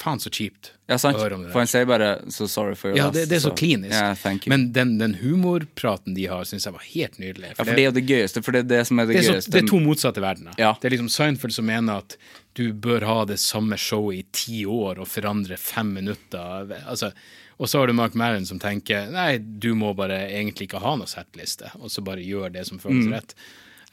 faen 0.04 0.20
så 0.22 0.30
kjipt 0.34 0.72
Ja, 0.92 0.98
sant. 1.00 1.18
å 1.18 1.24
høre 1.24 1.38
om 1.38 1.44
det 1.46 1.48
der. 1.50 1.54
For 1.56 1.64
han 1.64 1.70
sier 1.72 1.88
bare 1.90 2.10
'so 2.28 2.48
sorry 2.52 2.76
for 2.76 2.92
your 2.92 2.98
Ja, 2.98 3.10
det, 3.10 3.26
det 3.32 3.38
er 3.40 3.44
så 3.46 3.54
klinisk. 3.56 3.96
Ja, 3.96 4.14
thank 4.20 4.46
you. 4.46 4.52
Men 4.52 4.72
den, 4.76 4.98
den 5.00 5.16
humorpraten 5.22 6.14
de 6.16 6.26
har, 6.28 6.44
syns 6.50 6.66
jeg 6.68 6.74
var 6.76 6.84
helt 6.84 7.18
nydelig. 7.20 7.54
ja, 7.54 7.64
for 7.64 7.72
det 7.72 7.86
er 7.86 7.90
jo 7.90 7.96
det 7.98 8.06
gøyeste, 8.10 8.44
for 8.44 8.52
det 8.52 8.66
er 8.66 8.70
det 8.74 8.82
som 8.88 9.00
er 9.00 9.06
det, 9.08 9.16
det, 9.16 9.24
er 9.24 9.30
så, 9.30 9.38
gøyeste. 9.38 9.52
det 9.56 9.64
er 9.64 9.70
to 9.72 9.80
motsatte 9.80 10.22
verdener. 10.24 10.54
Ja. 10.60 10.74
Det 10.82 10.90
er 10.92 10.98
liksom 10.98 11.10
Seinfeld 11.10 11.54
som 11.56 11.66
mener 11.66 12.04
at 12.04 12.18
du 12.54 12.74
bør 12.74 13.06
ha 13.08 13.26
det 13.26 13.40
samme 13.40 13.78
showet 13.78 14.20
i 14.20 14.26
ti 14.32 14.66
år 14.66 15.00
og 15.00 15.08
forandre 15.08 15.58
fem 15.58 15.94
minutter. 15.96 16.70
Altså, 16.86 17.12
og 17.58 17.70
så 17.70 17.80
har 17.80 17.88
du 17.88 17.94
Mark 17.94 18.14
Maron 18.14 18.46
som 18.46 18.60
tenker 18.60 19.10
nei, 19.14 19.38
du 19.40 19.74
må 19.76 19.94
bare 19.98 20.28
egentlig 20.30 20.68
ikke 20.68 20.82
ha 20.84 20.96
noe 21.00 21.08
settliste, 21.10 21.72
og 21.80 21.90
så 21.94 22.04
bare 22.06 22.22
gjør 22.26 22.52
det 22.54 22.68
som 22.68 22.80
føles 22.82 23.08
rett. 23.14 23.36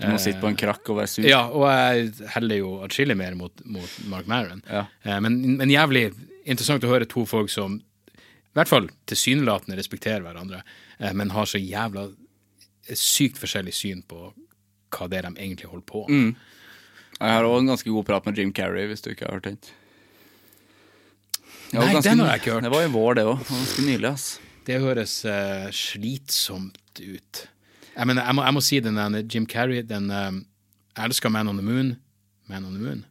Du 0.01 0.07
må 0.09 0.17
sitte 0.23 0.41
på 0.41 0.49
en 0.49 0.57
krakk 0.59 0.89
og 0.93 0.97
være 1.03 1.11
sur. 1.13 1.27
Ja, 1.29 1.43
og 1.53 1.67
jeg 1.69 2.29
heller 2.35 2.61
jo 2.63 2.71
atskillig 2.87 3.17
mer 3.21 3.37
mot, 3.37 3.53
mot 3.69 3.97
Mark 4.09 4.29
Maron. 4.31 4.63
Ja. 4.71 4.87
Eh, 5.05 5.19
Men, 5.21 5.39
men 5.61 5.73
jævlig 5.73 6.07
interessant 6.45 6.85
å 6.87 6.93
høre 6.93 7.09
to 7.11 7.27
folk 7.29 7.53
som 7.53 7.79
i 7.81 8.57
hvert 8.59 8.71
fall 8.71 8.89
tilsynelatende 9.07 9.77
respekterer 9.79 10.25
hverandre, 10.25 10.63
eh, 10.99 11.13
men 11.15 11.31
har 11.37 11.47
så 11.47 11.61
jævla 11.61 12.09
sykt 12.97 13.39
forskjellig 13.39 13.75
syn 13.77 14.01
på 14.09 14.33
hva 14.91 15.07
det 15.07 15.21
er 15.21 15.29
de 15.29 15.37
egentlig 15.37 15.69
holder 15.71 15.87
på 15.87 16.07
med. 16.09 16.33
Jeg 17.21 17.37
har 17.37 17.45
òg 17.47 17.59
en 17.61 17.69
ganske 17.69 17.93
god 17.93 18.07
prat 18.09 18.27
med 18.27 18.39
Jim 18.41 18.51
Carrey, 18.57 18.89
hvis 18.89 19.05
du 19.05 19.11
ikke 19.13 19.29
har 19.29 19.37
hørt 19.37 19.47
den. 19.51 19.59
Nei, 21.71 21.85
ganske 21.93 22.09
den 22.09 22.23
har 22.25 22.33
jeg 22.33 22.41
ikke 22.43 22.55
hørt. 22.57 22.65
Det 22.67 22.73
var 22.73 22.87
i 22.87 22.91
vår, 22.95 23.19
det 23.19 23.25
òg. 23.29 23.43
Ganske 23.47 23.85
nylig, 23.87 24.09
ass. 24.11 24.25
Det 24.67 24.79
høres 24.83 25.15
uh, 25.29 25.69
slitsomt 25.75 27.03
ut. 27.05 27.43
Jeg, 28.01 28.07
mener, 28.09 28.25
jeg, 28.25 28.35
må, 28.35 28.43
jeg 28.47 28.55
må 28.57 28.61
si 28.65 28.81
den 28.81 28.97
der 28.97 29.21
Jim 29.29 29.45
Carrey, 29.47 29.83
den 29.85 30.09
um, 30.09 30.47
Jeg 30.97 31.05
elsker 31.11 31.29
Man 31.29 31.49
on 31.49 31.57
the 31.61 31.67
Moon. 31.67 31.97
Man 32.49 32.65
on 32.65 32.73
the 32.75 32.83
Moon. 32.83 33.05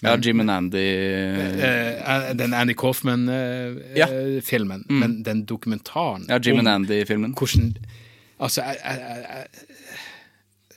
Ja, 0.00 0.14
Jim 0.16 0.40
and 0.40 0.50
Andy 0.50 0.80
uh, 0.80 2.32
den 2.38 2.54
Andy 2.56 2.72
Coffman-filmen. 2.74 4.84
Ja. 4.88 4.88
mm. 4.88 4.98
Men 5.02 5.22
den 5.24 5.44
dokumentaren 5.44 6.24
Ja, 6.28 6.38
Jim 6.40 6.58
om 6.58 6.66
and 6.66 6.68
Andy-filmen. 6.68 7.34
hvordan 7.36 7.76
Altså, 8.40 8.62
jeg, 8.62 8.76
jeg, 8.84 9.24
jeg, 9.28 9.46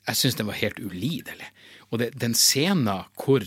jeg 0.08 0.16
syns 0.20 0.36
den 0.36 0.48
var 0.48 0.54
helt 0.60 0.80
ulidelig. 0.84 1.48
Og 1.92 2.00
det, 2.00 2.10
den 2.20 2.34
scenen 2.36 2.90
hvor 3.16 3.42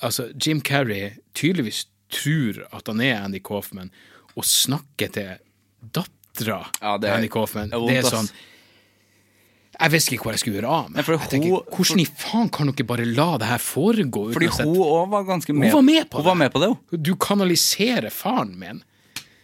altså, 0.00 0.30
Jim 0.46 0.60
Carrey 0.62 1.10
tydeligvis 1.34 1.88
tror 2.10 2.52
at 2.70 2.82
han 2.86 3.00
er 3.00 3.24
Andy 3.24 3.42
Coffman, 3.42 3.90
og 4.36 4.44
snakker 4.44 5.08
til 5.10 5.28
dattera 5.94 6.19
Ja, 6.82 6.96
Annie 7.16 7.28
Coffman. 7.28 7.70
det 7.70 7.96
er 7.98 8.02
sånn 8.10 8.30
Jeg 9.80 9.90
visste 9.94 10.12
ikke 10.14 10.24
hvor 10.26 10.32
jeg 10.34 10.40
skulle 10.42 10.60
gjøre 10.60 10.68
av 10.68 10.90
meg. 10.90 11.04
Hun- 11.06 11.62
Hvordan 11.72 12.00
i 12.00 12.04
faen 12.04 12.48
kan 12.52 12.66
dere 12.70 12.84
bare 12.86 13.04
la 13.06 13.38
det 13.38 13.46
her 13.48 13.58
foregå? 13.58 14.32
Fordi 14.34 14.46
hun 14.66 14.76
òg 14.76 15.08
var 15.10 15.22
ganske 15.24 15.48
Hun 15.48 15.58
med 15.58 15.72
var 15.72 15.82
med 15.82 16.10
på 16.10 16.16
hun 16.18 16.24
det. 16.24 16.28
Var 16.28 16.34
med 16.34 16.52
på 16.52 16.60
det. 16.60 17.02
Du 17.02 17.14
kanaliserer 17.16 18.10
faren 18.10 18.58
min. 18.58 18.82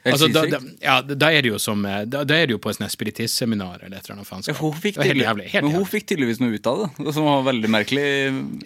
Helt 0.07 0.15
Altså, 0.15 0.29
da, 0.31 0.43
da, 0.47 0.59
ja, 0.87 0.97
da 1.03 1.29
er 1.35 1.43
det 1.43 1.51
jo 1.51 1.59
som 1.59 1.81
eh, 1.89 2.05
Da, 2.07 2.21
da 2.29 2.35
er 2.39 2.47
det 2.47 2.55
jo 2.55 2.61
på 2.63 2.71
et 2.71 2.79
spiritistseminar 2.93 3.83
eller 3.83 3.97
et 3.99 4.07
eller 4.07 4.17
annet 4.21 4.29
Ja, 4.29 4.55
faenskap. 4.55 4.77
fikk 4.85 4.95
Det 4.95 5.03
var 5.03 5.09
helt 5.11 5.25
jævlig. 5.25 5.47
Men 5.57 5.73
hun 5.75 5.87
fikk 5.91 6.07
tydeligvis 6.13 6.39
noe 6.45 6.55
ut 6.55 6.67
av 6.71 6.83
det, 6.87 7.15
som 7.17 7.27
var 7.27 7.43
veldig 7.49 7.71
merkelig. 7.75 8.05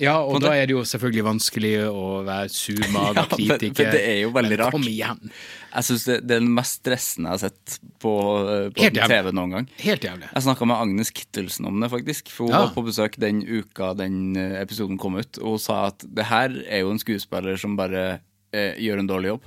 Ja, 0.03 0.19
og 0.21 0.41
da 0.45 0.53
er 0.59 0.67
det 0.69 0.77
jo 0.77 0.83
selvfølgelig 0.85 1.25
vanskelig 1.31 1.73
å 1.89 2.05
være 2.29 2.53
surmaga 2.53 3.15
Ja, 3.21 3.25
for- 3.25 3.37
for 3.41 3.57
kritiker. 3.57 3.91
det 3.97 4.03
er 4.05 4.19
jo 4.27 4.31
veldig 4.37 4.59
rart. 4.61 4.77
Kom 4.77 4.85
igjen. 4.91 5.33
Jeg 5.71 5.87
syns 5.87 6.05
det, 6.09 6.17
det 6.27 6.37
er 6.37 6.41
den 6.43 6.53
mest 6.55 6.81
stressende 6.83 7.31
jeg 7.31 7.39
har 7.39 7.43
sett 7.49 7.79
på, 8.03 8.12
eh, 8.51 8.69
på 8.75 8.91
TV 8.91 9.31
noen 9.33 9.55
gang. 9.55 9.69
Helt 9.81 10.03
jævlig. 10.05 10.29
Jeg 10.35 10.43
snakka 10.49 10.67
med 10.67 10.77
Agnes 10.83 11.12
Kittelsen 11.15 11.67
om 11.71 11.79
det, 11.81 11.89
faktisk. 11.93 12.29
For 12.29 12.45
hun 12.49 12.53
Ja. 12.53 12.65
var 12.67 12.75
på 12.75 12.85
besøk 12.89 13.17
den 13.23 13.41
uka 13.47 13.95
den 13.97 14.37
eh, 14.37 14.59
episoden 14.61 14.99
kom 14.99 15.17
ut, 15.17 15.39
og 15.39 15.57
hun 15.57 15.62
sa 15.62 15.87
at 15.93 16.05
det 16.05 16.27
her 16.27 16.51
er 16.69 16.83
jo 16.85 16.91
en 16.91 16.99
skuespiller 17.01 17.57
som 17.57 17.77
bare 17.79 18.21
eh, 18.53 18.75
gjør 18.83 18.99
en 19.05 19.07
dårlig 19.09 19.31
jobb. 19.35 19.47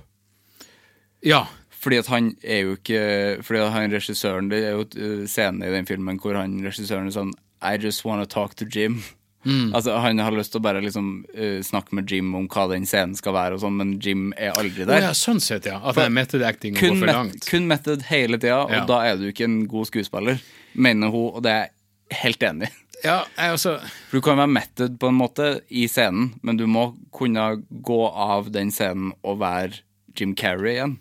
Ja. 1.24 1.46
Fordi 1.84 2.00
at 2.00 2.08
han 2.08 2.30
er 2.44 2.62
jo 2.64 2.78
ikke 2.78 3.02
Fordi 3.44 3.60
at 3.60 3.74
han 3.76 3.92
regissøren 3.92 4.48
Det 4.52 4.62
er 4.64 4.78
jo 4.78 4.86
scenen 5.28 5.66
i 5.66 5.72
den 5.74 5.90
filmen 5.90 6.20
hvor 6.22 6.38
han 6.40 6.56
regissøren 6.64 7.10
er 7.10 7.16
sånn 7.16 7.34
I 7.60 7.76
just 7.82 8.06
wanna 8.08 8.26
talk 8.26 8.56
to 8.60 8.66
Jim. 8.72 9.02
Mm. 9.44 9.74
Altså 9.76 9.98
Han 10.00 10.20
har 10.24 10.32
lyst 10.36 10.54
til 10.54 10.62
å 10.62 10.64
bare 10.64 10.82
liksom 10.84 11.08
uh, 11.36 11.60
snakke 11.64 11.96
med 11.98 12.12
Jim 12.12 12.30
om 12.36 12.46
hva 12.52 12.66
den 12.72 12.86
scenen 12.88 13.16
skal 13.20 13.36
være, 13.36 13.58
og 13.58 13.64
sånn, 13.64 13.76
men 13.80 13.94
Jim 14.04 14.30
er 14.38 14.56
aldri 14.56 14.86
der. 14.86 14.94
der. 14.94 15.06
ja, 15.10 15.14
sånn 15.18 15.42
sett, 15.44 15.68
ja. 15.68 15.82
At 15.84 15.98
det 16.00 16.06
er 16.08 16.14
method 16.16 16.46
acting 16.48 16.78
går 16.78 16.94
for 16.96 17.04
met, 17.08 17.16
langt. 17.18 17.48
kun 17.52 17.68
method 17.68 18.06
hele 18.08 18.40
tida, 18.40 18.62
og 18.64 18.72
Ja. 18.72 18.86
da 18.88 19.02
er 19.10 19.18
du 19.20 19.26
ikke 19.28 19.44
en 19.50 19.58
god 19.68 19.90
skuespiller, 19.92 20.40
mener 20.74 21.12
hun, 21.12 21.34
og 21.36 21.44
det 21.44 21.52
er 21.52 21.66
jeg 21.68 22.20
helt 22.24 22.48
enig 22.52 22.70
i. 22.70 22.74
Ja, 23.04 23.18
også 23.52 23.74
For 23.84 24.16
du 24.16 24.22
kan 24.24 24.40
være 24.40 24.48
method 24.56 24.96
på 25.00 25.10
en 25.12 25.20
måte 25.20 25.48
i 25.68 25.88
scenen, 25.92 26.36
men 26.42 26.56
du 26.56 26.64
må 26.68 26.94
kunne 27.12 27.50
gå 27.84 28.00
av 28.16 28.48
den 28.56 28.72
scenen 28.72 29.12
og 29.28 29.42
være 29.44 29.82
Jim 30.16 30.36
Carrey 30.40 30.78
igjen. 30.78 31.00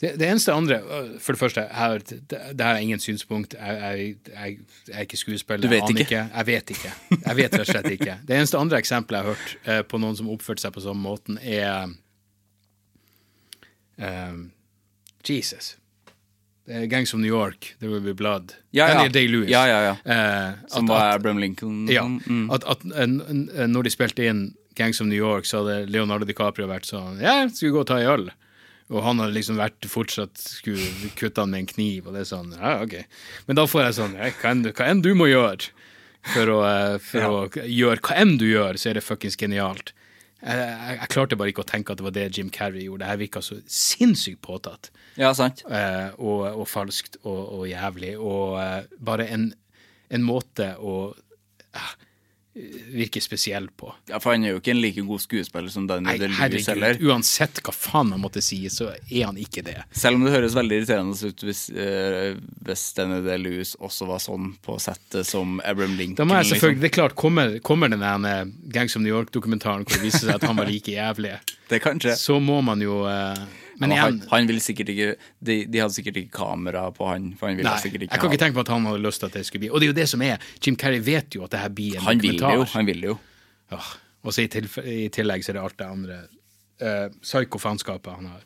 Det, 0.00 0.12
det 0.18 0.28
eneste 0.28 0.52
andre 0.54 0.76
For 1.18 1.32
det 1.34 1.40
første, 1.40 1.64
her, 1.74 1.98
det, 1.98 2.20
det 2.30 2.60
her 2.62 2.74
er 2.74 2.78
ingen 2.84 3.00
synspunkt. 3.02 3.54
Jeg, 3.58 3.78
jeg, 3.82 4.16
jeg, 4.34 4.58
jeg 4.88 4.94
er 4.96 5.00
ikke 5.08 5.16
skuespiller. 5.18 5.62
Du 5.62 5.68
vet 5.68 5.80
jeg 5.82 5.88
aner 5.90 6.00
ikke? 6.04 6.20
Jeg 6.36 6.46
vet 6.46 6.70
ikke. 6.70 6.92
Jeg 7.26 7.36
vet 7.36 7.52
rett 7.52 7.60
og 7.64 7.66
slett 7.66 7.90
ikke. 7.96 8.14
Det 8.28 8.36
eneste 8.36 8.58
andre 8.60 8.78
eksempelet 8.78 9.18
jeg 9.18 9.26
har 9.26 9.34
hørt 9.34 9.56
eh, 9.66 9.82
på 9.90 9.98
noen 9.98 10.14
som 10.20 10.30
oppførte 10.30 10.62
seg 10.62 10.72
på 10.76 10.84
samme 10.84 11.02
måten, 11.02 11.38
er 11.42 11.88
eh, 13.98 14.32
Jesus. 15.26 15.76
Gangs 16.88 17.14
of 17.14 17.20
New 17.20 17.28
York, 17.32 17.74
There 17.80 17.90
Will 17.90 18.02
Be 18.04 18.12
Blood. 18.14 18.52
Ja, 18.76 18.88
ja. 18.92 19.08
Day-Lewis. 19.08 19.48
Ja, 19.50 19.62
ja, 19.66 19.78
ja. 19.82 19.94
Eh, 20.04 20.52
Som 20.68 20.84
at- 20.84 20.88
var 20.90 21.00
Bram 21.00 21.14
Abraham 21.20 21.38
Lincoln. 21.38 21.86
ja, 21.88 22.02
Mm. 22.04 22.50
at, 22.50 22.64
at 22.64 22.82
en- 22.84 23.22
en- 23.54 23.72
når 23.72 23.82
de 23.82 23.90
spilte 23.90 24.24
inn 24.26 24.54
Gangs 24.74 25.00
of 25.00 25.06
New 25.06 25.16
York, 25.18 25.44
så 25.44 25.64
hadde 25.64 25.86
Leonardo 25.90 26.24
DiCaprio 26.26 26.66
vært 26.68 26.84
sånn 26.86 27.20
Ja, 27.20 27.48
skal 27.48 27.68
vi 27.68 27.72
gå 27.72 27.80
og 27.80 27.86
ta 27.86 27.96
en 27.98 28.06
øl? 28.06 28.30
Og 28.88 29.02
han 29.04 29.20
hadde 29.20 29.34
liksom 29.36 29.58
vært 29.60 29.84
fortsatt 29.92 30.40
skulle 30.40 31.10
kutte 31.18 31.42
han 31.44 31.50
med 31.52 31.64
en 31.66 31.70
kniv, 31.74 32.06
og 32.08 32.14
det 32.16 32.22
er 32.24 32.30
sånn 32.30 32.54
Ja, 32.56 32.78
ok. 32.84 32.94
Men 33.48 33.58
da 33.60 33.66
får 33.68 33.82
jeg 33.84 33.96
sånn 33.98 34.14
ja, 34.16 34.30
Hva 34.40 34.54
enn 34.54 34.62
du, 34.64 34.70
hva 34.72 34.86
enn 34.88 35.02
du 35.04 35.10
må 35.18 35.28
gjøre 35.28 35.68
for 36.32 36.50
å, 36.54 36.58
for 37.04 37.20
ja. 37.22 37.28
å 37.30 37.68
gjøre 37.68 38.02
hva 38.04 38.16
enn 38.20 38.34
du 38.40 38.46
gjør, 38.48 38.76
så 38.80 38.90
er 38.90 38.98
det 38.98 39.04
fuckings 39.06 39.36
genialt. 39.38 39.92
Jeg, 40.42 40.58
jeg, 40.58 40.96
jeg 41.00 41.10
klarte 41.12 41.36
bare 41.38 41.52
ikke 41.52 41.62
å 41.64 41.68
tenke 41.68 41.92
at 41.94 42.00
det 42.00 42.04
var 42.08 42.14
det 42.16 42.26
Jim 42.36 42.50
Carrey 42.54 42.84
gjorde. 42.86 43.04
Det 43.04 43.10
her 43.12 43.20
virka 43.22 43.40
så 43.44 43.60
sinnssykt 43.66 44.40
påtatt 44.44 44.90
Ja, 45.18 45.30
sant. 45.36 45.62
eh, 45.70 46.10
og, 46.18 46.44
og 46.62 46.66
falskt 46.70 47.20
og, 47.24 47.40
og 47.60 47.64
jævlig, 47.70 48.12
og 48.18 48.58
eh, 48.62 48.84
bare 48.98 49.28
en, 49.34 49.48
en 50.14 50.26
måte 50.26 50.72
å 50.80 50.98
eh, 51.74 51.94
virke 52.92 53.20
spesiell 53.22 53.68
på. 53.76 53.90
Ja, 54.10 54.18
For 54.20 54.34
han 54.34 54.44
er 54.44 54.54
jo 54.54 54.60
ikke 54.62 54.72
en 54.74 54.80
like 54.82 55.02
god 55.06 55.22
skuespiller 55.22 55.70
som 55.72 55.86
Daniel 55.88 56.20
Day-Lewis 56.24 56.68
heller. 56.72 56.98
uansett 57.04 57.60
hva 57.64 57.74
faen 57.74 58.12
jeg 58.14 58.22
måtte 58.22 58.42
si, 58.44 58.60
så 58.72 58.90
er 58.96 59.26
han 59.28 59.38
ikke 59.40 59.62
det. 59.66 59.76
Selv 59.92 60.18
om 60.18 60.26
det 60.26 60.34
høres 60.34 60.56
veldig 60.58 60.80
irriterende 60.80 61.30
ut 61.30 61.44
hvis, 61.46 61.64
uh, 61.74 62.34
hvis 62.66 62.84
Daniel 62.98 63.26
Day-Lewis 63.28 63.74
også 63.78 64.08
var 64.10 64.22
sånn 64.24 64.52
på 64.64 64.78
settet 64.82 65.28
som 65.28 65.58
Abraham 65.64 65.96
Lincoln. 65.98 66.22
Da 66.22 66.28
må 66.28 66.38
jeg 66.38 66.48
liksom. 66.48 66.56
selvfølgelig, 66.56 66.82
det 66.82 66.90
er 66.90 66.96
klart, 66.98 67.16
Kommer, 67.18 67.58
kommer 67.64 67.90
den 67.92 68.04
der 68.04 68.50
Gangs 68.74 68.96
of 68.96 69.02
New 69.02 69.12
York-dokumentaren 69.14 69.86
hvor 69.86 69.98
det 69.98 70.04
viser 70.06 70.26
seg 70.28 70.36
at 70.38 70.46
han 70.48 70.58
var 70.58 70.68
like 70.70 70.92
jævlig, 70.92 71.36
Det 71.70 71.82
kan 71.84 72.00
skje. 72.00 72.14
så 72.16 72.38
må 72.40 72.60
man 72.64 72.80
jo 72.80 73.02
eh, 73.10 73.42
Men 73.78 73.94
igjen 73.94 74.04
han, 74.04 74.18
han 74.30 74.48
ville 74.50 74.62
sikkert 74.62 74.90
ikke 74.94 75.08
de, 75.48 75.56
de 75.70 75.80
hadde 75.82 75.94
sikkert 75.94 76.18
ikke 76.22 76.34
kamera 76.38 76.84
på 76.94 77.06
han. 77.08 77.30
Han 77.40 77.58
ville 77.58 77.68
Nei, 77.68 77.78
jeg 77.78 78.08
kan 78.10 78.22
kan 78.24 78.32
ikke 78.32 78.42
tenke 78.42 78.58
meg 78.58 78.64
at 78.66 78.72
han 78.74 78.88
hadde 78.90 79.02
lyst 79.04 79.22
til 79.22 79.30
at 79.30 79.38
det 79.38 79.44
skulle 79.46 79.64
bli 79.66 79.70
Og 79.70 79.80
det 79.80 79.88
er 79.88 79.92
jo 79.92 79.98
det 80.00 80.08
som 80.10 80.24
er 80.26 80.44
Jim 80.64 80.76
Carrey 80.80 81.00
vet 81.04 81.38
jo 81.38 81.44
at 81.46 81.54
det 81.54 81.62
her 81.62 81.72
blir 81.74 81.96
en 81.98 82.06
Han 82.08 82.22
vil 82.22 82.38
dokumentar. 82.38 82.58
jo. 82.58 82.68
Han 82.74 82.90
vil 82.90 83.00
det 83.04 83.10
jo. 83.12 83.16
Åh, 83.78 83.88
Og 84.24 84.34
så 84.34 84.44
i, 84.44 84.50
i 85.04 85.08
tillegg 85.14 85.44
så 85.46 85.52
er 85.52 85.58
det 85.58 85.64
alt 85.64 85.78
det 85.78 85.88
andre 85.88 86.20
uh, 86.82 87.08
psyko-faenskapet 87.22 88.18
han 88.18 88.30
har 88.32 88.44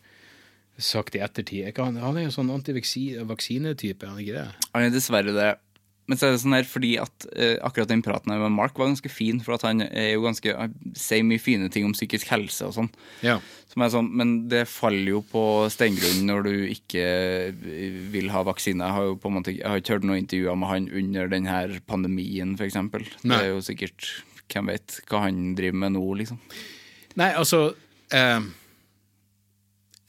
sagt 0.83 1.15
i 1.17 1.23
ettertid. 1.23 1.69
Er 1.69 1.85
Han, 1.85 1.97
han 1.97 2.17
er 2.17 2.27
jo 2.29 2.35
sånn 2.35 2.51
antivaksinetype, 2.53 4.07
er 4.07 4.11
han 4.11 4.21
ikke 4.23 4.39
det? 4.39 4.69
Han 4.73 4.87
er 4.87 4.95
dessverre 4.95 5.35
det. 5.37 5.51
Men 6.11 6.19
så 6.19 6.27
er 6.27 6.35
det 6.35 6.41
sånn 6.43 6.57
her 6.57 6.67
fordi 6.67 6.93
at 7.01 7.27
eh, 7.37 7.55
akkurat 7.63 7.91
den 7.93 8.03
praten 8.03 8.33
med 8.35 8.55
Mark 8.55 8.79
var 8.79 8.91
ganske 8.91 9.11
fin, 9.13 9.39
for 9.45 9.55
at 9.55 9.65
han 9.69 9.85
er 9.87 10.15
jo 10.17 10.25
ganske 10.25 10.55
han 10.59 10.75
sier 10.99 11.23
mye 11.27 11.43
fine 11.43 11.71
ting 11.73 11.87
om 11.87 11.95
psykisk 11.95 12.33
helse 12.33 12.67
og 12.67 12.75
sånn. 12.77 12.91
Ja. 13.23 13.39
Som 13.71 13.85
er 13.85 13.93
sånn, 13.95 14.11
men 14.19 14.35
det 14.53 14.65
faller 14.69 15.15
jo 15.15 15.23
på 15.31 15.45
steingrunn 15.73 16.27
når 16.29 16.49
du 16.49 16.53
ikke 16.75 17.07
vil 18.13 18.29
ha 18.35 18.43
vaksine. 18.49 18.83
Jeg 18.83 18.99
har 18.99 19.09
jo 19.13 19.17
på 19.23 19.31
en 19.31 19.39
måte 19.39 19.55
jeg 19.55 19.65
har 19.65 19.81
ikke 19.81 19.97
hørt 19.97 20.09
noen 20.11 20.25
intervjuer 20.25 20.59
med 20.59 20.73
han 20.73 20.91
under 21.03 21.33
denne 21.33 21.57
pandemien, 21.89 22.57
f.eks. 22.59 22.81
Det 23.23 23.39
er 23.39 23.51
jo 23.53 23.65
sikkert 23.65 24.13
Hvem 24.53 24.69
vet 24.69 24.99
hva 25.09 25.23
han 25.23 25.55
driver 25.57 25.79
med 25.81 25.95
nå, 25.95 26.03
liksom. 26.19 26.41
Nei, 27.17 27.31
altså 27.41 27.71
eh, 28.13 28.43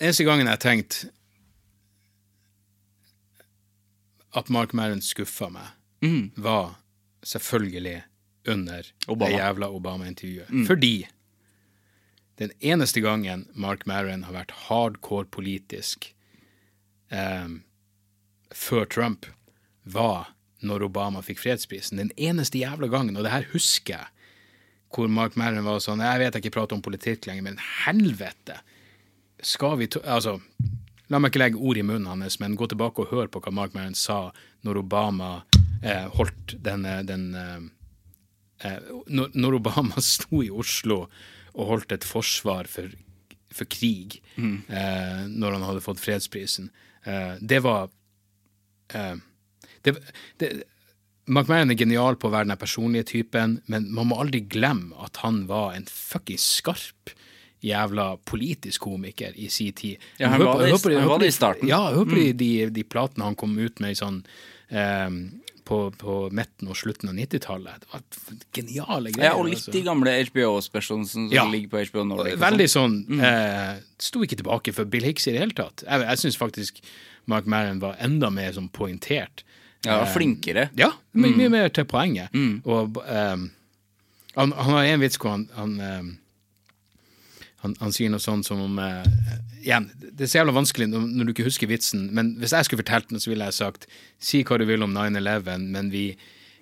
Eneste 0.04 0.26
gangen 0.28 0.50
jeg 0.50 0.58
har 0.58 0.60
tenkt 0.60 0.98
at 4.34 4.50
Mark 4.50 4.74
Maron 4.74 5.02
skuffa 5.06 5.48
meg, 5.54 5.70
var 6.36 6.76
selvfølgelig 7.24 8.04
under 8.48 8.88
Obama. 9.08 9.30
det 9.30 9.38
jævla 9.38 9.70
Obama-intervjuet. 9.70 10.68
Fordi 10.68 11.08
den 12.40 12.52
eneste 12.60 13.02
gangen 13.02 13.48
Mark 13.54 13.86
Maron 13.86 14.24
har 14.24 14.34
vært 14.34 14.52
hardcore 14.68 15.30
politisk 15.32 16.10
eh, 17.12 17.48
før 18.54 18.86
Trump, 18.86 19.26
var 19.84 20.34
når 20.64 20.86
Obama 20.88 21.22
fikk 21.22 21.42
fredsprisen. 21.44 22.00
Den 22.00 22.12
eneste 22.18 22.62
jævla 22.62 22.88
gangen, 22.88 23.18
og 23.18 23.26
det 23.26 23.34
her 23.34 23.48
husker 23.52 23.98
jeg, 23.98 24.08
hvor 24.94 25.10
Mark 25.10 25.36
Maron 25.36 25.66
var 25.66 25.80
sånn 25.82 26.04
Jeg 26.06 26.20
vet 26.22 26.36
jeg 26.36 26.44
ikke 26.44 26.54
prater 26.60 26.78
om 26.78 26.84
politikk 26.86 27.26
lenger, 27.26 27.48
men 27.50 27.60
helvete! 27.86 28.60
Skal 29.44 29.80
vi 29.82 29.90
to 29.92 30.00
Altså, 30.06 30.38
la 31.10 31.20
meg 31.20 31.34
ikke 31.34 31.42
legge 31.42 31.60
ord 31.60 31.80
i 31.82 31.84
munnen 31.84 32.08
hans, 32.08 32.38
men 32.40 32.56
gå 32.56 32.70
tilbake 32.70 33.04
og 33.04 33.10
hør 33.12 33.32
på 33.32 33.42
hva 33.44 33.52
Mark 33.52 33.74
Maron 33.74 33.98
sa 33.98 34.30
når 34.64 34.84
Obama 34.86 35.32
eh, 35.84 36.08
holdt 36.18 36.56
den, 36.64 36.86
eh, 36.90 37.02
den 37.08 37.28
eh, 37.36 37.62
eh, 38.70 38.80
når, 39.08 39.32
når 39.36 39.60
Obama 39.60 40.02
sto 40.16 40.42
i 40.44 40.50
Oslo 40.52 41.04
og 41.54 41.68
holdt 41.70 41.92
et 41.94 42.04
forsvar 42.08 42.66
for, 42.72 42.90
for 43.54 43.70
krig 43.70 44.20
eh, 44.40 45.26
når 45.30 45.58
han 45.60 45.68
hadde 45.68 45.84
fått 45.86 46.02
fredsprisen, 46.02 46.72
eh, 47.06 47.36
det 47.42 47.60
var 47.66 47.90
eh, 48.94 49.16
det, 49.84 49.98
det, 50.42 50.54
McMahon 51.28 51.72
er 51.72 51.78
genial 51.80 52.18
på 52.20 52.28
å 52.28 52.34
være 52.34 52.50
den 52.50 52.60
personlige 52.60 53.06
typen, 53.14 53.60
men 53.72 53.86
man 53.96 54.10
må 54.10 54.18
aldri 54.20 54.42
glemme 54.52 54.92
at 55.06 55.22
han 55.24 55.46
var 55.48 55.76
en 55.78 55.86
fuckings 55.88 56.44
skarp 56.60 57.14
jævla 57.64 58.18
politisk 58.28 58.84
komiker 58.90 59.32
i 59.40 59.46
sin 59.48 59.72
tid. 59.72 60.02
Ja, 60.20 60.34
han 60.34 60.42
var 60.44 60.60
det 60.60 60.68
i- 60.68 60.74
hør 60.74 61.00
han 61.00 61.08
var 61.14 61.22
det 61.24 61.30
i 61.32 61.36
starten. 61.38 61.64
Mm. 61.64 61.70
Ja, 61.72 61.80
hør 61.96 62.10
på 62.12 62.18
de, 62.20 62.26
de, 62.42 62.50
de 62.76 62.84
platene 62.84 63.24
han 63.30 63.38
kom 63.40 63.54
ut 63.56 63.80
med 63.80 63.96
i 63.96 64.00
sånn 64.02 64.18
eh, 64.68 65.08
på, 65.66 65.78
på 65.98 66.14
midten 66.36 66.68
og 66.68 66.76
slutten 66.76 67.10
av 67.10 67.16
90-tallet. 67.16 67.84
Det 67.84 67.90
var 67.94 68.04
geniale 68.58 69.12
greier. 69.16 69.30
Ja, 69.30 69.34
og 69.40 69.46
litt 69.48 69.60
altså. 69.62 69.72
de 69.76 69.82
gamle 69.86 70.14
HBO-specialene 70.28 71.08
som 71.08 71.30
Ja. 71.32 71.46
ligger 71.50 71.70
på 71.72 71.84
HBO 71.92 72.04
Nordic. 72.10 72.36
Veldig 72.42 72.68
sånn. 72.72 72.98
Veldig 73.08 73.20
sånn 73.20 73.26
eh, 73.30 73.82
Sto 74.04 74.24
ikke 74.26 74.40
tilbake 74.42 74.74
for 74.76 74.86
Bill 74.86 75.04
Hicks 75.08 75.28
i 75.28 75.34
det 75.36 75.40
hele 75.46 75.56
tatt. 75.58 75.84
Jeg, 75.88 76.02
jeg 76.08 76.18
syns 76.26 76.38
faktisk 76.42 76.82
Mark 77.32 77.46
Maron 77.48 77.80
var 77.80 77.96
enda 78.04 78.30
mer 78.30 78.52
sånn 78.56 78.68
poengtert. 78.76 79.46
Ja, 79.86 80.02
og 80.02 80.10
flinkere. 80.16 80.70
Ja, 80.80 80.92
my, 81.14 81.28
Mm. 81.30 81.38
mye 81.40 81.50
mer 81.52 81.70
til 81.70 81.86
poenget. 81.86 82.32
Og 82.66 83.00
eh, 83.04 83.36
han, 84.36 84.52
han 84.52 84.74
har 84.78 84.84
en 84.84 85.00
vits 85.04 85.18
hvor 85.20 85.32
han 85.36 85.48
han, 85.56 85.74
ehm, 85.80 86.12
han 87.64 87.76
han 87.80 87.92
sier 87.96 88.10
noe 88.12 88.20
sånt 88.24 88.46
som 88.48 88.60
om 88.64 88.80
eh, 88.80 89.04
Igjen, 89.64 89.90
det 89.96 90.26
er 90.26 90.30
så 90.32 90.42
jævla 90.42 90.56
vanskelig 90.58 90.90
når, 90.92 91.24
du 91.24 91.34
ikke 91.34 91.48
husker 91.48 91.70
vitsen, 91.72 92.10
men 92.16 92.34
hvis 92.42 92.52
jeg 92.56 92.68
skulle 92.68 92.84
fortalt 92.84 93.10
den, 93.10 93.22
så 93.24 93.32
ville 93.32 93.48
jeg 93.48 93.56
sagt 93.56 93.88
si 94.20 94.44
hva 94.44 94.60
du 94.60 94.66
vil 94.68 94.84
om 94.84 94.92
9-11, 94.92 95.68
men 95.72 95.92
vi, 95.94 96.10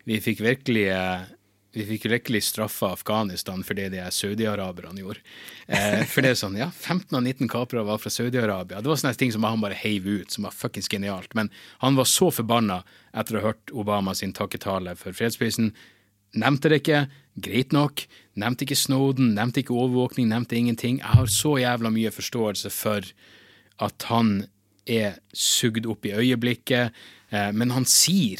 vi 0.05 0.19
fikk 0.21 0.43
virkelig 0.45 0.85
eh, 0.93 1.29
vi 1.71 1.85
fikk 1.87 2.05
virkelig 2.11 2.43
straffa 2.43 2.89
Afghanistan 2.91 3.61
for 3.63 3.77
det 3.79 3.91
de 3.93 4.03
saudi-araberne 4.11 4.99
gjorde. 4.99 5.21
Eh, 5.71 6.03
for 6.09 6.23
det 6.23 6.33
er 6.33 6.39
sånn, 6.39 6.57
ja, 6.59 6.67
15 6.67 7.15
av 7.15 7.23
19 7.23 7.47
kapere 7.51 7.85
var 7.87 8.01
fra 8.01 8.11
Saudi-Arabia. 8.11 8.81
Det 8.83 8.91
var 8.91 8.99
sånne 8.99 9.15
ting 9.19 9.31
som 9.31 9.47
han 9.47 9.63
bare 9.63 9.77
heiv 9.79 10.09
ut, 10.09 10.33
som 10.33 10.47
var 10.47 10.55
fuckings 10.55 10.91
genialt. 10.91 11.31
Men 11.37 11.47
han 11.83 11.95
var 11.99 12.09
så 12.11 12.27
forbanna 12.35 12.81
etter 13.15 13.37
å 13.37 13.41
ha 13.41 13.53
hørt 13.53 13.71
Obama 13.71 14.15
sin 14.17 14.35
takketale 14.35 14.97
for 14.99 15.15
fredsprisen. 15.15 15.71
Nevnte 16.35 16.71
det 16.71 16.81
ikke, 16.83 17.05
greit 17.47 17.71
nok. 17.75 18.03
Nevnte 18.39 18.63
ikke 18.63 18.77
Snowden, 18.79 19.33
nevnte 19.35 19.59
ikke 19.59 19.75
overvåkning, 19.75 20.29
nevnte 20.31 20.55
ingenting. 20.55 20.99
Jeg 21.01 21.07
har 21.17 21.25
så 21.27 21.57
jævla 21.59 21.89
mye 21.91 22.11
forståelse 22.15 22.69
for 22.71 23.01
at 23.83 24.03
han 24.07 24.47
er 24.87 25.17
sugd 25.33 25.85
opp 25.85 26.05
i 26.07 26.13
øyeblikket, 26.15 26.91
eh, 27.31 27.51
men 27.51 27.69
han 27.75 27.83
sier 27.85 28.39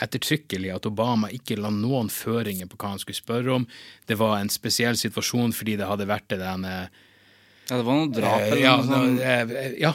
ettertrykkelig 0.00 0.70
at 0.76 0.86
Obama 0.86 1.26
ikke 1.34 1.56
la 1.58 1.70
noen 1.74 2.06
føringer 2.12 2.68
på 2.70 2.78
hva 2.78 2.92
han 2.94 3.00
skulle 3.02 3.18
spørre 3.18 3.54
om. 3.56 3.66
Det 4.06 4.14
var 4.20 4.36
en 4.38 4.48
spesiell 4.52 4.94
situasjon 4.98 5.52
fordi 5.56 5.74
det 5.80 5.88
hadde 5.90 6.06
vært 6.06 6.28
det 6.30 6.38
denne 6.44 6.74
Ja, 7.68 7.76
det 7.76 7.84
var 7.84 7.98
noe 7.98 8.12
drap 8.14 8.40
Eh, 8.40 8.46
eller 8.46 8.62
ja, 8.62 8.76
noe 8.80 8.86
sånt. 8.86 9.20
eh, 9.20 9.74
ja, 9.82 9.90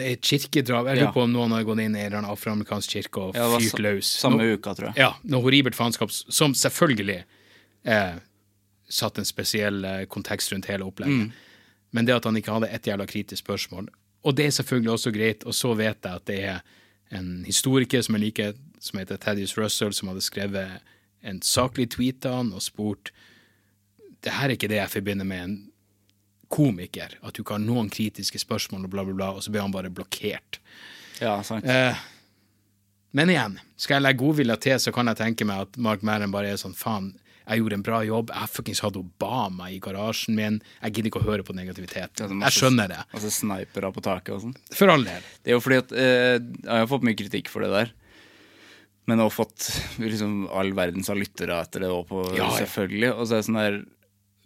et 0.00 0.22
kirkedrap. 0.22 0.86
Jeg 0.86 0.96
lurer 0.96 1.08
Ja. 1.08 1.12
på 1.12 1.22
om 1.26 1.32
noen 1.32 1.50
har 1.52 1.64
gått 1.64 1.80
inn 1.82 1.96
i 1.96 2.06
en 2.06 2.24
afroamerikansk 2.24 2.88
kirke 2.88 3.18
og 3.20 3.34
fyrt 3.34 3.78
løs. 3.82 4.06
Samme 4.22 4.38
no, 4.38 4.54
uka, 4.56 4.72
tror 4.74 4.86
jeg. 4.94 4.96
Ja, 4.96 5.10
noe 5.24 5.42
horribelt 5.42 5.74
faenskap 5.76 6.10
som 6.10 6.54
selvfølgelig 6.54 7.24
eh, 7.84 8.14
satt 8.88 9.18
en 9.20 9.28
spesiell 9.28 9.84
eh, 9.84 10.04
kontekst 10.10 10.52
rundt 10.52 10.68
hele 10.70 10.86
opplegget. 10.88 11.28
Mm. 11.28 11.32
Men 11.96 12.08
det 12.08 12.16
at 12.18 12.28
han 12.28 12.36
ikke 12.36 12.52
hadde 12.52 12.70
ett 12.72 12.86
jævla 12.86 13.06
kritisk 13.08 13.44
spørsmål, 13.44 13.88
og 14.26 14.36
det 14.36 14.48
er 14.48 14.56
selvfølgelig 14.58 14.92
også 14.92 15.10
greit, 15.14 15.44
og 15.44 15.54
så 15.54 15.72
vet 15.78 16.04
jeg 16.04 16.14
at 16.20 16.26
det 16.26 16.38
er 16.44 16.60
en 17.16 17.44
historiker 17.46 18.02
som 18.04 18.16
jeg 18.18 18.24
liker, 18.26 18.56
som 18.80 18.98
heter 18.98 19.16
Thaddeus 19.16 19.56
Russell, 19.58 19.94
som 19.94 20.10
hadde 20.10 20.24
skrevet 20.24 20.82
en 21.22 21.40
saklig 21.42 21.88
tweet 21.94 22.26
av 22.28 22.42
han 22.42 22.52
og 22.54 22.62
spurt 22.62 23.12
det 24.24 24.34
her 24.34 24.48
er 24.48 24.56
ikke 24.56 24.70
det 24.70 24.80
jeg 24.80 24.92
forbinder 24.92 25.28
med 25.28 25.44
en 25.44 25.56
komiker, 26.52 27.18
at 27.20 27.36
du 27.36 27.42
ikke 27.42 27.58
har 27.58 27.62
noen 27.62 27.90
kritiske 27.92 28.40
spørsmål 28.40 28.86
og 28.86 28.92
bla, 28.92 29.04
bla, 29.04 29.16
bla, 29.16 29.32
og 29.36 29.44
så 29.44 29.52
ble 29.52 29.62
han 29.62 29.74
bare 29.74 29.92
blokkert. 29.92 30.60
Ja, 31.20 31.36
sant. 31.46 31.66
Eh, 31.68 31.98
men 33.16 33.32
igjen, 33.32 33.58
skal 33.76 33.98
jeg 33.98 34.06
legge 34.06 34.22
godvilja 34.22 34.56
til, 34.62 34.78
så 34.80 34.92
kan 34.94 35.10
jeg 35.10 35.20
tenke 35.20 35.46
meg 35.48 35.66
at 35.66 35.78
Mark 35.82 36.04
Merren 36.06 36.32
bare 36.32 36.54
er 36.54 36.60
sånn 36.60 36.76
faen, 36.76 37.12
jeg 37.48 37.62
gjorde 37.62 37.78
en 37.78 37.84
bra 37.86 37.98
jobb, 38.04 38.32
jeg 38.34 38.52
fuckings 38.52 38.82
hadde 38.84 39.00
Obama 39.00 39.70
i 39.72 39.78
garasjen 39.80 40.36
min, 40.36 40.58
jeg 40.82 40.96
gidder 40.96 41.08
ikke 41.12 41.22
å 41.22 41.28
høre 41.30 41.46
på 41.46 41.56
negativitet. 41.56 42.12
Det 42.18 42.28
masse, 42.28 42.52
Jeg 42.52 42.60
skjønner 42.60 42.90
det. 42.92 42.98
Altså 43.16 43.30
snipere 43.32 43.92
på 43.94 44.04
taket 44.04 44.34
og 44.36 44.42
sånn. 44.44 44.58
For 44.76 44.92
all 44.92 45.06
del. 45.06 45.30
Det 45.40 45.54
er 45.54 45.56
jo 45.56 45.62
fordi 45.64 45.80
at 45.80 45.94
eh, 45.96 46.36
Jeg 46.36 46.74
har 46.82 46.90
fått 46.90 47.06
mye 47.08 47.16
kritikk 47.18 47.48
for 47.52 47.64
det 47.64 47.70
der. 47.72 47.94
Men 49.08 49.22
har 49.24 49.32
fått 49.32 49.70
liksom 50.02 50.42
all 50.52 50.74
verdens 50.76 51.08
av 51.08 51.16
lyttere 51.16 51.56
etter 51.62 51.86
det 51.86 51.88
òg, 51.94 52.12
Ja, 52.36 52.50
selvfølgelig. 52.58 53.14
Og 53.14 53.24
så 53.24 53.38
er 53.38 53.40
det 53.40 53.46
sånn 53.48 53.62
der 53.62 53.78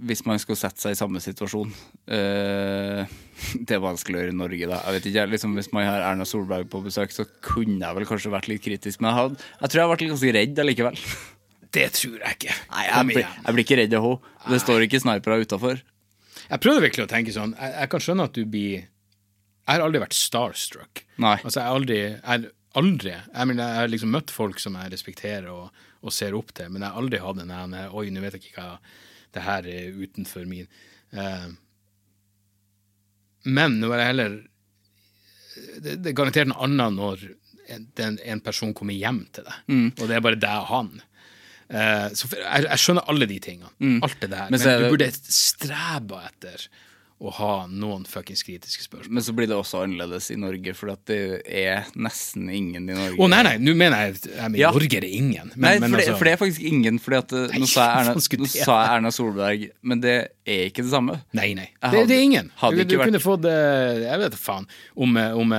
Hvis 0.07 0.23
man 0.27 0.39
skulle 0.39 0.61
sette 0.61 0.79
seg 0.83 0.95
i 0.95 0.99
samme 0.99 1.19
situasjon 1.23 1.75
eh, 2.07 3.03
Det 3.67 3.75
er 3.75 3.83
vanskelig 3.83 4.21
å 4.21 4.23
gjøre 4.23 4.37
i 4.37 4.39
Norge, 4.39 4.71
da. 4.71 4.79
Jeg 4.87 4.99
vet 5.01 5.11
ikke, 5.11 5.27
liksom 5.35 5.59
Hvis 5.59 5.73
man 5.75 5.89
har 5.91 6.07
Erna 6.13 6.29
Solberg 6.29 6.71
på 6.71 6.85
besøk, 6.87 7.11
så 7.11 7.27
kunne 7.43 7.83
jeg 7.83 7.99
vel 7.99 8.07
kanskje 8.07 8.31
vært 8.39 8.47
litt 8.53 8.63
kritisk. 8.63 9.03
Men 9.03 9.11
jeg, 9.11 9.19
hadde, 9.19 9.53
jeg 9.65 9.75
tror 9.75 9.83
jeg 9.83 10.05
litt 10.05 10.15
ganske 10.15 10.35
redd 10.39 10.67
allikevel. 10.67 11.03
Det 11.73 11.87
tror 11.97 12.19
jeg 12.21 12.37
ikke. 12.37 12.55
Nei, 12.71 12.83
jeg, 12.89 13.07
blir- 13.09 13.29
jeg 13.47 13.55
blir 13.57 13.65
ikke 13.65 13.77
redd 13.81 13.95
av 13.97 14.05
henne. 14.07 14.33
Det 14.53 14.59
står 14.61 14.83
ikke 14.87 15.01
snipere 15.01 15.39
utafor. 15.45 15.79
Jeg 16.51 16.61
prøvde 16.61 16.83
virkelig 16.85 17.05
å 17.07 17.11
tenke 17.13 17.33
sånn, 17.33 17.55
jeg, 17.57 17.73
jeg 17.81 17.89
kan 17.93 18.03
skjønne 18.05 18.25
at 18.29 18.35
du 18.37 18.43
blir 18.45 18.83
Jeg 18.83 19.77
har 19.79 19.85
aldri 19.87 20.01
vært 20.03 20.17
starstruck. 20.19 21.05
Nei. 21.23 21.37
Altså, 21.45 21.61
jeg 21.61 21.69
har 21.69 21.77
aldri, 21.79 21.99
jeg, 22.03 22.51
aldri 22.83 23.13
Jeg 23.15 23.47
mener, 23.49 23.63
jeg 23.71 23.81
har 23.85 23.89
liksom 23.93 24.11
møtt 24.13 24.31
folk 24.35 24.59
som 24.61 24.75
jeg 24.81 24.91
respekterer 24.93 25.49
og, 25.53 25.71
og 26.03 26.13
ser 26.13 26.35
opp 26.35 26.51
til, 26.57 26.69
men 26.75 26.83
jeg 26.83 26.91
har 26.91 26.99
aldri 27.01 27.21
hatt 27.23 27.39
den 27.39 27.53
ene 27.55 27.85
Oi, 27.95 28.09
nå 28.11 28.21
vet 28.25 28.37
jeg 28.37 28.49
ikke 28.51 28.61
hva 28.65 28.79
det 29.33 29.45
her 29.47 29.69
er 29.71 29.95
utenfor 30.03 30.45
min 30.51 30.67
uh, 31.17 31.47
Men 33.49 33.79
nå 33.81 33.93
er 33.95 34.03
jeg 34.03 34.11
heller 34.13 34.35
det, 35.83 35.97
det 36.03 36.11
er 36.13 36.17
garantert 36.17 36.49
noe 36.51 36.65
annet 36.67 36.95
når 36.97 37.23
en, 37.73 37.87
den, 37.99 38.19
en 38.25 38.41
person 38.45 38.73
kommer 38.77 38.97
hjem 38.97 39.23
til 39.33 39.45
deg, 39.47 39.59
Mm. 39.71 39.89
og 40.01 40.05
det 40.11 40.17
er 40.19 40.23
bare 40.25 40.39
deg 40.41 40.59
og 40.65 40.69
han. 40.73 40.91
Eh, 41.73 42.07
så 42.19 42.29
jeg, 42.37 42.65
jeg 42.69 42.81
skjønner 42.85 43.09
alle 43.09 43.29
de 43.31 43.41
tingene. 43.43 43.73
Alt 44.05 44.19
det 44.21 44.31
der. 44.33 44.49
Mm. 44.49 44.55
Men 44.57 44.61
Men, 44.69 44.83
du 44.85 44.89
burde 44.93 45.13
strebe 45.33 46.19
etter 46.29 46.67
å 47.23 47.31
ha 47.37 47.51
noen 47.71 48.03
fuckings 48.11 48.41
kritiske 48.43 48.83
spørsmål. 48.83 49.13
Men 49.15 49.23
så 49.23 49.31
blir 49.37 49.47
det 49.47 49.55
også 49.55 49.85
annerledes 49.85 50.27
i 50.35 50.37
Norge, 50.43 50.73
for 50.75 50.91
det 51.07 51.19
er 51.47 51.85
nesten 51.95 52.49
ingen 52.51 52.89
i 52.91 52.97
Norge. 52.97 53.15
Å 53.15 53.29
nei, 53.31 53.39
nei, 53.47 53.53
nå 53.63 53.77
mener 53.79 54.09
jeg 54.09 54.17
jeg 54.25 54.49
mener, 54.51 54.59
Ja. 54.59 54.73
Norge 54.75 54.99
er 54.99 55.07
det 55.07 55.13
ingen. 55.21 55.53
Men, 55.55 55.63
Nei, 55.69 55.73
men 55.85 55.95
for, 55.95 56.01
det, 56.01 56.09
altså, 56.09 56.19
for 56.19 56.25
det 56.27 56.33
er 56.35 56.41
faktisk 56.43 56.67
ingen. 56.73 56.99
Fordi 57.05 57.21
at 57.21 57.37
eh, 57.39 57.47
Nei, 57.55 57.63
nå, 57.63 57.71
sa 57.71 57.87
Erna, 58.01 58.17
nå 58.19 58.51
sa 58.51 58.81
jeg 58.83 58.91
Erna 58.97 59.15
Solberg, 59.15 59.69
men 59.87 60.03
det 60.03 60.17
er 60.43 60.65
ikke 60.73 60.83
det 60.83 60.91
samme. 60.97 61.21
Nei, 61.39 61.53
nei. 61.55 61.69
Hadde, 61.79 62.01
Det, 62.03 62.09
det 62.11 62.19
er 62.19 62.27
ingen. 62.27 62.51
hadde 62.59 62.83
Du, 62.83 62.97
du 62.97 62.99
kunne 63.05 63.23
fått 63.23 63.47
eh, 63.47 64.03
Jeg 64.03 64.23
vet 64.25 64.35
da 64.35 64.43
faen. 64.43 64.67
Om, 64.99 65.17
om, 65.23 65.55
om 65.55 65.57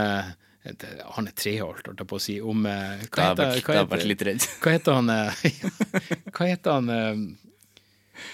Han 1.18 1.28
er 1.28 1.34
treholdt, 1.36 1.86
holdt 1.90 2.00
jeg 2.04 2.08
på 2.08 2.20
å 2.20 2.24
si. 2.24 2.38
Om 2.42 2.66
eh, 2.70 3.02
Hva 3.12 3.30
heter, 3.34 3.50
hva 3.66 3.78
heter, 3.78 3.90
vært 3.92 4.08
litt 4.08 4.22
redd. 4.30 4.46
hva 4.64 4.76
heter 4.78 5.00
han 5.00 5.10
eh, 5.12 5.48
Hva 6.38 6.48
heter 6.48 6.78
han 6.78 6.94
eh, 6.94 7.24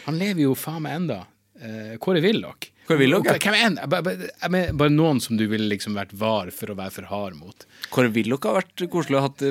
Han 0.06 0.20
lever 0.22 0.44
jo 0.46 0.54
faen 0.58 0.84
meg 0.86 1.00
enda. 1.04 1.24
Eh, 1.60 1.96
Kåre 2.02 2.22
Willoch. 2.24 2.70
Hvem 2.90 3.54
er 3.54 3.60
han? 3.62 3.76
Bare, 3.86 4.88
noen 4.90 5.20
som 5.22 5.38
du 5.38 5.44
ville 5.52 5.68
liksom 5.70 5.94
vært 5.94 6.10
var 6.18 6.50
for 6.56 6.72
å 6.74 6.76
være 6.80 6.94
for 6.96 7.06
hard 7.12 7.36
mot. 7.38 7.66
Kåre 7.94 8.10
Willoch 8.16 8.48
har 8.50 8.56
vært 8.64 8.82
koselig 8.90 9.20
å 9.20 9.22
ha 9.28 9.30
på, 9.30 9.50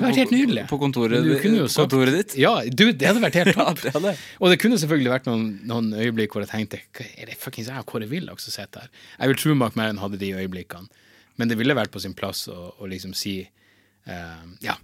på 0.73 0.79
kontoret, 0.81 1.23
sagt- 1.71 1.77
kontoret 1.79 2.17
ditt. 2.17 2.35
Ja, 2.43 2.57
du, 2.67 2.89
det 2.91 3.07
hadde 3.07 3.23
vært 3.23 3.39
helt 3.39 3.53
Ja, 3.59 3.69
topp. 3.79 4.03
det. 4.09 4.15
Og 4.43 4.51
det 4.51 4.59
kunne 4.63 4.79
selvfølgelig 4.83 5.13
vært 5.15 5.29
noen, 5.31 5.45
noen 5.71 5.93
øyeblikk 5.95 6.35
hvor 6.35 6.43
jeg 6.43 6.51
tenkte 6.51 6.81
er 7.15 7.31
det 7.31 7.39
fuckings 7.39 7.71
jeg 7.71 7.79
og 7.79 7.87
Kåre 7.93 8.11
Willoch 8.11 8.43
som 8.43 8.57
sitter 8.57 8.89
her? 8.89 8.91
Jeg 9.21 9.31
vil 9.35 9.41
tro 9.45 9.55
Mark 9.63 9.79
Maron 9.79 10.03
hadde 10.03 10.19
de 10.23 10.33
øyeblikkene, 10.35 10.91
men 11.39 11.49
det 11.51 11.57
ville 11.61 11.77
vært 11.79 11.93
på 11.95 12.03
sin 12.03 12.15
plass 12.19 12.45
å, 12.53 12.59
å 12.83 12.91
liksom 12.91 13.15
si 13.17 13.41
uh, 13.47 14.45
ja, 14.65 14.75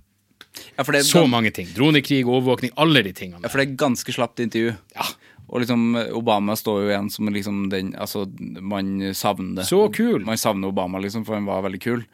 Ja, 0.78 0.84
det 0.86 1.04
så 1.08 1.24
mange 1.26 1.50
ting. 1.54 1.68
Dronekrig, 1.74 2.24
overvåkning, 2.30 2.70
alle 2.78 3.02
de 3.02 3.12
tingene. 3.16 3.42
Ja, 3.42 3.50
for 3.50 3.58
det 3.60 3.68
er 3.72 3.78
ganske 3.84 4.14
slapt 4.14 4.38
intervju. 4.42 4.74
Ja. 4.94 5.06
Og 5.50 5.60
liksom, 5.60 5.82
Obama 6.16 6.54
står 6.56 6.84
jo 6.84 6.92
igjen 6.92 7.10
som 7.12 7.28
liksom 7.34 7.64
den 7.72 7.90
Altså, 8.00 8.24
man 8.62 9.10
savner 9.14 9.60
det. 9.60 9.66
Så 9.68 9.82
kul. 9.92 10.22
Mm. 10.22 10.28
Man 10.30 10.40
savner 10.40 10.70
Obama, 10.72 11.02
liksom, 11.02 11.26
for 11.26 11.36
han 11.36 11.48
var 11.48 11.66
veldig 11.66 11.80
kul. 11.84 12.04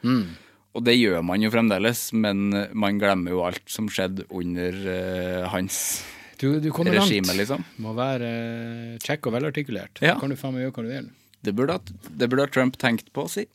Og 0.71 0.85
det 0.87 0.97
gjør 0.97 1.23
man 1.27 1.43
jo 1.43 1.51
fremdeles, 1.53 2.03
men 2.15 2.49
man 2.79 2.99
glemmer 3.01 3.35
jo 3.35 3.45
alt 3.47 3.63
som 3.71 3.89
skjedde 3.91 4.27
under 4.31 4.77
uh, 4.87 5.49
hans 5.53 5.81
Du, 6.41 6.61
du 6.63 6.71
kommer 6.73 6.95
regime, 6.97 7.27
langt. 7.29 7.41
liksom. 7.43 7.65
Må 7.85 7.93
være 7.99 8.29
uh, 8.97 8.99
kjekk 9.05 9.29
og 9.29 9.35
velartikulert. 9.37 10.01
Ja. 10.05 10.17
Kan 10.21 10.33
du 10.33 10.39
faen 10.41 10.55
meg 10.57 10.65
gjøre 10.67 10.77
hva 10.79 10.87
du 10.87 10.93
vil. 10.95 11.09
Det 11.41 11.55
burde, 11.57 11.77
ha- 11.79 12.13
det 12.21 12.29
burde 12.31 12.45
ha 12.47 12.53
Trump 12.53 12.77
tenkt 12.81 13.13
på 13.17 13.25
å 13.27 13.31
si. 13.33 13.47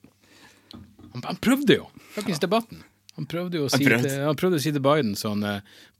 Han, 1.15 1.23
han 1.25 1.39
prøvde 1.41 1.79
jo, 1.79 1.87
fuckings 2.15 2.41
debatten. 2.43 2.83
Han 3.15 3.27
prøvde 3.31 3.61
å 3.63 3.69
si, 3.71 3.79
prøvde. 3.87 4.09
til, 4.11 4.23
han 4.27 4.35
prøvde 4.39 4.59
å 4.59 4.63
si 4.63 4.73
til 4.75 4.83
Biden 4.83 5.13
sånn 5.15 5.43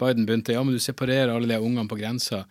Biden 0.01 0.25
begynte 0.27 0.51
ja, 0.51 0.63
men 0.67 0.75
du 0.75 0.81
separerer 0.83 1.31
alle 1.31 1.47
de 1.47 1.59
ungene 1.63 1.87
på 1.87 1.95
grensa. 1.99 2.43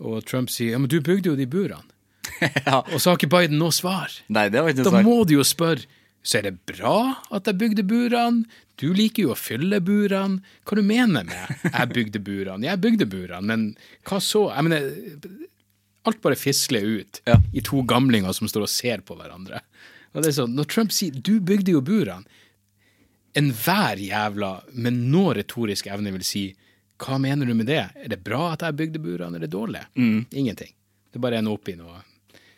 Og 0.00 0.22
Trump 0.26 0.48
sier 0.50 0.74
ja, 0.74 0.80
men 0.80 0.88
du 0.90 0.96
bygde 1.04 1.28
jo 1.28 1.36
de 1.36 1.44
burene. 1.46 1.84
ja. 2.66 2.80
Og 2.80 2.96
så 2.96 3.12
har 3.12 3.18
ikke 3.20 3.28
Biden 3.34 3.60
noe 3.60 3.74
svar. 3.76 4.08
Nei, 4.32 4.46
det 4.48 4.62
var 4.64 4.72
ikke 4.72 4.80
noe 4.80 4.88
Da 4.88 4.96
sagt. 4.96 5.10
må 5.10 5.18
du 5.28 5.36
jo 5.36 5.44
spørre 5.46 5.84
så 6.22 6.38
er 6.38 6.46
det 6.46 6.58
bra 6.70 7.18
at 7.34 7.48
jeg 7.50 7.58
bygde 7.58 7.84
burene. 7.90 8.44
Du 8.78 8.92
liker 8.94 9.26
jo 9.26 9.32
å 9.34 9.38
fylle 9.38 9.80
burene. 9.82 10.38
Hva 10.62 10.78
du 10.78 10.82
mener 10.86 11.26
med 11.26 11.48
'jeg 11.66 11.88
bygde 11.90 12.20
burene'? 12.22 12.64
Jeg 12.64 12.80
bygde 12.80 13.06
burene, 13.10 13.42
men 13.42 13.76
hva 14.06 14.20
så? 14.22 14.54
Jeg 14.54 14.64
mener, 14.64 14.86
alt 16.06 16.22
bare 16.22 16.38
fisler 16.38 16.86
ut 16.86 17.20
Ja. 17.26 17.36
i 17.52 17.60
to 17.60 17.82
gamlinger 17.82 18.32
som 18.32 18.46
står 18.46 18.62
og 18.62 18.68
ser 18.68 18.98
på 19.02 19.18
hverandre. 19.18 19.60
Og 20.12 20.22
det 20.22 20.32
er 20.32 20.38
sånn, 20.42 20.56
Når 20.56 20.68
Trump 20.68 20.92
sier 20.92 21.12
'du 21.12 21.40
bygde 21.40 21.72
jo 21.72 21.80
burene', 21.80 22.24
enhver 23.34 23.96
jævla 23.96 24.62
med 24.74 24.92
noe 24.92 25.34
retorisk 25.34 25.86
evne 25.86 26.12
vil 26.12 26.24
si 26.24 26.54
'hva 26.98 27.18
mener 27.18 27.46
du 27.46 27.54
med 27.54 27.66
det'? 27.66 27.90
Er 27.96 28.08
det 28.08 28.24
bra 28.24 28.52
at 28.52 28.60
jeg 28.60 28.76
bygde 28.76 28.98
burene, 28.98 29.36
er 29.36 29.46
det 29.46 29.50
dårlig? 29.50 29.86
Ingenting. 29.96 30.74
Det 31.12 31.20
bare 31.20 31.38
ender 31.38 31.52
opp 31.52 31.68
i 31.68 31.76
noe 31.76 32.02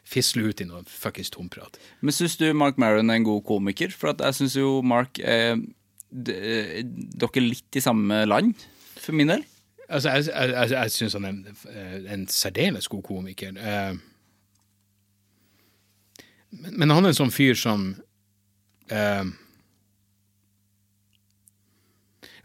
Fisle 0.05 0.51
ut 0.51 0.60
i 0.60 0.64
noe 0.64 0.82
fuckings 0.85 1.31
tomprat. 1.31 1.78
Men 2.02 2.12
syns 2.12 2.36
du 2.36 2.52
Mark 2.52 2.76
Maron 2.76 3.09
er 3.09 3.14
en 3.14 3.24
god 3.24 3.43
komiker? 3.48 3.90
For 3.90 4.12
jeg 4.12 4.35
syns 4.35 4.55
jo 4.55 4.82
Mark 4.82 5.18
eh, 5.18 5.56
Dere 6.12 7.31
er 7.35 7.40
litt 7.40 7.74
i 7.74 7.81
samme 7.81 8.20
land, 8.28 8.55
for 9.01 9.12
min 9.12 9.32
del. 9.32 9.43
Altså, 9.89 10.10
jeg, 10.10 10.28
jeg, 10.28 10.51
jeg, 10.52 10.70
jeg 10.70 10.93
syns 10.94 11.16
han 11.16 11.24
er 11.24 11.32
en, 11.32 11.56
eh, 11.72 12.12
en 12.14 12.26
særdeles 12.31 12.86
god 12.89 13.02
komiker. 13.02 13.56
Eh, 13.56 13.97
men, 16.60 16.76
men 16.81 16.94
han 16.94 17.05
er 17.05 17.12
en 17.12 17.18
sånn 17.18 17.35
fyr 17.35 17.56
som 17.59 17.86
uh, 18.93 19.24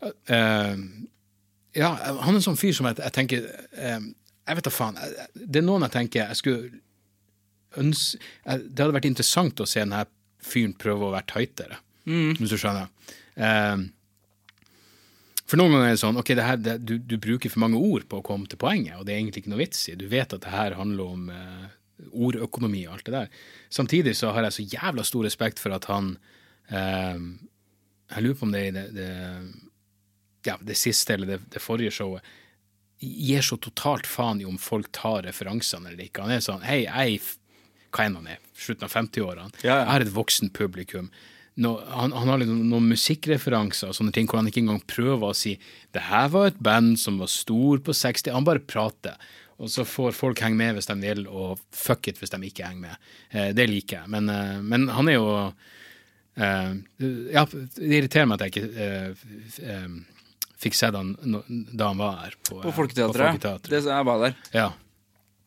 uh, 0.05 0.75
Ja, 1.77 1.91
han 1.93 2.31
er 2.31 2.37
en 2.37 2.45
sånn 2.45 2.59
fyr 2.59 2.75
som 2.77 2.89
jeg, 2.89 2.99
jeg 3.03 3.15
tenker 3.15 3.45
uh, 3.45 3.99
Jeg 4.01 4.59
vet 4.59 4.69
da 4.69 4.73
faen. 4.73 4.97
Det 5.35 5.61
er 5.61 5.67
noen 5.67 5.85
jeg 5.87 5.95
tenker 5.97 6.25
jeg 6.25 6.39
skulle 6.41 6.81
ønske 7.79 8.17
Det 8.65 8.81
hadde 8.81 8.95
vært 8.97 9.11
interessant 9.11 9.61
å 9.61 9.69
se 9.69 9.83
denne 9.83 10.05
fyren 10.39 10.73
prøve 10.79 11.09
å 11.09 11.11
være 11.11 11.27
tightere, 11.27 11.77
hvis 12.07 12.53
du 12.53 12.55
skjønner. 12.55 12.87
Uh, 13.35 13.89
for 15.49 15.57
noen 15.57 15.73
ganger 15.73 15.89
er 15.89 15.95
det 15.95 16.01
sånn 16.03 16.19
ok, 16.21 16.31
det 16.37 16.45
her, 16.45 16.59
det, 16.61 16.75
du, 16.85 16.95
du 17.01 17.15
bruker 17.21 17.51
for 17.51 17.63
mange 17.63 17.79
ord 17.81 18.05
på 18.09 18.19
å 18.19 18.25
komme 18.25 18.47
til 18.49 18.59
poenget, 18.61 18.99
og 18.99 19.07
det 19.07 19.15
er 19.15 19.21
egentlig 19.23 19.43
ikke 19.43 19.53
noe 19.55 19.63
vits 19.63 19.81
i. 19.89 19.97
Du 19.97 20.05
vet 20.11 20.35
at 20.35 20.43
det 20.45 20.53
her 20.53 20.77
handler 20.77 21.15
om 21.15 21.31
eh, 21.33 21.65
ordøkonomi 22.11 22.85
og 22.87 22.97
alt 22.97 23.07
det 23.07 23.15
der. 23.15 23.31
Samtidig 23.69 24.15
så 24.17 24.33
har 24.35 24.47
jeg 24.47 24.57
så 24.57 24.67
jævla 24.75 25.05
stor 25.07 25.27
respekt 25.27 25.61
for 25.61 25.75
at 25.75 25.87
han 25.91 26.13
eh, 26.69 27.17
Jeg 28.09 28.23
lurer 28.25 28.37
på 28.39 28.47
om 28.47 28.53
det 28.53 28.67
er 28.67 28.77
det, 28.77 28.85
det, 28.95 29.09
ja, 30.47 30.57
det 30.61 30.77
siste 30.77 31.13
eller 31.13 31.35
det, 31.35 31.41
det 31.53 31.61
forrige 31.61 31.93
showet 31.93 32.35
gir 32.99 33.43
så 33.45 33.55
totalt 33.61 34.07
faen 34.09 34.41
i 34.41 34.47
om 34.47 34.57
folk 34.59 34.89
tar 34.91 35.23
referansene 35.23 35.87
eller 35.87 36.09
ikke. 36.09 36.25
Han 36.25 36.35
er 36.35 36.43
sånn 36.43 36.65
Hei, 36.67 36.81
jeg 36.83 37.21
hva 37.95 38.05
enn 38.05 38.17
han 38.19 38.29
er, 38.35 38.39
slutten 38.53 38.85
av 38.85 38.93
50-årene. 38.93 39.51
Ja, 39.63 39.69
ja. 39.71 39.77
Jeg 39.81 39.91
har 39.93 40.05
et 40.05 40.13
voksen 40.13 40.51
publikum. 40.53 41.09
No, 41.59 41.73
han, 41.91 42.13
han 42.15 42.29
har 42.31 42.39
liksom 42.39 42.61
noen 42.69 42.91
musikkreferanser 42.93 43.89
og 43.89 43.97
sånne 43.97 44.13
ting 44.15 44.29
hvor 44.29 44.39
han 44.39 44.47
ikke 44.47 44.61
engang 44.61 44.79
prøver 44.87 45.31
å 45.31 45.35
si 45.35 45.57
det 45.95 46.05
her 46.07 46.29
var 46.31 46.51
et 46.51 46.61
band 46.63 46.99
som 47.01 47.17
var 47.19 47.31
stor 47.33 47.81
på 47.83 47.95
60 47.97 48.31
Han 48.35 48.47
bare 48.47 48.63
prater. 48.63 49.17
Og 49.59 49.71
så 49.71 49.83
får 49.87 50.15
folk 50.15 50.39
henge 50.43 50.57
med 50.59 50.77
hvis 50.77 50.87
de 50.87 50.95
vil, 51.03 51.25
og 51.27 51.59
fuck 51.75 52.07
it 52.07 52.19
hvis 52.21 52.31
de 52.31 52.39
ikke 52.47 52.67
henger 52.67 52.85
med. 52.87 53.09
Eh, 53.31 53.49
det 53.55 53.67
liker 53.67 54.01
jeg. 54.01 54.11
Men, 54.15 54.29
eh, 54.31 54.59
men 54.63 54.87
han 54.95 55.11
er 55.11 55.17
jo 55.17 55.31
eh, 56.39 56.75
Ja, 57.35 57.43
det 57.49 57.89
irriterer 57.99 58.29
meg 58.29 58.39
at 58.39 58.47
jeg 58.47 58.55
ikke 58.55 59.97
fikk 60.59 60.75
sett 60.75 60.95
han 60.95 61.13
da 61.19 61.91
han 61.91 61.99
var 61.99 62.21
her. 62.25 62.37
På, 62.43 62.61
På 62.63 62.75
Folketeatret. 62.75 63.35
Folketeatret. 63.35 63.71
Det 63.71 63.83
som 63.83 63.95
jeg 63.95 64.07
var 64.07 64.23
der. 64.25 64.37
Ja. 64.55 64.69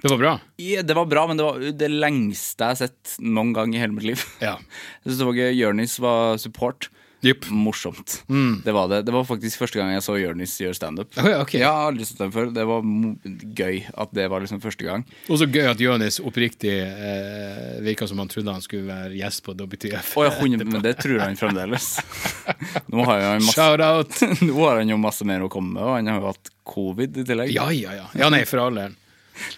Det 0.02 0.10
var 0.10 0.18
bra. 0.18 0.32
Ja, 0.59 0.82
det 0.82 0.94
var 0.98 1.06
bra, 1.06 1.26
men 1.30 1.39
det 1.39 1.44
var 1.47 1.60
det 1.78 1.89
lengste 1.93 2.64
jeg 2.66 2.74
har 2.74 2.80
sett 2.80 3.12
noen 3.22 3.52
gang 3.55 3.74
i 3.74 3.78
hele 3.78 3.94
mitt 3.94 4.09
liv. 4.09 4.24
Ja. 4.43 4.56
Jeg 5.05 5.12
synes 5.12 5.20
det 5.20 5.28
var 5.28 5.36
gøy. 5.39 5.51
Jonis 5.55 5.94
var 6.02 6.40
support. 6.43 6.89
Jupp. 7.23 7.44
Morsomt. 7.55 8.16
Det 8.65 8.73
var 8.74 8.89
det. 8.90 9.03
Det 9.07 9.12
var 9.15 9.23
faktisk 9.28 9.61
første 9.62 9.78
gang 9.78 9.93
jeg 9.94 10.03
så 10.03 10.16
Jonis 10.19 10.57
gjøre 10.59 10.74
standup. 10.74 11.12
Okay, 11.15 11.36
okay. 11.39 11.61
Jeg 11.62 11.69
har 11.70 11.86
aldri 11.93 12.07
sett 12.09 12.19
dem 12.19 12.32
før. 12.35 12.49
Det 12.55 12.65
var 12.66 12.82
gøy 13.62 13.78
at 14.03 14.15
det 14.19 14.24
var 14.32 14.43
liksom 14.43 14.61
første 14.65 14.86
gang. 14.89 15.05
Og 15.31 15.39
så 15.39 15.47
gøy 15.47 15.69
at 15.70 15.81
Jonis 15.85 16.19
oppriktig 16.23 16.73
eh, 16.82 17.78
virka 17.86 18.09
som 18.11 18.19
han 18.23 18.31
trodde 18.32 18.51
han 18.57 18.65
skulle 18.65 18.89
være 18.90 19.15
gjest 19.20 19.44
på 19.47 19.55
WTF. 19.55 20.12
Oh, 20.19 20.27
ja, 20.27 20.35
100, 20.35 20.66
men 20.73 20.82
det 20.82 20.97
tror 20.99 21.23
han 21.23 21.39
fremdeles. 21.39 21.93
Nå 22.93 23.07
har 23.07 23.23
han 23.28 23.47
masse, 23.47 24.36
nå 24.49 24.59
har 24.66 24.82
han 24.82 24.90
jo 24.90 24.99
masse 25.01 25.24
mer 25.28 25.47
å 25.47 25.51
komme 25.53 25.77
med, 25.78 25.82
og 25.86 25.94
han 26.01 26.11
har 26.11 26.19
jo 26.20 26.32
hatt 26.32 26.51
covid 26.69 27.23
i 27.23 27.24
tillegg. 27.28 27.55
Ja, 27.55 27.69
ja, 27.74 27.94
ja. 28.03 28.09
Ja, 28.19 28.28
nei, 28.35 28.43
for 28.51 28.66
all 28.66 28.77
del. 28.82 28.99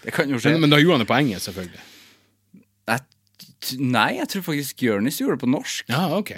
Men, 0.05 0.61
men 0.61 0.71
da 0.71 0.77
gjorde 0.79 0.99
han 0.99 1.03
det 1.03 1.09
på 1.09 1.17
engelsk, 1.17 1.49
selvfølgelig. 1.49 1.81
Jeg- 2.93 3.79
nei, 3.81 4.09
jeg 4.21 4.29
tror 4.31 4.45
faktisk 4.53 4.85
Jonis 4.85 5.17
gjorde 5.19 5.39
det 5.39 5.43
på 5.47 5.49
norsk. 5.51 5.89
Ja, 5.89 6.05
ok. 6.17 6.35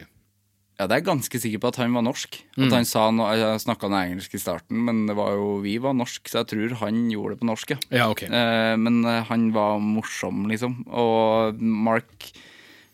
Ja, 0.78 0.86
det 0.86 0.94
er 0.94 1.00
jeg 1.02 1.08
ganske 1.08 1.40
sikker 1.42 1.62
på 1.62 1.70
at 1.72 1.80
han 1.82 1.96
var 1.98 2.04
norsk. 2.06 2.36
Mm. 2.54 2.68
At 2.68 2.76
han 2.76 2.86
sa 2.86 3.08
noe, 3.10 3.32
Jeg 3.34 3.64
snakka 3.64 3.90
noe 3.90 4.04
engelsk 4.06 4.36
i 4.38 4.42
starten, 4.42 4.84
men 4.86 5.08
det 5.10 5.16
var 5.18 5.34
jo, 5.34 5.56
vi 5.64 5.78
var 5.82 5.96
norsk, 5.98 6.30
så 6.30 6.44
jeg 6.44 6.52
tror 6.52 6.76
han 6.84 7.00
gjorde 7.10 7.34
det 7.34 7.42
på 7.42 7.50
norsk. 7.50 7.74
Ja. 7.74 7.80
Ja, 7.98 8.10
ok. 8.14 8.28
Eh, 8.30 8.76
men 8.78 9.02
eh, 9.02 9.24
han 9.26 9.50
var 9.56 9.82
morsom, 9.82 10.46
liksom. 10.52 10.84
Og 10.94 11.58
Mark 11.58 12.30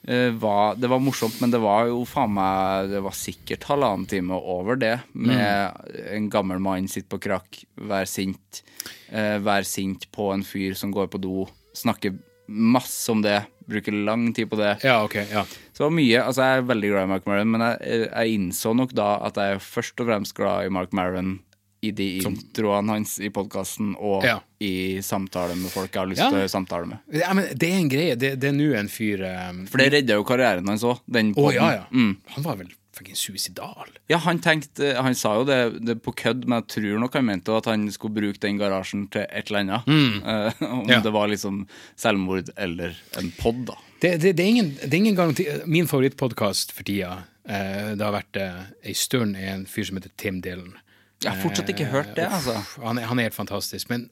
eh, 0.07 0.31
var 0.31 0.79
Det 0.79 0.87
var 0.87 1.03
morsomt, 1.03 1.35
men 1.43 1.51
det 1.51 1.59
var 1.63 1.89
jo 1.91 2.05
faen 2.07 2.31
meg 2.37 2.93
Det 2.93 3.03
var 3.03 3.19
sikkert 3.19 3.67
halvannen 3.67 4.07
time 4.07 4.39
over 4.39 4.79
det, 4.79 4.95
med 5.11 6.07
en 6.07 6.29
gammel 6.31 6.63
mann 6.63 6.87
sitte 6.87 7.11
på 7.11 7.19
krakk, 7.27 7.65
være 7.75 8.07
sint, 8.07 8.63
eh, 9.11 9.41
være 9.43 9.67
sint 9.67 10.07
på 10.15 10.31
en 10.31 10.47
fyr 10.47 10.79
som 10.79 10.95
går 10.95 11.11
på 11.11 11.19
do, 11.19 11.49
snakke 11.75 12.15
masse 12.47 13.09
om 13.11 13.21
det, 13.23 13.41
Bruker 13.63 13.93
lang 13.95 14.25
tid 14.35 14.49
på 14.51 14.57
det. 14.59 14.73
Ja, 14.83 14.97
ok, 15.05 15.13
ja. 15.31 15.45
Så 15.71 15.87
mye, 15.89 16.19
altså 16.19 16.41
Jeg 16.43 16.57
er 16.59 16.65
veldig 16.67 16.89
glad 16.91 17.05
i 17.05 17.11
Mark 17.13 17.25
Maron, 17.29 17.47
men 17.53 17.61
jeg, 17.63 18.09
jeg 18.11 18.33
innså 18.35 18.73
nok 18.75 18.91
da 18.91 19.13
at 19.23 19.37
jeg 19.39 19.55
er 19.55 19.61
først 19.63 20.01
og 20.03 20.09
fremst 20.09 20.35
glad 20.35 20.65
i 20.67 20.73
Mark 20.75 20.91
Maron 20.91 21.37
i 21.83 21.91
de 21.95 22.09
introene 22.23 22.91
hans 22.97 23.17
i 23.23 23.29
podkasten 23.31 23.93
og 23.99 24.23
Ja. 24.27 24.37
i 24.59 24.99
samtaler 25.03 25.55
med 25.55 25.71
folk 25.71 25.91
jeg 25.95 25.99
har 26.01 26.07
lyst 26.11 26.21
Ja. 26.25 26.29
til 26.29 26.43
å 26.43 26.51
samtale 26.51 26.87
med. 26.91 26.99
ja 27.15 27.31
men 27.33 27.47
det 27.55 27.69
er 27.71 27.79
en 27.79 27.89
greie. 27.89 28.15
Det, 28.19 28.33
det 28.39 28.49
er 28.51 28.55
nå 28.59 28.73
en 28.79 28.87
fyr 28.91 29.23
um, 29.49 29.65
For 29.67 29.77
det 29.79 29.91
redda 29.93 30.19
jo 30.19 30.23
karrieren 30.27 30.67
hans 30.67 30.83
òg, 30.83 30.99
den 31.07 31.31
Å, 31.35 31.39
Oh, 31.47 31.51
ja, 31.55 31.71
ja. 31.71 31.83
Mm. 31.91 32.17
Han 32.35 32.43
var 32.43 32.55
vel 32.59 32.69
fucking 32.93 33.15
suicidal. 33.17 33.89
Ja, 34.11 34.17
han 34.21 34.39
tenkte 34.43 34.91
Han 35.01 35.15
sa 35.17 35.31
jo 35.39 35.45
det, 35.49 35.79
det 35.85 35.95
på 36.05 36.13
kødd, 36.13 36.43
men 36.45 36.61
jeg 36.61 36.67
tror 36.75 36.99
nok 37.01 37.15
han 37.17 37.25
mente 37.25 37.55
at 37.57 37.65
han 37.71 37.87
skulle 37.91 38.13
bruke 38.19 38.41
den 38.43 38.59
garasjen 38.61 39.07
til 39.13 39.25
et 39.25 39.49
eller 39.49 39.63
annet. 39.63 39.87
Eh, 39.87 40.63
om 40.67 40.83
Mm. 40.83 40.89
Ja. 40.89 40.99
det 41.01 41.11
var 41.13 41.27
liksom 41.31 41.63
selvmord 41.95 42.49
eller 42.57 42.95
en 43.17 43.31
pod, 43.39 43.65
da. 43.71 43.77
Det, 44.01 44.17
det, 44.21 44.33
det, 44.37 44.43
er 44.43 44.49
ingen, 44.49 44.71
det 44.75 44.91
er 44.93 44.99
ingen 44.99 45.15
garanti 45.15 45.45
Min 45.65 45.87
favorittpodkast 45.87 46.73
for 46.75 46.83
tida, 46.83 47.23
uh, 47.49 47.93
det 47.95 48.03
har 48.03 48.11
vært 48.17 48.35
eh, 48.41 48.61
ei 48.91 48.93
stund, 48.93 49.37
er 49.39 49.53
en 49.55 49.65
fyr 49.65 49.87
som 49.87 49.97
heter 49.97 50.11
Tim 50.19 50.41
Dillon. 50.43 50.73
Jeg 51.23 51.31
har 51.31 51.39
fortsatt 51.39 51.69
ikke 51.71 51.87
hørt 51.87 52.15
det, 52.17 52.25
altså. 52.27 52.57
Han, 52.83 52.97
er, 52.99 53.07
han 53.07 53.19
er 53.19 53.29
helt 53.29 53.37
fantastisk. 53.37 53.87
Men 53.89 54.09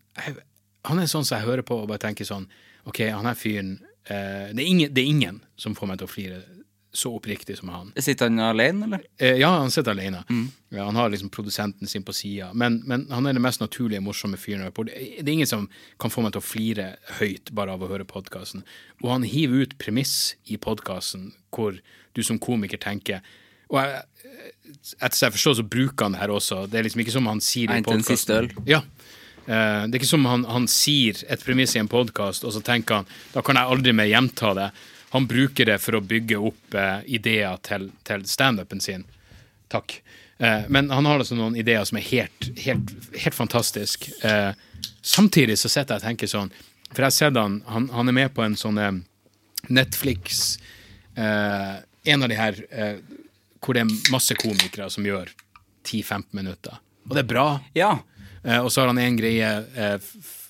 han 0.88 1.00
er 1.02 1.10
sånn 1.12 1.26
som 1.28 1.38
jeg 1.38 1.48
hører 1.50 1.66
på 1.68 1.76
og 1.84 1.90
bare 1.92 2.00
tenker 2.06 2.24
sånn 2.26 2.48
OK, 2.88 3.02
han 3.12 3.28
her 3.28 3.36
fyren 3.38 3.74
eh, 4.08 4.48
det, 4.56 4.62
er 4.64 4.68
ingen, 4.70 4.94
det 4.96 5.04
er 5.04 5.10
ingen 5.12 5.42
som 5.60 5.76
får 5.78 5.92
meg 5.92 6.00
til 6.00 6.08
å 6.08 6.12
flire 6.14 6.40
så 6.94 7.14
oppriktig 7.16 7.58
som 7.58 7.70
han. 7.70 7.92
Sitter 7.96 8.28
han 8.28 8.40
alene, 8.40 8.86
eller? 8.86 9.04
Eh, 9.18 9.38
ja, 9.40 9.50
han 9.50 9.72
sitter 9.72 9.92
alene. 9.92 10.24
Mm. 10.30 10.48
Ja, 10.70 10.84
han 10.84 10.96
har 10.96 11.10
liksom 11.10 11.30
produsenten 11.30 11.88
sin 11.88 12.04
på 12.04 12.14
sida. 12.14 12.50
Men, 12.54 12.82
men 12.86 13.06
han 13.12 13.26
er 13.26 13.34
den 13.34 13.44
mest 13.44 13.62
naturlige, 13.62 14.04
morsomme 14.04 14.38
fyren. 14.38 14.66
jeg. 14.68 14.74
Det 14.76 15.24
det 15.24 15.30
er 15.30 15.34
ingen 15.34 15.48
som 15.48 15.70
kan 16.00 16.12
få 16.12 16.24
meg 16.26 16.36
til 16.36 16.44
å 16.44 16.48
flire 16.48 16.88
høyt 17.20 17.54
bare 17.56 17.78
av 17.78 17.84
å 17.84 17.90
høre 17.92 18.08
podkasten. 18.08 18.66
Og 19.04 19.12
han 19.14 19.24
hiver 19.24 19.64
ut 19.64 19.78
premiss 19.80 20.36
i 20.46 20.60
podkasten 20.60 21.32
hvor 21.56 21.80
du 22.16 22.24
som 22.24 22.40
komiker 22.40 22.78
tenker 22.78 23.22
Og 23.72 23.78
jeg, 23.80 24.02
etter 25.00 25.16
som 25.16 25.26
jeg 25.30 25.36
forstår, 25.38 25.54
så 25.62 25.64
bruker 25.64 26.06
han 26.06 26.16
det 26.18 26.20
her 26.20 26.34
også. 26.36 26.66
Det 26.68 26.80
er 26.80 26.84
liksom 26.90 27.06
ikke 27.06 27.16
som 27.16 27.28
han 27.32 27.40
sier 27.40 27.72
i 27.72 27.84
podkasten. 27.88 28.52
Ja. 28.68 28.82
Eh, 29.48 29.84
det 29.88 29.96
er 29.96 30.02
ikke 30.02 30.10
som 30.10 30.28
han, 30.28 30.44
han 30.44 30.68
sier 30.68 31.24
et 31.32 31.44
premiss 31.46 31.78
i 31.78 31.82
en 31.82 31.90
podkast, 31.92 32.44
og 32.44 32.52
så 32.52 32.62
tenker 32.66 33.00
han 33.00 33.08
da 33.32 33.44
kan 33.46 33.58
jeg 33.58 33.72
aldri 33.74 33.94
mer 33.96 34.10
gjenta 34.12 34.52
det. 34.58 34.68
Han 35.12 35.28
bruker 35.28 35.68
det 35.68 35.78
for 35.84 35.98
å 35.98 36.04
bygge 36.04 36.40
opp 36.40 36.76
eh, 36.78 37.00
ideer 37.18 37.58
til, 37.68 37.90
til 38.08 38.24
standupen 38.30 38.80
sin. 38.84 39.04
Takk. 39.72 39.98
Eh, 40.38 40.68
men 40.72 40.90
han 40.90 41.06
har 41.06 41.20
altså 41.20 41.36
noen 41.36 41.58
ideer 41.60 41.84
som 41.88 42.00
er 42.00 42.08
helt, 42.08 42.48
helt, 42.64 42.94
helt 43.20 43.36
fantastisk. 43.36 44.08
Eh, 44.24 44.52
samtidig 45.02 45.60
så 45.60 45.72
sitter 45.72 45.98
jeg 45.98 46.02
og 46.02 46.08
tenker 46.08 46.32
sånn 46.32 46.54
For 46.92 47.04
jeg 47.04 47.08
har 47.08 47.16
sett 47.16 47.38
han, 47.40 47.60
han, 47.68 47.90
han 47.94 48.12
er 48.12 48.16
med 48.16 48.34
på 48.36 48.44
en 48.46 48.56
sånn 48.60 48.80
eh, 48.82 48.94
Netflix 49.70 50.58
eh, 51.16 51.76
En 52.10 52.26
av 52.26 52.32
de 52.32 52.40
her 52.40 52.64
eh, 52.72 52.96
hvor 53.62 53.78
det 53.78 53.84
er 53.84 54.12
masse 54.14 54.34
komikere 54.40 54.88
som 54.90 55.06
gjør 55.06 55.30
10-15 55.86 56.24
minutter. 56.34 56.80
Og 57.06 57.14
det 57.14 57.22
er 57.22 57.30
bra. 57.30 57.46
Ja. 57.78 57.92
Eh, 58.42 58.58
og 58.58 58.72
så 58.74 58.82
har 58.82 58.90
han 58.90 59.02
en 59.02 59.20
greie 59.20 59.50
eh, 59.76 59.98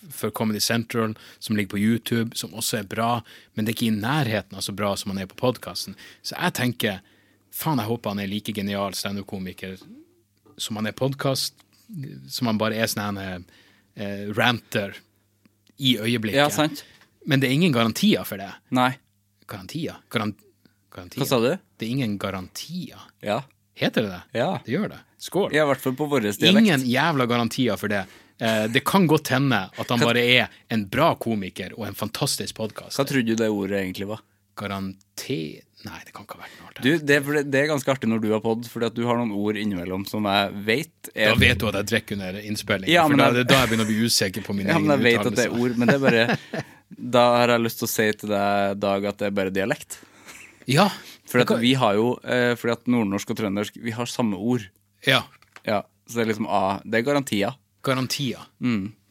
for 0.09 0.31
Comedy 0.31 0.59
Central 0.59 1.15
som 1.39 1.57
ligger 1.57 1.69
på 1.75 1.79
YouTube, 1.79 2.37
som 2.37 2.53
også 2.57 2.81
er 2.81 2.89
bra, 2.89 3.21
men 3.53 3.65
det 3.65 3.73
er 3.73 3.77
ikke 3.77 3.89
i 3.91 4.01
nærheten 4.01 4.57
av 4.57 4.65
så 4.65 4.73
bra 4.75 4.95
som 4.97 5.13
han 5.13 5.21
er 5.21 5.29
på 5.29 5.37
podkasten. 5.39 5.97
Så 6.25 6.35
jeg 6.37 6.55
tenker 6.57 7.01
faen, 7.53 7.81
jeg 7.81 7.91
håper 7.91 8.15
han 8.15 8.23
er 8.23 8.31
like 8.31 8.53
genial 8.55 8.95
standup-komiker 8.97 9.77
som 10.57 10.79
han 10.79 10.89
er 10.89 10.97
podkast, 10.97 11.55
som 12.31 12.47
han 12.47 12.59
bare 12.61 12.79
er 12.79 12.89
sånn 12.89 13.19
en 13.19 13.45
eh, 13.95 14.27
ranter 14.37 14.95
i 15.81 15.97
øyeblikket. 15.99 16.39
Ja, 16.39 16.49
sant. 16.53 16.85
Men 17.25 17.41
det 17.41 17.49
er 17.49 17.57
ingen 17.57 17.73
garantier 17.75 18.25
for 18.27 18.41
det. 18.41 18.49
Nei. 18.73 18.93
Garantier? 19.49 19.99
Garan 20.13 20.33
garantier? 20.93 21.21
Hva 21.23 21.29
sa 21.29 21.39
du? 21.43 21.51
Det 21.77 21.87
er 21.87 21.95
ingen 21.95 22.17
garantier. 22.21 23.01
Ja. 23.25 23.41
Heter 23.77 24.05
det 24.05 24.11
det? 24.13 24.39
Ja. 24.39 24.51
Det 24.65 24.75
gjør 24.75 24.91
det. 24.93 24.99
Skål. 25.21 25.53
Ja, 25.55 25.65
I 25.65 25.69
hvert 25.71 25.83
fall 25.83 25.95
på 25.97 26.07
vår 26.09 26.25
dialekt. 26.27 26.45
Ingen 26.49 26.85
jævla 26.89 27.27
garantier 27.29 27.77
for 27.77 27.91
det. 27.91 28.03
Eh, 28.41 28.65
det 28.73 28.81
kan 28.89 29.05
godt 29.07 29.29
hende 29.29 29.67
at 29.77 29.91
han 29.93 30.01
bare 30.01 30.21
er 30.25 30.47
en 30.73 30.87
bra 30.89 31.11
komiker 31.21 31.75
og 31.77 31.85
en 31.91 31.97
fantastisk 31.97 32.55
podkast. 32.57 32.97
Hva 32.97 33.05
trodde 33.05 33.29
du 33.29 33.35
det 33.37 33.49
ordet 33.53 33.83
egentlig 33.83 34.07
var? 34.09 34.23
Garanti 34.57 35.59
Nei, 35.81 35.97
det 36.05 36.11
kan 36.13 36.27
ikke 36.27 36.35
ha 36.37 36.43
vært 36.43 36.57
noe 36.59 36.67
artig. 36.69 36.81
Du, 36.85 37.05
det, 37.09 37.15
det 37.49 37.59
er 37.63 37.69
ganske 37.71 37.89
artig 37.89 38.05
når 38.11 38.19
du 38.21 38.27
har 38.35 38.41
pod, 38.43 38.67
fordi 38.69 38.85
at 38.91 38.93
du 38.93 38.99
har 39.09 39.17
noen 39.17 39.31
ord 39.33 39.57
innimellom 39.57 40.03
som 40.05 40.27
jeg 40.29 40.51
vet 40.67 41.09
er 41.15 41.31
Da 41.31 41.39
vet 41.41 41.57
du 41.57 41.65
at 41.71 41.77
jeg 41.79 41.87
drikker 41.89 42.19
under 42.19 42.37
innspilling. 42.37 42.91
Ja, 42.91 43.07
for 43.09 43.17
da, 43.17 43.31
jeg- 43.33 43.47
da 43.49 43.61
jeg 43.63 43.71
begynner 43.71 43.87
å 43.87 43.89
bli 43.89 44.05
usikker 44.05 44.45
på 44.45 44.53
mine 44.59 44.69
Ja, 44.69 44.77
men 44.77 44.93
jeg 44.93 45.01
vet 45.07 45.25
at 45.31 45.39
det 45.39 45.47
er 45.47 45.55
ord, 45.57 45.73
men 45.81 45.89
det 45.89 45.95
er 45.97 46.03
bare 46.05 46.37
Da 47.17 47.23
har 47.39 47.55
jeg 47.55 47.63
lyst 47.65 47.81
til 47.81 47.87
å 47.87 47.91
si 47.95 48.05
til 48.21 48.29
deg, 48.35 48.77
Dag, 48.83 49.07
at 49.09 49.17
det 49.23 49.29
er 49.31 49.33
bare 49.41 49.53
dialekt. 49.55 49.97
Ja. 50.69 50.85
For 51.31 51.41
at 51.41 51.55
vi 51.63 51.71
har 51.81 51.97
jo 51.97 52.11
eh, 52.21 52.51
Fordi 52.61 52.75
at 52.75 52.85
nordnorsk 52.93 53.33
og 53.33 53.39
trøndersk, 53.41 53.81
vi 53.81 53.93
har 53.97 54.05
samme 54.11 54.37
ord. 54.37 54.67
ja. 55.07 55.23
Ja, 55.65 55.81
Så 56.09 56.17
det 56.17 56.23
er 56.27 56.29
liksom 56.35 56.47
A. 56.49 56.61
Det 56.85 56.97
er 57.01 57.03
garantier. 57.05 57.57
Garantier. 57.83 58.39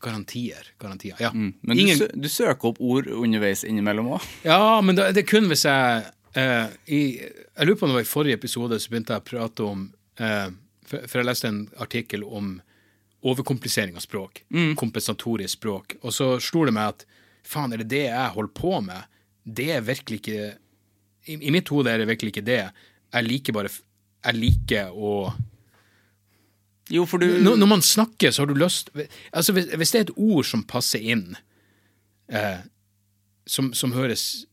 Garantier. 0.00 0.66
Garantier. 0.78 1.16
Ja. 1.20 1.31
Mm. 1.34 1.52
Men 1.60 1.78
Ingen, 1.78 1.99
du, 1.99 2.05
sø 2.05 2.08
du 2.15 2.28
søker 2.28 2.70
opp 2.70 2.81
ord 2.81 3.08
underveis 3.10 3.65
innimellom 3.66 4.12
òg. 4.16 4.26
Ja, 4.47 4.81
men 4.84 4.97
det, 4.97 5.10
det 5.16 5.24
er 5.24 5.28
kun 5.28 5.50
hvis 5.50 5.66
jeg 5.68 6.07
eh, 6.39 6.66
i, 6.86 7.00
Jeg 7.20 7.66
lurer 7.66 7.78
på 7.81 7.86
om 7.89 7.92
det 7.92 7.99
var 8.00 8.07
i 8.07 8.10
forrige 8.15 8.39
episode 8.40 8.78
så 8.81 8.92
begynte 8.92 9.16
jeg 9.16 9.24
å 9.24 9.28
prate 9.31 9.66
om 9.66 9.86
eh, 10.23 10.49
for, 10.86 11.07
for 11.07 11.20
jeg 11.20 11.28
leste 11.28 11.50
en 11.50 11.65
artikkel 11.82 12.24
om 12.24 12.55
overkomplisering 13.20 13.99
av 13.99 14.00
språk. 14.00 14.44
Kompensatorisk 14.81 15.58
språk. 15.58 15.99
Og 16.00 16.15
så 16.16 16.32
slo 16.40 16.65
det 16.65 16.73
meg 16.73 16.94
at 16.94 17.05
faen, 17.44 17.74
er 17.74 17.82
det 17.82 17.90
det 17.92 18.07
jeg 18.07 18.34
holder 18.36 18.55
på 18.57 18.78
med? 18.86 19.10
Det 19.44 19.66
er 19.74 19.84
virkelig 19.84 20.23
ikke 20.23 20.39
I, 21.28 21.36
i 21.36 21.52
mitt 21.52 21.68
hode 21.68 21.92
er 21.92 22.00
det 22.00 22.08
virkelig 22.08 22.32
ikke 22.32 22.47
det. 22.47 22.62
Jeg 23.12 23.26
liker 23.26 23.57
bare 23.57 23.73
Jeg 24.24 24.36
liker 24.36 24.94
å 24.97 25.12
Jo, 26.91 27.07
for 27.07 27.23
du 27.23 27.27
når, 27.39 27.57
når 27.60 27.70
man 27.70 27.83
snakker, 27.86 28.33
så 28.35 28.43
har 28.43 28.51
du 28.51 28.59
lyst 28.59 28.91
Altså, 28.97 29.55
hvis, 29.55 29.70
hvis 29.78 29.93
det 29.94 30.01
er 30.01 30.07
et 30.09 30.17
ord 30.19 30.47
som 30.49 30.65
passer 30.67 31.05
inn, 31.12 31.36
eh, 32.33 32.62
som, 33.47 33.70
som 33.77 33.94
høres 33.94 34.44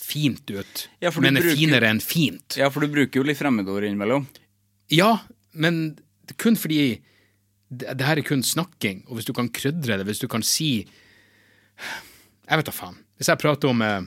fint 0.00 0.50
ut, 0.50 0.86
Ja, 1.02 1.12
men 1.22 1.38
er 1.38 1.50
finere 1.54 1.90
enn 1.90 2.02
fint 2.02 2.56
Ja, 2.58 2.70
for 2.72 2.82
du 2.82 2.90
bruker 2.92 3.20
jo 3.20 3.26
litt 3.26 3.38
fremmedord 3.38 3.84
innimellom. 3.86 4.28
Ja, 4.90 5.18
men 5.52 5.98
kun 6.38 6.56
fordi 6.58 7.00
det, 7.70 7.94
det 7.98 8.06
her 8.06 8.18
er 8.18 8.26
kun 8.26 8.42
snakking, 8.46 9.04
og 9.08 9.18
hvis 9.18 9.28
du 9.28 9.34
kan 9.36 9.50
krydre 9.54 10.00
det, 10.00 10.06
hvis 10.08 10.22
du 10.22 10.28
kan 10.30 10.42
si 10.46 10.70
Jeg 12.50 12.58
vet 12.58 12.66
da 12.66 12.74
faen. 12.74 12.98
Hvis 13.18 13.30
jeg 13.30 13.38
prater 13.38 13.70
om 13.70 13.82
eh, 13.86 14.00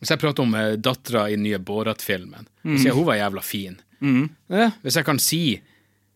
Hvis 0.00 0.12
jeg 0.14 0.22
prater 0.22 0.46
om 0.46 0.54
eh, 0.56 0.74
dattera 0.80 1.26
i 1.28 1.36
den 1.36 1.44
nye 1.44 1.60
Borat-filmen, 1.60 2.48
mm. 2.64 2.78
sier 2.80 2.96
hun 2.96 3.06
var 3.08 3.20
jævla 3.20 3.44
fin. 3.44 3.76
Ja, 4.50 4.70
hvis 4.82 4.96
jeg 4.98 5.06
kan 5.06 5.18
si 5.22 5.42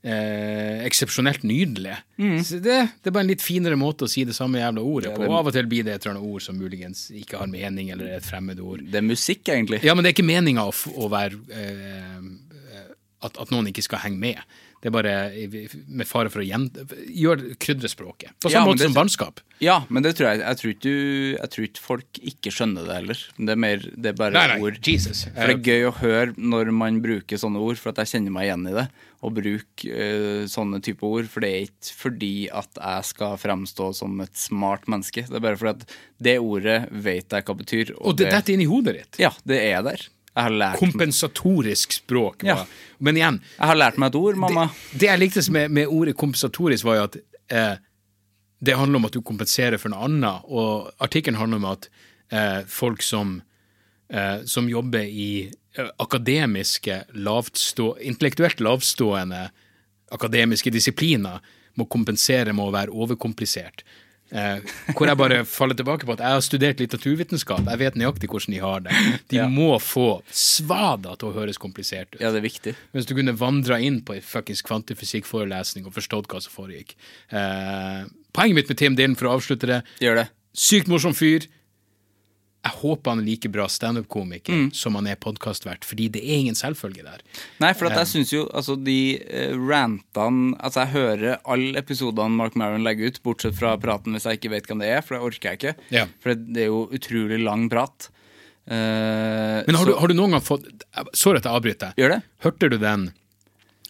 eh, 0.07 0.85
eksepsjonelt 0.87 1.43
nydelig 1.47 1.97
så 2.45 2.59
det, 2.63 2.77
det 3.03 3.11
er 3.11 3.15
bare 3.15 3.25
en 3.27 3.31
litt 3.33 3.43
finere 3.45 3.77
måte 3.77 4.07
å 4.07 4.11
si 4.11 4.25
det 4.25 4.37
samme 4.37 4.59
jævla 4.61 4.83
ordet 4.83 5.15
på. 5.17 5.25
Og 5.27 5.35
av 5.41 5.51
og 5.51 5.57
til 5.57 5.67
blir 5.71 5.85
det 5.87 5.95
et 5.97 6.07
eller 6.07 6.17
annet 6.17 6.29
ord 6.31 6.43
som 6.45 6.59
muligens 6.59 7.11
ikke 7.11 7.41
har 7.41 7.51
mening, 7.51 7.91
eller 7.95 8.07
er 8.07 8.21
et 8.21 8.29
fremmedord. 8.29 8.85
Det 8.91 9.01
er 9.01 9.07
musikk, 9.07 9.49
egentlig. 9.49 9.83
Ja, 9.85 9.95
men 9.95 10.05
det 10.05 10.13
er 10.13 10.17
ikke 10.19 10.29
meninga 10.31 10.67
å, 10.69 10.75
å 10.97 11.11
være 11.13 11.41
eh, 11.51 12.23
at, 13.27 13.37
at 13.43 13.53
noen 13.55 13.69
ikke 13.73 13.85
skal 13.87 14.03
henge 14.05 14.21
med. 14.23 14.57
Det 14.83 14.91
er 14.91 14.95
bare 14.95 15.13
med 15.89 16.07
fare 16.09 16.31
for 16.31 16.43
å 16.43 16.47
gjen... 16.47 16.69
Gjør 17.17 17.43
krydre. 17.63 17.89
På 17.97 18.51
samme 18.51 18.53
ja, 18.53 18.65
måte 18.69 18.83
det- 18.83 18.91
som 18.91 18.97
barnskap. 18.97 19.41
Ja, 19.59 19.77
men 19.89 20.05
det 20.05 20.11
tror 20.19 20.27
jeg 20.29 20.43
Jeg 20.43 20.59
tror 20.61 20.73
ikke, 20.75 20.91
jeg 21.33 21.51
tror 21.55 21.67
ikke 21.67 21.81
folk 21.81 22.19
ikke 22.21 22.53
skjønner 22.53 22.85
det 22.85 22.97
heller. 22.99 23.23
Det 23.39 23.55
er 23.55 23.61
mer 23.63 23.85
Det 23.87 24.11
er 24.11 24.19
bare 24.19 24.35
Nei, 24.37 24.47
nei, 24.53 24.59
ord. 24.61 24.81
Jesus. 24.85 25.23
For 25.31 25.49
det 25.49 25.55
er 25.57 25.71
gøy 25.73 25.87
å 25.89 25.95
høre 25.97 26.35
når 26.37 26.73
man 26.77 27.01
bruker 27.05 27.41
sånne 27.41 27.63
ord, 27.65 27.81
for 27.81 27.95
at 27.95 28.03
jeg 28.05 28.13
kjenner 28.13 28.35
meg 28.37 28.51
igjen 28.51 28.69
i 28.69 28.75
det. 28.77 28.87
Å 29.25 29.33
bruke 29.33 29.95
uh, 29.97 30.43
sånne 30.53 30.83
type 30.85 31.09
ord. 31.09 31.31
For 31.33 31.45
det 31.45 31.53
er 31.55 31.71
ikke 31.71 31.97
fordi 32.03 32.35
at 32.53 32.83
jeg 32.83 33.09
skal 33.15 33.39
fremstå 33.41 33.89
som 33.97 34.21
et 34.25 34.37
smart 34.37 34.85
menneske. 34.93 35.25
Det 35.31 35.41
er 35.41 35.47
bare 35.49 35.61
fordi 35.63 35.73
at 35.73 35.97
det 36.29 36.37
ordet 36.43 36.83
vet 36.93 37.33
jeg 37.33 37.49
hva 37.49 37.57
betyr. 37.57 37.97
Og 38.03 38.21
det 38.21 38.29
detter 38.29 38.55
inn 38.55 38.67
i 38.67 38.69
hodet 38.69 38.99
ditt. 39.01 39.23
Ja, 39.25 39.33
det 39.49 39.63
er 39.71 39.81
der. 39.89 40.05
Kompensatorisk 40.77 41.97
språk. 41.97 42.45
Ja. 42.45 42.61
Men 42.99 43.17
igjen, 43.17 43.41
jeg 43.57 43.71
har 43.73 43.79
lært 43.79 43.99
meg 44.01 44.13
et 44.13 44.19
ord, 44.21 44.39
mamma. 44.41 44.69
det, 44.93 45.01
det 45.01 45.11
jeg 45.11 45.23
likte 45.23 45.45
med, 45.55 45.73
med 45.73 45.93
ordet 45.93 46.17
kompensatorisk, 46.19 46.85
var 46.85 46.99
jo 46.99 47.07
at 47.09 47.19
eh, 47.57 47.75
det 48.59 48.77
handler 48.77 49.01
om 49.01 49.09
at 49.09 49.17
du 49.17 49.23
kompenserer 49.25 49.81
for 49.81 49.93
noe 49.93 50.07
annet. 50.09 50.49
Og 50.49 50.91
artikkelen 51.03 51.41
handler 51.41 51.63
om 51.63 51.69
at 51.73 51.89
eh, 52.33 52.63
folk 52.69 53.05
som, 53.05 53.39
eh, 54.13 54.43
som 54.45 54.69
jobber 54.71 55.05
i 55.05 55.31
eh, 55.77 55.93
akademiske, 56.03 57.03
lavtstå, 57.15 57.95
intellektuelt 58.01 58.61
lavstående 58.65 59.47
akademiske 60.15 60.73
disipliner, 60.73 61.41
må 61.77 61.85
kompensere 61.93 62.55
med 62.57 62.65
å 62.69 62.73
være 62.73 62.95
overkomplisert. 62.95 63.83
Eh, 64.35 64.59
hvor 64.97 65.07
jeg 65.07 65.19
bare 65.21 65.45
faller 65.47 65.77
tilbake 65.79 66.07
på 66.09 66.15
at 66.17 66.23
jeg 66.25 66.35
har 66.35 66.41
studert 66.43 66.81
litteraturvitenskap. 66.83 67.63
Jeg 67.71 67.79
vet 67.85 67.99
nøyaktig 68.01 68.31
hvordan 68.33 68.57
de 68.57 68.63
har 68.65 68.81
det. 68.87 68.97
De 69.31 69.43
må 69.53 69.69
få 69.83 70.07
svada 70.35 71.15
til 71.21 71.31
å 71.31 71.35
høres 71.37 71.61
komplisert 71.63 72.11
ut. 72.17 72.21
Ja, 72.21 72.33
det 72.35 72.41
er 72.43 72.47
viktig. 72.49 72.75
Hvis 72.97 73.07
du 73.07 73.15
kunne 73.15 73.37
vandra 73.39 73.79
inn 73.83 74.01
på 74.07 74.17
en 74.17 74.25
fuckings 74.27 74.65
kvantefysikkforelesning 74.67 75.87
og 75.87 75.95
forstått 75.95 76.27
hva 76.33 76.43
som 76.43 76.55
foregikk. 76.57 76.97
Eh, 77.31 78.03
poenget 78.37 78.59
mitt 78.59 78.73
med 78.73 78.81
Tim 78.83 78.97
Dylan, 78.99 79.15
for 79.19 79.31
å 79.31 79.37
avslutte 79.39 79.71
det, 79.71 79.83
Gjør 80.03 80.23
det. 80.25 80.27
sykt 80.57 80.91
morsom 80.91 81.15
fyr. 81.17 81.47
Jeg 82.67 82.75
håper 82.81 83.13
han 83.15 83.21
er 83.23 83.27
like 83.29 83.51
bra 83.55 83.67
standup-komiker 83.71 84.53
Mm. 84.57 84.69
som 84.75 84.95
han 84.99 85.07
er 85.07 85.17
podkastvert, 85.23 85.85
fordi 85.87 86.09
det 86.17 86.23
er 86.25 86.41
ingen 86.41 86.55
selvfølge 86.59 87.05
der. 87.07 87.23
Nei, 87.63 87.73
for 87.79 87.87
at 87.91 87.97
jeg 88.01 88.11
syns 88.13 88.33
jo 88.35 88.43
altså 88.53 88.75
de 88.83 88.97
eh, 89.23 89.55
rantene 89.55 90.57
Altså, 90.61 90.83
jeg 90.85 90.95
hører 90.97 91.39
alle 91.47 91.79
episodene 91.79 92.35
Mark 92.37 92.57
Maron 92.59 92.83
legger 92.87 93.07
ut, 93.13 93.23
bortsett 93.23 93.55
fra 93.59 93.77
praten 93.79 94.13
hvis 94.17 94.27
jeg 94.27 94.41
ikke 94.41 94.51
vet 94.57 94.67
hvem 94.67 94.81
det 94.83 94.89
er, 94.97 95.01
for 95.07 95.15
det 95.17 95.23
orker 95.29 95.53
jeg 95.53 95.61
ikke. 95.61 95.75
Ja. 95.95 96.07
For 96.21 96.35
det, 96.35 96.63
er 96.67 96.71
jo 96.73 96.85
utrolig 96.93 97.39
lang 97.45 97.69
prat. 97.71 98.09
Uh, 98.67 99.63
Men 99.67 99.75
har, 99.77 99.85
så- 99.85 99.93
du, 99.93 99.95
har 100.01 100.09
du 100.09 100.15
noen 100.19 100.33
gang 100.35 100.43
fått 100.43 100.65
Sorry 101.15 101.39
at 101.39 101.45
jeg 101.47 101.55
avbryter. 101.55 101.93
Gjør 101.97 102.17
det? 102.17 102.23
Hørte 102.43 102.69
du 102.73 102.79
den 102.83 103.13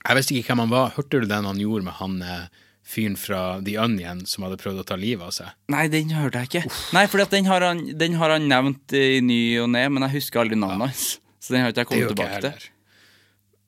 Jeg 0.05 0.17
visste 0.19 0.35
ikke 0.37 0.53
hvem 0.53 0.65
han 0.67 0.75
var. 0.75 0.91
Hørte 0.99 1.21
du 1.23 1.27
den 1.31 1.45
han 1.49 1.57
gjorde 1.63 1.85
med 1.89 1.95
han 1.97 2.19
eh, 2.23 2.47
fyren 2.87 3.17
fra 3.19 3.41
The 3.67 3.75
Onion 3.83 4.21
som 4.31 4.45
hadde 4.47 4.61
prøvd 4.63 4.85
å 4.85 4.87
ta 4.87 4.97
livet 5.01 5.27
av 5.27 5.35
seg? 5.35 5.51
Nei, 5.75 5.89
den 5.91 6.13
hørte 6.15 6.45
jeg 6.45 6.53
ikke. 6.53 6.65
Nei, 6.95 7.07
for 7.11 7.25
den, 7.25 7.45
har 7.51 7.61
han- 7.67 7.85
den 7.99 8.15
har 8.21 8.31
han 8.37 8.47
nevnt 8.49 8.95
i 8.95 9.21
ny 9.21 9.41
og 9.65 9.71
ne, 9.75 9.89
men 9.91 10.07
jeg 10.07 10.21
husker 10.21 10.45
aldri 10.45 10.57
navnet 10.61 10.89
hans. 10.93 11.19
Så 11.43 11.53
den 11.55 11.63
har 11.67 11.73
ikke 11.75 11.83
jeg 11.85 11.91
kommet 11.93 12.15
tilbake 12.15 12.41
til. 12.47 12.71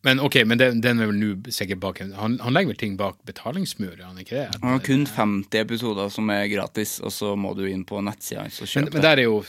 Men 0.06 0.20
ok, 0.22 0.36
men 0.46 0.58
den, 0.60 0.76
den 0.80 1.00
er 1.02 1.08
vel 1.10 1.16
nå 1.18 1.28
sikkert 1.50 1.80
bak 1.82 1.98
han, 1.98 2.12
han 2.38 2.54
legger 2.54 2.70
vel 2.70 2.76
ting 2.78 2.92
bak 2.96 3.16
betalingsmur, 3.26 3.96
han 3.98 4.20
ikke 4.22 4.36
det? 4.36 4.44
Han 4.62 4.70
har 4.76 4.82
kun 4.86 5.02
50 5.10 5.58
episoder 5.58 6.08
som 6.14 6.30
er 6.30 6.46
gratis, 6.52 7.00
og 7.02 7.10
så 7.12 7.32
må 7.36 7.50
du 7.58 7.64
inn 7.66 7.82
på 7.84 7.98
nettsida 8.06 8.44
hans 8.46 8.60
og 8.62 8.68
Men, 8.68 8.86
kjøpe. 8.86 8.94
men 8.94 9.02
der 9.02 9.18
er 9.18 9.26
jo 9.26 9.42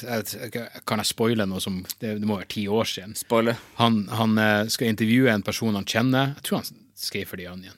Kan 0.89 1.03
jeg 1.03 1.05
spoile 1.11 1.45
noe 1.47 1.61
som 1.61 1.77
Det, 2.01 2.15
det 2.19 2.25
må 2.27 2.39
være 2.41 2.49
ti 2.49 2.65
år 2.67 2.89
siden. 2.89 3.13
Spoiler. 3.15 3.61
Han, 3.77 4.07
han 4.09 4.33
eh, 4.41 4.65
skal 4.73 4.89
intervjue 4.89 5.29
en 5.31 5.45
person 5.45 5.77
han 5.77 5.85
kjenner. 5.85 6.33
Jeg 6.39 6.43
tror 6.49 6.63
han 6.63 6.81
skrev 6.97 7.29
for 7.29 7.37
The 7.37 7.45
Onion. 7.53 7.77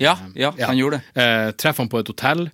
Ja, 0.00 0.16
ja, 0.34 0.54
han 0.60 0.78
gjorde 0.78 1.00
det. 1.00 1.22
Eh, 1.22 1.50
treffer 1.52 1.84
han 1.84 1.90
på 1.92 2.00
et 2.00 2.08
hotell. 2.08 2.46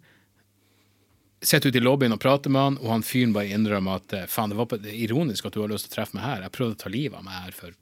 Sitter 1.39 1.71
ute 1.71 1.79
i 1.79 1.85
lobbyen 1.85 2.17
og 2.17 2.21
prater 2.23 2.51
med 2.51 2.65
han, 2.65 2.79
og 2.83 2.91
han 2.97 3.05
fyren 3.07 3.35
bare 3.37 3.53
innrømmer 3.55 4.01
at 4.01 4.15
eh, 4.17 4.31
faen, 4.31 4.51
det 4.51 4.59
var 4.59 4.67
på, 4.71 4.81
det 4.83 4.95
ironisk 4.95 5.47
at 5.47 5.55
du 5.55 5.63
har 5.63 5.71
lyst 5.71 5.87
til 5.87 5.95
å 5.95 5.99
treffe 6.01 6.19
meg 6.19 6.27
her. 6.27 6.47
Jeg 6.47 6.55
prøvde 6.57 6.79
å 6.79 6.81
ta 6.83 6.93
livet 6.93 7.21
av 7.21 7.27
meg 7.27 7.45
her 7.45 7.55
for 7.55 7.77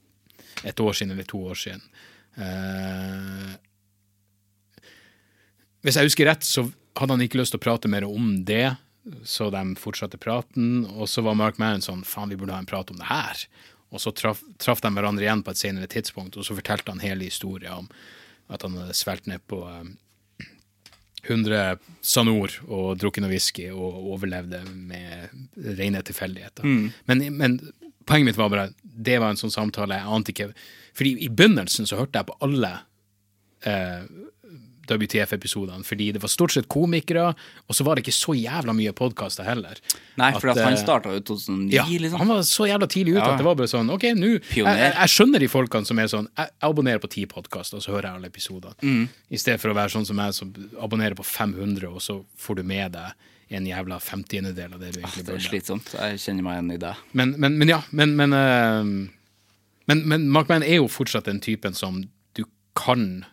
et 0.67 0.83
år 0.83 0.97
siden 0.97 1.15
eller 1.17 1.29
to 1.29 1.41
år 1.49 1.61
siden. 1.61 1.87
Eh, 2.37 3.55
hvis 5.87 5.97
jeg 6.01 6.11
husker 6.11 6.29
rett, 6.29 6.45
så 6.45 6.67
hadde 6.99 7.17
han 7.17 7.25
ikke 7.25 7.41
lyst 7.41 7.55
til 7.55 7.61
å 7.61 7.67
prate 7.67 7.89
mer 7.93 8.05
om 8.09 8.35
det, 8.49 8.75
så 9.25 9.49
de 9.55 9.63
fortsatte 9.79 10.21
praten. 10.21 10.85
Og 10.97 11.09
så 11.09 11.25
var 11.25 11.39
Mark 11.39 11.61
Maron 11.63 11.85
sånn 11.85 12.05
faen, 12.05 12.33
vi 12.33 12.39
burde 12.41 12.57
ha 12.57 12.61
en 12.61 12.69
prat 12.69 12.91
om 12.93 13.01
det 13.01 13.09
her. 13.09 13.47
Og 13.95 14.03
så 14.03 14.13
traff, 14.13 14.43
traf 14.61 14.83
de 14.83 14.91
hverandre 14.93 15.25
igjen 15.25 15.45
på 15.47 15.55
et 15.55 15.61
senere 15.61 15.89
tidspunkt, 15.89 16.37
og 16.37 16.45
så 16.45 16.57
fortalte 16.59 16.93
han 16.93 17.05
hele 17.05 17.29
historien 17.29 17.85
om 17.85 17.91
at 18.53 18.63
han 18.63 18.77
hadde 18.79 18.95
svelget 18.95 19.31
ned 19.31 19.43
på 19.51 19.63
um, 19.65 19.97
100 21.27 21.79
Sanor 22.07 22.53
og 22.69 22.99
drukket 23.01 23.25
noe 23.25 23.33
whisky 23.33 23.67
og 23.73 23.97
overlevde 24.15 24.61
med 24.71 25.75
rene 25.79 26.03
tilfeldigheter. 26.07 26.67
Men, 27.11 27.25
men 27.35 27.59
poenget 28.07 28.31
mitt 28.31 28.39
var 28.39 28.53
bare 28.53 28.69
det 28.83 29.19
var 29.21 29.35
en 29.35 29.41
sånn 29.41 29.53
samtale 29.53 29.99
jeg 29.99 30.09
ante 30.09 30.33
ikke 30.33 30.53
Fordi 30.97 31.17
i 31.27 31.29
begynnelsen 31.29 31.89
så 31.89 31.99
hørte 31.99 32.23
jeg 32.23 32.29
på 32.31 32.37
alle 32.47 32.71
eh, 33.67 34.07
WTF-episodene, 34.95 35.85
fordi 35.85 36.13
det 36.15 36.23
var 36.23 36.31
stort 36.33 36.55
sett 36.55 36.69
komikere, 36.73 37.33
og 37.67 37.77
så 37.77 37.87
var 37.87 37.97
det 37.97 38.05
ikke 38.07 38.15
så 38.17 38.35
jævla 38.39 38.75
mye 38.77 38.95
podkaster 38.97 39.47
heller. 39.49 39.81
Nei, 40.17 40.31
for 40.39 40.53
at, 40.53 40.61
At, 40.61 40.65
han 40.69 40.77
eh, 40.77 40.81
starta 40.81 41.13
jo 41.15 41.21
2009, 41.33 41.75
Ja, 41.75 41.85
liksom. 41.87 42.19
han 42.23 42.31
var 42.31 42.43
så 42.49 42.69
jævla 42.71 42.89
tidlig 42.93 43.17
ute 43.17 43.25
Ja. 43.25 43.33
at 43.33 43.39
det 43.43 43.47
var 43.47 43.57
bare 43.59 43.69
sånn 43.69 43.91
Ok, 43.93 44.05
nå 44.17 44.33
jeg, 44.39 44.65
jeg, 44.65 45.11
skjønner 45.13 45.43
de 45.43 45.49
folkene 45.51 45.89
som 45.89 45.99
er 45.99 46.11
sånn 46.13 46.29
Jeg, 46.37 46.53
abonnerer 46.65 47.03
på 47.03 47.11
ti 47.13 47.27
podkaster, 47.27 47.81
og 47.81 47.85
så 47.85 47.93
hører 47.93 48.11
jeg 48.11 48.21
alle 48.21 48.31
episodene. 48.33 48.77
Mm. 48.83 49.09
I 49.31 49.41
stedet 49.41 49.61
for 49.61 49.73
å 49.73 49.77
være 49.77 49.93
sånn 49.97 50.07
som 50.09 50.21
jeg, 50.23 50.37
som 50.39 50.53
abonnerer 50.81 51.19
på 51.19 51.27
500, 51.27 51.89
og 51.91 52.01
så 52.05 52.21
får 52.41 52.61
du 52.61 52.63
med 52.67 52.97
deg 52.97 53.33
en 53.57 53.67
jævla 53.67 54.01
femtiendedel 54.03 54.73
av 54.75 54.81
det 54.81 54.93
du 54.97 55.01
egentlig 55.01 55.23
burde. 55.23 55.37
Det 55.37 55.45
er 55.45 55.49
slitsomt. 55.49 55.93
Jeg 55.95 56.19
kjenner 56.19 56.47
meg 56.47 56.57
igjen 56.57 56.73
i 56.75 56.81
det. 56.83 56.95
Men, 57.13 57.35
men, 57.39 57.59
men 57.61 57.71
ja, 57.71 57.81
men 57.95 58.17
men, 58.19 58.35
eh, 58.35 58.89
men, 59.87 60.03
men 60.11 60.29
Mark 60.35 60.51
Mann 60.51 60.67
er 60.67 60.81
jo 60.81 60.89
fortsatt 60.91 61.29
den 61.31 61.39
typen 61.45 61.77
som 61.79 62.01
du 62.35 62.43
kan 62.79 63.25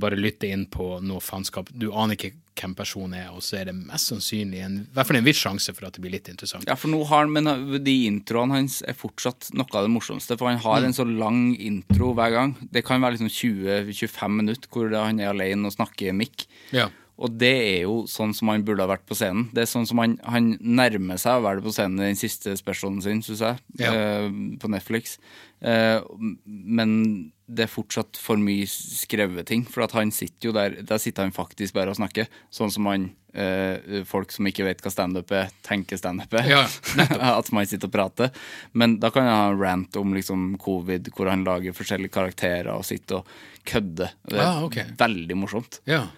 bare 0.00 0.16
lytte 0.16 0.48
inn 0.48 0.64
på 0.72 1.00
noe 1.04 1.20
faenskap. 1.20 1.68
Du 1.76 1.90
aner 1.92 2.16
ikke 2.16 2.32
hvem 2.54 2.74
personen 2.78 3.16
er, 3.18 3.30
og 3.34 3.42
så 3.42 3.58
er 3.60 3.64
det 3.68 3.74
mest 3.74 4.08
sannsynlig 4.12 4.60
en, 4.62 4.76
i 4.86 4.94
hvert 4.94 5.08
fall 5.08 5.18
en 5.18 5.26
viss 5.26 5.40
sjanse 5.42 5.72
for 5.74 5.88
at 5.88 5.96
det 5.96 6.02
blir 6.04 6.14
litt 6.14 6.28
interessant. 6.30 6.64
Ja, 6.70 6.76
for 6.78 6.88
nå 6.92 7.00
har 7.10 7.24
han, 7.26 7.32
men 7.34 7.82
de 7.84 7.94
introene 8.06 8.54
hans 8.60 8.76
er 8.86 8.94
fortsatt 8.94 9.50
noe 9.58 9.66
av 9.74 9.84
det 9.88 9.90
morsomste, 9.90 10.38
for 10.38 10.48
han 10.48 10.62
har 10.62 10.80
Mm. 10.80 10.86
en 10.86 10.96
så 10.96 11.04
lang 11.18 11.40
intro 11.58 12.14
hver 12.14 12.30
gang. 12.32 12.54
Det 12.72 12.84
kan 12.86 13.02
være 13.02 13.18
liksom 13.18 13.28
20-25 13.28 14.28
minutter 14.38 14.68
hvor 14.70 14.94
han 15.04 15.18
er 15.20 15.32
alene 15.34 15.66
og 15.66 15.74
snakker 15.74 16.14
mikk. 16.14 16.46
Ja. 16.72 16.88
Og 17.18 17.30
det 17.38 17.52
er 17.76 17.82
jo 17.84 18.00
sånn 18.10 18.32
som 18.34 18.48
han 18.50 18.64
burde 18.66 18.82
ha 18.82 18.88
vært 18.90 19.04
på 19.06 19.14
scenen. 19.14 19.48
Det 19.54 19.62
er 19.62 19.70
sånn 19.70 19.86
som 19.86 19.98
Han, 20.02 20.16
han 20.26 20.56
nærmer 20.60 21.16
seg 21.22 21.38
å 21.38 21.44
være 21.44 21.62
på 21.62 21.70
scenen 21.70 22.00
i 22.02 22.08
den 22.10 22.18
siste 22.18 22.56
specialen 22.58 23.00
sin, 23.04 23.22
syns 23.22 23.40
jeg, 23.44 23.60
Ja. 23.78 23.92
eh, 23.94 24.28
på 24.58 24.66
Netflix. 24.72 25.18
Eh, 25.62 26.00
men 26.44 27.30
det 27.46 27.66
er 27.66 27.70
fortsatt 27.70 28.16
for 28.18 28.36
mye 28.40 28.66
skrevet 28.66 29.46
ting. 29.46 29.62
For 29.64 29.84
at 29.84 29.92
han 29.92 30.10
sitter 30.10 30.48
jo 30.48 30.52
der 30.56 30.74
Der 30.82 30.98
sitter 30.98 31.22
han 31.22 31.32
faktisk 31.32 31.74
bare 31.76 31.90
og 31.92 31.96
snakker. 32.00 32.26
Sånn 32.50 32.72
som 32.72 32.86
han 32.90 33.06
eh, 33.32 34.02
folk 34.08 34.32
som 34.32 34.46
ikke 34.50 34.64
vet 34.66 34.82
hva 34.82 34.90
standup 34.90 35.30
er, 35.30 35.50
tenker 35.62 35.96
standup 36.00 36.34
er. 36.34 36.48
Ja, 36.50 36.64
at 37.38 37.52
man 37.52 37.66
sitter 37.70 37.86
og 37.86 37.94
prater. 37.94 38.30
Men 38.74 38.98
da 38.98 39.10
kan 39.14 39.22
han 39.28 39.38
ha 39.38 39.46
en 39.52 39.60
rant 39.62 39.96
om 40.00 40.12
liksom 40.14 40.56
covid, 40.58 41.10
hvor 41.14 41.30
han 41.30 41.44
lager 41.46 41.72
forskjellige 41.76 42.10
karakterer 42.18 42.72
og 42.74 42.84
sitter 42.84 43.22
og 43.22 43.26
kødder. 43.64 44.10
Det 44.28 44.38
er 44.38 44.44
Ah, 44.44 44.64
okay. 44.66 44.90
veldig 44.98 45.36
morsomt. 45.46 45.80
ja. 45.86 46.08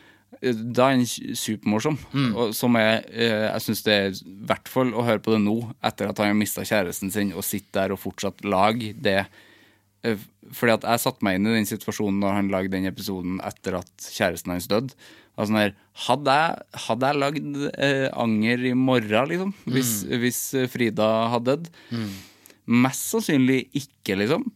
Da 0.54 0.90
er 0.92 1.00
den 1.00 1.34
supermorsom. 1.36 1.96
Og 2.36 2.54
som 2.54 2.76
er, 2.76 3.02
eh, 3.10 3.46
jeg 3.50 3.64
syns 3.64 3.82
det 3.86 3.92
er 3.96 4.08
i 4.14 4.36
hvert 4.46 4.68
fall 4.70 4.92
å 4.94 5.04
høre 5.06 5.22
på 5.22 5.32
det 5.34 5.42
nå, 5.44 5.56
etter 5.84 6.08
at 6.12 6.18
han 6.22 6.32
har 6.32 6.38
mista 6.38 6.62
kjæresten 6.66 7.10
sin, 7.12 7.32
og 7.32 7.44
sitter 7.44 7.86
der 7.86 7.94
og 7.96 8.02
fortsatt 8.02 8.44
lage 8.44 8.92
det. 8.94 9.26
Eh, 10.04 10.16
Fordi 10.52 10.72
at 10.76 10.84
jeg 10.86 11.02
satte 11.02 11.24
meg 11.26 11.40
inn 11.40 11.46
i 11.50 11.56
den 11.56 11.66
situasjonen 11.66 12.20
når 12.22 12.32
han 12.36 12.50
lagde 12.52 12.70
den 12.76 12.86
episoden 12.86 13.40
etter 13.42 13.80
at 13.80 13.90
kjæresten 14.14 14.52
hans 14.54 14.68
døde. 14.70 14.94
Altså 15.36 15.72
hadde 16.06 16.34
jeg, 16.38 16.60
hadde 16.86 17.08
jeg 17.10 17.20
lagd 17.20 17.56
eh, 17.76 18.08
anger 18.16 18.62
i 18.70 18.72
morgen, 18.72 19.28
liksom, 19.28 19.50
hvis, 19.68 19.90
hvis 20.08 20.38
eh, 20.54 20.68
Frida 20.70 21.08
hadde 21.32 21.56
dødd? 21.58 21.66
Mest 22.66 23.10
sannsynlig 23.12 23.66
ikke, 23.76 24.16
liksom. 24.22 24.46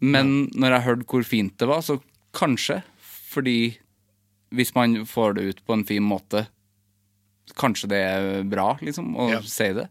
Men 0.00 0.48
når 0.54 0.76
jeg 0.76 0.84
hørte 0.86 1.08
hvor 1.10 1.24
fint 1.26 1.56
det 1.58 1.68
var, 1.68 1.80
så 1.82 1.98
kanskje. 2.34 2.82
Fordi 3.32 3.56
hvis 4.52 4.74
man 4.76 4.98
får 5.08 5.34
det 5.38 5.42
ut 5.50 5.60
på 5.66 5.74
en 5.76 5.84
fin 5.88 6.02
måte, 6.04 6.46
kanskje 7.58 7.88
det 7.92 7.98
er 8.06 8.42
bra, 8.48 8.74
liksom, 8.80 9.14
å 9.16 9.30
Ja. 9.32 9.40
si 9.42 9.70
det. 9.76 9.88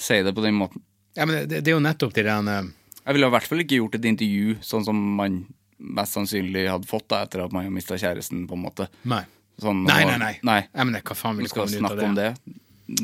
si 0.00 0.22
det 0.22 0.32
på 0.34 0.42
den 0.44 0.54
måten. 0.58 0.82
Ja, 1.16 1.26
men 1.26 1.48
det, 1.48 1.60
det 1.64 1.70
er 1.72 1.76
jo 1.78 1.82
nettopp 1.84 2.14
de 2.14 2.22
der 2.22 2.48
eh, 2.48 2.68
Jeg 3.06 3.14
ville 3.16 3.26
i 3.26 3.34
hvert 3.34 3.48
fall 3.50 3.62
ikke 3.64 3.80
gjort 3.80 3.96
et 3.98 4.04
intervju 4.06 4.58
sånn 4.62 4.84
som 4.86 4.96
man 5.18 5.40
mest 5.80 6.14
sannsynlig 6.14 6.66
hadde 6.70 6.86
fått 6.88 7.08
da, 7.10 7.22
etter 7.24 7.42
at 7.46 7.52
man 7.56 7.64
har 7.64 7.72
mista 7.72 7.96
kjæresten, 7.98 8.44
på 8.46 8.54
en 8.58 8.62
måte. 8.66 8.86
Nei. 9.08 9.22
Sånn, 9.60 9.82
Nei, 9.88 10.04
nei, 10.08 10.16
nei. 10.20 10.34
nei. 10.46 10.60
Ja, 10.72 10.84
men 10.84 11.00
hva 11.00 11.16
faen 11.16 11.36
vil 11.40 11.48
du 11.48 11.52
komme 11.52 11.68
ut 11.72 11.90
av 11.90 11.96
det? 11.98 12.04
om 12.06 12.14
det. 12.16 12.30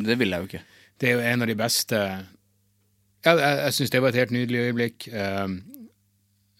Det 0.06 0.16
vil 0.20 0.32
jeg 0.32 0.40
jo 0.44 0.48
ikke. 0.50 0.60
Det 1.00 1.08
er 1.10 1.14
jo 1.18 1.24
en 1.32 1.42
av 1.44 1.48
de 1.50 1.56
beste 1.58 1.98
Ja, 3.26 3.32
jeg, 3.34 3.56
jeg 3.66 3.74
syns 3.76 3.90
det 3.92 4.00
var 4.04 4.12
et 4.14 4.20
helt 4.22 4.32
nydelig 4.36 4.60
øyeblikk. 4.68 5.08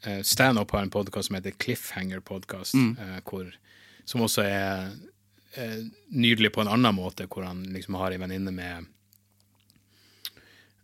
Uh, 0.06 0.22
Standup 0.22 0.70
har 0.70 0.82
en 0.82 0.90
podkast 0.90 1.26
som 1.26 1.38
heter 1.38 1.50
Cliffhanger 1.50 2.20
Podcast, 2.20 2.74
eh, 2.74 3.18
hvor, 3.26 3.48
som 4.04 4.22
også 4.22 4.44
er 4.46 4.92
eh, 5.58 5.80
nydelig 6.14 6.52
på 6.54 6.62
en 6.62 6.70
annen 6.70 6.94
måte, 6.94 7.26
hvor 7.26 7.46
han 7.46 7.64
liksom 7.74 7.98
har 7.98 8.14
ei 8.14 8.20
venninne 8.22 8.52
med 8.54 8.86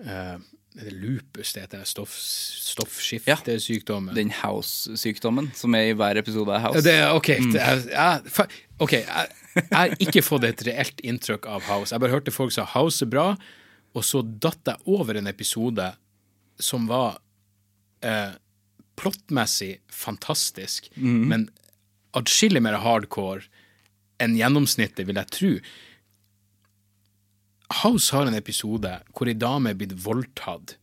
eh, 0.03 0.41
er 0.73 0.89
det 0.89 0.95
lupus 0.97 1.53
det 1.53 1.67
heter? 1.67 1.85
Stoff, 1.85 2.15
stoffskiftesykdommen? 2.17 4.15
Ja, 4.15 4.19
Den 4.23 4.33
House-sykdommen 4.33 5.51
som 5.55 5.75
er 5.77 5.91
i 5.91 5.97
hver 5.97 6.17
episode 6.17 6.55
av 6.57 6.65
House. 6.65 6.85
Det, 6.87 6.97
ok, 7.13 7.29
det 7.53 7.61
er, 7.61 7.83
ja, 7.93 8.07
fa, 8.25 8.47
ok, 8.81 8.95
jeg, 9.03 9.35
jeg 9.59 9.67
har 9.75 9.97
ikke 10.01 10.23
fått 10.25 10.47
et 10.49 10.65
reelt 10.71 11.03
inntrykk 11.05 11.47
av 11.47 11.67
House. 11.69 11.93
Jeg 11.93 12.01
bare 12.01 12.15
hørte 12.15 12.33
folk 12.33 12.55
sa 12.57 12.65
House 12.73 13.05
er 13.05 13.13
bra, 13.13 13.27
og 13.93 14.07
så 14.09 14.23
datt 14.25 14.73
jeg 14.73 14.81
over 14.89 15.21
en 15.21 15.29
episode 15.29 15.91
som 16.63 16.89
var 16.89 17.21
eh, 18.01 18.33
plottmessig 19.01 19.81
fantastisk, 19.93 20.91
men 20.97 21.49
atskillig 22.17 22.63
mer 22.63 22.79
hardcore 22.83 23.49
enn 24.23 24.37
gjennomsnittet, 24.39 25.07
vil 25.09 25.19
jeg 25.19 25.33
tro. 25.35 25.53
House 27.83 28.13
har 28.15 28.29
en 28.29 28.37
episode 28.37 28.93
hvor 29.17 29.31
ei 29.31 29.35
dame 29.39 29.73
er 29.73 29.79
blitt 29.81 29.97
voldtatt, 30.05 30.77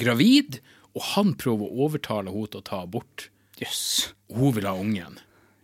gravid, 0.00 0.60
og 0.96 1.04
han 1.14 1.34
prøver 1.38 1.66
å 1.66 1.86
overtale 1.86 2.32
henne 2.32 2.50
til 2.50 2.62
å 2.62 2.66
ta 2.66 2.80
abort. 2.86 3.28
Yes. 3.60 4.14
Hun 4.32 4.56
vil 4.56 4.66
ha 4.66 4.72
ungen. 4.80 5.20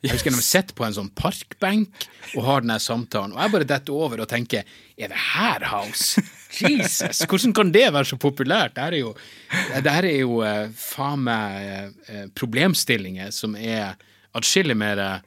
Jeg 0.07 0.15
husker 0.15 0.31
de 0.36 0.43
sitter 0.47 0.76
på 0.78 0.86
en 0.86 0.94
sånn 0.97 1.10
parkbenk 1.18 2.07
og 2.36 2.44
har 2.47 2.62
denne 2.65 2.78
samtalen, 2.83 3.35
og 3.35 3.43
jeg 3.43 3.55
bare 3.57 3.68
detter 3.75 3.97
over 3.99 4.23
og 4.25 4.31
tenker 4.31 4.62
er 4.97 5.10
det 5.12 5.20
her 5.35 5.67
House? 5.73 6.23
Jesus, 6.57 7.20
hvordan 7.28 7.52
kan 7.59 7.73
det 7.75 7.89
være 7.93 8.09
så 8.09 8.17
populært? 8.23 8.76
Dette 8.78 8.86
er 8.89 9.01
jo, 9.02 9.12
her 9.75 10.07
er 10.09 10.20
jo 10.23 10.39
eh, 10.47 10.70
faen 10.78 11.26
meg 11.26 11.93
eh, 12.09 12.26
problemstillinger 12.39 13.35
som 13.35 13.57
er 13.59 13.97
atskillig 14.36 14.76
mer 14.78 15.01
eh, 15.02 15.18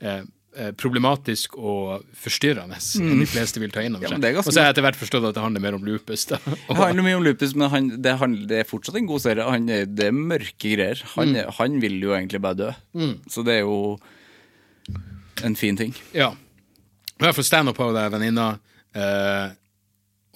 eh, 0.00 0.70
problematisk 0.80 1.54
og 1.60 2.06
forstyrrende 2.18 2.78
enn 2.78 3.20
de 3.22 3.28
fleste 3.28 3.60
vil 3.62 3.70
ta 3.74 3.84
inn 3.84 3.94
over 3.98 4.08
seg. 4.14 4.20
det 4.24 4.32
ganske 4.36 4.48
og 4.50 4.54
så 4.56 4.60
har 4.62 4.70
jeg 4.70 4.76
etter 4.76 4.86
hvert 4.88 5.00
forstått 5.02 5.26
at 5.28 5.36
det 5.36 5.44
handler 5.44 5.64
mer 5.66 5.76
om 5.78 5.84
lupus. 5.86 6.24
da. 6.32 6.38
Det 6.46 6.78
handler 6.80 7.06
mye 7.06 7.18
om 7.20 7.26
lupus, 7.26 7.52
men 7.58 7.70
han, 7.74 7.90
det, 8.04 8.14
handler, 8.22 8.46
det 8.50 8.62
er 8.62 8.68
fortsatt 8.70 8.96
en 9.00 9.08
god 9.10 9.24
serie. 9.24 9.44
Han, 9.50 9.68
det 9.68 10.08
er 10.08 10.16
mørke 10.16 10.72
greier. 10.76 11.02
Han, 11.16 11.34
Mm. 11.36 11.52
han 11.58 11.76
vil 11.84 11.98
jo 12.06 12.14
egentlig 12.16 12.40
bare 12.44 12.58
dø. 12.64 12.70
Så 13.28 13.44
det 13.46 13.58
er 13.60 13.66
jo 13.66 13.98
en 15.44 15.56
fin 15.56 15.76
ting. 15.76 15.94
Ja. 16.12 16.32
I 17.18 17.24
hvert 17.24 17.34
fall 17.34 17.46
standup 17.46 17.78
har 17.78 17.90
jo 17.90 17.96
det, 17.96 18.06
venninna. 18.14 18.48
eh, 18.94 19.48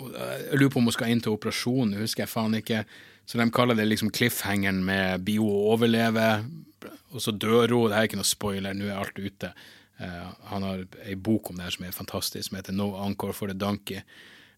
jeg 0.03 0.59
lurer 0.59 0.73
på 0.73 0.81
om 0.81 0.89
hun 0.89 0.95
skal 0.95 1.13
inn 1.13 1.21
til 1.23 1.37
operasjon, 1.37 1.95
husker 2.01 2.25
jeg 2.25 2.33
faen 2.33 2.57
ikke. 2.59 2.83
Så 3.27 3.39
de 3.39 3.47
kaller 3.55 3.79
det 3.79 3.87
liksom 3.87 4.11
cliffhangeren 4.11 4.81
med 4.85 5.23
bio 5.27 5.47
å 5.47 5.77
overleve, 5.77 6.45
og 7.13 7.23
så 7.23 7.31
dør 7.31 7.71
hun. 7.71 7.91
Det 7.93 7.99
er 7.99 8.09
ikke 8.09 8.19
noe 8.19 8.29
spoiler, 8.29 8.75
nå 8.75 8.89
er 8.89 8.99
alt 8.99 9.19
ute. 9.19 9.53
Eh, 10.03 10.29
han 10.51 10.67
har 10.67 10.85
ei 11.07 11.15
bok 11.15 11.51
om 11.51 11.59
det 11.59 11.69
her 11.69 11.77
som 11.77 11.87
er 11.87 11.95
fantastisk, 11.97 12.49
som 12.49 12.59
heter 12.59 12.75
No 12.75 12.93
Encore 13.05 13.37
for 13.37 13.53
the 13.53 13.55
Donkey. 13.55 14.03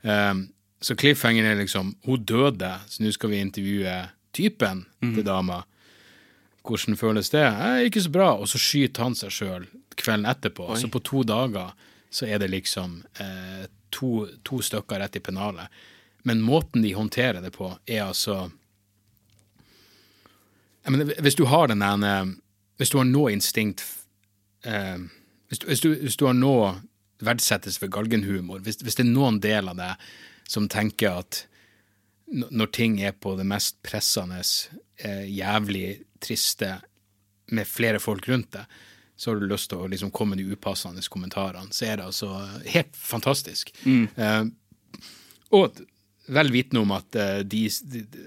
Um, 0.02 0.48
så 0.84 0.97
cliffhangeren 1.00 1.48
er 1.48 1.56
liksom 1.62 1.94
Hun 2.05 2.24
døde, 2.28 2.70
så 2.89 3.02
nå 3.02 3.12
skal 3.14 3.31
vi 3.32 3.39
intervjue 3.40 3.92
typen 4.36 4.82
til 5.00 5.24
dama. 5.24 5.62
Hvordan 6.65 6.97
føles 6.97 7.31
det? 7.31 7.44
Eh, 7.44 7.86
ikke 7.89 8.02
så 8.05 8.10
bra. 8.10 8.31
Og 8.41 8.49
så 8.49 8.60
skyter 8.60 9.05
han 9.05 9.17
seg 9.18 9.33
sjøl 9.34 9.67
kvelden 10.01 10.28
etterpå. 10.31 10.70
Så 10.81 10.89
på 10.89 11.02
to 11.05 11.23
dager 11.26 11.75
så 12.15 12.26
er 12.26 12.41
det 12.41 12.51
liksom 12.52 13.02
eh, 13.20 13.67
to, 13.94 14.26
to 14.47 14.60
stykker 14.62 15.02
rett 15.02 15.17
i 15.17 15.23
pennalet. 15.23 15.68
Men 16.25 16.41
måten 16.41 16.83
de 16.83 16.94
håndterer 16.97 17.43
det 17.44 17.52
på, 17.52 17.68
er 17.86 18.07
altså 18.07 18.49
mener, 20.86 21.15
Hvis 21.20 21.36
du 21.36 21.44
har 21.44 21.68
den 21.68 21.83
ene 21.83 22.36
Hvis 22.76 22.91
du 22.91 22.99
har 22.99 23.05
noe 23.05 23.33
instinkt 23.33 23.84
eh, 24.65 25.05
hvis, 25.49 25.59
du, 25.59 25.67
hvis, 25.67 25.81
du, 25.81 25.89
hvis 26.01 26.17
du 26.17 26.25
har 26.26 26.34
noe 26.34 26.70
verdsettes 27.25 27.76
for 27.78 27.93
galgenhumor, 27.93 28.62
hvis, 28.65 28.81
hvis 28.83 28.97
det 28.97 29.05
er 29.05 29.12
noen 29.12 29.36
del 29.41 29.68
av 29.70 29.76
deg 29.78 30.07
som 30.51 30.67
tenker 30.68 31.20
at 31.20 31.44
når 32.34 32.73
ting 32.75 32.97
er 33.05 33.12
på 33.12 33.34
det 33.39 33.44
mest 33.47 33.76
pressende, 33.84 34.41
eh, 34.99 35.28
jævlig 35.31 36.01
triste, 36.24 36.72
med 37.52 37.68
flere 37.68 38.00
folk 38.00 38.26
rundt 38.30 38.54
deg, 38.56 38.78
så 39.16 39.30
har 39.30 39.38
du 39.38 39.46
lyst 39.46 39.68
til 39.70 39.78
å 39.84 39.88
liksom 39.92 40.10
komme 40.10 40.34
de 40.40 40.46
upassende 40.50 41.02
kommentarene. 41.12 41.70
Så 41.76 41.86
er 41.86 42.00
det 42.00 42.06
altså 42.08 42.32
helt 42.72 42.96
fantastisk. 42.98 43.70
Eh, 43.86 44.44
og 45.54 45.78
vel 46.34 46.50
vitende 46.50 46.80
om 46.82 46.94
at 46.96 47.14
uh, 47.20 47.38
de, 47.44 47.60
de, 47.92 48.00
de 48.10 48.22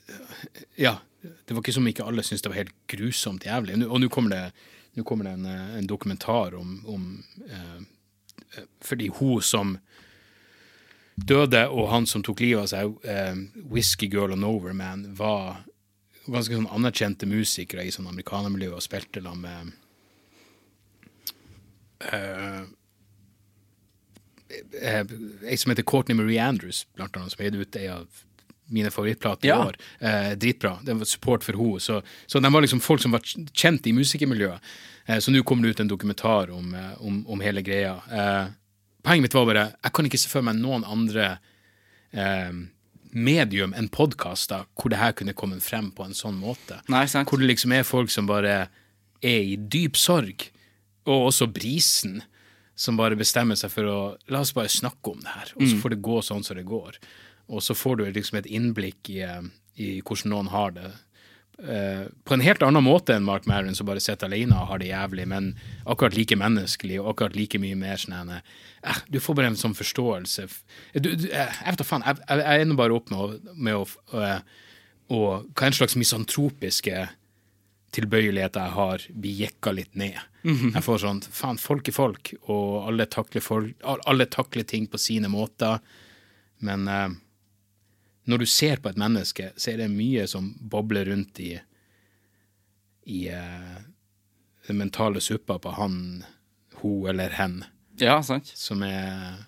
Ja, 0.78 0.94
det 1.26 1.56
var 1.56 1.64
ikke 1.64 1.74
som 1.76 1.88
ikke 1.90 2.06
alle 2.06 2.24
syntes 2.24 2.46
det 2.46 2.52
var 2.54 2.60
helt 2.62 2.76
grusomt 2.94 3.44
jævlig. 3.48 3.80
Og 3.88 4.00
nå- 4.00 4.10
kommer 4.14 4.52
kommer 5.04 5.26
det 5.28 5.34
en, 5.34 5.46
eh, 5.46 5.78
en 5.80 5.88
dokumentar 5.90 6.56
om, 6.56 6.78
om 6.88 7.24
uh, 7.50 8.62
Fordi 8.82 9.10
hun 9.18 9.42
som 9.42 9.78
døde, 11.16 11.68
og 11.70 11.90
han 11.92 12.06
som 12.06 12.24
tok 12.24 12.40
livet 12.46 12.64
av 12.64 12.70
seg, 12.72 12.96
uh, 13.06 13.66
Whiskey 13.74 14.08
Girl 14.14 14.32
og 14.38 14.40
Noverman, 14.40 15.08
var 15.18 15.66
ganske 16.34 16.56
sånn 16.58 16.70
anerkjente 16.74 17.28
musikere 17.30 17.86
i 17.88 17.92
sånn 17.94 18.10
amerikanermiljø 18.10 18.74
og 18.76 18.84
spilte 18.86 19.22
sammen 19.24 19.42
med 19.48 19.74
eh, 22.12 22.64
Ei 24.48 25.58
som 25.60 25.74
heter 25.74 25.84
Courtney 25.84 26.16
Marie 26.16 26.40
Andrews, 26.40 26.86
blant 26.96 27.18
annet, 27.18 27.34
som 27.34 27.42
har 27.44 27.50
gitt 27.50 27.60
ut 27.60 27.76
ei 27.76 27.88
av 27.92 28.24
mine 28.72 28.92
favorittplater 28.92 29.48
Ja. 29.48 29.58
i 29.58 29.68
år. 29.72 29.76
Uh, 30.04 30.32
dritbra. 30.40 30.78
Det 30.84 30.94
var 30.94 31.06
support 31.08 31.44
for 31.44 31.56
henne. 31.60 31.80
Så, 31.84 32.02
så 32.28 32.40
de 32.40 32.52
var 32.52 32.64
liksom 32.64 32.80
folk 32.84 33.02
som 33.04 33.12
var 33.16 33.24
kjent 33.24 33.88
i 33.88 33.94
musikermiljøet. 33.96 34.64
Uh, 35.10 35.20
så 35.20 35.32
nå 35.32 35.44
kommer 35.44 35.68
det 35.68 35.76
ut 35.76 35.84
en 35.84 35.92
dokumentar 35.92 36.52
om, 36.56 36.72
om, 37.00 37.20
om 37.28 37.44
hele 37.44 37.62
greia. 37.64 37.98
Poenget 39.04 39.24
mitt 39.28 39.36
var 39.36 39.46
bare 39.48 39.68
jeg 39.72 39.94
kan 39.96 40.06
ikke 40.10 40.20
se 40.20 40.32
for 40.32 40.44
meg 40.44 40.58
noen 40.60 40.84
andre 40.84 41.38
eh, 42.12 42.52
medium 43.18 43.74
enn 43.78 43.90
podkaster 43.94 44.68
hvor 44.78 44.94
det 44.94 45.00
her 45.02 45.16
kunne 45.18 45.36
kommet 45.38 45.66
frem 45.66 45.90
på 45.96 46.06
en 46.06 46.16
sånn 46.18 46.38
måte. 46.40 46.80
Nei. 46.92 47.06
Hvor 47.08 47.42
det 47.42 47.50
liksom 47.50 47.74
er 47.76 47.88
folk 47.88 48.14
som 48.14 48.30
bare 48.30 48.68
er 49.26 49.40
i 49.42 49.56
dyp 49.58 49.98
sorg, 49.98 50.50
og 51.08 51.30
også 51.32 51.48
brisen, 51.50 52.22
som 52.78 52.98
bare 53.00 53.18
bestemmer 53.18 53.58
seg 53.58 53.72
for 53.74 53.90
å 53.90 54.00
La 54.30 54.44
oss 54.44 54.54
bare 54.54 54.70
snakke 54.70 55.16
om 55.16 55.24
det 55.24 55.34
her, 55.34 55.54
og 55.56 55.64
så 55.66 55.80
får 55.82 55.96
det 55.96 56.04
gå 56.06 56.20
sånn 56.22 56.44
som 56.46 56.60
det 56.60 56.68
går. 56.68 57.00
Og 57.48 57.64
så 57.64 57.74
får 57.74 57.98
du 57.98 58.04
liksom 58.06 58.38
et 58.38 58.50
innblikk 58.52 59.10
i, 59.10 59.22
eh, 59.26 59.48
i 59.82 60.02
hvordan 60.02 60.34
noen 60.36 60.52
har 60.54 60.76
det. 60.76 60.92
Eh, 61.58 62.06
på 62.24 62.36
en 62.36 62.44
helt 62.46 62.62
annen 62.62 62.86
måte 62.86 63.16
enn 63.16 63.26
Mark 63.26 63.48
Maron, 63.50 63.74
som 63.76 63.88
bare 63.90 64.02
sitter 64.04 64.30
alene 64.30 64.54
og 64.54 64.70
har 64.70 64.82
det 64.82 64.92
jævlig, 64.92 65.26
men 65.32 65.48
akkurat 65.90 66.14
like 66.14 66.38
menneskelig 66.38 67.00
og 67.02 67.16
akkurat 67.16 67.38
like 67.38 67.58
mye 67.62 67.78
mer 67.80 67.98
sånn 67.98 68.30
eh, 68.36 69.00
Du 69.10 69.18
får 69.24 69.40
bare 69.40 69.50
en 69.52 69.58
sånn 69.58 69.74
forståelse. 69.78 70.46
Du, 70.94 71.10
du, 71.16 71.26
eh, 71.32 71.50
jeg 71.50 71.74
vet 71.74 71.82
da 71.82 71.88
faen, 71.88 72.06
jeg, 72.06 72.22
jeg, 72.28 72.44
jeg 72.46 72.68
ender 72.68 72.82
bare 72.84 72.98
opp 73.00 73.10
med 73.14 73.24
å, 73.24 73.54
med 73.58 73.80
å 73.80 74.22
eh, 74.22 74.40
og 75.08 75.48
hva 75.56 75.70
en 75.70 75.76
slags 75.76 75.96
misantropiske 75.96 77.06
tilbøyeligheter 77.96 78.66
jeg 78.66 78.76
har, 78.76 79.06
blir 79.16 79.44
jekka 79.46 79.72
litt 79.72 79.96
ned. 79.98 80.18
Jeg 80.76 80.84
får 80.84 81.00
sånn 81.04 81.22
faen, 81.24 81.60
folk 81.60 81.88
er 81.88 81.96
folk, 81.96 82.34
og 82.52 82.90
alle 82.90 83.08
takler, 83.10 83.44
folk, 83.44 83.72
alle 83.84 84.28
takler 84.32 84.68
ting 84.68 84.86
på 84.92 85.00
sine 85.00 85.32
måter. 85.32 85.80
Men 86.68 86.88
eh, 86.92 87.16
når 88.28 88.44
du 88.44 88.46
ser 88.52 88.82
på 88.84 88.92
et 88.92 89.00
menneske, 89.00 89.52
så 89.56 89.72
er 89.72 89.82
det 89.84 89.92
mye 89.94 90.26
som 90.28 90.52
bobler 90.60 91.08
rundt 91.12 91.40
i 91.44 91.54
i 93.08 93.22
uh, 93.32 93.78
den 94.68 94.82
mentale 94.82 95.22
suppa 95.24 95.56
på 95.64 95.72
han, 95.78 96.26
hun 96.82 97.08
eller 97.08 97.30
hen, 97.40 97.62
Ja, 98.04 98.20
sant. 98.24 98.52
som 98.52 98.84
er 98.84 99.46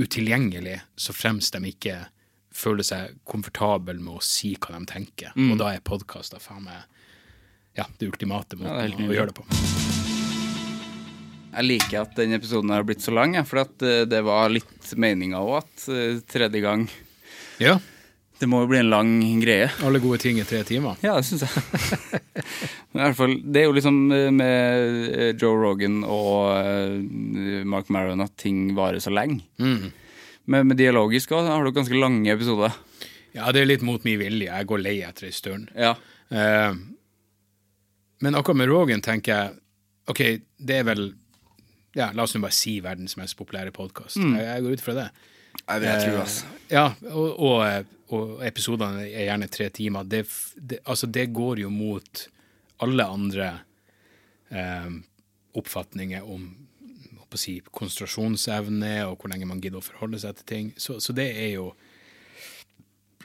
utilgjengelig, 0.00 0.78
så 0.96 1.12
fremst 1.12 1.52
de 1.52 1.68
ikke 1.68 1.98
føler 2.54 2.86
seg 2.86 3.18
komfortabel 3.28 4.00
med 4.00 4.16
å 4.16 4.24
si 4.24 4.54
hva 4.56 4.78
de 4.78 4.88
tenker. 4.88 5.36
Og 5.36 5.58
da 5.60 5.74
er 5.74 5.84
podkaster 5.84 6.40
faen 6.40 6.64
meg 6.64 6.80
ja, 7.76 7.84
det 7.98 8.08
ultimate 8.08 8.56
Ja, 8.56 8.80
det 8.80 8.94
måten 8.94 9.10
å 9.10 9.16
gjøre 9.18 9.32
det 9.32 9.38
på. 9.42 9.46
Jeg 11.54 11.66
liker 11.68 12.00
at 12.00 12.16
denne 12.18 12.38
episoden 12.40 12.72
har 12.74 12.86
blitt 12.86 13.02
så 13.04 13.12
lang, 13.14 13.36
for 13.46 13.60
eh, 13.62 14.02
det 14.10 14.22
var 14.26 14.48
litt 14.50 14.94
meninga 14.98 15.42
òg 15.42 15.58
at 15.60 15.84
eh, 15.92 16.22
tredje 16.26 16.62
gang 16.64 16.88
Ja, 17.62 17.78
Det 18.40 18.48
må 18.50 18.60
jo 18.64 18.66
bli 18.68 18.78
en 18.80 18.90
lang 18.90 19.10
greie. 19.40 19.68
alle 19.86 20.00
gode 20.02 20.18
ting 20.18 20.38
i 20.40 20.44
tre 20.44 20.62
timer. 20.66 20.96
Ja, 21.04 21.14
det 21.16 21.24
syns 21.28 21.44
jeg. 21.46 22.20
Men 22.92 22.98
i 23.00 23.04
hvert 23.06 23.16
fall, 23.16 23.34
Det 23.46 23.60
er 23.60 23.68
jo 23.68 23.74
liksom 23.76 24.00
eh, 24.12 24.30
med 24.34 25.14
eh, 25.14 25.28
Joe 25.40 25.54
Rogan 25.62 26.00
og 26.04 26.50
eh, 26.58 27.62
Mark 27.64 27.88
Maron 27.94 28.20
at 28.24 28.34
ting 28.36 28.74
varer 28.76 28.98
så 29.00 29.12
lenge. 29.14 29.40
Mm. 29.62 29.92
Men 30.50 30.66
med 30.68 30.76
dialogisk 30.76 31.30
òg 31.32 31.46
har 31.48 31.64
du 31.64 31.70
ganske 31.72 31.96
lange 31.96 32.28
episoder. 32.34 32.74
Ja, 33.34 33.48
det 33.54 33.62
er 33.62 33.70
litt 33.70 33.82
mot 33.86 34.02
min 34.04 34.18
vilje. 34.20 34.50
Jeg 34.50 34.66
går 34.68 34.82
lei 34.82 34.98
etter 35.06 35.30
ei 35.30 35.32
stund. 35.34 35.70
Ja. 35.78 35.94
Eh, 36.34 36.74
men 38.20 38.34
akkurat 38.38 38.56
med 38.60 38.68
Rogan 38.70 39.00
tenker 39.04 39.32
jeg 39.34 39.54
OK, 40.10 40.20
det 40.58 40.80
er 40.82 40.84
vel 40.90 41.06
ja, 41.96 42.10
La 42.12 42.24
oss 42.26 42.34
nå 42.34 42.42
bare 42.42 42.52
si 42.52 42.76
verdens 42.84 43.14
mest 43.16 43.38
populære 43.38 43.70
podkast. 43.72 44.18
Jeg, 44.18 44.42
jeg 44.42 44.62
går 44.66 44.74
ut 44.76 44.82
fra 44.84 44.94
det. 44.98 45.06
Jeg 45.68 45.80
vil 45.80 46.02
tro, 46.02 46.16
altså. 46.20 46.50
Ja, 46.70 46.84
og, 47.10 47.38
og, 47.40 47.94
og 48.12 48.44
episodene 48.46 49.06
er 49.06 49.28
gjerne 49.28 49.48
tre 49.52 49.68
timer. 49.74 50.04
Det, 50.08 50.24
det, 50.56 50.82
altså, 50.84 51.06
det 51.06 51.30
går 51.32 51.64
jo 51.64 51.70
mot 51.72 52.26
alle 52.84 53.06
andre 53.06 53.48
eh, 54.50 54.92
oppfatninger 55.56 56.24
om 56.26 56.46
å 57.34 57.38
si, 57.40 57.56
konsentrasjonsevne 57.74 58.94
og 59.08 59.18
hvor 59.18 59.32
lenge 59.32 59.48
man 59.50 59.62
gidder 59.62 59.80
å 59.80 59.84
forholde 59.84 60.20
seg 60.22 60.38
til 60.38 60.50
ting. 60.50 60.72
Så, 60.78 61.00
så 61.02 61.14
det 61.16 61.30
er 61.32 61.56
jo 61.56 61.70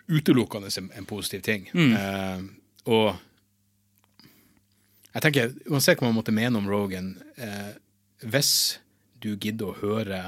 utelukkende 0.09 0.71
en, 0.81 0.89
en 0.97 1.09
positiv 1.09 1.43
ting. 1.45 1.67
Eh, 1.69 2.45
og 2.89 3.11
jeg 5.13 5.25
tenker, 5.25 5.53
uansett 5.69 5.99
hva 5.99 6.09
man 6.09 6.17
måtte 6.17 6.33
mene 6.35 6.57
om 6.57 6.69
Rogan, 6.69 7.13
eh, 7.37 7.73
hvis 8.25 8.79
du 9.21 9.33
gidder 9.35 9.71
å 9.71 9.77
høre 9.81 10.21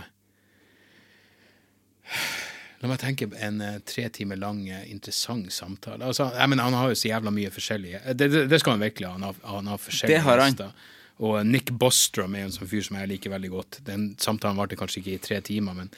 La 2.81 2.89
meg 2.89 2.97
tenke 3.01 3.27
på 3.29 3.37
en 3.37 3.59
eh, 3.61 3.75
tre 3.85 4.07
timer 4.09 4.39
lang 4.41 4.63
eh, 4.69 4.87
interessant 4.89 5.51
samtale. 5.53 6.01
Altså, 6.07 6.31
jeg 6.33 6.49
mener, 6.49 6.65
han 6.65 6.73
har 6.79 6.89
jo 6.89 6.97
så 6.97 7.11
jævla 7.11 7.29
mye 7.35 7.51
forskjellige 7.53 7.99
Det, 8.17 8.29
det, 8.33 8.45
det 8.49 8.59
skal 8.63 8.73
han 8.77 8.81
virkelig 8.87 9.05
ha. 9.07 9.11
Han 9.19 9.27
har, 9.27 9.35
han 9.45 9.69
har 9.69 9.77
forskjellige 9.83 10.15
Det 10.17 10.23
har 10.25 10.41
han. 10.41 10.55
gjester. 10.55 10.87
Og 11.21 11.35
Nick 11.45 11.69
Bostrom 11.77 12.33
er 12.33 12.41
jo 12.41 12.49
en 12.49 12.55
sånn 12.55 12.71
fyr 12.71 12.81
som 12.87 12.97
jeg 12.97 13.11
liker 13.11 13.29
veldig 13.35 13.51
godt. 13.53 13.77
Den 13.85 14.07
samtalen 14.17 14.57
varte 14.57 14.79
kanskje 14.79 15.03
ikke 15.03 15.13
i 15.13 15.21
tre 15.21 15.37
timer, 15.45 15.77
men 15.77 15.91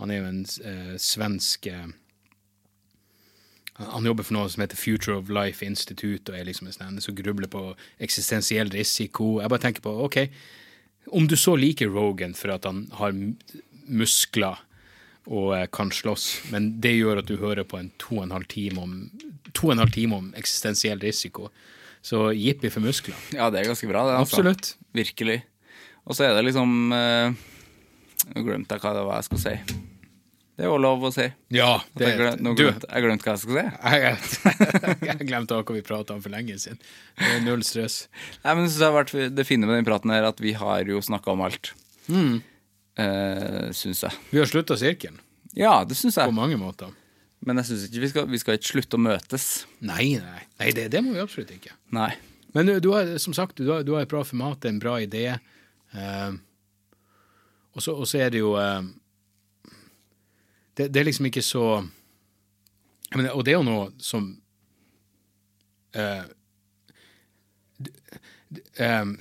han 0.00 0.10
er 0.10 0.18
jo 0.18 0.26
en 0.32 0.40
eh, 0.66 0.96
svensk 0.98 1.68
eh, 1.70 1.84
han 3.78 3.88
han 3.90 4.06
jobber 4.06 4.26
for 4.26 4.36
noe 4.36 4.50
som 4.50 4.62
heter 4.62 4.78
Future 4.78 5.16
of 5.18 5.30
Life 5.34 5.62
Institute, 5.66 6.30
og 6.30 6.38
er 6.38 6.46
liksom 6.46 6.68
en 6.70 6.74
sånn 6.76 7.00
som 7.02 7.14
grubler 7.18 7.50
på 7.50 7.62
eksistensiell 8.02 8.70
risiko. 8.74 9.40
Jeg 9.42 9.50
bare 9.50 9.62
tenker 9.64 9.82
på, 9.86 9.94
ok, 10.06 10.18
om 11.18 11.26
du 11.30 11.34
så 11.38 11.54
liker 11.58 11.90
Rogan 11.90 12.34
for 12.38 12.54
at 12.54 12.66
han 12.68 12.84
har 13.00 13.10
m- 13.14 13.34
muskler 13.90 14.60
og 15.24 15.54
eh, 15.56 15.66
kan 15.72 15.92
slåss, 15.94 16.26
men 16.52 16.74
det 16.84 16.96
gjør 16.98 17.22
at 17.22 17.30
du 17.30 17.38
hører 17.40 17.64
på 17.68 17.78
en 17.80 17.90
to 18.00 18.18
og 18.18 18.26
en 18.26 18.34
halv 18.36 18.48
time 18.50 18.82
om, 18.82 18.98
en 19.08 19.82
halv 19.82 19.94
time 19.94 20.20
om 20.20 20.28
eksistensiell 20.36 21.00
risiko, 21.00 21.48
så 22.04 22.28
jippi 22.36 22.68
for 22.72 22.84
muskler. 22.84 23.16
Ja, 23.32 23.48
det 23.52 23.62
er 23.62 23.70
ganske 23.70 23.88
bra, 23.88 24.04
det. 24.10 24.18
Altså. 24.20 24.42
Absolutt. 24.42 24.74
Virkelig. 24.94 25.40
Og 26.04 26.16
så 26.16 26.26
er 26.26 26.36
det 26.36 26.44
liksom 26.50 26.92
eh, 26.92 27.32
Nå 28.34 28.42
glemte 28.44 28.76
jeg 28.76 28.84
hva 28.84 28.92
det 28.96 29.04
var 29.08 29.20
jeg 29.20 29.28
skulle 29.30 29.44
si. 29.44 29.80
Det 30.54 30.62
er 30.62 30.70
jo 30.70 30.76
lov 30.78 31.02
å 31.02 31.10
si. 31.10 31.24
Ja, 31.50 31.80
det, 31.98 32.06
jeg, 32.12 32.18
glem, 32.20 32.36
nå 32.44 32.52
du, 32.54 32.62
glemte, 32.62 32.86
jeg 32.86 33.04
glemte 33.04 33.26
hva 33.26 33.32
jeg 33.34 33.42
skulle 33.42 33.64
si. 33.64 34.02
jeg, 34.04 34.58
jeg 35.08 35.26
glemte 35.26 35.56
hva 35.58 35.74
vi 35.74 35.82
pratet 35.86 36.12
om 36.14 36.20
for 36.22 36.30
lenge 36.30 36.54
siden. 36.62 36.78
Det 37.18 37.30
er 37.32 37.42
null 37.42 37.64
stress. 37.66 38.04
Nei, 38.44 38.52
men 38.52 38.62
jeg 38.66 38.74
synes 38.74 38.78
det 38.78 38.86
har 38.86 38.94
vært 39.00 39.34
det 39.40 39.46
fine 39.48 39.66
med 39.66 39.80
den 39.80 39.88
praten 39.88 40.14
her, 40.14 40.28
at 40.28 40.38
vi 40.44 40.54
har 40.60 40.86
jo 40.86 41.02
snakka 41.02 41.34
om 41.34 41.42
alt. 41.48 41.72
Mm. 42.06 42.38
Syns 43.74 44.04
jeg. 44.04 44.18
Vi 44.30 44.38
har 44.38 44.46
sluttet 44.46 44.78
sirkelen, 44.78 45.16
Ja, 45.58 45.80
det 45.84 45.96
syns 45.98 46.14
på 46.20 46.30
mange 46.34 46.58
måter. 46.60 46.92
Men 47.44 47.60
jeg 47.60 47.68
syns 47.68 47.88
ikke 47.88 48.02
vi 48.04 48.10
skal, 48.12 48.28
vi 48.30 48.40
skal 48.40 48.56
ikke 48.58 48.70
slutte 48.70 48.96
å 48.98 49.02
møtes. 49.04 49.48
Nei, 49.84 50.14
nei, 50.22 50.44
nei 50.60 50.70
det, 50.76 50.86
det 50.94 51.02
må 51.04 51.12
vi 51.16 51.22
absolutt 51.22 51.52
ikke. 51.52 51.74
Nei. 51.94 52.12
Men 52.54 52.68
du, 52.70 52.76
du 52.80 52.92
har, 52.94 53.10
som 53.18 53.34
sagt, 53.36 53.58
du 53.58 53.68
har, 53.72 53.82
du 53.84 53.92
har 53.96 54.06
et 54.06 54.10
bra 54.10 54.22
format, 54.24 54.64
en 54.70 54.78
bra 54.80 54.94
idé. 55.02 55.26
Uh, 55.94 56.38
og, 57.74 57.82
så, 57.82 57.96
er 58.22 58.30
det 58.32 58.40
jo 58.40 58.54
uh, 58.54 58.86
det, 60.78 60.88
det 60.94 61.02
er 61.02 61.08
liksom 61.10 61.28
ikke 61.28 61.42
så 61.44 61.66
jeg 63.10 63.20
mener, 63.20 63.34
Og 63.36 63.44
det 63.46 63.52
er 63.52 63.58
jo 63.60 63.66
noe 63.66 63.90
som 64.02 64.24
uh, 65.94 66.24
d- 67.78 67.92
d- 68.48 68.64
eh, 68.82 69.12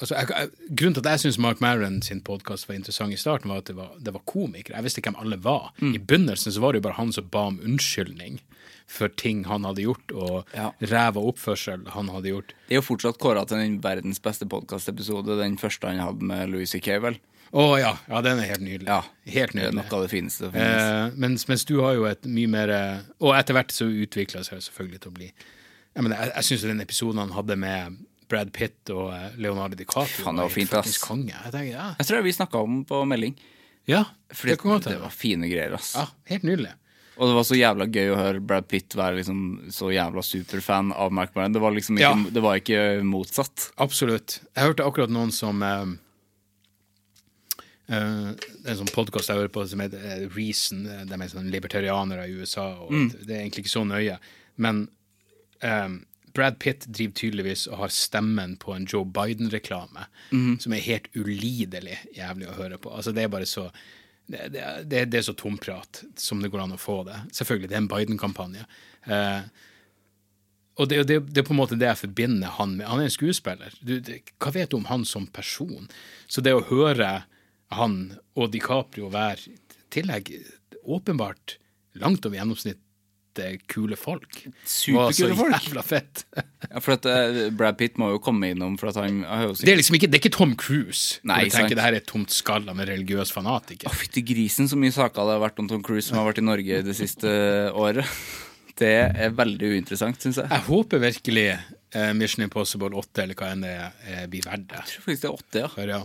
altså, 0.00 0.14
jeg, 0.18 0.50
Grunnen 0.76 0.94
til 0.98 1.02
at 1.06 1.10
jeg 1.16 1.22
syns 1.26 1.38
Mark 1.42 1.60
Maron 1.64 2.00
sin 2.02 2.20
podkast 2.26 2.68
var 2.68 2.76
interessant 2.78 3.12
i 3.12 3.20
starten, 3.20 3.50
var 3.52 3.62
at 3.62 3.70
det 3.70 3.76
var, 3.78 3.92
det 4.00 4.12
var 4.14 4.22
komikere. 4.28 4.76
Jeg 4.80 4.84
visste 4.88 5.02
hvem 5.06 5.18
alle 5.22 5.36
var. 5.42 5.72
I 5.82 5.98
begynnelsen 5.98 6.52
så 6.52 6.60
var 6.64 6.72
det 6.76 6.82
jo 6.82 6.88
bare 6.88 6.98
han 7.00 7.12
som 7.16 7.28
ba 7.32 7.46
om 7.52 7.60
unnskyldning 7.64 8.40
for 8.86 9.08
ting 9.18 9.44
han 9.50 9.64
hadde 9.66 9.82
gjort, 9.82 10.12
og 10.14 10.44
Ja. 10.54 10.68
ræva 10.80 11.18
oppførsel 11.18 11.88
han 11.90 12.08
hadde 12.14 12.28
gjort. 12.30 12.52
Det 12.68 12.76
er 12.76 12.80
jo 12.82 12.86
fortsatt 12.86 13.18
kåra 13.18 13.42
til 13.46 13.58
den 13.58 13.80
verdens 13.82 14.20
beste 14.22 14.46
podkastepisode, 14.46 15.38
den 15.40 15.56
første 15.58 15.88
han 15.90 15.98
hadde 15.98 16.22
med 16.22 16.48
Louis 16.52 16.70
C.K., 16.70 17.00
vel? 17.02 17.18
Å 17.56 17.64
ja, 17.78 17.92
ja, 18.10 18.20
den 18.22 18.38
er 18.42 18.46
helt 18.50 18.62
nydelig. 18.62 18.86
Ja. 18.86 19.00
Helt 19.26 19.52
Det 19.54 19.58
nydelig. 19.62 19.74
noe 19.78 19.96
av 19.98 20.02
det 20.06 20.10
fineste 20.10 20.44
som 20.44 20.52
finnes. 20.52 20.82
Eh, 20.82 21.10
mens, 21.16 21.44
mens 21.48 21.64
du 21.64 21.80
har 21.80 21.94
jo 21.94 22.04
et 22.10 22.22
mye 22.26 22.48
mer 22.50 22.70
eh, 22.74 22.98
Og 23.22 23.34
etter 23.38 23.54
hvert 23.54 23.70
så 23.74 23.86
utvikla 23.86 24.42
det 24.42 24.48
seg 24.50 24.62
selvfølgelig 24.66 25.00
til 25.04 25.10
å 25.12 25.14
bli 25.14 25.28
Jeg, 25.30 26.02
mener, 26.02 26.16
jeg, 26.18 26.32
jeg 26.34 26.44
syns 26.50 26.62
den 26.66 26.80
episoden 26.82 27.18
han 27.22 27.30
hadde 27.36 27.56
med 27.56 28.00
Brad 28.28 28.52
Pitt 28.52 28.90
og 28.94 29.12
eh, 29.14 29.36
Leonardo 29.38 29.76
DiCaprio 29.78 30.24
Han 30.26 30.36
det 30.40 30.46
var 30.48 30.54
fint, 30.54 30.72
ass. 30.74 30.96
konge. 31.02 31.34
Jeg 31.34 31.52
tenker, 31.54 31.72
ja, 31.76 31.90
Jeg 32.00 32.06
tror 32.08 32.24
vi 32.26 32.32
snakka 32.34 32.62
om 32.66 32.80
på 32.88 33.04
melding. 33.06 33.36
ja 33.86 34.04
Fordi 34.32 34.54
det 34.54 34.60
kan 34.62 34.80
det 34.82 34.98
var 35.00 35.14
fine 35.14 35.48
greier, 35.50 35.74
ass. 35.78 35.94
Ja, 35.96 36.06
helt 36.32 36.42
nydelig. 36.48 36.72
Og 37.16 37.30
det 37.30 37.34
var 37.38 37.46
så 37.48 37.56
jævla 37.56 37.86
gøy 37.88 38.10
å 38.12 38.16
høre 38.18 38.40
Brad 38.44 38.66
Pitt 38.68 38.92
være 38.98 39.16
liksom 39.22 39.38
så 39.72 39.88
jævla 39.94 40.20
superfan 40.26 40.90
av 40.92 41.14
Mark 41.16 41.32
Maron. 41.34 41.54
Det 41.54 41.62
var 41.62 41.72
liksom 41.72 41.96
Ja. 41.98 42.10
det 42.12 42.42
var 42.44 42.58
ikke 42.60 43.00
motsatt. 43.08 43.70
Absolutt. 43.80 44.40
Jeg 44.54 44.66
hørte 44.68 44.84
akkurat 44.84 45.08
noen 45.14 45.32
som 45.32 45.62
eh, 45.64 45.86
eh, 47.88 48.34
en 48.66 48.76
sånn 48.80 48.92
podkast 48.92 49.30
jeg 49.30 49.38
hører 49.40 49.52
på 49.54 49.64
som 49.70 49.80
heter 49.80 50.02
eh, 50.04 50.26
Reason. 50.36 50.82
De 51.08 51.16
er 51.20 51.32
sånn 51.32 51.48
libertarianere 51.52 52.26
i 52.28 52.36
USA, 52.36 52.66
og 52.84 52.92
det 53.22 53.32
er 53.32 53.44
egentlig 53.46 53.64
ikke 53.66 53.74
så 53.78 53.84
nøye. 53.88 54.18
Men 54.60 54.84
eh, 55.64 55.88
Brad 56.36 56.58
Pitt 56.62 56.84
driver 56.86 57.16
tydeligvis 57.18 57.66
og 57.70 57.80
har 57.84 57.94
stemmen 57.94 58.56
på 58.60 58.74
en 58.76 58.86
Joe 58.88 59.06
Biden-reklame, 59.08 60.06
som 60.62 60.74
er 60.76 60.84
helt 60.84 61.08
ulidelig 61.16 61.96
jævlig 62.16 62.50
å 62.50 62.56
høre 62.58 62.80
på. 62.82 62.92
Altså, 62.92 63.14
det 63.16 63.24
er 63.24 63.32
bare 63.32 63.48
så 63.48 63.70
det, 64.26 64.48
det, 64.50 65.04
det, 65.06 65.18
er 65.20 65.22
så 65.22 65.36
tomprat 65.38 66.02
som 66.18 66.40
det 66.42 66.50
går 66.50 66.64
an 66.64 66.74
å 66.74 66.80
få 66.80 67.02
det. 67.06 67.18
Selvfølgelig, 67.36 67.70
det 67.70 67.76
er 67.76 67.82
en 67.84 67.90
Biden-kampanje. 67.92 68.64
Eh, 69.06 69.42
og 70.76 70.88
det, 70.90 71.04
det, 71.08 71.20
det 71.30 71.40
er 71.40 71.46
på 71.46 71.54
en 71.54 71.60
måte 71.60 71.78
det 71.78 71.88
jeg 71.88 72.02
forbinder 72.02 72.56
han 72.58 72.74
med. 72.76 72.88
Han 72.90 73.00
er 73.00 73.08
en 73.08 73.14
skuespiller. 73.14 73.76
Du, 73.80 73.96
det, 74.02 74.20
hva 74.42 74.52
vet 74.52 74.72
du 74.72 74.80
om 74.80 74.88
han 74.90 75.06
som 75.08 75.28
person? 75.30 75.86
Så 76.28 76.42
det 76.44 76.56
å 76.56 76.64
høre 76.68 77.10
han 77.74 78.00
og 78.36 78.50
DiCaprio 78.52 79.08
være 79.14 79.56
tillegg 79.94 80.34
åpenbart 80.86 81.56
langt 82.02 82.26
over 82.26 82.38
gjennomsnittet 82.38 82.82
kule 83.70 83.96
folk 83.98 84.38
Superkule 84.66 85.36
folk. 85.38 85.54
jævla 85.68 85.82
fett. 85.86 86.24
Ja, 86.66 86.80
for 86.82 86.96
at 86.96 87.04
eh, 87.06 87.36
Brad 87.54 87.76
Pitt 87.78 87.94
må 88.00 88.08
jo 88.10 88.18
komme 88.18 88.48
innom, 88.50 88.74
for 88.80 88.90
at 88.90 88.96
han 88.98 89.20
har 89.28 89.52
Det 89.54 89.70
er 89.70 89.78
liksom 89.78 89.94
ikke, 89.98 90.08
det 90.10 90.18
er 90.18 90.22
ikke 90.24 90.32
Tom 90.34 90.56
Cruise. 90.58 91.20
Nei, 91.22 91.44
du 91.46 91.52
tenker 91.54 91.70
sant. 91.70 91.76
det 91.78 91.84
her 91.84 91.94
er 91.94 92.00
et 92.02 92.08
tomt 92.10 92.32
skall 92.34 92.66
av 92.68 92.74
en 92.80 92.88
religiøs 92.88 93.30
fanatiker. 93.32 93.86
Å, 93.86 93.94
fytti 93.94 94.24
grisen, 94.26 94.66
så 94.68 94.78
mye 94.80 94.90
saker 94.94 95.28
det 95.28 95.36
har 95.36 95.44
vært 95.44 95.62
om 95.62 95.68
Tom 95.70 95.84
Cruise 95.86 96.08
som 96.08 96.18
har 96.18 96.26
vært 96.26 96.40
i 96.42 96.46
Norge 96.48 96.80
det 96.88 96.96
siste 96.98 97.30
året. 97.76 98.02
Det 98.76 98.90
er 99.08 99.30
veldig 99.32 99.70
uinteressant, 99.72 100.18
syns 100.20 100.36
jeg. 100.42 100.50
Jeg 100.52 100.64
håper 100.66 101.00
virkelig 101.00 101.44
eh, 101.48 102.10
Mission 102.12 102.42
Impossible 102.44 102.90
8, 103.00 103.22
eller 103.22 103.38
hva 103.38 103.46
enn 103.54 103.62
det 103.64 103.70
er, 103.72 103.94
eh, 104.04 104.26
blir 104.28 104.44
verdt 104.44 104.66
det. 104.68 104.82
Jeg 104.82 104.90
tror 104.90 105.06
faktisk 105.06 105.22
det 105.22 105.30
er 105.30 105.38
8, 105.38 105.62
ja. 105.62 105.70
For 105.72 105.92
ja, 105.94 106.00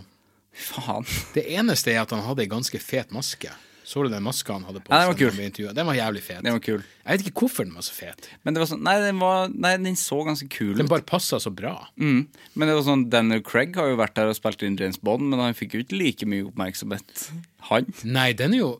Faen. 0.70 1.04
Det 1.34 1.44
eneste 1.52 1.92
er 1.92 2.00
at 2.06 2.14
han 2.16 2.24
hadde 2.24 2.46
ei 2.46 2.48
ganske 2.48 2.80
fet 2.80 3.12
maske. 3.12 3.52
Så 3.84 4.04
du 4.04 4.10
den 4.12 4.22
maska 4.22 4.54
han 4.54 4.66
hadde 4.68 4.82
på 4.84 4.92
Ja, 4.92 5.02
den 5.02 5.10
var 5.10 5.18
kul. 5.18 5.72
Den 5.74 5.88
var 5.88 5.96
jævlig 5.98 6.22
fet. 6.22 6.42
Den 6.44 6.54
var 6.56 6.62
kul. 6.62 6.84
Jeg 7.02 7.18
vet 7.18 7.26
ikke 7.26 7.42
hvorfor 7.42 7.66
den 7.66 7.74
var 7.74 7.86
så 7.86 7.96
fet. 7.96 8.28
Men 8.46 8.54
det 8.54 8.62
var 8.62 8.70
sånn 8.70 8.84
Nei, 8.86 8.94
den, 9.02 9.18
var, 9.22 9.50
nei, 9.50 9.72
den 9.82 9.98
så 9.98 10.20
ganske 10.26 10.46
kul 10.52 10.74
ut. 10.74 10.78
Den 10.78 10.90
bare 10.90 11.06
passa 11.06 11.40
så 11.42 11.50
bra. 11.54 11.74
Mm. 11.98 12.28
Men 12.54 12.70
det 12.70 12.78
var 12.78 12.86
sånn 12.86 13.08
Daniel 13.12 13.42
Craig 13.46 13.76
har 13.78 13.90
jo 13.90 13.98
vært 14.00 14.14
der 14.18 14.30
og 14.30 14.38
spilt 14.38 14.62
inn 14.66 14.78
James 14.78 15.00
Bond, 15.02 15.26
men 15.32 15.42
han 15.42 15.58
fikk 15.58 15.76
jo 15.76 15.82
ikke 15.84 15.98
like 15.98 16.30
mye 16.30 16.46
oppmerksomhet, 16.46 17.28
han. 17.72 17.90
Nei, 18.06 18.30
den 18.38 18.56
er 18.56 18.64
jo 18.64 18.72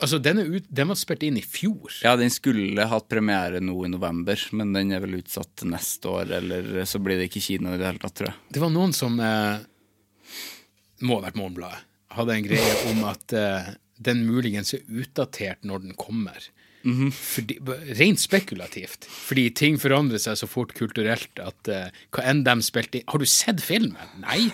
Altså, 0.00 0.16
den, 0.22 0.38
ut, 0.40 0.64
den 0.72 0.88
var 0.88 0.96
spilt 0.96 1.24
inn 1.26 1.36
i 1.36 1.42
fjor. 1.44 1.92
Ja, 2.00 2.14
den 2.16 2.32
skulle 2.32 2.86
hatt 2.88 3.08
premiere 3.12 3.60
nå 3.60 3.74
i 3.84 3.90
november, 3.92 4.40
men 4.56 4.72
den 4.72 4.94
er 4.96 5.02
vel 5.04 5.18
utsatt 5.18 5.50
til 5.60 5.68
neste 5.74 6.08
år, 6.08 6.32
eller 6.38 6.86
så 6.88 7.02
blir 7.04 7.20
det 7.20 7.28
ikke 7.28 7.42
kino 7.44 7.74
i 7.74 7.80
det 7.80 7.84
hele 7.84 8.00
tatt, 8.00 8.16
tror 8.16 8.30
jeg. 8.30 8.38
Det 8.56 8.62
var 8.62 8.72
noen 8.72 8.96
som 8.96 9.20
eh, 9.20 9.60
Må 11.04 11.18
ha 11.18 11.26
vært 11.26 11.36
Morgenbladet. 11.36 11.84
Hadde 12.16 12.34
en 12.34 12.46
greie 12.48 12.72
om 12.90 13.04
at 13.10 13.36
eh, 13.36 13.68
den 14.00 14.24
muligens 14.28 14.74
er 14.76 14.82
utdatert 14.88 15.62
når 15.66 15.84
den 15.84 15.94
kommer. 16.00 16.48
Fordi, 17.12 17.58
rent 17.98 18.20
spekulativt. 18.22 19.04
Fordi 19.04 19.50
ting 19.52 19.76
forandrer 19.80 20.20
seg 20.22 20.38
så 20.40 20.48
fort 20.48 20.72
kulturelt 20.78 21.42
at 21.44 21.68
uh, 21.68 21.90
hva 22.14 22.24
enn 22.30 22.40
de 22.46 22.54
spilte 22.64 23.02
i 23.02 23.04
Har 23.10 23.20
du 23.20 23.28
sett 23.28 23.60
filmen? 23.60 24.14
Nei. 24.22 24.46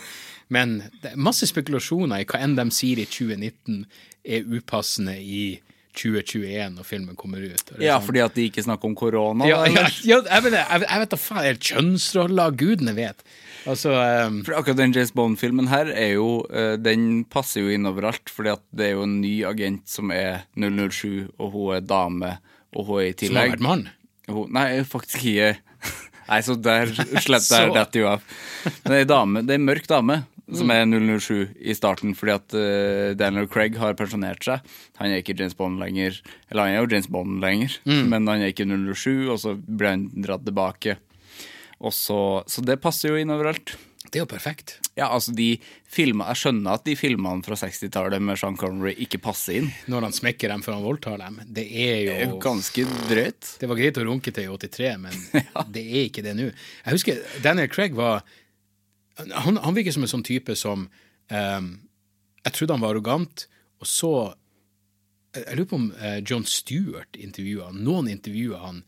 Men 0.50 0.80
det 1.02 1.12
er 1.12 1.22
masse 1.22 1.46
spekulasjoner 1.46 2.22
i 2.24 2.26
hva 2.26 2.42
enn 2.42 2.58
de 2.58 2.66
sier 2.74 2.98
i 3.02 3.06
2019 3.06 3.84
er 4.26 4.46
upassende 4.50 5.14
i 5.22 5.60
2021 5.96 6.74
når 6.76 6.86
filmen 6.86 7.16
kommer 7.18 7.40
ut. 7.40 7.70
Ja, 7.78 7.96
sånn- 7.96 8.06
fordi 8.10 8.22
at 8.24 8.34
de 8.36 8.48
ikke 8.50 8.66
snakker 8.66 8.90
om 8.90 8.94
korona? 8.98 9.46
ja, 9.48 9.62
ja, 9.70 9.86
ja, 10.04 10.20
jeg, 10.26 10.42
vet, 10.50 11.10
da 11.10 11.16
faen, 11.16 11.44
er 11.46 11.62
kjønnsroller? 11.62 12.58
Gudene 12.58 12.94
vet. 12.98 13.22
Altså 13.66 13.92
um, 14.26 14.40
For 14.46 14.56
akkurat 14.58 14.78
den 14.78 14.94
James 14.94 15.12
Bond-filmen 15.16 15.70
her 15.70 15.90
er 15.90 16.14
jo 16.14 16.28
eh, 16.54 16.76
Den 16.78 17.24
passer 17.30 17.64
jo 17.64 17.72
inn 17.74 17.88
overalt, 17.88 18.30
fordi 18.32 18.54
det 18.76 18.90
er 18.90 18.94
jo 18.94 19.06
en 19.06 19.18
ny 19.22 19.34
agent 19.48 19.86
som 19.90 20.12
er 20.14 20.46
007, 20.54 21.32
og 21.36 21.50
hun 21.54 21.74
er 21.76 21.86
dame, 21.86 22.36
og 22.76 22.90
hun 22.90 23.02
er 23.02 23.08
i 23.08 23.10
Som 23.10 23.16
har 23.16 23.20
tillegg 23.24 23.56
vært 23.56 23.66
mann. 23.66 23.84
Hun, 24.30 24.46
nei, 24.54 24.68
faktisk 24.86 25.26
ikke. 25.26 25.56
Nei, 26.30 26.40
så 26.42 26.56
der 26.58 26.90
slett 27.22 27.46
det 27.46 27.58
der 27.58 27.74
detter 27.74 28.02
jo 28.02 28.08
av. 28.16 28.24
Men 28.64 28.88
det 28.90 29.02
er 29.04 29.12
dame, 29.12 29.44
det 29.46 29.54
er 29.54 29.60
en 29.60 29.68
mørk 29.68 29.90
dame 29.90 30.22
som 30.54 30.70
er 30.70 30.84
007 30.86 31.56
i 31.58 31.74
starten, 31.74 32.12
fordi 32.14 32.32
at 32.36 32.54
uh, 32.54 33.14
Daniel 33.18 33.48
Craig 33.50 33.78
har 33.80 33.96
pensjonert 33.98 34.46
seg. 34.46 34.62
Han 35.00 35.10
er 35.10 35.22
ikke 35.22 35.34
James 35.38 35.56
Bond 35.58 35.80
lenger. 35.82 36.20
Eller 36.50 36.68
han 36.68 36.74
er 36.74 36.84
jo 36.84 36.90
James 36.92 37.08
Bond 37.10 37.40
lenger, 37.42 37.74
men 37.86 38.30
han 38.30 38.44
er 38.44 38.52
ikke 38.54 38.66
007, 38.68 39.26
og 39.26 39.40
så 39.42 39.56
blir 39.58 39.90
han 39.90 40.06
dratt 40.22 40.46
tilbake. 40.46 40.98
Og 41.84 41.92
så, 41.92 42.20
så 42.48 42.64
det 42.64 42.78
passer 42.80 43.12
jo 43.12 43.20
inn 43.20 43.32
overalt. 43.34 43.74
Det 44.06 44.20
er 44.20 44.22
jo 44.22 44.28
perfekt. 44.30 44.76
Ja, 44.96 45.08
altså 45.10 45.32
de 45.34 45.56
filmer, 45.90 46.28
Jeg 46.30 46.40
skjønner 46.40 46.78
at 46.78 46.84
de 46.86 46.94
filmene 46.98 47.44
fra 47.44 47.56
60-tallet 47.58 48.22
med 48.22 48.38
Sean 48.40 48.56
Connery 48.58 48.94
ikke 49.02 49.20
passer 49.22 49.58
inn. 49.60 49.70
Når 49.90 50.06
han 50.06 50.14
smekker 50.16 50.52
dem 50.52 50.62
før 50.64 50.78
han 50.78 50.86
voldtar 50.86 51.18
dem. 51.20 51.40
Det 51.44 51.66
er 51.66 51.98
jo 51.98 52.12
Det 52.12 52.16
er 52.16 52.30
jo 52.30 52.38
ganske 52.44 52.86
drøyt. 53.10 53.50
Det 53.60 53.70
var 53.70 53.80
greit 53.80 54.00
å 54.00 54.06
runke 54.06 54.32
til 54.32 54.46
i 54.46 54.52
83, 54.52 54.92
men 55.02 55.18
det 55.74 55.84
er 55.84 56.06
ikke 56.06 56.24
det 56.26 56.36
nå. 56.38 56.48
Jeg 56.52 56.96
husker 56.98 57.20
Daniel 57.44 57.68
Craig 57.72 57.98
var 57.98 58.22
Han, 59.16 59.56
han 59.56 59.76
virker 59.76 59.94
som 59.96 60.04
en 60.04 60.12
sånn 60.12 60.26
type 60.26 60.54
som 60.56 60.86
um, 61.32 61.68
Jeg 62.44 62.52
trodde 62.54 62.76
han 62.76 62.84
var 62.84 62.94
arrogant, 62.94 63.46
og 63.80 63.90
så 63.90 64.12
Jeg 65.34 65.58
lurer 65.58 65.70
på 65.72 65.80
om 65.80 65.90
uh, 65.98 66.18
John 66.22 66.46
Stewart 66.46 67.18
intervjua 67.18 67.72
han. 67.72 67.82
Noen 67.84 68.08
intervjua 68.12 68.62
han. 68.62 68.82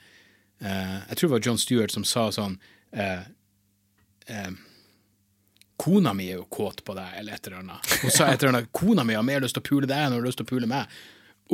Uh, 0.62 0.99
jeg 1.10 1.18
tror 1.18 1.26
det 1.26 1.36
var 1.36 1.47
John 1.50 1.60
Stewart 1.60 1.92
som 1.92 2.07
sa 2.07 2.31
sånn 2.33 2.60
eh, 2.92 3.20
eh, 4.26 4.50
Kona 5.78 6.12
mi 6.15 6.26
er 6.33 6.41
jo 6.41 6.44
kåt 6.50 6.83
på 6.84 6.94
deg, 6.99 7.12
eller 7.20 7.36
et 7.39 7.47
eller 7.47 7.60
annet. 7.62 7.92
Hun 8.02 8.10
sa 8.10 8.26
et 8.33 8.42
eller 8.42 8.52
annet. 8.57 8.73
Kona 8.75 9.05
mi 9.07 9.15
har 9.15 9.23
mer 9.23 9.41
lyst 9.44 9.55
til 9.55 9.62
å 9.62 9.68
pule 9.68 9.86
deg 9.86 9.97
enn 9.99 10.12
hun 10.17 10.20
har 10.20 10.26
lyst 10.26 10.41
til 10.41 10.47
å 10.49 10.50
pule 10.50 10.67
meg. 10.70 10.91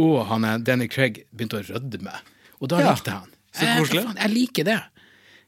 Og 0.00 0.22
han 0.30 0.46
Danny 0.64 0.88
Craig 0.88 1.26
begynte 1.30 1.60
å 1.60 1.66
rødme. 1.68 2.14
Og 2.60 2.70
da 2.72 2.80
Ja, 2.80 2.94
likte 2.94 3.10
han. 3.18 3.28
så 3.52 3.68
koselig. 3.78 4.00
Jeg, 4.06 4.16
Jeg 4.22 4.30
liker 4.32 4.64
det. 4.64 4.78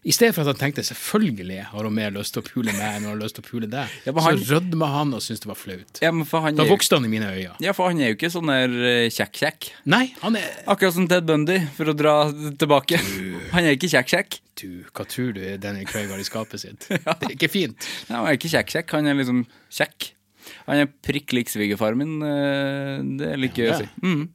I 0.06 0.12
stedet 0.14 0.36
for 0.36 0.46
at 0.46 0.52
han 0.52 0.58
tenkte 0.60 0.84
selvfølgelig 0.86 1.64
har 1.72 1.82
hun 1.88 1.94
mer 1.96 2.12
lyst 2.14 2.36
til 2.36 2.42
å 2.44 2.46
pule 2.46 2.70
meg 2.76 2.84
enn 2.94 3.02
hun 3.08 3.10
har 3.10 3.18
lyst 3.24 3.34
til 3.40 3.42
å 3.42 3.46
pule 3.48 3.66
deg, 3.66 3.88
Ja, 4.06 4.12
han- 4.22 4.38
så 4.38 4.54
rødma 4.60 4.86
han 4.92 5.14
og 5.16 5.20
syntes 5.24 5.40
det 5.42 5.48
var 5.50 5.58
flaut. 5.58 5.98
Ja, 6.00 6.12
han 6.12 6.54
Da 6.54 6.62
er, 6.62 6.70
vokste 6.70 6.94
han 6.94 7.04
i 7.04 7.10
mine 7.10 7.26
øyne. 7.26 7.56
ja, 7.60 7.72
for 7.74 7.88
han 7.90 7.98
er 8.00 8.12
jo 8.12 8.14
ikke 8.14 8.30
sånn 8.30 8.46
der 8.46 8.70
eh, 8.86 9.08
kjekk-kjekk. 9.10 9.70
Nei, 9.86 10.14
han 10.22 10.36
er 10.36 10.46
Akkurat 10.68 10.94
som 10.94 11.08
Ted 11.08 11.26
Bundy, 11.26 11.58
for 11.74 11.86
å 11.90 11.96
dra 11.96 12.30
tilbake. 12.30 13.00
Han 13.52 13.64
er 13.64 13.74
ikke 13.76 13.90
kjekk-kjekk. 13.90 14.38
Du, 14.56 14.84
hva 14.94 15.04
tror 15.06 15.34
du 15.34 15.42
Danny 15.58 15.84
Craig 15.84 16.08
har 16.08 16.18
i 16.18 16.22
skapet 16.24 16.60
sitt? 16.60 16.86
Det 16.88 17.02
er 17.04 17.34
ikke 17.34 17.50
fint. 17.50 17.76
Ja, 18.08 18.22
han 18.22 18.26
er 18.30 18.38
ikke 18.38 18.48
kjekk-kjekk, 18.54 18.90
han 18.96 19.06
er 19.10 19.14
liksom 19.18 19.42
kjekk. 19.70 20.12
Han 20.68 20.76
er 20.84 20.86
prikk 21.02 21.32
lik 21.34 21.48
svigerfaren 21.50 21.98
min. 21.98 22.22
eh, 22.22 23.02
Det 23.18 23.34
liker 23.42 23.64
jeg 23.64 23.72
Ja, 23.72 23.74
å 23.74 23.82
si. 23.82 23.88
Mm. 24.06 24.28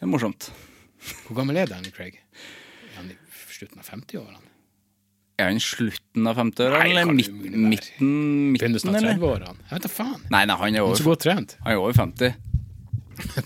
Det 0.00 0.02
er 0.08 0.10
morsomt. 0.10 0.48
Hvor 1.28 1.36
gammel 1.36 1.56
er 1.60 1.66
Danny 1.66 1.90
Craig? 1.92 2.18
Slutten 3.60 3.82
av 3.82 3.88
50-årene? 3.92 4.46
Er 5.40 5.48
han 5.50 5.60
slutten 5.64 6.26
av 6.28 6.36
50-årene, 6.36 6.78
Nei, 6.80 6.90
eller 6.90 7.10
midt, 7.16 7.30
være. 7.32 7.60
midten, 7.72 8.10
Begynnelsen 8.56 8.90
av 8.92 8.98
30-årene? 9.04 9.54
Jeg 9.70 9.76
vet 9.78 9.86
da 9.86 9.90
faen. 9.92 10.22
Nei, 10.32 10.42
nei, 10.48 10.56
han 10.60 10.76
er 10.76 10.84
Han 10.84 10.92
er 10.92 10.96
så 10.96 11.04
over, 11.04 11.10
godt 11.14 11.22
trent. 11.24 11.54
han 11.64 11.72
er 11.72 11.80
over 11.80 11.96
50. 11.96 12.34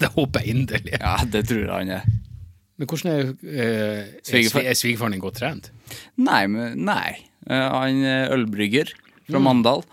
Det 0.00 0.10
håper 0.14 0.40
jeg 0.44 0.54
inderlig. 0.54 0.98
Ja, 1.00 1.16
det 1.26 1.44
tror 1.50 1.62
jeg 1.64 1.70
han 1.74 1.90
er. 1.96 2.04
Men 2.78 2.88
hvordan 2.90 3.10
er, 3.12 3.28
eh, 3.46 3.62
er, 3.62 4.08
Svigerfar- 4.26 4.66
er 4.70 4.74
svigerfaren 4.78 5.14
din 5.14 5.22
godt 5.22 5.38
trent? 5.38 5.70
Nei, 6.18 6.46
men 6.50 6.84
nei. 6.84 7.16
Uh, 7.46 7.70
Han 7.78 8.02
er 8.04 8.30
ølbrygger 8.34 8.90
fra 9.28 9.38
Mm. 9.38 9.44
Mandal. 9.46 9.84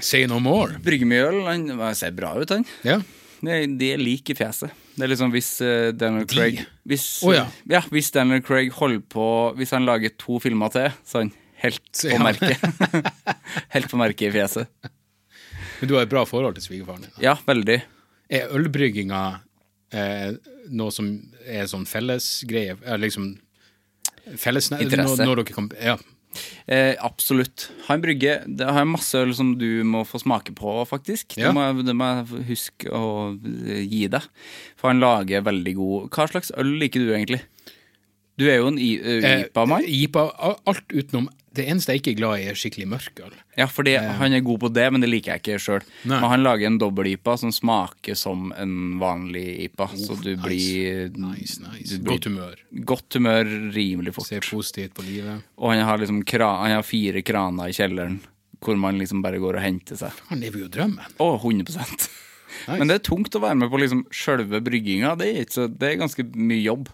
Say 0.00 0.26
no 0.26 0.38
more. 0.40 0.76
Brygger 0.84 1.06
mye 1.08 1.24
øl. 1.28 1.40
Han 1.46 1.68
han 1.78 1.94
ser 1.94 2.10
bra 2.16 2.34
ut, 2.40 2.48
han. 2.50 2.64
Ja. 2.84 3.00
De, 3.40 3.90
er 3.92 4.00
like 4.00 4.32
i 4.32 4.36
fjeset. 4.36 4.72
Det 4.96 5.06
er 5.06 5.12
liksom 5.12 5.32
hvis 5.32 5.50
uh, 5.64 5.90
Daniel 5.96 6.26
Craig 6.28 6.60
hvis, 6.88 7.06
oh, 7.24 7.32
ja. 7.32 7.82
hvis 7.92 8.10
Daniel 8.12 8.42
Craig 8.44 8.72
holder 8.74 9.00
på 9.08 9.26
Hvis 9.56 9.72
han 9.72 9.86
lager 9.88 10.12
to 10.20 10.40
filmer 10.42 10.72
til, 10.74 10.90
så 11.06 11.20
er 11.20 11.26
han 11.28 11.32
helt 11.62 12.02
på 12.02 12.12
ja. 12.12 12.22
merket. 12.24 12.64
helt 13.74 13.90
på 13.90 14.00
merket 14.00 14.28
i 14.28 14.32
fjeset. 14.34 14.90
Men 15.80 15.88
du 15.88 15.96
har 15.96 16.04
et 16.04 16.12
bra 16.12 16.26
forhold 16.28 16.58
til 16.58 16.66
svigerfaren 16.68 17.06
din? 17.06 17.12
da? 17.16 17.22
Ja, 17.24 17.36
veldig. 17.46 17.78
Er 18.30 18.52
ølbrygginga 18.56 19.22
eh, 19.96 20.32
noe 20.76 20.92
som 20.94 21.08
er 21.44 21.68
sånn 21.70 21.86
fellesgreie? 21.88 22.76
Liksom 23.00 23.32
felles, 24.36 24.68
Interesse. 24.76 25.16
Når, 25.22 25.26
når 25.26 25.40
dere 25.42 25.56
kan, 25.56 25.70
ja. 25.80 25.96
Eh, 26.68 26.94
absolutt. 27.02 27.68
en 27.90 28.00
brygge 28.02 28.36
Det 28.46 28.66
har 28.66 28.78
jeg 28.84 28.90
masse 28.92 29.14
øl 29.18 29.32
som 29.34 29.56
du 29.58 29.82
må 29.84 30.04
få 30.06 30.20
smake 30.22 30.54
på, 30.54 30.74
faktisk. 30.86 31.36
Ja. 31.36 31.48
Det, 31.48 31.54
må, 31.56 31.64
jeg- 31.66 31.86
det 31.86 31.96
må 31.96 32.10
jeg 32.14 32.46
huske 32.52 32.90
å 32.90 33.04
gi 33.90 34.06
deg. 34.08 34.22
For 34.76 34.88
han 34.92 35.00
lager 35.00 35.42
veldig 35.42 35.74
god 35.76 36.10
Hva 36.10 36.28
slags 36.30 36.52
øl 36.56 36.78
liker 36.78 37.00
du 37.00 37.12
egentlig? 37.12 37.40
Du 38.38 38.46
er 38.48 38.56
jo 38.62 38.68
en 38.68 38.78
i- 38.78 38.96
eh, 39.02 39.44
IPA-mann. 39.44 39.82
Eh, 39.84 40.06
IPA, 40.06 40.22
alt 40.66 40.88
utenom 40.88 41.28
Det 41.50 41.64
eneste 41.66 41.94
jeg 41.94 42.00
ikke 42.02 42.12
er 42.12 42.18
glad 42.20 42.40
i, 42.40 42.44
er 42.46 42.58
skikkelig 42.58 42.86
mørk 42.92 43.20
øl. 43.26 43.32
Ja, 43.58 43.66
fordi 43.66 43.96
han 43.98 44.36
er 44.36 44.42
god 44.46 44.60
på 44.62 44.68
det, 44.70 44.84
men 44.94 45.02
det 45.02 45.08
liker 45.10 45.34
jeg 45.34 45.42
ikke 45.42 45.62
sjøl. 45.64 45.86
Men 46.06 46.26
han 46.30 46.44
lager 46.46 46.68
en 46.68 46.78
dobbel-IPA 46.78 47.34
som 47.42 47.54
smaker 47.54 48.18
som 48.18 48.52
en 48.54 48.76
vanlig 49.02 49.46
IPA, 49.66 49.88
så 49.98 50.14
du 50.22 50.30
nice. 50.30 50.44
blir 50.44 51.10
Nice, 51.18 51.58
nice. 51.64 51.88
du 51.90 52.04
blir 52.04 52.12
Godt 52.12 52.28
humør. 52.30 52.62
Godt 52.92 53.18
humør 53.18 53.50
rimelig 53.74 54.14
fort. 54.14 54.30
Se 54.30 54.38
positivt 54.46 54.94
på 54.94 55.06
livet. 55.08 55.42
Og 55.58 55.74
han 55.74 55.82
har 55.88 55.98
liksom 55.98 56.22
han 56.22 56.76
har 56.76 56.86
fire 56.86 57.24
kraner 57.26 57.72
i 57.72 57.74
kjelleren 57.74 58.20
hvor 58.60 58.76
man 58.76 58.98
liksom 59.00 59.22
bare 59.24 59.40
går 59.40 59.56
og 59.58 59.64
henter 59.64 59.96
seg. 59.96 60.16
Han 60.30 60.42
lever 60.42 60.66
jo 60.66 60.72
drømmen. 60.72 61.16
Å, 61.16 61.28
100% 61.40 62.08
Men 62.68 62.90
det 62.90 62.98
er 62.98 63.04
tungt 63.06 63.36
å 63.36 63.42
være 63.42 63.56
med 63.56 63.70
på 63.72 63.80
liksom 63.80 64.02
sjølve 64.12 64.60
brygginga. 64.64 65.14
Det 65.18 65.28
er, 65.28 65.44
ikke 65.46 65.68
det 65.80 65.88
er 65.88 66.00
ganske 66.02 66.26
mye 66.36 66.60
jobb. 66.60 66.90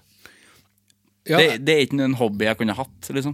Ja, 1.26 1.38
Det, 1.42 1.58
det 1.66 1.74
er 1.74 1.80
ikke 1.86 2.02
en 2.04 2.14
hobby 2.20 2.46
jeg 2.46 2.58
kunne 2.60 2.74
hatt, 2.78 3.08
liksom. 3.10 3.32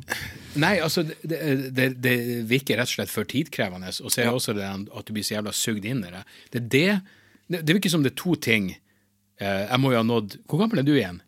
Nei, 0.63 0.75
altså, 0.85 1.03
det, 1.05 1.41
det, 1.77 1.89
det 2.05 2.15
virker 2.49 2.77
rett 2.81 2.89
og 2.89 2.95
slett 2.99 3.13
for 3.13 3.29
tidkrevende, 3.29 3.91
og 4.01 4.13
så 4.13 4.23
er 4.23 4.31
det 4.31 4.37
også 4.39 4.55
det 4.57 4.65
at 4.69 5.09
du 5.09 5.13
blir 5.17 5.25
så 5.27 5.35
jævla 5.39 5.53
sugd 5.57 5.85
inn 5.89 6.01
i 6.07 6.13
det. 6.15 6.23
Det 6.55 6.63
det 6.73 6.87
Det, 7.53 7.75
virker 7.77 7.91
som 7.93 8.03
det 8.05 8.13
er 8.15 8.17
to 8.23 8.35
ting 8.41 8.71
eh, 8.73 9.65
Jeg 9.69 9.81
må 9.83 9.91
jo 9.93 9.99
ha 9.99 10.05
nådd 10.07 10.39
Hvor 10.49 10.63
gammel 10.63 10.81
er 10.81 10.87
du 10.87 10.95
igjen? 10.95 11.19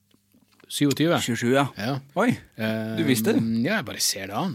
27? 0.73 1.10
27, 1.20 1.51
ja. 1.52 1.67
Ja. 1.76 1.99
Oi, 2.17 2.31
Eh, 2.57 2.94
du 2.97 3.02
visste 3.05 3.34
det? 3.36 3.43
Ja, 3.67 3.81
jeg 3.83 3.84
bare 3.91 4.01
ser 4.01 4.31
det 4.31 4.39
an. 4.39 4.55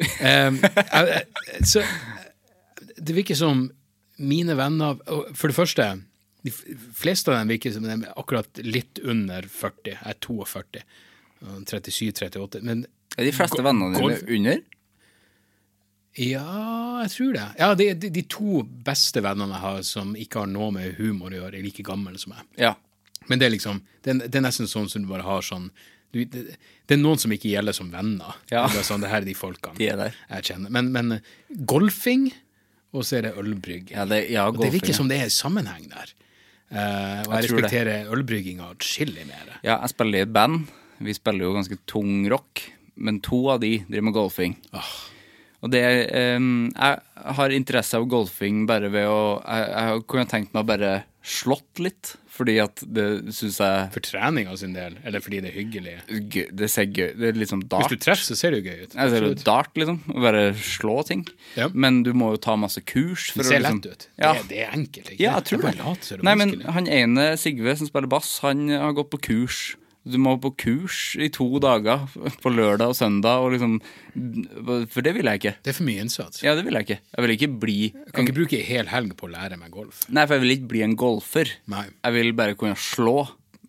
Eh, 0.00 1.20
så 1.68 1.82
det 2.96 3.14
virker 3.16 3.36
som 3.36 3.66
mine 4.20 4.56
venner 4.56 4.96
For 5.36 5.48
det 5.52 5.56
første, 5.56 5.86
de 6.44 6.52
fleste 6.96 7.28
av 7.32 7.38
dem 7.40 7.52
virker 7.52 7.72
som 7.74 7.84
de 7.84 7.92
er 7.98 8.16
akkurat 8.16 8.60
litt 8.64 9.00
under 9.04 9.44
40. 9.44 9.92
Jeg 9.92 10.14
er 10.14 10.18
42. 10.24 10.82
37-38. 11.40 12.62
Men 12.66 12.84
Er 13.16 13.26
de 13.26 13.32
fleste 13.34 13.62
vennene 13.64 13.96
dine 13.96 14.20
under? 14.36 14.60
ja, 16.20 17.02
jeg 17.04 17.10
tror 17.14 17.32
det. 17.36 17.46
Ja, 17.58 17.70
de, 17.78 17.86
de, 17.94 18.10
de 18.12 18.22
to 18.28 18.64
beste 18.86 19.22
vennene 19.24 19.54
jeg 19.54 19.62
har 19.62 19.82
som 19.86 20.12
ikke 20.18 20.42
har 20.42 20.50
noe 20.50 20.72
med 20.74 20.98
humor 20.98 21.32
å 21.32 21.38
gjøre, 21.38 21.56
er 21.56 21.64
like 21.64 21.84
gamle 21.86 22.18
som 22.20 22.34
meg. 22.34 22.44
Ja. 22.60 22.74
Men 23.30 23.40
det 23.40 23.46
er 23.46 23.54
liksom, 23.54 23.80
det 24.04 24.12
er, 24.12 24.22
det 24.26 24.40
er 24.40 24.44
nesten 24.44 24.68
sånn 24.68 24.88
som 24.90 25.04
du 25.04 25.08
bare 25.10 25.26
har 25.26 25.44
sånn 25.46 25.70
du, 26.10 26.24
det, 26.26 26.56
det 26.90 26.96
er 26.96 26.98
noen 26.98 27.20
som 27.22 27.30
ikke 27.30 27.52
gjelder 27.52 27.76
som 27.76 27.92
venner. 27.92 28.34
Ja. 28.50 28.64
Det 28.66 28.80
er 28.80 28.86
sånn, 28.88 29.04
det 29.04 29.12
her 29.12 29.22
er 29.22 29.28
de 29.28 29.36
folkene 29.38 29.78
De 29.78 29.86
er 29.92 30.00
jeg 30.10 30.48
kjenner. 30.48 30.72
Men, 30.74 30.88
men 30.90 31.20
golfing, 31.70 32.32
og 32.90 33.06
så 33.06 33.20
er 33.20 33.28
det 33.28 33.36
ølbrygg. 33.38 33.92
Ja, 33.94 34.08
det, 34.10 34.24
ja, 34.32 34.48
golfing, 34.48 34.64
det 34.64 34.72
virker 34.80 34.98
som 34.98 35.10
det 35.10 35.20
er 35.22 35.30
sammenheng 35.30 35.86
der. 35.92 36.10
Uh, 36.70 36.78
og 36.78 36.82
jeg, 36.82 37.22
Jeg 37.30 37.44
respekterer 37.46 38.10
ølbrygginga 38.14 38.72
atskillig 38.74 39.28
mer. 39.30 39.54
Ja, 39.62 39.76
jeg 39.76 39.92
spiller 39.94 40.26
i 40.26 40.30
band. 40.34 40.66
Vi 41.00 41.14
spiller 41.16 41.46
jo 41.48 41.54
ganske 41.56 41.78
tung 41.88 42.26
rock, 42.30 42.64
men 43.00 43.20
to 43.24 43.46
av 43.54 43.60
de 43.62 43.78
driver 43.88 44.08
med 44.10 44.16
golfing. 44.18 44.56
Og 45.60 45.68
det 45.74 45.82
um, 46.38 46.70
Jeg 46.72 47.34
har 47.36 47.52
interesse 47.52 47.98
av 47.98 48.06
golfing 48.08 48.62
bare 48.68 48.88
ved 48.92 49.04
å 49.12 49.18
Jeg, 49.44 49.66
jeg 49.76 50.04
kunne 50.08 50.28
tenkt 50.30 50.54
meg 50.56 50.64
bare 50.70 50.92
slått 51.20 51.76
litt, 51.84 52.14
fordi 52.32 52.54
at 52.62 52.80
det 52.88 53.04
syns 53.36 53.58
jeg 53.60 53.90
For 53.92 54.00
treninga 54.06 54.54
sin 54.56 54.72
del, 54.72 54.94
eller 55.04 55.20
fordi 55.20 55.42
det 55.44 55.50
er 55.50 55.58
hyggelig. 55.58 55.96
gøy- 56.32 56.48
Det 56.56 56.70
ser 56.72 56.86
gøy 56.88 57.10
Det 57.12 57.28
er 57.28 57.36
liksom 57.42 57.60
Hvis 57.68 57.90
du 57.92 57.96
treffer, 58.00 58.24
så 58.30 58.36
ser 58.40 58.54
det 58.56 58.62
jo 58.62 58.70
gøy 58.70 58.78
ut. 58.86 58.94
Jeg 58.96 59.12
ser 59.12 59.26
det 59.26 59.44
dart, 59.44 59.68
liksom. 59.76 59.98
Å 60.08 60.22
bare 60.24 60.44
slå 60.56 60.94
ting. 61.04 61.26
Ja. 61.60 61.68
Men 61.74 62.00
du 62.08 62.14
må 62.16 62.30
jo 62.32 62.40
ta 62.40 62.56
masse 62.56 62.80
kurs. 62.80 63.34
Det 63.36 63.44
ser 63.44 63.60
liksom- 63.60 63.82
lett 63.84 63.92
ut. 63.92 64.08
Ja. 64.16 64.32
Det, 64.38 64.48
det 64.48 64.62
er 64.64 64.72
enkelt. 64.78 65.10
Ikke? 65.12 65.20
Ja, 65.20 65.34
jeg 65.36 65.44
tror 65.50 65.60
det. 65.66 65.74
later 65.76 66.14
er 66.16 66.16
det 66.16 66.20
er 66.20 66.24
Nei, 66.30 66.34
men 66.40 66.60
han 66.72 66.88
ene, 66.88 67.28
Sigve, 67.36 67.76
som 67.76 67.86
spiller 67.92 68.08
bass, 68.08 68.38
han 68.40 68.64
har 68.72 68.96
gått 68.96 69.10
på 69.12 69.20
kurs 69.28 69.60
Du 70.08 70.16
må 70.16 70.32
på 70.40 70.48
kurs 70.56 70.98
i 71.20 71.28
to 71.32 71.46
dager, 71.60 72.06
på 72.40 72.52
lørdag 72.52 72.94
og 72.94 72.96
søndag, 72.96 73.42
og 73.44 73.52
liksom 73.52 73.74
For 74.88 75.04
det 75.04 75.12
vil 75.16 75.28
jeg 75.28 75.40
ikke. 75.42 75.52
Det 75.60 75.72
er 75.74 75.76
for 75.76 75.88
mye 75.88 76.04
innsats. 76.06 76.40
Ja, 76.44 76.54
det 76.56 76.64
vil 76.64 76.78
jeg 76.78 76.86
ikke. 76.86 77.00
Jeg 77.04 77.24
vil 77.24 77.34
ikke 77.34 77.50
bli 77.66 77.78
Jeg 77.90 78.14
kan 78.14 78.24
ikke 78.24 78.36
bruke 78.38 78.60
en 78.60 78.68
hel 78.70 78.88
helg 78.88 79.12
på 79.18 79.28
å 79.28 79.32
lære 79.34 79.58
meg 79.60 79.74
golf. 79.74 80.06
Nei, 80.08 80.24
for 80.24 80.38
jeg 80.38 80.44
vil 80.46 80.54
ikke 80.56 80.70
bli 80.72 80.84
en 80.86 80.96
golfer. 81.00 81.52
Nei. 81.68 81.84
Jeg 81.92 82.16
vil 82.16 82.32
bare 82.38 82.56
kunne 82.56 82.78
slå. 82.80 83.18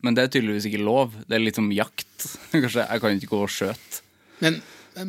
Men 0.01 0.15
det 0.17 0.23
er 0.23 0.31
tydeligvis 0.33 0.69
ikke 0.69 0.81
lov. 0.81 1.17
Det 1.27 1.35
er 1.35 1.43
litt 1.43 1.59
som 1.59 1.67
jakt. 1.75 2.29
Kanskje 2.53 2.85
jeg 2.85 3.03
kan 3.03 3.17
ikke 3.17 3.31
gå 3.33 3.41
og 3.43 3.51
skjøte. 3.51 3.99
Men, 4.41 4.61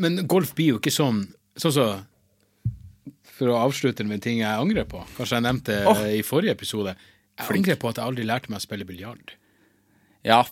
men 0.03 0.25
golf 0.31 0.57
blir 0.59 0.75
jo 0.75 0.81
ikke 0.83 0.93
sånn 0.93 1.25
Sånn 1.57 1.73
så 1.73 1.85
For 3.37 3.49
å 3.53 3.59
avslutte 3.61 4.05
med 4.09 4.23
ting 4.25 4.41
jeg 4.41 4.51
angrer 4.51 4.89
på. 4.89 5.05
Kanskje 5.19 5.39
jeg 5.39 5.47
nevnte 5.47 5.79
oh, 5.87 6.03
i 6.09 6.25
forrige 6.27 6.57
episode. 6.57 6.97
Jeg 7.39 7.61
angrer 7.61 7.79
på 7.81 7.93
at 7.93 8.01
jeg 8.01 8.11
aldri 8.11 8.27
lærte 8.27 8.53
meg 8.53 8.59
å 8.59 8.65
spille 8.65 8.89
biljard. 8.89 9.35
Ja, 10.27 10.43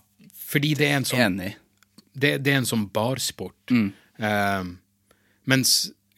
Fordi 0.50 0.74
det 0.78 0.88
er 0.90 0.98
en 0.98 1.08
sånn 1.08 1.38
det, 2.12 2.32
det 2.42 2.52
er 2.52 2.58
en 2.60 2.68
sånn 2.68 2.88
barsport. 2.92 3.70
Eh, 3.70 4.64
mens 5.50 5.74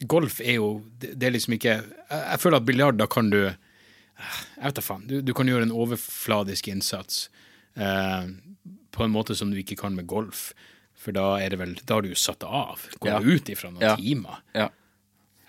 golf 0.08 0.40
er 0.42 0.56
jo 0.58 0.70
Det, 0.98 1.12
det 1.14 1.28
er 1.28 1.34
liksom 1.36 1.54
ikke 1.54 1.74
jeg, 1.76 1.84
jeg 2.10 2.40
føler 2.42 2.58
at 2.58 2.66
biljard, 2.66 2.96
da 2.98 3.06
kan 3.06 3.28
du 3.30 3.38
Jeg 3.44 4.64
vet 4.64 4.78
da 4.78 4.84
faen. 4.84 5.06
Du, 5.08 5.20
du 5.22 5.32
kan 5.34 5.48
gjøre 5.50 5.66
en 5.66 5.74
overfladisk 5.74 6.68
innsats 6.70 7.24
uh, 7.78 8.28
på 8.92 9.04
en 9.06 9.14
måte 9.14 9.34
som 9.38 9.50
du 9.50 9.56
ikke 9.58 9.78
kan 9.80 9.96
med 9.96 10.06
golf. 10.10 10.50
For 11.02 11.14
da 11.16 11.40
er 11.42 11.50
det 11.54 11.58
vel 11.58 11.74
Da 11.82 11.96
har 11.96 12.04
du 12.04 12.12
jo 12.12 12.18
satt 12.18 12.44
av. 12.46 12.84
Går 13.00 13.10
Ja. 13.16 13.20
ut 13.20 13.50
ifra 13.50 13.70
noen 13.72 13.82
Ja. 13.82 13.96
timer. 13.96 14.42
Ja. 14.54 14.68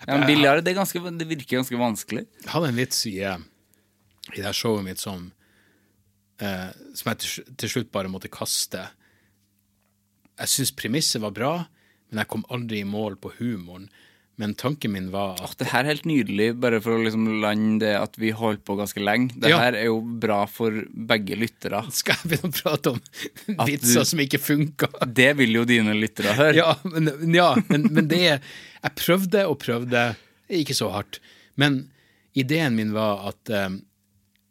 ja 0.06 0.18
men 0.18 0.26
biljard, 0.26 0.64
det, 0.64 0.74
det 0.74 1.28
virker 1.28 1.60
ganske 1.60 1.78
vanskelig. 1.78 2.26
Jeg 2.42 2.50
hadde 2.50 2.72
en 2.72 2.80
vits 2.80 3.06
i, 3.06 3.20
eh, 3.22 3.38
i 4.32 4.36
det 4.40 4.44
her 4.48 4.56
showet 4.56 4.84
mitt 4.84 4.98
som 4.98 5.30
eh, 6.40 6.70
Som 6.94 7.12
jeg 7.12 7.18
til, 7.56 7.68
slutt 7.68 7.92
bare 7.92 8.08
måtte 8.12 8.30
kaste. 8.32 8.88
Jeg 10.40 10.50
syns 10.50 10.72
premisset 10.74 11.22
var 11.22 11.34
bra, 11.36 11.52
men 12.10 12.22
jeg 12.24 12.30
kom 12.32 12.44
aldri 12.50 12.80
i 12.82 12.88
mål 12.88 13.16
på 13.22 13.30
humoren. 13.38 13.86
Men 14.36 14.56
tanken 14.58 14.90
min 14.90 15.12
var 15.14 15.36
at 15.38 15.52
at 15.52 15.60
det 15.60 15.68
her 15.70 15.84
er 15.84 15.92
helt 15.92 16.06
nydelig, 16.10 16.48
bare 16.58 16.80
for 16.82 16.96
å 16.96 17.04
liksom 17.04 17.28
lande 17.38 17.84
det 17.84 17.92
at 18.00 18.16
vi 18.18 18.32
holdt 18.34 18.64
på 18.66 18.74
ganske 18.80 18.98
lenge. 18.98 19.30
Det 19.38 19.52
Ja. 19.52 19.60
her 19.62 19.76
er 19.78 19.84
jo 19.86 20.00
bra 20.00 20.40
for 20.50 20.72
begge 20.90 21.36
lyttere. 21.38 21.84
Skal 21.94 22.16
jeg 22.18 22.32
begynne 22.32 22.50
å 22.50 22.56
prate 22.58 22.90
om 22.96 23.00
At 23.60 23.68
vitser 23.68 24.02
du- 24.02 24.04
som 24.10 24.18
ikke 24.18 24.40
funka? 24.42 24.88
Det 25.06 25.36
vil 25.38 25.52
jo 25.54 25.64
dine 25.64 25.94
lyttere 25.94 26.34
høre. 26.34 26.56
Ja, 26.56 26.74
men, 26.82 27.12
ja, 27.32 27.54
men, 27.68 27.86
men 27.94 28.08
det 28.10 28.18
Jeg 28.24 28.94
prøvde 28.96 29.46
og 29.48 29.60
prøvde, 29.62 30.16
ikke 30.50 30.74
så 30.74 30.90
hardt. 30.90 31.20
Men 31.56 31.84
ideen 32.34 32.74
min 32.74 32.90
var 32.92 33.28
at 33.30 33.48
eh, 33.54 33.70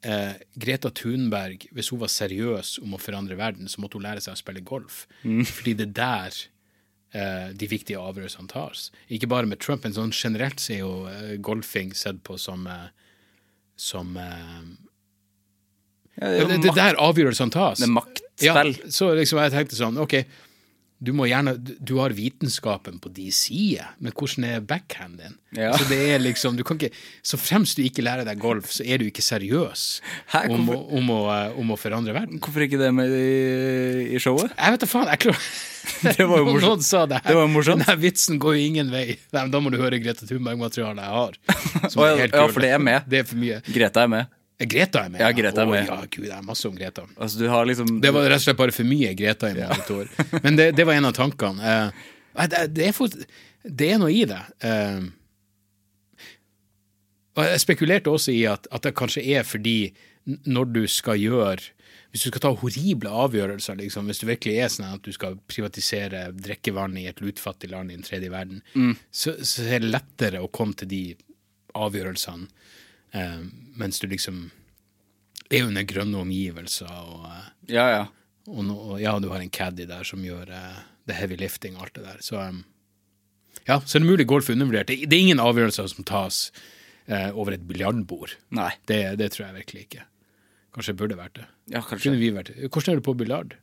eh, 0.03 0.33
Greta 0.59 0.91
Thunberg, 0.93 1.67
hvis 1.73 1.89
hun 1.93 2.01
var 2.03 2.11
seriøs 2.13 2.77
om 2.83 2.95
å 2.97 3.01
forandre 3.01 3.37
verden, 3.39 3.69
så 3.71 3.81
måtte 3.83 3.97
hun 3.99 4.05
lære 4.07 4.23
seg 4.23 4.35
å 4.35 4.39
spille 4.41 4.63
golf. 4.65 5.05
Fordi 5.23 5.73
det 5.79 5.89
er 5.89 5.95
der 5.99 6.39
eh, 7.13 7.49
de 7.57 7.69
viktige 7.71 8.01
avgjørelsene 8.01 8.51
tas. 8.51 8.89
Ikke 9.13 9.29
bare 9.31 9.49
med 9.49 9.61
Trump, 9.63 9.83
men 9.87 9.95
sånn 9.95 10.13
generelt 10.15 10.59
så 10.63 10.73
er 10.75 10.81
jo 10.83 10.93
eh, 11.11 11.35
golfing 11.43 11.93
sett 11.97 12.23
på 12.27 12.37
som 12.41 12.67
eh, 12.67 12.89
som 13.75 14.15
eh, 14.21 14.63
Ja, 16.21 16.27
det 16.29 16.33
det, 16.37 16.41
er 16.43 16.47
det, 16.51 16.57
det 16.67 16.73
der 16.77 16.99
avgjørelsene 17.01 17.53
tas. 17.55 17.79
det 17.81 17.87
er 17.87 17.93
maktspill. 17.95 18.73
Ja, 18.77 18.91
så 18.93 19.13
liksom 19.17 19.39
jeg 19.41 19.53
tenkte 19.55 19.79
sånn, 19.79 19.97
ok, 20.03 20.19
du 21.03 21.11
må 21.15 21.27
gjerne, 21.27 21.55
du 21.59 21.97
har 21.99 22.13
vitenskapen 22.15 22.99
på 23.03 23.11
de 23.13 23.27
sider, 23.35 23.91
men 23.99 24.13
hvordan 24.15 24.45
er 24.47 24.63
backhand 24.63 25.19
din? 25.19 25.35
Ja. 25.57 25.73
Så 25.77 25.87
det 25.89 25.99
er 26.13 26.21
liksom, 26.21 26.55
du 26.57 26.63
kan 26.67 26.79
ikke, 26.79 26.93
så 27.25 27.37
fremst 27.39 27.77
du 27.77 27.83
ikke 27.83 28.05
lærer 28.05 28.25
deg 28.27 28.39
golf, 28.41 28.71
så 28.73 28.85
er 28.87 29.01
du 29.01 29.09
ikke 29.09 29.25
seriøs 29.25 29.83
Hæ, 30.31 30.45
om, 30.53 30.69
å, 30.71 30.79
om, 30.97 31.11
å, 31.13 31.19
eh, 31.33 31.59
om 31.59 31.73
å 31.75 31.77
forandre 31.79 32.15
verden. 32.15 32.39
Hvorfor 32.43 32.65
ikke 32.65 32.79
det 32.81 32.93
med 32.95 33.11
i, 33.11 34.13
i 34.15 34.21
showet? 34.23 34.55
Jeg 34.55 34.75
vet 34.75 34.85
da 34.85 34.89
faen, 34.89 35.11
jeg 35.11 35.23
klarer... 35.27 35.53
Det 36.03 36.23
var 36.23 36.39
jo 36.39 36.45
morsomt. 36.47 36.63
Noen 36.63 36.85
sa 36.87 37.01
det. 37.11 37.17
Det 37.25 37.33
var 37.35 37.49
morsomt. 37.51 37.83
Denne 37.83 37.99
vitsen 37.99 38.39
går 38.39 38.55
jo 38.55 38.67
ingen 38.69 38.91
vei. 38.93 39.03
Nei, 39.35 39.41
men 39.41 39.51
da 39.51 39.59
må 39.59 39.71
du 39.73 39.75
høre 39.81 39.99
Greta 39.99 40.23
Thunberg-materialet 40.29 41.03
jeg 41.03 41.17
har. 41.17 41.35
ja, 42.31 42.45
for 42.47 42.63
det 42.63 42.71
er 42.71 42.79
med. 42.79 43.09
Det 43.11 43.19
er 43.19 43.27
for 43.27 43.41
mye. 43.41 43.59
Greta 43.67 44.05
er 44.07 44.13
med. 44.15 44.31
Greta 44.69 45.05
er 45.05 45.13
med. 45.13 45.21
Ja, 45.23 45.31
Greta 45.35 45.63
er 45.63 45.69
med. 45.69 45.87
Å, 45.87 45.97
ja, 46.03 46.09
gud, 46.11 46.27
det 46.27 46.35
er 46.35 46.45
masse 46.45 46.69
om 46.69 46.75
Greta. 46.77 47.05
Altså, 47.17 47.39
du 47.41 47.47
har 47.51 47.67
liksom 47.69 47.97
Det 48.03 48.11
var 48.15 48.27
rett 48.27 48.41
og 48.41 48.45
slett 48.45 48.59
bare 48.59 48.75
for 48.75 48.89
mye 48.89 49.13
Greta 49.17 49.51
i 49.51 49.57
monitor. 49.57 50.09
Men 50.45 50.59
det, 50.59 50.71
det 50.77 50.87
var 50.89 50.99
en 50.99 51.09
av 51.09 51.17
tankene. 51.17 51.75
Uh, 51.75 52.47
det, 52.49 52.63
det, 52.77 52.87
er 52.89 52.95
for, 52.97 53.19
det 53.63 53.91
er 53.93 54.01
noe 54.01 54.13
i 54.13 54.23
det. 54.29 54.41
Uh, 54.63 55.11
og 57.33 57.47
jeg 57.49 57.61
spekulerte 57.63 58.13
også 58.13 58.33
i 58.33 58.43
at, 58.49 58.67
at 58.69 58.85
det 58.85 58.93
kanskje 58.97 59.23
er 59.35 59.45
fordi 59.47 59.77
når 60.23 60.69
du 60.71 60.83
skal 60.87 61.17
gjøre 61.19 61.71
Hvis 62.13 62.21
du 62.23 62.29
skal 62.29 62.43
ta 62.45 62.51
horrible 62.53 63.09
avgjørelser, 63.09 63.75
liksom, 63.79 64.05
hvis 64.05 64.21
du 64.21 64.27
virkelig 64.29 64.59
er 64.61 64.69
sånn 64.69 64.91
at 64.93 65.01
du 65.01 65.09
skal 65.15 65.33
privatisere 65.49 66.27
drikkevann 66.37 66.93
i 67.01 67.07
et 67.09 67.23
lutfattig 67.25 67.71
land 67.71 67.89
i 67.89 67.95
en 67.97 68.05
tredje 68.05 68.29
verden, 68.29 68.61
så, 69.09 69.33
så 69.41 69.65
er 69.65 69.81
det 69.81 69.89
lettere 69.89 70.43
å 70.43 70.51
komme 70.53 70.77
til 70.77 70.91
de 70.91 70.99
avgjørelsene 71.73 72.45
eh, 73.17 73.41
mens 73.79 73.99
du 74.01 74.07
liksom 74.11 74.45
er 75.53 75.67
under 75.67 75.85
grønne 75.87 76.19
omgivelser 76.23 76.89
og 76.89 77.25
eh, 77.29 77.49
Ja, 77.75 77.87
ja. 77.91 78.03
og, 78.49 78.69
og 78.73 79.01
ja, 79.01 79.15
du 79.21 79.29
har 79.31 79.43
en 79.43 79.53
caddy 79.53 79.87
der 79.89 80.05
som 80.07 80.23
gjør 80.25 80.49
uh, 80.51 80.79
the 81.07 81.17
heavy 81.17 81.37
lifting 81.39 81.77
og 81.77 81.87
alt 81.87 81.97
det 81.99 82.05
der. 82.07 82.21
Så 82.25 82.39
um, 82.39 82.63
ja, 83.67 83.79
så 83.79 83.97
er 83.97 84.03
det 84.03 84.09
mulig 84.09 84.27
golf 84.27 84.49
er 84.49 84.57
undervurdert. 84.57 84.89
Det, 84.89 85.05
det 85.07 85.17
er 85.17 85.27
ingen 85.27 85.43
avgjørelser 85.43 85.87
som 85.91 86.07
tas 86.07 86.47
uh, 87.11 87.29
over 87.31 87.55
et 87.55 87.67
biljardbord. 87.67 88.35
Det, 88.89 89.01
det 89.21 89.31
tror 89.35 89.47
jeg 89.47 89.59
virkelig 89.61 89.85
ikke. 89.87 90.07
Kanskje 90.73 90.95
det 90.95 91.01
burde 91.03 91.19
vært 91.19 91.37
det. 91.37 91.47
Ja, 91.75 91.83
kanskje. 91.85 92.15
Vi 92.17 92.31
vært 92.33 92.49
det. 92.51 92.67
Hvordan 92.67 92.95
er 92.95 92.99
du 92.99 93.05
på 93.05 93.13
biljard? 93.17 93.53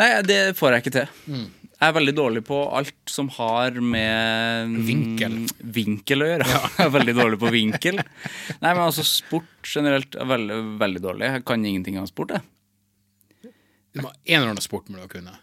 Nei, 0.00 0.08
det 0.26 0.40
får 0.58 0.74
jeg 0.74 0.82
ikke 0.82 0.94
til. 0.96 1.20
Mm. 1.30 1.61
Jeg 1.82 1.90
er 1.90 1.94
veldig 1.96 2.12
dårlig 2.14 2.40
på 2.46 2.56
alt 2.78 3.10
som 3.10 3.26
har 3.34 3.74
med 3.82 4.74
Vinkel. 4.86 5.32
vinkel 5.74 6.22
å 6.22 6.28
gjøre. 6.28 6.46
Jeg 6.78 6.84
er 6.84 6.92
veldig 6.94 7.14
dårlig 7.18 7.38
på 7.42 7.50
vinkel. 7.50 7.98
Nei, 7.98 8.70
men 8.70 8.82
altså 8.84 9.02
sport 9.06 9.66
generelt 9.66 10.14
er 10.14 10.28
veldig, 10.30 10.58
veldig 10.78 11.02
dårlig. 11.02 11.30
Jeg 11.32 11.44
kan 11.48 11.66
ingenting 11.66 11.98
om 11.98 12.06
sport, 12.06 12.36
jeg. 12.36 13.50
Du 13.92 14.00
må 14.04 14.12
En 14.14 14.38
eller 14.38 14.52
annen 14.52 14.62
sport 14.64 14.86
må 14.94 15.02
du 15.02 15.08
kunne. 15.10 15.34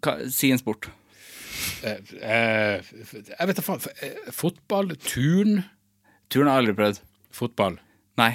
Hva, 0.00 0.16
Si 0.32 0.48
en 0.54 0.58
sport. 0.62 0.88
Eh, 1.84 2.00
eh, 2.16 2.88
jeg 3.28 3.50
vet 3.52 3.60
da 3.60 3.64
faen. 3.68 3.84
eh, 4.02 4.32
Fotball? 4.34 4.96
Turn? 5.04 5.62
Turn 6.32 6.48
har 6.48 6.58
jeg 6.58 6.64
aldri 6.64 6.78
prøvd. 6.80 7.00
Fotball? 7.44 7.76
Nei. 8.18 8.32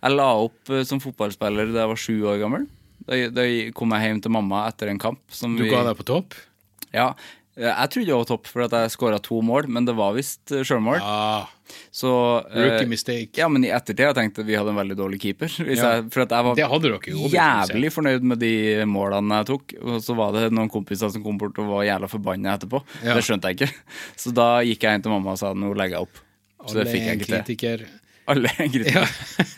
Jeg 0.00 0.16
la 0.16 0.30
opp 0.48 0.72
eh, 0.72 0.82
som 0.88 1.00
fotballspiller 1.04 1.74
da 1.74 1.84
jeg 1.84 1.92
var 1.92 2.00
sju 2.08 2.14
år 2.32 2.40
gammel. 2.40 2.64
Da, 3.04 3.20
da 3.36 3.44
kom 3.76 3.92
jeg 3.96 4.08
hjem 4.08 4.24
til 4.24 4.32
mamma 4.34 4.64
etter 4.72 4.88
en 4.92 5.00
kamp. 5.02 5.20
Som 5.28 5.60
Du 5.60 5.68
ga 5.68 5.84
deg 5.86 5.98
på 6.00 6.08
topp? 6.08 6.36
Ja. 6.96 7.12
Jeg 7.60 7.90
trodde 7.92 8.08
jeg 8.08 8.16
var 8.16 8.28
topp 8.28 8.46
for 8.48 8.62
at 8.64 8.74
jeg 8.76 8.92
skåra 8.94 9.18
to 9.20 9.40
mål, 9.44 9.66
men 9.68 9.84
det 9.84 9.92
var 9.98 10.14
visst 10.16 10.52
eh, 10.54 10.62
sjølmål. 10.64 11.00
Ja. 11.02 11.74
Så 11.92 12.10
eh, 12.46 12.62
rookie 12.62 12.88
mistake. 12.88 13.36
Ja, 13.36 13.48
men 13.52 13.66
i 13.66 13.72
ettertid 13.74 14.04
har 14.04 14.12
jeg 14.14 14.18
tenkt 14.20 14.38
at 14.40 14.46
vi 14.48 14.56
hadde 14.56 14.72
en 14.72 14.78
veldig 14.78 14.96
dårlig 14.96 15.20
keeper. 15.22 15.52
Ja. 15.70 15.96
jeg, 15.98 16.06
for 16.14 16.24
jeg 16.24 16.46
var 16.46 16.56
Det 16.56 17.12
jo 17.12 17.28
jævlig 17.34 17.90
fornøyd 17.92 18.26
med 18.32 18.40
de 18.42 18.52
målene 18.88 19.42
jeg 19.42 19.50
tok. 19.50 19.76
Og 19.82 20.00
så 20.04 20.16
var 20.18 20.34
det 20.36 20.48
noen 20.54 20.70
kompiser 20.72 21.12
som 21.12 21.24
kom 21.26 21.38
bort 21.40 21.58
og 21.60 21.68
var 21.74 21.86
jævla 21.88 22.10
forbanna 22.10 22.56
etterpå. 22.56 22.80
Ja. 23.04 23.18
Det 23.18 23.26
skjønte 23.26 23.50
jeg 23.50 23.60
ikke. 23.60 23.70
Så 24.22 24.32
da 24.36 24.48
gikk 24.66 24.86
jeg 24.86 25.00
inn 25.00 25.04
til 25.06 25.14
mamma 25.14 25.34
og 25.36 25.40
sa 25.42 25.52
nå 25.52 25.72
legger 25.74 25.98
jeg 25.98 26.08
opp. 26.08 26.22
Så 26.64 26.76
det 26.78 26.84
Alle 26.86 26.92
fikk 26.94 27.02
er 27.02 27.08
jeg 27.08 27.12
en 27.12 27.24
ikke 27.24 27.30
til. 27.30 27.40
kritiker. 27.40 27.88
Alle 28.30 28.54
er 28.54 28.72
kritiske. 28.76 29.02
Ja. 29.02 29.48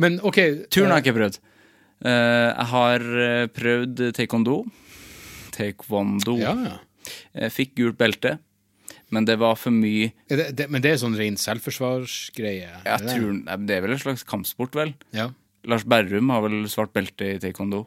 Men 0.00 0.20
OK 0.24 0.38
Turn 0.72 0.88
har 0.88 0.94
eh, 0.94 1.00
jeg 1.00 1.06
ikke 1.08 1.18
prøvd. 1.18 1.40
Eh, 2.08 2.46
jeg 2.50 2.68
har 2.74 3.08
eh, 3.26 3.48
prøvd 3.58 4.04
taekwondo. 4.16 4.60
Taekwondo. 5.60 6.38
Ja, 6.40 6.54
ja. 6.66 6.78
Jeg 7.46 7.52
fikk 7.54 7.74
gult 7.78 7.96
belte, 8.00 8.34
men 9.10 9.24
det 9.26 9.38
var 9.40 9.56
for 9.58 9.72
mye 9.74 10.10
det, 10.28 10.50
det, 10.58 10.66
men 10.70 10.82
det 10.84 10.92
er 10.94 10.98
sånn 11.00 11.16
ren 11.18 11.36
selvforsvarsgreie? 11.40 12.68
Jeg 12.84 13.04
det 13.04 13.14
tror, 13.14 13.38
Det 13.66 13.76
er 13.76 13.84
vel 13.86 13.94
en 13.96 14.02
slags 14.02 14.24
kampsport, 14.28 14.74
vel? 14.78 14.92
Ja. 15.16 15.30
Lars 15.68 15.84
Berrum 15.88 16.30
har 16.32 16.44
vel 16.46 16.62
svart 16.72 16.92
belte 16.96 17.34
i 17.34 17.38
taekwondo. 17.42 17.86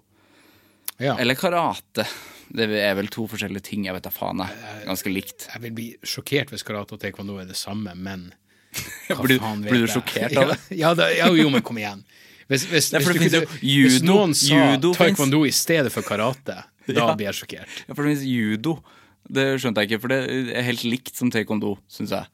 ja. 1.02 1.16
Eller 1.20 1.36
karate. 1.40 2.06
Det 2.54 2.68
er 2.70 2.94
vel 3.00 3.08
to 3.10 3.24
forskjellige 3.26 3.64
ting. 3.66 3.86
Jeg 3.88 3.96
vet 3.96 4.04
da 4.06 4.12
faen. 4.14 4.38
jeg. 4.44 4.84
Ganske 4.86 5.10
likt. 5.14 5.48
Jeg 5.54 5.62
vil 5.64 5.72
bli 5.74 5.88
sjokkert 6.06 6.52
hvis 6.54 6.62
karate 6.68 6.94
og 6.94 7.00
taekwondo 7.02 7.40
er 7.42 7.48
det 7.50 7.56
samme, 7.58 7.96
men 7.96 8.28
hva 9.08 9.24
Blir- 9.24 9.40
faen 9.42 9.64
vet 9.64 9.72
blir 9.74 9.88
du 9.88 9.94
sjokkert 9.94 10.36
av 10.38 10.50
det? 10.54 10.60
Ja, 10.78 10.92
da, 10.94 11.08
ja 11.14 11.32
jo, 11.34 11.50
men 11.50 11.64
kom 11.66 11.80
igjen. 11.82 12.04
Hvis, 12.52 12.66
hvis, 12.70 12.92
Nei, 12.94 13.00
hvis, 13.02 13.10
du 13.16 13.40
kunne- 13.40 13.62
hvis 13.64 14.02
noen 14.06 14.36
sa 14.38 14.60
judo 14.76 14.92
taekwondo 14.98 15.42
i 15.48 15.54
stedet 15.56 15.90
for 15.96 16.06
karate, 16.06 16.60
da 16.98 17.10
blir 17.16 17.30
jeg 17.30 17.40
sjokkert. 17.42 17.82
Ja, 17.88 17.96
for 17.96 18.08
det 18.08 18.20
judo. 18.28 18.78
Det 19.24 19.54
skjønte 19.62 19.84
jeg 19.84 19.92
ikke, 19.94 20.02
for 20.04 20.12
det 20.12 20.22
er 20.52 20.66
helt 20.68 20.84
likt 20.84 21.16
som 21.16 21.30
taekwondo, 21.32 21.78
syns 21.92 22.12
jeg. 22.12 22.28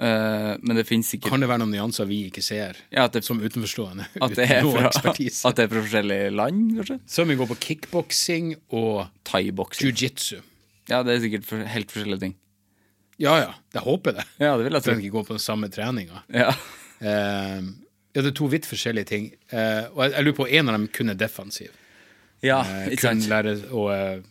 Eh, 0.00 0.52
men 0.64 0.78
det 0.78 0.86
finnes 0.88 1.08
sikkert 1.12 1.34
Kan 1.34 1.42
det 1.42 1.48
være 1.50 1.60
noen 1.60 1.74
nyanser 1.74 2.06
vi 2.08 2.22
ikke 2.30 2.40
ser, 2.44 2.78
Ja, 2.94 3.06
det- 3.08 3.24
som 3.26 3.40
utenforstående? 3.40 4.06
at 4.24 4.36
det, 4.36 4.46
er 4.48 4.62
fra, 4.64 4.88
at 4.88 5.56
det 5.58 5.64
er 5.64 5.68
fra 5.68 5.82
forskjellige 5.82 6.30
land, 6.32 6.62
kanskje? 6.78 6.98
Som 7.06 7.28
vi 7.28 7.36
går 7.36 7.50
på 7.50 7.58
kickboksing 7.60 8.54
og 8.70 9.10
Thaiboksing. 9.28 9.90
jiu-jitsu. 9.90 10.40
Ja, 10.88 11.02
det 11.02 11.14
er 11.14 11.20
sikkert 11.26 11.44
for, 11.48 11.64
helt 11.68 11.92
forskjellige 11.92 12.24
ting. 12.24 12.36
Ja 13.20 13.36
ja, 13.36 13.50
jeg 13.76 13.84
håper 13.84 14.16
det. 14.16 14.24
Ja, 14.40 14.54
det 14.56 14.64
vil 14.64 14.78
jeg 14.78 14.82
tro. 14.86 14.92
at 14.92 15.04
ikke 15.04 15.16
går 15.18 15.26
på 15.28 15.36
den 15.36 15.44
samme 15.44 15.68
treninga. 15.68 16.22
Ja. 16.32 16.54
Uh, 17.00 17.60
ja, 18.14 18.22
det 18.22 18.30
er 18.30 18.36
to 18.36 18.48
vidt 18.48 18.64
forskjellige 18.68 19.10
ting. 19.10 19.26
Uh, 19.52 19.84
og 19.92 20.00
jeg, 20.06 20.14
jeg 20.14 20.24
lurer 20.24 20.38
på 20.38 20.48
en 20.48 20.70
av 20.72 20.78
dem 20.78 20.86
kun 20.88 21.12
er 21.12 21.18
defensiv. 21.20 21.74
Ja, 22.42 22.60
uh, 22.64 22.88
kun 22.96 23.20
lære 23.28 23.54
å 23.68 23.86
uh, 23.92 24.22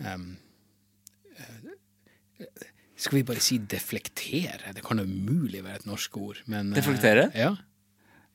um, 0.00 0.26
Skal 2.96 3.18
vi 3.20 3.24
bare 3.28 3.42
si 3.44 3.58
deflektere? 3.60 4.72
Det 4.74 4.84
kan 4.84 5.00
umulig 5.02 5.60
være 5.64 5.82
et 5.82 5.88
norsk 5.88 6.16
ord. 6.16 6.38
Men, 6.48 6.72
Deflektere? 6.76 7.28
Ja. 7.36 7.52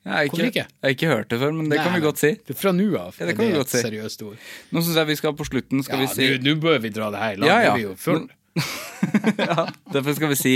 Jeg 0.02 0.12
har 0.12 0.26
ikke, 0.26 0.64
ikke? 0.90 1.08
hørt 1.12 1.28
det 1.30 1.38
før, 1.38 1.52
men 1.54 1.68
det 1.70 1.78
kan 1.78 1.94
vi 1.94 2.00
godt 2.02 2.18
si. 2.18 2.32
det- 2.46 2.56
Fra 2.58 2.72
nå 2.72 2.88
av 2.98 3.14
Ja, 3.18 3.26
det 3.26 3.34
er 3.34 3.36
det 3.38 3.52
vi 3.52 3.58
godt 3.58 3.70
si. 3.70 3.82
seriøst 3.82 4.22
ord. 4.26 4.36
Nå 4.72 4.82
syns 4.82 4.96
jeg 4.96 5.06
vi 5.06 5.14
skal 5.16 5.34
på 5.34 5.46
slutten 5.46 5.82
skal 5.84 6.00
Ja, 6.00 6.06
vi 6.06 6.14
si 6.14 6.38
nå- 6.38 6.60
bør 6.60 6.80
vi 6.80 6.88
dra 6.90 7.10
det 7.10 7.18
her 7.20 7.32
i 7.32 7.36
land. 7.36 7.50
Ja, 7.50 7.58
ja. 7.62 7.74
Vi 7.76 7.82
jo 7.82 7.94
full. 7.94 8.28
ja, 9.38 9.66
Derfor 9.92 10.14
skal 10.14 10.28
vi 10.28 10.34
si 10.34 10.54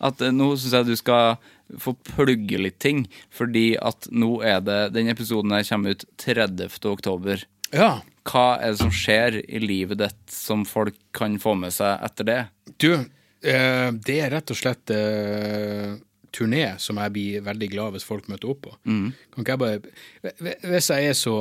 at 0.00 0.18
nå 0.18 0.50
syns 0.58 0.72
jeg 0.72 0.86
du 0.86 0.96
skal 0.96 1.38
få 1.76 1.94
plugge 2.14 2.60
litt 2.60 2.78
ting. 2.82 3.04
Fordi 3.34 3.72
at 3.80 4.08
nå 4.10 4.38
er 4.46 4.62
det 4.64 4.80
Den 4.96 5.10
episoden 5.12 5.52
her 5.54 5.66
kommer 5.68 5.96
ut 5.96 6.04
30. 6.16 6.68
oktober. 6.88 7.44
Ja. 7.74 8.00
Hva 8.28 8.48
er 8.60 8.72
det 8.72 8.80
som 8.82 8.92
skjer 8.92 9.40
i 9.44 9.60
livet 9.62 10.00
ditt 10.00 10.32
som 10.32 10.64
folk 10.68 10.96
kan 11.16 11.38
få 11.40 11.54
med 11.58 11.72
seg 11.74 12.04
etter 12.04 12.28
det? 12.28 12.40
Du, 12.80 12.92
eh, 12.94 13.88
det 13.92 14.18
er 14.20 14.32
rett 14.36 14.52
og 14.52 14.58
slett 14.58 14.92
eh, 14.92 15.96
turné 16.34 16.64
som 16.80 17.00
jeg 17.00 17.14
blir 17.14 17.46
veldig 17.46 17.70
glad 17.72 17.96
hvis 17.96 18.08
folk 18.08 18.28
møter 18.28 18.52
opp 18.52 18.66
på. 18.66 18.74
Mm. 18.88 19.12
Kan 19.32 19.44
ikke 19.44 19.56
jeg 19.56 19.62
bare 19.64 20.58
Hvis 20.64 20.90
jeg 20.92 21.12
er 21.12 21.16
så 21.16 21.38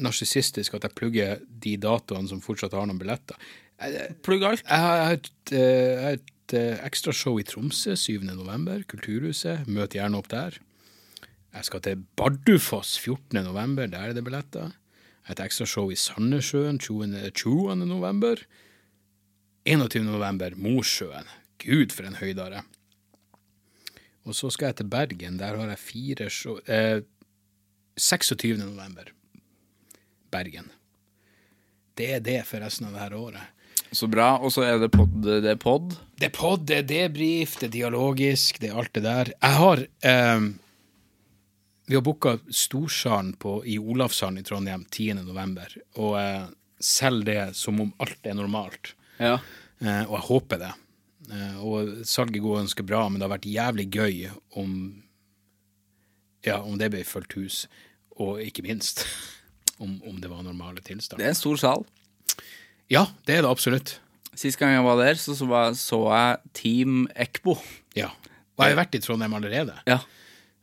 narsissistisk 0.00 0.78
at 0.78 0.86
jeg 0.86 0.96
plugger 0.96 1.42
de 1.44 1.74
datoene 1.80 2.30
som 2.30 2.40
fortsatt 2.40 2.72
har 2.76 2.86
noen 2.88 3.00
billetter 3.00 3.36
Plugg 4.24 4.44
alt. 4.44 4.62
Jeg 4.66 4.84
har 4.84 4.96
jeg 4.96 5.06
har 5.08 5.18
eh, 5.56 5.60
jeg 5.60 6.04
har 6.04 6.18
et 6.50 6.56
eh, 6.58 6.80
ekstrashow 6.82 7.38
i 7.38 7.44
Tromsø 7.46 7.94
7. 7.94 8.24
november, 8.26 8.82
Kulturhuset. 8.90 9.68
Møt 9.70 9.94
gjerne 9.94 10.18
opp 10.18 10.30
der. 10.32 10.56
Jeg 11.54 11.66
skal 11.66 11.82
til 11.84 12.02
Bardufoss 12.18 12.96
14. 12.98 13.38
november, 13.44 13.86
der 13.90 14.10
er 14.10 14.16
det 14.16 14.24
billetter. 14.26 14.72
Et 15.30 15.42
ekstrashow 15.42 15.92
i 15.92 15.98
Sandnessjøen 15.98 16.80
20.11. 16.82 17.30
20. 17.30 17.76
november. 17.86 18.42
21. 19.64 20.04
november, 20.08 20.56
Mosjøen. 20.56 21.30
Gud, 21.62 21.94
for 21.94 22.08
en 22.08 22.18
høydare. 22.18 22.64
Og 24.24 24.34
så 24.34 24.50
skal 24.50 24.70
jeg 24.70 24.80
til 24.80 24.90
Bergen, 24.90 25.38
der 25.38 25.56
har 25.56 25.70
jeg 25.70 25.78
fire 25.78 26.30
show 26.30 26.58
eh, 26.66 27.02
26. 27.96 28.56
november, 28.58 29.12
Bergen. 30.30 30.70
Det 31.98 32.14
er 32.16 32.20
det 32.24 32.42
for 32.48 32.62
resten 32.62 32.88
av 32.88 32.96
det 32.96 33.02
her 33.04 33.18
året. 33.18 33.56
Så 33.92 34.06
bra. 34.06 34.36
Og 34.38 34.52
så 34.54 34.64
er 34.64 34.78
det 34.78 34.92
pod. 34.94 35.10
Det 35.24 35.44
er 35.50 35.58
pod. 35.60 35.96
Det 36.20 36.28
er 36.28 36.34
pod, 36.36 36.66
det 36.68 36.76
er 36.82 36.88
debrief, 36.88 37.54
det 37.60 37.70
er 37.70 37.76
dialogisk, 37.78 38.58
det 38.60 38.68
er 38.70 38.80
alt 38.82 38.92
det 38.96 39.02
der. 39.06 39.30
Jeg 39.40 39.56
har 39.56 39.80
eh, 40.10 40.42
Vi 41.88 41.96
har 41.96 42.04
booka 42.06 42.34
Storsalen 42.54 43.32
på- 43.40 43.62
i 43.66 43.78
Olavshallen 43.80 44.38
i 44.38 44.44
Trondheim 44.46 44.84
10. 44.90 45.14
november, 45.24 45.72
og 45.96 46.18
eh, 46.20 46.44
selger 46.80 47.24
det 47.48 47.56
som 47.56 47.80
om 47.80 47.92
alt 48.04 48.26
er 48.28 48.36
normalt. 48.38 48.92
Ja. 49.18 49.38
Eh, 49.80 50.04
og 50.04 50.14
jeg 50.18 50.26
håper 50.28 50.60
det. 50.60 50.72
Eh, 51.32 51.56
og 51.64 52.04
salget 52.06 52.42
går 52.44 52.60
ganske 52.60 52.84
bra, 52.86 53.06
men 53.08 53.18
det 53.20 53.26
har 53.28 53.34
vært 53.38 53.48
jævlig 53.50 53.88
gøy 53.96 54.30
om 54.60 54.76
Ja, 56.44 56.60
om 56.64 56.78
det 56.80 56.88
ble 56.92 57.02
fullt 57.04 57.34
hus, 57.36 57.66
og 58.16 58.38
ikke 58.40 58.62
minst 58.64 59.02
om, 59.82 59.98
om 60.08 60.20
det 60.20 60.30
var 60.30 60.42
normale 60.44 60.80
Det 60.84 60.94
er 61.18 61.28
en 61.32 61.34
stor 61.36 61.56
sal. 61.60 61.84
Ja, 62.88 63.06
det 63.26 63.36
er 63.38 63.42
det 63.42 63.50
absolutt. 63.50 63.98
Sist 64.38 64.60
gang 64.60 64.72
jeg 64.76 64.86
var 64.86 64.98
der, 65.00 65.18
så 65.18 65.34
så, 65.36 65.46
var, 65.50 65.72
så 65.78 66.00
jeg 66.08 66.52
Team 66.56 67.06
Ekbo. 67.18 67.56
Ja. 67.98 68.12
Og 68.56 68.64
jeg 68.64 68.74
har 68.74 68.82
vært 68.84 68.98
i 68.98 69.00
Trondheim 69.02 69.34
allerede. 69.34 69.74
Ja. 69.88 70.00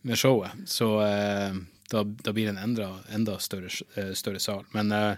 med 0.08 0.16
showet, 0.16 0.54
så 0.70 1.02
eh, 1.04 1.56
da, 1.92 2.04
da 2.04 2.34
blir 2.34 2.46
det 2.48 2.54
en 2.54 2.64
enda, 2.64 3.00
enda 3.12 3.40
større, 3.44 3.72
eh, 3.96 4.14
større 4.16 4.40
sal. 4.40 4.64
Men 4.72 4.92
eh, 4.96 5.18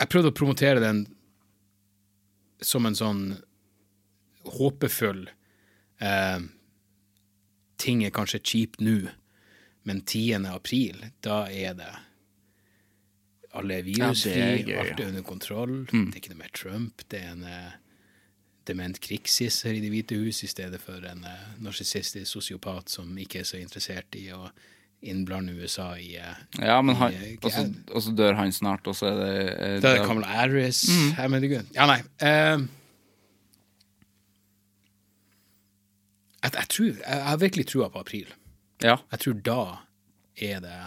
jeg 0.00 0.10
prøvde 0.10 0.32
å 0.32 0.36
promotere 0.36 0.82
den 0.82 1.04
som 2.64 2.86
en 2.88 2.96
sånn 2.98 3.22
håpefull 4.56 5.26
eh, 6.00 6.38
Ting 7.76 8.06
er 8.06 8.12
kanskje 8.14 8.40
kjipt 8.40 8.80
nå, 8.80 9.10
men 9.84 9.98
10. 10.00 10.46
april, 10.48 11.02
da 11.20 11.42
er 11.52 11.74
det 11.76 11.90
alle 13.56 13.80
er 13.80 13.86
virusfri, 13.86 14.36
Ja, 14.36 14.78
er 14.78 14.84
alt 14.84 15.00
er 15.00 15.10
under 15.10 15.26
kontroll. 15.26 15.74
Det 15.90 16.04
er 16.12 16.20
ikke 16.20 16.32
noe 16.34 16.44
mer 16.44 16.54
Trump. 16.56 17.04
Det 17.10 17.20
er 17.22 17.34
en 17.34 17.44
uh, 17.46 17.74
dement 18.68 19.00
krigssisser 19.02 19.76
i 19.76 19.82
Det 19.84 19.90
hvite 19.92 20.18
hus 20.20 20.42
i 20.44 20.50
stedet 20.50 20.80
for 20.82 21.04
en 21.06 21.26
uh, 21.26 21.44
narsissistisk 21.62 22.28
sosiopat 22.30 22.90
som 22.92 23.12
ikke 23.18 23.42
er 23.42 23.48
så 23.48 23.60
interessert 23.60 24.18
i 24.18 24.28
å 24.34 24.48
innblande 25.06 25.52
USA 25.60 25.92
i 26.00 26.16
uh, 26.18 26.32
Ja, 26.58 26.80
men 26.82 26.96
han, 26.98 27.14
i, 27.14 27.36
og, 27.42 27.50
så, 27.52 27.66
og 27.92 28.02
så 28.02 28.14
dør 28.16 28.38
han 28.40 28.52
snart, 28.52 28.86
og 28.88 28.96
så 28.96 29.12
er 29.12 29.20
det 29.20 29.36
uh, 29.36 29.76
Da 29.84 29.92
er 29.92 30.00
det 30.00 30.08
Kamala 30.08 30.32
Harris. 30.40 30.86
Mm. 30.88 31.30
men 31.30 31.44
det 31.44 31.52
Gud. 31.52 31.72
Ja, 31.76 31.88
nei. 31.90 32.00
Uh, 32.22 32.66
jeg, 36.42 36.52
jeg, 36.52 36.68
tror, 36.68 36.92
jeg, 36.92 37.02
jeg 37.06 37.26
har 37.30 37.42
virkelig 37.42 37.66
trua 37.72 37.90
på 37.92 38.04
april. 38.04 38.30
Ja. 38.84 38.98
Jeg 39.12 39.24
tror 39.24 39.42
da 39.46 39.60
er 40.36 40.60
det 40.64 40.78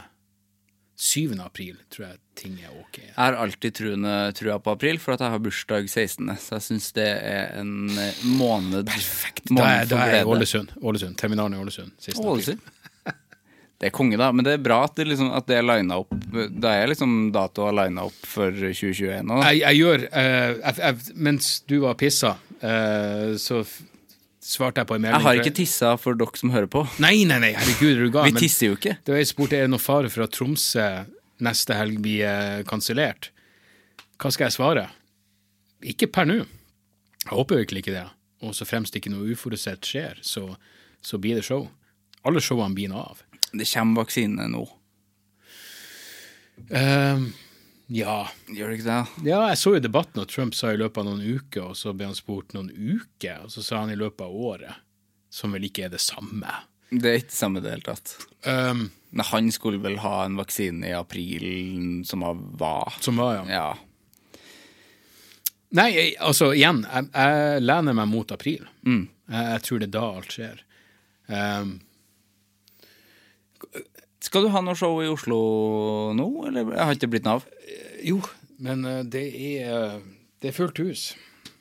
7. 1.00 1.38
april, 1.40 1.78
tror 1.88 2.10
jeg 2.10 2.18
ting 2.36 2.58
er 2.60 2.74
ok. 2.74 2.98
Jeg 3.00 3.16
har 3.16 3.38
alltid 3.40 3.76
truende, 3.78 4.16
trua 4.36 4.58
på 4.60 4.74
april, 4.76 5.00
for 5.00 5.16
at 5.16 5.24
jeg 5.24 5.32
har 5.32 5.44
bursdag 5.44 5.88
16., 5.88 6.34
så 6.44 6.58
jeg 6.58 6.66
syns 6.66 6.90
det 6.98 7.08
er 7.08 7.54
en 7.62 7.72
eh, 7.96 8.26
måned 8.36 8.84
Perfekt. 8.90 9.46
Da 9.48 9.56
Måned 9.56 9.70
er, 9.70 9.88
da 9.88 10.02
er 10.04 10.18
jeg 10.18 10.26
i. 10.26 10.34
Ålesund. 10.34 10.76
Ålesund. 10.84 11.16
Terminalen 11.22 11.56
i 11.56 11.62
Ålesund. 11.64 11.96
Ålesund. 12.20 12.68
Det 13.80 13.88
er 13.88 13.96
konge, 13.96 14.18
da. 14.20 14.28
Men 14.36 14.44
det 14.44 14.58
er 14.58 14.64
bra 14.64 14.82
at 14.90 14.98
det, 15.00 15.06
liksom, 15.08 15.30
at 15.32 15.48
det 15.48 15.56
er 15.56 15.64
lina 15.64 16.02
opp. 16.02 16.12
Da 16.52 16.74
er 16.76 16.92
liksom 16.92 17.30
datoa 17.32 17.72
lina 17.78 18.04
opp 18.10 18.18
for 18.28 18.52
2021 18.52 19.32
òg. 19.32 19.44
Jeg, 19.48 19.62
jeg 19.64 19.80
gjør 19.80 20.04
uh, 20.10 20.50
jeg, 20.58 20.74
jeg, 20.82 21.16
Mens 21.30 21.54
du 21.64 21.78
var 21.86 21.96
pissa, 22.00 22.34
uh, 22.60 23.38
så 23.40 23.62
svarte 24.50 24.82
jeg 24.82 24.90
på 24.90 24.98
en 24.98 25.04
melding. 25.06 25.20
Jeg 25.20 25.28
har 25.28 25.42
ikke 25.44 25.56
tissa 25.60 25.94
for 26.02 26.18
dere 26.18 26.40
som 26.42 26.54
hører 26.54 26.70
på. 26.72 26.84
Nei, 27.04 27.22
nei, 27.30 27.40
nei, 27.44 27.52
herregud, 27.58 27.92
er 27.94 28.06
du 28.06 28.14
gal. 28.14 28.30
Vi 28.30 28.46
tisser 28.48 28.72
jo 28.72 28.78
ikke. 28.80 28.96
Det 29.06 29.14
var 29.14 29.22
jeg 29.22 29.32
spurte 29.32 29.60
er 29.60 29.68
det 29.68 29.74
noe 29.74 29.84
fare 29.84 30.12
for 30.12 30.26
at 30.26 30.34
Tromsø 30.36 30.88
neste 31.46 31.78
helg 31.78 32.00
blir 32.04 32.26
eh, 32.28 32.62
kansellert. 32.68 33.30
Hva 34.20 34.32
skal 34.34 34.50
jeg 34.50 34.58
svare? 34.58 34.88
Ikke 35.94 36.10
per 36.12 36.28
nå. 36.28 36.42
Jeg 37.24 37.32
håper 37.32 37.62
virkelig 37.62 37.86
ikke 37.86 37.96
det. 37.96 38.08
Og 38.44 38.56
så 38.56 38.68
fremst 38.68 38.96
ikke 38.96 39.12
noe 39.12 39.30
uforutsett 39.32 39.86
skjer, 39.86 40.20
så, 40.26 40.46
så 41.04 41.20
blir 41.22 41.40
det 41.40 41.46
show. 41.48 41.68
Alle 42.28 42.42
showene 42.44 42.76
blir 42.76 42.92
nå 42.92 43.00
av. 43.00 43.22
Det 43.52 43.68
kommer 43.70 44.04
vaksine 44.04 44.48
nå. 44.52 44.66
Ehm, 46.76 47.30
ja. 47.90 48.20
Gjør 48.54 48.70
det 48.72 48.80
ikke 48.80 48.88
det? 48.90 49.28
ja, 49.32 49.40
jeg 49.50 49.60
så 49.62 49.74
jo 49.76 49.82
debatten, 49.84 50.22
og 50.22 50.30
Trump 50.32 50.56
sa 50.58 50.72
i 50.74 50.80
løpet 50.80 51.02
av 51.02 51.10
noen 51.10 51.26
uker, 51.26 51.72
og 51.72 51.78
så 51.78 51.94
ble 51.98 52.10
han 52.12 52.18
spurt 52.18 52.54
noen 52.56 52.70
uker, 52.70 53.46
og 53.48 53.54
så 53.54 53.66
sa 53.66 53.84
han 53.84 53.94
i 53.94 53.98
løpet 54.00 54.26
av 54.28 54.36
året. 54.54 54.86
Som 55.34 55.54
vel 55.54 55.68
ikke 55.68 55.86
er 55.86 55.92
det 55.94 56.02
samme. 56.02 56.54
Det 56.90 57.06
er 57.06 57.20
ikke 57.20 57.30
det 57.30 57.38
samme 57.38 57.60
i 57.62 57.66
det 57.66 57.74
hele 57.76 57.86
tatt. 57.86 58.16
Um, 58.48 58.88
Men 59.14 59.26
han 59.30 59.52
skulle 59.54 59.82
vel 59.84 60.00
ha 60.02 60.24
en 60.26 60.40
vaksine 60.40 60.90
i 60.90 60.96
april 60.98 61.44
som 62.06 62.26
var 62.58 62.98
som 63.02 63.22
var, 63.22 63.42
ja. 63.42 63.44
Ja. 63.54 63.68
Nei, 65.78 65.90
jeg, 65.94 66.16
altså 66.26 66.50
igjen, 66.58 66.82
jeg, 66.90 67.12
jeg 67.14 67.62
lener 67.62 67.94
meg 67.94 68.10
mot 68.10 68.32
april. 68.34 68.66
Mm. 68.82 69.04
Jeg, 69.30 69.46
jeg 69.54 69.66
tror 69.68 69.82
det 69.82 69.90
er 69.90 69.94
da 69.94 70.06
alt 70.18 70.34
skjer. 70.34 70.64
Ehm, 71.30 71.76
Skal 74.22 74.44
du 74.46 74.50
ha 74.52 74.62
noe 74.66 74.76
show 74.76 74.98
i 75.04 75.08
Oslo 75.08 75.40
nå, 76.18 76.28
eller 76.50 76.74
har 76.76 76.96
ikke 76.98 77.08
blitt 77.14 77.24
noe 77.28 77.40
av? 77.40 77.46
jo, 78.04 78.20
men 78.64 78.84
eh, 78.88 79.02
det 79.08 79.26
er, 79.40 79.98
det 80.44 80.52
er 80.52 80.56
fullt 80.56 80.80
hus. 80.84 81.06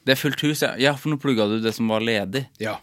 Det 0.06 0.14
er 0.14 0.18
fullt 0.18 0.42
hus, 0.46 0.62
ja. 0.64 0.72
Ja, 0.80 0.92
for 0.98 1.12
nå 1.12 1.18
plugga 1.22 1.46
du 1.50 1.58
det 1.62 1.72
som 1.76 1.90
var 1.90 2.00
ledig. 2.02 2.44
Ja. 2.62 2.76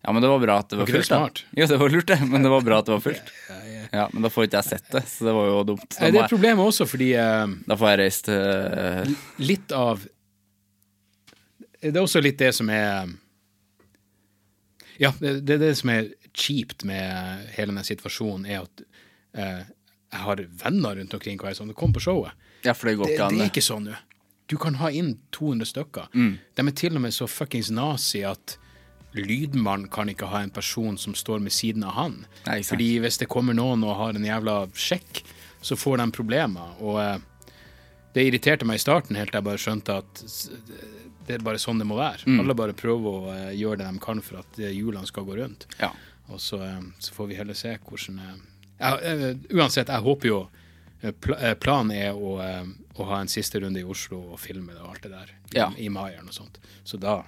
Ja, 0.00 0.12
men 0.16 0.22
det 0.24 0.30
var 0.32 0.40
bra 0.40 0.54
at 0.62 0.70
det 0.70 0.78
var 0.78 0.86
Var 0.86 0.88
ikke 0.88 0.96
det 0.96 1.04
fullt. 1.04 1.10
da. 1.12 1.18
smart? 1.20 1.40
Ja, 1.58 1.66
det 1.68 1.76
var 1.82 1.92
lurt, 1.92 2.06
det. 2.08 2.18
Men 2.30 2.44
det 2.46 2.52
var 2.52 2.62
bra 2.64 2.78
at 2.80 2.86
det 2.88 2.94
var 2.96 3.04
fullt. 3.04 3.32
Ja, 3.90 4.04
Men 4.12 4.22
da 4.22 4.28
får 4.30 4.44
ikke 4.46 4.60
jeg 4.60 4.68
sett 4.68 4.92
det, 4.94 5.00
så 5.10 5.24
det 5.26 5.32
var 5.34 5.48
jo 5.48 5.62
dumt. 5.66 5.96
Nei, 5.98 6.10
det 6.14 6.20
er 6.22 6.28
problemet 6.30 6.62
også 6.70 6.84
fordi 6.86 7.08
eh, 7.18 7.54
da 7.66 7.74
får 7.80 7.88
jeg 7.90 7.98
reist 7.98 8.28
til 8.28 9.16
litt 9.48 9.72
av 9.74 10.04
Det 11.82 11.90
er 11.90 11.98
også 12.04 12.22
litt 12.22 12.38
det 12.38 12.52
som 12.54 12.70
er 12.70 13.10
Ja, 15.02 15.10
det, 15.18 15.40
det 15.42 15.56
er 15.56 15.62
det 15.64 15.72
som 15.80 15.90
er 15.90 16.06
kjipt 16.30 16.84
med 16.86 17.48
hele 17.56 17.72
denne 17.72 17.82
situasjonen, 17.88 18.46
er 18.46 18.62
at 18.62 18.84
eh, 19.34 19.66
jeg 20.10 20.24
har 20.26 20.44
venner 20.62 20.96
rundt 20.98 21.14
omkring 21.14 21.38
hva 21.38 21.50
er 21.50 21.58
sånn, 21.58 21.74
kom 21.78 21.92
på 21.94 22.02
showet. 22.02 22.34
Ja, 22.64 22.74
det 22.74 22.96
går 22.98 23.06
Det, 23.06 23.18
det 23.30 23.44
er 23.44 23.52
ikke 23.52 23.64
sånn 23.64 23.86
nå. 23.88 23.98
Du 24.50 24.56
kan 24.58 24.80
ha 24.80 24.90
inn 24.90 25.14
200 25.30 25.68
stykker. 25.70 26.08
De 26.10 26.64
er 26.66 26.74
til 26.74 26.96
og 26.98 27.04
med 27.04 27.14
så 27.14 27.28
fuckings 27.30 27.70
nazi 27.70 28.24
at 28.26 28.56
lydmann 29.14 29.86
kan 29.90 30.10
ikke 30.10 30.26
ha 30.30 30.40
en 30.42 30.50
person 30.50 30.98
som 30.98 31.14
står 31.14 31.38
med 31.42 31.54
siden 31.54 31.84
av 31.86 31.94
han. 31.94 32.16
Nei. 32.46 32.60
Fordi 32.66 32.88
hvis 33.02 33.20
det 33.22 33.30
kommer 33.30 33.54
noen 33.54 33.84
og 33.86 33.94
har 33.98 34.18
en 34.18 34.26
jævla 34.26 34.56
sjekk, 34.74 35.22
så 35.62 35.78
får 35.78 36.02
de 36.02 36.08
problemer. 36.14 36.74
Og 36.82 36.98
eh, 37.02 37.54
det 38.14 38.26
irriterte 38.26 38.66
meg 38.66 38.80
i 38.80 38.82
starten 38.82 39.18
helt 39.18 39.30
til 39.30 39.38
jeg 39.38 39.46
bare 39.46 39.62
skjønte 39.62 39.98
at 40.02 40.24
det 41.26 41.36
er 41.38 41.44
bare 41.46 41.60
sånn 41.62 41.78
det 41.78 41.86
må 41.86 41.98
være. 41.98 42.26
Mm. 42.26 42.40
Alle 42.42 42.56
bare 42.58 42.76
prøver 42.76 43.10
å 43.10 43.34
eh, 43.34 43.50
gjøre 43.58 43.82
det 43.82 43.90
de 43.90 44.02
kan 44.02 44.22
for 44.24 44.42
at 44.42 44.58
eh, 44.58 44.72
hjulene 44.74 45.06
skal 45.06 45.26
gå 45.28 45.38
rundt. 45.38 45.68
Ja. 45.78 45.92
Og 46.30 46.42
så, 46.42 46.58
eh, 46.66 46.80
så 46.98 47.14
får 47.14 47.30
vi 47.30 47.38
heller 47.38 47.58
se 47.58 47.76
hvordan 47.78 48.18
ja, 48.80 48.96
eh, 48.96 49.30
Uansett, 49.52 49.92
jeg 49.92 50.08
håper 50.08 50.32
jo 50.32 50.40
Eh, 51.00 51.12
eh, 51.40 51.54
planen 51.54 51.92
er 51.96 52.16
å, 52.16 52.36
å, 52.94 53.04
ha 53.08 53.20
en 53.20 53.30
siste 53.30 53.60
runde 53.62 53.80
i 53.80 53.86
Oslo 53.86 54.20
og 54.34 54.40
filme 54.40 54.74
det 54.74 54.82
og 54.82 54.90
alt 54.92 55.06
det 55.06 55.12
der 55.14 55.30
ja. 55.56 55.70
i, 55.76 55.86
i 55.86 55.92
mai 55.92 56.10
eller 56.10 56.28
noe 56.28 56.36
sånt. 56.36 56.60
Så 56.84 57.00
da 57.00 57.22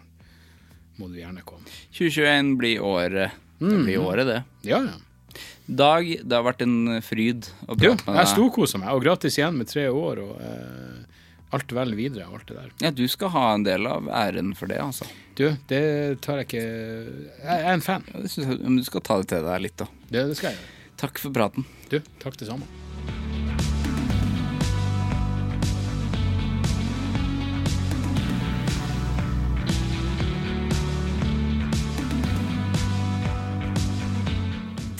må 0.99 1.09
du 1.09 1.17
gjerne 1.21 1.45
komme. 1.47 1.65
2021 1.97 2.53
blir 2.61 2.85
året. 2.85 3.39
Det 3.63 3.79
blir 3.87 3.97
mm. 3.97 4.05
året, 4.05 4.29
det. 4.29 4.43
Ja, 4.69 4.83
ja. 4.85 4.99
Dag, 5.65 6.09
det 6.21 6.37
har 6.37 6.45
vært 6.45 6.61
en 6.65 6.99
fryd 7.07 7.47
å 7.65 7.77
prate 7.79 7.87
jo, 7.87 7.95
med 7.95 8.05
deg. 8.11 8.19
Jeg 8.19 8.31
storkoser 8.35 8.83
meg, 8.83 8.91
og 8.93 9.05
gratis 9.07 9.39
igjen 9.39 9.57
med 9.57 9.71
tre 9.71 9.87
år. 9.89 10.21
og 10.21 10.43
eh, 10.45 11.19
alt 11.53 11.73
vel 11.77 11.95
videre 11.97 12.27
og 12.29 12.41
alt 12.41 12.51
det 12.51 12.59
der. 12.59 12.69
Ja, 12.83 12.91
du 12.97 13.05
skal 13.13 13.33
ha 13.33 13.47
en 13.55 13.65
del 13.65 13.89
av 13.89 14.11
æren 14.13 14.53
for 14.59 14.73
det, 14.73 14.83
altså. 14.83 15.09
Du, 15.39 15.47
det 15.69 15.83
tar 16.25 16.43
jeg 16.43 16.49
ikke 16.51 16.63
Jeg 16.67 17.57
er 17.57 17.73
en 17.73 17.85
fan. 17.85 18.05
Ja, 18.13 18.25
jeg, 18.25 18.61
men 18.61 18.77
du 18.81 18.85
skal 18.89 19.05
ta 19.07 19.21
det 19.23 19.31
til 19.33 19.49
deg 19.49 19.65
litt, 19.65 19.79
da. 19.81 19.89
Det, 20.11 20.27
det 20.33 20.37
skal 20.37 20.53
jeg 20.53 20.61
gjøre. 20.61 20.82
Takk 21.03 21.19
for 21.19 21.35
praten. 21.35 21.67
Du, 21.91 21.99
takk 22.23 22.39
det 22.39 22.47
samme. 22.47 22.71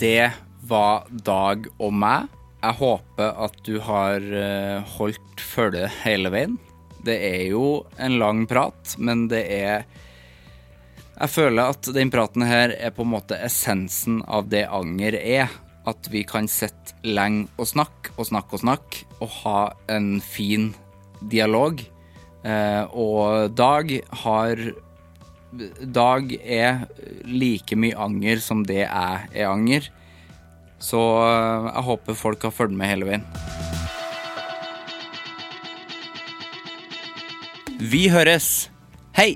det 0.03 0.31
var 0.67 1.05
Dag 1.09 1.67
og 1.79 1.93
meg. 1.95 2.27
Jeg 2.63 2.75
håper 2.79 3.37
at 3.45 3.59
du 3.63 3.77
har 3.83 4.19
eh, 4.19 4.93
holdt 4.97 5.43
følge 5.43 5.87
hele 6.01 6.31
veien. 6.33 6.57
Det 7.03 7.15
er 7.23 7.43
jo 7.51 7.83
en 7.99 8.17
lang 8.19 8.43
prat, 8.47 8.95
men 8.97 9.27
det 9.31 9.43
er 9.47 9.85
Jeg 11.13 11.29
føler 11.29 11.71
at 11.71 11.87
den 11.95 12.11
praten 12.11 12.43
her 12.43 12.73
er 12.73 12.91
på 12.91 13.05
en 13.05 13.13
måte 13.13 13.37
essensen 13.47 14.19
av 14.27 14.49
det 14.51 14.65
anger 14.67 15.15
er. 15.19 15.51
At 15.89 16.07
vi 16.11 16.23
kan 16.27 16.47
sitte 16.47 16.95
lenge 17.03 17.49
og 17.59 17.67
snakke 17.67 18.13
og 18.15 18.29
snakke 18.29 18.55
og 18.55 18.63
snakke 18.63 19.03
og 19.19 19.33
ha 19.41 19.59
en 19.91 20.21
fin 20.23 20.71
dialog. 21.31 21.81
Eh, 22.43 22.83
og 22.91 23.51
Dag 23.55 23.99
har 24.23 24.63
Dag 25.53 26.31
er 26.41 26.87
like 27.29 27.75
mye 27.77 27.93
anger 27.93 28.39
som 28.41 28.63
det 28.65 28.81
jeg 28.85 29.27
er 29.35 29.49
anger. 29.51 29.91
Så 30.81 30.99
eh, 30.99 31.69
jeg 31.69 31.87
håper 31.89 32.17
folk 32.17 32.47
har 32.47 32.55
fulgt 32.55 32.77
med 32.79 32.89
hele 32.89 33.11
veien. 33.11 33.27
Vi 37.83 38.07
høres. 38.09 38.69
Hei! 39.13 39.35